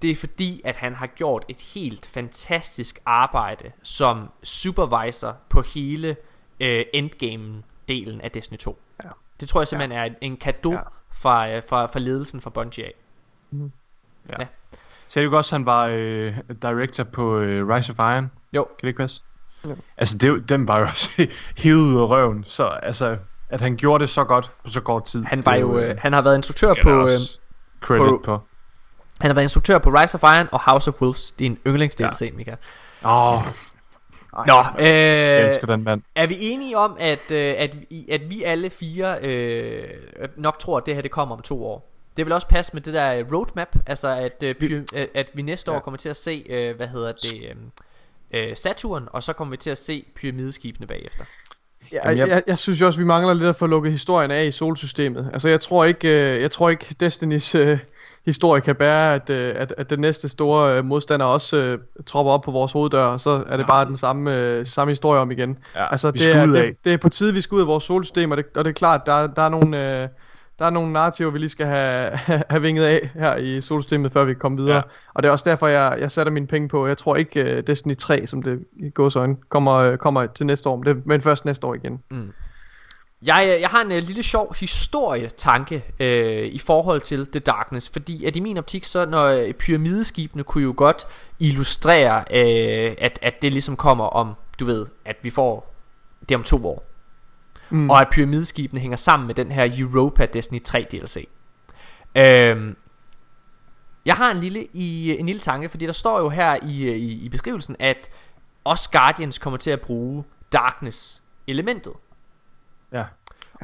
det 0.01 0.11
er 0.11 0.15
fordi, 0.15 0.61
at 0.65 0.75
han 0.75 0.95
har 0.95 1.07
gjort 1.07 1.45
et 1.47 1.61
helt 1.61 2.05
fantastisk 2.05 2.99
arbejde 3.05 3.71
som 3.83 4.29
supervisor 4.43 5.37
på 5.49 5.61
hele 5.61 6.15
øh, 6.59 6.85
endgame-delen 6.93 8.21
af 8.21 8.31
Destiny 8.31 8.57
2. 8.57 8.81
Ja. 9.03 9.09
Det 9.39 9.49
tror 9.49 9.61
jeg 9.61 9.67
simpelthen 9.67 9.99
ja. 9.99 10.07
er 10.07 10.15
en, 10.21 10.37
gave 10.37 10.73
ja. 10.73 10.79
Fra, 11.11 11.49
øh, 11.49 11.63
fra, 11.69 11.85
fra 11.85 11.99
ledelsen 11.99 12.41
fra 12.41 12.49
Bungie 12.49 12.85
af. 12.85 12.93
Ja. 13.51 14.35
Ja. 14.39 14.47
Så 15.07 15.19
er 15.19 15.23
det 15.23 15.31
jo 15.31 15.37
også, 15.37 15.55
at 15.55 15.59
han 15.59 15.65
var 15.65 15.85
øh, 15.85 16.37
director 16.61 17.03
på 17.03 17.37
øh, 17.37 17.67
Rise 17.67 17.91
of 17.91 17.99
Iron. 17.99 18.31
Jo. 18.53 18.63
Kan 18.63 18.81
det 18.81 18.87
ikke 18.87 18.97
passe? 18.97 19.23
Jo. 19.69 19.75
Altså, 19.97 20.17
det, 20.17 20.49
den 20.49 20.67
var 20.67 20.79
jo 20.79 20.85
også 20.85 21.09
hivet 21.57 21.81
ud 21.81 21.99
af 22.01 22.05
røven. 22.09 22.43
Så 22.47 22.65
altså, 22.65 23.17
at 23.49 23.61
han 23.61 23.75
gjorde 23.77 24.01
det 24.01 24.09
så 24.09 24.23
godt 24.23 24.51
på 24.63 24.69
så 24.69 24.81
kort 24.81 25.05
tid. 25.05 25.23
Han 25.23 25.45
var 25.45 25.55
jo, 25.55 25.77
øh, 25.79 25.95
han 25.99 26.13
har 26.13 26.21
været 26.21 26.35
instruktør 26.37 26.73
på, 26.83 26.89
øh, 26.89 27.11
credit 27.81 28.07
på- 28.09 28.21
på. 28.25 28.39
han 29.21 29.29
har 29.29 29.33
været 29.33 29.43
instruktør 29.45 29.77
på 29.77 29.89
Rise 29.89 30.15
of 30.15 30.23
Iron 30.37 30.47
og 30.51 30.61
House 30.71 30.89
of 30.91 31.01
Wolves. 31.01 31.31
Din 31.31 31.57
yndlings 31.67 31.95
DLC, 31.95 32.21
ja. 32.21 32.29
Mika. 32.35 32.55
Åh, 33.05 33.33
oh, 33.37 33.43
Nå, 34.47 34.53
jeg 34.79 35.39
øh, 35.41 35.45
elsker 35.47 35.67
den 35.67 35.83
mand. 35.83 36.01
er 36.15 36.27
vi 36.27 36.35
enige 36.39 36.77
om, 36.77 36.95
at, 36.99 37.31
øh, 37.31 37.55
at, 37.57 37.75
vi, 37.89 38.05
at 38.11 38.21
vi 38.29 38.43
alle 38.43 38.69
fire 38.69 39.17
øh, 39.21 39.83
nok 40.37 40.59
tror, 40.59 40.77
at 40.77 40.85
det 40.85 40.95
her 40.95 41.01
det 41.01 41.11
kommer 41.11 41.35
om 41.35 41.41
to 41.41 41.65
år? 41.65 41.89
Det 42.17 42.25
vil 42.25 42.33
også 42.33 42.47
passe 42.47 42.73
med 42.73 42.81
det 42.81 42.93
der 42.93 43.23
roadmap, 43.33 43.75
altså 43.87 44.07
at, 44.09 44.43
øh, 44.43 44.55
py- 44.61 44.85
øh, 44.95 45.07
at 45.15 45.27
vi 45.33 45.41
næste 45.41 45.71
år 45.71 45.75
Ja. 45.75 45.79
kommer 45.81 45.97
til 45.97 46.09
at 46.09 46.17
se, 46.17 46.45
øh, 46.49 46.75
hvad 46.75 46.87
hedder 46.87 47.11
det, 47.11 47.33
øh, 47.49 47.55
øh, 48.33 48.55
Saturn, 48.55 49.07
og 49.11 49.23
så 49.23 49.33
kommer 49.33 49.51
vi 49.51 49.57
til 49.57 49.69
at 49.69 49.77
se 49.77 50.05
pyramideskibene 50.15 50.87
bagefter. 50.87 51.23
Ja, 51.91 51.97
Jamen, 52.03 52.17
jeg, 52.17 52.27
jeg- 52.27 52.35
jeg, 52.35 52.43
jeg 52.47 52.57
synes 52.57 52.81
jo 52.81 52.85
også, 52.85 52.99
vi 52.99 53.05
mangler 53.05 53.33
lidt 53.33 53.49
at 53.49 53.55
få 53.55 53.67
lukket 53.67 53.91
historien 53.91 54.31
af 54.31 54.45
i 54.45 54.51
solsystemet. 54.51 55.29
Altså, 55.33 55.49
jeg 55.49 55.59
tror 55.61 55.85
ikke, 55.85 56.33
øh, 56.35 56.41
jeg 56.41 56.51
tror 56.51 56.69
ikke 56.69 56.95
Destinys 56.99 57.55
øh, 57.55 57.79
historie 58.25 58.61
kan 58.61 58.75
bære, 58.75 59.13
at, 59.15 59.29
øh, 59.29 59.53
at, 59.57 59.73
at 59.77 59.89
den 59.89 59.99
næste 59.99 60.29
store 60.29 60.77
øh, 60.77 60.85
modstander 60.85 61.25
også 61.25 61.57
øh, 61.57 61.79
tropper 62.05 62.31
op 62.33 62.41
på 62.41 62.51
vores 62.51 62.71
hoveddør, 62.71 63.03
og 63.05 63.19
så 63.19 63.43
er 63.49 63.57
det 63.57 63.67
bare 63.67 63.85
den 63.85 63.97
samme, 63.97 64.35
øh, 64.37 64.65
samme 64.65 64.91
historie 64.91 65.19
om 65.21 65.31
igen. 65.31 65.57
Ja, 65.75 65.91
altså, 65.91 66.11
det 66.11 66.35
er, 66.35 66.45
det, 66.45 66.75
det 66.85 66.93
er 66.93 66.97
på 66.97 67.09
tide, 67.09 67.33
vi 67.33 67.41
skal 67.41 67.55
ud 67.55 67.61
af 67.61 67.67
vores 67.67 67.83
solsystem, 67.83 68.31
og 68.31 68.37
det, 68.37 68.45
og 68.55 68.65
det 68.65 68.69
er 68.69 68.73
klart, 68.73 69.01
der, 69.05 69.27
der 69.27 69.41
er 69.41 69.49
nogle... 69.49 70.01
Øh, 70.03 70.07
der 70.63 70.67
er 70.67 70.73
nogle 70.73 70.93
narrativer, 70.93 71.31
vi 71.31 71.39
lige 71.39 71.49
skal 71.49 71.65
have, 71.65 72.11
have 72.49 72.61
vinget 72.61 72.83
af 72.83 73.09
her 73.13 73.35
i 73.35 73.61
solsystemet, 73.61 74.13
før 74.13 74.23
vi 74.23 74.33
kan 74.33 74.39
komme 74.39 74.57
videre. 74.57 74.75
Ja. 74.75 74.81
Og 75.13 75.23
det 75.23 75.29
er 75.29 75.31
også 75.31 75.49
derfor, 75.49 75.67
jeg, 75.67 75.97
jeg 75.99 76.11
sætter 76.11 76.31
mine 76.31 76.47
penge 76.47 76.67
på. 76.67 76.87
Jeg 76.87 76.97
tror 76.97 77.15
ikke, 77.15 77.57
uh, 77.57 77.63
Destiny 77.67 77.95
3, 77.95 78.27
som 78.27 78.43
det 78.43 78.65
i 78.79 78.89
gåsøjne, 78.89 79.35
kommer, 79.49 79.91
uh, 79.91 79.97
kommer 79.97 80.25
til 80.25 80.45
næste 80.45 80.69
år, 80.69 80.75
men, 80.75 80.85
det, 80.85 81.05
men 81.05 81.21
først 81.21 81.45
næste 81.45 81.67
år 81.67 81.73
igen. 81.73 81.99
Jeg, 83.21 83.51
øh, 83.55 83.61
jeg 83.61 83.69
har 83.69 83.81
en 83.81 83.91
uh, 83.91 83.97
lille 83.97 84.23
sjov 84.23 84.55
historietanke 84.59 85.83
øh, 85.99 86.45
i 86.45 86.59
forhold 86.59 87.01
til 87.01 87.27
The 87.27 87.39
Darkness, 87.39 87.89
fordi 87.89 88.25
at 88.25 88.35
i 88.35 88.39
min 88.39 88.57
optik, 88.57 88.85
så 88.85 89.05
når 89.05 89.25
øh, 89.25 89.53
pyramideskibene 89.53 90.43
kunne 90.43 90.63
jo 90.63 90.73
godt 90.77 91.07
illustrere, 91.39 92.23
øh, 92.31 92.95
at, 92.97 93.19
at 93.21 93.41
det 93.41 93.51
ligesom 93.51 93.75
kommer 93.75 94.05
om, 94.05 94.33
du 94.59 94.65
ved, 94.65 94.85
at 95.05 95.15
vi 95.21 95.29
får 95.29 95.73
det 96.29 96.37
om 96.37 96.43
to 96.43 96.67
år. 96.67 96.92
Mm. 97.73 97.89
og 97.89 98.01
at 98.01 98.07
pyramideskibene 98.11 98.81
hænger 98.81 98.97
sammen 98.97 99.27
med 99.27 99.35
den 99.35 99.51
her 99.51 99.69
Europa 99.77 100.25
Destiny 100.25 100.63
3 100.63 100.87
DLC. 100.91 101.27
Øhm, 102.15 102.77
jeg 104.05 104.15
har 104.15 104.31
en 104.31 104.39
lille, 104.39 104.67
i, 104.73 105.17
en 105.19 105.25
lille 105.25 105.39
tanke, 105.39 105.69
fordi 105.69 105.85
der 105.85 105.93
står 105.93 106.19
jo 106.19 106.29
her 106.29 106.57
i, 106.63 106.93
i, 106.93 107.25
i 107.25 107.29
beskrivelsen, 107.29 107.75
at 107.79 108.09
os 108.65 108.87
Guardians 108.87 109.37
kommer 109.37 109.57
til 109.57 109.71
at 109.71 109.81
bruge 109.81 110.23
Darkness-elementet. 110.53 111.93
Ja. 112.91 113.05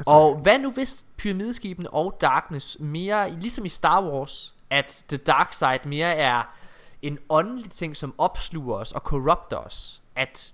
Og 0.08 0.38
hvad 0.38 0.60
nu 0.60 0.72
hvis 0.72 1.06
pyramideskibene 1.18 1.90
og 1.90 2.18
Darkness 2.22 2.78
mere, 2.80 3.32
ligesom 3.32 3.66
i 3.66 3.70
Star 3.70 4.04
Wars, 4.04 4.56
at 4.70 5.06
The 5.10 5.18
Dark 5.18 5.54
Side 5.54 5.80
mere 5.86 6.16
er 6.16 6.56
en 7.02 7.18
åndelig 7.30 7.72
ting, 7.72 7.98
som 7.98 8.14
opsluger 8.18 8.76
os 8.76 8.92
og 8.92 9.02
corrupter 9.02 9.58
os, 9.58 10.02
at 10.16 10.54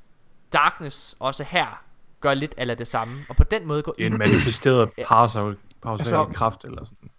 Darkness 0.54 1.16
også 1.20 1.44
her 1.44 1.85
gør 2.26 2.34
lidt 2.34 2.56
eller 2.58 2.76
det 2.76 2.88
samme, 2.88 3.14
og 3.30 3.36
på 3.36 3.44
den 3.44 3.68
måde 3.68 3.82
går 3.82 3.96
En 3.98 4.18
manifesteret 4.26 4.90
parasol, 5.08 5.58
parasol 5.84 6.00
Altså- 6.00 6.34
kraft 6.34 6.66
eller 6.66 6.86
sådan. 6.86 7.10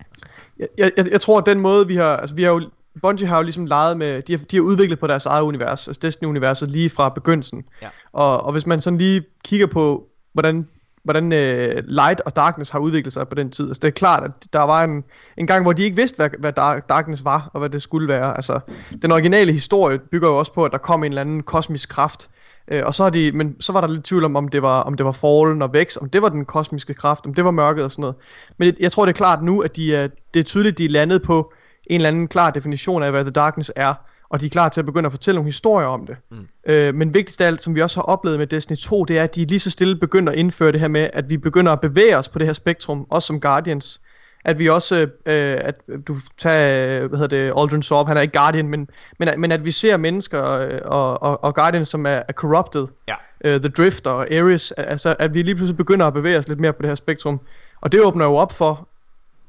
Jeg, 0.59 0.69
jeg, 0.79 0.93
jeg, 1.11 1.21
tror, 1.21 1.39
at 1.39 1.47
den 1.47 1.61
måde, 1.61 1.87
vi 1.87 1.97
har... 1.97 2.17
Altså, 2.17 2.35
vi 2.35 2.43
har 2.43 2.51
jo... 2.51 2.71
Bungie 3.03 3.27
har 3.27 3.37
jo 3.37 3.43
ligesom 3.43 3.67
leget 3.67 3.97
med... 3.97 4.23
De 4.23 4.33
har, 4.33 4.45
de 4.45 4.57
har 4.57 4.63
udviklet 4.63 4.99
på 4.99 5.07
deres 5.07 5.27
eget 5.27 5.43
univers, 5.43 5.89
altså 5.89 6.01
Destiny-universet, 6.03 6.71
lige 6.71 6.91
fra 6.91 7.09
begyndelsen. 7.09 7.65
Ja. 7.83 7.89
Og, 8.13 8.45
og 8.45 8.53
hvis 8.53 8.67
man 8.67 8.81
sådan 8.81 8.99
lige 8.99 9.25
kigger 9.45 9.67
på, 9.67 10.09
hvordan, 10.33 10.69
hvordan 11.03 11.25
uh, 11.25 11.85
Light 11.85 12.21
og 12.21 12.37
Darkness 12.37 12.71
har 12.71 12.79
udviklet 12.79 13.13
sig 13.13 13.29
på 13.29 13.35
den 13.35 13.51
tid, 13.51 13.69
altså 13.69 13.81
det 13.81 13.89
er 13.89 13.93
klart, 13.93 14.25
at 14.25 14.53
der 14.53 14.61
var 14.61 14.85
en, 14.85 15.05
en 15.37 15.47
gang, 15.47 15.63
hvor 15.63 15.73
de 15.73 15.83
ikke 15.83 15.97
vidste, 15.97 16.17
hvad, 16.17 16.31
hvad 16.39 16.53
Dark, 16.53 16.89
Darkness 16.89 17.25
var, 17.25 17.51
og 17.53 17.59
hvad 17.59 17.71
det 17.71 17.83
skulle 17.83 18.09
være. 18.09 18.37
Altså, 18.37 18.61
den 19.03 19.13
originale 19.13 19.53
historie 19.53 19.99
bygger 19.99 20.29
jo 20.29 20.39
også 20.39 20.53
på, 20.53 20.65
at 20.65 20.73
der 20.73 20.79
kom 20.79 21.05
en 21.05 21.13
eller 21.13 21.21
anden 21.21 21.43
kosmisk 21.43 21.89
kraft, 21.89 22.31
Øh, 22.69 22.83
og 22.87 22.95
så 22.95 23.03
har 23.03 23.11
de, 23.11 23.33
men 23.33 23.57
så 23.61 23.73
var 23.73 23.81
der 23.81 23.89
lidt 23.89 24.05
tvivl 24.05 24.25
om, 24.25 24.37
om 24.37 24.49
det 24.49 24.63
var, 24.63 24.81
om 24.81 24.95
det 24.95 25.07
var 25.07 25.13
Fallen 25.13 25.63
og 25.63 25.73
Vex, 25.73 25.97
om 25.97 26.11
det 26.11 26.23
var 26.23 26.29
den 26.29 26.45
kosmiske 26.45 26.95
kraft, 26.95 27.27
om 27.27 27.35
det 27.35 27.45
var 27.45 27.51
mørket 27.51 27.85
og 27.85 27.93
sådan 27.93 28.01
noget. 28.01 28.17
Men 28.59 28.67
jeg, 28.67 28.75
jeg 28.81 28.93
tror, 28.93 29.07
det 29.07 29.13
er 29.13 29.17
klart 29.17 29.43
nu, 29.43 29.61
at 29.61 29.77
de 29.77 29.97
er, 29.97 30.09
det 30.35 30.41
er 30.41 30.45
tydeligt, 30.45 30.79
de 30.79 30.85
er 30.85 30.89
landet 30.89 31.23
på 31.23 31.53
en 31.87 31.95
eller 31.95 32.09
anden 32.09 32.29
klar 32.29 32.51
definition 32.51 33.03
af, 33.03 33.11
hvad 33.11 33.25
The 33.25 33.31
Darkness 33.31 33.73
er, 33.77 33.95
og 34.29 34.41
de 34.41 34.47
er 34.47 34.51
klar 34.51 34.69
til 34.69 34.81
at 34.81 34.87
begynde 34.87 35.07
at 35.07 35.13
fortælle 35.13 35.37
nogle 35.37 35.49
historier 35.49 35.87
om 35.87 36.07
det. 36.07 36.17
Mm. 36.31 36.49
Øh, 36.69 36.95
men 36.95 37.15
vigtigst 37.15 37.41
af 37.41 37.47
alt, 37.47 37.63
som 37.63 37.75
vi 37.75 37.83
også 37.83 37.97
har 37.97 38.03
oplevet 38.03 38.39
med 38.39 38.47
Destiny 38.47 38.77
2, 38.77 39.05
det 39.05 39.19
er, 39.19 39.25
at 39.25 39.35
de 39.35 39.45
lige 39.45 39.61
så 39.61 39.71
stille 39.71 39.97
begynder 39.97 40.33
at 40.33 40.39
indføre 40.39 40.73
det 40.73 40.81
her 40.81 40.89
med, 40.89 41.11
at 41.13 41.31
vi 41.31 41.37
begynder 41.37 41.73
at 41.73 41.81
bevæge 41.81 42.17
os 42.17 42.29
på 42.29 42.39
det 42.39 42.47
her 42.47 42.55
spektrum, 42.55 43.07
også 43.11 43.27
som 43.27 43.41
Guardians. 43.41 44.01
At 44.47 44.59
vi 44.59 44.69
også, 44.69 44.97
øh, 45.27 45.59
at 45.61 45.75
du 46.09 46.15
tager, 46.39 47.07
hvad 47.07 47.19
hedder 47.19 47.37
det, 47.37 47.53
Aldrin 47.57 47.83
Sorb, 47.83 48.09
han 48.09 48.17
er 48.17 48.21
ikke 48.21 48.39
Guardian, 48.39 48.69
men, 48.69 48.89
men, 49.19 49.29
men 49.41 49.53
at 49.53 49.65
vi 49.65 49.71
ser 49.71 49.97
mennesker 49.97 50.51
øh, 50.51 50.81
og, 50.85 51.23
og, 51.23 51.45
og 51.45 51.55
Guardians, 51.55 51.89
som 51.89 52.07
er, 52.07 52.23
er 52.29 52.33
corrupted. 52.33 52.87
Ja. 53.09 53.15
Øh, 53.45 53.61
The 53.61 53.69
Drifter 53.69 54.11
og 54.11 54.33
Ares, 54.33 54.73
altså 54.73 55.17
at 55.19 55.35
vi 55.35 55.43
lige 55.43 55.55
pludselig 55.55 55.77
begynder 55.77 56.07
at 56.07 56.13
bevæge 56.13 56.39
os 56.39 56.49
lidt 56.49 56.61
mere 56.61 56.73
på 56.73 56.83
det 56.83 56.91
her 56.91 56.95
spektrum. 56.95 57.41
Og 57.81 57.93
det 57.93 58.01
åbner 58.01 58.25
jo 58.25 58.35
op 58.35 58.53
for 58.53 58.89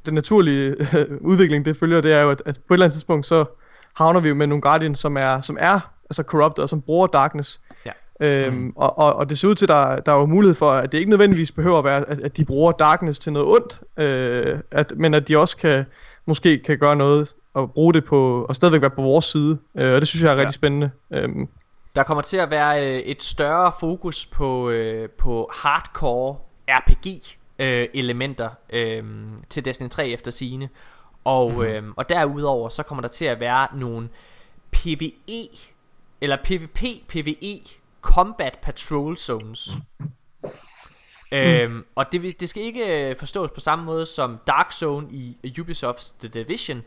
den 0.06 0.14
naturlige 0.14 0.76
udvikling, 1.22 1.66
det 1.66 1.78
følger, 1.78 2.02
det 2.02 2.14
er 2.14 2.22
jo, 2.22 2.32
at, 2.32 2.42
at 2.46 2.60
på 2.68 2.74
et 2.74 2.76
eller 2.76 2.86
andet 2.86 2.94
tidspunkt, 2.94 3.26
så 3.26 3.46
havner 3.94 4.20
vi 4.20 4.30
jo 4.30 4.36
med 4.36 4.48
nogle 4.48 4.62
Guardians, 4.62 5.00
som 5.00 5.18
er, 5.18 5.42
som 5.42 5.58
er 5.60 5.80
altså 6.10 6.24
corrupted, 6.24 6.64
og 6.64 6.70
som 6.70 6.82
bruger 6.82 7.08
Darkness. 7.08 7.62
Øhm, 8.20 8.56
mm. 8.56 8.74
og, 8.76 8.98
og, 8.98 9.14
og 9.14 9.30
det 9.30 9.40
ser 9.40 9.48
ud 9.48 9.56
til, 9.56 9.66
at 9.66 9.70
der, 9.70 10.00
der 10.00 10.12
er 10.12 10.20
jo 10.20 10.26
mulighed 10.26 10.56
for, 10.56 10.72
at 10.72 10.92
det 10.92 10.98
ikke 10.98 11.10
nødvendigvis 11.10 11.52
behøver 11.52 11.78
at 11.78 11.84
være, 11.84 12.10
at, 12.10 12.20
at 12.20 12.38
de 12.38 12.46
bruger 12.46 12.72
Darkness 12.72 13.20
til 13.20 13.34
noget 13.34 13.48
ondt, 13.48 13.82
øh, 13.98 14.60
at, 14.72 14.94
men 14.96 15.14
at 15.14 15.28
de 15.28 15.38
også 15.38 15.58
kan, 15.58 15.86
måske 16.26 16.60
kan 16.60 16.78
gøre 16.78 16.96
noget, 16.96 17.36
og 17.54 17.72
bruge 17.72 17.94
det 17.94 18.06
på, 18.06 18.46
og 18.50 18.56
stadigvæk 18.56 18.82
være 18.82 18.90
på 18.90 19.02
vores 19.02 19.26
side. 19.26 19.58
Øh, 19.76 19.94
og 19.94 20.02
det 20.02 20.08
synes 20.08 20.24
jeg 20.24 20.30
er 20.32 20.36
rigtig 20.36 20.46
Ja. 20.46 20.52
spændende. 20.52 20.92
Øhm, 21.12 21.48
Der 21.96 22.04
kommer 22.04 22.22
til 22.22 22.38
at 22.38 22.50
være 22.50 22.88
øh, 22.88 23.00
et 23.00 23.24
større 23.24 23.72
fokus 23.80 24.26
på, 24.26 24.70
øh, 24.70 25.10
på 25.10 25.52
hardcore 25.54 26.36
RPG 26.70 27.38
øh, 27.60 27.88
elementer 27.94 28.50
øh, 28.70 29.04
til 29.50 29.66
Destiny 29.66 29.90
3 29.90 30.08
efter 30.08 30.32
sine. 30.32 30.70
Og, 31.24 31.52
mm-hmm. 31.52 31.66
øh, 31.66 31.84
og 31.96 32.10
derudover 32.10 32.70
så 32.70 32.84
kommer 32.84 33.02
der 33.02 33.10
til 33.10 33.26
at 33.26 33.40
være 33.40 33.68
nogle 33.76 34.10
PvE 34.72 35.48
eller 36.22 36.38
PvP 36.44 36.80
PvE 37.08 37.60
combat 38.08 38.60
patrol 38.62 39.18
zones. 39.18 39.70
Øhm, 41.32 41.86
og 41.96 42.12
det, 42.12 42.40
det 42.40 42.50
skal 42.50 42.64
ikke 42.64 43.10
øh, 43.10 43.16
forstås 43.16 43.50
på 43.50 43.60
samme 43.60 43.86
måde 43.86 44.06
som 44.06 44.40
Dark 44.48 44.72
Zone 44.72 45.08
i 45.12 45.56
Ubisofts 45.62 46.12
The 46.12 46.28
Division. 46.28 46.82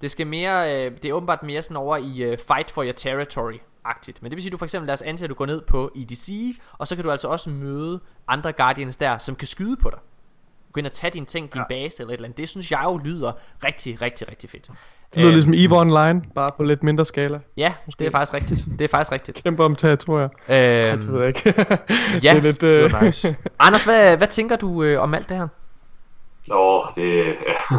Det 0.00 0.10
skal 0.10 0.26
mere, 0.26 0.86
øh, 0.86 0.92
det 1.02 1.04
er 1.04 1.12
åbenbart 1.12 1.42
mere 1.42 1.62
sådan 1.62 1.76
over 1.76 1.96
i 1.96 2.22
øh, 2.22 2.38
Fight 2.38 2.70
for 2.70 2.82
Your 2.84 2.92
Territory-agtigt. 2.92 4.18
Men 4.22 4.30
det 4.30 4.36
vil 4.36 4.42
sige, 4.42 4.48
at 4.48 4.52
du 4.52 4.56
for 4.56 4.64
eksempel 4.64 4.86
lad 4.86 4.94
os 4.94 5.02
antage, 5.02 5.24
at 5.24 5.30
du 5.30 5.34
går 5.34 5.46
ned 5.46 5.62
på 5.62 5.92
EDC, 5.96 6.58
og 6.78 6.88
så 6.88 6.94
kan 6.94 7.04
du 7.04 7.10
altså 7.10 7.28
også 7.28 7.50
møde 7.50 8.00
andre 8.28 8.52
Guardians 8.52 8.96
der, 8.96 9.18
som 9.18 9.36
kan 9.36 9.48
skyde 9.48 9.76
på 9.76 9.90
dig. 9.90 9.98
Gå 10.72 10.78
ind 10.78 10.86
og 10.86 10.92
tage 10.92 11.10
dine 11.10 11.26
ting, 11.26 11.52
din 11.52 11.60
ja. 11.60 11.66
base 11.68 12.02
eller 12.02 12.12
et 12.12 12.18
eller 12.18 12.28
andet. 12.28 12.38
Det 12.38 12.48
synes 12.48 12.70
jeg 12.70 12.80
jo 12.84 12.96
lyder 12.96 13.32
rigtig, 13.64 14.02
rigtig, 14.02 14.28
rigtig 14.28 14.50
fedt. 14.50 14.70
Det 15.14 15.22
lyder 15.22 15.26
Øhm, 15.28 15.34
ligesom 15.34 15.54
EVE 15.54 15.76
Online, 15.80 16.22
bare 16.34 16.50
på 16.56 16.62
lidt 16.62 16.82
mindre 16.82 17.04
skala. 17.04 17.40
Ja, 17.56 17.74
det 17.98 18.06
er 18.06 18.10
faktisk 18.10 18.34
rigtigt. 18.34 18.64
Det 18.78 18.84
er 18.84 18.88
faktisk 18.88 19.12
rigtigt. 19.12 19.42
Kæmpe 19.44 19.64
om 19.64 19.76
territorier. 19.76 20.28
Øhm, 20.48 21.00
det 21.00 21.12
ved 21.12 21.18
jeg 21.18 21.28
ikke. 21.28 21.54
ja, 22.22 22.30
det 22.34 22.38
er 22.38 22.40
lidt, 22.40 22.62
øh... 22.62 22.84
Det 22.84 22.92
er 22.92 23.02
nice. 23.02 23.36
Anders, 23.58 23.84
hvad, 23.84 24.16
hvad 24.16 24.28
tænker 24.28 24.56
du 24.56 24.82
øh, 24.82 25.00
om 25.02 25.14
alt 25.14 25.28
det 25.28 25.36
her? 25.36 25.48
Nå, 26.46 26.84
det... 26.96 27.24
Ja. 27.26 27.76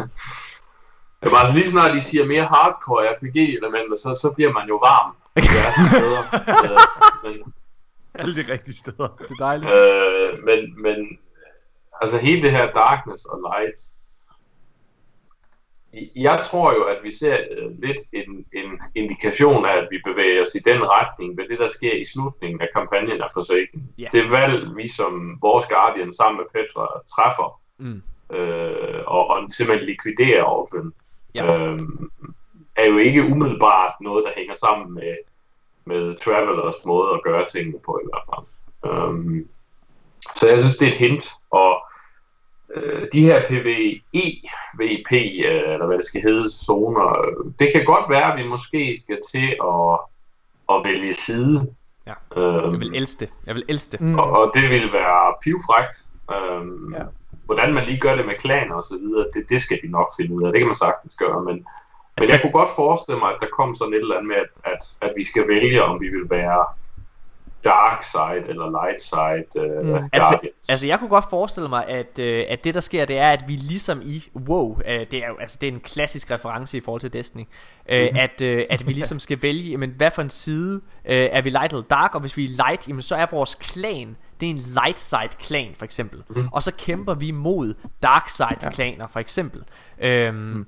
Det 1.22 1.32
var 1.32 1.38
altså 1.38 1.54
lige 1.54 1.66
snart 1.66 1.94
de 1.94 2.00
siger 2.00 2.26
mere 2.26 2.44
hardcore 2.44 3.08
RPG-elementer, 3.08 3.96
så, 3.96 4.18
så 4.22 4.32
bliver 4.36 4.52
man 4.52 4.68
jo 4.68 4.76
varm. 4.76 5.14
diverse 5.36 5.80
steder. 5.90 6.22
Øh, 7.24 7.32
men, 7.32 7.52
Alle 8.14 8.36
de 8.36 8.52
rigtige 8.52 8.76
steder. 8.76 9.08
Det 9.18 9.30
er 9.30 9.44
dejligt. 9.44 9.70
Øh, 9.76 10.44
men, 10.44 10.82
men 10.82 11.18
altså 12.00 12.18
hele 12.18 12.42
det 12.42 12.50
her 12.50 12.66
darkness 12.72 13.24
og 13.24 13.38
light, 13.38 13.78
jeg 16.16 16.40
tror 16.42 16.72
jo, 16.72 16.82
at 16.84 16.98
vi 17.02 17.10
ser 17.10 17.38
øh, 17.50 17.70
lidt 17.82 17.96
en, 18.12 18.44
en 18.52 18.80
indikation 18.94 19.66
af, 19.66 19.76
at 19.76 19.88
vi 19.90 19.98
bevæger 20.04 20.42
os 20.42 20.54
i 20.54 20.58
den 20.58 20.80
retning 20.82 21.36
ved 21.38 21.48
det, 21.48 21.58
der 21.58 21.68
sker 21.68 21.92
i 21.92 22.04
slutningen 22.04 22.60
af 22.60 22.68
kampagnen 22.74 23.20
af 23.22 23.28
Forsaken. 23.34 23.90
Ja. 23.98 24.08
Det 24.12 24.30
valg, 24.32 24.76
vi 24.76 24.88
som 24.88 25.38
vores 25.42 25.64
Guardian 25.66 26.12
sammen 26.12 26.36
med 26.40 26.46
Petra 26.54 26.86
træffer, 27.16 27.60
Mm. 27.78 28.02
øh, 28.36 29.02
og, 29.06 29.26
og 29.30 29.50
simpelthen 29.50 29.86
likviderer 29.86 30.44
Orphan, 30.44 30.92
Ja. 31.34 31.56
øh, 31.66 31.78
er 32.76 32.84
jo 32.86 32.98
ikke 32.98 33.22
umiddelbart 33.24 33.92
noget, 34.00 34.24
der 34.24 34.30
hænger 34.36 34.54
sammen 34.54 34.94
med, 34.94 35.16
med 35.84 36.16
Travelers 36.16 36.74
måde 36.84 37.08
at 37.14 37.22
gøre 37.22 37.46
tingene 37.46 37.78
på 37.86 38.00
i 38.04 38.06
hvert 38.08 38.22
fald. 38.34 38.46
Um, 39.08 39.48
så 40.36 40.48
jeg 40.48 40.58
synes, 40.60 40.76
det 40.76 40.88
er 40.88 40.92
et 40.92 40.98
hint, 40.98 41.30
og 41.50 41.82
øh, 42.76 43.06
de 43.12 43.20
her 43.22 43.42
PvE, 43.48 44.00
VP, 44.80 45.12
øh, 45.12 45.72
eller 45.72 45.86
hvad 45.86 45.96
det 45.96 46.04
skal 46.06 46.20
hedde, 46.22 46.48
zoner, 46.64 47.08
øh, 47.26 47.52
det 47.58 47.68
kan 47.74 47.84
godt 47.84 48.10
være, 48.10 48.32
at 48.32 48.38
vi 48.44 48.48
måske 48.48 48.96
skal 49.04 49.18
til 49.32 49.48
at, 49.72 49.98
at 50.76 50.82
vælge 50.84 51.12
side. 51.12 51.72
Ja. 52.06 52.12
Øhm, 52.36 52.72
Jeg 52.72 52.80
vil 52.80 52.96
elske 52.96 53.20
det. 53.20 53.28
Jeg 53.46 53.54
vil 53.54 53.64
elske 53.68 53.92
det. 53.98 54.18
og, 54.20 54.30
og 54.30 54.50
det 54.54 54.70
vil 54.70 54.92
være 54.92 55.34
pivfrægt. 55.42 55.96
Øhm, 56.34 56.94
ja. 56.94 57.02
Hvordan 57.46 57.74
man 57.74 57.84
lige 57.84 58.00
gør 58.00 58.14
det 58.16 58.26
med 58.26 58.34
klaner 58.34 58.74
og 58.74 58.82
så 58.82 58.98
videre, 59.02 59.26
det, 59.34 59.50
det 59.50 59.60
skal 59.60 59.78
de 59.82 59.88
nok 59.90 60.08
finde 60.20 60.34
ud 60.34 60.42
af. 60.42 60.52
Det 60.52 60.60
kan 60.60 60.66
man 60.66 60.74
sagtens 60.74 61.14
gøre, 61.16 61.42
men, 61.44 61.54
men 61.54 61.64
Altså, 62.16 62.30
jeg 62.32 62.38
der- 62.38 62.42
kunne 62.42 62.58
godt 62.60 62.70
forestille 62.76 63.18
mig, 63.18 63.30
at 63.30 63.36
der 63.40 63.46
kom 63.58 63.74
sådan 63.74 63.94
et 63.94 63.98
eller 64.00 64.14
andet 64.16 64.28
med, 64.28 64.36
at, 64.36 64.72
at, 64.72 64.82
at 65.00 65.12
vi 65.16 65.24
skal 65.24 65.48
vælge, 65.48 65.82
om 65.84 66.00
vi 66.00 66.08
vil 66.08 66.30
være 66.30 66.64
dark 67.70 68.02
side 68.02 68.48
eller 68.50 68.70
light 68.70 69.02
side 69.02 69.64
øh, 69.66 69.86
mm. 69.86 69.94
Altså, 70.12 70.30
guardians. 70.30 70.68
altså 70.68 70.86
jeg 70.86 70.98
kunne 70.98 71.08
godt 71.10 71.24
forestille 71.30 71.68
mig 71.68 71.86
at, 71.86 72.18
øh, 72.18 72.44
at 72.48 72.64
det 72.64 72.74
der 72.74 72.80
sker 72.80 73.04
Det 73.04 73.18
er 73.18 73.30
at 73.30 73.44
vi 73.48 73.52
ligesom 73.52 74.00
i 74.04 74.24
WoW 74.48 74.78
øh, 74.86 75.06
Det 75.10 75.14
er 75.24 75.28
jo 75.28 75.36
altså 75.40 75.58
det 75.60 75.68
er 75.68 75.72
en 75.72 75.80
klassisk 75.80 76.30
reference 76.30 76.76
i 76.78 76.80
forhold 76.80 77.00
til 77.00 77.12
Destiny 77.12 77.44
øh, 77.88 78.08
Mhm. 78.10 78.16
at, 78.18 78.42
øh, 78.42 78.64
at 78.70 78.86
vi 78.88 78.92
ligesom 78.92 79.18
skal 79.18 79.42
vælge 79.42 79.70
jamen, 79.70 79.90
Hvad 79.96 80.10
for 80.10 80.22
en 80.22 80.30
side 80.30 80.80
øh, 81.04 81.28
Er 81.32 81.42
vi 81.42 81.50
light 81.50 81.72
eller 81.72 81.84
dark 81.84 82.14
Og 82.14 82.20
hvis 82.20 82.36
vi 82.36 82.44
er 82.44 82.48
light 82.66 82.88
jamen, 82.88 83.02
Så 83.02 83.16
er 83.16 83.26
vores 83.30 83.54
klan 83.54 84.16
Det 84.40 84.46
er 84.46 84.50
en 84.50 84.62
light 84.74 84.98
side 84.98 85.28
klan 85.38 85.74
for 85.74 85.84
eksempel 85.84 86.22
Mhm. 86.28 86.48
Og 86.52 86.62
så 86.62 86.72
kæmper 86.78 87.14
vi 87.14 87.30
mod 87.30 87.74
dark 88.02 88.28
side 88.28 88.72
klaner 88.72 89.06
for 89.08 89.20
eksempel 89.20 89.62
øhm, 89.98 90.66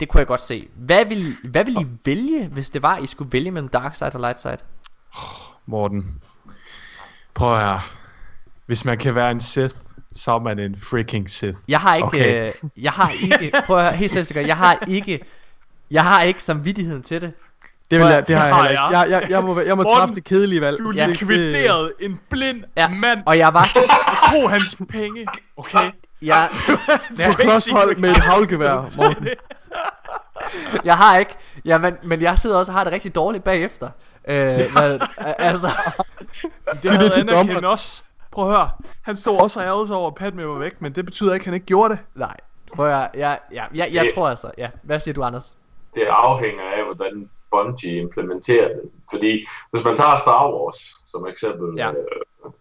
Det 0.00 0.08
kunne 0.08 0.18
jeg 0.18 0.26
godt 0.26 0.40
se 0.40 0.68
Hvad 0.74 1.04
vil, 1.04 1.36
hvad 1.50 1.64
vil 1.64 1.74
I 1.80 1.86
vælge 2.04 2.46
Hvis 2.46 2.70
det 2.70 2.82
var 2.82 2.98
I 2.98 3.06
skulle 3.06 3.32
vælge 3.32 3.50
mellem 3.50 3.68
dark 3.68 3.94
side 3.94 4.10
og 4.14 4.20
light 4.20 4.40
side 4.40 4.56
Morten. 5.66 6.22
Prøv 7.36 7.56
her. 7.58 7.90
Hvis 8.66 8.84
man 8.84 8.98
kan 8.98 9.14
være 9.14 9.30
en 9.30 9.40
Sith, 9.40 9.74
så 10.14 10.32
er 10.32 10.38
man 10.38 10.58
en 10.58 10.76
freaking 10.78 11.30
Sith. 11.30 11.58
Jeg 11.68 11.80
har 11.80 11.94
ikke, 11.94 12.06
Okay. 12.06 12.46
øh, 12.46 12.52
jeg 12.82 12.92
har 12.92 13.10
ikke, 13.22 13.52
prøv 13.66 13.76
at 13.78 13.82
høre, 13.84 13.92
helt 13.92 14.12
seriøst, 14.12 14.34
jeg 14.34 14.56
har 14.56 14.78
ikke, 14.88 15.20
jeg 15.90 16.04
har 16.04 16.22
ikke 16.22 16.42
samvittigheden 16.42 17.02
til 17.02 17.20
det. 17.20 17.32
Det, 17.90 17.98
vil 17.98 18.06
jeg, 18.06 18.16
at- 18.18 18.28
det 18.28 18.36
har 18.36 18.46
jeg 18.46 18.54
heller 18.56 18.70
ikke. 18.70 18.98
Jeg, 18.98 19.10
jeg, 19.10 19.30
jeg 19.30 19.44
må, 19.44 19.60
jeg 19.60 19.76
må 19.76 19.82
Morten, 19.82 19.98
træffe 19.98 20.14
det 20.14 20.24
kedelige 20.24 20.60
valg. 20.60 20.78
Du 20.78 20.90
Ja. 20.90 21.06
likviderede 21.06 21.92
en 22.00 22.20
blind 22.30 22.62
Ja, 22.76 22.88
mand 22.88 23.20
og 23.26 23.38
jeg 23.38 23.54
var 23.54 23.62
og 23.62 24.32
tog 24.32 24.50
hans 24.50 24.76
penge. 24.88 25.26
Okay? 25.56 25.90
jeg, 26.22 26.48
På 27.26 27.32
klodshold 27.32 27.96
med 27.96 28.10
et 28.10 28.16
havlgevær, 28.16 28.74
Morten. 28.96 29.28
jeg 30.84 30.96
har 30.96 31.16
ikke, 31.18 31.34
ja, 31.64 31.78
men, 31.78 31.94
men 32.04 32.22
jeg 32.22 32.38
sidder 32.38 32.56
også 32.56 32.72
og 32.72 32.78
har 32.78 32.84
det 32.84 32.92
rigtig 32.92 33.14
dårligt 33.14 33.44
bagefter. 33.44 33.88
Øh, 34.26 34.60
hvad, 34.72 34.98
altså, 35.38 35.68
Det 36.82 36.90
havde 36.90 37.04
det 37.04 37.12
til 37.12 37.20
anerkendt 37.20 37.64
også. 37.64 38.04
Prøv 38.32 38.44
at 38.50 38.56
høre. 38.56 38.70
Han 39.02 39.16
stod 39.16 39.38
også 39.40 39.60
og 39.60 39.66
ærgede 39.66 39.86
sig 39.86 39.96
over, 39.96 40.08
at 40.10 40.14
Padme 40.14 40.48
var 40.48 40.58
væk, 40.58 40.80
men 40.80 40.94
det 40.94 41.04
betyder 41.04 41.34
ikke, 41.34 41.42
at 41.42 41.46
han 41.46 41.54
ikke 41.54 41.66
gjorde 41.66 41.94
det. 41.94 41.98
Nej. 42.14 42.36
Prøv 42.74 42.86
at 42.86 42.92
høre, 42.96 43.08
ja, 43.14 43.30
ja, 43.52 43.64
ja, 43.74 43.84
jeg 43.92 44.04
Det- 44.04 44.14
tror 44.14 44.28
altså, 44.28 44.50
ja. 44.58 44.68
Hvad 44.82 45.00
siger 45.00 45.14
du, 45.14 45.22
Anders? 45.22 45.56
det 45.94 46.02
afhænger 46.10 46.62
af, 46.62 46.84
hvordan 46.84 47.30
Bungie 47.50 47.96
implementerer 48.00 48.68
det. 48.68 48.80
Fordi 49.10 49.44
hvis 49.70 49.84
man 49.84 49.96
tager 49.96 50.16
Star 50.16 50.50
Wars 50.52 50.94
som 51.06 51.26
eksempel, 51.26 51.74
Ja. 51.78 51.90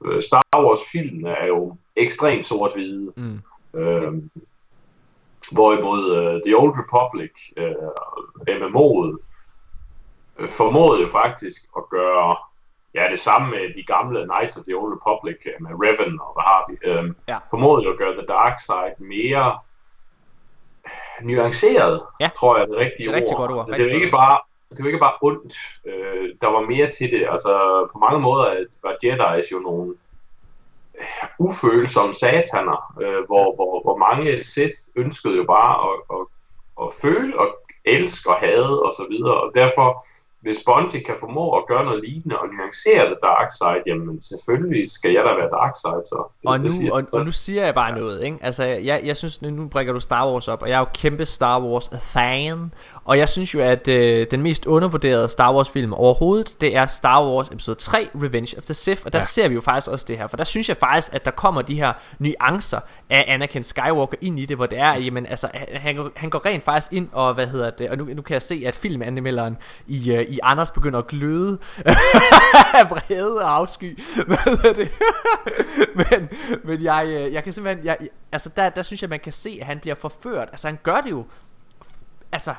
øh, 0.06 0.22
Star 0.22 0.44
Wars 0.58 0.80
filmen 0.92 1.26
er 1.26 1.46
jo 1.46 1.76
ekstremt 1.96 2.46
sort-hvide. 2.46 3.14
Mm. 3.18 3.42
Øh, 3.80 4.14
hvorimod 5.52 6.16
øh, 6.18 6.42
The 6.46 6.58
Old 6.58 6.74
Republic, 6.78 7.32
øh, 7.58 7.76
MMO'et, 8.60 9.18
øh, 10.40 10.50
formåede 10.50 11.02
jo 11.02 11.08
faktisk 11.08 11.62
at 11.78 11.84
gøre 11.90 12.38
ja, 12.94 13.08
det 13.12 13.20
samme 13.20 13.50
med 13.52 13.74
de 13.76 13.84
gamle 13.84 14.24
Knights 14.30 14.58
of 14.58 14.64
the 14.64 14.76
Old 14.76 14.94
Republic 14.98 15.38
øh, 15.46 15.54
med 15.64 15.72
Revan 15.72 16.20
og 16.22 16.32
hvad 16.36 16.44
har 16.44 16.62
vi. 16.70 16.76
Øh, 16.90 17.14
Ja. 17.28 17.38
Formåede 17.50 17.84
jo 17.86 17.92
at 17.92 17.98
gøre 17.98 18.14
The 18.14 18.26
Dark 18.26 18.60
Side 18.60 18.96
mere 19.00 19.60
nuanceret, 21.22 22.02
Ja. 22.20 22.30
tror 22.36 22.56
jeg 22.58 22.64
er 22.64 22.68
det 22.68 22.78
rigtige 22.78 23.06
Det 23.08 23.14
er 23.14 23.18
rigtig 23.18 23.36
ord. 23.38 23.42
godt 23.42 23.52
ord, 23.52 23.66
det, 23.68 23.80
er 23.80 23.90
jo 23.90 23.96
ikke 23.96 24.12
bare, 24.12 24.40
det 24.70 24.80
er 24.80 24.84
jo 24.84 24.88
ikke 24.88 25.00
bare 25.00 25.14
ondt. 25.22 25.54
Øh, 25.86 26.30
der 26.42 26.48
var 26.48 26.60
mere 26.62 26.92
til 26.92 27.12
det. 27.12 27.28
Altså, 27.32 27.88
på 27.94 27.98
mange 28.00 28.20
måder 28.20 28.66
var 28.84 28.96
Jedi's 29.06 29.52
jo 29.52 29.60
nogle 29.60 29.94
øh, 31.00 31.06
ufølsomme 31.40 32.14
sataner, 32.14 32.94
øh, 33.02 33.26
hvor, 33.26 33.56
hvor, 33.56 33.82
hvor 33.84 33.98
mange 33.98 34.40
Sith 34.44 34.80
ønskede 34.96 35.36
jo 35.36 35.44
bare 35.44 35.74
at, 35.90 36.18
at, 36.20 36.26
at 36.86 36.94
føle 37.02 37.40
og 37.40 37.48
elske 37.86 38.30
og 38.30 38.36
hade 38.38 38.84
og 38.84 38.94
så 38.94 39.06
videre. 39.10 39.42
Og 39.42 39.52
derfor, 39.56 40.04
hvis 40.46 40.64
Bungie 40.66 41.04
kan 41.04 41.16
formå 41.20 41.46
at 41.58 41.64
gøre 41.68 41.86
noget 41.86 42.04
lignende 42.04 42.40
og 42.40 42.48
nuancere 42.48 43.10
det 43.10 43.18
dark 43.24 43.50
side, 43.60 43.82
jamen 43.88 44.22
selvfølgelig 44.22 44.92
skal 44.92 45.12
jeg 45.12 45.24
da 45.28 45.32
være 45.42 45.50
dark 45.60 45.74
side, 45.84 46.02
så. 46.06 46.20
Det, 46.42 46.50
Og 46.50 46.60
nu, 46.60 46.70
siger 46.70 46.92
og, 46.94 47.04
og 47.12 47.26
nu 47.26 47.32
siger 47.32 47.66
jeg 47.66 47.76
bare 47.76 48.00
noget, 48.00 48.24
ikke? 48.24 48.38
Altså, 48.42 48.64
jeg, 48.64 49.02
jeg 49.04 49.18
synes, 49.18 49.42
nu, 49.42 49.50
nu 49.50 49.68
brækker 49.68 49.94
du 49.94 50.00
Star 50.00 50.32
Wars 50.32 50.48
op, 50.48 50.62
og 50.62 50.70
jeg 50.70 50.76
er 50.76 50.80
jo 50.80 50.88
kæmpe 50.94 51.26
Star 51.26 51.62
Wars 51.62 51.90
fan, 52.02 52.74
og 53.06 53.18
jeg 53.18 53.30
synes 53.30 53.54
jo, 53.54 53.62
at 53.62 53.88
øh, 53.88 54.28
den 54.32 54.42
mest 54.42 54.66
undervurderede 54.66 55.30
Star 55.30 55.54
Wars 55.54 55.70
film 55.70 55.94
overhovedet, 55.94 56.62
det 56.62 56.76
er 56.76 56.86
Star 56.86 57.26
Wars 57.26 57.50
episode 57.50 57.78
3, 57.78 58.10
Revenge 58.16 58.58
of 58.58 58.64
the 58.64 58.74
Sith, 58.74 59.02
og 59.06 59.14
der 59.14 59.20
ja. 59.20 59.24
Ser 59.26 59.48
vi 59.48 59.54
jo 59.56 59.62
faktisk 59.62 59.92
også 59.92 60.06
det 60.08 60.18
her, 60.18 60.28
for 60.28 60.38
der 60.38 60.44
synes 60.44 60.70
jeg 60.70 60.78
faktisk, 60.78 61.14
at 61.16 61.26
der 61.26 61.32
kommer 61.32 61.62
de 61.62 61.76
her 61.76 61.94
nuancer 62.20 62.80
af 63.10 63.26
Anakin 63.28 63.64
Skywalker 63.64 64.18
ind 64.22 64.40
i 64.40 64.46
det, 64.46 64.56
hvor 64.58 64.66
det 64.66 64.80
er, 64.80 64.94
jamen, 64.94 65.26
altså, 65.26 65.50
han, 65.54 65.68
han, 65.74 65.96
går- 65.96 66.12
han 66.16 66.30
går 66.30 66.46
rent 66.46 66.64
faktisk 66.64 66.94
ind, 66.94 67.10
og 67.12 67.34
hvad 67.34 67.48
hedder 67.48 67.70
det, 67.70 67.90
og 67.90 67.98
nu, 67.98 68.06
nu 68.06 68.22
kan 68.22 68.34
jeg 68.34 68.42
se, 68.42 68.64
at 68.68 68.76
filmanmelderen 68.76 69.58
i, 69.88 70.12
øh, 70.12 70.22
i 70.22 70.40
Anders 70.44 70.72
begynder 70.72 71.00
at 71.00 71.08
gløde 71.08 71.58
af 71.86 72.90
vrede 72.92 73.42
og 73.42 73.56
afsky, 73.56 74.00
hvad 74.28 74.38
hedder 74.38 74.74
det, 74.74 74.90
men, 76.12 76.30
men 76.64 76.84
jeg, 76.84 77.06
øh, 77.08 77.34
jeg 77.34 77.44
kan 77.44 77.54
simpelthen, 77.54 77.86
jeg, 77.86 77.98
altså 78.32 78.50
der, 78.56 78.70
der 78.70 78.82
synes 78.82 79.02
jeg, 79.02 79.10
man 79.10 79.20
kan 79.20 79.34
se, 79.34 79.58
at 79.62 79.68
han 79.68 79.80
bliver 79.80 79.96
forført, 79.96 80.48
altså 80.52 80.68
han 80.68 80.80
gør 80.84 81.02
det 81.02 81.12
jo, 81.12 81.26
altså, 82.32 82.54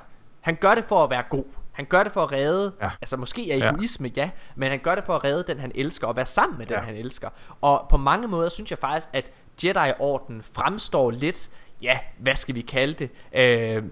han 0.47 0.55
gør 0.61 0.75
det 0.75 0.85
for 0.85 1.05
at 1.05 1.11
være 1.11 1.23
god. 1.31 1.45
Han 1.73 1.85
gør 1.85 2.03
det 2.03 2.13
for 2.13 2.23
at 2.23 2.33
redde, 2.33 2.73
ja. 2.81 2.85
Ja. 2.85 2.91
altså 3.01 3.17
måske 3.17 3.53
er 3.53 3.57
Ja. 3.57 3.71
egoisme, 3.71 4.11
ja. 4.17 4.31
men 4.57 4.71
han 4.71 4.79
gør 4.79 4.95
det 4.95 5.05
for 5.05 5.15
at 5.17 5.25
redde 5.25 5.45
den, 5.53 5.59
han 5.61 5.73
elsker, 5.75 6.07
og 6.07 6.17
være 6.17 6.27
sammen 6.27 6.59
med 6.59 6.67
den, 6.67 6.75
Ja. 6.77 6.81
han 6.83 6.95
elsker. 6.95 7.29
Og 7.61 7.87
på 7.91 7.97
mange 7.97 8.29
måder 8.29 8.49
synes 8.49 8.71
jeg 8.71 8.79
faktisk, 8.79 9.09
at 9.13 9.31
Jedi-orden 9.65 10.43
fremstår 10.55 11.11
lidt, 11.11 11.49
ja, 11.83 11.99
hvad 12.19 12.35
skal 12.35 12.55
vi 12.55 12.61
kalde 12.61 12.93
det, 12.95 13.11
øh, 13.35 13.77
øh, 13.77 13.83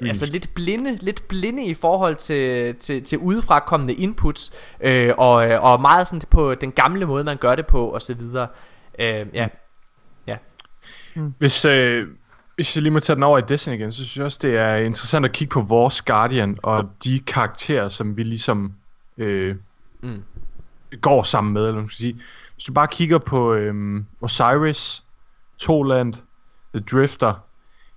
mm. 0.00 0.06
altså 0.06 0.26
lidt 0.26 0.54
blinde, 0.54 0.96
lidt 0.96 1.28
blinde 1.28 1.64
i 1.64 1.74
forhold 1.74 2.16
til, 2.16 2.74
til, 2.74 3.04
til 3.04 3.18
udefrakommende 3.18 3.94
inputs, 3.94 4.52
øh, 4.80 5.14
og, 5.18 5.50
øh, 5.50 5.62
og 5.64 5.80
meget 5.80 6.08
sådan 6.08 6.22
på 6.30 6.54
den 6.54 6.72
gamle 6.72 7.06
måde, 7.06 7.24
man 7.24 7.36
gør 7.36 7.54
det 7.54 7.66
på, 7.66 7.88
og 7.88 8.02
så 8.02 8.14
videre. 8.14 8.48
Øh, 8.98 9.26
ja, 9.34 9.48
ja. 10.26 10.36
Hvis, 11.38 11.64
øh, 11.64 12.08
hvis 12.54 12.76
jeg 12.76 12.82
lige 12.82 12.92
må 12.92 13.00
tage 13.00 13.14
den 13.14 13.22
over 13.22 13.38
i 13.38 13.42
Destiny 13.48 13.74
igen, 13.74 13.92
så 13.92 13.96
synes 13.96 14.16
jeg 14.16 14.24
også, 14.24 14.38
det 14.42 14.56
er 14.56 14.76
interessant 14.76 15.24
at 15.24 15.32
kigge 15.32 15.52
på 15.52 15.60
vores 15.60 16.02
Guardian 16.02 16.58
og 16.62 16.90
de 17.04 17.18
karakterer, 17.26 17.88
som 17.88 18.16
vi 18.16 18.22
ligesom 18.22 18.72
øh, 19.18 19.56
Mm. 20.00 20.22
går 21.00 21.22
sammen 21.22 21.52
med, 21.52 21.62
eller 21.66 21.80
man 21.80 21.88
skal 21.90 21.96
sige. 21.98 22.20
Hvis 22.54 22.64
du 22.64 22.72
bare 22.72 22.88
kigger 22.88 23.18
på 23.18 23.54
øh, 23.54 24.02
Osiris, 24.20 25.02
Toland, 25.58 26.14
The 26.74 26.84
Drifter, 26.92 27.34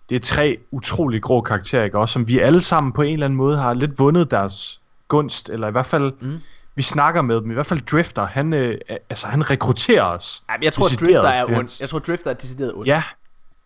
det 0.09 0.15
er 0.15 0.19
tre 0.19 0.57
utrolig 0.71 1.21
grå 1.21 1.41
karakterer, 1.41 1.83
ikke? 1.83 1.97
Også, 1.99 2.13
som 2.13 2.27
vi 2.27 2.39
alle 2.39 2.61
sammen 2.61 2.91
på 2.93 3.01
en 3.01 3.13
eller 3.13 3.25
anden 3.25 3.37
måde 3.37 3.57
har 3.57 3.73
lidt 3.73 3.99
vundet 3.99 4.31
deres 4.31 4.81
gunst, 5.07 5.49
eller 5.49 5.67
i 5.67 5.71
hvert 5.71 5.85
fald, 5.85 6.13
Mm. 6.21 6.37
vi 6.75 6.81
snakker 6.81 7.21
med 7.21 7.35
dem. 7.35 7.51
I 7.51 7.53
hvert 7.53 7.65
fald 7.67 7.81
Drifter, 7.81 8.25
han, 8.25 8.53
øh, 8.53 8.77
altså, 9.09 9.27
han 9.27 9.49
rekrutterer 9.49 10.03
os. 10.03 10.43
Ej, 10.49 10.57
men 10.57 10.63
jeg 10.63 10.73
tror, 10.73 10.85
Drifter 10.87 11.29
er 11.29 11.45
ond. 11.57 11.77
Jeg 11.81 11.89
tror, 11.89 11.99
Drifter 11.99 12.29
er 12.29 12.33
decideret 12.33 12.73
ond. 12.73 12.85
Ja, 12.87 13.03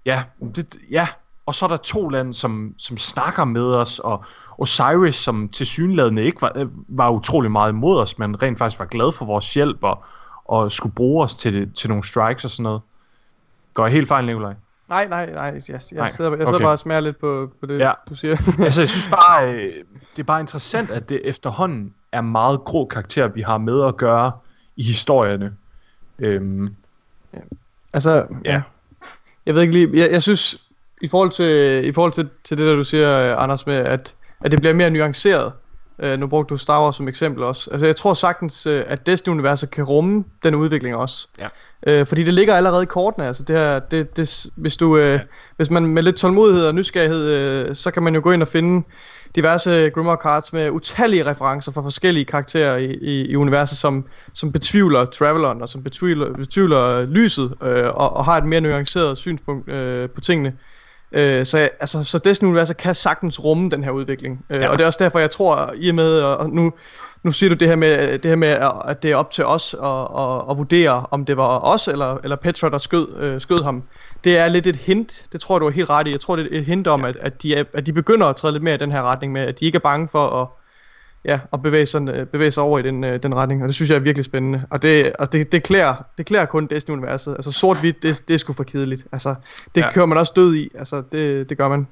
ja, 0.06 0.23
det, 0.56 0.78
ja. 0.91 1.07
Og 1.45 1.56
så 1.56 1.65
er 1.65 1.69
der 1.69 1.78
to 1.78 2.10
lande, 2.10 2.34
som, 2.34 2.76
som 2.78 2.98
snakker 2.98 3.45
med 3.45 3.61
os, 3.64 3.99
og 3.99 4.26
Osiris, 4.57 5.15
som 5.15 5.49
til 5.49 5.65
synlædende 5.65 6.23
ikke 6.23 6.41
var, 6.41 6.68
var 6.88 7.10
utrolig 7.10 7.52
meget 7.52 7.69
imod 7.72 7.99
os, 7.99 8.18
men 8.19 8.41
rent 8.41 8.57
faktisk 8.57 8.80
var 8.80 8.86
glad 8.86 9.11
for 9.11 9.26
vores 9.26 9.53
hjælp, 9.53 9.84
og, 9.84 10.03
og 10.45 10.72
skulle 10.72 10.95
bruge 10.95 11.23
os 11.23 11.36
til, 11.36 11.73
til 11.73 11.90
nogle 11.90 12.03
strikes 12.03 12.44
og 12.44 12.49
sådan 12.52 12.64
noget. 12.64 12.82
Går 13.73 13.86
jeg 13.86 13.94
helt 13.94 14.07
fejl, 14.07 14.26
Nikolaj? 14.26 14.53
Nej, 14.90 15.07
nej, 15.07 15.26
nej. 15.34 15.44
Jeg, 15.44 15.53
jeg, 15.53 15.61
Nej, 15.69 15.80
sidder, 15.80 16.02
jeg 16.02 16.11
sidder 16.11 16.48
okay. 16.48 16.64
bare 16.64 16.73
og 16.73 16.80
smager 16.80 16.99
lidt 16.99 17.19
på, 17.19 17.52
på 17.60 17.65
det, 17.65 17.80
Ja. 17.80 17.91
du 18.10 18.15
siger. 18.15 18.38
altså, 18.65 18.82
jeg 18.82 18.90
synes 18.90 19.07
bare, 19.22 19.49
øh, 19.53 19.73
det 20.15 20.19
er 20.19 20.23
bare 20.23 20.40
interessant, 20.40 20.90
at 20.90 21.10
det 21.10 21.22
efterhånden 21.23 21.94
er 22.11 22.22
meget 22.22 22.60
grå 22.64 22.86
karakterer, 22.86 23.28
vi 23.28 23.41
har 23.41 23.57
med 23.57 23.86
at 23.88 23.98
gøre 23.98 24.32
i 24.76 24.84
historierne. 24.84 25.56
Øhm, 26.19 26.76
Altså, 27.94 28.28
ja. 28.45 28.52
Ja. 28.52 28.61
Jeg 29.46 29.56
ved 29.56 29.62
ikke 29.62 29.74
lige, 29.74 29.90
jeg, 29.94 30.12
jeg 30.12 30.22
synes, 30.22 30.58
i 31.02 31.08
forhold 31.08 31.30
til, 31.30 31.86
i 31.86 31.92
forhold 31.92 32.14
til, 32.14 32.30
til 32.44 32.58
det 32.58 32.66
der 32.66 32.76
du 32.76 32.84
siger, 32.84 33.36
Anders, 33.36 33.66
med 33.66 33.76
at, 33.76 34.16
at 34.42 34.52
det 34.52 34.60
bliver 34.60 34.74
mere 34.74 34.90
nuanceret. 34.90 35.52
Øh, 36.00 36.20
nu 36.20 36.28
brugte 36.28 36.50
du 36.50 36.58
Star 36.58 36.84
Wars 36.84 36.96
som 36.96 37.08
eksempel 37.08 37.44
også. 37.44 37.72
Altså 37.72 37.86
jeg 37.86 37.96
tror 37.96 38.14
sagtens, 38.14 38.66
øh, 38.66 38.84
at 38.88 39.06
Destiny-universet 39.06 39.72
kan 39.72 39.84
rumme 39.84 40.24
den 40.44 40.56
udvikling 40.56 40.96
også. 40.96 41.28
Ja. 41.40 41.48
Øh, 41.88 42.06
fordi 42.06 42.24
det 42.24 42.34
ligger 42.34 42.56
allerede 42.56 42.84
i 42.84 42.86
kortene. 42.86 43.28
Altså 43.28 43.44
det 43.44 43.56
her, 43.56 43.80
det, 43.80 44.18
det, 44.18 44.46
hvis, 44.56 44.78
du, 44.78 44.98
øh, 44.98 45.20
hvis 45.58 45.70
man 45.70 45.86
med 45.86 46.04
lidt 46.04 46.16
tålmodighed 46.16 46.66
og 46.66 46.76
nysgerrighed, 46.76 47.30
øh, 47.30 47.76
så 47.76 47.92
kan 47.92 48.04
man 48.04 48.16
jo 48.16 48.22
gå 48.24 48.32
ind 48.32 48.42
og 48.42 48.48
finde 48.48 48.84
diverse 49.36 49.90
Grimoire 49.90 50.18
cards 50.24 50.53
med 50.53 50.70
utallige 50.70 51.26
referencer 51.26 51.72
fra 51.72 51.82
forskellige 51.82 52.26
karakterer 52.26 52.78
i, 52.78 52.94
i, 52.94 53.26
i 53.26 53.36
universet, 53.36 53.78
som, 53.78 54.06
som 54.34 54.52
betvivler 54.52 55.06
Traveleren 55.06 55.62
og 55.62 55.70
som 55.70 55.84
betvivler, 55.84 56.34
betvivler 56.34 57.06
lyset 57.06 57.53
øh, 57.64 57.86
og, 57.86 58.14
og 58.14 58.26
har 58.26 58.38
et 58.38 58.45
mere 58.45 58.62
nuanceret 58.62 59.18
synspunkt 59.18 59.70
øh, 59.70 60.10
på 60.10 60.22
tingene. 60.22 60.53
Øh, 61.12 61.46
så, 61.46 61.58
altså, 61.58 62.04
så 62.04 62.18
Destiny-universet 62.18 62.78
kan 62.78 62.96
sagtens 62.96 63.44
rumme 63.44 63.70
den 63.70 63.84
her 63.84 63.92
udvikling. 63.92 64.46
Øh, 64.50 64.62
Ja. 64.62 64.70
Og 64.70 64.78
det 64.78 64.84
er 64.84 64.88
også 64.88 65.04
derfor, 65.04 65.20
jeg 65.20 65.32
tror, 65.32 65.74
i 65.76 65.90
og 65.90 65.96
med, 65.96 66.22
og 66.22 66.50
nu, 66.50 66.74
nu 67.24 67.32
siger 67.32 67.50
du 67.50 67.56
det 67.56 67.68
her 67.68 67.76
med, 67.76 68.20
det 68.20 68.30
her 68.30 68.36
med 68.36 68.58
at 68.88 69.04
det 69.04 69.12
er 69.12 69.16
op 69.16 69.32
til 69.32 69.46
os 69.46 69.74
at, 69.84 69.90
at, 69.90 70.42
at 70.50 70.58
vurdere, 70.58 71.06
om 71.12 71.26
det 71.26 71.38
var 71.38 71.60
os 71.60 71.88
eller, 71.88 72.18
eller 72.24 72.36
Petra, 72.36 72.70
der 72.70 72.78
skød, 72.78 73.08
øh, 73.20 73.42
skød 73.42 73.64
ham. 73.64 73.84
Det 74.24 74.38
er 74.38 74.48
lidt 74.48 74.68
et 74.68 74.76
hint, 74.76 75.26
det 75.32 75.42
tror 75.42 75.56
jeg, 75.56 75.62
du 75.62 75.68
er 75.68 75.72
helt 75.72 75.90
ret 75.90 76.08
i. 76.08 76.12
Jeg 76.12 76.20
tror, 76.20 76.36
det 76.36 76.56
er 76.56 76.60
et 76.60 76.66
hint 76.66 76.88
om, 76.88 77.06
at, 77.06 77.18
at, 77.22 77.42
de 77.42 77.56
er, 77.56 77.64
at 77.74 77.86
de 77.86 77.94
begynder 77.94 78.28
at 78.28 78.36
træde 78.36 78.54
lidt 78.54 78.64
mere 78.64 78.76
i 78.76 78.78
den 78.78 78.92
her 78.92 79.02
retning 79.02 79.34
med, 79.34 79.42
at 79.42 79.60
de 79.60 79.66
ikke 79.66 79.76
er 79.76 79.80
bange 79.80 80.08
for 80.08 80.42
at, 80.42 80.48
ja, 81.26 81.39
at 81.53 81.61
bevæge, 81.61 81.85
sig, 81.85 82.27
bevæge 82.31 82.52
sig 82.52 82.64
over 82.64 82.80
i 82.80 82.81
den, 82.81 83.03
øh, 83.03 83.23
den 83.23 83.35
retning, 83.35 83.61
og 83.61 83.68
det 83.68 83.76
synes 83.76 83.89
jeg 83.89 83.95
er 83.95 83.99
virkelig 83.99 84.26
spændende. 84.26 84.64
Og 84.69 84.81
det, 84.81 85.14
og 85.14 85.34
det, 85.34 85.52
det, 85.52 85.64
klæder, 85.64 85.95
det 86.18 86.26
klæder 86.26 86.45
kun 86.45 86.68
Destiny-universet. 86.68 87.34
Altså 87.35 87.52
sort-hvidt, 87.52 88.03
det, 88.03 88.27
det 88.27 88.34
er 88.34 88.38
sgu 88.38 88.53
for 88.53 88.64
kedeligt. 88.64 89.06
Altså, 89.11 89.35
det 89.76 89.81
ja. 89.81 89.85
Ja. 89.85 89.91
kører 89.91 90.06
man 90.06 90.18
også 90.18 90.34
død 90.35 90.56
i. 90.56 90.69
Altså, 90.76 91.03
det, 91.11 91.49
det 91.49 91.57
gør 91.57 91.68
man. 91.69 91.88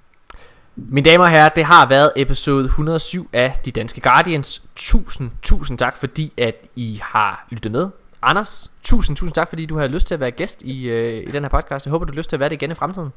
Mine 0.75 1.09
damer 1.09 1.23
og 1.23 1.29
herrer, 1.29 1.49
det 1.49 1.63
har 1.63 1.87
været 1.87 2.11
episode 2.15 2.65
107 2.65 3.29
af 3.33 3.53
De 3.65 3.71
Danske 3.71 4.01
Guardians. 4.01 4.63
Tusind, 4.75 5.31
tusind 5.41 5.77
tak, 5.77 5.97
fordi 5.97 6.33
at 6.37 6.55
I 6.75 6.99
har 7.03 7.47
lyttet 7.49 7.71
med. 7.71 7.89
Anders, 8.21 8.71
tusind, 8.83 9.17
tusind 9.17 9.33
tak, 9.33 9.49
fordi 9.49 9.65
du 9.65 9.77
har 9.77 9.87
lyst 9.87 10.07
til 10.07 10.13
at 10.13 10.19
være 10.19 10.31
gæst 10.31 10.61
i, 10.61 10.89
øh, 10.89 11.23
i 11.27 11.31
den 11.31 11.43
her 11.43 11.49
podcast. 11.49 11.85
Jeg 11.85 11.91
håber, 11.91 12.05
du 12.05 12.11
har 12.13 12.17
lyst 12.17 12.29
til 12.29 12.35
at 12.35 12.39
være 12.39 12.49
det 12.49 12.55
igen 12.55 12.71
i 12.71 12.73
fremtiden. 12.73 13.09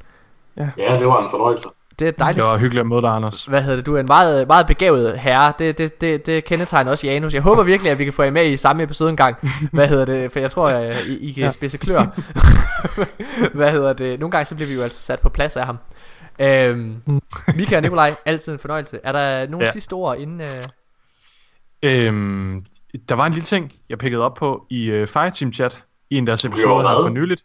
Ja, 0.57 0.69
det 0.99 1.07
var 1.07 1.23
en 1.23 1.29
fornøjelse. 1.29 1.69
Det 1.99 2.07
er 2.07 2.11
dejligt. 2.11 2.43
det 2.43 2.51
var 2.51 2.57
hyggeligt 2.57 2.79
at 2.79 2.87
møde 2.87 3.01
dig, 3.01 3.09
Anders. 3.09 3.45
Hvad 3.45 3.61
hedder 3.61 3.75
det? 3.75 3.85
Du 3.85 3.95
er 3.95 3.99
en 3.99 4.05
meget, 4.05 4.47
meget 4.47 4.67
begavet 4.67 5.19
herre. 5.19 5.53
Det, 5.59 5.77
det, 5.77 6.01
det, 6.01 6.25
det 6.25 6.45
kendetegner 6.45 6.91
også 6.91 7.07
Janus. 7.07 7.33
Jeg 7.33 7.41
håber 7.41 7.63
virkelig, 7.63 7.91
at 7.91 7.99
vi 7.99 8.03
kan 8.03 8.13
få 8.13 8.23
jer 8.23 8.31
med 8.31 8.45
i 8.45 8.57
samme 8.57 8.83
episode 8.83 9.09
en 9.09 9.17
gang. 9.17 9.37
Hvad 9.71 9.87
hedder 9.87 10.05
det? 10.05 10.31
For 10.31 10.39
jeg 10.39 10.51
tror, 10.51 10.69
at 10.69 11.05
I, 11.07 11.29
I 11.29 11.31
kan 11.31 11.43
ja. 11.43 11.51
Spidse 11.51 11.77
klør. 11.77 12.05
Hvad 13.57 13.71
hedder 13.71 13.93
det? 13.93 14.19
Nogle 14.19 14.31
gange 14.31 14.45
så 14.45 14.55
bliver 14.55 14.67
vi 14.67 14.75
jo 14.75 14.81
altså 14.81 15.01
sat 15.01 15.19
på 15.19 15.29
plads 15.29 15.57
af 15.57 15.65
ham. 15.65 15.77
Øhm, 16.39 17.01
Mika 17.55 17.75
og 17.75 17.81
Nikolaj, 17.81 18.15
altid 18.25 18.53
en 18.53 18.59
fornøjelse. 18.59 18.99
Er 19.03 19.11
der 19.11 19.47
nogle 19.47 19.65
ja. 19.65 19.71
Sidste 19.71 19.93
ord 19.93 20.17
inden... 20.17 20.41
Øh... 20.41 20.65
Øhm, 21.83 22.65
der 23.09 23.15
var 23.15 23.25
en 23.25 23.33
lille 23.33 23.45
ting, 23.45 23.73
jeg 23.89 23.97
pikkede 23.97 24.23
op 24.23 24.33
på 24.33 24.65
i 24.69 24.91
uh, 24.91 25.07
Fireteam 25.07 25.53
chat 25.53 25.83
i 26.09 26.17
en 26.17 26.23
af 26.23 26.25
deres 26.25 26.43
Jo, 26.43 26.49
episoder 26.49 26.89
her 26.89 27.01
for 27.01 27.09
nyligt. 27.09 27.43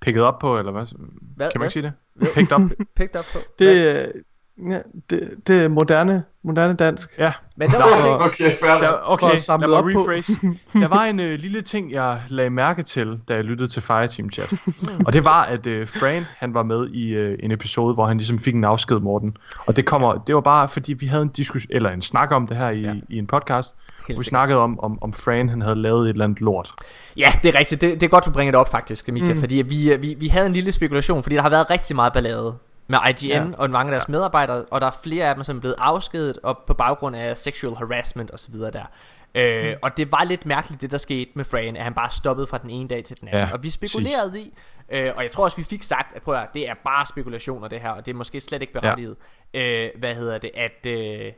Pikkede 0.00 0.24
op 0.26 0.38
på, 0.38 0.58
eller 0.58 0.72
hvad? 0.72 0.86
Hvad, 1.36 1.50
Kan 1.50 1.60
man 1.60 1.66
ikke 1.66 1.72
sige 1.72 1.82
det? 1.82 1.92
Jo. 2.20 2.26
Picked 2.34 2.58
up. 2.58 2.70
Picked 2.96 3.18
up 3.18 3.24
på? 3.32 3.38
Det, 3.58 3.96
øh, 3.96 4.20
Ja, 4.66 4.78
det, 5.10 5.30
det 5.46 5.64
er 5.64 5.68
moderne, 5.68 6.24
moderne 6.42 6.74
dansk. 6.74 7.18
Ja. 7.18 7.32
Men 7.56 7.70
der 7.70 7.78
var 7.78 7.96
en 7.96 8.02
ting. 8.02 8.14
Okay, 8.14 8.56
færdig. 8.56 8.88
Der, 8.88 9.12
okay, 9.12 9.26
lad 9.26 9.58
mig 9.68 9.78
op 9.78 9.84
på. 9.92 10.00
rephrase. 10.00 10.32
Der 10.72 10.88
var 10.88 11.04
en 11.04 11.20
øh, 11.20 11.38
lille 11.38 11.62
ting, 11.62 11.92
jeg 11.92 12.22
lagde 12.28 12.50
mærke 12.50 12.82
til, 12.82 13.20
da 13.28 13.34
jeg 13.34 13.44
lyttede 13.44 13.68
til 13.68 13.82
Fireteam 13.82 14.30
Chat. 14.30 14.52
og 15.06 15.12
det 15.12 15.24
var, 15.24 15.42
at 15.42 15.66
øh, 15.66 15.88
Fran, 15.88 16.24
han 16.36 16.54
var 16.54 16.62
med 16.62 16.90
i 16.90 17.08
øh, 17.08 17.38
en 17.42 17.50
episode, 17.50 17.94
hvor 17.94 18.06
han 18.06 18.16
ligesom 18.16 18.38
fik 18.38 18.54
en 18.54 18.64
afsked, 18.64 18.98
Morten. 18.98 19.36
Og 19.66 19.76
det 19.76 19.84
kommer, 19.86 20.14
det 20.26 20.34
var 20.34 20.40
bare, 20.40 20.68
fordi 20.68 20.92
vi 20.92 21.06
havde 21.06 21.22
en 21.22 21.28
diskussion, 21.28 21.70
eller 21.70 21.90
en 21.90 22.02
snak 22.02 22.30
om 22.32 22.46
det 22.46 22.56
her 22.56 22.70
i, 22.70 22.80
ja. 22.80 22.94
i 23.08 23.18
en 23.18 23.26
podcast. 23.26 23.74
Hvor 24.14 24.20
vi 24.20 24.24
sikkert. 24.24 24.28
snakkede 24.28 24.58
om, 24.58 24.80
om, 24.80 24.98
om 25.02 25.12
Fran, 25.12 25.48
han 25.48 25.60
havde 25.60 25.82
lavet 25.82 26.04
et 26.04 26.12
eller 26.12 26.24
andet 26.24 26.40
lort. 26.40 26.72
Ja, 27.16 27.32
det 27.42 27.54
er 27.54 27.58
rigtigt. 27.58 27.80
Det, 27.80 28.00
det 28.00 28.02
er 28.02 28.10
godt, 28.10 28.24
du 28.24 28.30
bringer 28.30 28.52
det 28.52 28.60
op 28.60 28.70
faktisk, 28.70 29.08
Mika. 29.08 29.34
Mm. 29.34 29.40
Fordi 29.40 29.54
vi, 29.54 29.96
vi, 29.96 30.14
vi 30.18 30.28
havde 30.28 30.46
en 30.46 30.52
lille 30.52 30.72
spekulation, 30.72 31.22
fordi 31.22 31.36
der 31.36 31.42
har 31.42 31.50
været 31.50 31.70
rigtig 31.70 31.96
meget 31.96 32.12
ballade 32.12 32.54
med 32.86 32.98
IGN 33.08 33.28
ja. 33.28 33.44
Og 33.58 33.70
mange 33.70 33.90
af 33.90 33.94
deres 33.94 34.08
ja. 34.08 34.12
medarbejdere, 34.12 34.64
og 34.70 34.80
der 34.80 34.86
er 34.86 34.96
flere 35.02 35.28
af 35.28 35.34
dem, 35.34 35.44
som 35.44 35.56
er 35.56 35.60
blevet 35.60 35.76
afskedet 35.78 36.38
og 36.42 36.58
på 36.66 36.74
baggrund 36.74 37.16
af 37.16 37.36
sexual 37.36 37.76
harassment 37.76 38.34
osv. 38.34 38.54
der. 38.54 38.90
Øh, 39.34 39.76
Og 39.82 39.96
det 39.96 40.12
var 40.12 40.24
lidt 40.24 40.46
mærkeligt, 40.46 40.80
det 40.82 40.90
der 40.90 40.98
skete 40.98 41.30
med 41.34 41.44
Fran, 41.44 41.76
at 41.76 41.84
han 41.84 41.94
bare 41.94 42.10
stoppede 42.10 42.46
fra 42.46 42.58
den 42.58 42.70
ene 42.70 42.88
dag 42.88 43.04
til 43.04 43.20
den 43.20 43.28
anden. 43.28 43.42
Ja, 43.42 43.52
og 43.52 43.62
vi 43.62 43.70
spekulerede 43.70 44.40
i, 44.40 44.52
øh, 44.88 45.12
og 45.16 45.22
jeg 45.22 45.30
tror 45.30 45.44
også, 45.44 45.56
vi 45.56 45.62
fik 45.62 45.82
sagt, 45.82 46.16
at 46.16 46.22
prøv 46.22 46.34
at 46.34 46.40
høre, 46.40 46.48
det 46.54 46.68
er 46.68 46.74
bare 46.84 47.06
spekulationer 47.06 47.68
det 47.68 47.80
her, 47.80 47.90
og 47.90 48.06
det 48.06 48.12
er 48.12 48.16
måske 48.16 48.40
slet 48.40 48.62
ikke 48.62 48.72
berettiget. 48.72 49.16
Ja. 49.54 49.60
Øh, 49.60 49.90
hvad 49.98 50.14
hedder 50.14 50.38
det, 50.38 50.50
at... 50.54 50.86
Øh, 50.86 51.32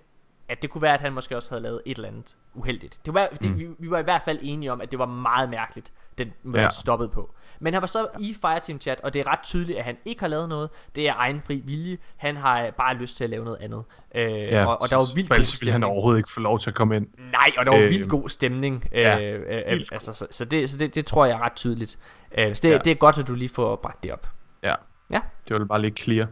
at 0.51 0.62
det 0.62 0.70
kunne 0.70 0.82
være, 0.82 0.94
at 0.94 1.01
han 1.01 1.12
måske 1.12 1.36
også 1.36 1.51
havde 1.51 1.62
lavet 1.62 1.82
et 1.86 1.97
eller 1.97 2.09
andet 2.09 2.36
uheldigt. 2.55 3.01
Det 3.06 3.14
var, 3.14 3.27
det, 3.43 3.51
Mm. 3.51 3.59
vi, 3.59 3.66
vi 3.78 3.90
var 3.90 3.98
i 3.98 4.02
hvert 4.02 4.22
fald 4.22 4.39
enige 4.43 4.72
om, 4.72 4.81
at 4.81 4.90
det 4.90 4.98
var 4.98 5.06
meget 5.06 5.51
mærkeligt, 5.51 5.93
den 6.18 6.32
måde 6.43 6.62
Ja. 6.62 6.70
stoppede 6.70 7.09
på. 7.09 7.35
Men 7.60 7.72
han 7.72 7.81
var 7.82 7.86
så 7.86 8.06
i 8.18 8.36
Fireteam 8.40 8.81
Chat, 8.81 9.01
og 9.01 9.12
det 9.12 9.20
er 9.20 9.27
ret 9.32 9.39
tydeligt, 9.43 9.78
at 9.78 9.85
han 9.85 9.97
ikke 10.05 10.20
har 10.20 10.28
lavet 10.28 10.48
noget. 10.48 10.70
Det 10.94 11.09
er 11.09 11.14
egen 11.16 11.43
fri 11.47 11.62
vilje. 11.64 11.98
Han 12.16 12.36
har 12.36 12.62
øh, 12.66 12.72
bare 12.72 12.94
lyst 12.94 13.16
til 13.16 13.24
at 13.24 13.31
lave 13.31 13.44
noget 13.44 13.59
andet. 13.60 13.85
Øh, 14.14 14.22
Ja, 14.32 14.64
og, 14.66 14.82
og 14.82 14.90
der 14.90 14.97
var 14.97 15.14
vildt 15.14 15.28
for 15.28 15.35
god 15.35 15.36
ellers 15.36 15.60
ville 15.60 15.72
han 15.72 15.85
overhovedet 15.85 16.18
ikke 16.18 16.31
få 16.31 16.40
lov 16.40 16.59
til 16.59 16.70
at 16.70 16.74
komme 16.77 16.97
ind. 16.97 17.06
Nej, 17.32 17.51
og 17.59 17.66
der 17.66 17.72
var 17.72 17.78
Øh, 17.78 17.90
vildt 17.90 18.09
god 18.09 18.28
stemning. 18.28 18.89
ja, 18.93 19.20
øh, 19.22 19.64
øh, 19.72 19.81
altså, 19.93 20.12
så, 20.12 20.27
så, 20.31 20.44
det, 20.44 20.70
så 20.70 20.78
det, 20.78 20.94
det 20.94 21.06
tror 21.06 21.24
jeg 21.24 21.35
er 21.35 21.39
ret 21.43 21.52
tydeligt. 21.56 21.98
Øh, 22.39 22.55
så 22.56 22.60
det, 22.62 22.70
ja. 22.70 22.78
det 22.78 22.90
er 22.90 22.94
godt, 22.94 23.18
at 23.18 23.27
du 23.28 23.35
lige 23.35 23.48
får 23.48 23.77
bragt 23.77 24.02
det 24.02 24.12
op. 24.12 24.28
Ja. 24.62 24.74
Ja. 25.11 25.20
Det 25.49 25.59
var 25.61 25.65
bare 25.65 25.82
lidt 25.82 26.01
clear. 26.01 26.27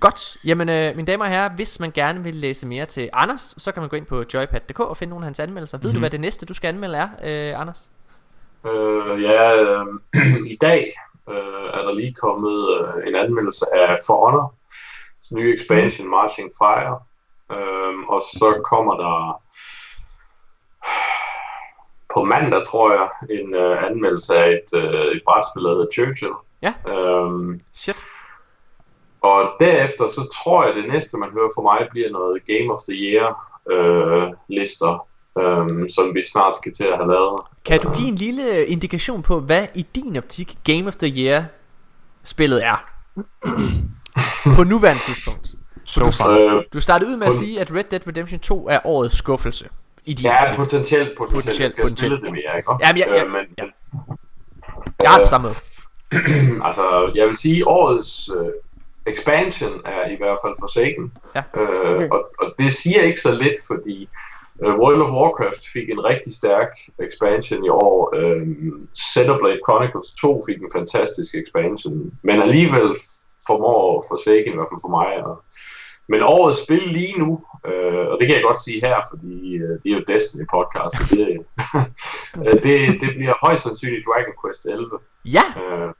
Godt. 0.00 0.36
Jamen, 0.44 0.68
øh, 0.68 0.96
mine 0.96 1.06
damer 1.06 1.24
og 1.24 1.30
herrer, 1.30 1.48
hvis 1.56 1.80
man 1.80 1.90
gerne 1.90 2.24
vil 2.24 2.34
læse 2.34 2.66
mere 2.66 2.84
til 2.86 3.10
Anders, 3.12 3.54
så 3.58 3.72
kan 3.72 3.80
man 3.82 3.88
gå 3.88 3.96
ind 3.96 4.06
på 4.06 4.22
joypad.dk 4.34 4.80
og 4.80 4.96
finde 4.96 5.10
nogle 5.10 5.24
af 5.24 5.26
hans 5.26 5.40
anmeldelser. 5.40 5.78
Ved 5.78 5.90
Mhm. 5.90 5.94
du, 5.94 6.00
hvad 6.00 6.10
det 6.10 6.20
næste, 6.20 6.46
du 6.46 6.54
skal 6.54 6.68
anmelde 6.68 6.96
er, 6.96 7.08
øh, 7.24 7.60
Anders? 7.60 7.90
Øh, 8.66 9.22
ja, 9.22 9.54
øh, 9.62 9.86
i 10.54 10.56
dag 10.60 10.92
øh, 11.30 11.64
er 11.74 11.82
der 11.82 11.92
lige 11.94 12.14
kommet 12.14 12.70
øh, 12.80 13.08
en 13.08 13.14
anmeldelse 13.16 13.64
af 13.74 13.96
For 14.06 14.24
Honor, 14.30 14.54
nye 15.34 15.54
expansion 15.54 16.10
Marching 16.10 16.50
Fire, 16.58 16.98
øh, 17.56 17.98
og 18.08 18.20
så 18.20 18.60
kommer 18.70 18.94
der 18.96 19.42
på 22.14 22.24
mandag, 22.24 22.66
tror 22.66 22.92
jeg, 22.92 23.08
en 23.38 23.54
øh, 23.54 23.84
anmeldelse 23.86 24.34
af 24.36 24.48
et, 24.50 24.78
øh, 24.82 25.04
et 25.16 25.22
brætspil, 25.26 25.62
der 25.64 25.70
hedder 25.70 25.86
Churchill. 25.92 26.32
Ja. 26.62 26.72
Øhm, 26.92 27.60
Shit. 27.72 28.04
Og 29.20 29.50
derefter, 29.60 30.08
så 30.08 30.28
tror 30.44 30.64
jeg, 30.66 30.74
det 30.74 30.92
næste, 30.92 31.16
man 31.16 31.28
hører 31.32 31.48
fra 31.56 31.62
mig, 31.62 31.88
bliver 31.90 32.10
noget 32.10 32.44
Game 32.46 32.72
of 32.74 32.80
the 32.88 32.96
Year 32.96 33.28
øh, 33.70 34.32
lister, 34.48 35.06
øh, 35.38 35.88
som 35.94 36.14
vi 36.14 36.22
snart 36.32 36.56
skal 36.56 36.74
til 36.74 36.84
at 36.84 36.96
have 36.96 37.08
lavet. 37.12 37.40
Kan 37.64 37.80
du 37.80 37.90
give 37.94 38.08
en 38.08 38.14
lille 38.14 38.66
indikation 38.66 39.22
på, 39.22 39.40
hvad 39.40 39.66
i 39.74 39.86
din 39.94 40.16
optik 40.16 40.58
Game 40.64 40.88
of 40.88 40.96
the 40.96 41.08
Year 41.24 41.44
spillet 42.24 42.64
er? 42.66 42.84
på 44.56 44.62
nuværende 44.64 45.02
tidspunkt. 45.02 45.48
Så 45.84 46.00
du, 46.00 46.10
far. 46.10 46.62
du 46.72 46.80
startede 46.80 47.10
ud 47.10 47.16
med 47.16 47.26
at 47.26 47.32
sige, 47.34 47.60
at 47.60 47.70
Red 47.74 47.84
Dead 47.90 48.06
Redemption 48.08 48.40
2 48.40 48.68
er 48.68 48.78
årets 48.84 49.16
skuffelse. 49.18 49.68
I 50.04 50.14
din 50.14 50.26
Ja, 50.26 50.40
optik. 50.42 50.56
potentielt, 50.56 51.18
potentielt. 51.18 51.44
Potentielt, 51.44 51.60
Jeg 51.60 51.70
skal 51.70 51.82
potentielt. 51.82 52.12
spille 52.18 52.26
det 52.26 52.44
mere, 52.44 52.56
ikke? 52.56 52.72
Jamen, 52.86 52.98
ja, 52.98 53.14
ja, 53.14 53.24
Øh, 53.24 53.30
men, 53.30 53.40
ja. 53.58 53.64
Jeg 55.02 55.10
har 55.10 55.16
det 55.16 55.22
Øh, 55.22 55.26
på 55.26 55.30
samme 55.30 55.46
måde. 55.46 55.54
altså, 56.66 57.12
jeg 57.14 57.26
vil 57.26 57.36
sige, 57.36 57.68
årets 57.68 58.30
øh, 58.38 58.52
expansion 59.06 59.80
er 59.84 60.08
i 60.10 60.16
hvert 60.16 60.38
fald 60.44 60.54
Forsaken. 60.60 61.12
Ja. 61.34 61.42
Øh, 61.56 61.94
Okay. 61.94 62.08
og, 62.10 62.30
og 62.40 62.54
det 62.58 62.72
siger 62.72 63.02
ikke 63.02 63.20
så 63.20 63.32
lidt, 63.32 63.58
fordi 63.66 64.08
øh, 64.64 64.74
World 64.78 65.02
of 65.02 65.10
Warcraft 65.10 65.62
fik 65.72 65.90
en 65.90 66.04
rigtig 66.04 66.34
stærk 66.34 66.68
expansion 66.98 67.64
i 67.64 67.68
år. 67.68 68.16
Øh, 68.16 68.46
Chronicles 69.66 70.06
2 70.20 70.42
fik 70.48 70.58
en 70.62 70.70
fantastisk 70.72 71.34
expansion. 71.34 72.12
Men 72.22 72.42
alligevel 72.42 72.96
formår 73.46 74.04
Forsaken, 74.08 74.52
i 74.52 74.56
hvert 74.56 74.70
fald 74.70 74.80
for 74.82 74.88
mig, 75.00 75.08
at 75.16 75.36
men 76.08 76.22
årets 76.22 76.62
spil 76.64 76.82
lige 76.86 77.18
nu, 77.18 77.44
øh, 77.66 78.06
og 78.10 78.16
det 78.18 78.26
kan 78.26 78.36
jeg 78.36 78.42
godt 78.42 78.64
sige 78.64 78.80
her, 78.80 78.96
fordi 79.10 79.54
øh, 79.54 79.74
det 79.82 79.92
er 79.92 79.96
jo 79.98 80.04
Destiny 80.08 80.46
podcast, 80.54 81.08
så 81.08 81.16
det, 81.16 81.28
øh, 82.46 82.54
det, 82.62 83.00
det 83.00 83.10
bliver 83.16 83.34
højst 83.46 83.62
sandsynligt 83.62 84.06
Dragon 84.06 84.34
Quest 84.44 84.66
11. 84.66 84.90
Ja. 85.24 85.46
Øh, 85.62 85.90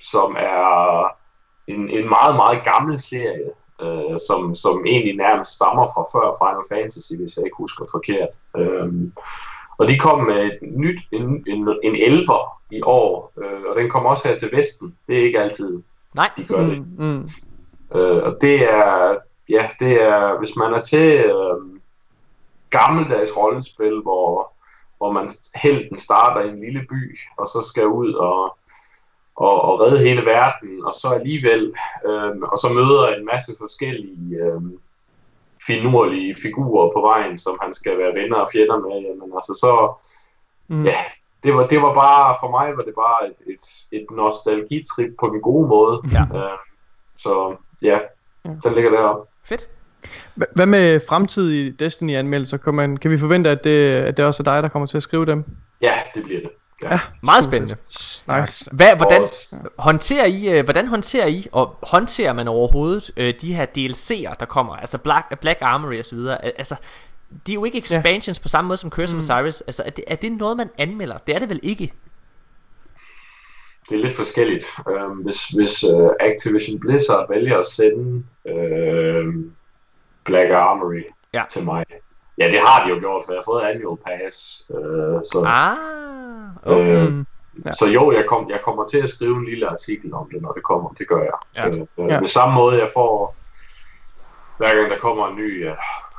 som 0.00 0.36
er 0.38 1.04
en, 1.66 1.90
en 1.90 2.08
meget, 2.08 2.36
meget 2.36 2.64
gammel 2.64 3.00
serie, 3.00 3.50
øh, 3.82 4.18
som, 4.26 4.54
som 4.54 4.86
egentlig 4.86 5.16
nærmest 5.16 5.52
stammer 5.52 5.86
fra 5.86 6.02
før 6.12 6.26
Final 6.40 6.64
Fantasy, 6.72 7.12
hvis 7.18 7.36
jeg 7.36 7.44
ikke 7.44 7.56
husker 7.56 7.84
forkert. 7.90 8.28
Øh, 8.56 8.92
og 9.78 9.88
de 9.88 9.98
kom 9.98 10.24
med 10.24 10.44
et 10.44 10.58
nyt, 10.62 11.00
en, 11.12 11.44
en, 11.46 11.68
en 11.82 11.96
elver 11.96 12.60
i 12.70 12.82
år, 12.82 13.32
øh, 13.42 13.62
og 13.70 13.76
den 13.76 13.90
kommer 13.90 14.10
også 14.10 14.28
her 14.28 14.36
til 14.36 14.50
Vesten. 14.52 14.96
Det 15.06 15.18
er 15.18 15.24
ikke 15.24 15.40
altid, 15.40 15.82
Nej. 16.14 16.30
de 16.36 16.44
gør 16.44 16.66
det. 16.66 16.98
Mm. 16.98 17.28
Øh, 17.94 18.22
og 18.24 18.38
det 18.40 18.62
er, 18.62 19.16
ja, 19.48 19.68
det 19.80 20.02
er, 20.02 20.38
hvis 20.38 20.56
man 20.56 20.74
er 20.74 20.82
til 20.82 21.14
øh, 21.14 21.80
gammeldags 22.70 23.36
rollespil, 23.36 24.00
hvor, 24.02 24.52
hvor 24.96 25.12
man 25.12 25.30
helten 25.54 25.96
starter 25.96 26.40
i 26.40 26.48
en 26.48 26.60
lille 26.60 26.86
by, 26.90 27.18
og 27.38 27.46
så 27.46 27.68
skal 27.68 27.86
ud 27.86 28.12
og, 28.12 28.58
og, 29.36 29.62
og 29.62 29.80
redde 29.80 29.98
hele 29.98 30.24
verden, 30.24 30.84
og 30.84 30.92
så 30.92 31.08
alligevel, 31.08 31.74
øh, 32.06 32.36
og 32.52 32.58
så 32.58 32.68
møder 32.68 33.06
en 33.08 33.24
masse 33.32 33.52
forskellige 33.58 34.36
øh, 34.44 34.60
finurlige 35.66 36.34
figurer 36.42 36.90
på 36.94 37.00
vejen, 37.00 37.38
som 37.38 37.58
han 37.62 37.72
skal 37.72 37.98
være 37.98 38.14
venner 38.14 38.36
og 38.36 38.48
fjender 38.52 38.78
med, 38.78 39.00
jamen 39.08 39.32
altså 39.34 39.52
så, 39.60 40.02
Mm. 40.68 40.84
ja, 40.84 40.94
det 41.42 41.54
var, 41.54 41.66
det 41.66 41.82
var 41.82 41.94
bare, 41.94 42.36
for 42.42 42.50
mig 42.50 42.76
var 42.76 42.82
det 42.82 42.94
bare 42.94 43.26
et, 43.28 43.52
et, 43.54 43.64
et 44.00 44.06
nostalgitrip 44.10 45.10
på 45.20 45.26
den 45.28 45.40
gode 45.40 45.68
måde. 45.68 46.00
Ja. 46.12 46.22
Øh, 46.38 46.58
så 47.16 47.56
ja, 47.82 47.98
den 48.64 48.74
ligger 48.74 48.90
deroppe. 48.90 49.30
Fedt. 49.44 49.68
Hva- 50.40 50.52
Hvad 50.54 50.66
med 50.66 51.00
fremtidige 51.08 51.70
Destiny-anmeldelser? 51.70 52.56
Kan, 52.56 52.74
man, 52.74 52.96
kan 52.96 53.10
vi 53.10 53.18
forvente, 53.18 53.50
at 53.50 53.64
det, 53.64 53.88
at 53.92 54.16
det 54.16 54.24
også 54.24 54.42
er 54.42 54.44
dig, 54.44 54.62
der 54.62 54.68
kommer 54.68 54.86
til 54.86 54.96
at 54.96 55.02
skrive 55.02 55.26
dem? 55.26 55.44
Ja, 55.82 55.94
det 56.14 56.24
bliver 56.24 56.40
det. 56.40 56.50
Ja, 56.82 57.00
Meget 57.22 57.44
spændende. 57.44 57.76
Nice. 58.40 58.70
Hvad, 58.72 58.96
hvordan, 58.96 59.24
håndterer 59.78 60.26
I, 60.26 60.58
øh, 60.58 60.64
hvordan 60.64 60.86
håndterer 60.86 61.26
I, 61.26 61.46
og 61.52 61.78
håndterer 61.82 62.32
man 62.32 62.48
overhovedet 62.48 63.10
øh, 63.16 63.34
de 63.40 63.54
her 63.54 63.66
DLC'er, 63.66 64.34
der 64.40 64.46
kommer, 64.46 64.76
altså 64.76 64.98
Black, 64.98 65.40
Black 65.40 65.58
Armory 65.62 65.98
og 65.98 66.04
så 66.04 66.14
videre, 66.14 66.44
Al- 66.44 66.52
altså, 66.58 66.76
de 67.46 67.52
er 67.52 67.54
jo 67.54 67.64
ikke 67.64 67.78
expansions 67.78 68.38
ja. 68.38 68.42
på 68.42 68.48
samme 68.48 68.68
måde 68.68 68.78
som 68.78 68.90
Curse 68.90 69.16
of 69.16 69.18
Osiris, 69.18 69.60
altså 69.60 69.82
er 69.86 69.90
det, 69.90 70.04
er 70.06 70.16
det 70.16 70.32
noget, 70.32 70.56
man 70.56 70.70
anmelder? 70.78 71.18
Det 71.18 71.34
er 71.34 71.38
det 71.38 71.48
vel 71.48 71.60
ikke? 71.62 71.92
Det 73.88 73.98
er 73.98 74.02
lidt 74.02 74.16
forskelligt. 74.16 74.64
Øhm, 74.90 75.16
hvis 75.16 75.48
hvis 75.48 75.84
uh, 75.84 76.10
Activision 76.20 76.80
Blizzard 76.80 77.28
vælger 77.28 77.58
at 77.58 77.66
sende 77.66 78.24
øh, 78.48 79.24
Black 80.24 80.50
Armory 80.50 81.02
ja. 81.34 81.44
til 81.50 81.64
mig, 81.64 81.84
ja, 82.38 82.46
det 82.46 82.60
har 82.66 82.84
de 82.84 82.90
jo 82.94 82.98
gjort, 83.00 83.22
for 83.24 83.32
jeg 83.32 83.38
har 83.38 83.44
fået 83.52 83.62
annual 83.62 83.98
pass. 84.06 84.66
Øh, 84.70 85.18
så, 85.30 85.42
Ah, 85.46 85.76
okay. 86.62 86.96
øh, 87.08 87.24
Ja. 87.64 87.72
Så 87.72 87.86
jo, 87.86 88.12
jeg, 88.12 88.24
kom, 88.28 88.50
jeg 88.50 88.60
kommer 88.64 88.84
til 88.86 88.98
at 88.98 89.08
skrive 89.08 89.36
en 89.36 89.44
lille 89.44 89.68
artikel 89.68 90.14
om 90.14 90.28
det, 90.32 90.42
når 90.42 90.52
det 90.52 90.62
kommer. 90.62 90.88
Det 90.98 91.08
gør 91.08 91.22
jeg. 91.22 91.38
Ja. 91.56 91.68
Øh, 91.68 91.74
øh, 91.98 92.08
Ja. 92.10 92.20
Med 92.20 92.28
samme 92.28 92.54
måde, 92.54 92.78
jeg 92.78 92.88
får, 92.94 93.36
hver 94.58 94.74
gang 94.76 94.90
der 94.90 94.98
kommer 94.98 95.26
en 95.28 95.36
ny 95.36 95.68
uh, 95.68 95.74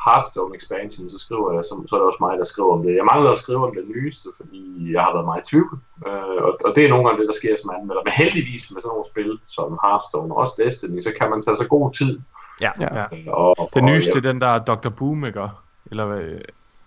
Hearthstone 0.06 0.56
expansion, 0.56 1.10
så 1.10 1.20
skriver 1.20 1.54
jeg, 1.54 1.64
så, 1.64 1.84
så 1.88 1.96
er 1.96 2.00
det 2.00 2.08
også 2.08 2.18
mig, 2.22 2.38
der 2.38 2.44
skriver 2.44 2.74
om 2.74 2.84
det. 2.84 2.96
Jeg 2.96 3.06
mangler 3.06 3.30
at 3.32 3.38
skrive 3.38 3.64
om 3.68 3.74
det 3.76 3.86
nyeste, 3.96 4.28
fordi 4.40 4.94
jeg 4.94 5.02
har 5.04 5.14
været 5.14 5.26
meget 5.26 5.42
i 5.46 5.50
tvivl. 5.50 5.80
Øh, 6.08 6.38
og, 6.48 6.52
og 6.66 6.70
det 6.76 6.86
er 6.86 6.90
nogle 6.90 7.04
gange 7.06 7.20
det, 7.22 7.28
der 7.32 7.38
sker 7.42 7.56
som 7.62 7.70
anmelder. 7.78 8.04
Men 8.08 8.14
heldigvis 8.14 8.64
med 8.72 8.82
sådan 8.82 8.90
nogle 8.94 9.06
spil 9.12 9.32
som 9.46 9.80
Hearthstone 9.84 10.34
og 10.34 10.38
også 10.38 10.54
Destiny, 10.64 11.00
så 11.00 11.12
kan 11.20 11.30
man 11.30 11.42
tage 11.42 11.58
sig 11.58 11.68
god 11.70 11.94
tid. 11.94 12.20
Ja. 12.62 12.72
Ja. 12.80 13.04
Øh, 13.14 13.28
Og, 13.28 13.70
Den 13.74 13.84
og, 13.84 13.90
nyeste, 13.90 14.12
ja, 14.24 14.30
den 14.30 14.42
der 14.42 14.60
Dr. 14.60 14.90
Boom, 14.90 15.26
ikke? 15.26 15.48
Eller 15.92 16.06
hvad? 16.06 16.22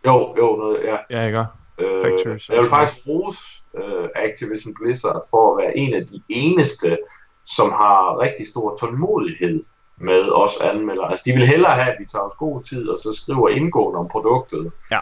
Jo, 0.06 0.34
jo, 0.38 0.56
noget, 0.56 0.78
ja. 0.84 0.96
Ja, 1.10 1.26
ikke? 1.26 1.44
Øh, 1.78 2.02
Factories 2.02 2.48
og 2.48 2.54
jeg 2.54 2.62
vil 2.62 2.70
faktisk 2.70 2.98
rose 3.06 3.40
øh, 3.76 4.08
Activision 4.16 4.74
Blizzard 4.74 5.22
for 5.30 5.52
at 5.58 5.64
være 5.64 5.76
en 5.76 5.94
af 5.94 6.06
de 6.06 6.22
eneste, 6.28 6.98
som 7.44 7.70
har 7.72 8.18
rigtig 8.20 8.46
stor 8.46 8.76
tålmodighed 8.80 9.62
med 9.96 10.28
os 10.32 10.50
anmeldere. 10.60 11.10
Altså, 11.10 11.22
de 11.26 11.32
vil 11.32 11.46
hellere 11.46 11.72
have, 11.72 11.86
at 11.92 11.96
vi 11.98 12.04
tager 12.04 12.22
os 12.24 12.34
god 12.38 12.62
tid 12.62 12.88
og 12.88 12.98
så 12.98 13.12
skriver 13.22 13.48
indgående 13.48 13.98
om 13.98 14.08
produktet, 14.08 14.72
Ja. 14.90 14.98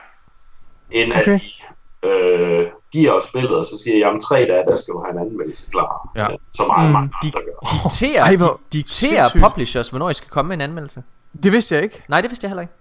end 0.90 1.12
Okay. 1.12 1.34
at 1.34 1.40
de 2.02 2.08
øh, 2.08 2.66
giver 2.92 3.12
os 3.12 3.22
spillet, 3.22 3.56
og 3.56 3.64
så 3.64 3.78
siger 3.84 3.98
jeg, 3.98 4.08
om 4.08 4.20
tre 4.20 4.36
dage, 4.36 4.64
der 4.66 4.74
skal 4.74 4.94
du 4.94 5.02
have 5.04 5.20
en 5.22 5.26
anmeldelse 5.30 5.70
klar. 5.70 6.10
Ja. 6.16 6.32
Øh, 6.32 6.38
Som 6.56 6.68
mange, 6.68 6.86
Mm. 6.86 6.92
mange 6.92 7.08
De- 7.22 7.26
andre 7.26 7.40
gør. 7.44 7.82
Dikterer, 7.82 8.22
Ej, 8.22 8.30
de, 8.30 8.36
hvor 8.36 8.60
dikterer 8.72 9.28
publishers, 9.48 9.88
hvornår 9.88 10.10
I 10.10 10.14
skal 10.14 10.30
komme 10.30 10.48
med 10.48 10.56
en 10.56 10.60
anmeldelse? 10.60 11.02
Det 11.42 11.52
vidste 11.52 11.74
jeg 11.74 11.82
ikke. 11.84 12.02
Nej, 12.08 12.20
det 12.20 12.30
vidste 12.30 12.44
jeg 12.44 12.50
heller 12.50 12.62
ikke. 12.62 12.72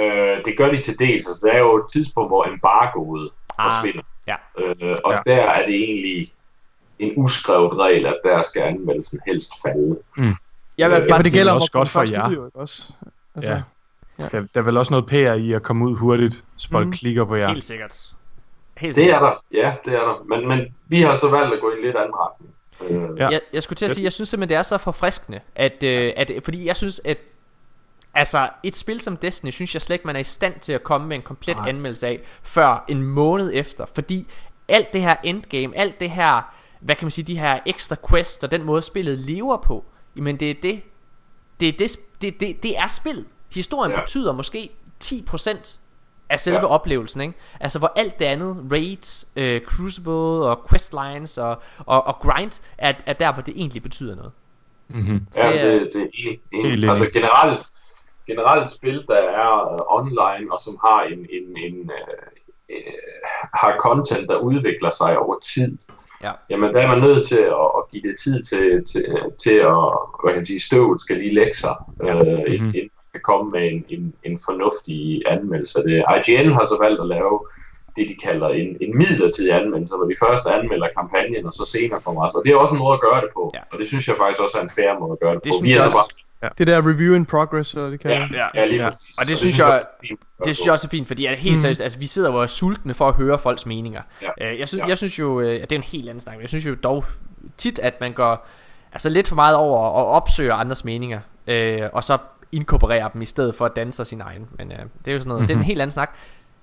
Øh, 0.00 0.44
det 0.44 0.56
gør 0.56 0.70
de 0.70 0.82
til 0.82 0.98
dels. 0.98 1.26
Altså, 1.26 1.40
der 1.46 1.52
er 1.52 1.58
jo 1.58 1.76
et 1.76 1.84
tidspunkt, 1.92 2.30
hvor 2.30 2.44
embargoet 2.44 3.30
forsvinder. 3.62 4.02
Ja. 4.26 4.34
Øh, 4.58 4.96
og 5.04 5.12
Ja. 5.12 5.18
ja. 5.26 5.36
der 5.36 5.42
er 5.42 5.66
det 5.66 5.74
egentlig 5.74 6.32
en 6.98 7.12
uskrevet 7.16 7.78
regel, 7.78 8.06
at 8.06 8.16
der 8.24 8.42
skal 8.42 8.62
anmeldelsen 8.62 9.20
helst 9.26 9.52
falde. 9.66 9.98
Jeg 10.78 10.90
vil 10.90 10.96
Øh, 10.96 11.02
bare 11.02 11.08
Ja, 11.10 11.16
for 11.16 11.22
det 11.22 11.32
gælder 11.32 11.52
også 11.52 11.72
godt 11.72 11.88
for 11.88 12.04
jer. 12.12 12.28
ud, 12.28 12.34
jo, 12.34 12.46
ikke 12.46 12.58
også? 12.58 12.82
Altså, 13.34 13.50
Ja. 13.50 13.62
Der, 14.18 14.28
der 14.54 14.60
er 14.60 14.62
vel 14.64 14.76
også 14.76 14.92
noget 14.92 15.06
PR 15.06 15.32
i 15.32 15.52
at 15.52 15.62
komme 15.62 15.88
ud 15.88 15.96
hurtigt, 15.96 16.44
så 16.56 16.68
folk 16.68 16.86
Mhm. 16.86 16.92
klikker 16.92 17.24
på 17.24 17.34
jer. 17.34 17.48
helt 17.48 17.64
sikkert. 17.64 18.06
Helt 18.76 18.88
Det 18.88 18.94
sikkert. 18.94 19.22
er 19.22 19.26
der, 19.26 19.34
ja, 19.52 19.74
det 19.84 19.94
er 19.94 20.00
der. 20.00 20.24
Men, 20.28 20.48
men 20.48 20.74
vi 20.88 21.00
har 21.02 21.14
så 21.14 21.30
valgt 21.30 21.54
at 21.54 21.60
gå 21.60 21.70
i 21.70 21.74
en 21.78 21.84
lidt 21.84 21.96
anden 21.96 22.12
retning. 22.14 22.52
Øh, 23.12 23.18
Ja. 23.18 23.28
Jeg, 23.28 23.40
jeg 23.52 23.62
skulle 23.62 23.76
til 23.76 23.84
at 23.84 23.90
sige, 23.90 24.04
jeg 24.04 24.12
synes 24.12 24.28
simpelthen, 24.28 24.48
det 24.48 24.58
er 24.58 24.62
så 24.62 24.78
forfriskende, 24.78 25.40
at, 25.54 25.82
øh, 25.82 26.12
at, 26.16 26.30
fordi 26.44 26.66
jeg 26.66 26.76
synes, 26.76 27.00
at 27.04 27.18
altså, 28.16 28.48
et 28.62 28.76
spil 28.76 29.00
som 29.00 29.16
Destiny, 29.16 29.50
synes 29.50 29.74
jeg 29.74 29.82
slet 29.82 29.94
ikke, 29.94 30.06
man 30.06 30.16
er 30.16 30.20
i 30.20 30.24
stand 30.24 30.60
til 30.60 30.72
at 30.72 30.82
komme 30.84 31.06
med 31.06 31.16
en 31.16 31.22
komplet 31.22 31.56
Nej. 31.56 31.68
anmeldelse 31.68 32.06
af, 32.06 32.20
før 32.42 32.84
en 32.88 33.02
måned 33.02 33.50
efter, 33.54 33.86
fordi 33.94 34.26
alt 34.68 34.92
det 34.92 35.00
her 35.02 35.16
endgame, 35.22 35.76
alt 35.76 36.00
det 36.00 36.10
her, 36.10 36.54
hvad 36.80 36.94
kan 36.96 37.04
man 37.04 37.10
sige, 37.10 37.24
de 37.24 37.38
her 37.38 37.58
ekstra 37.66 37.96
quests, 38.10 38.44
og 38.44 38.50
den 38.50 38.62
måde 38.64 38.82
spillet 38.82 39.18
lever 39.18 39.56
på, 39.56 39.84
jamen 40.16 40.36
det 40.36 40.50
er 40.50 40.54
det, 40.62 40.82
det 41.60 41.68
er, 41.68 41.72
det, 41.72 41.96
det, 42.22 42.40
det, 42.40 42.62
det 42.62 42.78
er 42.78 42.86
spillet. 42.86 43.26
Historien 43.54 43.92
ja. 43.92 44.00
Betyder 44.00 44.32
måske 44.32 44.70
10% 45.04 45.76
af 46.30 46.40
selve 46.40 46.58
ja. 46.58 46.64
Oplevelsen, 46.66 47.20
ikke? 47.20 47.34
Altså 47.60 47.78
hvor 47.78 47.92
alt 47.96 48.18
det 48.18 48.24
andet, 48.24 48.56
raids, 48.72 49.28
øh, 49.36 49.60
crucible 49.60 50.12
og 50.48 50.66
questlines 50.70 51.38
og, 51.38 51.62
og, 51.78 52.06
og 52.06 52.14
grind, 52.18 52.60
er, 52.78 52.92
er 53.06 53.12
der, 53.12 53.32
hvor 53.32 53.42
det 53.42 53.54
egentlig 53.56 53.82
betyder 53.82 54.14
noget. 54.16 54.32
Mm-hmm. 54.88 55.26
Så 55.32 55.42
Ja, 55.42 55.52
det 55.52 55.60
det, 55.62 55.74
er- 55.74 55.78
det, 55.82 56.40
det 56.52 56.84
er 56.84 56.88
altså 56.88 57.10
generelt, 57.12 57.62
generelt 58.26 58.70
spil, 58.70 59.04
der 59.08 59.14
er 59.42 59.74
uh, 59.74 59.98
online, 59.98 60.52
og 60.52 60.58
som 60.60 60.78
har 60.84 61.02
en, 61.02 61.18
en, 61.18 61.46
en 61.66 61.76
uh, 61.98 62.22
uh, 62.76 62.92
har 63.54 63.76
content, 63.80 64.28
der 64.28 64.36
udvikler 64.36 64.90
sig 64.90 65.18
over 65.18 65.36
tid. 65.38 65.78
Ja. 66.22 66.32
Jamen, 66.50 66.74
der 66.74 66.80
er 66.80 66.86
man 66.88 67.00
nødt 67.00 67.26
til 67.26 67.36
at, 67.62 67.66
at 67.78 67.82
give 67.92 68.02
det 68.02 68.14
tid 68.24 68.42
til, 68.42 68.84
til, 68.92 69.06
til 69.42 69.54
at, 69.54 69.84
hvad 70.22 70.32
kan 70.32 70.36
man 70.36 70.46
sige, 70.46 70.60
støvet 70.60 71.00
skal 71.00 71.16
lige 71.16 71.34
lægge 71.34 71.54
sig, 71.56 71.74
Mhm. 72.00 72.08
mm-hmm. 72.10 72.74
inden 72.78 72.90
man 72.96 73.10
kan 73.12 73.20
komme 73.24 73.50
med 73.50 73.64
en, 73.72 73.84
en, 73.88 74.14
en 74.24 74.38
fornuftig 74.44 75.22
anmeldelse 75.26 75.78
af 75.78 75.84
det. 75.84 76.04
IGN 76.28 76.52
har 76.52 76.64
så 76.64 76.76
valgt 76.80 77.00
at 77.00 77.06
lave 77.06 77.40
det, 77.96 78.08
de 78.08 78.16
kalder 78.28 78.48
en, 78.48 78.76
en 78.80 78.92
midlertidig 78.98 79.52
anmeldelse, 79.60 79.96
hvor 79.96 80.06
de 80.06 80.14
først 80.24 80.46
anmelder 80.46 80.88
kampagnen, 80.98 81.46
og 81.46 81.52
så 81.52 81.64
senere 81.74 82.00
kommer 82.00 82.24
resten. 82.24 82.38
Og 82.38 82.44
det 82.44 82.52
er 82.52 82.56
også 82.56 82.74
en 82.74 82.78
måde 82.84 82.94
at 82.94 83.00
gøre 83.08 83.20
det 83.20 83.30
på, 83.34 83.50
Ja. 83.54 83.60
og 83.72 83.78
det 83.78 83.86
synes 83.86 84.08
jeg 84.08 84.16
faktisk 84.22 84.40
også 84.44 84.58
er 84.58 84.62
en 84.62 84.70
fair 84.78 84.92
måde 85.00 85.12
at 85.12 85.20
gøre 85.24 85.34
det, 85.34 85.44
Det 85.44 85.50
på. 85.50 85.56
synes 85.56 85.68
Vi 85.68 85.74
jeg 85.74 85.82
så 85.82 85.86
også. 85.88 85.98
bare 85.98 86.08
Det 86.58 86.66
der 86.66 86.78
review 86.78 87.14
in 87.14 87.26
progress, 87.26 87.70
så 87.70 87.90
det 87.90 88.00
kan 88.00 88.10
Ja, 88.10 88.26
ja, 88.32 88.46
ja 88.54 88.66
lige 88.66 88.82
Ja. 88.82 88.90
præcis. 88.90 89.18
Og 89.20 89.26
det 89.28 89.36
Så 89.36 89.40
synes 89.40 89.58
jeg- 89.58 89.82
fint 90.00 90.20
at 90.40 90.46
Det 90.46 90.56
synes 90.56 90.66
jeg 90.66 90.72
også 90.72 90.86
er 90.86 90.90
fint, 90.90 91.06
fordi 91.06 91.26
er 91.26 91.34
helt 91.34 91.52
Mhm. 91.52 91.60
seriøst, 91.60 91.80
altså 91.80 91.98
vi 91.98 92.06
sidder 92.06 92.30
og 92.30 92.42
er 92.42 92.46
sultne 92.46 92.94
for 92.94 93.08
at 93.08 93.14
høre 93.14 93.38
folks 93.38 93.66
meninger. 93.66 94.02
Ja. 94.22 94.28
Øh, 94.52 94.58
Jeg, 94.58 94.68
synes, 94.68 94.82
Ja. 94.82 94.86
jeg 94.88 94.98
synes 94.98 95.18
jo, 95.18 95.40
øh, 95.40 95.62
at 95.62 95.70
det 95.70 95.76
er 95.76 95.80
en 95.80 95.82
helt 95.82 96.08
anden 96.08 96.20
snak, 96.20 96.34
men 96.34 96.40
jeg 96.40 96.48
synes 96.48 96.66
jo 96.66 96.74
dog 96.74 97.04
tit, 97.56 97.78
at 97.78 98.00
man 98.00 98.12
går 98.12 98.46
altså 98.92 99.08
lidt 99.08 99.28
for 99.28 99.34
meget 99.36 99.56
over 99.56 99.78
og 99.88 100.06
opsøger 100.06 100.54
andres 100.54 100.84
meninger, 100.84 101.20
øh, 101.46 101.80
og 101.92 102.04
så 102.04 102.18
inkorporerer 102.52 103.08
dem 103.08 103.22
i 103.22 103.26
stedet 103.26 103.54
for 103.54 103.64
at 103.66 103.72
danne 103.76 103.92
sig 103.92 104.06
sin 104.06 104.20
egen. 104.20 104.46
Men 104.58 104.72
øh, 104.72 104.78
det 104.78 105.08
er 105.08 105.12
jo 105.12 105.18
sådan 105.18 105.28
noget, 105.28 105.40
mm-hmm. 105.40 105.46
det 105.48 105.54
er 105.54 105.58
en 105.58 105.64
helt 105.64 105.80
anden 105.80 105.92
snak. 105.92 106.14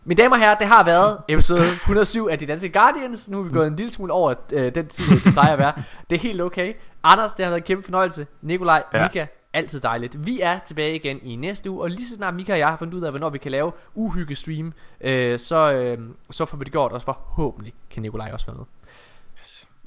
Mine 0.06 0.22
damer 0.24 0.36
og 0.36 0.42
herrer, 0.42 0.56
det 0.58 0.68
har 0.68 0.84
været 0.84 1.18
episode 1.28 1.62
107 1.66 2.28
af 2.32 2.40
De 2.40 2.46
Danske 2.46 2.70
Guardians. 2.70 3.30
Nu 3.30 3.40
er 3.40 3.44
vi 3.44 3.54
gået 3.54 3.68
en 3.68 3.76
lille 3.76 3.90
smule 3.90 4.14
over 4.14 4.34
øh, 4.54 4.76
den 4.76 4.88
tid, 4.88 5.20
det 5.26 5.34
plejer 5.34 5.54
at 5.54 5.60
være. 5.60 5.74
Det 6.10 6.16
er 6.16 6.20
helt 6.20 6.42
okay. 6.42 6.74
Anders, 7.04 7.34
det 7.34 7.46
har 7.46 7.50
været 7.50 7.62
en 7.62 7.66
kæmpe 7.66 7.84
fornøjelse. 7.84 8.28
Nikolaj, 8.42 8.84
ja. 8.94 8.98
Ja. 8.98 9.04
Mika, 9.04 9.26
altid 9.54 9.80
dejligt. 9.80 10.26
Vi 10.26 10.40
er 10.42 10.60
tilbage 10.60 10.96
igen 10.96 11.20
i 11.24 11.36
næste 11.36 11.72
uge, 11.72 11.82
og 11.82 11.90
lige 11.90 12.06
så 12.06 12.16
snart 12.16 12.34
Mika 12.34 12.52
og 12.52 12.60
jeg 12.60 12.70
har 12.70 12.78
fundet 12.78 12.94
ud 12.94 13.02
af, 13.02 13.12
hvornår 13.12 13.30
vi 13.30 13.38
kan 13.38 13.52
lave 13.52 13.72
uhyggestream, 13.94 14.74
øh, 15.02 15.40
så, 15.40 15.74
øh, 15.74 16.00
så 16.32 16.46
får 16.46 16.58
vi 16.58 16.64
det 16.64 16.72
gjort, 16.72 16.92
og 16.92 17.02
forhåbentlig 17.02 17.74
kan 17.90 18.02
Nikolaj 18.02 18.30
også 18.34 18.46
være 18.46 18.56
med. 18.56 18.66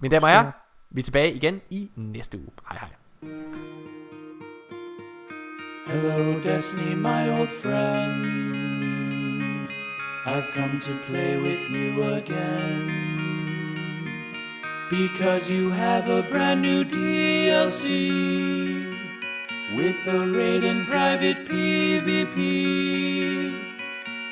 Mine 0.01 0.15
damer 0.15 0.27
og 0.27 0.33
herrer, 0.33 0.53
vi 0.91 1.01
er 1.01 1.05
tilbage 1.05 1.33
igen 1.33 1.61
i 1.71 1.91
næste 1.97 2.39
uge. 2.39 2.49
Hej 2.69 2.79
hej. 2.79 2.89
Hello, 5.87 6.41
Destiny, 6.43 6.95
my 6.95 7.41
old 7.41 7.49
friend. 7.63 9.69
I've 10.27 10.49
come 10.55 10.81
to 10.81 10.93
play 11.07 11.43
with 11.43 11.71
you 11.71 12.03
again. 12.03 12.91
Because 14.91 15.51
you 15.51 15.71
have 15.71 16.09
a 16.09 16.23
brand 16.31 16.63
new 16.63 16.85
DLC 16.85 18.96
with 19.75 20.05
the 20.05 20.21
raid 20.29 20.65
and 20.65 20.87
private 20.87 21.45
PvP. 21.47 22.37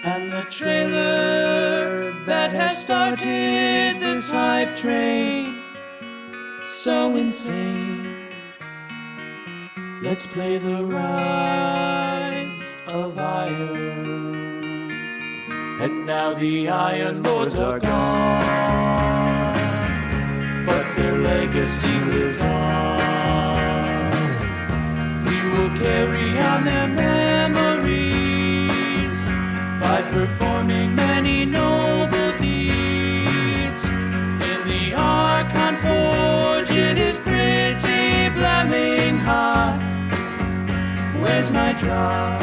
And 0.05 0.31
the 0.31 0.43
trailer 0.51 2.13
that 2.25 2.53
has 2.53 2.81
started 2.81 3.99
this 4.01 4.31
hype 4.31 4.77
train. 4.77 5.63
So 6.65 7.17
insane. 7.17 8.29
Let's 10.03 10.27
play 10.27 10.59
the 10.59 10.85
rise 10.85 12.75
of 12.87 13.19
iron. 13.19 14.91
And 15.81 16.07
now 16.07 16.35
the 16.35 16.69
Iron 16.69 17.23
Lords 17.23 17.57
are 17.57 17.79
gone, 17.79 19.55
but 20.67 20.97
their 20.97 21.19
legacy 21.19 21.99
lives 22.01 22.43
on. 22.43 23.03
Will 25.65 25.78
carry 25.78 26.39
on 26.41 26.65
their 26.67 26.89
memories 26.89 27.97
by 29.81 30.02
performing 30.12 30.94
many 30.94 31.47
noble 31.47 32.33
deeds. 32.39 33.84
In 34.51 34.60
the 34.68 34.93
Archon 34.94 35.76
Forge, 35.76 36.70
it 36.70 36.99
is 36.99 37.17
pretty 37.17 38.28
blaming 38.34 39.17
hot. 39.20 39.81
Where's 41.18 41.51
my 41.51 41.73
drop? 41.73 42.43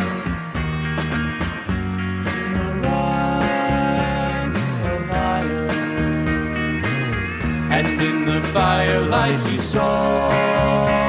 And 7.69 8.01
in 8.01 8.25
the 8.25 8.41
firelight 8.41 9.51
you 9.51 9.59
saw 9.59 11.00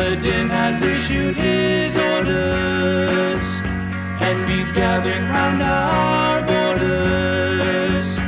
Saladin 0.00 0.48
has 0.48 0.80
issued 0.80 1.36
his 1.36 1.94
orders, 1.94 3.44
enemies 4.22 4.72
gathering 4.72 5.28
round 5.28 5.62
our 5.62 6.40
borders, 6.40 8.18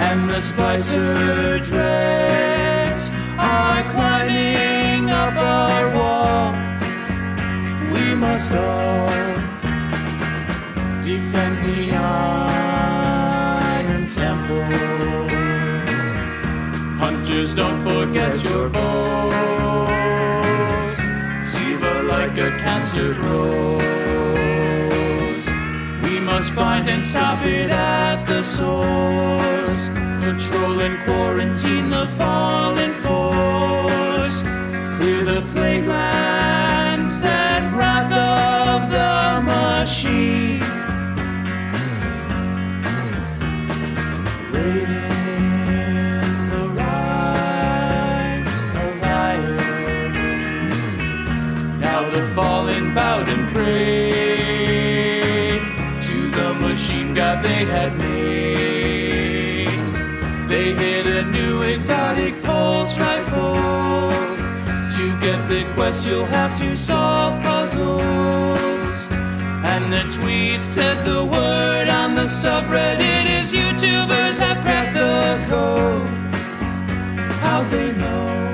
and 0.00 0.30
the 0.30 0.40
Spicer 0.40 1.58
dregs 1.58 3.10
are 3.36 3.82
climbing 3.92 5.10
up 5.10 5.36
our 5.36 5.94
wall. 5.98 6.54
We 7.92 8.14
must 8.14 8.50
all 8.52 9.10
defend 11.04 11.58
the 11.68 11.94
Iron 11.94 14.08
Temple. 14.08 14.64
Hunters, 16.98 17.54
don't 17.54 17.82
forget 17.82 18.42
your 18.42 18.70
bows. 18.70 19.57
A 22.38 22.50
cancer 22.50 23.14
grows. 23.14 23.82
We 26.04 26.20
must 26.20 26.52
find 26.52 26.88
and 26.88 27.04
stop 27.04 27.44
it 27.44 27.68
at 27.68 28.24
the 28.26 28.44
source. 28.44 29.88
Patrol 30.22 30.78
and 30.80 30.96
quarantine 31.04 31.90
the 31.90 32.06
fallen 32.16 32.92
force. 32.92 34.42
Clear 34.98 35.24
the 35.24 35.42
plague 35.52 35.86
lands, 35.86 37.20
that 37.22 37.74
wrath 37.74 38.12
of 38.12 38.88
the 38.88 39.42
machine. 39.42 40.67
Fallen 52.38 52.94
bowed 52.94 53.28
and 53.28 53.48
prayed 53.52 54.38
to 56.06 56.30
the 56.30 56.54
machine 56.60 57.12
god 57.12 57.42
they 57.44 57.64
had 57.64 57.98
made. 57.98 59.66
They 60.48 60.72
hit 60.72 61.06
a 61.06 61.24
new 61.32 61.62
exotic 61.62 62.40
pulse 62.44 62.96
rifle. 62.96 63.56
To 64.96 65.04
get 65.20 65.48
the 65.48 65.64
quest, 65.74 66.06
you'll 66.06 66.26
have 66.26 66.56
to 66.60 66.76
solve 66.76 67.42
puzzles. 67.42 69.08
And 69.72 69.92
the 69.92 70.04
tweet 70.16 70.60
said 70.60 71.04
the 71.04 71.24
word 71.24 71.88
on 71.88 72.14
the 72.14 72.28
subreddit 72.28 73.26
is 73.40 73.52
YouTubers 73.52 74.38
have 74.38 74.60
cracked 74.60 74.94
the 74.94 75.44
code. 75.50 76.06
How 77.42 77.64
they 77.64 77.90
know? 77.94 78.47